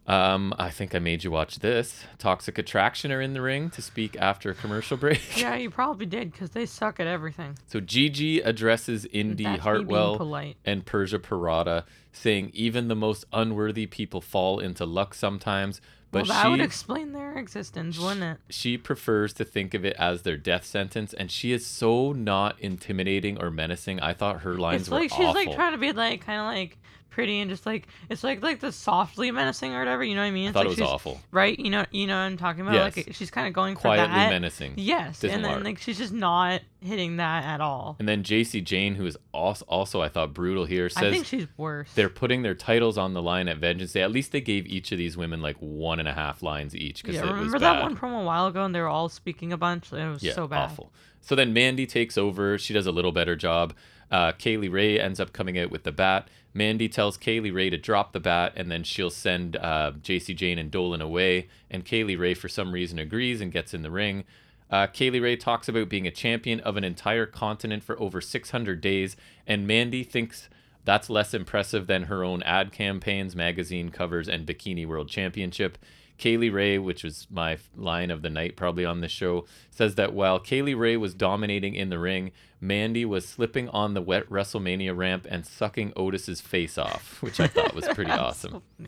Um, 0.10 0.56
I 0.58 0.72
think 0.72 0.96
I 0.96 1.00
made 1.00 1.24
you 1.24 1.30
watch 1.30 1.60
this. 1.60 2.04
Toxic 2.18 2.58
Attraction 2.58 3.12
are 3.12 3.22
in 3.22 3.34
the 3.34 3.42
ring 3.42 3.70
to 3.70 3.82
speak 3.84 4.18
after 4.18 4.50
a 4.50 4.56
commercial 4.56 4.98
break. 4.98 5.22
yeah, 5.40 5.56
you 5.56 5.70
probably 5.70 6.08
did 6.08 6.32
because 6.32 6.50
they 6.50 6.66
suck 6.66 7.00
at 7.00 7.06
everything. 7.06 7.56
So 7.68 7.80
Gigi 7.80 8.40
addresses 8.40 9.06
Indi 9.12 9.44
That's 9.44 9.62
Hartwell 9.62 10.56
and 10.66 10.84
Persia 10.84 11.20
Pirotta, 11.20 11.84
saying 12.12 12.50
even 12.56 12.88
the 12.88 12.96
most 12.96 13.26
unworthy 13.32 13.86
people 13.86 14.20
fall 14.20 14.58
into 14.60 14.84
luck 14.84 15.14
sometimes, 15.14 15.80
but 16.12 16.28
well, 16.28 16.42
that 16.42 16.50
would 16.50 16.60
explain 16.62 17.14
their 17.14 17.38
existence, 17.38 18.00
wouldn't 18.00 18.24
it? 18.24 18.38
she 18.50 18.78
prefers 18.78 19.34
to 19.34 19.46
think 19.46 19.74
of 19.74 19.86
it 19.86 19.96
as 20.00 20.24
their 20.24 20.38
death 20.38 20.66
sentence, 20.66 21.14
and 21.14 21.30
she 21.32 21.52
is 21.52 21.66
so 21.66 22.12
not 22.14 22.60
intimidating 22.60 23.40
or 23.42 23.52
menacing. 23.52 24.00
I 24.00 24.14
thought 24.14 24.42
her 24.42 24.56
lines 24.58 24.82
It's 24.84 24.90
were 24.90 24.98
like 24.98 25.10
she's 25.12 25.20
awful. 25.20 25.34
like 25.46 25.56
trying 25.56 25.74
to 25.74 25.78
be 25.78 25.92
like 25.92 26.26
kind 26.26 26.40
of 26.40 26.46
like 26.48 26.78
pretty 27.20 27.40
and 27.42 27.50
just 27.50 27.66
like 27.66 27.86
it's 28.10 28.24
like 28.24 28.42
like 28.42 28.60
the 28.62 28.72
softly 28.72 29.30
menacing 29.32 29.74
or 29.76 29.80
whatever. 29.80 30.04
You 30.04 30.16
know 30.16 30.22
what 30.22 30.28
I 30.28 30.32
mean? 30.32 30.46
I 30.46 30.50
It's 30.50 30.54
thought 30.54 30.68
like 30.68 30.78
it 30.78 30.82
was 30.82 30.90
awful, 30.90 31.20
right? 31.32 31.60
You 31.60 31.70
know, 31.70 31.86
you 31.92 32.08
know 32.08 32.14
what 32.16 32.22
I'm 32.24 32.38
talking 32.38 32.62
about. 32.62 32.74
Yes. 32.74 32.96
Like 32.98 33.10
she's 33.14 33.30
kind 33.30 33.48
of 33.48 33.54
going 33.54 33.76
for 33.76 33.82
quietly 33.82 34.16
that. 34.16 34.30
menacing. 34.30 34.74
Yes, 34.78 35.20
Doesn't 35.20 35.36
and 35.36 35.44
then 35.46 35.56
work. 35.58 35.64
like 35.66 35.78
she's 35.80 35.98
just 35.98 36.14
not 36.14 36.62
hitting 36.82 37.18
that 37.18 37.44
at 37.44 37.60
all. 37.60 37.98
And 38.00 38.08
then 38.08 38.24
Jacy 38.24 38.62
Jayne, 38.62 38.96
who 38.96 39.06
is 39.06 39.18
also, 39.34 39.66
also 39.68 40.02
I 40.02 40.08
thought 40.08 40.34
brutal 40.34 40.64
here, 40.66 40.86
I 40.86 41.02
says 41.02 41.14
think 41.14 41.26
she's 41.26 41.48
worse. 41.58 41.92
they're 41.94 42.10
putting 42.10 42.42
their 42.42 42.56
titles 42.56 42.98
on 42.98 43.14
the 43.14 43.22
line 43.22 43.50
at 43.50 43.58
Vengeance 43.58 43.92
Day. 43.92 44.02
At 44.02 44.12
least 44.12 44.32
they 44.32 44.42
gave 44.42 44.66
each 44.66 44.92
of 44.94 44.98
these 44.98 45.18
women 45.18 45.42
like 45.42 45.58
one 45.58 46.00
and 46.00 46.08
a 46.08 46.14
half 46.14 46.42
lines 46.42 46.74
each 46.76 47.04
because 47.04 47.16
yeah, 47.16 47.24
remember 47.30 47.60
that 47.60 47.84
one 47.84 47.96
from 47.98 48.14
a 48.14 48.24
while 48.24 48.48
ago, 48.48 48.64
and 48.64 48.74
they 48.74 48.80
were 48.80 48.88
all 48.88 49.10
speaking 49.10 49.52
a 49.52 49.58
bunch. 49.58 49.92
It 49.92 50.08
was 50.08 50.24
yeah, 50.24 50.34
so 50.34 50.48
bad. 50.48 50.66
awful. 50.72 50.94
So 51.22 51.36
then 51.36 51.52
Mandy 51.52 51.86
takes 51.86 52.18
over. 52.18 52.58
She 52.58 52.74
does 52.74 52.88
a 52.88 52.92
little 52.94 53.12
better 53.12 53.36
job. 53.36 53.74
Uh, 54.12 54.32
Kay 54.32 54.58
Lee 54.58 54.68
Ray 54.68 55.00
ends 55.00 55.20
up 55.20 55.34
coming 55.34 55.58
out 55.60 55.72
with 55.72 55.84
the 55.84 55.92
bat. 55.92 56.28
Mandy 56.54 56.90
tells 56.90 57.18
Kay 57.18 57.40
Lee 57.40 57.52
Ray 57.52 57.70
to 57.70 57.78
drop 57.78 58.12
the 58.12 58.20
bat, 58.20 58.54
and 58.56 58.72
then 58.72 58.84
she'll 58.84 59.12
send 59.12 59.56
uh, 59.58 59.92
Jacy 60.02 60.34
Jayne 60.34 60.58
and 60.58 60.72
Dolin 60.72 61.02
away. 61.02 61.48
And 61.70 61.86
Kay 61.86 62.04
Lee 62.04 62.16
Ray, 62.16 62.34
for 62.34 62.50
some 62.50 62.72
reason, 62.72 62.98
agrees 62.98 63.40
and 63.40 63.52
gets 63.52 63.74
in 63.74 63.84
the 63.84 63.92
ring. 63.92 64.24
Uh, 64.72 64.88
Kay 64.88 65.10
Lee 65.10 65.20
Ray 65.20 65.36
talks 65.36 65.68
about 65.68 65.90
being 65.90 66.08
a 66.08 66.12
champion 66.12 66.60
of 66.62 66.78
an 66.78 66.84
entire 66.84 67.26
continent 67.26 67.84
for 67.84 68.00
over 68.00 68.22
600 68.22 68.82
days, 68.82 69.16
and 69.48 69.68
Mandy 69.68 70.04
thinks 70.04 70.50
That's 70.86 71.10
less 71.10 71.34
impressive 71.34 71.88
than 71.88 72.04
her 72.04 72.24
own 72.24 72.42
ad 72.44 72.72
campaigns, 72.72 73.36
magazine 73.36 73.90
covers, 73.90 74.28
and 74.28 74.48
Bikini 74.48 74.88
World 74.88 75.10
Championship. 75.10 75.78
Kay 76.20 76.38
Lee 76.38 76.50
Ray, 76.50 76.78
which 76.78 77.04
was 77.04 77.26
my 77.32 77.58
line 77.76 78.12
of 78.12 78.22
the 78.22 78.30
night 78.30 78.56
probably 78.56 78.86
on 78.86 79.02
this 79.02 79.12
show, 79.12 79.46
says 79.72 79.96
that 79.96 80.14
while 80.14 80.40
Kay 80.40 80.62
Lee 80.62 80.74
Ray 80.76 80.96
was 80.98 81.14
dominating 81.16 81.74
in 81.74 81.90
the 81.90 81.98
ring, 81.98 82.32
Mandy 82.62 83.06
was 83.06 83.28
slipping 83.28 83.70
on 83.70 83.94
the 83.96 84.02
wet 84.02 84.30
WrestleMania 84.30 84.96
ramp 84.96 85.26
and 85.30 85.46
sucking 85.46 85.94
Otis's 85.96 86.42
face 86.42 86.78
off, 86.78 87.22
which 87.22 87.40
I 87.40 87.48
thought 87.48 87.74
was 87.74 87.88
pretty 87.88 88.12
awesome. 88.26 88.62
so. 88.80 88.86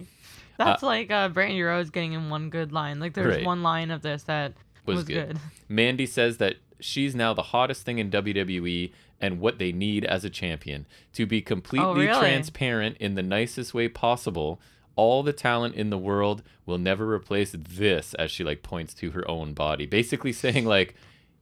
That's 0.57 0.83
like 0.83 1.09
uh, 1.09 1.29
Brandi 1.29 1.65
Rhodes 1.65 1.89
getting 1.89 2.13
in 2.13 2.29
one 2.29 2.49
good 2.51 2.71
line. 2.71 2.99
Like 2.99 3.13
there's 3.13 3.37
Right. 3.37 3.45
one 3.45 3.63
line 3.63 3.89
of 3.89 4.01
this 4.03 4.23
that 4.23 4.53
Was 4.85 4.97
was, 4.97 5.03
good. 5.05 5.27
good. 5.29 5.39
Mandy 5.69 6.05
says 6.05 6.37
that 6.37 6.55
she's 6.79 7.15
now 7.15 7.33
the 7.33 7.41
hottest 7.41 7.83
thing 7.85 7.97
in 7.97 8.11
WWE 8.11 8.91
and 9.19 9.39
what 9.39 9.57
they 9.59 9.71
need 9.71 10.03
as 10.03 10.25
a 10.25 10.29
champion 10.29 10.85
to 11.13 11.25
be 11.25 11.41
completely 11.41 11.87
Oh, 11.87 11.93
really? 11.95 12.19
transparent 12.19 12.97
in 12.99 13.15
the 13.15 13.23
nicest 13.23 13.73
way 13.73 13.87
possible. 13.87 14.59
All 14.95 15.23
the 15.23 15.33
talent 15.33 15.75
in 15.75 15.89
the 15.89 15.97
world 15.97 16.43
will 16.65 16.77
never 16.77 17.11
replace 17.11 17.55
this, 17.57 18.13
as 18.15 18.29
she 18.31 18.43
like 18.43 18.61
points 18.63 18.93
to 18.95 19.11
her 19.11 19.29
own 19.29 19.53
body, 19.53 19.85
basically 19.85 20.33
saying 20.33 20.65
like, 20.65 20.95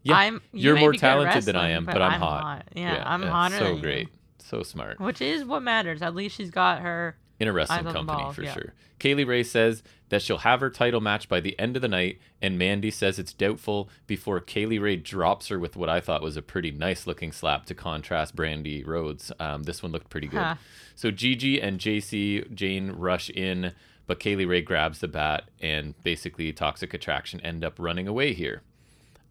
"Yeah, 0.04 0.16
I'm- 0.18 0.42
you 0.54 0.62
you're 0.66 0.78
more 0.78 0.92
be 0.92 0.98
good 0.98 1.06
at 1.06 1.10
talented 1.14 1.44
than 1.46 1.56
I 1.56 1.70
am, 1.72 1.86
but 1.86 1.94
but, 1.94 2.02
I'm, 2.02 2.14
I'm 2.14 2.20
hot. 2.20 2.44
hot. 2.44 2.68
Yeah, 2.76 3.04
I'm 3.06 3.24
hotter 3.24 3.58
So 3.58 3.64
than 3.66 3.76
you. 3.78 3.82
great, 3.82 4.10
so 4.38 4.64
smart 4.64 5.00
Which 5.00 5.20
is 5.22 5.44
what 5.44 5.62
matters. 5.64 6.02
At 6.02 6.16
least 6.16 6.36
she's 6.38 6.52
got 6.52 6.82
her. 6.82 7.18
in 7.40 7.48
a 7.48 7.54
wrestling 7.54 7.80
Eyes 7.80 7.86
on 7.88 7.94
the 7.94 8.00
company 8.00 8.24
ball, 8.24 8.34
for 8.34 8.44
yeah. 8.44 8.54
sure. 8.54 8.74
Kay 9.00 9.16
Lee 9.16 9.24
Ray 9.24 9.44
says 9.44 9.82
that 10.10 10.22
she'll 10.22 10.40
have 10.40 10.60
her 10.60 10.70
title 10.70 11.02
match 11.02 11.30
by 11.30 11.40
the 11.40 11.58
end 11.60 11.76
of 11.76 11.82
the 11.82 11.88
night, 11.88 12.20
and 12.42 12.58
Mandy 12.58 12.92
says 12.92 13.20
it's 13.20 13.34
doubtful 13.34 13.90
before 14.08 14.40
Kay 14.40 14.66
Lee 14.66 14.80
Ray 14.80 14.96
drops 14.96 15.48
her 15.48 15.60
with 15.60 15.76
what 15.76 15.90
I 15.90 16.00
thought 16.00 16.22
was 16.22 16.38
a 16.38 16.42
pretty 16.42 16.72
nice 16.72 17.08
looking 17.08 17.32
slap 17.32 17.66
to 17.68 17.76
contrast 17.76 18.36
Brandi 18.36 18.86
Rhodes. 18.86 19.32
Um, 19.40 19.64
this 19.64 19.82
one 19.82 19.92
looked 19.92 20.10
pretty 20.10 20.28
good. 20.28 20.42
Huh. 20.42 20.56
So 20.96 21.12
Gigi 21.12 21.62
and 21.62 21.80
Jacy 21.80 22.42
Jayne 22.54 22.92
rush 22.92 23.30
in, 23.30 23.74
but 24.08 24.20
Kay 24.20 24.36
Lee 24.36 24.46
Ray 24.46 24.62
grabs 24.62 25.00
the 25.00 25.08
bat, 25.08 25.46
and 25.62 25.94
basically 26.04 26.52
Toxic 26.52 26.94
Attraction 26.94 27.40
end 27.42 27.64
up 27.64 27.76
running 27.78 28.08
away 28.08 28.34
here. 28.34 28.64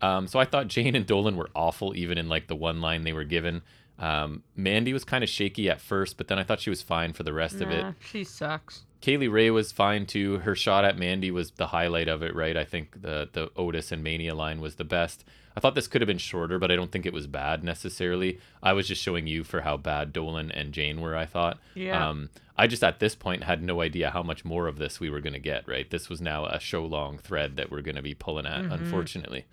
Um, 0.01 0.29
so 0.29 0.39
I 0.39 0.45
thought 0.45 0.69
Jayne 0.69 0.95
and 0.95 1.07
Dolin 1.07 1.35
were 1.35 1.51
awful, 1.55 1.97
even 1.97 2.19
in 2.19 2.29
like 2.29 2.47
the 2.47 2.55
one 2.57 2.81
line 2.81 3.03
they 3.03 3.13
were 3.13 3.25
given. 3.25 3.63
Um, 3.99 4.45
Mandy 4.55 4.93
was 4.93 5.03
kind 5.03 5.25
of 5.25 5.31
shaky 5.31 5.69
at 5.69 5.81
first, 5.81 6.17
but 6.17 6.29
then 6.29 6.39
I 6.39 6.45
thought 6.45 6.61
she 6.61 6.71
was 6.71 6.83
fine 6.83 7.13
for 7.13 7.25
the 7.25 7.33
rest 7.33 7.61
of 7.61 7.71
it. 7.71 7.85
She 8.01 8.23
sucks. 8.23 8.85
Kay 9.01 9.17
Lee 9.17 9.29
Ray 9.29 9.51
was 9.51 9.71
fine 9.71 10.07
too. 10.07 10.39
Her 10.39 10.55
shot 10.57 10.85
at 10.85 10.99
Mandy 10.99 11.31
was 11.31 11.53
the 11.53 11.69
highlight 11.69 12.09
of 12.09 12.23
it, 12.23 12.35
right? 12.35 12.57
I 12.57 12.65
think 12.65 13.03
the 13.03 13.29
the 13.33 13.51
Otis 13.57 13.93
and 13.93 14.03
Mania 14.03 14.35
line 14.35 14.61
was 14.61 14.75
the 14.77 14.85
best. 14.85 15.25
I 15.57 15.61
thought 15.61 15.75
this 15.75 15.89
could 15.89 16.01
have 16.01 16.07
been 16.07 16.19
shorter, 16.19 16.59
but 16.59 16.71
I 16.71 16.77
don't 16.77 16.93
think 16.93 17.07
it 17.07 17.13
was 17.13 17.27
bad 17.27 17.65
necessarily. 17.65 18.39
I 18.63 18.73
was 18.73 18.87
just 18.87 19.03
showing 19.03 19.27
you 19.27 19.43
for 19.43 19.63
how 19.63 19.77
bad 19.77 20.13
Dolin 20.13 20.51
and 20.55 20.73
Jayne 20.73 21.01
were. 21.01 21.17
I 21.17 21.27
thought. 21.27 21.59
Yeah. 21.75 22.09
Um, 22.09 22.31
I 22.57 22.67
just 22.67 22.83
at 22.83 22.99
this 22.99 23.15
point 23.15 23.45
had 23.45 23.63
no 23.63 23.81
idea 23.81 24.11
how 24.11 24.23
much 24.25 24.45
more 24.45 24.67
of 24.67 24.79
this 24.79 24.99
we 24.99 25.11
were 25.11 25.21
going 25.21 25.33
to 25.33 25.39
get. 25.39 25.69
Right. 25.69 25.89
This 25.89 26.09
was 26.09 26.21
now 26.21 26.47
a 26.47 26.59
show 26.59 26.85
long 26.85 27.19
thread 27.19 27.57
that 27.57 27.71
we're 27.71 27.83
going 27.83 27.97
to 27.97 28.03
be 28.03 28.15
pulling 28.15 28.47
at, 28.47 28.65
unfortunately. 28.65 29.47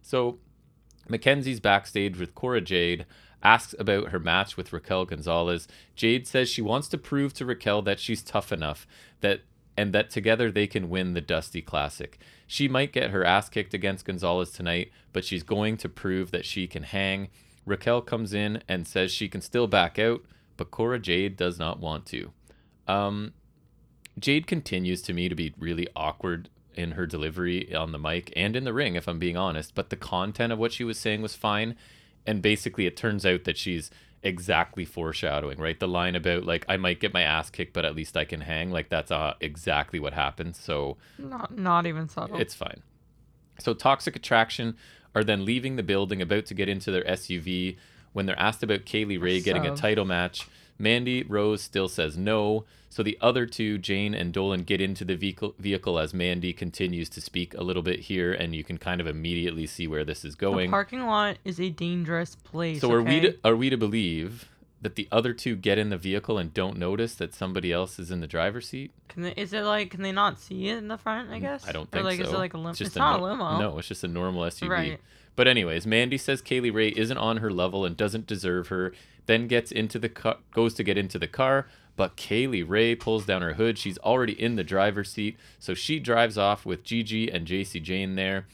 So 0.00 0.38
Mackenzie's 1.08 1.60
backstage 1.60 2.18
with 2.18 2.34
Cora 2.34 2.60
Jade, 2.60 3.06
asks 3.42 3.74
about 3.78 4.08
her 4.08 4.18
match 4.18 4.56
with 4.56 4.72
Raquel 4.72 5.04
Gonzalez. 5.04 5.68
Jade 5.94 6.26
says 6.26 6.48
she 6.48 6.62
wants 6.62 6.88
to 6.88 6.98
prove 6.98 7.32
to 7.34 7.44
Raquel 7.44 7.82
that 7.82 8.00
she's 8.00 8.22
tough 8.22 8.52
enough 8.52 8.86
that 9.20 9.42
and 9.76 9.92
that 9.92 10.10
together 10.10 10.50
they 10.50 10.66
can 10.66 10.90
win 10.90 11.14
the 11.14 11.20
Dusty 11.20 11.62
Classic. 11.62 12.18
She 12.48 12.66
might 12.66 12.92
get 12.92 13.10
her 13.10 13.24
ass 13.24 13.48
kicked 13.48 13.74
against 13.74 14.04
Gonzalez 14.04 14.50
tonight, 14.50 14.90
but 15.12 15.24
she's 15.24 15.44
going 15.44 15.76
to 15.76 15.88
prove 15.88 16.32
that 16.32 16.44
she 16.44 16.66
can 16.66 16.82
hang. 16.82 17.28
Raquel 17.64 18.00
comes 18.00 18.32
in 18.32 18.62
and 18.66 18.88
says 18.88 19.12
she 19.12 19.28
can 19.28 19.40
still 19.40 19.68
back 19.68 19.96
out, 19.98 20.24
but 20.56 20.72
Cora 20.72 20.98
Jade 20.98 21.36
does 21.36 21.60
not 21.60 21.78
want 21.78 22.06
to. 22.06 22.32
Um, 22.88 23.34
Jade 24.18 24.48
continues 24.48 25.00
to 25.02 25.12
me 25.12 25.28
to 25.28 25.34
be 25.36 25.54
really 25.58 25.86
awkward 25.94 26.48
in 26.74 26.92
her 26.92 27.06
delivery 27.06 27.74
on 27.74 27.92
the 27.92 27.98
mic 27.98 28.32
and 28.34 28.56
in 28.56 28.64
the 28.64 28.72
ring, 28.72 28.94
if 28.94 29.06
I'm 29.06 29.18
being 29.18 29.36
honest. 29.36 29.74
But 29.74 29.90
the 29.90 29.96
content 29.96 30.52
of 30.52 30.58
what 30.58 30.72
she 30.72 30.84
was 30.84 30.98
saying 30.98 31.22
was 31.22 31.36
fine. 31.36 31.76
And 32.26 32.42
basically, 32.42 32.86
it 32.86 32.96
turns 32.96 33.24
out 33.24 33.44
that 33.44 33.56
she's 33.56 33.90
exactly 34.22 34.84
foreshadowing, 34.84 35.58
right? 35.58 35.78
The 35.78 35.88
line 35.88 36.14
about, 36.14 36.44
like, 36.44 36.64
I 36.68 36.76
might 36.76 37.00
get 37.00 37.14
my 37.14 37.22
ass 37.22 37.50
kicked, 37.50 37.72
but 37.72 37.84
at 37.84 37.94
least 37.94 38.16
I 38.16 38.24
can 38.24 38.40
hang. 38.40 38.70
Like, 38.70 38.88
that's 38.88 39.10
uh, 39.10 39.34
exactly 39.40 40.00
what 40.00 40.12
happened. 40.12 40.56
So 40.56 40.96
Not 41.18 41.56
not 41.56 41.86
even 41.86 42.08
subtle. 42.08 42.38
it's 42.38 42.54
fine. 42.54 42.82
So 43.60 43.74
Toxic 43.74 44.14
Attraction 44.16 44.76
are 45.14 45.24
then 45.24 45.44
leaving 45.44 45.76
the 45.76 45.82
building, 45.82 46.20
about 46.22 46.46
to 46.46 46.54
get 46.54 46.68
into 46.68 46.90
their 46.90 47.04
SUV. 47.04 47.76
When 48.12 48.26
they're 48.26 48.38
asked 48.38 48.62
about 48.62 48.84
Kay 48.84 49.04
Lee 49.04 49.16
Ray 49.16 49.40
getting 49.40 49.66
a 49.66 49.76
title 49.76 50.04
match, 50.04 50.48
Mandy 50.78 51.22
Rose 51.24 51.62
still 51.62 51.88
says 51.88 52.16
no. 52.16 52.64
So 52.90 53.02
the 53.02 53.18
other 53.20 53.44
two, 53.46 53.78
Jayne 53.78 54.14
and 54.14 54.32
Dolin, 54.32 54.64
get 54.64 54.80
into 54.80 55.04
the 55.04 55.14
vehicle, 55.14 55.54
vehicle 55.58 55.98
as 55.98 56.14
Mandy 56.14 56.52
continues 56.52 57.08
to 57.10 57.20
speak 57.20 57.54
a 57.54 57.62
little 57.62 57.82
bit 57.82 58.00
here, 58.00 58.32
and 58.32 58.54
you 58.54 58.64
can 58.64 58.78
kind 58.78 59.00
of 59.00 59.06
immediately 59.06 59.66
see 59.66 59.86
where 59.86 60.04
this 60.04 60.24
is 60.24 60.34
going. 60.34 60.68
the 60.68 60.70
parking 60.70 61.06
lot 61.06 61.36
is 61.44 61.60
a 61.60 61.68
dangerous 61.70 62.34
place. 62.36 62.80
So 62.80 62.90
are 62.92 63.02
we 63.02 63.20
to, 63.20 63.36
are 63.44 63.54
we 63.56 63.68
to 63.70 63.76
believe 63.76 64.48
that 64.80 64.94
the 64.94 65.08
other 65.10 65.32
two 65.32 65.56
get 65.56 65.76
in 65.76 65.90
the 65.90 65.98
vehicle 65.98 66.38
and 66.38 66.54
don't 66.54 66.78
notice 66.78 67.14
that 67.16 67.34
somebody 67.34 67.72
else 67.72 67.98
is 67.98 68.10
in 68.10 68.20
the 68.20 68.26
driver's 68.26 68.68
seat? 68.68 68.92
Can 69.08 69.22
they, 69.24 69.32
is 69.32 69.52
it 69.52 69.62
like 69.64 69.90
can 69.90 70.02
they 70.02 70.12
not 70.12 70.38
see 70.40 70.68
it 70.68 70.78
in 70.78 70.88
the 70.88 70.96
front? 70.98 71.30
I 71.30 71.40
guess. 71.40 71.64
Mm, 71.64 71.68
I 71.68 71.72
don't 71.72 71.82
Or, 71.82 71.90
think 71.90 72.04
like, 72.04 72.16
so. 72.18 72.24
Is 72.24 72.32
it 72.32 72.38
like 72.38 72.54
a 72.54 72.58
limo? 72.58 72.70
It's, 72.70 72.78
just 72.78 72.96
not 72.96 73.18
no- 73.20 73.26
a 73.26 73.28
limo. 73.28 73.58
No, 73.58 73.78
it's 73.78 73.88
just 73.88 74.04
a 74.04 74.08
normal 74.08 74.42
SUV. 74.44 74.68
Right. 74.68 75.00
But 75.38 75.46
anyways, 75.46 75.86
Mandy 75.86 76.18
says 76.18 76.42
Kay 76.42 76.58
Lee 76.58 76.70
Ray 76.70 76.88
isn't 76.88 77.16
on 77.16 77.36
her 77.36 77.48
level 77.48 77.84
and 77.84 77.96
doesn't 77.96 78.26
deserve 78.26 78.66
her. 78.68 78.92
Then 79.26 79.46
gets 79.46 79.70
into 79.70 79.96
the 80.00 80.08
car, 80.08 80.38
goes 80.52 80.74
to 80.74 80.82
get 80.82 80.98
into 80.98 81.16
the 81.16 81.28
car, 81.28 81.68
but 81.94 82.16
Kay 82.16 82.48
Lee 82.48 82.64
Ray 82.64 82.96
pulls 82.96 83.24
down 83.24 83.42
her 83.42 83.54
hood. 83.54 83.78
She's 83.78 83.98
already 83.98 84.32
in 84.32 84.56
the 84.56 84.64
driver's 84.64 85.12
seat, 85.12 85.36
so 85.60 85.74
she 85.74 86.00
drives 86.00 86.36
off 86.36 86.66
with 86.66 86.82
Gigi 86.82 87.30
and 87.30 87.46
Jacy 87.46 87.78
Jayne 87.78 88.16
there. 88.16 88.46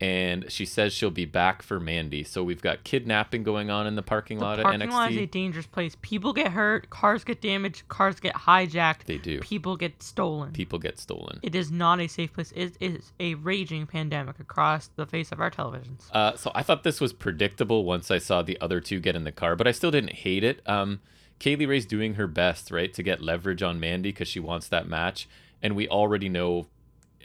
And 0.00 0.50
she 0.50 0.64
says 0.64 0.92
she'll 0.92 1.10
be 1.10 1.24
back 1.24 1.60
for 1.60 1.80
Mandy. 1.80 2.22
So 2.22 2.44
we've 2.44 2.62
got 2.62 2.84
kidnapping 2.84 3.42
going 3.42 3.68
on 3.68 3.86
in 3.86 3.96
the 3.96 4.02
parking 4.02 4.38
The 4.38 4.44
lot 4.44 4.62
parking 4.62 4.82
at 4.82 4.88
NXT. 4.88 4.92
Parking 4.92 5.16
lot 5.16 5.22
is 5.22 5.24
a 5.24 5.26
dangerous 5.26 5.66
place. 5.66 5.96
People 6.02 6.32
get 6.32 6.52
hurt, 6.52 6.88
cars 6.88 7.24
get 7.24 7.40
damaged, 7.40 7.88
cars 7.88 8.20
get 8.20 8.34
hijacked, 8.34 9.04
they 9.06 9.18
do. 9.18 9.40
people 9.40 9.76
get 9.76 10.00
stolen. 10.00 10.52
People 10.52 10.78
get 10.78 11.00
stolen. 11.00 11.40
It 11.42 11.56
is 11.56 11.72
not 11.72 12.00
a 12.00 12.06
safe 12.06 12.32
place. 12.32 12.52
It 12.54 12.76
is 12.78 13.12
a 13.18 13.34
raging 13.34 13.86
pandemic 13.86 14.38
across 14.38 14.88
the 14.94 15.04
face 15.04 15.32
of 15.32 15.40
our 15.40 15.50
televisions. 15.50 16.10
Uh, 16.12 16.36
so 16.36 16.52
I 16.54 16.62
thought 16.62 16.84
this 16.84 17.00
was 17.00 17.12
predictable 17.12 17.84
once 17.84 18.10
I 18.10 18.18
saw 18.18 18.42
the 18.42 18.60
other 18.60 18.80
two 18.80 19.00
get 19.00 19.16
in 19.16 19.24
the 19.24 19.32
car, 19.32 19.56
but 19.56 19.66
I 19.66 19.72
still 19.72 19.90
didn't 19.90 20.12
hate 20.12 20.44
it. 20.44 20.60
Um, 20.68 21.00
Kay 21.38 21.56
Lee 21.56 21.66
Ray's 21.66 21.86
doing 21.86 22.14
her 22.14 22.26
best, 22.26 22.70
right, 22.70 22.92
to 22.94 23.02
get 23.02 23.20
leverage 23.20 23.62
on 23.62 23.78
Mandy 23.78 24.10
because 24.10 24.28
she 24.28 24.40
wants 24.40 24.68
that 24.68 24.88
match, 24.88 25.28
and 25.62 25.76
we 25.76 25.88
already 25.88 26.28
know 26.28 26.66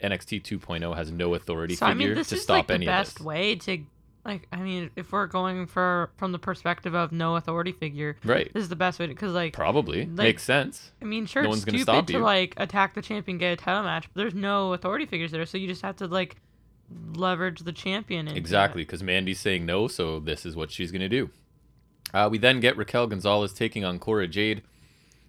NXT 0.02 0.42
2.0 0.42 0.96
has 0.96 1.10
no 1.10 1.34
authority 1.34 1.74
So 1.76 1.86
I 1.86 1.92
figure 1.92 2.08
mean, 2.08 2.16
this 2.16 2.28
to 2.30 2.34
is 2.36 2.42
stop 2.42 2.56
like 2.56 2.66
the 2.68 2.74
any 2.74 2.86
best 2.86 3.12
of 3.12 3.14
this. 3.18 3.24
way 3.24 3.54
to, 3.56 3.78
like, 4.24 4.46
I 4.52 4.56
mean, 4.56 4.90
if 4.96 5.12
we're 5.12 5.26
going 5.26 5.66
for 5.66 6.10
from 6.16 6.32
the 6.32 6.38
perspective 6.38 6.94
of 6.94 7.12
no 7.12 7.36
authority 7.36 7.72
figure, 7.72 8.16
Right. 8.24 8.52
this 8.52 8.62
is 8.64 8.68
the 8.68 8.76
best 8.76 8.98
way 8.98 9.06
to, 9.06 9.12
because 9.14 9.32
like, 9.32 9.52
Probably 9.52 10.00
Like- 10.06 10.08
makes 10.16 10.42
sense. 10.42 10.92
I 11.00 11.04
mean, 11.04 11.26
sure, 11.26 11.42
No 11.42 11.48
it's 11.50 11.56
one's 11.56 11.64
gonna 11.64 11.78
stupid 11.78 11.92
stop 11.92 12.06
to 12.08 12.18
like 12.18 12.54
attack 12.56 12.94
the 12.94 13.02
champion, 13.02 13.38
get 13.38 13.52
a 13.52 13.56
title 13.56 13.82
match, 13.84 14.08
but 14.12 14.20
there's 14.20 14.34
no 14.34 14.72
authority 14.72 15.06
figures 15.06 15.30
there, 15.30 15.46
so 15.46 15.56
you 15.58 15.66
just 15.68 15.82
have 15.82 15.96
to 15.96 16.06
like 16.06 16.36
leverage 17.14 17.60
the 17.60 17.72
champion. 17.72 18.28
Exactly, 18.28 18.82
because 18.82 19.02
Mandy's 19.02 19.40
saying 19.40 19.64
no, 19.66 19.88
so 19.88 20.20
this 20.20 20.44
is 20.44 20.54
what 20.56 20.70
she's 20.70 20.90
going 20.90 21.00
to 21.00 21.08
do. 21.08 21.30
Uh, 22.12 22.28
we 22.30 22.38
then 22.38 22.60
get 22.60 22.76
Raquel 22.76 23.06
Gonzalez 23.06 23.52
taking 23.52 23.84
on 23.84 23.98
Cora 23.98 24.28
Jade. 24.28 24.62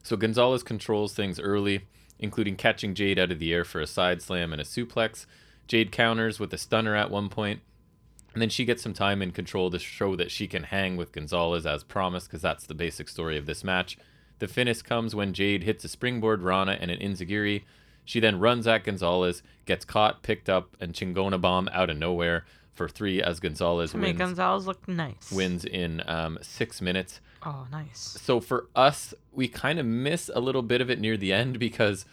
So 0.03 0.15
Gonzalez 0.17 0.61
controls 0.63 1.13
things 1.13 1.39
early, 1.39 1.85
including 2.19 2.55
catching 2.55 2.93
Jade 2.95 3.19
out 3.19 3.31
of 3.31 3.39
the 3.39 3.53
air 3.53 3.63
for 3.63 3.81
a 3.81 3.87
side 3.87 4.21
slam 4.21 4.51
and 4.51 4.61
a 4.61 4.65
suplex. 4.65 5.25
Jade 5.67 5.91
counters 5.91 6.39
with 6.39 6.53
a 6.53 6.57
stunner 6.57 6.95
at 6.95 7.09
one 7.09 7.27
point, 7.29 7.61
and 8.33 8.41
then 8.41 8.49
she 8.49 8.65
gets 8.65 8.83
some 8.83 8.93
time 8.93 9.21
in 9.21 9.31
control 9.31 9.71
to 9.71 9.79
show 9.79 10.15
that 10.15 10.29
she 10.31 10.47
can 10.47 10.63
hang 10.63 10.95
with 10.97 11.11
Gonzalez 11.11 11.65
as 11.65 11.83
promised, 11.83 12.27
because 12.27 12.41
that's 12.41 12.65
the 12.67 12.75
basic 12.75 13.09
story 13.09 13.37
of 13.37 13.45
this 13.45 13.63
match. 13.63 13.97
The 14.39 14.47
finish 14.47 14.81
comes 14.81 15.15
when 15.15 15.33
Jade 15.33 15.63
hits 15.63 15.83
a 15.85 15.87
springboard 15.87 16.41
Rana 16.41 16.77
and 16.79 16.91
an 16.91 16.99
enzuigiri. 16.99 17.63
She 18.03 18.19
then 18.19 18.39
runs 18.39 18.67
at 18.67 18.83
Gonzalez, 18.83 19.41
gets 19.65 19.85
caught, 19.85 20.21
picked 20.21 20.49
up, 20.49 20.75
and 20.79 20.93
Chingona 20.93 21.39
bomb 21.41 21.69
out 21.71 21.89
of 21.89 21.97
nowhere 21.97 22.45
for 22.73 22.87
three 22.89 23.21
as 23.21 23.39
Gonzalez 23.39 23.91
To 23.91 23.97
make 23.97 24.17
Gonzalez 24.17 24.67
look 24.67 24.87
nice. 24.87 25.31
wins 25.31 25.63
in 25.65 26.03
um, 26.05 26.37
six 26.41 26.81
minutes. 26.81 27.21
Oh, 27.45 27.67
nice. 27.71 28.17
So 28.21 28.39
for 28.39 28.67
us, 28.75 29.13
we 29.31 29.47
kind 29.47 29.79
of 29.79 29.85
miss 29.85 30.29
a 30.33 30.39
little 30.39 30.63
bit 30.63 30.81
of 30.81 30.89
it 30.89 30.99
near 30.99 31.15
the 31.15 31.31
end 31.31 31.59
because 31.59 32.05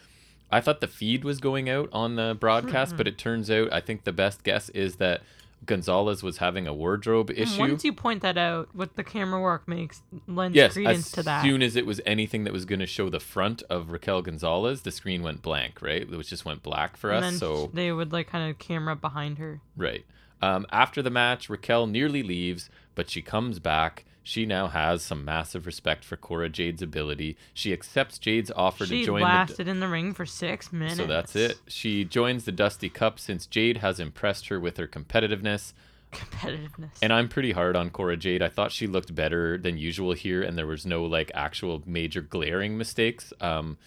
I 0.51 0.61
thought 0.61 0.81
the 0.81 0.87
feed 0.87 1.23
was 1.23 1.39
going 1.39 1.69
out 1.69 1.89
on 1.91 2.15
the 2.15 2.37
broadcast, 2.39 2.95
but 2.95 3.07
it 3.07 3.17
turns 3.17 3.49
out 3.49 3.73
I 3.73 3.81
think 3.81 4.03
the 4.03 4.13
best 4.13 4.43
guess 4.43 4.69
is 4.69 4.97
that 4.97 5.21
Gonzalez 5.65 6.21
was 6.21 6.37
having 6.37 6.67
a 6.67 6.73
wardrobe 6.73 7.31
issue. 7.31 7.59
Once 7.59 7.83
you 7.83 7.93
point 7.93 8.21
that 8.21 8.37
out, 8.37 8.69
what 8.73 8.95
the 8.95 9.03
camera 9.03 9.39
work 9.39 9.67
makes 9.67 10.01
lends 10.27 10.55
Yes, 10.55 10.73
credence 10.73 11.11
to 11.11 11.23
that. 11.23 11.39
As 11.39 11.43
soon 11.43 11.61
as 11.61 11.75
it 11.75 11.85
was 11.85 12.01
anything 12.05 12.43
that 12.43 12.53
was 12.53 12.65
going 12.65 12.79
to 12.79 12.85
show 12.85 13.09
the 13.09 13.19
front 13.19 13.63
of 13.69 13.89
Raquel 13.89 14.21
Gonzalez, 14.21 14.81
the 14.81 14.91
screen 14.91 15.23
went 15.23 15.41
blank, 15.41 15.81
right? 15.81 16.01
It 16.01 16.09
was 16.09 16.27
just 16.27 16.45
went 16.45 16.63
black 16.63 16.97
for 16.97 17.11
and 17.11 17.25
us. 17.25 17.31
then 17.31 17.39
So 17.39 17.71
they 17.73 17.91
would 17.91 18.11
like 18.11 18.27
kind 18.27 18.49
of 18.49 18.59
camera 18.59 18.95
behind 18.95 19.37
her. 19.37 19.61
Right. 19.75 20.05
Um, 20.41 20.65
after 20.71 21.01
the 21.01 21.09
match, 21.09 21.49
Raquel 21.49 21.87
nearly 21.87 22.21
leaves, 22.21 22.69
but 22.95 23.09
she 23.09 23.21
comes 23.21 23.59
back. 23.59 24.03
She 24.25 24.45
now 24.45 24.67
has 24.67 25.01
some 25.01 25.25
massive 25.25 25.65
respect 25.65 26.05
for 26.05 26.15
Cora 26.15 26.47
Jade's 26.47 26.81
ability. 26.81 27.35
She 27.53 27.73
accepts 27.73 28.17
Jade's 28.17 28.51
offer 28.55 28.85
She 28.85 29.01
to 29.01 29.05
join 29.05 29.21
lasted 29.21 29.65
the. 29.67 29.71
in 29.71 29.81
the 29.81 29.87
ring 29.89 30.13
for 30.13 30.25
six 30.25 30.71
minutes. 30.71 30.95
So 30.95 31.05
that's 31.05 31.35
it. 31.35 31.59
She 31.67 32.05
joins 32.05 32.45
the 32.45 32.53
Dusty 32.53 32.89
Cup 32.89 33.19
since 33.19 33.45
Jade 33.45 33.77
has 33.77 33.99
impressed 33.99 34.47
her 34.47 34.61
with 34.61 34.77
her 34.77 34.87
competitiveness. 34.87 35.73
Competitiveness. 36.13 36.91
And 37.01 37.11
I'm 37.11 37.27
pretty 37.27 37.51
hard 37.51 37.75
on 37.75 37.89
Cora 37.89 38.15
Jade. 38.15 38.41
I 38.41 38.47
thought 38.47 38.71
she 38.71 38.87
looked 38.87 39.13
better 39.13 39.57
than 39.57 39.77
usual 39.77 40.13
here, 40.13 40.41
and 40.41 40.57
there 40.57 40.67
was 40.67 40.85
no 40.85 41.03
like 41.03 41.29
actual 41.33 41.83
major 41.85 42.21
glaring 42.21 42.77
mistakes. 42.77 43.33
Um, 43.41 43.77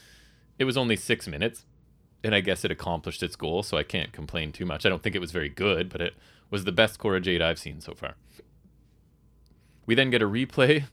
it 0.59 0.65
was 0.65 0.77
only 0.77 0.97
six 0.97 1.27
minutes, 1.27 1.65
and 2.23 2.35
I 2.35 2.41
guess 2.41 2.63
it 2.63 2.71
accomplished 2.71 3.23
its 3.23 3.37
goal, 3.37 3.63
so 3.63 3.79
I 3.79 3.85
can't 3.85 4.13
complain 4.13 4.53
too 4.53 4.67
much. 4.67 4.85
I 4.85 4.91
don't 4.91 5.03
think 5.03 5.15
it 5.15 5.21
was 5.21 5.33
very 5.33 5.49
good, 5.49 5.89
but 5.89 6.03
it 6.03 6.15
was 6.51 6.65
the 6.65 6.73
best 6.73 6.99
Cora 6.99 7.21
Jade 7.21 7.41
I've 7.41 7.59
seen 7.59 7.81
so 7.81 7.95
far. 7.95 8.17
We 9.87 9.95
then 9.95 10.11
get 10.11 10.23
a 10.23 10.29
replay, 10.29 10.85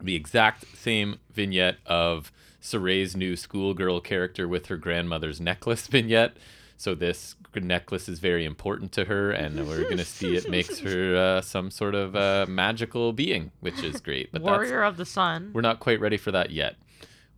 the 0.00 0.14
exact 0.14 0.76
same 0.76 1.18
vignette 1.32 1.78
of 1.86 2.30
Sarray's 2.60 3.16
new 3.16 3.36
schoolgirl 3.36 4.00
character 4.00 4.46
with 4.46 4.66
her 4.66 4.76
grandmother's 4.76 5.40
necklace 5.40 5.86
vignette. 5.88 6.36
So 6.76 6.94
this 6.94 7.36
necklace 7.54 8.06
is 8.06 8.18
very 8.18 8.44
important 8.44 8.92
to 8.92 9.06
her, 9.06 9.30
and 9.30 9.66
we're 9.66 9.88
gonna 9.88 10.04
see 10.04 10.36
it 10.36 10.50
makes 10.50 10.80
her 10.80 11.16
uh, 11.16 11.40
some 11.40 11.70
sort 11.70 11.94
of 11.94 12.14
uh, 12.14 12.44
magical 12.48 13.14
being, 13.14 13.50
which 13.60 13.82
is 13.82 14.00
great. 14.00 14.30
But 14.30 14.42
Warrior 14.42 14.82
of 14.82 14.98
the 14.98 15.06
Sun. 15.06 15.52
we're 15.54 15.62
not 15.62 15.80
quite 15.80 16.00
ready 16.00 16.18
for 16.18 16.30
that 16.32 16.50
yet. 16.50 16.76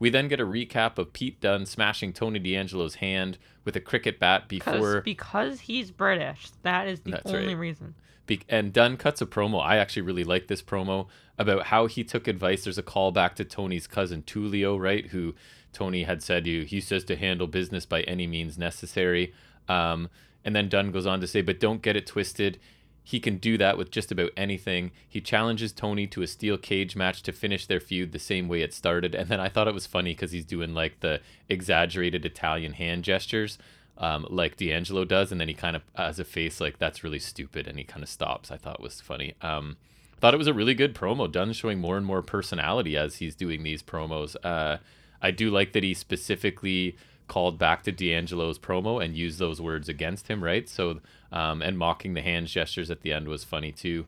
We 0.00 0.10
then 0.10 0.28
get 0.28 0.40
a 0.40 0.46
recap 0.46 0.98
of 0.98 1.12
Pete 1.12 1.40
Dunne 1.40 1.66
smashing 1.66 2.12
Tony 2.12 2.38
D'Angelo's 2.38 2.96
hand 2.96 3.38
with 3.64 3.74
a 3.76 3.80
cricket 3.80 4.18
bat 4.18 4.48
before 4.48 5.00
because 5.02 5.60
he's 5.60 5.90
British. 5.90 6.50
That 6.62 6.88
is 6.88 7.00
the 7.00 7.12
That's 7.12 7.30
only 7.30 7.48
right. 7.48 7.56
reason. 7.56 7.94
Be- 8.28 8.42
and 8.48 8.72
Dunne 8.72 8.96
cuts 8.96 9.20
a 9.20 9.26
promo. 9.26 9.60
I 9.60 9.78
actually 9.78 10.02
really 10.02 10.22
like 10.22 10.46
this 10.46 10.62
promo 10.62 11.08
about 11.36 11.64
how 11.66 11.86
he 11.86 12.04
took 12.04 12.28
advice. 12.28 12.62
There's 12.62 12.78
a 12.78 12.82
callback 12.84 13.34
to 13.36 13.44
Tony's 13.44 13.88
cousin 13.88 14.22
Tulio, 14.22 14.78
right? 14.78 15.06
Who 15.06 15.34
Tony 15.72 16.04
had 16.04 16.22
said 16.22 16.46
you 16.46 16.62
he 16.62 16.80
says 16.80 17.02
to 17.04 17.16
handle 17.16 17.48
business 17.48 17.86
by 17.86 18.02
any 18.02 18.28
means 18.28 18.56
necessary. 18.56 19.34
Um, 19.68 20.08
and 20.44 20.54
then 20.54 20.68
Dunne 20.68 20.92
goes 20.92 21.06
on 21.06 21.20
to 21.20 21.26
say, 21.26 21.40
but 21.40 21.58
don't 21.58 21.82
get 21.82 21.96
it 21.96 22.06
twisted. 22.06 22.60
He 23.02 23.18
can 23.18 23.38
do 23.38 23.56
that 23.56 23.78
with 23.78 23.90
just 23.90 24.12
about 24.12 24.30
anything. 24.36 24.92
He 25.08 25.22
challenges 25.22 25.72
Tony 25.72 26.06
to 26.08 26.22
a 26.22 26.26
steel 26.26 26.58
cage 26.58 26.94
match 26.94 27.22
to 27.22 27.32
finish 27.32 27.66
their 27.66 27.80
feud 27.80 28.12
the 28.12 28.18
same 28.18 28.48
way 28.48 28.60
it 28.60 28.74
started. 28.74 29.14
And 29.14 29.30
then 29.30 29.40
I 29.40 29.48
thought 29.48 29.66
it 29.66 29.74
was 29.74 29.86
funny 29.86 30.12
because 30.12 30.32
he's 30.32 30.44
doing 30.44 30.74
like 30.74 31.00
the 31.00 31.22
exaggerated 31.48 32.26
Italian 32.26 32.74
hand 32.74 33.04
gestures 33.04 33.56
um, 33.98 34.26
like 34.30 34.56
D'Angelo 34.56 35.04
does, 35.04 35.30
and 35.30 35.40
then 35.40 35.48
he 35.48 35.54
kind 35.54 35.76
of 35.76 35.82
has 35.94 36.18
a 36.18 36.24
face 36.24 36.60
like 36.60 36.78
that's 36.78 37.04
really 37.04 37.18
stupid, 37.18 37.66
and 37.66 37.78
he 37.78 37.84
kind 37.84 38.02
of 38.02 38.08
stops. 38.08 38.50
I 38.50 38.56
thought 38.56 38.80
was 38.80 39.00
funny. 39.00 39.34
Um, 39.42 39.76
thought 40.20 40.34
it 40.34 40.38
was 40.38 40.46
a 40.46 40.54
really 40.54 40.74
good 40.74 40.94
promo. 40.94 41.30
Dunne 41.30 41.52
showing 41.52 41.78
more 41.78 41.96
and 41.96 42.06
more 42.06 42.22
personality 42.22 42.96
as 42.96 43.16
he's 43.16 43.34
doing 43.34 43.62
these 43.62 43.82
promos. 43.82 44.36
Uh, 44.42 44.78
I 45.20 45.30
do 45.30 45.50
like 45.50 45.72
that 45.72 45.82
he 45.82 45.94
specifically 45.94 46.96
called 47.26 47.58
back 47.58 47.82
to 47.84 47.92
D'Angelo's 47.92 48.58
promo 48.58 49.04
and 49.04 49.16
used 49.16 49.38
those 49.38 49.60
words 49.60 49.88
against 49.88 50.28
him, 50.28 50.42
right? 50.42 50.68
So, 50.68 51.00
um, 51.30 51.60
and 51.60 51.78
mocking 51.78 52.14
the 52.14 52.22
hand 52.22 52.46
gestures 52.46 52.90
at 52.90 53.02
the 53.02 53.12
end 53.12 53.28
was 53.28 53.44
funny 53.44 53.70
too. 53.70 54.06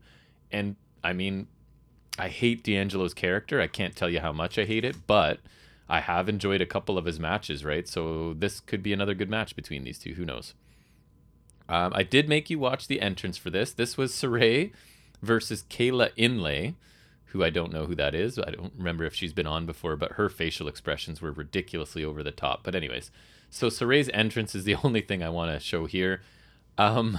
And 0.50 0.76
I 1.04 1.12
mean, 1.12 1.46
I 2.18 2.28
hate 2.28 2.64
D'Angelo's 2.64 3.14
character. 3.14 3.60
I 3.60 3.66
can't 3.66 3.94
tell 3.94 4.08
you 4.10 4.20
how 4.20 4.32
much 4.32 4.58
I 4.58 4.64
hate 4.64 4.84
it, 4.84 4.96
but 5.06 5.40
I 5.90 6.00
have 6.00 6.28
enjoyed 6.28 6.60
a 6.60 6.66
couple 6.66 6.96
of 6.96 7.04
his 7.04 7.18
matches, 7.18 7.64
right? 7.64 7.86
So 7.86 8.34
this 8.34 8.60
could 8.60 8.82
be 8.82 8.92
another 8.92 9.14
good 9.14 9.28
match 9.28 9.56
between 9.56 9.84
these 9.84 9.98
two. 9.98 10.14
Who 10.14 10.24
knows? 10.24 10.54
Um, 11.68 11.92
I 11.94 12.04
did 12.04 12.28
make 12.28 12.48
you 12.48 12.58
watch 12.58 12.86
the 12.86 13.00
entrance 13.00 13.36
for 13.36 13.50
this. 13.50 13.72
This 13.72 13.96
was 13.96 14.12
Sarray 14.12 14.72
versus 15.20 15.64
Kayla 15.68 16.10
Inlay, 16.16 16.74
who 17.26 17.44
I 17.44 17.50
don't 17.50 17.72
know 17.72 17.86
who 17.86 17.94
that 17.96 18.14
is. 18.14 18.38
I 18.38 18.50
don't 18.52 18.72
remember 18.76 19.04
if 19.04 19.14
she's 19.14 19.32
been 19.32 19.46
on 19.46 19.66
before, 19.66 19.96
but 19.96 20.12
her 20.12 20.28
facial 20.28 20.68
expressions 20.68 21.20
were 21.20 21.32
ridiculously 21.32 22.04
over 22.04 22.22
the 22.22 22.30
top. 22.30 22.62
But 22.62 22.74
anyways, 22.74 23.10
so 23.50 23.68
Sarray's 23.68 24.10
entrance 24.14 24.54
is 24.54 24.64
the 24.64 24.76
only 24.84 25.00
thing 25.00 25.22
I 25.22 25.28
want 25.28 25.52
to 25.52 25.60
show 25.60 25.86
here. 25.86 26.22
Um, 26.78 27.18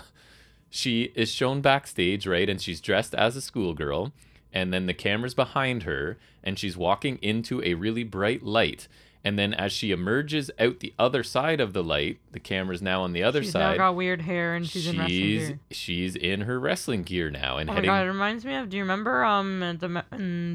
she 0.69 1.11
is 1.15 1.30
shown 1.30 1.61
backstage, 1.61 2.26
right? 2.26 2.49
And 2.49 2.61
she's 2.61 2.81
dressed 2.81 3.14
as 3.15 3.35
a 3.35 3.41
schoolgirl. 3.41 4.14
And 4.53 4.73
then 4.73 4.86
the 4.86 4.94
camera's 4.94 5.34
behind 5.34 5.84
her, 5.84 6.18
and 6.44 6.60
she's 6.60 6.76
walking 6.76 7.18
into 7.22 7.61
a 7.64 7.76
really 7.76 8.03
bright 8.03 8.44
light. 8.44 8.88
And 9.23 9.38
then 9.38 9.53
as 9.53 9.72
she 9.72 9.91
emerges 9.91 10.49
out 10.60 10.80
the 10.80 10.93
other 10.98 11.22
side 11.22 11.60
of 11.61 11.73
the 11.73 11.84
light, 11.84 12.18
the 12.31 12.39
camera's 12.39 12.81
now 12.81 13.03
on 13.03 13.14
the 13.14 13.22
other 13.22 13.43
She's 13.43 13.52
side. 13.52 13.77
now 13.77 13.89
got 13.89 13.95
weird 13.95 14.22
hair 14.22 14.56
and 14.56 14.68
she's, 14.68 14.88
in 14.88 14.98
wrestling 14.98 15.10
she's 15.10 15.48
gear. 15.49 15.60
she's 15.69 16.15
in 16.15 16.41
her 16.41 16.60
wrestling 16.60 17.03
gear 17.03 17.30
now 17.30 17.57
and 17.57 17.69
Oh 17.69 17.73
my 17.73 17.76
heading 17.76 17.89
god, 17.89 18.03
it 18.06 18.07
reminds 18.10 18.45
me 18.45 18.56
of. 18.56 18.69
Do 18.69 18.77
you 18.77 18.84
remember 18.84 19.23
um 19.23 19.60
the 19.60 20.03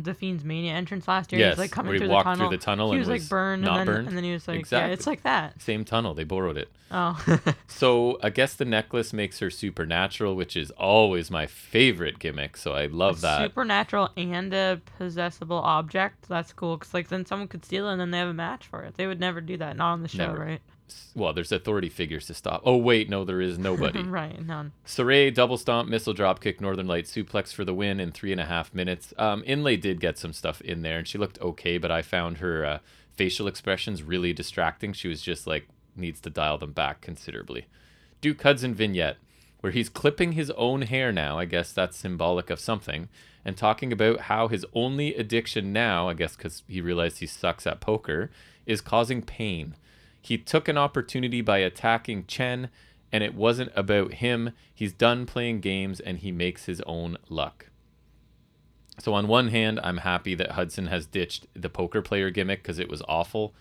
the 0.04 0.14
Fiend's 0.14 0.44
Mania 0.44 0.72
entrance 0.72 1.06
last 1.06 1.30
year? 1.32 1.38
he 1.38 1.44
Yes, 1.44 1.52
was 1.52 1.58
like 1.60 1.70
coming 1.70 1.90
where 1.90 1.94
he 1.94 2.00
through 2.00 2.08
walked 2.08 2.24
the 2.26 2.34
through 2.34 2.38
tunnel. 2.38 2.50
the 2.50 2.56
tunnel 2.58 2.86
He 2.92 2.98
and 2.98 2.98
was, 3.00 3.08
was 3.08 3.22
like 3.22 3.28
burned, 3.30 3.62
not 3.62 3.78
and 3.80 3.88
then 3.88 3.94
burned? 3.94 4.08
and 4.08 4.16
then 4.16 4.24
he 4.24 4.32
was 4.32 4.48
like, 4.48 4.58
Exactly. 4.58 4.88
yeah, 4.88 4.92
it's 4.94 5.06
like 5.06 5.22
that. 5.22 5.62
same 5.62 5.84
tunnel. 5.84 6.14
They 6.14 6.24
borrowed 6.24 6.56
it. 6.56 6.68
Oh, 6.90 7.20
So 7.68 8.18
I 8.22 8.30
guess 8.30 8.54
the 8.54 8.64
necklace 8.64 9.12
makes 9.12 9.38
her 9.40 9.50
supernatural, 9.50 10.34
which 10.36 10.56
is 10.56 10.70
always 10.72 11.30
my 11.30 11.46
favorite 11.46 12.18
gimmick. 12.18 12.56
So 12.56 12.72
I 12.74 12.86
love 12.86 13.20
that. 13.22 13.42
supernatural 13.42 14.10
and 14.16 14.52
a 14.54 14.80
possessible 14.98 15.58
object. 15.58 16.28
That's 16.28 16.52
cool 16.52 16.76
because 16.76 16.94
like 16.94 17.08
then 17.08 17.26
someone 17.26 17.48
could 17.48 17.64
steal 17.64 17.88
it 17.88 17.92
and 17.92 18.00
then 18.00 18.10
they 18.10 18.18
have 18.18 18.28
a 18.28 18.34
match 18.56 18.66
for 18.66 18.82
it. 18.82 18.96
They 18.96 19.06
would 19.06 19.20
never 19.20 19.40
do 19.40 19.56
that. 19.58 19.76
Not 19.76 19.92
on 19.92 20.02
the 20.02 20.08
show, 20.08 20.26
Never. 20.28 20.38
right? 20.38 20.60
Well, 21.14 21.32
there's 21.32 21.50
authority 21.50 21.88
figures 21.88 22.26
to 22.26 22.34
stop. 22.34 22.62
Oh 22.64 22.76
wait, 22.76 23.10
no, 23.10 23.24
there 23.24 23.40
is 23.40 23.58
nobody. 23.58 24.02
right, 24.04 24.44
none. 24.44 24.72
Sarray 24.86 25.34
double 25.34 25.58
stomp, 25.58 25.88
missile 25.88 26.12
drop 26.12 26.40
kick, 26.40 26.60
Northern 26.60 26.86
Light 26.86 27.06
suplex 27.06 27.52
for 27.52 27.64
the 27.64 27.74
win 27.74 27.98
in 27.98 28.12
three 28.12 28.30
and 28.30 28.40
a 28.40 28.44
half 28.44 28.72
minutes. 28.72 29.12
Um, 29.18 29.42
Inlay 29.46 29.76
did 29.76 30.00
get 30.00 30.16
some 30.16 30.32
stuff 30.32 30.60
in 30.60 30.82
there, 30.82 30.98
and 30.98 31.08
she 31.08 31.18
looked 31.18 31.40
okay, 31.40 31.76
but 31.78 31.90
I 31.90 32.02
found 32.02 32.38
her 32.38 32.64
uh, 32.64 32.78
facial 33.14 33.48
expressions 33.48 34.04
really 34.04 34.32
distracting. 34.32 34.92
She 34.92 35.08
was 35.08 35.22
just 35.22 35.46
like 35.46 35.68
needs 35.96 36.20
to 36.20 36.30
dial 36.30 36.58
them 36.58 36.72
back 36.72 37.00
considerably. 37.00 37.66
Duke 38.20 38.42
Hudson 38.42 38.74
vignette 38.74 39.16
where 39.60 39.72
he's 39.72 39.88
clipping 39.88 40.32
his 40.32 40.50
own 40.52 40.82
hair 40.82 41.10
now. 41.10 41.38
I 41.38 41.44
guess 41.44 41.72
that's 41.72 41.96
symbolic 41.96 42.50
of 42.50 42.60
something, 42.60 43.08
and 43.46 43.56
talking 43.56 43.92
about 43.92 44.22
how 44.22 44.48
his 44.48 44.66
only 44.74 45.14
addiction 45.14 45.72
now, 45.72 46.08
I 46.08 46.14
guess 46.14 46.34
because 46.34 46.64
he 46.66 46.80
realized 46.80 47.20
he 47.20 47.26
sucks 47.26 47.64
at 47.64 47.80
poker, 47.80 48.28
is 48.66 48.80
causing 48.80 49.22
pain. 49.22 49.76
He 50.20 50.36
took 50.36 50.66
an 50.66 50.76
opportunity 50.76 51.42
by 51.42 51.58
attacking 51.58 52.26
Chen, 52.26 52.70
and 53.12 53.22
it 53.22 53.36
wasn't 53.36 53.70
about 53.76 54.14
him. 54.14 54.50
He's 54.74 54.92
done 54.92 55.26
playing 55.26 55.60
games 55.60 56.00
and 56.00 56.18
he 56.18 56.32
makes 56.32 56.64
his 56.64 56.80
own 56.80 57.18
luck. 57.28 57.70
So, 58.98 59.14
on 59.14 59.28
one 59.28 59.48
hand, 59.48 59.78
I'm 59.80 59.98
happy 59.98 60.34
that 60.34 60.52
Hudson 60.52 60.88
has 60.88 61.06
ditched 61.06 61.46
the 61.54 61.70
poker 61.70 62.02
player 62.02 62.30
gimmick 62.30 62.64
because 62.64 62.80
it 62.80 62.88
was 62.88 63.02
awful. 63.06 63.54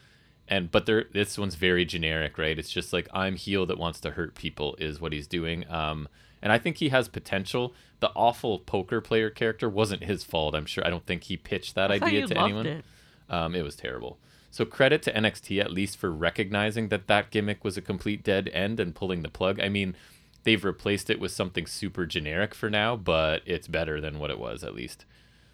And 0.48 0.72
but 0.72 0.88
there, 0.88 1.06
this 1.14 1.38
one's 1.38 1.56
very 1.56 1.86
generic, 1.86 2.40
right? 2.40 2.58
It's 2.58 2.72
just 2.72 2.92
like 2.92 3.08
I'm 3.14 3.36
heel 3.36 3.68
that 3.68 3.78
wants 3.78 4.00
to 4.00 4.12
hurt 4.12 4.34
people 4.34 4.76
is 4.80 5.00
what 5.00 5.14
he's 5.14 5.28
doing. 5.28 5.70
Um, 5.70 6.08
and 6.42 6.52
I 6.52 6.58
think 6.58 6.78
he 6.78 6.90
has 6.90 7.08
potential. 7.08 7.74
The 8.00 8.12
awful 8.16 8.60
poker 8.60 9.02
player 9.02 9.30
character 9.30 9.70
wasn't 9.70 10.04
his 10.04 10.24
fault. 10.24 10.56
I'm 10.56 10.66
sure. 10.66 10.86
I 10.86 10.90
don't 10.90 11.06
think 11.06 11.24
he 11.24 11.38
pitched 11.38 11.76
that 11.76 11.92
I 11.92 11.96
idea 11.96 12.28
to 12.28 12.38
anyone. 12.38 12.66
it. 12.66 12.86
Um, 13.30 13.56
it 13.56 13.64
was 13.64 13.76
terrible. 13.76 14.18
So 14.52 14.64
credit 14.64 15.02
to 15.04 15.14
NXT 15.14 15.60
at 15.60 15.72
least 15.72 15.98
for 15.98 16.12
recognizing 16.12 16.88
that 16.90 17.08
that 17.08 17.30
gimmick 17.30 17.64
was 17.64 17.76
a 17.76 17.82
complete 17.82 18.24
dead 18.24 18.50
end 18.54 18.80
and 18.80 18.96
pulling 18.96 19.22
the 19.22 19.30
plug. 19.30 19.60
I 19.60 19.68
mean, 19.68 19.96
they've 20.44 20.64
replaced 20.64 21.10
it 21.10 21.20
with 21.20 21.32
something 21.32 21.66
super 21.66 22.06
generic 22.06 22.56
for 22.56 22.70
now, 22.70 22.96
but 22.96 23.42
it's 23.46 23.68
better 23.68 24.00
than 24.00 24.18
what 24.18 24.32
it 24.32 24.40
was 24.40 24.64
at 24.64 24.76
least. 24.76 25.06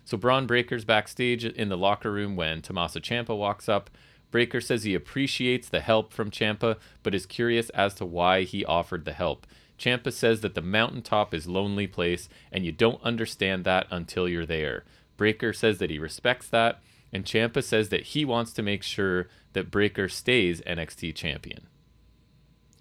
So 0.06 0.18
Bron 0.18 0.46
Breakker's 0.46 0.86
backstage 0.86 1.46
in 1.46 1.70
the 1.70 1.78
locker 1.78 2.12
room 2.12 2.36
when 2.36 2.62
Tommaso 2.62 3.00
Ciampa 3.00 3.36
walks 3.36 3.68
up. 3.68 3.90
Breakker 4.30 4.62
says 4.62 4.84
he 4.84 4.94
appreciates 4.94 5.68
the 5.68 5.82
help 5.82 6.14
from 6.14 6.32
Ciampa, 6.32 6.78
but 7.02 7.16
is 7.16 7.26
curious 7.26 7.70
as 7.72 7.94
to 7.96 8.06
why 8.06 8.44
he 8.44 8.64
offered 8.66 9.06
the 9.06 9.14
help. 9.14 9.48
Ciampa 9.82 10.14
says 10.14 10.42
that 10.42 10.54
the 10.54 10.62
mountaintop 10.62 11.34
is 11.34 11.48
lonely 11.48 11.88
place, 11.88 12.30
and 12.52 12.64
you 12.64 12.72
don't 12.72 13.02
understand 13.04 13.64
that 13.64 13.88
until 13.90 14.30
you're 14.30 14.46
there. 14.46 14.84
Breakker 15.18 15.54
says 15.54 15.80
that 15.80 15.90
he 15.90 15.98
respects 15.98 16.48
that, 16.50 16.82
and 17.12 17.26
Ciampa 17.26 17.64
says 17.64 17.90
that 17.90 18.04
he 18.04 18.24
wants 18.24 18.54
to 18.54 18.62
make 18.62 18.84
sure 18.84 19.28
that 19.54 19.72
Breakker 19.72 20.08
stays 20.08 20.62
NXT 20.62 21.16
champion. 21.16 21.66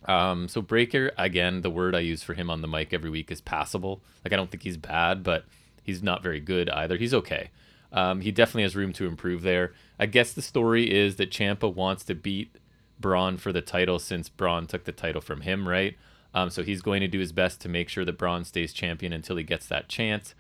Um, 0.04 0.46
so 0.46 0.60
Breakker, 0.60 1.12
again, 1.16 1.62
the 1.62 1.70
word 1.70 1.94
I 1.94 2.00
use 2.00 2.22
for 2.22 2.34
him 2.34 2.50
on 2.50 2.60
the 2.60 2.68
mic 2.68 2.92
every 2.92 3.10
week 3.10 3.30
is 3.30 3.40
passable. 3.40 4.02
Like 4.22 4.34
I 4.34 4.36
don't 4.36 4.50
think 4.50 4.62
he's 4.62 4.76
bad, 4.76 5.22
but 5.22 5.46
he's 5.82 6.02
not 6.02 6.22
very 6.22 6.40
good 6.40 6.68
either. 6.68 6.98
He's 6.98 7.14
okay. 7.14 7.50
Um, 7.92 8.20
he 8.20 8.30
definitely 8.30 8.62
has 8.62 8.76
room 8.76 8.92
to 8.94 9.06
improve 9.06 9.40
there. 9.40 9.72
I 9.98 10.04
guess 10.04 10.32
the 10.34 10.42
story 10.42 10.94
is 10.94 11.16
that 11.16 11.30
Ciampa 11.30 11.74
wants 11.74 12.04
to 12.04 12.14
beat 12.14 12.56
Bron 13.00 13.38
for 13.38 13.52
the 13.52 13.62
title 13.62 13.98
since 13.98 14.28
Bron 14.28 14.66
took 14.66 14.84
the 14.84 14.92
title 14.92 15.22
from 15.22 15.40
him, 15.40 15.66
right? 15.66 15.96
Um, 16.34 16.50
so 16.50 16.62
he's 16.62 16.82
going 16.82 17.00
to 17.00 17.08
do 17.08 17.18
his 17.18 17.32
best 17.32 17.60
to 17.62 17.68
make 17.68 17.88
sure 17.88 18.04
that 18.04 18.18
Bron 18.18 18.44
stays 18.44 18.72
champion 18.72 19.12
until 19.12 19.36
he 19.36 19.42
gets 19.42 19.66
that 19.66 19.88
chance. 19.88 20.34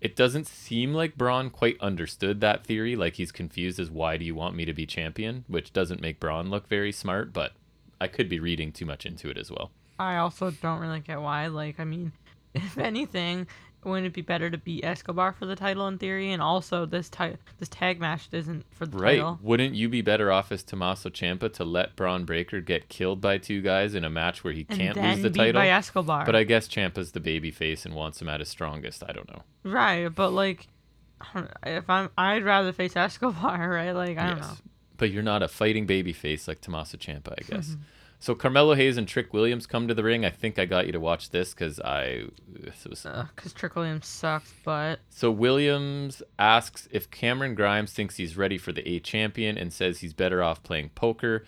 It 0.00 0.16
doesn't 0.16 0.46
seem 0.46 0.94
like 0.94 1.16
Bron 1.16 1.50
quite 1.50 1.76
understood 1.80 2.40
that 2.40 2.64
theory. 2.64 2.96
Like 2.96 3.14
he's 3.14 3.32
confused 3.32 3.78
as 3.78 3.90
why 3.90 4.16
do 4.16 4.24
you 4.24 4.34
want 4.34 4.56
me 4.56 4.64
to 4.64 4.72
be 4.72 4.86
champion, 4.86 5.44
which 5.46 5.72
doesn't 5.72 6.00
make 6.00 6.18
Bron 6.18 6.50
look 6.50 6.68
very 6.68 6.90
smart. 6.90 7.32
But 7.32 7.52
I 8.00 8.08
could 8.08 8.28
be 8.28 8.40
reading 8.40 8.72
too 8.72 8.86
much 8.86 9.04
into 9.04 9.28
it 9.28 9.36
as 9.36 9.50
well. 9.50 9.70
I 9.98 10.16
also 10.16 10.50
don't 10.50 10.80
really 10.80 11.00
get 11.00 11.20
why. 11.20 11.48
Like, 11.48 11.78
I 11.78 11.84
mean, 11.84 12.12
if 12.54 12.78
anything, 12.78 13.46
wouldn't 13.84 14.06
it 14.06 14.12
be 14.12 14.22
better 14.22 14.50
to 14.50 14.58
beat 14.58 14.84
Escobar 14.84 15.32
for 15.32 15.46
the 15.46 15.56
title 15.56 15.88
in 15.88 15.96
theory? 15.98 16.32
And 16.32 16.42
also, 16.42 16.84
this 16.86 17.08
ti- 17.08 17.36
this 17.58 17.68
tag 17.68 17.98
match 18.00 18.28
isn't 18.32 18.64
for 18.74 18.84
the 18.86 18.96
Right. 18.98 19.16
title. 19.18 19.38
Wouldn't 19.42 19.74
you 19.74 19.88
be 19.88 20.02
better 20.02 20.30
off 20.30 20.52
as 20.52 20.62
Tommaso 20.62 21.08
Ciampa 21.08 21.52
to 21.54 21.64
let 21.64 21.96
Bron 21.96 22.24
Breakker 22.24 22.60
get 22.60 22.88
killed 22.88 23.20
by 23.20 23.38
two 23.38 23.62
guys 23.62 23.94
in 23.94 24.04
a 24.04 24.10
match 24.10 24.44
where 24.44 24.52
he 24.52 24.66
And 24.68 24.78
can't 24.78 24.96
lose 24.96 25.22
the 25.22 25.30
title? 25.30 25.60
by 25.60 25.68
Escobar. 25.68 26.26
But 26.26 26.36
I 26.36 26.44
guess 26.44 26.68
Ciampa's 26.68 27.12
the 27.12 27.20
baby 27.20 27.50
face 27.50 27.86
and 27.86 27.94
wants 27.94 28.20
him 28.20 28.28
at 28.28 28.40
his 28.40 28.48
strongest. 28.48 29.02
I 29.08 29.12
don't 29.12 29.28
know. 29.28 29.42
right, 29.64 30.08
but 30.08 30.30
like, 30.30 30.66
if 31.66 31.88
I'm, 31.88 32.10
I'd 32.18 32.44
rather 32.44 32.72
face 32.72 32.96
Escobar, 32.96 33.68
right? 33.70 33.92
Like, 33.92 34.18
I 34.18 34.28
don't 34.30 34.40
know. 34.40 34.54
But 34.96 35.10
you're 35.10 35.22
not 35.22 35.42
a 35.42 35.48
fighting 35.48 35.86
baby 35.86 36.12
face 36.12 36.46
like 36.46 36.60
Tommaso 36.60 36.98
Ciampa, 36.98 37.32
I 37.38 37.42
guess. 37.50 37.76
So 38.22 38.34
Carmelo 38.34 38.74
Hayes 38.74 38.98
and 38.98 39.08
Trick 39.08 39.32
Williams 39.32 39.66
come 39.66 39.88
to 39.88 39.94
the 39.94 40.04
ring. 40.04 40.26
I 40.26 40.30
think 40.30 40.58
I 40.58 40.66
got 40.66 40.84
you 40.84 40.92
to 40.92 41.00
watch 41.00 41.30
this 41.30 41.54
because 41.54 41.80
I. 41.80 42.26
Because 43.34 43.54
Trick 43.54 43.74
Williams 43.74 44.06
sucks, 44.06 44.52
but 44.62 45.00
So 45.08 45.30
Williams 45.30 46.22
asks 46.38 46.86
if 46.92 47.10
Cameron 47.10 47.54
Grimes 47.54 47.94
thinks 47.94 48.16
he's 48.16 48.36
ready 48.36 48.58
for 48.58 48.72
the 48.72 48.86
A 48.86 49.00
champion 49.00 49.56
and 49.56 49.72
says 49.72 50.00
he's 50.00 50.12
better 50.12 50.42
off 50.42 50.62
playing 50.62 50.90
poker. 50.90 51.46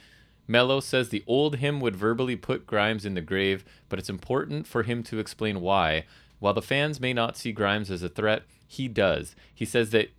Melo 0.48 0.80
says 0.80 1.10
the 1.10 1.22
old 1.26 1.56
him 1.56 1.78
would 1.78 1.94
verbally 1.94 2.36
put 2.36 2.66
Grimes 2.66 3.04
in 3.04 3.14
the 3.14 3.20
grave, 3.20 3.66
but 3.90 3.98
it's 3.98 4.10
important 4.10 4.66
for 4.66 4.82
him 4.82 5.02
to 5.04 5.18
explain 5.18 5.60
why. 5.60 6.06
While 6.38 6.54
the 6.54 6.62
fans 6.62 6.98
may 6.98 7.12
not 7.12 7.36
see 7.36 7.52
Grimes 7.52 7.90
as 7.90 8.02
a 8.02 8.08
threat, 8.08 8.44
he 8.66 8.88
does. 8.88 9.36
He 9.54 9.66
says 9.66 9.90
that 9.90 10.10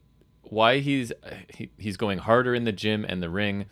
why 0.43 0.79
he's 0.79 1.11
he, 1.55 1.71
he's 1.79 1.97
going 1.97 2.19
harder 2.19 2.53
in 2.53 2.63
the 2.63 2.71
gym 2.71 3.03
and 3.07 3.23
the 3.23 3.29
ring 3.29 3.65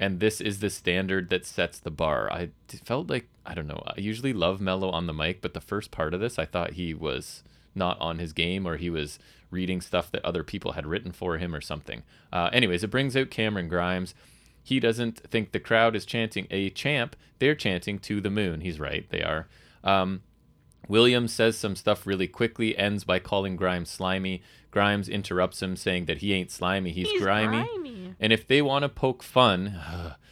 and 0.00 0.18
this 0.18 0.40
is 0.40 0.60
the 0.60 0.70
standard 0.70 1.28
that 1.28 1.44
sets 1.44 1.78
the 1.78 1.90
bar. 1.90 2.32
I 2.32 2.48
felt 2.84 3.10
like 3.10 3.28
I 3.44 3.54
don't 3.54 3.66
know. 3.66 3.82
I 3.86 4.00
usually 4.00 4.32
love 4.32 4.60
Melo 4.60 4.90
on 4.90 5.06
the 5.06 5.12
mic, 5.12 5.42
but 5.42 5.54
the 5.54 5.60
first 5.60 5.90
part 5.90 6.14
of 6.14 6.20
this, 6.20 6.38
I 6.38 6.46
thought 6.46 6.72
he 6.72 6.94
was 6.94 7.44
not 7.74 8.00
on 8.00 8.18
his 8.18 8.32
game 8.32 8.66
or 8.66 8.78
he 8.78 8.88
was 8.90 9.18
reading 9.50 9.80
stuff 9.80 10.10
that 10.10 10.24
other 10.24 10.42
people 10.42 10.72
had 10.72 10.86
written 10.86 11.12
for 11.12 11.36
him 11.36 11.54
or 11.54 11.60
something. 11.60 12.02
Uh, 12.32 12.48
anyways, 12.52 12.82
it 12.82 12.90
brings 12.90 13.16
out 13.16 13.30
Cameron 13.30 13.68
Grimes. 13.68 14.14
He 14.62 14.80
doesn't 14.80 15.18
think 15.30 15.52
the 15.52 15.60
crowd 15.60 15.94
is 15.94 16.06
chanting 16.06 16.46
a 16.50 16.70
champ. 16.70 17.14
They're 17.38 17.54
chanting 17.54 17.98
to 18.00 18.20
the 18.20 18.30
moon. 18.30 18.62
He's 18.62 18.80
right. 18.80 19.06
They 19.10 19.22
are. 19.22 19.48
Um, 19.84 20.22
Williams 20.88 21.32
says 21.32 21.56
some 21.58 21.76
stuff 21.76 22.06
really 22.06 22.26
quickly, 22.26 22.76
ends 22.76 23.04
by 23.04 23.18
calling 23.18 23.56
Grimes 23.56 23.90
slimy. 23.90 24.42
Grimes 24.70 25.08
interrupts 25.08 25.62
him, 25.62 25.76
saying 25.76 26.06
that 26.06 26.18
he 26.18 26.32
ain't 26.32 26.50
slimy, 26.50 26.92
he's, 26.92 27.08
he's 27.10 27.20
grimy. 27.20 27.64
grimy. 27.64 28.14
And 28.20 28.32
if 28.32 28.46
they 28.46 28.62
want 28.62 28.82
to 28.82 28.88
poke 28.88 29.22
fun, 29.22 29.80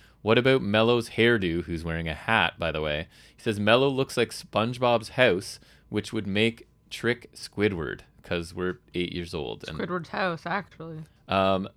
what 0.22 0.38
about 0.38 0.62
Melo's 0.62 1.10
hairdo, 1.10 1.64
who's 1.64 1.84
wearing 1.84 2.08
a 2.08 2.14
hat, 2.14 2.58
by 2.58 2.70
the 2.72 2.80
way? 2.80 3.08
He 3.36 3.42
says 3.42 3.58
Melo 3.58 3.88
looks 3.88 4.16
like 4.16 4.30
SpongeBob's 4.30 5.10
house, 5.10 5.58
which 5.88 6.12
would 6.12 6.26
make 6.26 6.68
Trick 6.90 7.30
Squidward, 7.34 8.00
because 8.22 8.54
we're 8.54 8.78
eight 8.94 9.12
years 9.12 9.34
old. 9.34 9.64
And 9.68 9.78
Squidward's 9.78 10.10
house, 10.10 10.42
actually. 10.46 11.04
um, 11.28 11.68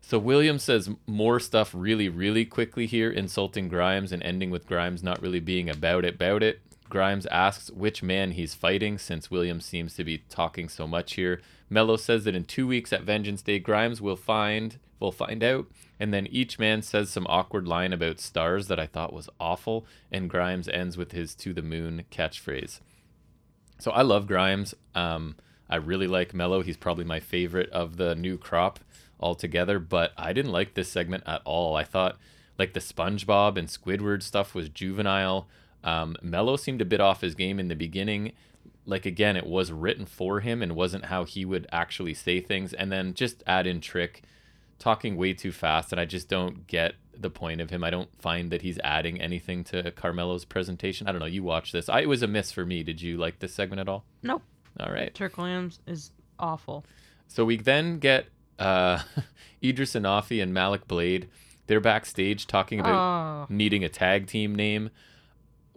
so 0.00 0.18
Williams 0.18 0.62
says 0.62 0.88
more 1.06 1.38
stuff 1.38 1.74
really, 1.74 2.08
really 2.08 2.46
quickly 2.46 2.86
here, 2.86 3.10
insulting 3.10 3.68
Grimes 3.68 4.10
and 4.10 4.22
ending 4.22 4.50
with 4.50 4.66
Grimes 4.66 5.02
not 5.02 5.20
really 5.20 5.40
being 5.40 5.68
about 5.68 6.06
it, 6.06 6.14
about 6.14 6.42
it. 6.42 6.62
Grimes 6.88 7.26
asks 7.26 7.70
which 7.70 8.02
man 8.02 8.32
he's 8.32 8.54
fighting, 8.54 8.98
since 8.98 9.30
Williams 9.30 9.64
seems 9.64 9.94
to 9.94 10.04
be 10.04 10.18
talking 10.28 10.68
so 10.68 10.86
much 10.86 11.14
here. 11.14 11.40
Melo 11.70 11.96
says 11.96 12.24
that 12.24 12.34
in 12.34 12.44
two 12.44 12.66
weeks 12.66 12.92
at 12.92 13.02
Vengeance 13.02 13.42
Day, 13.42 13.58
Grimes 13.58 14.00
will 14.00 14.16
find 14.16 14.78
will 15.00 15.12
find 15.12 15.44
out, 15.44 15.66
and 16.00 16.12
then 16.12 16.26
each 16.26 16.58
man 16.58 16.82
says 16.82 17.08
some 17.08 17.26
awkward 17.28 17.68
line 17.68 17.92
about 17.92 18.18
stars 18.18 18.66
that 18.66 18.80
I 18.80 18.86
thought 18.86 19.12
was 19.12 19.30
awful, 19.38 19.86
and 20.10 20.28
Grimes 20.28 20.68
ends 20.68 20.96
with 20.96 21.12
his 21.12 21.34
"to 21.36 21.52
the 21.52 21.62
moon" 21.62 22.04
catchphrase. 22.10 22.80
So 23.78 23.92
I 23.92 24.02
love 24.02 24.26
Grimes. 24.26 24.74
Um, 24.94 25.36
I 25.70 25.76
really 25.76 26.06
like 26.06 26.34
Melo. 26.34 26.62
He's 26.62 26.76
probably 26.76 27.04
my 27.04 27.20
favorite 27.20 27.70
of 27.70 27.96
the 27.96 28.14
new 28.14 28.38
crop 28.38 28.80
altogether. 29.20 29.78
But 29.78 30.12
I 30.16 30.32
didn't 30.32 30.52
like 30.52 30.74
this 30.74 30.90
segment 30.90 31.24
at 31.26 31.42
all. 31.44 31.76
I 31.76 31.84
thought 31.84 32.18
like 32.58 32.72
the 32.72 32.80
SpongeBob 32.80 33.56
and 33.56 33.68
Squidward 33.68 34.22
stuff 34.22 34.54
was 34.54 34.68
juvenile. 34.68 35.46
Um, 35.84 36.16
Melo 36.22 36.56
seemed 36.56 36.80
a 36.80 36.84
bit 36.84 37.00
off 37.00 37.20
his 37.20 37.34
game 37.34 37.58
in 37.60 37.68
the 37.68 37.76
beginning. 37.76 38.32
Like 38.86 39.06
again, 39.06 39.36
it 39.36 39.46
was 39.46 39.70
written 39.72 40.06
for 40.06 40.40
him 40.40 40.62
and 40.62 40.74
wasn't 40.74 41.06
how 41.06 41.24
he 41.24 41.44
would 41.44 41.66
actually 41.70 42.14
say 42.14 42.40
things. 42.40 42.72
And 42.72 42.90
then 42.90 43.14
just 43.14 43.42
add 43.46 43.66
in 43.66 43.80
Trick 43.80 44.22
talking 44.78 45.16
way 45.16 45.34
too 45.34 45.52
fast, 45.52 45.92
and 45.92 46.00
I 46.00 46.04
just 46.04 46.28
don't 46.28 46.66
get 46.66 46.94
the 47.16 47.30
point 47.30 47.60
of 47.60 47.70
him. 47.70 47.82
I 47.82 47.90
don't 47.90 48.08
find 48.20 48.50
that 48.50 48.62
he's 48.62 48.78
adding 48.84 49.20
anything 49.20 49.64
to 49.64 49.90
Carmelo's 49.90 50.44
presentation. 50.44 51.08
I 51.08 51.12
don't 51.12 51.20
know. 51.20 51.26
You 51.26 51.42
watch 51.42 51.72
this. 51.72 51.88
I, 51.88 52.02
it 52.02 52.08
was 52.08 52.22
a 52.22 52.28
miss 52.28 52.52
for 52.52 52.64
me. 52.64 52.82
Did 52.84 53.02
you 53.02 53.16
like 53.16 53.40
this 53.40 53.52
segment 53.52 53.80
at 53.80 53.88
all? 53.88 54.04
Nope. 54.22 54.42
All 54.78 54.92
right. 54.92 55.12
Trick 55.14 55.36
Williams 55.36 55.80
is 55.86 56.12
awful. 56.38 56.84
So 57.26 57.44
we 57.44 57.56
then 57.56 57.98
get 57.98 58.26
uh, 58.58 59.02
Edris 59.62 59.94
Enofé 59.94 60.40
and 60.42 60.54
Malik 60.54 60.86
Blade. 60.86 61.28
They're 61.66 61.80
backstage 61.80 62.46
talking 62.46 62.78
about 62.80 62.94
Oh, 62.94 63.46
needing 63.52 63.82
a 63.84 63.88
tag 63.88 64.28
team 64.28 64.54
name, 64.54 64.90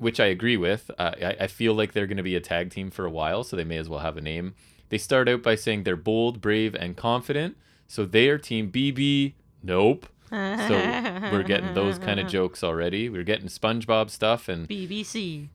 which 0.02 0.20
I 0.20 0.26
agree 0.26 0.58
with. 0.58 0.90
Uh, 0.98 1.12
I, 1.22 1.36
I 1.42 1.48
feel 1.48 1.74
like 1.74 1.94
they're 1.94 2.08
going 2.08 2.18
to 2.18 2.24
be 2.24 2.36
a 2.36 2.42
tag 2.42 2.72
team 2.72 2.90
for 2.90 3.06
a 3.06 3.12
while, 3.12 3.44
so 3.44 3.56
they 3.56 3.64
may 3.64 3.78
as 3.78 3.88
well 3.88 4.00
have 4.00 4.18
a 4.18 4.22
name. 4.22 4.56
They 4.90 4.98
start 4.98 5.30
out 5.30 5.44
by 5.44 5.56
saying 5.56 5.84
they're 5.84 5.96
bold, 5.96 6.42
brave, 6.42 6.76
and 6.76 6.98
confident. 6.98 7.56
So 7.88 8.06
they 8.06 8.28
are 8.30 8.38
Team 8.38 8.72
BB. 8.72 9.34
Nope. 9.62 10.08
So 10.30 10.38
we're 11.32 11.44
getting 11.44 11.74
those 11.74 12.00
kind 12.00 12.20
of 12.20 12.28
jokes 12.28 12.64
already. 12.64 13.10
We're 13.10 13.24
getting 13.24 13.48
SpongeBob 13.48 14.10
stuff, 14.10 14.50
and 14.50 14.68
BBC. 14.68 15.50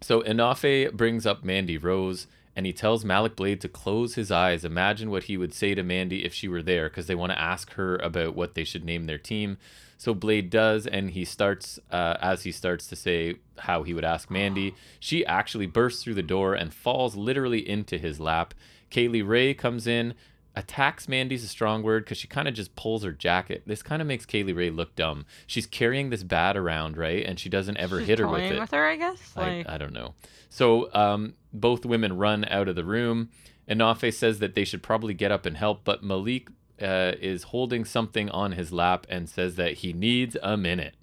so 0.00 0.22
Enofé 0.22 0.92
brings 0.92 1.24
up 1.24 1.44
Mandy 1.44 1.78
Rose 1.78 2.26
and 2.54 2.66
he 2.66 2.72
tells 2.72 3.04
Malik 3.04 3.36
Blade 3.36 3.60
to 3.62 3.68
close 3.68 4.14
his 4.14 4.30
eyes. 4.30 4.64
Imagine 4.64 5.10
what 5.10 5.24
he 5.24 5.36
would 5.36 5.54
say 5.54 5.74
to 5.74 5.82
Mandy 5.82 6.24
if 6.24 6.34
she 6.34 6.48
were 6.48 6.62
there 6.62 6.88
because 6.88 7.06
they 7.06 7.14
want 7.14 7.32
to 7.32 7.40
ask 7.40 7.72
her 7.74 7.96
about 7.96 8.34
what 8.34 8.54
they 8.54 8.64
should 8.64 8.84
name 8.84 9.06
their 9.06 9.18
team. 9.18 9.56
So 10.02 10.14
Blade 10.14 10.50
does, 10.50 10.88
and 10.88 11.10
he 11.10 11.24
starts, 11.24 11.78
uh, 11.92 12.16
as 12.20 12.42
he 12.42 12.50
starts 12.50 12.88
to 12.88 12.96
say 12.96 13.36
how 13.58 13.84
he 13.84 13.94
would 13.94 14.04
ask 14.04 14.32
Mandy, 14.32 14.74
she 14.98 15.24
actually 15.24 15.66
bursts 15.66 16.02
through 16.02 16.14
the 16.14 16.24
door 16.24 16.54
and 16.54 16.74
falls 16.74 17.14
literally 17.14 17.68
into 17.68 17.98
his 17.98 18.18
lap. 18.18 18.52
Kay 18.90 19.06
Lee 19.06 19.22
Ray 19.22 19.54
comes 19.54 19.86
in, 19.86 20.14
attacks 20.56 21.06
Mandy's 21.06 21.44
a 21.44 21.46
strong 21.46 21.84
word 21.84 22.04
because 22.04 22.18
she 22.18 22.26
kind 22.26 22.48
of 22.48 22.54
just 22.54 22.74
pulls 22.74 23.04
her 23.04 23.12
jacket. 23.12 23.62
This 23.64 23.80
kind 23.80 24.02
of 24.02 24.08
makes 24.08 24.26
Kay 24.26 24.42
Lee 24.42 24.52
Ray 24.52 24.70
look 24.70 24.96
dumb. 24.96 25.24
She's 25.46 25.68
carrying 25.68 26.10
this 26.10 26.24
bat 26.24 26.56
around, 26.56 26.96
right? 26.96 27.24
And 27.24 27.38
she 27.38 27.48
doesn't 27.48 27.76
ever 27.76 28.00
She's 28.00 28.08
hit 28.08 28.18
her 28.18 28.26
with 28.26 28.42
it. 28.42 28.58
with 28.58 28.72
her, 28.72 28.84
I 28.84 28.96
guess. 28.96 29.32
I, 29.36 29.40
Like, 29.40 29.68
I 29.68 29.78
don't 29.78 29.92
know. 29.92 30.14
So 30.48 30.92
um, 30.94 31.34
both 31.52 31.86
women 31.86 32.16
run 32.16 32.44
out 32.46 32.66
of 32.66 32.74
the 32.74 32.84
room. 32.84 33.28
Enofé 33.68 34.12
says 34.12 34.40
that 34.40 34.56
they 34.56 34.64
should 34.64 34.82
probably 34.82 35.14
get 35.14 35.30
up 35.30 35.46
and 35.46 35.56
help, 35.56 35.84
but 35.84 36.02
Malik 36.02 36.48
uh, 36.80 37.12
is 37.20 37.44
holding 37.44 37.84
something 37.84 38.28
on 38.30 38.52
his 38.52 38.72
lap 38.72 39.06
and 39.08 39.28
says 39.28 39.56
that 39.56 39.74
he 39.74 39.92
needs 39.92 40.36
a 40.42 40.56
minute. 40.56 40.94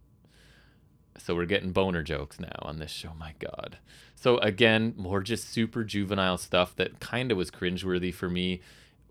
So 1.18 1.36
we're 1.36 1.46
getting 1.46 1.72
boner 1.72 2.02
jokes 2.04 2.40
now 2.40 2.56
on 2.62 2.80
this 2.80 2.91
show. 2.91 3.12
My 3.18 3.34
God. 3.40 3.78
So 4.16 4.38
again, 4.40 4.94
more 4.98 5.22
just 5.22 5.50
super 5.50 5.84
juvenile 5.84 6.38
stuff 6.38 6.76
that 6.78 7.00
kind 7.00 7.32
of 7.32 7.38
was 7.38 7.52
cringeworthy 7.52 8.14
for 8.14 8.30
me. 8.30 8.62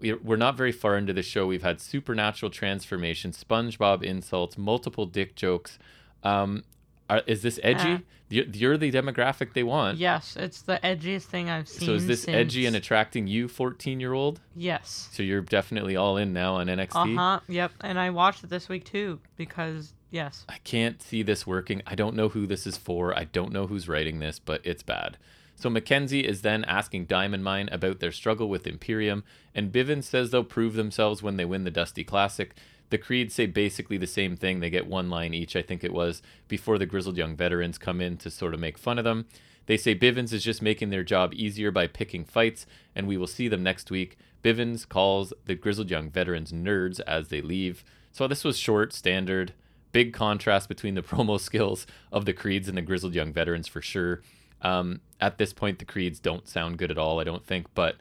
We- 0.00 0.14
We're 0.14 0.36
not 0.36 0.56
very 0.56 0.72
far 0.72 0.96
into 0.96 1.12
the 1.12 1.22
show. 1.22 1.46
We've 1.46 1.62
had 1.62 1.80
supernatural 1.80 2.50
transformation, 2.50 3.32
SpongeBob 3.32 4.02
insults, 4.02 4.56
multiple 4.56 5.06
dick 5.06 5.34
jokes. 5.34 5.78
Um, 6.22 6.64
are, 7.08 7.22
is 7.26 7.42
this 7.42 7.58
edgy? 7.62 7.92
Uh. 7.92 7.98
you're, 8.28 8.44
you're 8.46 8.76
the 8.76 8.92
demographic 8.92 9.54
they 9.54 9.62
want. 9.62 9.98
yes, 9.98 10.36
it's 10.36 10.62
the 10.62 10.78
edgiest 10.82 11.24
thing 11.24 11.48
I've 11.48 11.68
seen. 11.68 11.86
So 11.86 11.94
is 11.94 12.06
this 12.06 12.28
edgy 12.28 12.66
and 12.66 12.76
attracting 12.76 13.26
you, 13.26 13.48
14 13.48 14.00
year 14.00 14.12
old? 14.12 14.40
Yes. 14.54 15.08
So 15.12 15.22
you're 15.22 15.40
definitely 15.40 15.96
all 15.96 16.16
in 16.16 16.32
now 16.32 16.56
on 16.56 16.66
NXT. 16.66 17.16
Uh 17.16 17.20
huh. 17.20 17.40
Yep. 17.48 17.72
And 17.80 17.98
I 17.98 18.10
watched 18.10 18.44
it 18.44 18.50
this 18.50 18.68
week 18.68 18.84
too 18.84 19.20
because 19.36 19.94
yes. 20.10 20.44
I 20.48 20.58
can't 20.64 21.02
see 21.02 21.22
this 21.22 21.46
working. 21.46 21.82
I 21.86 21.94
don't 21.94 22.16
know 22.16 22.28
who 22.28 22.46
this 22.46 22.66
is 22.66 22.76
for. 22.76 23.16
I 23.18 23.24
don't 23.24 23.52
know 23.52 23.66
who's 23.66 23.88
writing 23.88 24.18
this, 24.18 24.38
but 24.38 24.60
it's 24.64 24.82
bad. 24.82 25.18
So 25.58 25.68
Mackenzie 25.68 26.24
is 26.24 26.42
then 26.42 26.64
asking 26.66 27.06
Diamond 27.06 27.42
Mine 27.42 27.68
about 27.72 27.98
their 27.98 28.12
struggle 28.12 28.48
with 28.48 28.64
Imperium, 28.64 29.24
and 29.56 29.72
Bivens 29.72 30.04
says 30.04 30.30
they'll 30.30 30.44
prove 30.44 30.74
themselves 30.74 31.20
when 31.20 31.36
they 31.36 31.44
win 31.44 31.64
the 31.64 31.70
Dusty 31.72 32.04
Classic. 32.04 32.54
The 32.90 32.98
Creeds 32.98 33.34
say 33.34 33.46
basically 33.46 33.98
the 33.98 34.06
same 34.06 34.36
thing. 34.36 34.60
They 34.60 34.70
get 34.70 34.86
one 34.86 35.10
line 35.10 35.34
each, 35.34 35.56
I 35.56 35.62
think 35.62 35.84
it 35.84 35.92
was, 35.92 36.22
before 36.48 36.78
the 36.78 36.86
grizzled 36.86 37.16
young 37.16 37.36
veterans 37.36 37.78
come 37.78 38.00
in 38.00 38.16
to 38.18 38.30
sort 38.30 38.54
of 38.54 38.60
make 38.60 38.78
fun 38.78 38.98
of 38.98 39.04
them. 39.04 39.26
They 39.66 39.76
say 39.76 39.94
Bivens 39.94 40.32
is 40.32 40.42
just 40.42 40.62
making 40.62 40.88
their 40.88 41.04
job 41.04 41.34
easier 41.34 41.70
by 41.70 41.86
picking 41.86 42.24
fights, 42.24 42.64
and 42.94 43.06
we 43.06 43.18
will 43.18 43.26
see 43.26 43.48
them 43.48 43.62
next 43.62 43.90
week. 43.90 44.16
Bivens 44.42 44.88
calls 44.88 45.34
the 45.44 45.54
grizzled 45.54 45.90
young 45.90 46.10
veterans 46.10 46.52
nerds 46.52 47.00
as 47.06 47.28
they 47.28 47.42
leave. 47.42 47.84
So 48.10 48.26
this 48.26 48.44
was 48.44 48.58
short, 48.58 48.94
standard, 48.94 49.52
big 49.92 50.14
contrast 50.14 50.68
between 50.68 50.94
the 50.94 51.02
promo 51.10 51.38
skills 51.38 51.86
of 52.10 52.24
the 52.24 52.32
Creeds 52.32 52.68
and 52.68 52.78
the 52.78 52.82
grizzled 52.82 53.14
young 53.14 53.32
veterans 53.32 53.68
for 53.68 53.82
sure. 53.82 54.22
Um, 54.62 55.02
at 55.20 55.36
this 55.36 55.52
point, 55.52 55.78
the 55.78 55.84
Creeds 55.84 56.18
don't 56.18 56.48
sound 56.48 56.78
good 56.78 56.90
at 56.90 56.98
all, 56.98 57.20
I 57.20 57.24
don't 57.24 57.44
think, 57.44 57.66
but 57.74 57.96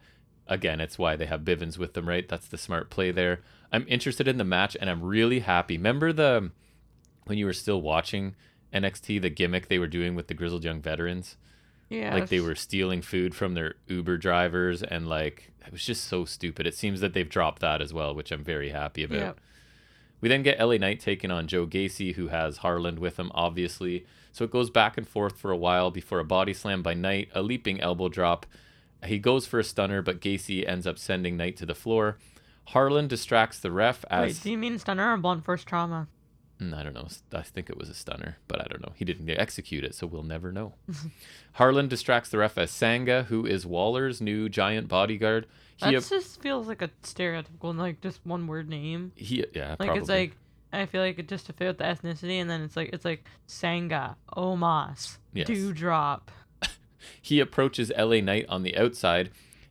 again, 0.48 0.80
it's 0.80 0.98
why 0.98 1.18
they 1.18 1.26
have 1.26 1.42
Bivens 1.42 1.78
with 1.78 1.94
them, 1.94 2.08
right? 2.08 2.28
That's 2.28 2.48
the 2.48 2.58
smart 2.58 2.90
play 2.90 3.12
there. 3.12 3.42
I'm 3.72 3.86
interested 3.88 4.28
in 4.28 4.38
the 4.38 4.44
match, 4.44 4.78
and 4.80 4.90
I'm 4.90 5.04
really 5.04 5.40
happy. 5.40 5.78
Remember 5.78 6.14
the 6.14 6.52
when 7.26 7.38
you 7.38 7.46
were 7.46 7.54
still 7.54 7.82
watching 7.82 8.36
NXT, 8.74 9.22
the 9.22 9.30
gimmick 9.30 9.68
they 9.68 9.80
were 9.80 9.88
doing 9.88 10.16
with 10.16 10.28
the 10.28 10.34
grizzled 10.34 10.64
young 10.64 10.82
veterans? 10.82 11.38
Yeah. 11.90 12.14
like 12.14 12.28
they 12.28 12.42
were 12.42 12.56
stealing 12.56 13.02
food 13.02 13.34
from 13.34 13.54
their 13.54 13.76
Uber 13.88 14.18
drivers 14.18 14.84
and 14.84 15.08
like 15.08 15.54
it 15.66 15.72
was 15.72 15.86
just 15.86 16.04
so 16.06 16.26
stupid. 16.26 16.68
It 16.68 16.76
seems 16.76 17.00
that 17.02 17.14
they've 17.14 17.30
dropped 17.30 17.62
that 17.62 17.82
as 17.82 17.94
well, 17.94 18.14
which 18.14 18.32
I'm 18.32 18.44
very 18.44 18.70
happy 18.70 19.04
about. 19.04 19.18
Yep. 19.18 19.40
We 20.20 20.30
then 20.30 20.44
get 20.44 20.60
LA 20.60 20.78
Knight 20.78 21.00
taking 21.00 21.30
on 21.30 21.48
Joe 21.48 21.68
Gacy, 21.68 22.16
who 22.16 22.28
has 22.30 22.58
Harland 22.58 23.00
with 23.00 23.18
him, 23.18 23.32
obviously. 23.36 24.06
So 24.32 24.44
it 24.44 24.52
goes 24.52 24.70
back 24.70 24.98
and 24.98 25.08
forth 25.08 25.38
for 25.38 25.52
a 25.52 25.58
while 25.58 25.92
before 25.92 26.20
a 26.20 26.26
body 26.26 26.54
slam 26.54 26.82
by 26.82 26.94
Knight, 26.94 27.30
a 27.34 27.42
leaping 27.42 27.80
elbow 27.82 28.10
drop. 28.10 28.46
He 29.06 29.20
goes 29.20 29.46
for 29.46 29.60
a 29.60 29.64
stunner, 29.64 30.02
but 30.02 30.22
Gacy 30.22 30.68
ends 30.68 30.88
up 30.88 30.98
sending 30.98 31.38
Knight 31.38 31.58
to 31.58 31.66
the 31.66 31.76
floor. 31.76 32.18
Harland 32.68 33.10
distracts 33.10 33.60
the 33.60 33.72
ref 33.72 34.04
as 34.10 34.22
Wait, 34.38 34.44
do 34.44 34.52
you 34.52 34.58
mean 34.58 34.78
stunner 34.80 35.14
or 35.14 35.18
blunt 35.18 35.46
force 35.46 35.64
trauma? 35.64 36.08
Mm, 36.60 36.76
I 36.76 36.84
don't 36.84 36.94
know. 36.96 37.08
I 37.34 37.44
think 37.44 37.70
it 37.70 37.78
was 37.78 37.88
a 37.88 37.94
stunner, 37.94 38.38
but 38.48 38.60
I 38.60 38.66
don't 38.66 38.82
know. 38.82 38.92
He 38.96 39.06
didn't 39.06 39.30
execute 39.30 39.84
it, 39.84 39.94
so 39.94 40.08
we'll 40.08 40.24
never 40.24 40.52
know. 40.52 40.74
Harland 41.54 41.90
distracts 41.90 42.30
the 42.30 42.40
ref 42.40 42.58
as 42.58 42.72
Sanga, 42.72 43.24
who 43.24 43.46
is 43.46 43.66
Waller's 43.66 44.20
new 44.22 44.50
giant 44.50 44.88
bodyguard. 44.88 45.46
That 45.80 45.90
He, 45.92 45.96
just 45.96 46.42
feels 46.42 46.68
like 46.68 46.82
a 46.82 46.90
stereotypical, 47.04 47.78
like 47.78 48.02
just 48.02 48.26
one 48.26 48.48
word 48.48 48.68
name. 48.70 49.12
he 49.16 49.46
yeah, 49.54 49.76
Like 49.80 49.88
probably. 49.90 50.00
it's 50.00 50.10
like 50.10 50.36
I 50.74 50.86
feel 50.88 51.02
like 51.02 51.18
it 51.20 51.30
just 51.30 51.46
to 51.46 51.54
fit 51.54 51.68
with 51.68 51.78
the 51.78 51.84
ethnicity, 51.86 52.42
and 52.42 52.50
then 52.50 52.62
it's 52.64 52.76
like 52.76 52.90
it's 52.92 53.06
like 53.06 53.24
Sanga, 53.46 54.18
Omas, 54.36 55.20
Yes. 55.34 55.48
Dewdrop. 55.48 56.32
he 57.22 57.40
approaches 57.40 57.92
LA 57.98 58.20
Knight 58.20 58.46
on 58.50 58.64
the 58.64 58.76
outside, 58.76 59.30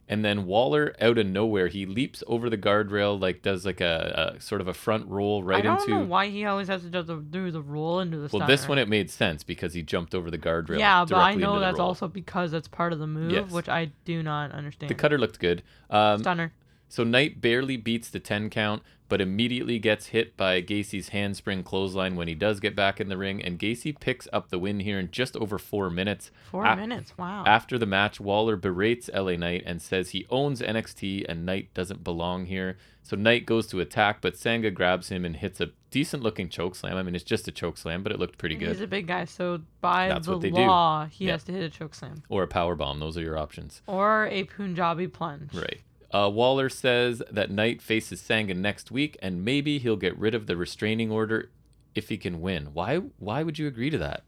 and 0.08 0.24
then 0.24 0.46
Waller, 0.46 0.94
out 1.00 1.18
of 1.18 1.26
nowhere, 1.26 1.66
he 1.68 1.84
leaps 1.84 2.22
over 2.26 2.48
the 2.48 2.56
guardrail, 2.56 3.20
like 3.20 3.42
does 3.42 3.66
like 3.66 3.80
a, 3.80 4.34
a 4.36 4.40
sort 4.40 4.60
of 4.60 4.68
a 4.68 4.74
front 4.74 5.08
roll 5.08 5.42
right 5.42 5.58
into. 5.64 5.70
I 5.70 5.74
don't 5.74 5.88
into. 5.88 6.00
know 6.00 6.06
why 6.06 6.28
he 6.28 6.44
always 6.44 6.68
has 6.68 6.82
to 6.82 6.90
do 6.90 7.02
the, 7.02 7.16
do 7.16 7.50
the 7.50 7.60
roll 7.60 8.00
into 8.00 8.18
the. 8.18 8.36
well, 8.36 8.46
this 8.46 8.68
one 8.68 8.78
it 8.78 8.88
made 8.88 9.10
sense 9.10 9.42
because 9.42 9.74
he 9.74 9.82
jumped 9.82 10.14
over 10.14 10.30
the 10.30 10.38
guardrail. 10.38 10.78
Yeah, 10.78 11.04
but 11.04 11.16
I 11.18 11.34
know 11.34 11.58
that's 11.58 11.80
also 11.80 12.06
because 12.08 12.50
that's 12.52 12.68
part 12.68 12.92
of 12.92 12.98
the 12.98 13.06
move, 13.06 13.32
Yes. 13.32 13.50
which 13.50 13.68
I 13.68 13.90
do 14.04 14.22
not 14.22 14.52
understand. 14.52 14.90
the 14.90 14.94
cutter 14.94 15.18
looked 15.18 15.40
good. 15.40 15.62
Um, 15.90 16.20
Stunner. 16.20 16.52
So 16.88 17.02
Knight 17.02 17.40
barely 17.40 17.76
beats 17.76 18.08
the 18.10 18.20
10 18.20 18.48
count, 18.48 18.82
but 19.08 19.20
immediately 19.20 19.78
gets 19.78 20.06
hit 20.06 20.36
by 20.36 20.60
Gacy's 20.62 21.10
handspring 21.10 21.62
clothesline 21.62 22.16
when 22.16 22.28
he 22.28 22.34
does 22.34 22.60
get 22.60 22.74
back 22.74 23.00
in 23.00 23.08
the 23.08 23.16
ring, 23.16 23.42
and 23.42 23.58
Gacy 23.58 23.98
picks 23.98 24.26
up 24.32 24.48
the 24.48 24.58
win 24.58 24.80
here 24.80 24.98
in 24.98 25.10
just 25.10 25.36
over 25.36 25.58
four 25.58 25.90
minutes. 25.90 26.30
Four 26.50 26.64
af- 26.66 26.78
minutes. 26.78 27.12
Wow. 27.16 27.44
After 27.46 27.78
the 27.78 27.86
match, 27.86 28.18
Waller 28.20 28.56
berates 28.56 29.08
LA 29.14 29.36
Knight 29.36 29.62
and 29.66 29.80
says 29.80 30.10
he 30.10 30.26
owns 30.30 30.60
NXT 30.60 31.24
and 31.28 31.46
Knight 31.46 31.72
doesn't 31.74 32.02
belong 32.04 32.46
here. 32.46 32.76
So 33.02 33.14
Knight 33.16 33.46
goes 33.46 33.68
to 33.68 33.78
attack, 33.78 34.20
but 34.20 34.36
Sanga 34.36 34.70
grabs 34.72 35.10
him 35.10 35.24
and 35.24 35.36
hits 35.36 35.60
a 35.60 35.68
decent 35.92 36.24
looking 36.24 36.48
choke 36.48 36.74
slam. 36.74 36.96
I 36.96 37.04
mean, 37.04 37.14
it's 37.14 37.22
just 37.22 37.46
a 37.46 37.52
choke 37.52 37.78
slam, 37.78 38.02
but 38.02 38.10
it 38.10 38.18
looked 38.18 38.36
pretty 38.36 38.56
good. 38.56 38.70
He's 38.70 38.80
a 38.80 38.88
big 38.88 39.06
guy, 39.06 39.26
so 39.26 39.60
by 39.80 40.08
That's 40.08 40.26
the 40.26 40.32
what 40.32 40.40
they 40.40 40.50
do. 40.50 40.56
law, 40.62 41.06
he 41.06 41.26
Yeah. 41.26 41.32
has 41.32 41.44
to 41.44 41.52
hit 41.52 41.62
a 41.62 41.70
choke 41.70 41.94
slam 41.94 42.24
Or 42.28 42.42
a 42.42 42.48
power 42.48 42.74
bomb. 42.74 42.98
Those 42.98 43.16
are 43.16 43.22
your 43.22 43.38
options. 43.38 43.80
or 43.86 44.26
a 44.26 44.42
Punjabi 44.44 45.06
plunge. 45.06 45.54
Right. 45.54 45.82
Uh, 46.12 46.30
Waller 46.32 46.68
says 46.68 47.22
that 47.30 47.50
Knight 47.50 47.82
faces 47.82 48.20
Sanga 48.20 48.54
next 48.54 48.90
week, 48.90 49.16
and 49.20 49.44
maybe 49.44 49.78
he'll 49.78 49.96
get 49.96 50.16
rid 50.18 50.34
of 50.34 50.46
the 50.46 50.56
restraining 50.56 51.10
order 51.10 51.50
if 51.94 52.08
he 52.08 52.16
can 52.16 52.40
win. 52.40 52.66
Why? 52.72 52.98
Why 53.18 53.42
would 53.42 53.58
you 53.58 53.66
agree 53.66 53.90
to 53.90 53.98
that? 53.98 54.24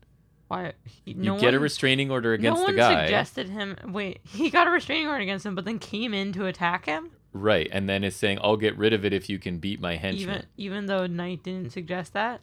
Why? 0.49 0.73
He, 0.85 1.13
You 1.13 1.23
no 1.23 1.39
get 1.39 1.55
a 1.55 1.59
restraining 1.61 2.11
order 2.11 2.33
against 2.33 2.61
no 2.61 2.67
the 2.67 2.73
one 2.73 2.77
guy, 2.77 3.05
suggested 3.05 3.49
him. 3.51 3.77
Wait, 3.89 4.21
he 4.25 4.51
got 4.51 4.67
a 4.67 4.71
restraining 4.71 5.07
order 5.09 5.23
against 5.23 5.45
him, 5.47 5.55
but 5.55 5.65
then 5.67 5.79
came 5.79 6.15
in 6.15 6.33
to 6.33 6.47
attack 6.47 6.87
him. 6.87 7.11
right? 7.35 7.69
And 7.71 7.89
then 7.89 8.03
is 8.03 8.17
saying, 8.17 8.39
"I'll 8.43 8.57
get 8.57 8.77
rid 8.79 8.93
of 8.95 9.05
it 9.05 9.13
if 9.13 9.29
you 9.29 9.39
can 9.39 9.59
beat 9.59 9.81
my 9.81 9.97
henchman." 9.97 10.29
Even 10.37 10.47
even 10.57 10.87
though 10.87 11.07
Knight 11.07 11.43
didn't 11.45 11.71
suggest 11.73 12.13
that. 12.15 12.41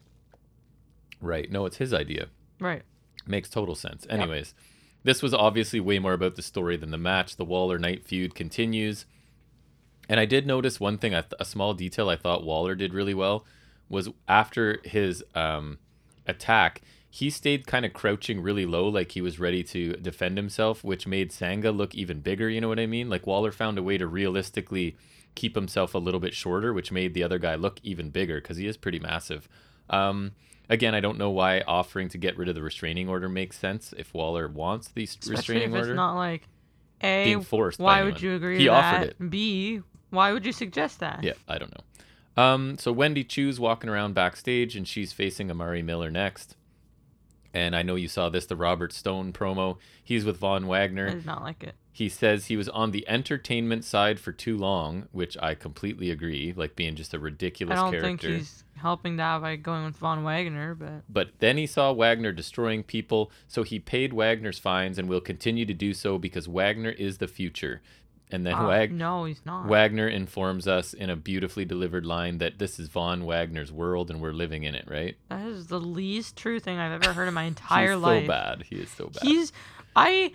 Right? 1.21 1.51
No, 1.51 1.65
it's 1.65 1.77
his 1.77 1.93
idea. 1.93 2.27
Right. 2.59 2.83
Makes 3.25 3.49
total 3.49 3.75
sense. 3.75 4.05
Anyways, 4.09 4.53
this 5.03 5.23
was 5.23 5.33
obviously 5.33 5.79
way 5.79 5.97
more 5.99 6.13
about 6.13 6.35
the 6.35 6.41
story 6.43 6.77
than 6.77 6.91
the 6.91 6.97
match. 6.97 7.35
The 7.37 7.45
Waller 7.45 7.79
Knight 7.79 8.05
feud 8.05 8.35
continues. 8.35 9.05
And 10.07 10.19
I 10.19 10.25
did 10.25 10.45
notice 10.45 10.79
one 10.79 10.97
thing, 10.97 11.11
th- 11.11 11.25
a 11.39 11.45
small 11.45 11.73
detail 11.73 12.09
I 12.09 12.15
thought 12.15 12.43
Waller 12.45 12.75
did 12.75 12.93
really 12.93 13.13
well 13.13 13.45
was 13.89 14.09
after 14.27 14.79
his 14.83 15.23
um, 15.35 15.77
attack, 16.27 16.81
he 17.09 17.29
stayed 17.29 17.65
kind 17.67 17.85
of 17.85 17.93
crouching 17.93 18.41
really 18.41 18.65
low, 18.65 18.87
like 18.89 19.11
he 19.13 19.21
was 19.21 19.39
ready 19.39 19.63
to 19.63 19.93
defend 19.93 20.37
himself, 20.37 20.83
which 20.83 21.07
made 21.07 21.31
Sanga 21.31 21.71
look 21.71 21.95
even 21.95 22.19
bigger. 22.19 22.49
You 22.49 22.59
know 22.61 22.67
what 22.67 22.79
I 22.79 22.87
mean? 22.87 23.09
Like 23.09 23.25
Waller 23.25 23.51
found 23.51 23.77
a 23.77 23.83
way 23.83 23.97
to 23.97 24.05
realistically 24.07 24.97
keep 25.33 25.55
himself 25.55 25.93
a 25.95 25.97
little 25.97 26.19
bit 26.19 26.33
shorter, 26.33 26.73
which 26.73 26.91
made 26.91 27.13
the 27.13 27.23
other 27.23 27.39
guy 27.39 27.55
look 27.55 27.79
even 27.83 28.09
bigger 28.09 28.41
because 28.41 28.57
he 28.57 28.67
is 28.67 28.75
pretty 28.77 28.99
massive. 28.99 29.47
Um, 29.89 30.31
again, 30.69 30.93
I 30.95 30.99
don't 30.99 31.17
know 31.17 31.29
why 31.29 31.61
offering 31.67 32.09
to 32.09 32.17
get 32.17 32.37
rid 32.37 32.49
of 32.49 32.55
the 32.55 32.61
restraining 32.63 33.07
order 33.07 33.29
makes 33.29 33.57
sense 33.57 33.93
if 33.97 34.13
Waller 34.13 34.47
wants 34.47 34.89
the 34.89 35.03
Especially 35.03 35.35
restraining 35.35 35.69
if 35.69 35.75
order. 35.75 35.91
it's 35.91 35.95
not 35.95 36.15
like 36.15 36.47
a. 37.01 37.23
Being 37.25 37.41
forced 37.43 37.79
Why 37.79 38.03
would 38.03 38.15
anyone. 38.15 38.23
you 38.23 38.35
agree 38.35 38.57
He 38.57 38.65
to 38.65 38.71
offered 38.71 39.01
that? 39.09 39.15
it. 39.21 39.29
B. 39.29 39.81
Why 40.15 40.31
would 40.33 40.45
you 40.45 40.51
suggest 40.51 40.99
that? 40.99 41.23
Yeah, 41.23 41.33
I 41.47 41.57
don't 41.57 41.71
know. 41.73 42.43
Um, 42.43 42.77
so 42.77 42.91
Wendy 42.91 43.23
Choo's 43.23 43.59
walking 43.59 43.89
around 43.89 44.13
backstage, 44.13 44.75
and 44.75 44.87
she's 44.87 45.13
facing 45.13 45.49
Amari 45.51 45.81
Miller 45.81 46.11
next. 46.11 46.55
And 47.53 47.73
I 47.73 47.83
know 47.83 47.95
you 47.95 48.09
saw 48.09 48.27
this, 48.29 48.45
the 48.45 48.57
Robert 48.57 48.91
Stone 48.91 49.31
promo. 49.31 49.77
He's 50.03 50.25
with 50.25 50.37
Von 50.37 50.65
I 50.65 50.67
Wagner. 50.67 51.09
did 51.11 51.25
not 51.25 51.41
like 51.41 51.63
it. 51.63 51.75
He 51.93 52.09
says 52.09 52.47
he 52.47 52.57
was 52.57 52.67
on 52.67 52.91
the 52.91 53.07
entertainment 53.07 53.85
side 53.85 54.19
for 54.19 54.33
too 54.33 54.57
long, 54.57 55.07
which 55.13 55.37
I 55.41 55.55
completely 55.55 56.11
agree, 56.11 56.53
like 56.53 56.75
being 56.75 56.95
just 56.95 57.13
a 57.13 57.19
ridiculous 57.19 57.79
I 57.79 57.83
don't 57.83 57.91
character. 57.91 58.27
think 58.27 58.39
he's 58.39 58.65
helping 58.75 59.15
that 59.15 59.39
by 59.39 59.55
going 59.55 59.85
with 59.85 59.95
Von 59.95 60.25
Wagner, 60.25 60.75
but 60.75 61.03
But 61.07 61.29
then 61.39 61.55
he 61.55 61.65
saw 61.65 61.93
Wagner 61.93 62.33
destroying 62.33 62.83
people, 62.83 63.31
so 63.47 63.63
he 63.63 63.79
paid 63.79 64.11
Wagner's 64.11 64.59
fines 64.59 64.97
and 64.97 65.07
will 65.07 65.21
continue 65.21 65.65
to 65.65 65.73
do 65.73 65.93
so 65.93 66.17
because 66.17 66.49
Wagner 66.49 66.89
is 66.89 67.19
the 67.19 67.29
future. 67.29 67.81
And 68.31 68.45
then 68.45 68.55
uh, 68.55 68.67
Wag- 68.67 68.91
no, 68.91 69.25
he's 69.25 69.41
not. 69.45 69.67
Wagner 69.67 70.07
informs 70.07 70.67
us 70.67 70.93
in 70.93 71.09
a 71.11 71.15
beautifully 71.15 71.63
delivered 71.63 72.05
line 72.05 72.39
that 72.39 72.57
this 72.57 72.79
is 72.79 72.87
Von 72.89 73.23
Wagner's 73.25 73.71
world 73.71 74.09
and 74.09 74.19
we're 74.19 74.33
living 74.33 74.63
in 74.63 74.73
it, 74.75 74.85
right? 74.89 75.15
that 75.29 75.45
is 75.47 75.67
the 75.67 75.79
least 75.79 76.35
true 76.35 76.59
thing 76.59 76.77
I've 76.79 77.03
ever 77.03 77.13
heard 77.13 77.27
in 77.27 77.33
my 77.35 77.43
entire 77.53 77.95
life. 77.95 78.21
He's 78.21 78.27
life. 78.29 78.37
so 78.39 78.55
bad. 78.57 78.63
He 78.69 78.75
is 78.77 78.89
so 78.89 79.05
bad. 79.07 79.23
He's 79.23 79.53
I 79.95 80.31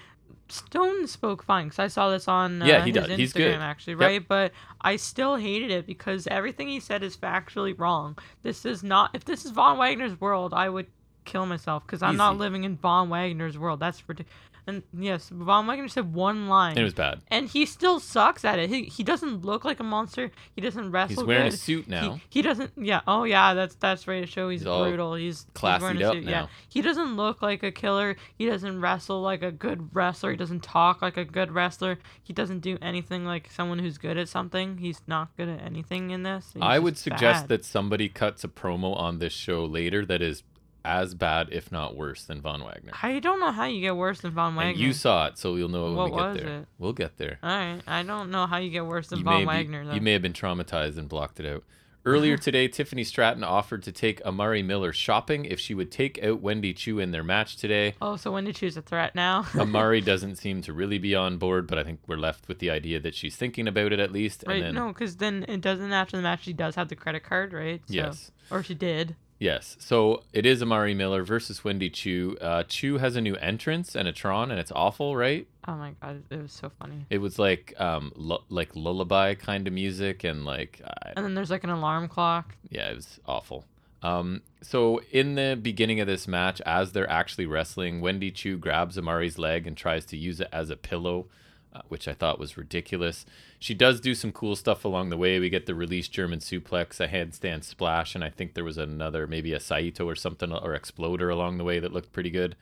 Stone 0.48 1.06
spoke 1.06 1.42
fine 1.44 1.66
because 1.66 1.78
I 1.78 1.86
saw 1.88 2.10
this 2.10 2.26
on 2.26 2.62
uh, 2.62 2.66
Yeah, 2.66 2.84
he 2.84 2.90
his 2.90 3.06
does. 3.06 3.16
He's 3.18 3.32
Instagram 3.32 3.34
good. 3.54 3.60
actually, 3.60 3.92
Yep. 3.94 4.00
right? 4.00 4.26
But 4.28 4.52
I 4.80 4.96
still 4.96 5.36
hated 5.36 5.70
it 5.70 5.86
because 5.86 6.26
everything 6.26 6.68
he 6.68 6.80
said 6.80 7.02
is 7.04 7.16
factually 7.16 7.78
wrong. 7.78 8.18
This 8.42 8.64
is 8.64 8.82
not. 8.82 9.10
If 9.14 9.24
this 9.24 9.44
is 9.44 9.52
Von 9.52 9.78
Wagner's 9.78 10.20
world, 10.20 10.52
I 10.54 10.68
would 10.68 10.86
kill 11.24 11.46
myself 11.46 11.86
because 11.86 12.02
I'm 12.02 12.16
not 12.16 12.36
living 12.38 12.64
in 12.64 12.76
Von 12.76 13.10
Wagner's 13.10 13.56
world. 13.58 13.78
That's 13.78 14.02
ridiculous. 14.08 14.32
And 14.66 14.82
yes, 14.92 15.30
Von 15.30 15.66
Wagner 15.66 15.88
said 15.88 16.12
one 16.12 16.48
line, 16.48 16.76
it 16.76 16.82
was 16.82 16.94
bad. 16.94 17.20
and 17.28 17.48
he 17.48 17.66
still 17.66 17.98
sucks 17.98 18.44
at 18.44 18.58
it. 18.58 18.68
He, 18.68 18.84
he 18.84 19.02
doesn't 19.02 19.44
look 19.44 19.64
like 19.64 19.80
a 19.80 19.84
monster. 19.84 20.30
He 20.54 20.60
doesn't 20.60 20.90
wrestle. 20.90 21.22
He's 21.22 21.24
wearing 21.24 21.46
a 21.46 21.52
suit 21.52 21.88
now. 21.88 22.20
He, 22.28 22.42
doesn't. 22.42 22.72
Yeah. 22.76 23.00
Oh 23.06 23.24
yeah. 23.24 23.54
That's 23.54 23.74
that's 23.76 24.06
right 24.06 24.20
to 24.20 24.26
show 24.26 24.48
he's, 24.48 24.60
He's 24.60 24.66
brutal. 24.66 25.14
He's 25.14 25.30
he's 25.30 25.46
classied 25.54 25.82
wearing 25.82 26.02
a 26.02 26.08
up 26.08 26.14
suit. 26.14 26.24
Yeah. 26.24 26.46
He 26.68 26.82
doesn't 26.82 27.16
look 27.16 27.42
like 27.42 27.62
a 27.62 27.70
killer. 27.70 28.16
He 28.36 28.46
doesn't 28.46 28.80
wrestle 28.80 29.22
like 29.22 29.42
a 29.42 29.52
good 29.52 29.94
wrestler. 29.94 30.32
He 30.32 30.36
doesn't 30.36 30.62
talk 30.62 31.02
like 31.02 31.16
a 31.16 31.24
good 31.24 31.52
wrestler. 31.52 31.98
He 32.22 32.32
doesn't 32.32 32.60
do 32.60 32.78
anything 32.82 33.24
like 33.24 33.50
someone 33.50 33.78
who's 33.78 33.98
good 33.98 34.18
at 34.18 34.28
something. 34.28 34.78
He's 34.78 35.00
not 35.06 35.36
good 35.36 35.48
at 35.48 35.60
anything 35.62 36.10
in 36.10 36.22
this. 36.22 36.50
He's 36.54 36.62
I 36.62 36.78
would 36.78 36.98
suggest 36.98 37.42
bad. 37.42 37.48
that 37.48 37.64
somebody 37.64 38.08
cuts 38.08 38.44
a 38.44 38.48
promo 38.48 38.96
on 38.96 39.18
this 39.18 39.32
show 39.32 39.64
later 39.64 40.04
that 40.06 40.22
is 40.22 40.42
as 40.84 41.14
bad, 41.14 41.48
if 41.52 41.70
not 41.70 41.96
worse, 41.96 42.24
than 42.24 42.40
Von 42.40 42.62
Wagner. 42.62 42.92
I 43.02 43.18
don't 43.20 43.40
know 43.40 43.52
how 43.52 43.64
you 43.66 43.80
get 43.80 43.96
worse 43.96 44.20
than 44.20 44.32
Von 44.32 44.54
Wagner. 44.54 44.70
And 44.70 44.78
you 44.78 44.92
saw 44.92 45.26
it, 45.26 45.38
so 45.38 45.56
you'll 45.56 45.68
know 45.68 45.84
when 45.86 45.94
What 45.96 46.10
we 46.12 46.16
get 46.18 46.26
was 46.32 46.36
there. 46.38 46.58
it? 46.60 46.66
We'll 46.78 46.92
get 46.92 47.16
there. 47.18 47.38
All 47.42 47.50
right. 47.50 47.80
I 47.86 48.02
don't 48.02 48.30
know 48.30 48.46
how 48.46 48.58
you 48.58 48.70
get 48.70 48.86
worse 48.86 49.08
than 49.08 49.18
You 49.20 49.24
Von 49.24 49.34
may, 49.34 49.40
be- 49.40 49.46
Wagner 49.46 49.84
though. 49.86 49.92
you 49.94 50.00
may 50.00 50.12
have 50.12 50.22
been 50.22 50.32
traumatized 50.32 50.96
and 50.98 51.08
blocked 51.08 51.40
it 51.40 51.46
out. 51.46 51.64
Earlier 52.06 52.36
today, 52.38 52.66
Tiffany 52.66 53.04
Stratton 53.04 53.44
offered 53.44 53.82
to 53.82 53.92
take 53.92 54.22
Amari 54.22 54.62
Miller 54.62 54.90
shopping 54.90 55.44
if 55.44 55.60
she 55.60 55.74
would 55.74 55.90
take 55.92 56.22
out 56.24 56.40
Wendy 56.40 56.72
Choo 56.72 56.98
in 56.98 57.10
their 57.10 57.22
match 57.22 57.56
today. 57.58 57.94
Oh, 58.00 58.16
so 58.16 58.32
Wendy 58.32 58.54
Choo's 58.54 58.78
a 58.78 58.80
threat 58.82 59.14
now? 59.14 59.44
Amari 59.54 60.00
doesn't 60.00 60.36
seem 60.36 60.62
to 60.62 60.72
really 60.72 60.96
be 60.98 61.14
on 61.14 61.36
board, 61.36 61.66
but 61.66 61.76
I 61.76 61.84
think 61.84 62.00
we're 62.06 62.16
left 62.16 62.48
with 62.48 62.58
the 62.58 62.70
idea 62.70 63.00
that 63.00 63.14
she's 63.14 63.36
thinking 63.36 63.68
about 63.68 63.92
it 63.92 64.00
at 64.00 64.12
least. 64.12 64.44
right? 64.46 64.56
and 64.56 64.64
then, 64.64 64.74
No, 64.76 64.88
because 64.88 65.16
then 65.18 65.44
it 65.46 65.60
doesn't 65.60 65.92
after 65.92 66.16
the 66.16 66.22
match. 66.22 66.44
She 66.44 66.54
does 66.54 66.74
have 66.76 66.88
the 66.88 66.96
credit 66.96 67.22
card, 67.22 67.52
right? 67.52 67.82
So, 67.86 67.92
Yes. 67.94 68.30
Or 68.50 68.62
she 68.62 68.74
did. 68.74 69.14
Yes. 69.40 69.76
So 69.80 70.22
it 70.34 70.44
is 70.46 70.62
Amari 70.62 70.92
Miller 70.94 71.24
versus 71.24 71.64
Wendy 71.64 71.88
Choo. 71.90 72.36
Uh, 72.40 72.62
Choo 72.64 72.98
has 72.98 73.16
a 73.16 73.20
new 73.22 73.34
entrance 73.36 73.96
and 73.96 74.06
a 74.06 74.12
Tron, 74.12 74.50
and 74.50 74.60
it's 74.60 74.70
awful, 74.70 75.16
right? 75.16 75.48
Oh 75.66 75.74
my 75.74 75.94
god, 76.02 76.22
it 76.30 76.42
was 76.42 76.52
so 76.52 76.70
funny. 76.78 77.06
It 77.10 77.18
was 77.18 77.38
like 77.38 77.72
um 77.80 78.12
lu- 78.14 78.44
like 78.50 78.76
lullaby 78.76 79.34
kind 79.34 79.66
of 79.66 79.72
music, 79.72 80.24
and 80.24 80.44
like 80.44 80.82
I, 80.86 81.14
And 81.16 81.24
then 81.24 81.34
there's 81.34 81.50
like 81.50 81.64
an 81.64 81.70
alarm 81.70 82.06
clock. 82.06 82.54
yeah, 82.68 82.90
it 82.90 82.96
was 82.96 83.18
awful. 83.26 83.64
Um, 84.02 84.42
so 84.62 85.00
in 85.10 85.34
the 85.34 85.58
beginning 85.60 86.00
of 86.00 86.06
this 86.06 86.28
match, 86.28 86.60
as 86.66 86.92
they're 86.92 87.10
actually 87.10 87.46
wrestling, 87.46 88.00
Wendy 88.02 88.30
Choo 88.30 88.56
grabs 88.58 88.96
Amari's 88.98 89.38
leg 89.38 89.66
and 89.66 89.76
tries 89.76 90.04
to 90.06 90.16
use 90.18 90.40
it 90.40 90.48
as 90.52 90.68
a 90.70 90.76
pillow, 90.76 91.26
uh, 91.72 91.82
which 91.88 92.08
I 92.08 92.14
thought 92.14 92.38
was 92.38 92.56
ridiculous. 92.56 93.24
She 93.58 93.74
does 93.74 94.00
do 94.00 94.14
some 94.14 94.32
cool 94.32 94.56
stuff 94.56 94.84
along 94.84 95.10
the 95.10 95.16
way. 95.16 95.38
We 95.38 95.50
get 95.50 95.66
the 95.66 95.74
release 95.74 96.08
German 96.08 96.40
suplex, 96.40 96.98
a 97.00 97.08
handstand 97.08 97.64
splash, 97.64 98.14
and 98.14 98.24
I 98.24 98.30
think 98.30 98.54
there 98.54 98.64
was 98.64 98.78
another, 98.78 99.26
maybe 99.26 99.52
a 99.52 99.60
Saito 99.60 100.08
or 100.08 100.14
something, 100.16 100.52
or 100.52 100.74
exploder 100.74 101.30
along 101.30 101.58
the 101.58 101.64
way 101.64 101.78
that 101.78 101.92
looked 101.92 102.12
pretty 102.12 102.30
good. 102.30 102.56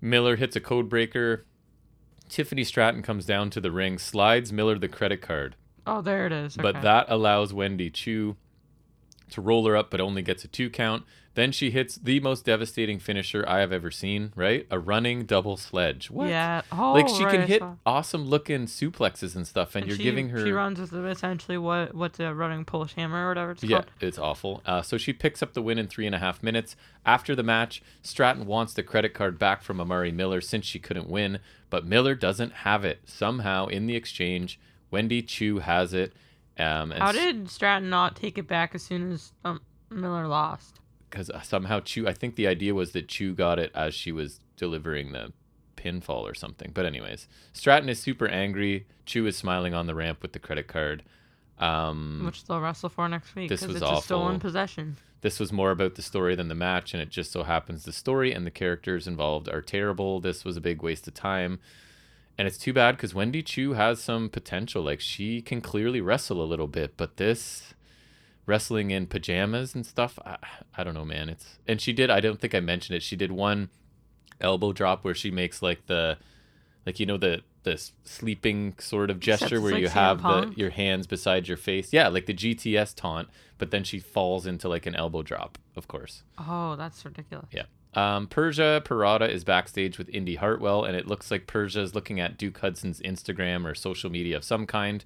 Miller 0.00 0.36
hits 0.36 0.56
a 0.56 0.60
code 0.60 0.88
breaker. 0.88 1.44
Tiffany 2.28 2.64
Stratton 2.64 3.02
comes 3.02 3.26
down 3.26 3.50
to 3.50 3.60
the 3.60 3.70
ring, 3.70 3.98
slides 3.98 4.52
Miller 4.52 4.78
the 4.78 4.88
credit 4.88 5.20
card, 5.20 5.56
Oh, 5.86 6.00
there 6.00 6.26
it 6.26 6.32
is. 6.32 6.56
but 6.56 6.76
okay. 6.76 6.80
that 6.82 7.06
allows 7.08 7.52
Wendy 7.52 7.90
Choo 7.90 8.36
to 9.30 9.40
roll 9.40 9.66
her 9.66 9.76
up, 9.76 9.90
but 9.90 10.00
only 10.00 10.22
gets 10.22 10.44
a 10.44 10.48
two 10.48 10.70
count. 10.70 11.04
Then 11.34 11.50
she 11.50 11.72
hits 11.72 11.96
the 11.96 12.20
most 12.20 12.44
devastating 12.44 13.00
finisher 13.00 13.44
I 13.48 13.58
have 13.58 13.72
ever 13.72 13.90
seen, 13.90 14.32
right? 14.36 14.68
A 14.70 14.78
running 14.78 15.24
double 15.24 15.56
sledge. 15.56 16.08
What? 16.08 16.28
Yeah. 16.28 16.62
Oh, 16.70 16.92
like 16.92 17.08
she 17.08 17.24
right, 17.24 17.38
can 17.38 17.48
hit 17.48 17.60
awesome 17.84 18.24
looking 18.24 18.66
suplexes 18.66 19.34
and 19.34 19.44
stuff, 19.44 19.74
and, 19.74 19.82
And 19.82 19.88
you're 19.88 19.96
she, 19.96 20.04
giving 20.04 20.28
her. 20.28 20.44
She 20.44 20.52
runs 20.52 20.78
with 20.78 20.94
essentially 20.94 21.58
what 21.58 21.92
what's 21.92 22.20
a 22.20 22.32
running 22.32 22.64
Polish 22.64 22.94
hammer 22.94 23.24
or 23.24 23.28
whatever 23.30 23.50
it's 23.50 23.64
Yeah, 23.64 23.78
called. 23.78 23.90
Yeah, 24.00 24.08
it's 24.08 24.18
awful. 24.18 24.62
Uh, 24.64 24.82
so 24.82 24.96
she 24.96 25.12
picks 25.12 25.42
up 25.42 25.54
the 25.54 25.62
win 25.62 25.76
in 25.76 25.88
three 25.88 26.06
and 26.06 26.14
a 26.14 26.18
half 26.18 26.40
minutes. 26.40 26.76
After 27.04 27.34
the 27.34 27.42
match, 27.42 27.82
Stratton 28.02 28.46
wants 28.46 28.72
the 28.74 28.84
credit 28.84 29.12
card 29.12 29.36
back 29.36 29.62
from 29.62 29.80
Amari 29.80 30.12
Miller 30.12 30.40
since 30.40 30.64
she 30.64 30.78
couldn't 30.78 31.08
win, 31.10 31.40
but 31.68 31.84
Miller 31.84 32.14
doesn't 32.14 32.52
have 32.52 32.84
it. 32.84 33.00
Somehow, 33.06 33.66
in 33.66 33.86
the 33.86 33.96
exchange, 33.96 34.60
Wendy 34.92 35.20
Choo 35.20 35.58
has 35.58 35.92
it. 35.92 36.12
Um, 36.58 36.90
How 36.92 37.12
did 37.12 37.50
Stratton 37.50 37.90
not 37.90 38.16
take 38.16 38.38
it 38.38 38.46
back 38.46 38.74
as 38.74 38.82
soon 38.82 39.12
as 39.12 39.32
um, 39.44 39.60
Miller 39.90 40.26
lost? 40.28 40.80
Because 41.10 41.30
somehow 41.42 41.80
Choo, 41.80 42.06
I 42.08 42.12
think 42.12 42.34
the 42.36 42.46
idea 42.46 42.74
was 42.74 42.92
that 42.92 43.08
Choo 43.08 43.34
got 43.34 43.58
it 43.58 43.70
as 43.74 43.94
she 43.94 44.12
was 44.12 44.40
delivering 44.56 45.12
the 45.12 45.32
pinfall 45.76 46.22
or 46.22 46.34
something. 46.34 46.70
But 46.74 46.86
anyways, 46.86 47.28
Stratton 47.52 47.88
is 47.88 48.00
super 48.00 48.26
angry. 48.26 48.86
Choo 49.06 49.26
is 49.26 49.36
smiling 49.36 49.74
on 49.74 49.86
the 49.86 49.94
ramp 49.94 50.22
with 50.22 50.32
the 50.32 50.38
credit 50.38 50.66
card. 50.66 51.02
Um, 51.58 52.22
Which 52.26 52.44
they'll 52.44 52.60
wrestle 52.60 52.88
for 52.88 53.08
next 53.08 53.34
week 53.36 53.48
This 53.48 53.64
was 53.64 53.76
it's 53.76 53.84
a 53.84 54.00
stolen 54.02 54.26
awful. 54.36 54.40
possession. 54.40 54.96
this 55.20 55.38
was 55.38 55.52
more 55.52 55.70
about 55.70 55.94
the 55.94 56.02
story 56.02 56.34
than 56.34 56.48
the 56.48 56.54
match, 56.56 56.92
and 56.94 57.00
it 57.02 57.10
just 57.10 57.30
so 57.30 57.44
happens 57.44 57.84
the 57.84 57.92
story 57.92 58.32
and 58.32 58.44
the 58.44 58.50
characters 58.50 59.06
involved 59.06 59.48
are 59.48 59.62
terrible. 59.62 60.18
This 60.20 60.44
was 60.44 60.56
a 60.56 60.60
big 60.60 60.82
waste 60.82 61.06
of 61.06 61.14
time. 61.14 61.60
And 62.36 62.48
it's 62.48 62.58
too 62.58 62.72
bad 62.72 62.96
because 62.96 63.14
Wendy 63.14 63.42
Choo 63.42 63.74
has 63.74 64.02
some 64.02 64.28
potential. 64.28 64.82
Like 64.82 65.00
she 65.00 65.40
can 65.40 65.60
clearly 65.60 66.00
wrestle 66.00 66.42
a 66.42 66.44
little 66.44 66.66
bit, 66.66 66.96
but 66.96 67.16
this 67.16 67.74
wrestling 68.46 68.90
in 68.90 69.06
pajamas 69.06 69.74
and 69.74 69.86
stuff, 69.86 70.18
I, 70.24 70.36
I 70.76 70.84
don't 70.84 70.94
know, 70.94 71.04
man. 71.04 71.28
It's 71.28 71.58
and 71.66 71.80
she 71.80 71.92
did. 71.92 72.10
I 72.10 72.20
don't 72.20 72.40
think 72.40 72.54
I 72.54 72.60
mentioned 72.60 72.96
it. 72.96 73.02
She 73.02 73.16
did 73.16 73.32
one 73.32 73.70
elbow 74.40 74.72
drop 74.72 75.04
where 75.04 75.14
she 75.14 75.30
makes 75.30 75.62
like 75.62 75.86
the, 75.86 76.18
like 76.84 76.98
you 76.98 77.06
know 77.06 77.16
the 77.16 77.42
the 77.62 77.82
sleeping 78.04 78.74
sort 78.78 79.10
of 79.10 79.18
gesture 79.18 79.60
where 79.60 79.72
like 79.72 79.80
you 79.80 79.88
have 79.88 80.22
the 80.22 80.52
your 80.56 80.70
hands 80.70 81.06
beside 81.06 81.48
your 81.48 81.56
face. 81.56 81.92
Yeah, 81.92 82.08
like 82.08 82.26
the 82.26 82.34
GTS 82.34 82.94
taunt, 82.94 83.28
but 83.58 83.70
then 83.70 83.84
she 83.84 83.98
falls 83.98 84.46
into 84.46 84.68
like 84.68 84.86
an 84.86 84.94
elbow 84.94 85.22
drop, 85.22 85.58
of 85.76 85.88
course. 85.88 86.22
Oh, 86.38 86.76
that's 86.76 87.04
ridiculous. 87.04 87.46
Yeah. 87.52 87.64
Um, 87.94 88.26
Persia 88.26 88.82
Pirotta 88.84 89.28
is 89.28 89.44
backstage 89.44 89.98
with 89.98 90.08
Indi 90.08 90.34
Hartwell, 90.36 90.84
and 90.84 90.96
it 90.96 91.06
looks 91.06 91.30
like 91.30 91.46
Persia 91.46 91.80
is 91.80 91.94
looking 91.94 92.20
at 92.20 92.36
Duke 92.36 92.58
Hudson's 92.58 93.00
Instagram 93.00 93.64
or 93.64 93.74
social 93.74 94.10
media 94.10 94.36
of 94.36 94.44
some 94.44 94.66
kind. 94.66 95.04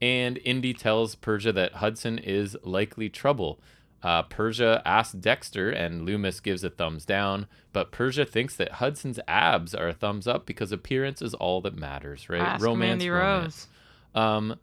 And 0.00 0.38
Indi 0.44 0.72
tells 0.72 1.14
Persia 1.14 1.52
that 1.52 1.74
Hudson 1.74 2.18
is 2.18 2.56
likely 2.62 3.10
trouble. 3.10 3.60
Uh, 4.02 4.22
Persia 4.22 4.80
asks 4.86 5.12
Dexter, 5.12 5.70
and 5.70 6.08
Lumis 6.08 6.42
gives 6.42 6.64
a 6.64 6.70
thumbs 6.70 7.04
down, 7.04 7.46
but 7.74 7.92
Persia 7.92 8.24
thinks 8.24 8.56
that 8.56 8.72
Hudson's 8.72 9.20
abs 9.28 9.74
are 9.74 9.88
a 9.88 9.92
thumbs 9.92 10.26
up 10.26 10.46
because 10.46 10.72
appearance 10.72 11.20
is 11.20 11.34
all 11.34 11.60
that 11.60 11.76
matters, 11.76 12.30
right? 12.30 12.40
Ask 12.40 12.64
Mandy 12.66 13.10
romance. 13.10 13.68
Rose. 14.14 14.24
Um, 14.24 14.56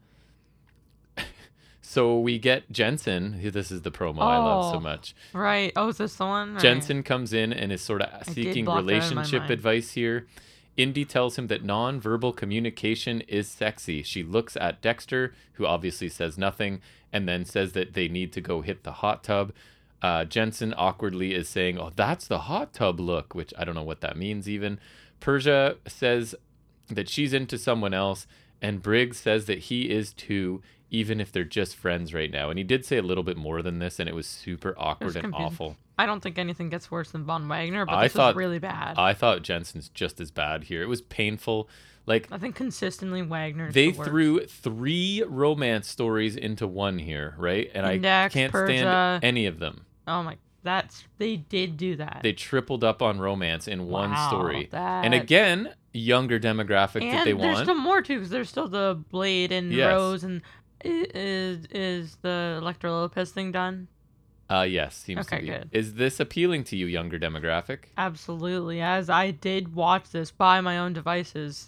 so 1.89 2.19
we 2.19 2.37
get 2.37 2.69
Jensen. 2.69 3.39
This 3.51 3.71
is 3.71 3.81
the 3.83 3.91
promo 3.91 4.19
I 4.21 4.37
love 4.37 4.71
so 4.71 4.77
Oh. 4.77 4.81
much. 4.81 5.15
Right. 5.31 5.71
Oh, 5.77 5.87
is 5.87 5.97
this 5.97 6.15
the 6.15 6.25
one? 6.25 6.53
Right. 6.55 6.61
Jensen 6.61 7.01
comes 7.01 7.31
in 7.31 7.53
and 7.53 7.71
is 7.71 7.81
sort 7.81 8.01
of 8.01 8.25
seeking 8.27 8.65
relationship 8.65 9.49
advice 9.49 9.91
here. 9.93 10.27
Indi 10.75 11.05
tells 11.05 11.37
him 11.37 11.47
that 11.47 11.63
nonverbal 11.63 12.35
communication 12.35 13.21
is 13.21 13.47
sexy. 13.47 14.03
She 14.03 14.21
looks 14.21 14.55
at 14.57 14.81
Dexter, 14.81 15.33
who 15.53 15.65
obviously 15.65 16.09
says 16.09 16.37
nothing, 16.37 16.81
and 17.11 17.27
then 17.27 17.45
says 17.45 17.71
that 17.71 17.93
they 17.93 18.07
need 18.07 18.31
to 18.33 18.41
go 18.41 18.61
hit 18.61 18.83
the 18.83 18.91
hot 18.91 19.23
tub. 19.23 19.53
Uh, 20.01 20.25
Jensen 20.25 20.75
awkwardly 20.77 21.33
is 21.33 21.47
saying, 21.49 21.79
Oh, 21.79 21.91
that's 21.95 22.27
the 22.27 22.39
hot 22.41 22.73
tub 22.73 22.99
look, 22.99 23.33
which 23.33 23.53
I 23.57 23.63
don't 23.63 23.73
know 23.75 23.81
what 23.83 24.01
that 24.01 24.17
means 24.17 24.47
even. 24.47 24.79
Persia 25.19 25.77
says 25.87 26.35
that 26.89 27.09
she's 27.09 27.33
into 27.33 27.57
someone 27.57 27.93
else, 27.95 28.27
and 28.61 28.81
Briggs 28.83 29.17
says 29.17 29.45
that 29.45 29.57
he 29.59 29.89
is 29.89 30.13
too, 30.13 30.61
even 30.89 31.19
if 31.19 31.31
they're 31.31 31.43
just 31.43 31.75
friends 31.75 32.13
right 32.13 32.31
now. 32.31 32.49
And 32.49 32.57
he 32.57 32.63
did 32.63 32.85
say 32.85 32.97
a 32.97 33.01
little 33.01 33.23
bit 33.23 33.37
more 33.37 33.61
than 33.61 33.79
this, 33.79 33.99
and 33.99 34.07
it 34.07 34.15
was 34.15 34.25
super 34.27 34.73
awkward 34.77 35.15
and 35.15 35.23
confusing. 35.25 35.45
awful. 35.45 35.77
I 35.99 36.05
don't 36.05 36.21
think 36.21 36.37
anything 36.37 36.69
gets 36.69 36.89
worse 36.91 37.11
than 37.11 37.23
Von 37.25 37.47
Wagner, 37.47 37.85
but 37.85 37.95
I 37.95 38.03
this 38.05 38.13
thought- 38.13 38.35
was 38.35 38.39
really 38.43 38.59
bad. 38.59 38.97
I 38.97 39.13
thought 39.13 39.41
Jensen's 39.41 39.89
just 39.89 40.21
as 40.21 40.31
bad 40.31 40.65
here. 40.65 40.81
It 40.81 40.87
was 40.87 41.01
painful. 41.01 41.67
Like 42.05 42.29
I 42.31 42.37
think 42.37 42.55
consistently 42.55 43.21
Wagner. 43.21 43.69
they 43.71 43.91
threw 43.91 44.45
three 44.45 45.23
romance 45.27 45.89
stories 45.89 46.37
into 46.37 46.65
one 46.65 46.99
here, 46.99 47.35
right? 47.37 47.69
And 47.73 47.85
I 47.85 48.29
can't 48.29 48.51
Persia. 48.51 48.77
stand 48.77 49.23
any 49.25 49.45
of 49.45 49.59
them. 49.59 49.81
Oh 50.07 50.23
my, 50.23 50.37
that's 50.63 51.03
they 51.17 51.35
did 51.35 51.75
do 51.75 51.97
that. 51.97 52.21
They 52.23 52.31
tripled 52.31 52.85
up 52.85 53.01
on 53.01 53.19
romance 53.19 53.67
in 53.67 53.87
one 53.87 54.11
Wow, 54.11 54.27
story. 54.29 54.69
And 54.71 55.13
again, 55.13 55.73
younger 55.91 56.39
demographic 56.39 57.01
that 57.01 57.03
and 57.03 57.27
they 57.27 57.33
there's 57.33 57.55
want. 57.55 57.65
still 57.65 57.75
more 57.75 58.01
too, 58.01 58.15
because 58.15 58.29
there's 58.29 58.47
still 58.49 58.69
the 58.69 59.03
Blade 59.09 59.51
and 59.51 59.73
Yes. 59.73 59.91
Rose 59.91 60.23
and 60.23 60.41
is 60.83 61.65
is 61.71 62.17
the 62.21 62.55
Elektra 62.61 62.91
Lopez 62.91 63.31
thing 63.31 63.51
done? 63.51 63.87
Uh 64.49 64.61
yes, 64.61 64.95
seems 64.95 65.21
Okay, 65.27 65.37
to 65.37 65.41
be. 65.41 65.47
good. 65.49 65.69
Is 65.71 65.95
this 65.95 66.19
appealing 66.19 66.63
to 66.65 66.77
you, 66.77 66.85
younger 66.85 67.19
demographic? 67.19 67.79
Absolutely, 67.97 68.81
as 68.81 69.09
I 69.09 69.31
did 69.31 69.75
watch 69.75 70.09
this 70.11 70.31
by 70.31 70.61
my 70.61 70.77
own 70.77 70.93
devices, 70.93 71.67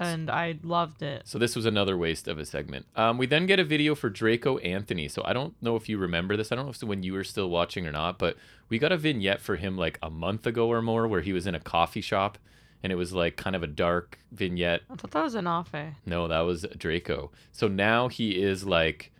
and 0.00 0.28
I 0.28 0.58
loved 0.64 1.02
it. 1.02 1.22
So 1.24 1.38
this 1.38 1.54
was 1.54 1.66
another 1.66 1.96
waste 1.96 2.26
of 2.26 2.38
a 2.38 2.44
segment. 2.44 2.86
Um, 2.96 3.16
we 3.16 3.26
then 3.26 3.46
get 3.46 3.60
a 3.60 3.64
video 3.64 3.94
for 3.94 4.10
Draco 4.10 4.58
Anthony. 4.58 5.06
So 5.08 5.22
I 5.24 5.32
don't 5.32 5.54
know 5.62 5.76
if 5.76 5.88
you 5.88 5.98
remember 5.98 6.36
this. 6.36 6.50
I 6.50 6.56
don't 6.56 6.64
know 6.64 6.70
if 6.70 6.76
it's 6.76 6.84
when 6.84 7.02
you 7.04 7.12
were 7.12 7.24
still 7.24 7.48
watching 7.48 7.86
or 7.86 7.92
not, 7.92 8.18
but 8.18 8.36
we 8.68 8.78
got 8.78 8.90
a 8.92 8.96
vignette 8.96 9.40
for 9.40 9.54
him 9.56 9.78
like 9.78 9.98
a 10.02 10.10
month 10.10 10.46
ago 10.46 10.68
or 10.68 10.82
more 10.82 11.06
where 11.06 11.20
he 11.20 11.32
was 11.32 11.46
in 11.46 11.54
a 11.54 11.60
coffee 11.60 12.00
shop 12.00 12.38
and 12.82 12.92
it 12.92 12.96
was 12.96 13.12
like 13.12 13.36
kind 13.36 13.56
of 13.56 13.62
a 13.62 13.66
dark 13.66 14.18
vignette. 14.32 14.82
I 14.90 14.94
thought 14.96 15.10
that 15.12 15.22
was 15.22 15.34
an 15.34 15.44
Afe. 15.46 15.94
No, 16.04 16.28
that 16.28 16.40
was 16.40 16.64
Draco. 16.76 17.30
So 17.52 17.68
now 17.68 18.08
he 18.08 18.40
is 18.42 18.64
like 18.64 19.12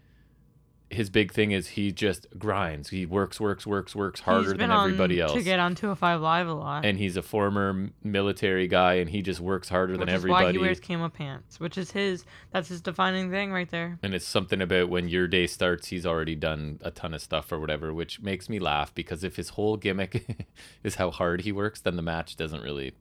his 0.88 1.10
big 1.10 1.32
thing 1.32 1.50
is 1.50 1.66
he 1.70 1.90
just 1.90 2.28
grinds. 2.38 2.90
He 2.90 3.06
works, 3.06 3.40
works, 3.40 3.66
works, 3.66 3.96
works 3.96 4.20
harder 4.20 4.52
than 4.56 4.70
everybody 4.70 5.20
else. 5.20 5.32
to 5.32 5.42
get 5.42 5.58
on 5.58 5.74
205 5.74 6.20
Live 6.20 6.46
a 6.46 6.54
lot. 6.54 6.84
and 6.84 6.96
he's 6.96 7.16
a 7.16 7.22
former 7.22 7.90
military 8.04 8.68
guy 8.68 8.94
and 8.94 9.10
he 9.10 9.20
just 9.20 9.40
works 9.40 9.68
harder 9.68 9.94
which 9.94 10.00
than 10.00 10.08
everybody. 10.10 10.44
why 10.46 10.52
he 10.52 10.58
wears 10.58 10.78
camo 10.78 11.08
pants, 11.08 11.58
which 11.58 11.76
is 11.76 11.90
his. 11.90 12.24
That's 12.52 12.68
his 12.68 12.80
defining 12.80 13.32
thing 13.32 13.50
right 13.52 13.68
there. 13.68 13.98
and 14.04 14.14
it's 14.14 14.24
something 14.24 14.62
about 14.62 14.88
when 14.88 15.08
your 15.08 15.26
day 15.26 15.48
starts 15.48 15.88
he's 15.88 16.06
already 16.06 16.36
done 16.36 16.78
a 16.82 16.92
ton 16.92 17.14
of 17.14 17.20
stuff 17.20 17.50
or 17.50 17.58
whatever 17.58 17.92
which 17.92 18.20
makes 18.20 18.48
me 18.48 18.60
laugh 18.60 18.94
because 18.94 19.24
if 19.24 19.34
his 19.34 19.50
whole 19.50 19.76
gimmick 19.76 20.46
is 20.84 20.94
how 20.94 21.10
hard 21.10 21.40
he 21.40 21.50
works 21.50 21.80
then 21.80 21.96
the 21.96 22.02
match 22.02 22.36
doesn't 22.36 22.62
really 22.62 22.92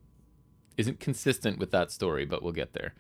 isn't 0.78 1.00
consistent 1.00 1.58
with 1.60 1.72
that 1.72 1.92
story 1.92 2.26
but 2.26 2.42
we'll 2.44 2.52
get 2.54 2.74
there 2.74 2.94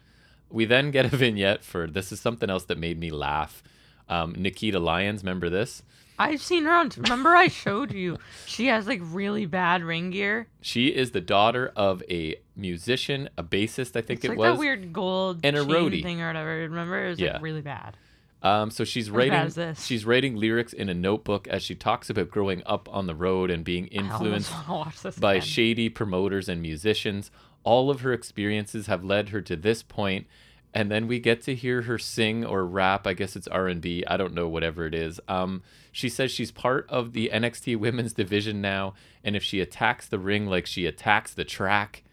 we 0.49 0.65
then 0.65 0.91
get 0.91 1.06
a 1.11 1.15
vignette 1.18 1.64
for 1.64 1.88
this 1.88 2.11
is 2.11 2.19
something 2.19 2.49
else 2.49 2.65
that 2.65 2.77
made 2.77 2.99
me 2.99 3.10
laugh 3.10 3.64
um, 4.10 4.34
nikita 4.38 4.80
lyons 4.80 5.23
remember 5.23 5.49
this 5.49 5.84
I've 6.18 6.41
seen 6.41 6.64
her 6.64 6.72
on. 6.72 6.91
Remember, 6.95 7.35
I 7.35 7.49
showed 7.49 7.91
you. 7.91 8.19
She 8.45 8.68
has 8.68 8.88
like 8.88 9.02
really 9.03 9.45
bad 9.45 9.84
ring 9.84 10.11
gear. 10.11 10.47
she 10.61 10.88
is 10.88 11.11
the 11.11 11.19
daughter 11.19 11.73
of 11.76 12.02
a 12.10 12.38
musician 12.56 13.27
a 13.38 13.43
bassist 13.43 13.97
i 13.97 14.02
think 14.02 14.19
It's 14.19 14.26
it 14.26 14.30
like 14.30 14.38
was 14.38 14.53
that 14.53 14.60
weird 14.60 14.93
gold 14.93 15.41
and 15.43 15.57
a 15.57 15.60
roadie. 15.60 16.02
thing 16.02 16.22
or 16.22 16.27
whatever. 16.27 16.56
Remember, 16.60 17.06
it 17.06 17.10
was 17.10 17.19
Yeah. 17.19 17.34
like 17.34 17.41
really 17.41 17.60
bad. 17.61 17.97
Um, 18.41 18.72
so 18.72 18.85
she's 18.85 19.07
As 19.07 19.11
writing 19.11 19.76
she's 19.76 20.06
writing 20.06 20.38
lyrics 20.38 20.72
in 20.72 20.88
a 20.88 20.93
notebook 20.93 21.49
as 21.49 21.61
she 21.64 21.76
talks 21.76 22.10
about 22.10 22.30
growing 22.30 22.61
up 22.65 22.88
on 22.93 23.07
the 23.07 23.15
road 23.15 23.52
and 23.52 23.65
being 23.65 23.88
influenced 24.02 24.53
want 24.53 24.65
to 24.68 24.72
watch 24.72 25.02
this 25.02 25.18
by 25.19 25.34
again. 25.34 25.45
shady 25.45 25.89
promoters 25.89 26.47
and 26.47 26.61
musicians. 26.61 27.30
All 27.66 27.90
of 27.90 28.02
her 28.02 28.14
experiences 28.14 28.88
have 28.88 29.04
led 29.04 29.30
her 29.30 29.42
to 29.42 29.56
this 29.58 29.84
point, 29.84 30.28
and 30.74 30.90
then 30.92 31.08
we 31.08 31.20
get 31.20 31.42
to 31.44 31.56
hear 31.56 31.82
her 31.84 31.98
sing 31.98 32.46
or 32.46 32.66
rap. 32.66 33.06
I 33.08 33.14
guess 33.14 33.36
it's 33.36 33.48
R 33.48 33.68
and 33.68 33.82
B. 33.82 34.04
I 34.08 34.16
don't 34.18 34.34
know, 34.34 34.48
whatever 34.48 34.86
it 34.86 34.94
is. 34.96 35.20
Um, 35.28 35.64
she 35.92 36.08
says 36.08 36.32
she's 36.32 36.52
part 36.52 36.86
of 36.90 37.14
the 37.14 37.30
NXT 37.34 37.78
Women's 37.78 38.14
Division 38.14 38.62
now, 38.62 38.94
and 39.24 39.36
if 39.36 39.44
she 39.44 39.60
attacks 39.60 40.08
the 40.08 40.20
ring 40.20 40.46
like 40.46 40.66
she 40.66 40.86
attacks 40.86 41.34
the 41.34 41.44
track, 41.44 42.04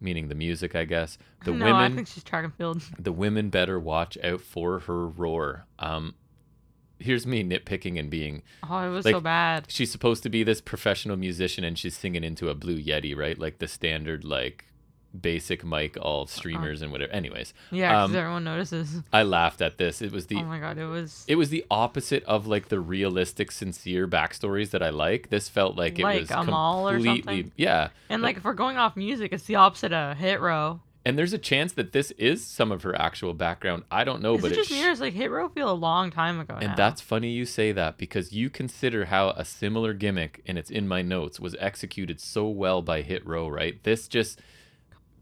meaning 0.00 0.28
the 0.28 0.34
music, 0.34 0.74
I 0.74 0.84
guess, 0.84 1.18
the 1.44 1.52
no, 1.52 1.66
I 1.66 1.72
women 1.72 1.96
think 1.96 2.08
she's 2.08 2.24
track 2.24 2.44
and 2.44 2.54
field. 2.54 2.82
the 2.98 3.12
women 3.12 3.50
better 3.50 3.78
watch 3.78 4.16
out 4.24 4.40
for 4.40 4.80
her 4.80 5.06
roar. 5.06 5.66
Um, 5.78 6.14
here's 6.98 7.26
me 7.26 7.42
nitpicking 7.44 7.98
and 7.98 8.08
being 8.08 8.42
Oh, 8.68 8.78
it 8.86 8.90
was 8.90 9.04
Like- 9.04 9.14
so 9.14 9.20
bad. 9.20 9.66
she's 9.68 9.90
supposed 9.90 10.22
to 10.22 10.30
be 10.30 10.42
this 10.44 10.60
professional 10.60 11.16
musician 11.16 11.64
and 11.64 11.76
she's 11.78 11.96
singing 11.96 12.22
into 12.24 12.48
a 12.48 12.54
blue 12.54 12.80
yeti 12.80 13.14
right 13.16 13.36
like 13.38 13.58
the 13.58 13.66
standard 13.68 14.24
like 14.24 14.64
basic 15.20 15.64
mic, 15.64 15.96
all 16.00 16.26
streamers 16.26 16.82
and 16.82 16.90
whatever. 16.92 17.12
Anyways, 17.12 17.54
Yeah, 17.70 17.90
because 17.92 18.10
Um, 18.10 18.16
everyone 18.16 18.44
notices. 18.44 19.02
I 19.12 19.22
laughed 19.22 19.60
at 19.62 19.78
this. 19.78 20.02
It 20.02 20.12
was 20.12 20.26
the 20.26 20.36
oh 20.36 20.44
my 20.44 20.58
god, 20.58 20.78
it 20.78 20.86
was 20.86 21.24
it 21.28 21.36
was 21.36 21.50
the 21.50 21.64
opposite 21.70 22.24
of 22.24 22.46
like 22.46 22.68
the 22.68 22.80
realistic, 22.80 23.50
sincere 23.52 24.06
backstories 24.08 24.70
that 24.70 24.82
I 24.82 24.90
like. 24.90 25.30
This 25.30 25.48
felt 25.48 25.76
like 25.76 25.98
it 25.98 26.02
Like 26.02 26.20
was 26.20 26.30
Amal 26.30 26.88
or 26.88 26.94
completely 26.94 27.42
something? 27.42 27.52
yeah. 27.56 27.88
and 28.08 28.22
like 28.22 28.36
if 28.36 28.44
we're 28.44 28.54
going 28.54 28.76
off 28.76 28.96
music, 28.96 29.32
it's 29.32 29.44
the 29.44 29.56
opposite 29.56 29.92
of 29.92 30.16
Hit 30.16 30.40
Row. 30.40 30.80
And 31.06 31.18
there's 31.18 31.34
a 31.34 31.38
chance 31.38 31.74
that 31.74 31.92
this 31.92 32.12
is 32.12 32.46
some 32.46 32.72
of 32.72 32.82
her 32.82 32.98
actual 32.98 33.34
background. 33.34 33.82
I 33.90 34.04
don't 34.04 34.22
know, 34.22 34.36
Is 34.36 34.40
but 34.40 34.52
it 34.52 34.54
just 34.54 34.70
sh- 34.70 34.72
me 34.72 34.94
like 34.94 35.12
Hit 35.12 35.30
Row 35.30 35.50
feel 35.50 35.70
a 35.70 35.74
long 35.74 36.10
time 36.10 36.40
ago 36.40 36.54
And 36.54 36.68
now? 36.68 36.74
that's 36.76 37.02
funny 37.02 37.28
you 37.30 37.44
say 37.44 37.72
that 37.72 37.98
because 37.98 38.32
you 38.32 38.48
consider 38.48 39.04
how 39.04 39.28
a 39.36 39.44
similar 39.44 39.92
gimmick, 39.92 40.40
and 40.46 40.56
it's 40.56 40.70
in 40.70 40.88
my 40.88 41.02
notes, 41.02 41.38
was 41.38 41.54
executed 41.60 42.20
so 42.22 42.48
well 42.48 42.80
by 42.80 43.02
Hit 43.02 43.26
Row, 43.26 43.48
right? 43.48 43.82
This 43.82 44.08
just, 44.08 44.40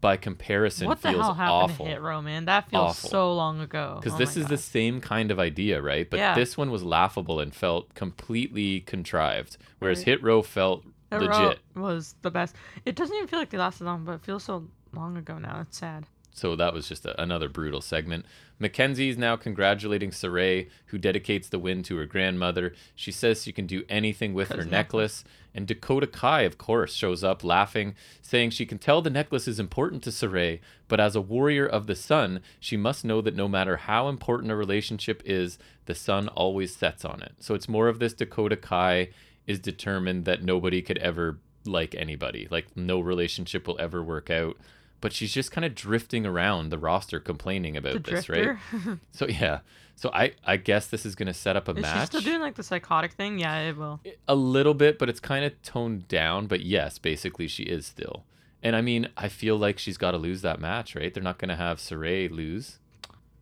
by 0.03 0.17
comparison, 0.17 0.87
what 0.87 1.01
the 1.01 1.09
feels 1.09 1.21
hell 1.23 1.33
happened 1.33 1.71
awful. 1.71 1.85
to 1.85 1.91
Hit 1.91 2.01
Row, 2.01 2.21
man? 2.21 2.45
That 2.45 2.69
feels 2.69 2.91
Awful. 2.91 3.09
so 3.09 3.33
long 3.33 3.59
ago. 3.61 3.93
Oh 3.95 3.99
because 3.99 4.13
Oh 4.13 4.17
this 4.17 4.37
is 4.37 4.45
the 4.45 4.57
same 4.57 5.01
kind 5.01 5.31
of 5.31 5.39
idea, 5.39 5.81
right? 5.81 6.07
But 6.07 6.19
Yeah. 6.19 6.35
this 6.35 6.55
one 6.55 6.69
was 6.69 6.83
laughable 6.83 7.39
and 7.39 7.55
felt 7.55 7.95
completely 7.95 8.81
contrived, 8.81 9.57
whereas 9.79 9.99
Right. 9.99 10.05
Hit 10.05 10.23
Row 10.23 10.43
felt 10.43 10.83
Hit 11.09 11.21
Row 11.21 11.27
legit. 11.27 11.59
was 11.75 12.15
the 12.21 12.29
best. 12.29 12.55
It 12.85 12.95
doesn't 12.95 13.15
even 13.15 13.27
feel 13.27 13.39
like 13.39 13.49
they 13.49 13.57
lasted 13.57 13.85
long, 13.85 14.03
but 14.05 14.13
it 14.13 14.21
feels 14.21 14.43
so 14.43 14.67
long 14.93 15.17
ago 15.17 15.39
now. 15.39 15.61
It's 15.61 15.77
sad. 15.77 16.05
So 16.33 16.55
that 16.55 16.73
was 16.73 16.87
just 16.89 17.05
a, 17.05 17.21
another 17.21 17.47
brutal 17.47 17.79
segment. 17.79 18.25
Mackenzie 18.59 19.09
is 19.09 19.17
now 19.17 19.35
congratulating 19.35 20.11
Sarray, 20.11 20.69
who 20.87 20.97
dedicates 20.97 21.47
the 21.47 21.59
win 21.59 21.83
to 21.83 21.97
her 21.97 22.05
grandmother. 22.05 22.73
She 22.95 23.11
says 23.11 23.43
she 23.43 23.51
can 23.51 23.67
do 23.67 23.83
anything 23.87 24.33
with 24.33 24.49
her 24.49 24.65
necklace. 24.65 25.23
And 25.55 25.67
Dakota 25.67 26.07
Kai, 26.07 26.41
of 26.41 26.57
course, 26.57 26.93
shows 26.93 27.23
up 27.23 27.43
laughing, 27.43 27.93
saying 28.21 28.49
she 28.49 28.65
can 28.65 28.79
tell 28.79 29.01
the 29.01 29.09
necklace 29.11 29.47
is 29.47 29.59
important 29.59 30.01
to 30.03 30.09
Sarray, 30.09 30.59
but 30.87 30.99
as 30.99 31.15
a 31.15 31.21
warrior 31.21 31.67
of 31.67 31.85
the 31.85 31.95
sun, 31.95 32.41
she 32.59 32.75
must 32.75 33.05
know 33.05 33.21
that 33.21 33.35
no 33.35 33.47
matter 33.47 33.77
how 33.77 34.07
important 34.07 34.51
a 34.51 34.55
relationship 34.55 35.21
is, 35.25 35.59
the 35.85 35.93
sun 35.93 36.27
always 36.29 36.75
sets 36.75 37.05
on 37.05 37.21
it. 37.21 37.33
So 37.39 37.53
it's 37.53 37.69
more 37.69 37.87
of 37.87 37.99
this 37.99 38.13
Dakota 38.13 38.57
Kai 38.57 39.09
is 39.45 39.59
determined 39.59 40.25
that 40.25 40.43
nobody 40.43 40.81
could 40.81 40.97
ever 40.97 41.37
like 41.65 41.95
anybody. 41.95 42.47
Like 42.49 42.75
no 42.75 42.99
relationship 42.99 43.67
will 43.67 43.79
ever 43.79 44.03
work 44.03 44.29
out. 44.29 44.57
But 45.03 45.11
she's 45.11 45.33
just 45.33 45.51
kind 45.51 45.65
of 45.65 45.75
drifting 45.75 46.25
around 46.25 46.69
the 46.69 46.77
roster 46.77 47.19
complaining 47.19 47.75
about 47.75 48.01
The 48.05 48.11
this, 48.11 48.29
right? 48.29 48.55
So 49.11 49.27
yeah. 49.27 49.59
So 49.97 50.09
I 50.13 50.31
I 50.45 50.55
guess 50.55 50.87
this 50.87 51.05
is 51.05 51.13
gonna 51.13 51.33
set 51.33 51.57
up 51.57 51.67
a 51.67 51.73
match. 51.73 51.83
is 51.83 51.89
she 51.91 51.95
match. 51.97 52.07
still 52.07 52.21
doing 52.21 52.39
like 52.39 52.55
the 52.55 52.63
psychotic 52.63 53.11
thing? 53.11 53.37
Yeah, 53.37 53.59
it 53.67 53.75
will. 53.75 53.99
a 54.29 54.35
little 54.35 54.73
bit, 54.73 54.97
but 54.97 55.09
it's 55.09 55.19
kind 55.19 55.43
of 55.43 55.61
toned 55.61 56.07
down. 56.07 56.47
But 56.47 56.61
yes, 56.61 56.99
basically 56.99 57.49
she 57.49 57.63
is 57.63 57.85
still. 57.85 58.23
And 58.63 58.77
I 58.77 58.81
mean, 58.81 59.09
I 59.17 59.27
feel 59.27 59.57
like 59.57 59.77
she's 59.77 59.97
got 59.97 60.11
to 60.11 60.17
lose 60.17 60.41
that 60.41 60.61
match, 60.61 60.95
right? 60.95 61.13
They're 61.13 61.21
not 61.21 61.37
gonna 61.37 61.57
have 61.57 61.79
Sarray 61.79 62.31
lose. 62.31 62.79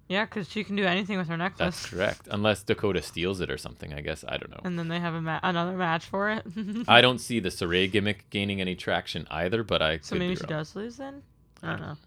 Yeah, 0.08 0.26
because 0.26 0.50
she 0.50 0.64
can 0.64 0.76
do 0.76 0.84
anything 0.84 1.20
with 1.20 1.28
her 1.28 1.38
necklace. 1.38 1.76
That's 1.80 1.90
correct, 1.92 2.28
unless 2.32 2.64
Dakota 2.64 3.04
steals 3.04 3.40
it 3.40 3.52
or 3.52 3.60
something. 3.60 3.94
I 3.94 4.02
guess 4.02 4.26
I 4.28 4.38
don't 4.38 4.50
know. 4.50 4.62
And 4.64 4.80
then 4.80 4.88
they 4.88 5.00
have 5.00 5.14
a 5.14 5.22
ma- 5.22 5.40
another 5.44 5.78
match 5.78 6.06
for 6.06 6.32
it. 6.32 6.44
I 6.88 7.02
don't 7.02 7.20
see 7.20 7.40
the 7.40 7.50
Sarray 7.50 7.90
gimmick 7.90 8.28
gaining 8.32 8.60
any 8.60 8.76
traction 8.76 9.28
either, 9.30 9.64
but 9.64 9.84
I 9.84 10.00
so 10.02 10.16
maybe 10.16 10.34
be 10.34 10.40
she 10.42 10.48
does 10.48 10.76
lose 10.76 10.98
then. 10.98 11.22
I 11.64 11.70
don't 11.72 11.82
know. 11.82 11.98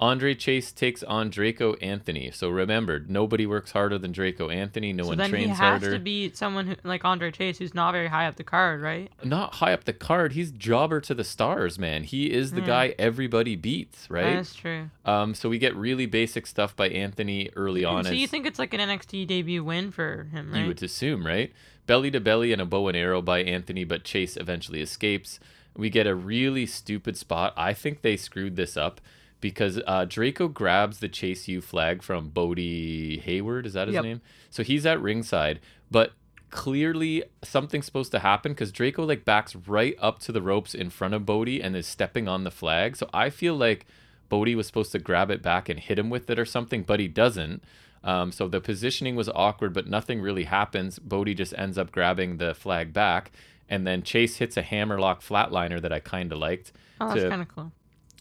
Andre 0.00 0.32
Chase 0.36 0.70
takes 0.70 1.02
on 1.02 1.28
Draco 1.28 1.74
Anthony. 1.74 2.30
So 2.30 2.50
remember, 2.50 3.04
nobody 3.08 3.46
works 3.46 3.72
harder 3.72 3.98
than 3.98 4.12
Draco 4.12 4.48
Anthony. 4.48 4.92
No 4.92 5.02
so 5.02 5.08
one 5.08 5.18
then 5.18 5.26
he 5.30 5.32
trains 5.32 5.48
has 5.50 5.58
harder. 5.58 5.90
to 5.90 5.98
be 5.98 6.30
someone 6.34 6.68
who, 6.68 6.76
like 6.84 7.04
Andre 7.04 7.32
Chase, 7.32 7.58
who's 7.58 7.74
not 7.74 7.90
very 7.90 8.06
high 8.06 8.28
up 8.28 8.36
the 8.36 8.44
card, 8.44 8.80
right? 8.80 9.10
Not 9.24 9.54
high 9.56 9.72
up 9.72 9.84
the 9.86 9.92
card. 9.92 10.34
He's 10.34 10.52
jobber 10.52 11.00
to 11.00 11.14
the 11.14 11.24
stars, 11.24 11.80
man. 11.80 12.04
He 12.04 12.30
is 12.30 12.52
the 12.52 12.60
Yeah. 12.60 12.66
guy 12.68 12.94
everybody 12.96 13.56
beats, 13.56 14.08
right? 14.08 14.36
That's 14.36 14.54
true. 14.54 14.88
Um, 15.04 15.34
so 15.34 15.48
we 15.48 15.58
get 15.58 15.74
really 15.74 16.06
basic 16.06 16.46
stuff 16.46 16.76
by 16.76 16.90
Anthony 16.90 17.50
early 17.56 17.84
on. 17.84 18.04
so 18.04 18.12
you 18.12 18.28
think 18.28 18.46
it's 18.46 18.60
like 18.60 18.72
an 18.74 18.80
NXT 18.80 19.26
debut 19.26 19.64
win 19.64 19.90
for 19.90 20.28
him, 20.30 20.52
right? 20.52 20.60
you 20.60 20.68
would 20.68 20.80
assume, 20.80 21.26
right? 21.26 21.52
Belly 21.88 22.12
to 22.12 22.20
belly 22.20 22.52
and 22.52 22.62
a 22.62 22.66
bow 22.66 22.86
and 22.86 22.96
arrow 22.96 23.20
by 23.20 23.42
Anthony, 23.42 23.82
but 23.82 24.04
Chase 24.04 24.36
eventually 24.36 24.80
escapes. 24.80 25.40
We 25.78 25.88
get 25.88 26.06
a 26.06 26.14
really 26.14 26.66
stupid 26.66 27.16
spot. 27.16 27.54
I 27.56 27.72
think 27.72 28.02
they 28.02 28.16
screwed 28.16 28.56
this 28.56 28.76
up 28.76 29.00
because 29.40 29.80
uh, 29.86 30.04
Draco 30.04 30.48
grabs 30.48 30.98
the 30.98 31.08
Chase 31.08 31.46
U 31.48 31.60
flag 31.60 32.02
from 32.02 32.28
Bodie 32.28 33.18
Hayward. 33.20 33.64
Is 33.64 33.72
that 33.74 33.88
his 33.88 33.94
Yep. 33.94 34.04
name? 34.04 34.20
So 34.50 34.62
he's 34.62 34.84
at 34.84 35.00
ringside, 35.00 35.60
but 35.90 36.12
clearly 36.50 37.22
something's 37.44 37.86
supposed 37.86 38.10
to 38.12 38.18
happen 38.18 38.52
because 38.52 38.72
Draco 38.72 39.04
like 39.04 39.24
backs 39.24 39.54
right 39.54 39.94
up 40.00 40.18
to 40.20 40.32
the 40.32 40.42
ropes 40.42 40.74
in 40.74 40.90
front 40.90 41.14
of 41.14 41.24
Bodie 41.26 41.62
and 41.62 41.76
is 41.76 41.86
stepping 41.86 42.26
on 42.26 42.44
the 42.44 42.50
flag. 42.50 42.96
So 42.96 43.08
I 43.14 43.30
feel 43.30 43.54
like 43.54 43.86
Bodie 44.28 44.54
was 44.54 44.66
supposed 44.66 44.92
to 44.92 44.98
grab 44.98 45.30
it 45.30 45.42
back 45.42 45.68
and 45.68 45.78
hit 45.78 45.98
him 45.98 46.10
with 46.10 46.28
it 46.30 46.38
or 46.38 46.44
something, 46.44 46.82
but 46.82 47.00
he 47.00 47.08
doesn't. 47.08 47.62
Um, 48.02 48.32
so 48.32 48.48
the 48.48 48.60
positioning 48.60 49.14
was 49.16 49.28
awkward, 49.34 49.72
but 49.72 49.86
nothing 49.88 50.20
really 50.20 50.44
happens. 50.44 50.98
Bodie 50.98 51.34
just 51.34 51.54
ends 51.58 51.76
up 51.78 51.92
grabbing 51.92 52.36
the 52.38 52.54
flag 52.54 52.92
back, 52.92 53.30
and 53.68 53.86
then 53.86 54.02
Chase 54.02 54.36
hits 54.36 54.56
a 54.56 54.62
hammerlock 54.62 55.22
flatliner 55.22 55.80
that 55.82 55.92
I 55.92 56.00
kind 56.00 56.32
of 56.32 56.38
liked. 56.38 56.72
oh, 57.00 57.08
that's 57.14 57.28
kind 57.28 57.42
of 57.42 57.48
cool. 57.48 57.72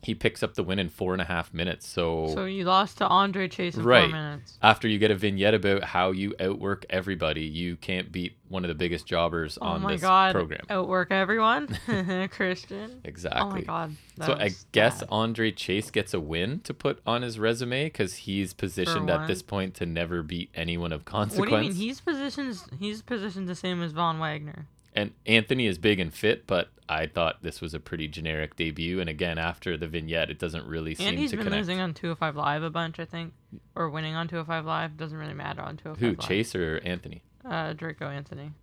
He 0.03 0.13
picks 0.13 0.43
up 0.43 0.53
the 0.53 0.61
win 0.63 0.77
in 0.77 0.89
four 0.89 1.13
and 1.13 1.21
a 1.21 1.25
half 1.25 1.51
minutes. 1.55 1.85
So, 1.87 2.27
So 2.27 2.45
you 2.45 2.65
lost 2.65 2.99
to 2.99 3.07
Andre 3.07 3.47
Chase 3.47 3.75
in 3.75 3.83
Right. 3.83 4.03
four 4.03 4.09
minutes. 4.11 4.57
after 4.61 4.87
you 4.87 4.99
get 4.99 5.09
a 5.09 5.15
vignette 5.15 5.55
about 5.55 5.83
how 5.83 6.11
you 6.11 6.35
outwork 6.39 6.85
everybody, 6.89 7.41
you 7.41 7.77
can't 7.77 8.11
beat 8.11 8.37
one 8.47 8.63
of 8.63 8.69
the 8.69 8.75
biggest 8.75 9.07
jobbers 9.07 9.57
Oh 9.59 9.65
on 9.65 9.81
my 9.81 9.93
this 9.93 10.01
god! 10.01 10.33
program. 10.35 10.61
Outwork 10.69 11.11
everyone, 11.11 11.67
Christian. 12.31 13.01
Exactly. 13.03 13.41
Oh 13.41 13.49
my 13.49 13.61
god. 13.61 13.95
So 14.23 14.33
I 14.39 14.51
guess 14.71 14.99
bad. 14.99 15.09
Andre 15.11 15.51
Chase 15.51 15.89
gets 15.89 16.13
a 16.13 16.19
win 16.19 16.59
to 16.61 16.73
put 16.75 17.01
on 17.05 17.23
his 17.23 17.39
resume 17.39 17.85
because 17.85 18.15
he's 18.15 18.53
positioned 18.53 19.09
at 19.09 19.27
this 19.27 19.41
point 19.41 19.73
to 19.75 19.85
never 19.87 20.21
beat 20.21 20.51
anyone 20.53 20.91
of 20.93 21.05
consequence. 21.05 21.39
What 21.39 21.49
do 21.59 21.63
you 21.65 21.69
mean? 21.69 21.75
He's 21.77 21.99
positioned. 22.01 22.55
He's 22.79 23.01
positioned 23.01 23.49
the 23.49 23.55
same 23.55 23.81
as 23.81 23.93
Von 23.93 24.19
Wagner. 24.19 24.67
And 24.97 25.11
Anthony 25.27 25.67
is 25.67 25.77
big 25.77 25.99
and 25.99 26.11
fit, 26.11 26.47
but 26.47 26.69
I 26.89 27.05
thought 27.05 27.43
this 27.43 27.61
was 27.61 27.75
a 27.75 27.79
pretty 27.79 28.07
generic 28.07 28.55
debut. 28.55 28.99
And 28.99 29.07
again, 29.07 29.37
after 29.37 29.77
the 29.77 29.87
vignette, 29.87 30.31
it 30.31 30.39
doesn't 30.39 30.65
really 30.65 30.95
seem 30.95 31.05
to 31.05 31.11
connect. 31.11 31.31
And 31.33 31.39
he's 31.39 31.45
been 31.45 31.53
losing 31.53 31.79
on 31.79 31.93
205 31.93 32.35
Live 32.35 32.63
a 32.63 32.71
bunch, 32.71 32.99
I 32.99 33.05
think, 33.05 33.33
or 33.75 33.91
winning 33.91 34.15
on 34.15 34.27
205 34.27 34.65
Live. 34.65 34.97
Doesn't 34.97 35.19
really 35.19 35.35
matter 35.35 35.61
on 35.61 35.77
205 35.77 35.99
Who, 35.99 36.07
Live. 36.15 36.27
Chase 36.27 36.55
or 36.55 36.81
Anthony? 36.83 37.21
Uh, 37.45 37.73
Draco 37.73 38.09
Anthony. 38.09 38.53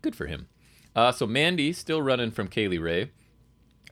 Good 0.00 0.16
for 0.16 0.24
him. 0.24 0.48
Uh, 0.96 1.12
so 1.12 1.26
Mandy, 1.26 1.74
still 1.74 2.00
running 2.00 2.30
from 2.30 2.48
Kay 2.48 2.66
Lee 2.66 2.78
Ray, 2.78 3.10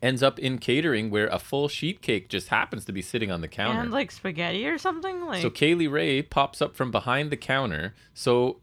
ends 0.01 0.23
up 0.23 0.39
in 0.39 0.57
catering 0.57 1.11
where 1.11 1.27
a 1.27 1.39
full 1.39 1.69
sheet 1.69 2.01
cake 2.01 2.31
just 2.31 2.49
happens 2.49 2.87
to 2.87 2.93
be 2.93 3.03
sitting 3.03 3.31
on 3.31 3.43
the 3.43 3.49
counter. 3.49 3.83
And 3.83 3.91
like 3.91 4.11
spaghetti 4.11 4.67
or 4.67 4.79
something. 4.79 5.27
Like 5.27 5.43
so 5.43 5.51
Kay 5.51 5.75
Lee 5.75 5.87
Ray 5.87 6.23
pops 6.23 6.63
up 6.63 6.75
from 6.75 6.91
behind 6.91 7.31
the 7.31 7.37
counter. 7.37 7.95
So 8.15 8.61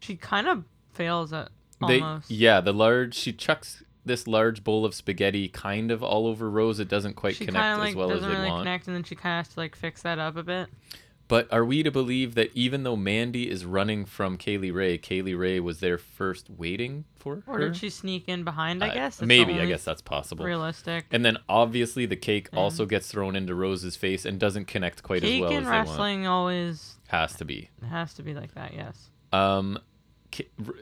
she 0.00 0.16
kind 0.16 0.48
of 0.48 0.64
fails 0.96 1.32
at 1.32 1.50
they, 1.86 2.00
almost. 2.00 2.30
yeah, 2.30 2.60
the 2.60 2.72
large, 2.72 3.14
she 3.14 3.32
chucks 3.32 3.82
this 4.04 4.26
large 4.26 4.64
bowl 4.64 4.84
of 4.84 4.94
spaghetti 4.94 5.48
kind 5.48 5.90
of 5.90 6.02
all 6.02 6.26
over 6.26 6.48
Rose. 6.50 6.78
It 6.80 6.88
doesn't 6.88 7.14
quite 7.14 7.34
she 7.36 7.44
connect 7.44 7.62
kind 7.62 7.80
of 7.82 7.86
as 7.88 7.94
well 7.94 8.12
as 8.12 8.22
they 8.22 8.28
really 8.28 8.48
want. 8.48 8.62
connect, 8.64 8.86
and 8.86 8.96
then 8.96 9.04
she 9.04 9.14
kind 9.14 9.40
of 9.40 9.46
has 9.46 9.54
to 9.54 9.60
like 9.60 9.76
fix 9.76 10.02
that 10.02 10.18
up 10.18 10.36
a 10.36 10.42
bit. 10.42 10.68
But 11.28 11.52
are 11.52 11.64
we 11.64 11.82
to 11.82 11.90
believe 11.90 12.36
that 12.36 12.52
even 12.54 12.84
though 12.84 12.94
Mandy 12.94 13.50
is 13.50 13.64
running 13.64 14.04
from 14.04 14.36
Kay 14.36 14.58
Lee 14.58 14.70
Ray, 14.70 14.96
Kay 14.96 15.22
Lee 15.22 15.34
Ray 15.34 15.58
was 15.58 15.80
there 15.80 15.98
first 15.98 16.48
waiting 16.48 17.04
for 17.16 17.42
her? 17.46 17.52
Or 17.52 17.58
did 17.58 17.76
she 17.76 17.90
sneak 17.90 18.28
in 18.28 18.44
behind? 18.44 18.84
I 18.84 18.94
guess 18.94 19.20
maybe. 19.20 19.58
I 19.60 19.66
guess 19.66 19.84
that's 19.84 20.02
possible. 20.02 20.44
realistic. 20.44 21.04
And 21.10 21.24
then 21.24 21.38
obviously 21.48 22.06
the 22.06 22.14
cake 22.14 22.48
Yeah. 22.52 22.60
also 22.60 22.86
gets 22.86 23.10
thrown 23.10 23.34
into 23.34 23.56
Rose's 23.56 23.96
face 23.96 24.24
and 24.24 24.38
doesn't 24.38 24.66
connect 24.66 25.02
quite 25.02 25.24
as 25.24 25.28
Cake 25.30 25.40
well 25.42 25.50
in 25.50 25.56
as 25.58 25.64
they 25.64 25.70
want. 25.70 25.88
wrestling 25.88 26.26
always 26.28 26.94
Has 27.08 27.34
to 27.38 27.44
be. 27.44 27.70
has 27.90 28.14
to 28.14 28.22
be 28.22 28.32
like 28.32 28.54
that. 28.54 28.72
Yes. 28.72 29.10
Um, 29.32 29.80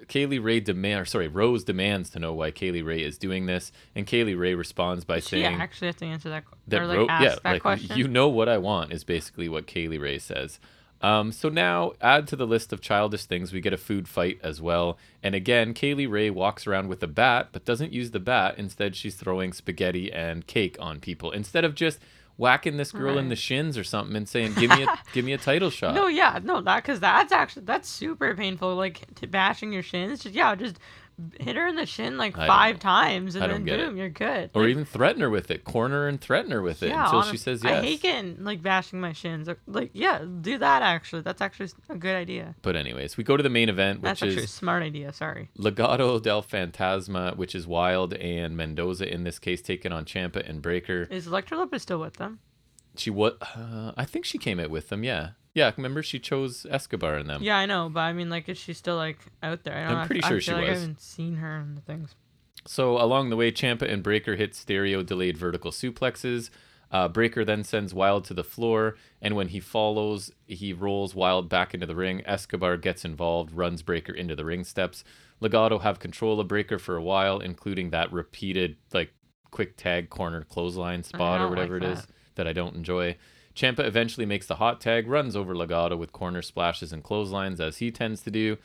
Kay 0.09 0.27
Lee 0.27 0.39
Ray 0.39 0.61
demand, 0.61 1.01
or 1.01 1.05
sorry, 1.05 1.29
Rose 1.29 1.65
demands 1.65 2.11
to 2.11 2.19
know 2.19 2.33
why 2.33 2.51
Kay 2.51 2.71
Lee 2.71 2.83
Ray 2.83 3.03
is 3.03 3.19
doing 3.19 3.47
this, 3.47 3.73
and 3.95 4.07
Kay 4.07 4.25
Lee 4.25 4.35
Ray 4.35 4.55
responds 4.55 5.05
by 5.05 5.21
she 5.21 5.43
saying 5.43 5.61
actually 5.61 5.89
have 5.89 5.97
to 5.99 6.07
answer 6.07 6.29
that 6.31 6.45
that 6.69 6.83
or 6.83 6.87
like 6.87 6.97
Ro- 6.97 7.07
yeah, 7.09 7.37
that 7.43 7.45
like 7.45 7.63
question? 7.63 7.97
you 7.97 8.09
know 8.09 8.29
what 8.29 8.49
I 8.49 8.59
want 8.59 8.93
is 8.93 9.05
basically 9.05 9.49
what 9.49 9.67
Kay 9.67 9.89
Lee 9.89 9.99
Ray 9.99 10.19
says. 10.19 10.59
Um, 11.03 11.33
so 11.33 11.51
now 11.51 11.93
add 12.01 12.27
to 12.29 12.37
the 12.37 12.47
list 12.47 12.73
of 12.73 12.81
childish 12.81 13.27
things, 13.27 13.53
we 13.53 13.61
get 13.61 13.75
a 13.75 13.77
food 13.77 14.09
fight 14.09 14.39
as 14.43 14.63
well. 14.63 14.97
And 15.23 15.35
again, 15.35 15.75
Kay 15.75 15.93
Lee 15.93 16.07
Ray 16.07 16.31
walks 16.31 16.67
around 16.67 16.89
with 16.89 17.03
a 17.03 17.07
bat, 17.07 17.49
but 17.53 17.67
doesn't 17.67 17.93
use 17.93 18.13
the 18.13 18.21
bat. 18.21 18.55
Instead, 18.57 18.97
she's 18.97 19.15
throwing 19.15 19.53
spaghetti 19.53 20.11
and 20.11 20.47
cake 20.47 20.79
on 20.81 21.01
people 21.01 21.31
instead 21.31 21.63
of 21.63 21.75
just 21.75 21.99
whacking 22.37 22.77
this 22.77 22.93
girl 22.93 23.19
in 23.19 23.29
the 23.29 23.37
shins 23.37 23.79
or 23.79 23.85
something 23.85 24.17
and 24.17 24.29
saying, 24.29 24.55
"Give 24.55 24.71
me 24.71 24.83
a 24.83 24.99
give 25.13 25.25
me 25.25 25.33
a 25.33 25.39
title 25.39 25.71
shot." 25.71 25.95
No, 25.95 26.07
yeah, 26.07 26.41
no, 26.43 26.61
that 26.61 26.83
because 26.83 27.01
that's 27.01 27.33
actually 27.33 27.65
that's 27.65 27.89
super 27.89 28.35
painful. 28.35 28.75
Like 28.75 29.07
bashing 29.31 29.73
your 29.73 29.83
shins, 29.83 30.23
just 30.23 30.35
yeah, 30.35 30.55
just 30.55 30.79
hit 31.41 31.57
her 31.57 31.67
in 31.67 31.77
the 31.77 31.87
shin 31.87 32.17
like 32.19 32.37
I 32.37 32.47
five 32.47 32.79
times, 32.79 33.35
and 33.35 33.43
then 33.43 33.65
don't 33.65 33.69
it. 33.69 33.87
boom, 33.87 33.97
you're 33.97 34.09
good. 34.09 34.51
Or 34.55 34.63
Like, 34.63 34.71
even 34.71 34.85
threaten 34.85 35.21
her 35.23 35.31
with 35.31 35.51
it, 35.51 35.65
corner 35.65 36.07
and 36.09 36.21
threaten 36.21 36.51
her 36.51 36.61
with 36.63 36.83
it 36.83 36.89
yeah, 36.89 37.05
until 37.05 37.23
she 37.23 37.37
says 37.37 37.63
yes. 37.63 37.73
I 37.73 37.87
hate 37.87 38.03
getting 38.03 38.43
like 38.45 38.63
bashing 38.63 39.01
my 39.01 39.13
shins. 39.13 39.49
Like, 39.67 39.91
yeah, 39.93 40.25
do 40.41 40.59
that 40.59 40.83
actually. 40.83 41.23
That's 41.23 41.41
actually 41.41 41.71
a 41.89 41.97
good 41.97 42.17
idea. 42.17 42.55
But 42.63 42.77
anyways, 42.77 43.17
we 43.17 43.25
go 43.25 43.37
to 43.37 43.43
the 43.43 43.51
main 43.51 43.69
event, 43.69 44.01
which 44.01 44.09
That's 44.09 44.23
actually 44.23 44.41
a 44.41 44.45
is 44.45 44.51
smart 44.51 44.83
idea. 44.83 45.13
Sorry. 45.13 45.51
Legado 45.59 46.21
del 46.23 46.43
Fantasma, 46.43 47.37
which 47.37 47.55
is 47.55 47.67
Wilde 47.67 48.15
and 48.15 48.57
Mendoza 48.57 49.13
in 49.13 49.25
this 49.25 49.39
case 49.39 49.63
taking 49.63 49.93
on 49.93 50.05
Ciampa 50.05 50.49
and 50.49 50.61
Breakker. 50.63 51.07
Is 51.11 51.27
Elektra 51.27 51.59
Lopez 51.59 51.83
still 51.83 52.01
with 52.01 52.15
them? 52.15 52.41
She 52.97 53.11
what? 53.11 53.39
Uh, 53.57 53.93
I 53.97 54.05
think 54.05 54.25
she 54.25 54.39
came 54.39 54.61
out 54.61 54.71
with 54.71 54.89
them. 54.89 55.03
Yeah, 55.05 55.31
yeah. 55.55 55.73
Remember 55.77 56.03
she 56.03 56.19
chose 56.19 56.67
Escobar 56.69 57.19
in 57.19 57.27
them. 57.27 57.43
Yeah, 57.43 57.57
I 57.57 57.67
know, 57.67 57.89
but 57.89 58.01
I 58.01 58.13
mean, 58.13 58.31
like, 58.31 58.49
is 58.49 58.59
she 58.59 58.73
still 58.75 58.97
like 58.97 59.19
out 59.43 59.65
there? 59.65 59.77
I 59.77 59.83
don't 59.85 59.93
I'm 59.93 59.99
know, 60.03 60.07
pretty 60.07 60.23
I, 60.23 60.29
sure 60.29 60.37
I 60.37 60.41
she 60.41 60.53
like 60.53 60.69
was. 60.69 60.71
I 60.71 60.81
haven't 60.81 61.01
seen 61.01 61.37
her 61.37 61.59
in 61.59 61.75
the 61.75 61.81
things. 61.81 62.15
So 62.67 63.01
along 63.01 63.31
the 63.31 63.37
way, 63.37 63.53
Ciampa 63.53 63.91
and 63.91 64.03
Breakker 64.03 64.37
hit 64.37 64.55
stereo 64.55 65.03
delayed 65.03 65.37
vertical 65.37 65.71
suplexes. 65.71 66.51
Uh, 66.91 67.09
Breakker 67.09 67.45
then 67.45 67.65
sends 67.65 67.93
Wilde 67.93 68.25
to 68.27 68.35
the 68.35 68.45
floor, 68.45 68.97
and 69.21 69.35
when 69.35 69.49
he 69.49 69.59
follows, 69.59 70.31
he 70.47 70.73
rolls 70.73 71.15
Wilde 71.15 71.49
back 71.49 71.75
into 71.75 71.87
the 71.87 71.97
ring. 71.97 72.23
Escobar 72.25 72.77
gets 72.77 73.05
involved, 73.05 73.53
runs 73.53 73.83
Breakker 73.83 74.13
into 74.13 74.37
the 74.37 74.45
ring 74.45 74.65
steps. 74.65 75.03
Legado 75.43 75.81
have 75.81 75.99
control 75.99 76.39
of 76.39 76.49
Breakker 76.49 76.79
for 76.79 76.97
a 76.97 77.03
while, 77.03 77.41
including 77.41 77.91
that 77.91 78.13
repeated 78.13 78.77
like 78.93 79.13
quick 79.51 79.77
tag 79.77 80.09
corner 80.09 80.45
clothesline 80.45 81.03
spot 81.03 81.41
or 81.41 81.49
whatever 81.49 81.81
like 81.81 81.89
it 81.89 81.99
is 81.99 82.07
that 82.37 82.47
I 82.47 82.53
don't 82.53 82.77
enjoy. 82.77 83.17
Ciampa 83.55 83.81
eventually 83.81 84.27
makes 84.27 84.47
the 84.47 84.57
hot 84.57 84.81
tag, 84.81 85.07
runs 85.07 85.37
over 85.37 85.55
Legado 85.55 85.97
with 85.97 86.13
corner 86.13 86.43
splashes 86.43 86.93
and 86.93 87.05
clotheslines 87.05 87.61
as 87.61 87.79
he 87.79 87.91
tends 87.91 88.21
to 88.23 88.31
do. 88.31 88.57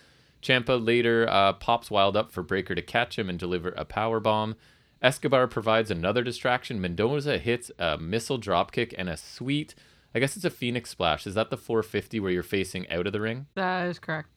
Ciampa 0.41 0.83
later 0.83 1.27
uh, 1.29 1.53
pops 1.53 1.91
Wilde 1.91 2.17
up 2.17 2.31
for 2.31 2.41
Breakker 2.41 2.75
to 2.75 2.81
catch 2.81 3.19
him 3.19 3.29
and 3.29 3.37
deliver 3.37 3.69
a 3.69 3.85
power 3.85 4.19
bomb. 4.19 4.55
Escobar 5.01 5.47
provides 5.47 5.91
another 5.91 6.23
distraction. 6.23 6.81
Mendoza 6.81 7.37
hits 7.37 7.71
a 7.77 7.97
missile 7.97 8.39
dropkick 8.39 8.93
and 8.97 9.09
a 9.09 9.17
sweet, 9.17 9.75
I 10.13 10.19
guess 10.19 10.35
it's 10.35 10.45
a 10.45 10.49
Phoenix 10.49 10.89
splash. 10.89 11.27
Is 11.27 11.35
that 11.35 11.49
the 11.49 11.57
450 11.57 12.19
where 12.19 12.31
you're 12.31 12.43
facing 12.43 12.89
out 12.89 13.05
of 13.05 13.13
the 13.13 13.21
ring? 13.21 13.47
That 13.55 13.87
is 13.87 13.99
correct. 13.99 14.29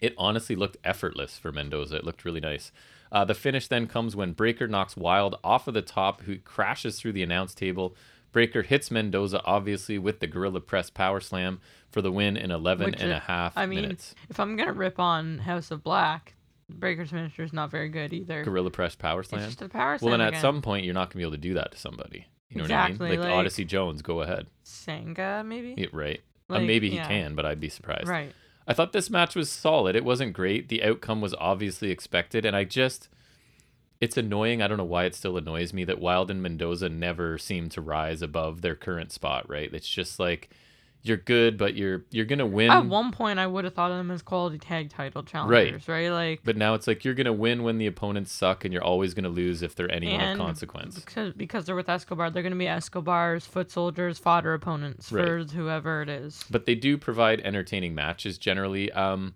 It 0.00 0.14
honestly 0.18 0.56
looked 0.56 0.78
effortless 0.82 1.38
for 1.38 1.52
Mendoza. 1.52 1.96
It 1.96 2.04
looked 2.04 2.24
really 2.24 2.40
nice. 2.40 2.72
Uh, 3.12 3.24
the 3.24 3.34
finish 3.34 3.68
then 3.68 3.86
comes 3.86 4.16
when 4.16 4.32
Breakker 4.32 4.66
knocks 4.66 4.96
Wilde 4.96 5.36
off 5.44 5.68
of 5.68 5.74
the 5.74 5.82
top, 5.82 6.22
who 6.22 6.38
crashes 6.38 6.98
through 6.98 7.12
the 7.12 7.22
announce 7.22 7.54
table. 7.54 7.94
Breakker 8.32 8.62
hits 8.62 8.90
Mendoza, 8.90 9.40
obviously, 9.44 9.98
with 9.98 10.20
the 10.20 10.26
Gorilla 10.26 10.60
Press 10.60 10.90
Power 10.90 11.20
Slam 11.20 11.60
for 11.90 12.00
the 12.02 12.12
win 12.12 12.36
in 12.36 12.50
11 12.50 12.86
Which 12.86 13.00
and 13.00 13.10
a 13.12 13.16
is- 13.16 13.22
half 13.24 13.56
I 13.56 13.66
mean, 13.66 13.82
minutes. 13.82 14.14
if 14.28 14.38
I'm 14.38 14.56
gonna 14.56 14.72
rip 14.72 14.98
on 14.98 15.38
House 15.38 15.70
of 15.70 15.82
Black, 15.82 16.34
Breakker's 16.68 17.10
finisher 17.10 17.42
is 17.42 17.52
not 17.52 17.70
very 17.70 17.88
good 17.88 18.12
either. 18.12 18.44
Gorilla 18.44 18.70
Press 18.70 18.94
Power 18.94 19.22
Slam? 19.24 19.40
It's 19.42 19.50
just 19.50 19.62
a 19.62 19.68
power 19.68 19.98
slam. 19.98 20.10
Well, 20.10 20.18
then 20.18 20.34
at 20.34 20.40
some 20.40 20.62
point, 20.62 20.84
you're 20.84 20.94
not 20.94 21.06
going 21.08 21.10
to 21.12 21.16
be 21.18 21.22
able 21.22 21.32
to 21.32 21.38
do 21.38 21.54
that 21.54 21.72
to 21.72 21.78
somebody. 21.78 22.26
You 22.48 22.58
know 22.58 22.62
Exactly, 22.64 22.98
what 22.98 23.06
I 23.06 23.10
mean? 23.10 23.20
Like, 23.20 23.28
like- 23.30 23.38
Odyssey 23.38 23.64
Jones, 23.64 24.02
go 24.02 24.22
ahead. 24.22 24.46
Sanga 24.62 25.42
maybe. 25.44 25.74
Yeah, 25.76 25.86
right. 25.92 26.20
Uh, 26.48 26.60
maybe 26.60 26.90
he 26.90 26.96
yeah. 26.96 27.06
can, 27.08 27.34
but 27.34 27.44
I'd 27.46 27.60
be 27.60 27.68
surprised. 27.68 28.08
Right. 28.08 28.32
I 28.66 28.72
thought 28.72 28.92
this 28.92 29.10
match 29.10 29.34
was 29.34 29.50
solid. 29.50 29.96
It 29.96 30.04
wasn't 30.04 30.32
great. 30.32 30.68
The 30.68 30.82
outcome 30.84 31.20
was 31.20 31.34
obviously 31.38 31.90
expected, 31.90 32.44
and 32.44 32.54
I 32.56 32.64
just 32.64 33.08
it's 34.00 34.16
annoying. 34.16 34.62
I 34.62 34.68
don't 34.68 34.78
know 34.78 34.84
why 34.84 35.04
it 35.04 35.14
still 35.14 35.36
annoys 35.36 35.72
me 35.72 35.84
that 35.84 36.00
Wilde 36.00 36.30
and 36.30 36.42
Mendoza 36.42 36.88
never 36.88 37.36
seem 37.38 37.68
to 37.70 37.80
rise 37.80 38.22
above 38.22 38.62
their 38.62 38.74
current 38.74 39.12
spot, 39.12 39.48
right? 39.48 39.72
It's 39.72 39.88
just 39.88 40.18
like 40.18 40.50
you're 41.02 41.16
good, 41.16 41.56
but 41.56 41.74
you're 41.76 42.04
you're 42.10 42.24
gonna 42.24 42.46
win. 42.46 42.70
At 42.70 42.86
one 42.86 43.10
point, 43.10 43.38
I 43.38 43.46
would 43.46 43.64
have 43.64 43.74
thought 43.74 43.90
of 43.90 43.96
them 43.98 44.10
as 44.10 44.22
quality 44.22 44.58
tag 44.58 44.90
title 44.90 45.22
challengers, 45.22 45.88
right? 45.88 46.08
right? 46.08 46.10
Like, 46.10 46.40
but 46.44 46.56
now 46.56 46.74
it's 46.74 46.86
like 46.86 47.04
you're 47.04 47.14
gonna 47.14 47.32
win 47.32 47.62
when 47.62 47.78
the 47.78 47.86
opponents 47.86 48.32
suck, 48.32 48.64
and 48.64 48.72
you're 48.72 48.84
always 48.84 49.14
gonna 49.14 49.30
lose 49.30 49.62
if 49.62 49.74
they're 49.74 49.90
anyone 49.90 50.20
of 50.20 50.38
consequence. 50.38 50.98
because 50.98 51.32
because 51.34 51.64
they're 51.66 51.76
with 51.76 51.88
Escobar, 51.88 52.30
they're 52.30 52.42
gonna 52.42 52.56
be 52.56 52.68
Escobar's 52.68 53.46
foot 53.46 53.70
soldiers, 53.70 54.18
fodder 54.18 54.54
opponents 54.54 55.08
for 55.08 55.44
whoever 55.44 56.02
it 56.02 56.08
is. 56.08 56.44
But 56.50 56.66
they 56.66 56.74
do 56.74 56.98
provide 56.98 57.40
entertaining 57.40 57.94
matches 57.94 58.36
generally. 58.36 58.92
Um, 58.92 59.34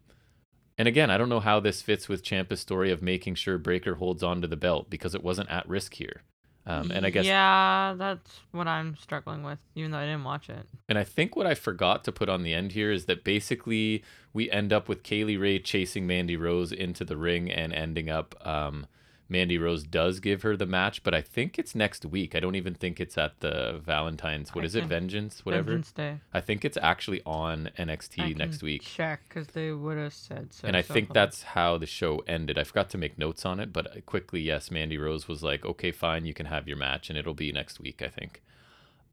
and 0.78 0.88
again, 0.88 1.10
I 1.10 1.18
don't 1.18 1.28
know 1.28 1.40
how 1.40 1.60
this 1.60 1.82
fits 1.82 2.08
with 2.08 2.22
Ciampa's 2.22 2.60
story 2.60 2.90
of 2.90 3.02
making 3.02 3.36
sure 3.36 3.58
Breakker 3.58 3.94
holds 3.94 4.22
on 4.22 4.40
to 4.42 4.48
the 4.48 4.56
belt 4.56 4.90
because 4.90 5.14
it 5.14 5.22
wasn't 5.22 5.50
at 5.50 5.68
risk 5.68 5.94
here. 5.94 6.22
Um, 6.66 6.90
and 6.90 7.04
I 7.04 7.10
guess 7.10 7.26
yeah, 7.26 7.94
that's 7.96 8.40
what 8.50 8.66
I'm 8.66 8.96
struggling 8.96 9.42
with, 9.42 9.58
even 9.74 9.90
though 9.90 9.98
I 9.98 10.06
didn't 10.06 10.24
watch 10.24 10.48
it. 10.48 10.66
And 10.88 10.96
I 10.96 11.04
think 11.04 11.36
what 11.36 11.46
I 11.46 11.54
forgot 11.54 12.04
to 12.04 12.12
put 12.12 12.30
on 12.30 12.42
the 12.42 12.54
end 12.54 12.72
here 12.72 12.90
is 12.90 13.04
that 13.04 13.22
basically 13.22 14.02
we 14.32 14.50
end 14.50 14.72
up 14.72 14.88
with 14.88 15.02
Kay 15.02 15.24
Lee 15.24 15.36
Ray 15.36 15.58
chasing 15.58 16.06
Mandy 16.06 16.36
Rose 16.36 16.72
into 16.72 17.04
the 17.04 17.18
ring 17.18 17.50
and 17.50 17.72
ending 17.74 18.08
up 18.08 18.34
um, 18.46 18.86
Mandy 19.28 19.56
Rose 19.56 19.84
does 19.84 20.20
give 20.20 20.42
her 20.42 20.56
the 20.56 20.66
match, 20.66 21.02
but 21.02 21.14
I 21.14 21.22
think 21.22 21.58
it's 21.58 21.74
next 21.74 22.04
week. 22.04 22.34
I 22.34 22.40
don't 22.40 22.54
even 22.56 22.74
think 22.74 23.00
it's 23.00 23.16
at 23.16 23.40
the 23.40 23.80
Valentine's. 23.84 24.54
What 24.54 24.64
I 24.64 24.66
is 24.66 24.74
it? 24.74 24.84
Vengeance, 24.84 25.44
whatever. 25.44 25.70
Vengeance 25.72 25.92
Day. 25.92 26.20
I 26.32 26.40
think 26.40 26.64
it's 26.64 26.76
actually 26.76 27.22
on 27.24 27.70
I 27.78 27.82
NXT 27.82 28.36
next 28.36 28.58
can 28.58 28.66
week. 28.66 28.82
Check 28.82 29.22
because 29.28 29.48
they 29.48 29.72
would 29.72 29.96
have 29.96 30.12
said 30.12 30.52
so. 30.52 30.68
and 30.68 30.76
I 30.76 30.82
so 30.82 30.92
think 30.92 31.08
far. 31.08 31.14
that's 31.14 31.42
how 31.42 31.78
the 31.78 31.86
show 31.86 32.22
ended. 32.26 32.58
I 32.58 32.64
forgot 32.64 32.90
to 32.90 32.98
make 32.98 33.18
notes 33.18 33.46
on 33.46 33.60
it, 33.60 33.72
but 33.72 34.04
quickly, 34.06 34.40
yes, 34.40 34.70
Mandy 34.70 34.98
Rose 34.98 35.26
was 35.26 35.42
like, 35.42 35.64
"Okay, 35.64 35.90
fine, 35.90 36.26
you 36.26 36.34
can 36.34 36.46
have 36.46 36.68
your 36.68 36.76
match, 36.76 37.08
and 37.08 37.18
it'll 37.18 37.34
be 37.34 37.50
next 37.50 37.80
week." 37.80 38.02
I 38.02 38.08
think. 38.08 38.42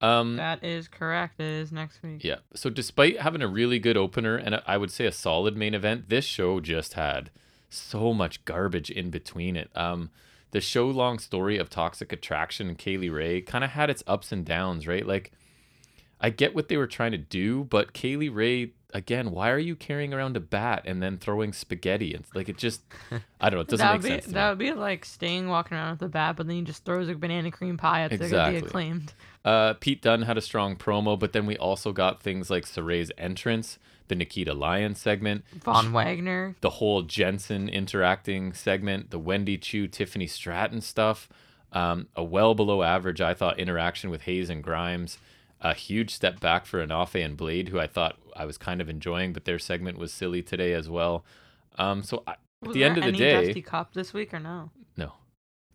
Um, 0.01 0.35
that 0.37 0.63
is 0.63 0.87
correct. 0.87 1.39
It 1.39 1.45
is 1.45 1.71
next 1.71 2.01
week. 2.01 2.23
Yeah. 2.23 2.37
So 2.55 2.69
despite 2.69 3.19
having 3.21 3.41
a 3.41 3.47
really 3.47 3.77
good 3.77 3.97
opener 3.97 4.35
and 4.35 4.59
I 4.65 4.77
would 4.77 4.89
say 4.91 5.05
a 5.05 5.11
solid 5.11 5.55
main 5.55 5.75
event, 5.75 6.09
this 6.09 6.25
show 6.25 6.59
just 6.59 6.93
had 6.95 7.29
so 7.73 8.13
much 8.13 8.43
garbage 8.45 8.89
in 8.89 9.09
between 9.09 9.55
it. 9.55 9.69
Um, 9.75 10.09
the 10.51 10.61
show 10.61 10.87
long 10.87 11.17
story 11.19 11.57
of 11.57 11.69
Toxic 11.69 12.11
Attraction 12.11 12.67
and 12.67 12.77
Kay 12.77 12.97
Lee 12.97 13.09
Ray 13.09 13.41
kind 13.41 13.63
of 13.63 13.71
had 13.71 13.89
its 13.89 14.03
ups 14.05 14.31
and 14.31 14.45
downs, 14.45 14.85
right? 14.85 15.05
Like, 15.07 15.31
I 16.19 16.29
get 16.29 16.53
what 16.53 16.67
they 16.67 16.77
were 16.77 16.87
trying 16.87 17.13
to 17.13 17.17
do, 17.17 17.63
but 17.63 17.93
Kay 17.93 18.15
Lee 18.17 18.29
Ray, 18.29 18.73
again, 18.93 19.31
why 19.31 19.49
are 19.49 19.57
you 19.57 19.75
carrying 19.75 20.13
around 20.13 20.35
a 20.37 20.39
bat 20.41 20.83
and 20.85 21.01
then 21.01 21.17
throwing 21.17 21.53
spaghetti? 21.53 22.13
And 22.13 22.25
like, 22.35 22.49
it 22.49 22.57
just, 22.57 22.81
I 23.39 23.49
don't 23.49 23.57
know, 23.57 23.61
it 23.61 23.67
doesn't 23.69 23.85
that 23.85 23.93
make 23.93 24.01
would 24.03 24.07
be 24.07 24.21
sense. 24.21 24.33
That 24.33 24.43
me. 24.43 24.49
would 24.49 24.75
be 24.75 24.79
like 24.79 25.05
Sting 25.05 25.47
walking 25.47 25.77
around 25.77 25.91
with 25.91 25.99
the 26.01 26.09
bat, 26.09 26.35
but 26.35 26.47
then 26.47 26.57
he 26.57 26.61
just 26.63 26.83
throws 26.85 27.07
a 27.09 27.15
banana 27.15 27.49
cream 27.49 27.77
pie 27.77 28.01
at 28.01 28.11
Exactly. 28.11 28.59
the 28.59 28.65
acclaimed. 28.65 29.13
Uh, 29.43 29.73
Pete 29.75 30.01
Dunne 30.01 30.23
had 30.23 30.37
a 30.37 30.41
strong 30.41 30.75
promo, 30.75 31.17
but 31.17 31.33
then 31.33 31.45
we 31.45 31.57
also 31.57 31.91
got 31.91 32.21
things 32.21 32.49
like 32.49 32.65
Sarray's 32.67 33.11
entrance, 33.17 33.79
the 34.07 34.15
Nikita 34.15 34.53
Lyons 34.53 34.99
segment, 34.99 35.43
Von 35.63 35.91
Wagner. 35.93 36.55
the 36.61 36.69
whole 36.71 37.01
Jensen 37.01 37.67
interacting 37.67 38.53
segment, 38.53 39.09
the 39.09 39.17
Wendy 39.19 39.57
Choo, 39.57 39.87
Tiffany 39.87 40.27
Stratton 40.27 40.81
stuff, 40.81 41.27
um, 41.73 42.07
a 42.15 42.23
well 42.23 42.53
below 42.53 42.83
average, 42.83 43.21
I 43.21 43.33
thought, 43.33 43.57
interaction 43.57 44.09
with 44.09 44.23
Hayes 44.23 44.49
and 44.49 44.63
Grimes, 44.63 45.17
a 45.59 45.73
huge 45.73 46.13
step 46.13 46.39
back 46.39 46.65
for 46.65 46.85
Enofé 46.85 47.23
and 47.25 47.35
Blade, 47.37 47.69
who 47.69 47.79
I 47.79 47.87
thought 47.87 48.17
I 48.35 48.45
was 48.45 48.57
kind 48.57 48.79
of 48.81 48.89
enjoying, 48.89 49.33
but 49.33 49.45
their 49.45 49.59
segment 49.59 49.97
was 49.97 50.11
silly 50.13 50.41
today 50.43 50.73
as 50.73 50.89
well. 50.89 51.23
Um, 51.77 52.03
so 52.03 52.23
I, 52.27 52.31
at 52.33 52.39
Was 52.67 52.73
the 52.75 52.83
end 52.83 52.97
of 52.97 53.03
the 53.03 53.09
any 53.09 53.17
day, 53.17 53.45
Dusty 53.47 53.61
Cup 53.61 53.93
this 53.93 54.13
week 54.13 54.33
or 54.33 54.39
no? 54.39 54.69
no. 54.97 55.13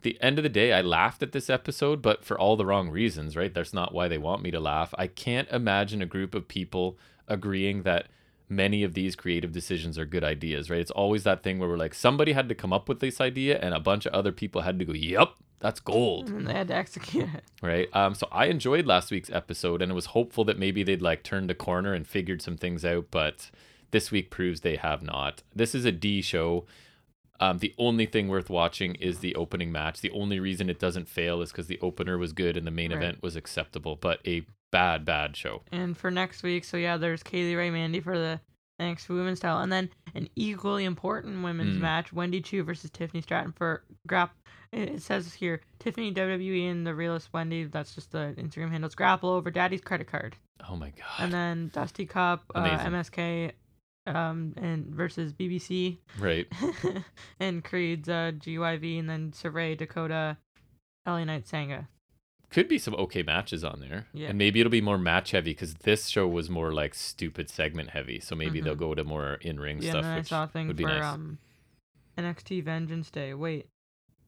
The 0.07 0.23
end 0.23 0.39
of 0.39 0.45
the 0.45 0.49
day, 0.49 0.73
I 0.73 0.83
laughed 0.83 1.25
at 1.25 1.33
this 1.33 1.51
episode, 1.51 2.01
but 2.01 2.25
for 2.25 2.39
all 2.39 2.55
the 2.57 2.65
wrong 2.65 2.91
reasons, 2.91 3.35
right? 3.35 3.53
That's 3.53 3.75
not 3.75 3.93
why 3.93 4.07
they 4.07 4.19
want 4.19 4.41
me 4.41 4.53
to 4.53 4.61
laugh. 4.61 4.95
I 4.97 5.09
can't 5.09 5.51
imagine 5.51 6.01
a 6.01 6.07
group 6.07 6.33
of 6.33 6.47
people 6.47 6.97
agreeing 7.27 7.83
that 7.83 8.07
many 8.49 8.85
of 8.85 8.95
these 8.95 9.17
creative 9.17 9.51
decisions 9.51 9.99
are 9.99 10.05
good 10.07 10.23
ideas, 10.23 10.71
right? 10.71 10.79
It's 10.79 10.93
always 10.93 11.25
that 11.25 11.43
thing 11.43 11.59
where 11.59 11.69
we're 11.69 11.77
like, 11.77 11.93
somebody 11.93 12.35
had 12.35 12.49
to 12.49 12.55
come 12.55 12.73
up 12.73 12.89
with 12.89 13.01
this 13.01 13.21
idea, 13.21 13.59
and 13.59 13.75
a 13.75 13.81
bunch 13.81 14.07
of 14.07 14.15
other 14.15 14.31
people 14.31 14.61
had 14.61 14.79
to 14.79 14.85
go, 14.85 14.93
yep, 14.93 15.31
that's 15.59 15.81
gold, 15.81 16.29
And 16.29 16.47
they 16.47 16.55
had 16.55 16.69
to 16.69 16.75
execute 16.77 17.29
it. 17.35 17.43
right? 17.61 17.89
Um, 17.93 18.15
so 18.15 18.29
I 18.31 18.47
enjoyed 18.47 18.87
last 18.87 19.11
week's 19.11 19.31
episode, 19.31 19.83
and 19.83 19.91
it 19.91 19.97
was 19.97 20.07
hopeful 20.07 20.45
that 20.45 20.57
maybe 20.57 20.85
they'd 20.85 21.03
like 21.03 21.25
turned 21.25 21.51
a 21.51 21.55
corner 21.57 21.93
and 21.93 22.07
figured 22.07 22.43
some 22.43 22.57
things 22.57 22.85
out, 22.85 23.07
but 23.11 23.51
this 23.91 24.13
week 24.13 24.31
proves 24.31 24.61
they 24.61 24.77
have 24.77 25.03
not. 25.03 25.43
This 25.53 25.75
is 25.75 25.85
a 25.85 25.91
D 25.91 26.23
show. 26.23 26.65
Um, 27.41 27.59
the 27.59 27.75
only 27.79 28.07
thing 28.07 28.29
worth 28.29 28.49
watching 28.51 28.95
is 28.97 29.19
the 29.21 29.35
opening 29.35 29.71
match. 29.73 30.01
The 30.01 30.11
only 30.13 30.41
reason 30.41 30.69
it 30.71 30.79
doesn't 30.79 31.09
fail 31.09 31.43
is 31.43 31.51
because 31.53 31.67
the 31.67 31.79
opener 31.81 32.19
was 32.19 32.33
good 32.33 32.57
and 32.57 32.67
the 32.67 32.71
main 32.71 32.91
Right. 32.93 32.99
event 33.03 33.23
was 33.23 33.37
acceptable, 33.37 33.97
but 33.97 34.21
a 34.27 34.47
bad, 34.73 35.05
bad 35.05 35.37
show. 35.37 35.63
And 35.73 35.97
for 35.97 36.11
next 36.11 36.43
week, 36.43 36.65
so 36.65 36.77
yeah, 36.77 36.97
there's 36.97 37.23
Kay 37.23 37.43
Lee 37.43 37.55
Ray 37.55 37.71
Mandy 37.71 38.01
for 38.01 38.19
the 38.19 38.41
next 38.79 39.09
women's 39.09 39.41
title, 39.41 39.61
and 39.61 39.73
then 39.73 39.89
an 40.15 40.29
equally 40.37 40.85
important 40.85 41.43
women's 41.43 41.77
Mm. 41.77 41.81
match: 41.81 42.13
Wendy 42.13 42.41
Choo 42.43 42.63
versus 42.63 42.91
Tiffany 42.91 43.23
Stratton 43.23 43.53
for 43.53 43.85
grap. 44.09 44.31
It 44.73 45.01
says 45.01 45.33
here 45.33 45.63
Tiffany 45.79 46.13
WWE 46.13 46.69
and 46.69 46.87
the 46.87 46.95
realist 46.95 47.33
Wendy. 47.33 47.65
That's 47.65 47.95
just 47.95 48.13
the 48.13 48.35
Instagram 48.37 48.71
handles. 48.71 48.95
Grapple 48.95 49.31
over 49.31 49.51
Daddy's 49.51 49.81
credit 49.81 50.09
card, 50.09 50.37
Oh 50.69 50.77
my 50.77 50.91
god! 50.91 51.05
and 51.21 51.33
then 51.33 51.69
Dusty 51.73 52.05
Cup, 52.05 52.45
uh, 52.55 52.65
MSK, 52.85 53.53
um, 54.07 54.55
and 54.57 54.87
versus 54.87 55.33
BBC, 55.33 55.99
right? 56.19 56.47
and 57.41 57.65
Creed's 57.65 58.09
uh, 58.09 58.33
GYV, 58.39 58.99
and 59.01 59.09
then 59.11 59.33
Sarray 59.33 59.77
Dakota, 59.77 60.37
LA 61.07 61.25
Knight 61.25 61.47
Sanga. 61.47 61.89
Could 62.49 62.69
be 62.69 62.79
some 62.79 62.95
okay 62.95 63.23
matches 63.25 63.65
on 63.65 63.81
there, 63.81 64.07
Yeah. 64.13 64.29
and 64.29 64.39
maybe 64.39 64.61
it'll 64.61 64.71
be 64.71 64.81
more 64.81 64.99
match 64.99 65.33
heavy 65.33 65.51
because 65.51 65.75
this 65.75 66.07
show 66.07 66.29
was 66.29 66.49
more 66.49 66.73
like 66.73 66.95
stupid 66.95 67.51
segment 67.51 67.91
heavy. 67.91 68.21
So 68.21 68.37
maybe 68.37 68.61
Mhm. 68.61 68.65
they'll 68.65 68.75
go 68.77 68.95
to 68.95 69.03
more 69.03 69.35
in 69.41 69.59
ring 69.59 69.83
Yeah, 69.83 69.91
stuff, 69.91 70.05
and 70.05 70.15
I 70.15 70.23
saw 70.23 70.45
a 70.45 70.47
thing 70.47 70.69
would 70.69 70.77
be 70.77 70.85
for 70.85 70.91
nice. 70.91 71.03
um 71.05 71.39
NXT 72.17 72.63
Vengeance 72.65 73.11
Day. 73.11 73.35
Wait, 73.35 73.67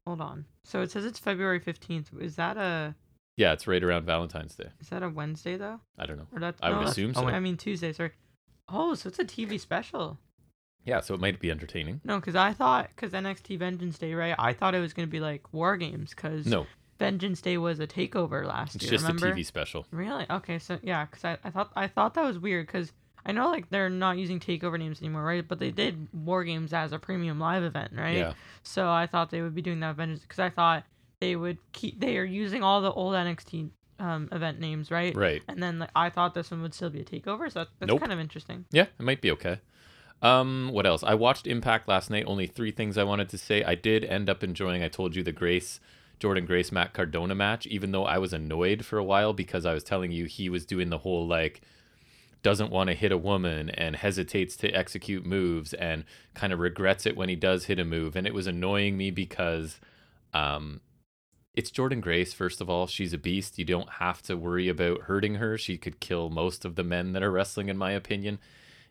hold 0.06 0.20
on. 0.20 0.46
So 0.64 0.82
it 0.82 0.90
says 0.90 1.04
it's 1.04 1.18
February 1.20 1.60
fifteenth. 1.60 2.10
Is 2.20 2.34
that 2.36 2.56
a 2.56 2.96
Yeah, 3.36 3.52
it's 3.52 3.68
right 3.68 3.82
around 3.82 4.04
Valentine's 4.04 4.56
Day. 4.56 4.70
is 4.80 4.88
that 4.88 5.04
a 5.04 5.08
Wednesday 5.08 5.56
though? 5.56 5.80
I 5.96 6.04
don't 6.06 6.18
know. 6.18 6.26
Or 6.32 6.40
that, 6.40 6.56
I 6.60 6.70
would 6.70 6.74
no, 6.74 6.78
that's- 6.80 6.92
assume 6.94 7.12
oh, 7.14 7.20
so. 7.20 7.28
I 7.28 7.38
mean 7.40 7.56
Tuesday. 7.56 7.92
Sorry. 7.92 8.10
Oh, 8.68 8.94
so 8.94 9.08
it's 9.08 9.18
a 9.18 9.24
TV 9.24 9.58
special. 9.58 10.18
Yeah, 10.84 11.00
so 11.00 11.14
it 11.14 11.20
might 11.20 11.40
be 11.40 11.50
entertaining. 11.50 12.00
No, 12.04 12.16
because 12.16 12.34
I 12.34 12.52
thought 12.52 12.88
because 12.94 13.12
NXT 13.12 13.58
Vengeance 13.58 13.98
Day, 13.98 14.14
right? 14.14 14.34
I 14.38 14.52
thought 14.52 14.74
it 14.74 14.80
was 14.80 14.92
gonna 14.92 15.06
be 15.06 15.20
like 15.20 15.52
War 15.52 15.76
Games 15.76 16.10
because 16.10 16.46
No, 16.46 16.66
Vengeance 16.98 17.40
Day 17.40 17.58
was 17.58 17.80
a 17.80 17.86
takeover 17.86 18.46
last 18.46 18.76
it's 18.76 18.84
year. 18.84 18.94
It's 18.94 19.02
just 19.02 19.12
remember? 19.12 19.28
a 19.28 19.40
TV 19.40 19.44
special. 19.44 19.86
Really? 19.90 20.26
Okay, 20.30 20.58
so 20.58 20.78
yeah, 20.82 21.04
because 21.04 21.24
I, 21.24 21.38
I 21.44 21.50
thought 21.50 21.72
I 21.76 21.86
thought 21.88 22.14
that 22.14 22.24
was 22.24 22.38
weird 22.38 22.66
because 22.66 22.92
I 23.26 23.32
know 23.32 23.50
like 23.50 23.68
they're 23.70 23.90
not 23.90 24.16
using 24.16 24.40
takeover 24.40 24.78
names 24.78 25.00
anymore, 25.00 25.24
right? 25.24 25.46
But 25.46 25.58
they 25.58 25.70
did 25.70 26.08
War 26.12 26.44
Games 26.44 26.72
as 26.72 26.92
a 26.92 26.98
premium 26.98 27.38
live 27.38 27.62
event, 27.62 27.92
right? 27.94 28.16
Yeah. 28.16 28.32
So 28.62 28.90
I 28.90 29.06
thought 29.06 29.30
they 29.30 29.42
would 29.42 29.54
be 29.54 29.62
doing 29.62 29.80
that 29.80 29.96
Vengeance 29.96 30.22
because 30.22 30.38
I 30.38 30.50
thought 30.50 30.84
they 31.20 31.36
would 31.36 31.58
keep 31.72 32.00
they 32.00 32.16
are 32.16 32.24
using 32.24 32.62
all 32.62 32.80
the 32.80 32.92
old 32.92 33.14
NXT 33.14 33.70
um, 33.98 34.28
event 34.32 34.60
names, 34.60 34.90
right? 34.90 35.14
Right. 35.16 35.42
And 35.48 35.62
then 35.62 35.78
like 35.80 35.90
I 35.94 36.10
thought 36.10 36.34
this 36.34 36.50
one 36.50 36.62
would 36.62 36.74
still 36.74 36.90
be 36.90 37.00
a 37.00 37.04
takeover, 37.04 37.50
so 37.52 37.60
that, 37.60 37.68
that's 37.78 37.88
Nope. 37.88 38.00
kind 38.00 38.12
of 38.12 38.20
interesting. 38.20 38.64
Yeah, 38.70 38.86
it 38.98 39.02
might 39.02 39.20
be 39.20 39.30
okay. 39.32 39.60
Um, 40.20 40.70
what 40.72 40.86
else? 40.86 41.02
I 41.04 41.14
watched 41.14 41.46
Impact 41.46 41.86
last 41.88 42.10
night. 42.10 42.24
Only 42.26 42.46
three 42.46 42.70
things 42.72 42.98
I 42.98 43.04
wanted 43.04 43.28
to 43.30 43.38
say. 43.38 43.62
I 43.62 43.74
did 43.74 44.04
end 44.04 44.28
up 44.28 44.42
enjoying. 44.42 44.82
I 44.82 44.88
told 44.88 45.14
you 45.14 45.22
the 45.22 45.32
Grace, 45.32 45.78
Jordynne 46.18 46.46
Grace, 46.46 46.72
Matt 46.72 46.92
Cardona 46.92 47.34
match. 47.34 47.66
Even 47.66 47.92
though 47.92 48.04
I 48.04 48.18
was 48.18 48.32
annoyed 48.32 48.84
for 48.84 48.98
a 48.98 49.04
while 49.04 49.32
because 49.32 49.64
I 49.64 49.74
was 49.74 49.84
telling 49.84 50.10
you 50.10 50.24
he 50.26 50.48
was 50.48 50.66
doing 50.66 50.90
the 50.90 50.98
whole 50.98 51.26
like 51.26 51.60
doesn't 52.42 52.70
want 52.70 52.88
to 52.88 52.94
hit 52.94 53.10
a 53.10 53.18
woman 53.18 53.68
and 53.70 53.96
hesitates 53.96 54.56
to 54.56 54.70
execute 54.70 55.26
moves 55.26 55.74
and 55.74 56.04
kind 56.34 56.52
of 56.52 56.60
regrets 56.60 57.04
it 57.04 57.16
when 57.16 57.28
he 57.28 57.34
does 57.36 57.64
hit 57.64 57.78
a 57.80 57.84
move. 57.84 58.14
And 58.16 58.26
it 58.28 58.34
was 58.34 58.46
annoying 58.46 58.96
me 58.96 59.10
because 59.10 59.80
um, 60.32 60.80
it's 61.58 61.72
Jordynne 61.72 62.00
Grace, 62.00 62.32
first 62.32 62.60
of 62.60 62.70
all. 62.70 62.86
She's 62.86 63.12
a 63.12 63.18
beast. 63.18 63.58
You 63.58 63.64
don't 63.64 63.94
have 63.94 64.22
to 64.22 64.36
worry 64.36 64.68
about 64.68 65.02
hurting 65.02 65.34
her. 65.34 65.58
She 65.58 65.76
could 65.76 65.98
kill 65.98 66.30
most 66.30 66.64
of 66.64 66.76
the 66.76 66.84
men 66.84 67.14
that 67.14 67.22
are 67.24 67.32
wrestling, 67.32 67.68
in 67.68 67.76
my 67.76 67.90
opinion. 67.90 68.38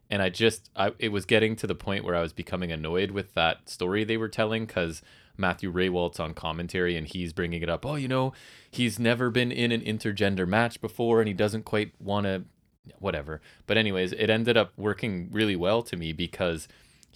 And 0.10 0.22
I 0.22 0.28
just, 0.28 0.70
I, 0.76 0.92
it 1.00 1.14
was 1.14 1.24
getting 1.24 1.56
to 1.56 1.68
the 1.68 1.76
point 1.76 2.04
where 2.04 2.14
I 2.14 2.22
was 2.22 2.34
becoming 2.34 2.70
annoyed 2.70 3.12
with 3.12 3.34
that 3.36 3.70
story 3.70 4.04
they 4.04 4.18
were 4.18 4.28
telling 4.28 4.66
because 4.66 5.02
Matthew 5.38 5.72
Rehwoldt's 5.72 6.20
on 6.20 6.34
commentary 6.34 6.98
and 6.98 7.08
he's 7.08 7.32
bringing 7.32 7.62
it 7.62 7.70
up. 7.70 7.86
Oh, 7.86 7.96
you 7.96 8.10
know, 8.10 8.34
he's 8.70 9.00
never 9.00 9.30
been 9.30 9.54
in 9.54 9.72
an 9.72 9.80
intergender 9.80 10.46
match 10.46 10.82
before 10.82 11.22
and 11.22 11.30
he 11.30 11.34
doesn't 11.34 11.64
quite 11.64 11.94
want 12.02 12.26
to, 12.26 12.44
whatever. 13.00 13.40
But, 13.66 13.78
anyways, 13.78 14.12
it 14.12 14.30
ended 14.30 14.58
up 14.58 14.74
working 14.76 15.30
really 15.32 15.56
well 15.56 15.84
to 15.84 15.96
me 15.96 16.12
because 16.12 16.68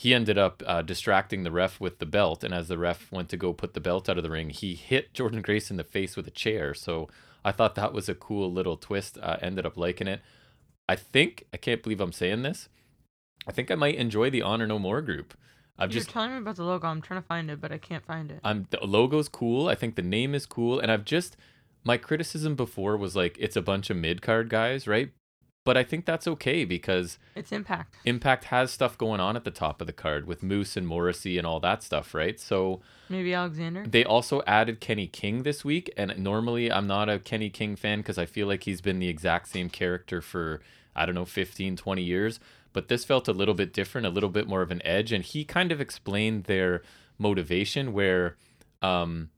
he 0.01 0.15
ended 0.15 0.35
up 0.35 0.63
uh, 0.65 0.81
distracting 0.81 1.43
the 1.43 1.51
ref 1.51 1.80
with 1.80 1.99
the 1.99 2.07
belt. 2.07 2.43
And 2.43 2.55
as 2.55 2.67
the 2.67 2.80
ref 2.80 3.11
went 3.11 3.30
to 3.30 3.38
go 3.38 3.53
put 3.53 3.75
the 3.75 3.80
belt 3.80 4.09
out 4.09 4.17
of 4.17 4.23
the 4.23 4.31
ring, 4.31 4.49
he 4.49 4.73
hit 4.73 5.13
Jordynne 5.13 5.43
Grace 5.43 5.69
in 5.69 5.77
the 5.77 5.83
face 5.83 6.17
with 6.17 6.25
a 6.25 6.31
chair. 6.31 6.73
So 6.73 7.07
I 7.45 7.51
thought 7.51 7.75
that 7.75 7.93
was 7.93 8.09
a 8.09 8.15
cool 8.15 8.51
little 8.51 8.77
twist. 8.77 9.19
Uh, 9.21 9.38
ended 9.43 9.63
up 9.63 9.77
liking 9.77 10.07
it. 10.07 10.21
I 10.89 10.95
think, 10.95 11.45
I 11.53 11.57
can't 11.57 11.83
believe 11.83 12.01
I'm 12.01 12.13
saying 12.13 12.41
this. 12.41 12.67
I 13.47 13.51
think 13.51 13.69
I 13.69 13.75
might 13.75 13.93
enjoy 13.93 14.31
the 14.31 14.41
Honor 14.41 14.65
No 14.65 14.80
More 14.80 15.03
group. 15.03 15.35
I've 15.77 15.91
You're 15.91 15.99
just 15.99 16.09
telling 16.09 16.31
me 16.31 16.38
about 16.39 16.55
the 16.55 16.63
logo. 16.63 16.88
I'm 16.88 17.03
trying 17.03 17.21
to 17.21 17.27
find 17.27 17.51
it, 17.51 17.61
but 17.61 17.71
I 17.71 17.77
can't 17.77 18.03
find 18.03 18.31
it. 18.31 18.39
I'm 18.43 18.65
the 18.71 18.80
logo's 18.83 19.30
cool. 19.30 19.67
I 19.67 19.75
think 19.75 19.93
the 19.93 20.01
name 20.01 20.33
is 20.33 20.47
cool, 20.47 20.80
and 20.80 20.91
I've 20.91 21.05
just 21.05 21.38
my 21.83 21.97
criticism 21.97 22.55
before 22.55 22.97
was 22.97 23.15
like 23.15 23.38
it's 23.39 23.55
a 23.55 23.61
bunch 23.61 23.91
of 23.91 23.97
mid 23.97 24.23
card 24.23 24.49
guys, 24.49 24.88
right? 24.88 25.11
But 25.64 25.77
I 25.77 25.83
think 25.83 26.06
that's 26.06 26.27
okay 26.27 26.65
because 26.65 27.19
It's 27.35 27.51
Impact. 27.51 27.95
Impact 28.03 28.45
has 28.45 28.72
stuff 28.72 28.98
going 28.98 29.19
on 29.19 29.35
at 29.35 29.43
the 29.43 29.51
top 29.51 29.80
of 29.80 29.85
the 29.85 29.93
card 29.93 30.25
with 30.25 30.41
Moose 30.41 30.75
and 30.75 30.88
Morrissey 30.88 31.38
and 31.38 31.45
all 31.45 31.59
that 31.59 31.83
stuff, 31.83 32.15
right? 32.15 32.40
So 32.40 32.81
Maybe 33.09 33.33
Alexander. 33.33 33.85
they 33.85 34.03
also 34.03 34.41
added 34.48 34.80
Kenny 34.80 35.06
King 35.06 35.43
this 35.43 35.64
week, 35.64 35.91
and 35.95 36.17
normally 36.17 36.72
I'm 36.72 36.88
not 36.88 37.09
a 37.09 37.19
Kenny 37.19 37.51
King 37.51 37.75
fan 37.75 37.99
because 37.99 38.17
I 38.17 38.25
feel 38.25 38.48
like 38.48 38.64
he's 38.64 38.81
been 38.81 38.98
the 38.98 39.07
exact 39.09 39.49
same 39.49 39.69
character 39.69 40.19
for 40.22 40.61
I 40.95 41.06
don't 41.06 41.15
know 41.15 41.25
15, 41.25 41.77
20 41.77 42.01
years. 42.01 42.40
But 42.73 42.88
this 42.88 43.03
felt 43.06 43.27
a 43.27 43.33
little 43.33 43.53
bit 43.53 43.73
different, 43.73 44.07
a 44.07 44.09
little 44.09 44.30
bit 44.30 44.48
more 44.48 44.61
of 44.61 44.72
an 44.72 44.81
edge, 44.85 45.11
and 45.11 45.23
he 45.23 45.43
kind 45.43 45.72
of 45.72 45.80
explained 45.81 46.45
their 46.45 46.81
motivation 47.19 47.93
where 47.93 48.35
um, 48.81 49.30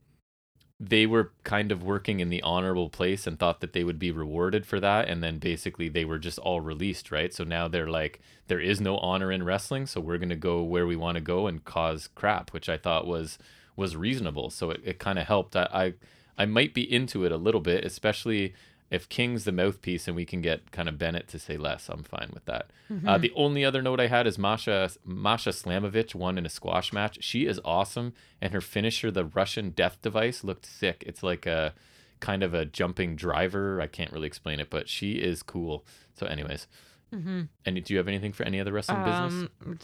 they 0.89 1.05
were 1.05 1.31
kind 1.43 1.71
of 1.71 1.83
working 1.83 2.19
in 2.19 2.29
the 2.29 2.41
honorable 2.41 2.89
place 2.89 3.25
and 3.25 3.39
thought 3.39 3.61
that 3.61 3.73
they 3.73 3.83
would 3.83 3.99
be 3.99 4.11
rewarded 4.11 4.65
for 4.65 4.79
that, 4.79 5.07
and 5.07 5.23
then 5.23 5.39
basically 5.39 5.89
they 5.89 6.05
were 6.05 6.19
just 6.19 6.39
all 6.39 6.61
released, 6.61 7.11
right? 7.11 7.33
So 7.33 7.43
now 7.43 7.67
they're 7.67 7.89
like, 7.89 8.19
there 8.47 8.59
is 8.59 8.81
no 8.81 8.97
honor 8.97 9.31
in 9.31 9.43
wrestling, 9.43 9.85
so 9.87 10.01
we're 10.01 10.17
gonna 10.17 10.35
go 10.35 10.61
where 10.63 10.85
we 10.87 10.95
want 10.95 11.15
to 11.15 11.21
go 11.21 11.47
and 11.47 11.63
cause 11.63 12.09
crap, 12.15 12.51
which 12.51 12.69
I 12.69 12.77
thought 12.77 13.07
was 13.07 13.37
was 13.75 13.95
reasonable. 13.95 14.49
So 14.49 14.71
it, 14.71 14.81
it 14.83 14.99
kind 14.99 15.17
of 15.17 15.25
helped. 15.25 15.55
I, 15.55 15.67
I 15.73 15.93
I 16.37 16.45
might 16.45 16.73
be 16.73 16.91
into 16.91 17.25
it 17.25 17.31
a 17.31 17.37
little 17.37 17.61
bit, 17.61 17.85
especially 17.85 18.53
if 18.93 19.09
King's 19.09 19.43
the 19.43 19.51
mouthpiece 19.51 20.07
and 20.07 20.15
we 20.15 20.23
can 20.25 20.41
get 20.41 20.71
kind 20.71 20.87
of 20.87 20.97
Bennett 20.97 21.27
to 21.29 21.39
say 21.39 21.57
less. 21.57 21.89
I'm 21.89 22.03
fine 22.03 22.29
with 22.33 22.45
that. 22.45 22.69
Uh, 23.05 23.17
the 23.17 23.31
only 23.35 23.65
other 23.65 23.81
note 23.81 23.99
I 23.99 24.07
had 24.07 24.27
is 24.27 24.37
Masha 24.37 24.91
Masha 25.03 25.49
Slamovich 25.49 26.13
won 26.13 26.37
in 26.37 26.45
a 26.45 26.49
squash 26.49 26.93
match. 26.93 27.17
She 27.21 27.45
is 27.47 27.59
awesome, 27.65 28.13
and 28.41 28.53
her 28.53 28.61
finisher, 28.61 29.09
the 29.11 29.25
Russian 29.25 29.71
death 29.71 29.97
device, 30.01 30.43
looked 30.43 30.65
sick. 30.65 31.03
It's 31.07 31.23
like 31.23 31.45
a 31.45 31.73
kind 32.19 32.43
of 32.43 32.53
a 32.53 32.65
jumping 32.65 33.15
driver. 33.15 33.81
I 33.81 33.87
can't 33.87 34.11
really 34.13 34.27
explain 34.27 34.59
it, 34.59 34.69
but 34.69 34.87
she 34.87 35.13
is 35.13 35.41
cool. 35.43 35.85
So, 36.13 36.25
anyways, 36.27 36.67
Mm-hmm. 37.13 37.41
and 37.65 37.83
do 37.83 37.93
you 37.93 37.97
have 37.97 38.07
anything 38.07 38.31
for 38.33 38.43
any 38.43 38.59
other 38.59 38.71
wrestling 38.71 39.03
business? 39.03 39.49
Um, 39.65 39.79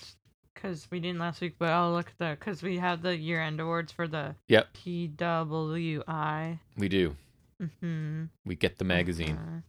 because 0.54 0.88
we 0.92 1.00
didn't 1.00 1.20
last 1.20 1.42
week, 1.42 1.56
but 1.60 1.70
I'll 1.70 1.94
look 1.94 2.08
at 2.08 2.18
the 2.18 2.38
because 2.40 2.62
we 2.64 2.78
have 2.80 3.02
the 3.02 3.16
year 3.16 3.42
end 3.42 3.60
awards 3.60 3.92
for 3.92 4.08
the 4.08 4.36
Yep, 4.48 4.68
PWI. 4.74 6.60
we 6.78 6.90
do. 6.90 7.16
Mm-hmm. 7.62 8.26
We 8.46 8.56
get 8.56 8.78
the 8.78 8.86
magazine. 8.86 9.64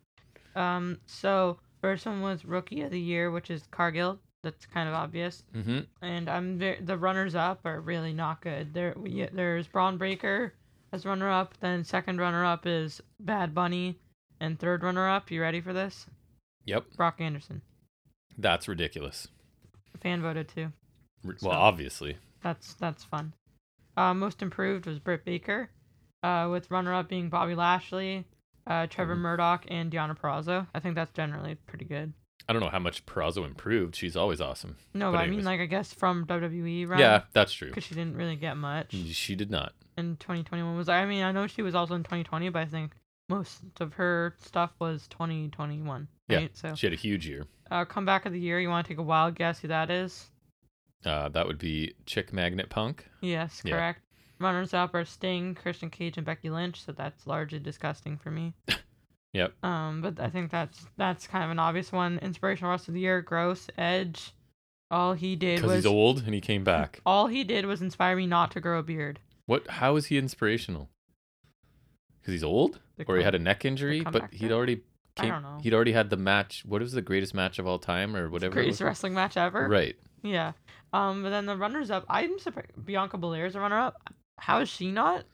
Um. 0.55 0.99
So 1.07 1.59
first 1.81 2.07
one 2.07 2.21
was 2.23 2.45
Rookie 2.45 2.83
of 2.83 2.91
the 2.91 3.01
Year, 3.01 3.31
which 3.31 3.51
is 3.51 3.63
Cargill. 3.71 4.19
That's 4.43 4.65
kind 4.67 4.89
of 4.89 4.95
obvious. 4.95 5.43
Mm-hmm. 5.55 5.81
And 6.03 6.29
I'm 6.29 6.59
the 6.59 6.97
runners 6.99 7.35
up 7.35 7.61
are 7.65 7.81
really 7.81 8.13
not 8.13 8.41
good. 8.41 8.73
There, 8.73 8.95
we, 8.97 9.29
there's 9.33 9.67
Bron 9.69 9.99
Breakker 9.99 10.55
as 10.93 11.05
runner 11.05 11.29
up. 11.31 11.55
Then 11.61 11.85
second 11.85 12.19
runner 12.21 12.45
up 12.45 12.67
is 12.67 13.01
Bad 13.21 13.55
Bunny, 13.55 13.99
and 14.41 14.59
third 14.59 14.83
runner 14.83 15.09
up. 15.09 15.31
You 15.31 15.41
ready 15.43 15.61
for 15.61 15.73
this? 15.73 16.07
Yep, 16.67 16.85
Brock 16.97 17.17
Anderson. 17.21 17.61
that's 18.39 18.67
ridiculous. 18.69 19.29
Fan 20.03 20.23
voted 20.23 20.49
too. 20.49 20.73
R- 21.27 21.35
So- 21.37 21.49
Well, 21.51 21.59
obviously. 21.59 22.17
That's 22.43 22.75
that's 22.75 23.05
fun. 23.05 23.35
Uh, 23.97 24.15
most 24.15 24.41
improved 24.41 24.87
was 24.87 24.99
Britt 24.99 25.25
Baker, 25.27 25.69
uh, 26.23 26.49
with 26.51 26.71
runner 26.71 26.93
up 26.95 27.09
being 27.09 27.29
Bobby 27.29 27.55
Lashley, 27.55 28.25
uh, 28.67 28.87
Trevor 28.87 29.17
Mhm. 29.17 29.21
Murdoch, 29.21 29.65
and 29.69 29.91
Deonna 29.91 30.17
Purrazzo. 30.19 30.67
I 30.75 30.81
think 30.81 30.95
that's 30.95 31.13
generally 31.13 31.55
pretty 31.55 31.85
good. 31.85 32.13
I 32.49 32.53
don't 32.53 32.63
know 32.63 32.69
how 32.71 32.79
much 32.79 33.07
Purrazzo 33.07 33.45
improved. 33.45 33.95
She's 33.95 34.17
always 34.17 34.41
awesome. 34.41 34.77
No, 34.95 35.13
But 35.13 35.19
but, 35.19 35.25
I 35.25 35.27
mean 35.29 35.45
like 35.45 35.61
I 35.61 35.67
guess 35.67 35.93
from 35.95 36.27
WWE, 36.27 36.87
right? 36.89 36.99
Yeah, 36.99 37.23
that's 37.33 37.53
true. 37.53 37.69
Because 37.69 37.85
she 37.85 37.95
didn't 37.95 38.17
really 38.17 38.37
get 38.37 38.57
much. 38.57 38.93
She 38.95 39.35
did 39.37 39.51
not. 39.51 39.73
in 39.97 40.17
2021 40.17 40.77
was 40.77 40.89
I 40.89 41.05
mean 41.05 41.23
I 41.23 41.31
know 41.33 41.47
she 41.47 41.61
was 41.63 41.75
also 41.75 41.95
in 41.95 42.03
2020 42.03 42.49
but 42.49 42.61
I 42.61 42.65
think 42.65 42.93
most 43.29 43.61
of 43.81 43.93
her 43.95 44.35
stuff 44.39 44.71
was 44.79 45.07
2021 45.09 46.09
Yeah, 46.29 46.47
so 46.55 46.75
She 46.75 46.87
had 46.87 46.95
a 46.95 46.97
huge 46.97 47.27
year. 47.27 47.45
uh 47.71 47.85
comeback 47.85 48.25
of 48.25 48.33
the 48.33 48.41
year 48.41 48.59
you 48.61 48.69
want 48.71 48.87
to 48.87 48.93
take 48.93 48.99
a 48.99 49.03
wild 49.03 49.35
guess 49.35 49.59
who 49.61 49.69
that 49.69 49.91
is 49.91 50.31
Uh, 51.05 51.29
that 51.31 51.47
would 51.47 51.59
be 51.59 51.95
Chick 52.07 52.33
Magnet 52.33 52.71
Punk. 52.71 53.05
yes 53.21 53.61
correct 53.63 54.01
runners 54.41 54.73
up 54.75 54.95
are 54.95 55.05
Sting 55.05 55.55
Christian 55.55 55.91
Cage 55.91 56.17
and 56.17 56.27
Becky 56.27 56.51
Lynch 56.51 56.83
so 56.85 56.93
that's 56.93 57.27
largely 57.27 57.59
disgusting 57.59 58.17
for 58.19 58.31
me 58.31 58.55
Yep. 59.33 59.65
um 59.65 60.01
but 60.03 60.19
I 60.19 60.29
think 60.29 60.51
that's 60.51 60.87
that's 60.97 61.27
kind 61.27 61.45
of 61.45 61.51
an 61.51 61.59
obvious 61.59 61.93
one 61.93 62.19
inspirational 62.21 62.71
rest 62.73 62.89
of 62.89 62.95
the 62.95 63.01
year 63.01 63.21
gross 63.23 63.69
Edge 63.79 64.33
all 64.91 65.13
he 65.13 65.37
did 65.37 65.57
Because 65.57 65.69
was 65.69 65.77
he's 65.85 65.87
old 65.87 66.25
and 66.25 66.35
he 66.35 66.41
came 66.41 66.65
back. 66.65 67.01
all 67.07 67.29
he 67.29 67.45
did 67.45 67.65
was 67.67 67.81
inspire 67.81 68.17
me 68.17 68.27
not 68.27 68.51
to 68.53 68.61
grow 68.61 68.81
a 68.81 68.83
beard 68.83 69.21
What? 69.47 69.69
How 69.69 69.95
is 69.97 70.07
he 70.07 70.19
inspirational? 70.19 70.89
Because 72.21 72.33
he's 72.33 72.45
old, 72.45 72.81
The 72.97 73.05
or 73.07 73.17
he 73.17 73.23
had 73.23 73.35
a 73.35 73.39
neck 73.39 73.65
injury, 73.65 74.01
but 74.03 74.33
he'd 74.33 74.53
already 74.53 74.83
I 75.17 75.23
came, 75.23 75.31
don't 75.31 75.43
know. 75.43 75.59
He'd 75.63 75.75
already 75.75 75.93
had 75.93 76.11
the 76.11 76.17
match. 76.17 76.65
What 76.67 76.83
was 76.83 76.93
the 76.93 77.03
greatest 77.03 77.35
match 77.35 77.59
of 77.59 77.67
all 77.67 77.79
time, 77.79 78.15
or 78.17 78.29
whatever? 78.29 78.55
greatest 78.55 78.81
wrestling 78.81 79.15
match 79.15 79.37
ever 79.37 79.69
Right. 79.69 79.97
Yeah. 80.23 80.53
Um, 80.93 81.23
but 81.23 81.31
then 81.31 81.47
the 81.47 81.57
runners 81.57 81.91
up, 81.91 82.05
I'm 82.09 82.39
surprised 82.39 82.85
Bianca 82.85 83.17
Belair 83.17 83.47
is 83.47 83.55
a 83.55 83.61
runner 83.61 83.79
up. 83.79 83.97
How 84.41 84.61
is 84.61 84.69
she 84.69 84.91
not? 84.91 85.25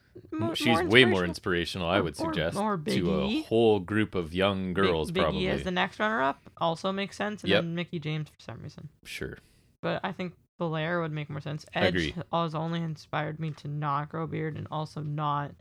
She's 0.54 0.66
more 0.66 0.84
way 0.86 1.04
more 1.04 1.24
inspirational? 1.24 1.88
I 1.88 2.00
would 2.00 2.14
or- 2.20 2.32
suggest, 2.32 2.56
or 2.56 2.78
to 2.78 3.20
a 3.22 3.42
whole 3.42 3.80
group 3.80 4.14
of 4.14 4.32
young 4.34 4.72
girls, 4.72 5.10
Big, 5.10 5.22
probably. 5.22 5.44
E 5.44 5.48
as 5.48 5.62
the 5.62 5.70
next 5.70 5.98
runner 6.00 6.22
up 6.22 6.40
also 6.56 6.90
makes 6.92 7.16
sense, 7.16 7.42
and 7.42 7.50
Yep. 7.50 7.62
then 7.62 7.74
Mickie 7.74 7.98
James 7.98 8.28
for 8.28 8.40
some 8.40 8.62
reason. 8.62 8.88
Sure. 9.04 9.38
But 9.82 10.00
I 10.02 10.12
think 10.12 10.34
Belair 10.58 11.02
would 11.02 11.12
make 11.12 11.28
more 11.28 11.40
sense. 11.42 11.66
Edge 11.74 12.14
has 12.32 12.54
only 12.54 12.80
inspired 12.80 13.38
me 13.38 13.50
to 13.52 13.68
not 13.68 14.08
grow 14.08 14.22
a 14.24 14.26
beard 14.26 14.56
and 14.56 14.66
also 14.70 15.02
not 15.02 15.52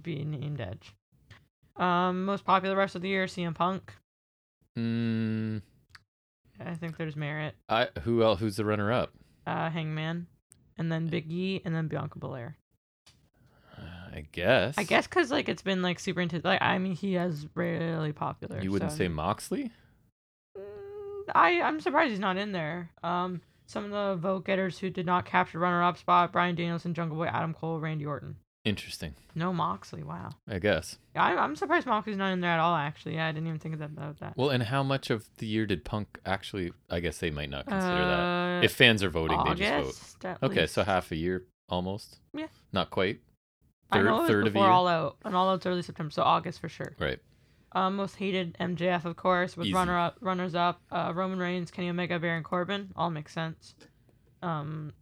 be 0.00 0.24
named 0.24 0.60
Edge. 0.60 0.92
Um, 1.76 2.24
most 2.24 2.44
popular 2.44 2.74
rest 2.76 2.96
of 2.96 3.02
the 3.02 3.08
year, 3.08 3.26
CM 3.26 3.54
Punk. 3.54 3.94
Mm, 4.76 5.62
I 6.58 6.74
think 6.74 6.96
there's 6.96 7.14
merit. 7.16 7.54
I 7.68 7.88
who 8.02 8.22
else? 8.22 8.40
Who's 8.40 8.56
the 8.56 8.64
runner-up? 8.64 9.12
Uh, 9.46 9.70
Hangman. 9.70 10.26
And 10.82 10.90
then 10.90 11.06
Big 11.06 11.30
E, 11.30 11.62
and 11.64 11.72
then 11.72 11.86
Bianca 11.86 12.18
Belair. 12.18 12.56
Uh, 13.78 13.82
I 14.16 14.26
guess. 14.32 14.74
I 14.76 14.82
guess 14.82 15.06
because 15.06 15.30
like 15.30 15.48
it's 15.48 15.62
been 15.62 15.80
like 15.80 16.00
super 16.00 16.20
into 16.20 16.40
like 16.42 16.60
I 16.60 16.76
mean 16.78 16.96
he 16.96 17.14
is 17.14 17.46
really 17.54 18.12
popular. 18.12 18.60
you 18.60 18.72
wouldn't 18.72 18.90
so- 18.90 18.98
say 18.98 19.06
Moxley. 19.06 19.70
Mm, 20.58 21.30
I 21.36 21.62
I'm 21.62 21.78
surprised 21.78 22.10
he's 22.10 22.18
not 22.18 22.36
in 22.36 22.50
there. 22.50 22.90
Um, 23.04 23.42
some 23.66 23.84
of 23.84 23.92
the 23.92 24.16
vote 24.20 24.44
getters 24.44 24.76
who 24.76 24.90
did 24.90 25.06
not 25.06 25.24
capture 25.24 25.60
runner-up 25.60 25.98
spot: 25.98 26.32
Bryan 26.32 26.56
Danielson, 26.56 26.94
Jungle 26.94 27.16
Boy, 27.16 27.26
Adam 27.26 27.54
Cole, 27.54 27.78
Randy 27.78 28.04
Orton. 28.04 28.34
Interesting. 28.64 29.14
No 29.34 29.52
Moxley. 29.52 30.04
Wow. 30.04 30.30
I 30.48 30.58
guess. 30.60 30.96
I, 31.16 31.34
I'm 31.36 31.56
surprised 31.56 31.86
Moxley's 31.86 32.16
not 32.16 32.32
in 32.32 32.40
there 32.40 32.50
at 32.52 32.60
all. 32.60 32.76
Actually, 32.76 33.14
yeah, 33.16 33.26
I 33.26 33.32
didn't 33.32 33.48
even 33.48 33.58
think 33.58 33.74
of 33.74 33.80
that 33.80 33.90
about 33.90 34.20
that. 34.20 34.36
Well, 34.36 34.50
and 34.50 34.62
how 34.62 34.84
much 34.84 35.10
of 35.10 35.28
the 35.38 35.46
year 35.46 35.66
did 35.66 35.84
Punk 35.84 36.20
actually? 36.24 36.72
I 36.88 37.00
guess 37.00 37.18
they 37.18 37.30
might 37.30 37.50
not 37.50 37.66
consider 37.66 38.04
that. 38.04 38.60
Uh, 38.60 38.60
If 38.64 38.72
fans 38.72 39.02
are 39.02 39.10
voting, 39.10 39.38
August, 39.38 39.58
they 39.58 39.82
just 39.82 40.22
vote. 40.22 40.36
Okay, 40.44 40.66
so 40.66 40.84
half 40.84 41.10
a 41.10 41.16
year 41.16 41.44
almost. 41.68 42.20
Yeah. 42.34 42.46
Not 42.72 42.90
quite. 42.90 43.20
I 43.90 43.96
Third, 43.96 44.04
know 44.06 44.16
it 44.18 44.20
was 44.20 44.30
third 44.30 44.46
of 44.46 44.46
a 44.46 44.50
before 44.52 44.66
year. 44.66 44.72
All 44.72 44.86
Out, 44.86 45.16
and 45.24 45.34
All 45.34 45.50
Out's 45.50 45.66
early 45.66 45.82
September, 45.82 46.10
so 46.12 46.22
August 46.22 46.60
for 46.60 46.68
sure. 46.68 46.94
Right. 47.00 47.18
Um, 47.72 47.96
most 47.96 48.16
hated 48.16 48.56
MJF, 48.60 49.04
of 49.06 49.16
course, 49.16 49.56
with 49.56 49.66
Easy. 49.66 49.74
runner 49.74 49.98
up, 49.98 50.18
runners 50.20 50.54
up, 50.54 50.80
uh, 50.92 51.10
Roman 51.14 51.38
Reigns, 51.38 51.70
Kenny 51.70 51.88
Omega, 51.90 52.18
Baron 52.20 52.42
Corbin, 52.44 52.90
all 52.94 53.10
makes 53.10 53.32
sense. 53.32 53.74
Um, 54.42 54.92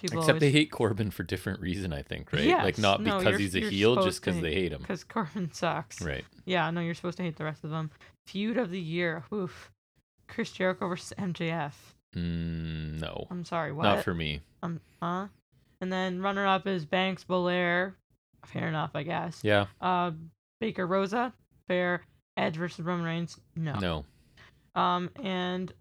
people 0.00 0.18
Except 0.20 0.40
they 0.40 0.50
hate 0.50 0.70
Corbin 0.70 1.10
for 1.10 1.22
different 1.22 1.60
reason, 1.60 1.92
I 1.92 2.02
think, 2.02 2.32
right? 2.32 2.46
like 2.48 2.78
not 2.78 3.02
because 3.02 3.24
you're- 3.24 3.38
he's 3.38 3.54
a 3.56 3.60
heel, 3.60 4.02
just 4.04 4.20
because 4.22 4.40
they 4.40 4.54
hate 4.54 4.72
him. 4.72 4.80
because 4.80 5.04
Corbin 5.04 5.50
sucks. 5.52 6.00
Right. 6.02 6.24
Yeah, 6.44 6.70
no, 6.70 6.80
you're 6.80 6.94
supposed 6.94 7.16
to 7.18 7.22
hate 7.22 7.36
the 7.36 7.44
rest 7.44 7.64
of 7.64 7.70
them. 7.70 7.90
Feud 8.26 8.56
of 8.56 8.70
the 8.70 8.80
year, 8.80 9.24
oof. 9.32 9.70
Chris 10.28 10.50
Jericho 10.52 10.88
versus 10.88 11.12
MJF. 11.18 11.72
Mm, 12.16 13.00
no, 13.00 13.26
I'm 13.30 13.44
sorry, 13.44 13.72
what? 13.72 13.84
not 13.84 14.02
for 14.04 14.14
me. 14.14 14.40
Um, 14.62 14.80
huh? 15.02 15.26
And 15.80 15.92
then 15.92 16.20
runner 16.20 16.46
up 16.46 16.66
is 16.66 16.84
Banks 16.86 17.24
Belair. 17.24 17.94
Fair 18.46 18.68
enough, 18.68 18.92
I 18.94 19.02
guess. 19.02 19.40
Yeah. 19.42 19.66
Uh, 19.80 20.12
Baker 20.60 20.86
Rosa, 20.86 21.32
fair. 21.68 22.02
Edge 22.38 22.56
versus 22.56 22.84
Roman 22.84 23.04
Reigns, 23.04 23.38
no. 23.56 23.74
No. 23.78 24.04
Um, 24.74 25.10
and 25.22 25.72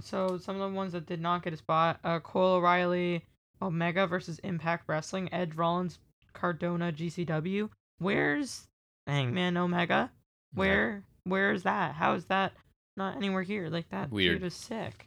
so 0.00 0.38
some 0.38 0.60
of 0.60 0.70
the 0.70 0.76
ones 0.76 0.92
that 0.92 1.06
did 1.06 1.20
not 1.20 1.42
get 1.42 1.52
a 1.52 1.56
spot: 1.56 2.00
uh, 2.04 2.18
Cole 2.20 2.54
O'Reilly, 2.56 3.24
Omega 3.62 4.06
versus 4.06 4.38
Impact 4.40 4.84
Wrestling, 4.88 5.28
Edge 5.32 5.54
Rollins, 5.54 5.98
Cardona, 6.32 6.92
GCW. 6.92 7.68
Where's 7.98 8.66
Hangman 9.06 9.56
Omega? 9.56 10.10
Where 10.54 11.04
where 11.24 11.52
is 11.52 11.64
that? 11.64 11.94
How 11.94 12.14
is 12.14 12.24
that 12.26 12.52
not 12.96 13.16
anywhere 13.16 13.42
here? 13.42 13.68
Like 13.68 13.88
that 13.90 14.10
Weird. 14.10 14.38
feud 14.38 14.46
is 14.46 14.54
sick. 14.54 15.06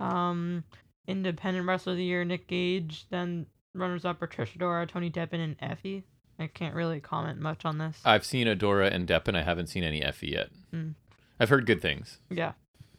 Um, 0.00 0.64
Independent 1.06 1.66
Wrestler 1.66 1.92
of 1.92 1.96
the 1.98 2.04
Year, 2.04 2.24
Nick 2.24 2.46
Gage. 2.46 3.06
Then 3.10 3.46
runners 3.74 4.04
up 4.04 4.22
are 4.22 4.26
Trish 4.26 4.56
Adora, 4.56 4.88
Tony 4.88 5.10
Deppen, 5.10 5.34
and 5.40 5.58
Effy. 5.58 6.04
I 6.38 6.46
can't 6.46 6.74
really 6.74 7.00
comment 7.00 7.40
much 7.40 7.64
on 7.64 7.78
this. 7.78 8.00
I've 8.04 8.24
seen 8.24 8.46
Adora 8.46 8.92
and 8.92 9.08
Deppen. 9.08 9.34
I 9.34 9.42
haven't 9.42 9.66
seen 9.66 9.82
any 9.82 10.00
Effy 10.00 10.30
yet. 10.30 10.50
Mm. 10.72 10.94
I've 11.40 11.48
heard 11.48 11.66
good 11.66 11.82
things. 11.82 12.18
yeah. 12.30 12.52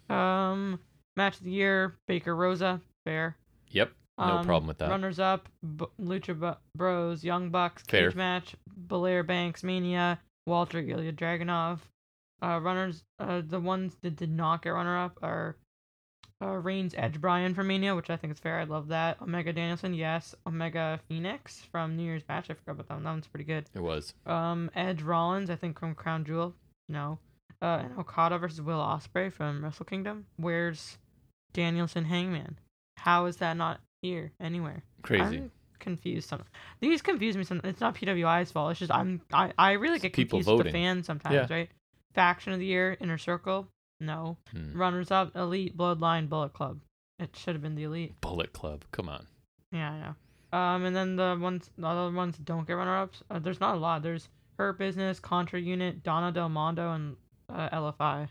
Um, 0.09 0.79
match 1.15 1.37
of 1.37 1.43
the 1.43 1.51
year, 1.51 1.95
Baker 2.07 2.35
Rosa, 2.35 2.81
fair. 3.05 3.37
Yep. 3.69 3.91
No 4.19 4.37
Um, 4.37 4.45
problem 4.45 4.67
with 4.67 4.77
that. 4.79 4.89
Runners 4.89 5.19
up, 5.19 5.47
B- 5.77 5.85
Lucha 5.99 6.37
Bu- 6.39 6.59
Bros, 6.75 7.23
Young 7.23 7.49
Bucks, 7.49 7.83
Fair. 7.87 8.09
Cage 8.09 8.15
Match, 8.17 8.55
Belair 8.67 9.23
Banks, 9.23 9.63
Mania, 9.63 10.19
Walter 10.45 10.79
Ilya 10.79 11.13
Dragunov. 11.13 11.79
Uh, 12.41 12.59
runners, 12.61 13.03
uh, 13.19 13.41
the 13.45 13.59
ones 13.59 13.95
that 14.01 14.15
did 14.15 14.29
not 14.31 14.61
get 14.61 14.69
runner 14.71 14.97
up 14.97 15.17
are 15.21 15.55
uh, 16.41 16.51
Reigns 16.55 16.93
Edge 16.97 17.19
Bryan 17.19 17.53
from 17.53 17.67
Mania, 17.67 17.93
which 17.95 18.09
I 18.09 18.15
think 18.15 18.31
is 18.31 18.39
fair. 18.39 18.59
I 18.59 18.63
love 18.63 18.87
that. 18.89 19.21
Omega 19.21 19.51
Danielson, 19.51 19.93
yes. 19.93 20.33
Omega 20.47 20.99
Phoenix 21.09 21.61
from 21.71 21.97
New 21.97 22.03
Year's 22.03 22.23
Match. 22.29 22.49
I 22.49 22.53
forgot 22.53 22.71
about 22.73 22.87
that 22.87 22.93
one. 22.93 23.03
That 23.03 23.11
one's 23.11 23.27
pretty 23.27 23.43
good. 23.43 23.69
It 23.73 23.81
was. 23.81 24.13
Um, 24.25 24.71
Edge 24.73 25.01
Rollins, 25.01 25.49
I 25.49 25.57
think 25.57 25.77
from 25.79 25.95
Crown 25.95 26.23
Jewel. 26.23 26.55
No. 26.87 27.19
Uh, 27.61 27.81
and 27.83 27.99
Okada 27.99 28.37
versus 28.37 28.61
Will 28.61 28.79
Ospreay 28.79 29.33
from 29.33 29.61
Wrestle 29.63 29.85
Kingdom. 29.85 30.27
Where's 30.37 30.97
Danielson 31.51 32.05
Hangman? 32.05 32.57
How 32.99 33.25
is 33.25 33.35
that 33.37 33.57
not 33.57 33.81
here 34.01 34.31
anywhere? 34.39 34.83
Crazy. 35.01 35.37
I'm 35.37 35.51
confused. 35.79 36.29
Some 36.29 36.43
these 36.79 37.01
confuse 37.01 37.37
me. 37.37 37.43
Some 37.43 37.61
it's 37.63 37.81
not 37.81 37.95
PWI's 37.95 38.51
fault. 38.51 38.71
It's 38.71 38.79
just 38.79 38.91
I'm 38.91 39.21
I, 39.33 39.51
I 39.57 39.71
really 39.73 39.99
get 39.99 40.13
people 40.13 40.39
confused 40.39 40.57
with 40.57 40.67
the 40.67 40.71
fans 40.71 41.05
sometimes, 41.05 41.33
Yeah. 41.35 41.47
right? 41.49 41.69
Faction 42.13 42.53
of 42.53 42.59
the 42.59 42.65
year, 42.65 42.97
Inner 42.99 43.17
Circle, 43.17 43.67
no. 43.99 44.37
Hmm. 44.51 44.77
Runners 44.77 45.11
up, 45.11 45.35
Elite, 45.35 45.77
Bloodline, 45.77 46.27
Bullet 46.27 46.53
Club. 46.53 46.79
It 47.19 47.35
should 47.35 47.53
have 47.55 47.61
been 47.61 47.75
the 47.75 47.83
Elite. 47.83 48.19
Bullet 48.21 48.51
Club. 48.53 48.83
Come 48.91 49.09
on. 49.09 49.25
Yeah, 49.71 49.91
I 49.91 49.99
know. 49.99 50.57
Um, 50.57 50.85
and 50.85 50.95
then 50.95 51.15
the 51.15 51.37
ones, 51.39 51.69
the 51.77 51.85
other 51.85 52.11
ones 52.15 52.35
don't 52.37 52.65
get 52.65 52.73
runner-ups. 52.73 53.21
Uh, 53.29 53.37
there's 53.39 53.59
not 53.59 53.75
a 53.75 53.77
lot. 53.77 54.01
There's 54.01 54.29
Hurt 54.57 54.79
Business, 54.79 55.19
Contra 55.19 55.59
Unit, 55.59 56.01
Donna 56.01 56.31
Del 56.31 56.49
Mondo, 56.49 56.91
and 56.93 57.15
uh, 57.49 57.69
LFI. 57.69 58.29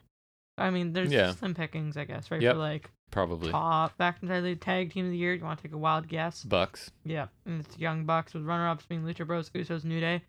I 0.59 0.71
mean, 0.71 0.93
there's 0.93 1.13
Yeah. 1.13 1.31
slim 1.33 1.55
pickings, 1.55 1.97
I 1.97 2.05
guess, 2.05 2.31
right? 2.33 2.43
Yep. 2.43 2.55
For 2.55 2.59
like 2.59 2.91
Probably. 3.11 3.51
top 3.51 3.97
back 3.97 4.19
in 4.23 4.29
the 4.29 4.55
tag 4.57 4.93
team 4.93 5.07
of 5.07 5.11
the 5.11 5.17
year. 5.17 5.35
You 5.35 5.43
want 5.45 5.59
to 5.59 5.63
take 5.63 5.73
a 5.73 5.79
wild 5.79 6.09
guess? 6.09 6.45
Bucks. 6.45 6.91
Yeah, 7.05 7.27
and 7.47 7.61
it's 7.65 7.79
Young 7.79 8.05
Bucks 8.05 8.35
with 8.35 8.45
runner-ups 8.45 8.85
being 8.87 9.03
Lucha 9.03 9.27
Bros, 9.27 9.49
Usos, 9.51 9.85
New 9.85 10.01
Day. 10.01 10.23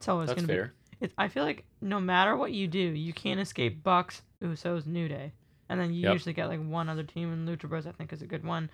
So 0.00 0.20
it's 0.20 0.30
That's 0.30 0.32
gonna 0.42 0.46
fair. 0.46 0.64
be. 1.00 1.06
It's, 1.06 1.14
I 1.18 1.28
feel 1.28 1.44
like 1.44 1.64
no 1.82 2.00
matter 2.00 2.36
what 2.36 2.52
you 2.52 2.66
do, 2.66 2.78
you 2.78 3.12
can't 3.12 3.38
escape 3.40 3.82
Bucks, 3.82 4.22
Usos, 4.42 4.86
New 4.86 5.08
Day, 5.08 5.32
and 5.68 5.78
then 5.78 5.92
you 5.92 6.02
Yep. 6.04 6.12
usually 6.14 6.32
get 6.32 6.48
like 6.48 6.64
one 6.66 6.88
other 6.88 7.02
team. 7.02 7.30
And 7.32 7.46
Lucha 7.46 7.68
Bros, 7.68 7.86
I 7.86 7.92
think, 7.92 8.12
is 8.12 8.22
a 8.22 8.26
good 8.26 8.44
one. 8.44 8.70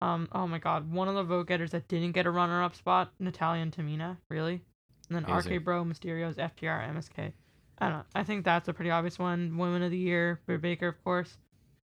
Um. 0.00 0.28
Oh 0.32 0.46
my 0.46 0.58
God, 0.58 0.90
one 0.92 1.08
of 1.08 1.14
the 1.16 1.24
vote 1.24 1.48
getters 1.48 1.72
that 1.72 1.88
didn't 1.88 2.12
get 2.12 2.24
a 2.26 2.30
runner-up 2.30 2.74
spot, 2.76 3.12
Natalya 3.18 3.62
and 3.62 3.72
Tamina, 3.76 4.16
really. 4.28 4.62
And 5.10 5.16
then. 5.16 5.24
RK 5.24 5.58
Bro, 5.64 5.84
Mysterio's 5.84 6.36
FTR, 6.36 6.88
MSK. 6.88 7.32
I 7.78 7.88
don't 7.88 7.98
know. 7.98 8.04
I 8.14 8.22
think 8.22 8.44
that's 8.44 8.68
a 8.68 8.72
pretty 8.72 8.90
obvious 8.90 9.18
one. 9.18 9.56
Women 9.58 9.82
of 9.82 9.90
the 9.90 9.96
Year, 9.98 10.40
Britt 10.46 10.60
Baker, 10.62 10.86
of 10.88 11.02
course. 11.02 11.36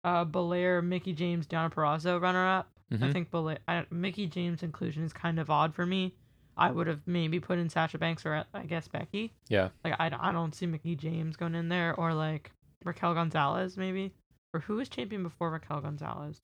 Uh, 0.04 0.24
Belair, 0.26 0.82
Mickie 0.82 1.14
James, 1.14 1.46
Deonna 1.48 1.72
Purrazzo, 1.72 2.20
runner-up. 2.20 2.68
I 2.92 2.96
Mhm. 2.96 3.14
think 3.14 3.32
Belair, 3.32 3.60
I, 3.68 3.86
Mickie 3.90 4.28
James' 4.28 4.64
inclusion 4.64 5.04
is 5.04 5.14
kind 5.14 5.40
of 5.40 5.50
odd 5.50 5.74
for 5.74 5.86
me. 5.86 6.16
I 6.58 6.70
would 6.72 6.88
have 6.88 7.02
maybe 7.08 7.40
put 7.40 7.58
in 7.60 7.70
Sasha 7.70 7.98
Banks 7.98 8.26
or 8.26 8.44
I 8.54 8.66
guess 8.66 8.88
Becky. 8.88 9.32
Yeah. 9.48 9.70
Like 9.86 9.96
I, 10.00 10.12
I 10.20 10.32
don't 10.34 10.54
see 10.54 10.66
Mickie 10.66 10.96
James 10.98 11.38
going 11.38 11.56
in 11.56 11.70
there 11.70 11.96
or 11.96 12.14
like 12.14 12.52
Raquel 12.84 13.14
Gonzalez 13.14 13.78
maybe 13.78 14.12
or 14.54 14.60
who 14.60 14.76
was 14.76 14.90
champion 14.90 15.24
before 15.24 15.50
Raquel 15.50 15.80
Gonzalez? 15.80 16.42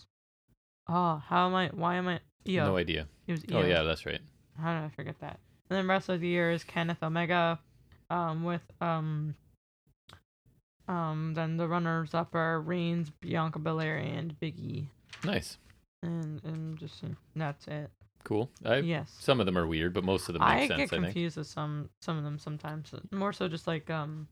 Oh, 0.88 1.18
how 1.28 1.48
am 1.48 1.56
I? 1.56 1.68
Why 1.74 1.96
am 1.96 2.08
I? 2.08 2.22
Io. 2.48 2.66
No 2.66 2.78
idea. 2.78 3.08
It 3.28 3.32
was 3.34 3.44
Oh 3.52 3.66
yeah, 3.66 3.84
that's 3.84 4.06
right. 4.06 4.22
How 4.58 4.74
did 4.80 4.86
I 4.86 4.90
forget 4.90 5.20
that? 5.20 5.40
And 5.70 5.78
then 5.78 5.88
wrestler 5.88 6.16
of 6.16 6.22
the 6.22 6.28
year 6.30 6.50
is 6.52 6.64
Kenneth 6.64 7.04
Omega, 7.04 7.60
um, 8.10 8.46
with 8.46 8.62
um, 8.80 9.36
um, 10.88 11.34
then 11.36 11.58
the 11.58 11.68
runners 11.68 12.14
up 12.14 12.34
are 12.36 12.62
Reigns, 12.62 13.10
Bianca 13.10 13.60
Belair, 13.60 13.98
and 13.98 14.40
Big 14.40 14.58
E, 14.60 14.90
Nice. 15.24 15.58
and 16.04 16.42
and 16.44 16.78
just 16.78 17.04
and 17.04 17.16
that's 17.36 17.68
it. 17.68 17.90
Cool. 18.24 18.50
I, 18.66 18.78
yes. 18.78 19.16
Some 19.20 19.40
of 19.40 19.46
them 19.46 19.58
are 19.58 19.66
weird, 19.68 19.94
but 19.94 20.04
most 20.04 20.28
of 20.28 20.34
them 20.34 20.42
make 20.44 20.50
I 20.50 20.68
sense. 20.68 20.78
get 20.78 20.84
I 20.84 20.88
think. 20.88 21.04
confused 21.06 21.38
with 21.38 21.48
some 21.48 21.90
some 22.02 22.18
of 22.18 22.24
them 22.24 22.40
sometimes. 22.40 22.94
More 23.12 23.32
so 23.34 23.48
just 23.48 23.68
like 23.68 23.90
um 23.90 24.28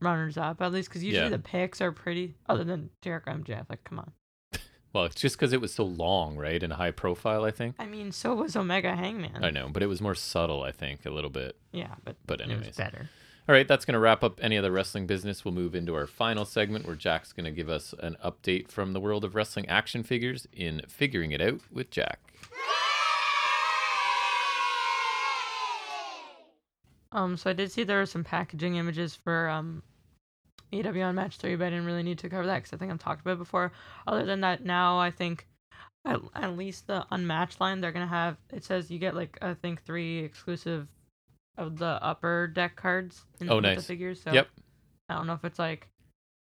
runners 0.00 0.36
up 0.36 0.60
at 0.62 0.72
least 0.72 0.88
because 0.88 1.02
usually 1.04 1.24
Yeah. 1.24 1.28
the 1.30 1.38
picks 1.38 1.80
are 1.80 1.92
pretty. 1.92 2.34
Other 2.48 2.64
than 2.64 2.90
Jericho 3.02 3.30
MJF, 3.32 3.66
like 3.68 3.84
come 3.84 3.98
on. 4.00 4.12
Well, 4.94 5.04
it's 5.04 5.20
just 5.20 5.36
because 5.36 5.52
it 5.52 5.60
was 5.60 5.72
so 5.74 5.84
long, 5.84 6.36
right, 6.38 6.60
and 6.62 6.72
high 6.72 6.92
profile. 6.92 7.44
I 7.44 7.50
think. 7.50 7.76
I 7.78 7.84
mean, 7.84 8.10
so 8.10 8.34
was 8.34 8.56
Omega 8.56 8.96
Hangman. 8.96 9.44
I 9.44 9.50
know, 9.50 9.68
but 9.70 9.82
it 9.82 9.86
was 9.86 10.00
more 10.00 10.14
subtle. 10.14 10.62
I 10.62 10.72
think 10.72 11.04
a 11.04 11.10
little 11.10 11.28
bit. 11.30 11.56
Yeah, 11.72 11.94
but 12.04 12.16
But 12.26 12.40
anyways. 12.40 12.74
better. 12.74 13.10
All 13.48 13.54
right, 13.54 13.66
that's 13.66 13.86
going 13.86 13.94
to 13.94 13.98
wrap 13.98 14.22
up 14.22 14.40
any 14.42 14.58
other 14.58 14.70
wrestling 14.70 15.06
business. 15.06 15.42
We'll 15.42 15.54
move 15.54 15.74
into 15.74 15.94
our 15.94 16.06
final 16.06 16.44
segment 16.44 16.84
where 16.84 16.94
Jack's 16.94 17.32
going 17.32 17.46
to 17.46 17.50
give 17.50 17.70
us 17.70 17.94
an 17.98 18.18
update 18.22 18.70
from 18.70 18.92
the 18.92 19.00
world 19.00 19.24
of 19.24 19.34
wrestling 19.34 19.66
action 19.68 20.02
figures 20.02 20.46
in 20.52 20.82
Figuring 20.86 21.32
It 21.32 21.40
Out 21.40 21.62
with 21.72 21.90
Jack. 21.90 22.20
Um, 27.10 27.38
so 27.38 27.48
I 27.48 27.54
did 27.54 27.72
see 27.72 27.84
there 27.84 28.00
were 28.00 28.04
some 28.04 28.22
packaging 28.22 28.76
images 28.76 29.14
for 29.14 29.48
um, 29.48 29.82
AEW 30.70 31.08
Unmatched 31.08 31.40
Three, 31.40 31.56
but 31.56 31.68
I 31.68 31.70
didn't 31.70 31.86
really 31.86 32.02
need 32.02 32.18
to 32.18 32.28
cover 32.28 32.44
that 32.44 32.56
because 32.56 32.74
I 32.74 32.76
think 32.76 32.92
I've 32.92 32.98
talked 32.98 33.22
about 33.22 33.32
it 33.32 33.38
before. 33.38 33.72
Other 34.06 34.26
than 34.26 34.42
that, 34.42 34.62
now 34.62 34.98
I 34.98 35.10
think 35.10 35.46
at, 36.04 36.20
at 36.34 36.54
least 36.58 36.86
the 36.86 37.06
unmatched 37.10 37.62
line 37.62 37.80
they're 37.80 37.92
gonna 37.92 38.06
have. 38.06 38.36
It 38.52 38.62
says 38.62 38.90
you 38.90 38.98
get 38.98 39.14
like 39.16 39.38
I 39.40 39.54
think 39.54 39.82
three 39.82 40.18
exclusive 40.18 40.86
of 41.58 41.76
the 41.76 41.98
upper 42.02 42.46
deck 42.46 42.76
cards. 42.76 43.24
In, 43.40 43.50
Oh, 43.50 43.56
with 43.56 43.74
The 43.76 43.82
figures. 43.82 44.22
So 44.22 44.32
Yep. 44.32 44.48
I 45.08 45.14
don't 45.14 45.26
know 45.26 45.34
if 45.34 45.44
it's 45.44 45.58
like. 45.58 45.88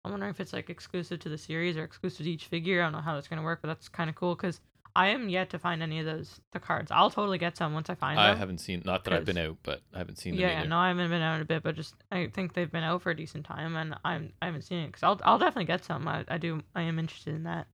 I'm 0.05 0.11
wondering 0.11 0.29
if 0.29 0.39
it's 0.39 0.53
like 0.53 0.69
exclusive 0.69 1.19
to 1.21 1.29
the 1.29 1.37
series 1.37 1.75
or 1.75 1.83
exclusive 1.83 2.25
to 2.25 2.31
each 2.31 2.45
figure. 2.45 2.81
I 2.81 2.85
don't 2.85 2.93
know 2.93 3.01
how 3.01 3.15
that's 3.15 3.27
gonna 3.27 3.43
work, 3.43 3.59
but 3.61 3.67
that's 3.67 3.89
kind 3.89 4.09
of 4.09 4.15
cool 4.15 4.35
because 4.35 4.61
I 4.95 5.07
am 5.09 5.27
yet 5.27 5.49
to 5.49 5.59
find 5.59 5.83
any 5.83 5.99
of 5.99 6.05
those 6.05 6.39
the 6.53 6.59
cards. 6.59 6.91
I'll 6.91 7.09
totally 7.11 7.37
get 7.37 7.57
some 7.57 7.73
once 7.73 7.89
I 7.89 7.95
find 7.95 8.17
I 8.19 8.27
them. 8.27 8.35
I 8.35 8.39
haven't 8.39 8.59
seen, 8.59 8.81
not 8.85 9.03
that 9.03 9.13
I've 9.13 9.25
been 9.25 9.37
out, 9.37 9.57
but 9.63 9.81
I 9.93 9.97
haven't 9.97 10.17
seen 10.17 10.33
them 10.33 10.39
Yeah, 10.41 10.47
either. 10.51 10.61
yeah, 10.61 10.67
no, 10.67 10.77
I 10.77 10.87
haven't 10.87 11.09
been 11.09 11.21
out 11.21 11.35
in 11.35 11.41
a 11.41 11.45
bit, 11.45 11.61
but 11.61 11.75
just 11.75 11.95
I 12.11 12.27
think 12.33 12.53
they've 12.53 12.71
been 12.71 12.83
out 12.85 13.01
for 13.01 13.11
a 13.11 13.15
decent 13.15 13.45
time, 13.45 13.75
and 13.75 13.95
I'm 14.05 14.31
I 14.41 14.45
haven't 14.45 14.61
seen 14.63 14.79
it 14.79 14.87
because 14.87 15.03
I'll 15.03 15.19
I'll 15.23 15.39
definitely 15.39 15.65
get 15.65 15.83
some. 15.83 16.07
I, 16.07 16.23
I 16.29 16.37
do 16.37 16.61
I 16.73 16.83
am 16.83 16.99
interested 16.99 17.35
in 17.35 17.43
that. 17.43 17.67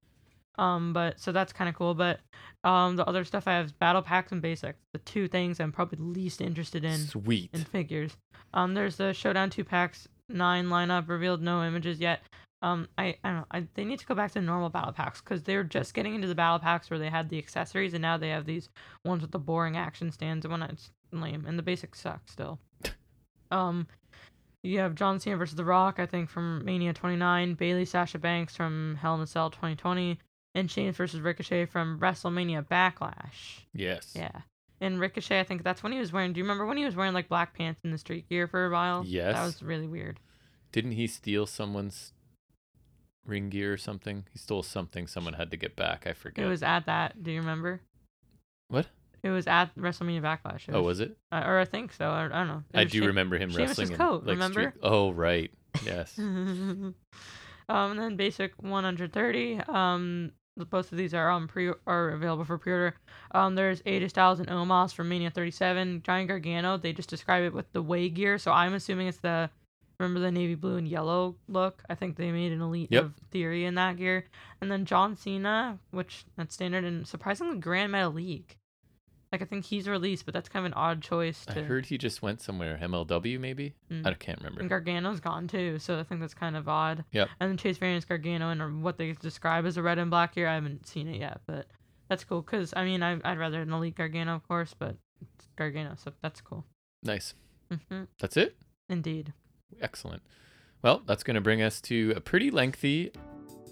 Um, 0.58 0.94
but 0.94 1.20
so 1.20 1.32
that's 1.32 1.54
kind 1.54 1.70
of 1.70 1.76
cool. 1.76 1.94
But 1.94 2.20
um, 2.64 2.96
the 2.96 3.06
other 3.06 3.24
stuff 3.24 3.48
I 3.48 3.54
have 3.54 3.66
is 3.66 3.72
battle 3.72 4.02
packs 4.02 4.32
and 4.32 4.42
basics. 4.42 4.80
The 4.94 5.00
two 5.00 5.28
things 5.28 5.60
I'm 5.60 5.72
probably 5.72 6.00
least 6.00 6.42
interested 6.42 6.84
in 6.86 7.00
Sweet. 7.00 7.50
in 7.54 7.64
figures. 7.64 8.18
Um, 8.54 8.74
there's 8.74 8.98
the 8.98 9.14
Showdown 9.14 9.50
two 9.50 9.64
packs 9.64 10.08
nine 10.30 10.68
lineup 10.68 11.10
revealed 11.10 11.42
no 11.42 11.64
images 11.64 12.00
yet. 12.00 12.22
Um, 12.62 12.88
I, 12.98 13.18
I 13.24 13.30
don't 13.30 13.36
know. 13.40 13.46
I, 13.52 13.68
they 13.74 13.84
need 13.84 14.00
to 14.00 14.06
go 14.06 14.16
back 14.16 14.32
to 14.32 14.42
normal 14.42 14.70
battle 14.70 14.94
packs 14.94 15.20
because 15.20 15.44
they 15.44 15.58
were 15.58 15.66
just 15.66 15.94
getting 15.94 16.16
into 16.16 16.30
the 16.30 16.36
battle 16.36 16.60
packs 16.60 16.90
where 16.90 17.00
they 17.00 17.10
had 17.10 17.28
the 17.28 17.38
accessories 17.38 17.94
and 17.94 18.02
now 18.02 18.18
they 18.18 18.30
have 18.30 18.46
these 18.46 18.70
ones 19.04 19.22
with 19.22 19.32
the 19.32 19.40
boring 19.40 19.76
action 19.76 20.12
stands 20.12 20.46
and 20.46 20.52
when 20.52 20.62
it's 20.62 20.90
lame 21.12 21.46
and 21.46 21.60
the 21.60 21.64
basics 21.64 22.00
suck 22.00 22.22
still. 22.26 22.60
um, 23.52 23.86
you 24.64 24.80
have 24.80 24.96
John 24.96 25.20
Cena 25.20 25.36
versus 25.36 25.58
The 25.58 25.66
Rock, 25.66 26.00
I 26.00 26.06
think 26.06 26.30
from 26.30 26.64
Mania 26.64 26.94
29, 26.94 27.56
Bayley 27.56 27.84
Sasha 27.84 28.18
Banks 28.18 28.56
from 28.56 28.98
Hell 29.02 29.16
in 29.16 29.22
a 29.22 29.28
Cell 29.28 29.50
2020, 29.50 30.18
and 30.56 30.70
Shane 30.70 30.92
versus 30.94 31.22
Ricochet 31.22 31.66
from 31.66 32.00
WrestleMania 32.00 32.68
Backlash. 32.68 33.62
Yes. 33.74 34.14
Yeah. 34.16 34.42
And 34.82 35.00
Ricochet, 35.00 35.40
I 35.40 35.44
think 35.44 35.64
that's 35.64 35.82
when 35.82 35.92
he 35.94 36.00
was 36.00 36.12
wearing. 36.12 36.34
Do 36.34 36.40
you 36.40 36.44
remember 36.44 36.66
when 36.66 36.78
he 36.78 36.86
was 36.86 36.96
wearing 36.96 37.14
like 37.14 37.30
black 37.30 37.54
pants 37.58 37.82
in 37.84 37.92
the 37.92 37.98
street 37.98 38.28
gear 38.30 38.48
for 38.48 38.66
a 38.66 38.70
while? 38.72 39.04
Yes. 39.06 39.36
That 39.36 39.46
was 39.46 39.64
really 39.64 39.88
weird. 39.88 40.20
Didn't 40.72 40.92
he 40.94 41.08
steal 41.08 41.46
someone's 41.46 42.12
ring 43.26 43.50
gear 43.50 43.72
or 43.74 43.78
something? 43.78 44.26
He 44.32 44.40
stole 44.40 44.64
something 44.64 45.08
someone 45.08 45.34
had 45.36 45.52
to 45.52 45.58
get 45.58 45.76
back. 45.76 46.06
I 46.06 46.14
forget. 46.14 46.46
It 46.46 46.50
was 46.50 46.64
at 46.64 46.86
that. 46.88 47.24
Do 47.24 47.32
you 47.32 47.40
remember? 47.40 47.82
What? 48.68 48.88
It 49.22 49.30
was 49.30 49.48
at 49.48 49.74
WrestleMania 49.78 50.22
Backlash. 50.22 50.68
It 50.68 50.76
Oh, 50.76 50.82
was 50.82 51.00
it? 51.00 51.16
uh, 51.32 51.44
or 51.46 51.60
I 51.60 51.66
think 51.66 51.94
so. 51.94 52.10
I, 52.10 52.26
I 52.26 52.28
don't 52.28 52.48
know. 52.48 52.64
It 52.74 52.78
I 52.80 52.84
do 52.84 53.06
remember 53.06 53.38
him 53.38 53.52
Sheamus's 53.52 53.78
wrestling 53.78 53.92
in 53.92 53.98
coat, 53.98 54.24
like 54.26 54.34
remember? 54.34 54.72
street. 54.72 54.82
Oh, 54.84 55.12
right. 55.12 55.50
Yes. 55.86 56.18
um, 56.20 56.94
and 57.70 58.00
then 58.00 58.16
basic 58.18 58.52
130. 58.62 59.62
Um, 59.70 60.32
both 60.58 60.92
of 60.92 60.98
these 60.98 61.14
are 61.14 61.30
um 61.30 61.48
pre 61.48 61.72
are 61.88 62.10
available 62.10 62.46
for 62.46 62.58
pre-order. 62.58 62.96
Um, 63.32 63.56
there's 63.56 63.82
AJ 63.84 64.10
Styles 64.10 64.40
and 64.40 64.50
Omos 64.50 64.94
from 64.94 65.10
Mania 65.10 65.30
37. 65.32 66.02
Johnny 66.04 66.26
Gargano. 66.26 66.78
They 66.78 66.94
just 66.94 67.10
describe 67.10 67.44
it 67.44 67.54
with 67.54 67.72
the 67.74 67.82
way 67.82 68.10
gear, 68.10 68.38
so 68.38 68.52
I'm 68.52 68.74
assuming 68.74 69.08
it's 69.08 69.18
the 69.18 69.50
remember 70.00 70.20
the 70.20 70.32
navy 70.32 70.56
blue 70.56 70.78
and 70.78 70.88
yellow 70.88 71.36
look. 71.48 71.84
I 71.90 71.96
think 71.96 72.16
they 72.18 72.32
made 72.32 72.52
an 72.52 72.62
elite 72.62 72.90
Yep. 72.92 73.04
of 73.04 73.14
Theory 73.32 73.66
in 73.66 73.76
that 73.76 73.98
gear. 73.98 74.26
And 74.62 74.72
then 74.72 74.86
John 74.86 75.16
Cena, 75.16 75.80
which 75.92 76.26
that's 76.36 76.54
standard 76.56 76.84
and 76.84 77.08
surprisingly 77.08 77.58
Grand 77.60 77.94
Metalik. 77.94 78.58
Like 79.34 79.42
I 79.42 79.46
think 79.46 79.66
he's 79.66 79.90
released, 79.90 80.26
but 80.26 80.34
that's 80.36 80.48
kind 80.48 80.64
of 80.66 80.72
an 80.72 80.78
odd 80.78 81.02
choice 81.02 81.44
I 81.50 81.56
to. 81.56 81.64
heard 81.64 81.88
he 81.88 81.98
just 81.98 82.22
went 82.22 82.40
somewhere. 82.40 82.78
MLW 82.82 83.40
maybe? 83.40 83.74
Mm. 83.92 84.06
I 84.06 84.14
can't 84.14 84.38
remember. 84.38 84.62
And 84.62 84.70
Gargano's 84.70 85.20
gone 85.20 85.48
too, 85.48 85.80
so 85.80 86.00
I 86.00 86.04
think 86.04 86.22
that's 86.22 86.36
kind 86.36 86.56
of 86.56 86.70
odd. 86.70 87.04
Yep. 87.12 87.30
And 87.40 87.50
then 87.50 87.58
Chase 87.58 87.80
Variance 87.80 88.06
Gargano 88.06 88.50
and 88.52 88.84
what 88.84 88.98
they 89.00 89.14
describe 89.14 89.66
as 89.66 89.76
a 89.76 89.82
red 89.82 89.98
and 89.98 90.12
black 90.12 90.36
here, 90.36 90.48
I 90.48 90.54
haven't 90.54 90.88
seen 90.88 91.08
it 91.08 91.20
yet, 91.20 91.42
but 91.48 91.66
that's 92.10 92.24
cool. 92.24 92.44
Cause 92.44 92.74
I 92.78 92.86
mean, 92.86 93.02
I, 93.02 93.20
I'd 93.26 93.40
rather 93.40 93.60
an 93.62 93.74
elite 93.74 93.96
Gargano, 93.96 94.36
of 94.36 94.48
course, 94.48 94.76
but 94.78 94.96
it's 95.20 95.48
Gargano, 95.58 95.96
so 95.98 96.12
that's 96.22 96.40
cool. 96.40 96.64
Nice. 97.02 97.34
hmm 97.90 98.04
That's 98.20 98.38
it? 98.38 98.56
Indeed. 98.88 99.34
Excellent. 99.82 100.22
Well, 100.84 101.02
that's 101.08 101.24
going 101.24 101.36
to 101.36 101.42
bring 101.42 101.64
us 101.64 101.82
to 101.82 102.14
a 102.16 102.22
pretty 102.22 102.52
lengthy 102.52 103.12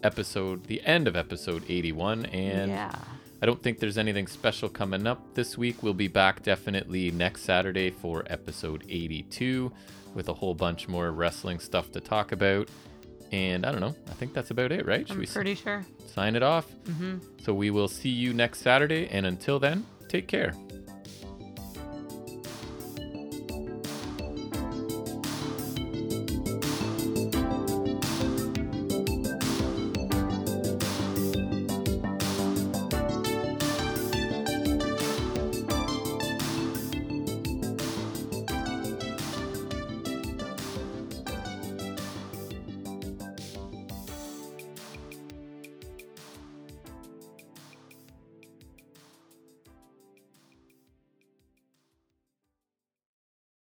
episode, 0.01 0.65
the 0.65 0.81
end 0.83 1.07
of 1.07 1.15
episode 1.15 1.64
81. 1.69 2.25
And 2.25 2.72
yeah. 2.72 2.95
I 3.41 3.45
don't 3.47 3.61
think 3.61 3.79
there's 3.79 3.97
anything 3.97 4.27
special 4.27 4.69
coming 4.69 5.07
up 5.07 5.33
this 5.33 5.57
week. 5.57 5.81
We'll 5.81 5.93
be 5.95 6.07
back 6.07 6.43
definitely 6.43 7.09
next 7.11 7.41
Saturday 7.41 7.89
for 7.89 8.23
episode 8.27 8.83
82 8.87 9.71
with 10.13 10.29
a 10.29 10.33
whole 10.33 10.53
bunch 10.53 10.87
more 10.87 11.11
wrestling 11.11 11.59
stuff 11.59 11.91
to 11.93 11.99
talk 12.01 12.31
about. 12.31 12.69
And 13.31 13.65
I 13.65 13.71
don't 13.71 13.79
know. 13.81 13.95
I 14.09 14.13
think 14.13 14.33
that's 14.33 14.51
about 14.51 14.71
it, 14.71 14.85
right? 14.85 15.07
Should 15.07 15.13
I'm 15.13 15.19
we 15.19 15.25
s- 15.25 15.33
pretty 15.33 15.55
sure. 15.55 15.85
sign 16.05 16.35
it 16.35 16.43
off? 16.43 16.69
hmm 16.85 17.17
So 17.41 17.53
we 17.53 17.71
will 17.71 17.87
see 17.87 18.09
you 18.09 18.33
next 18.33 18.59
Saturday. 18.61 19.07
And 19.09 19.25
until 19.25 19.57
then, 19.57 19.85
take 20.09 20.27
care. 20.27 20.53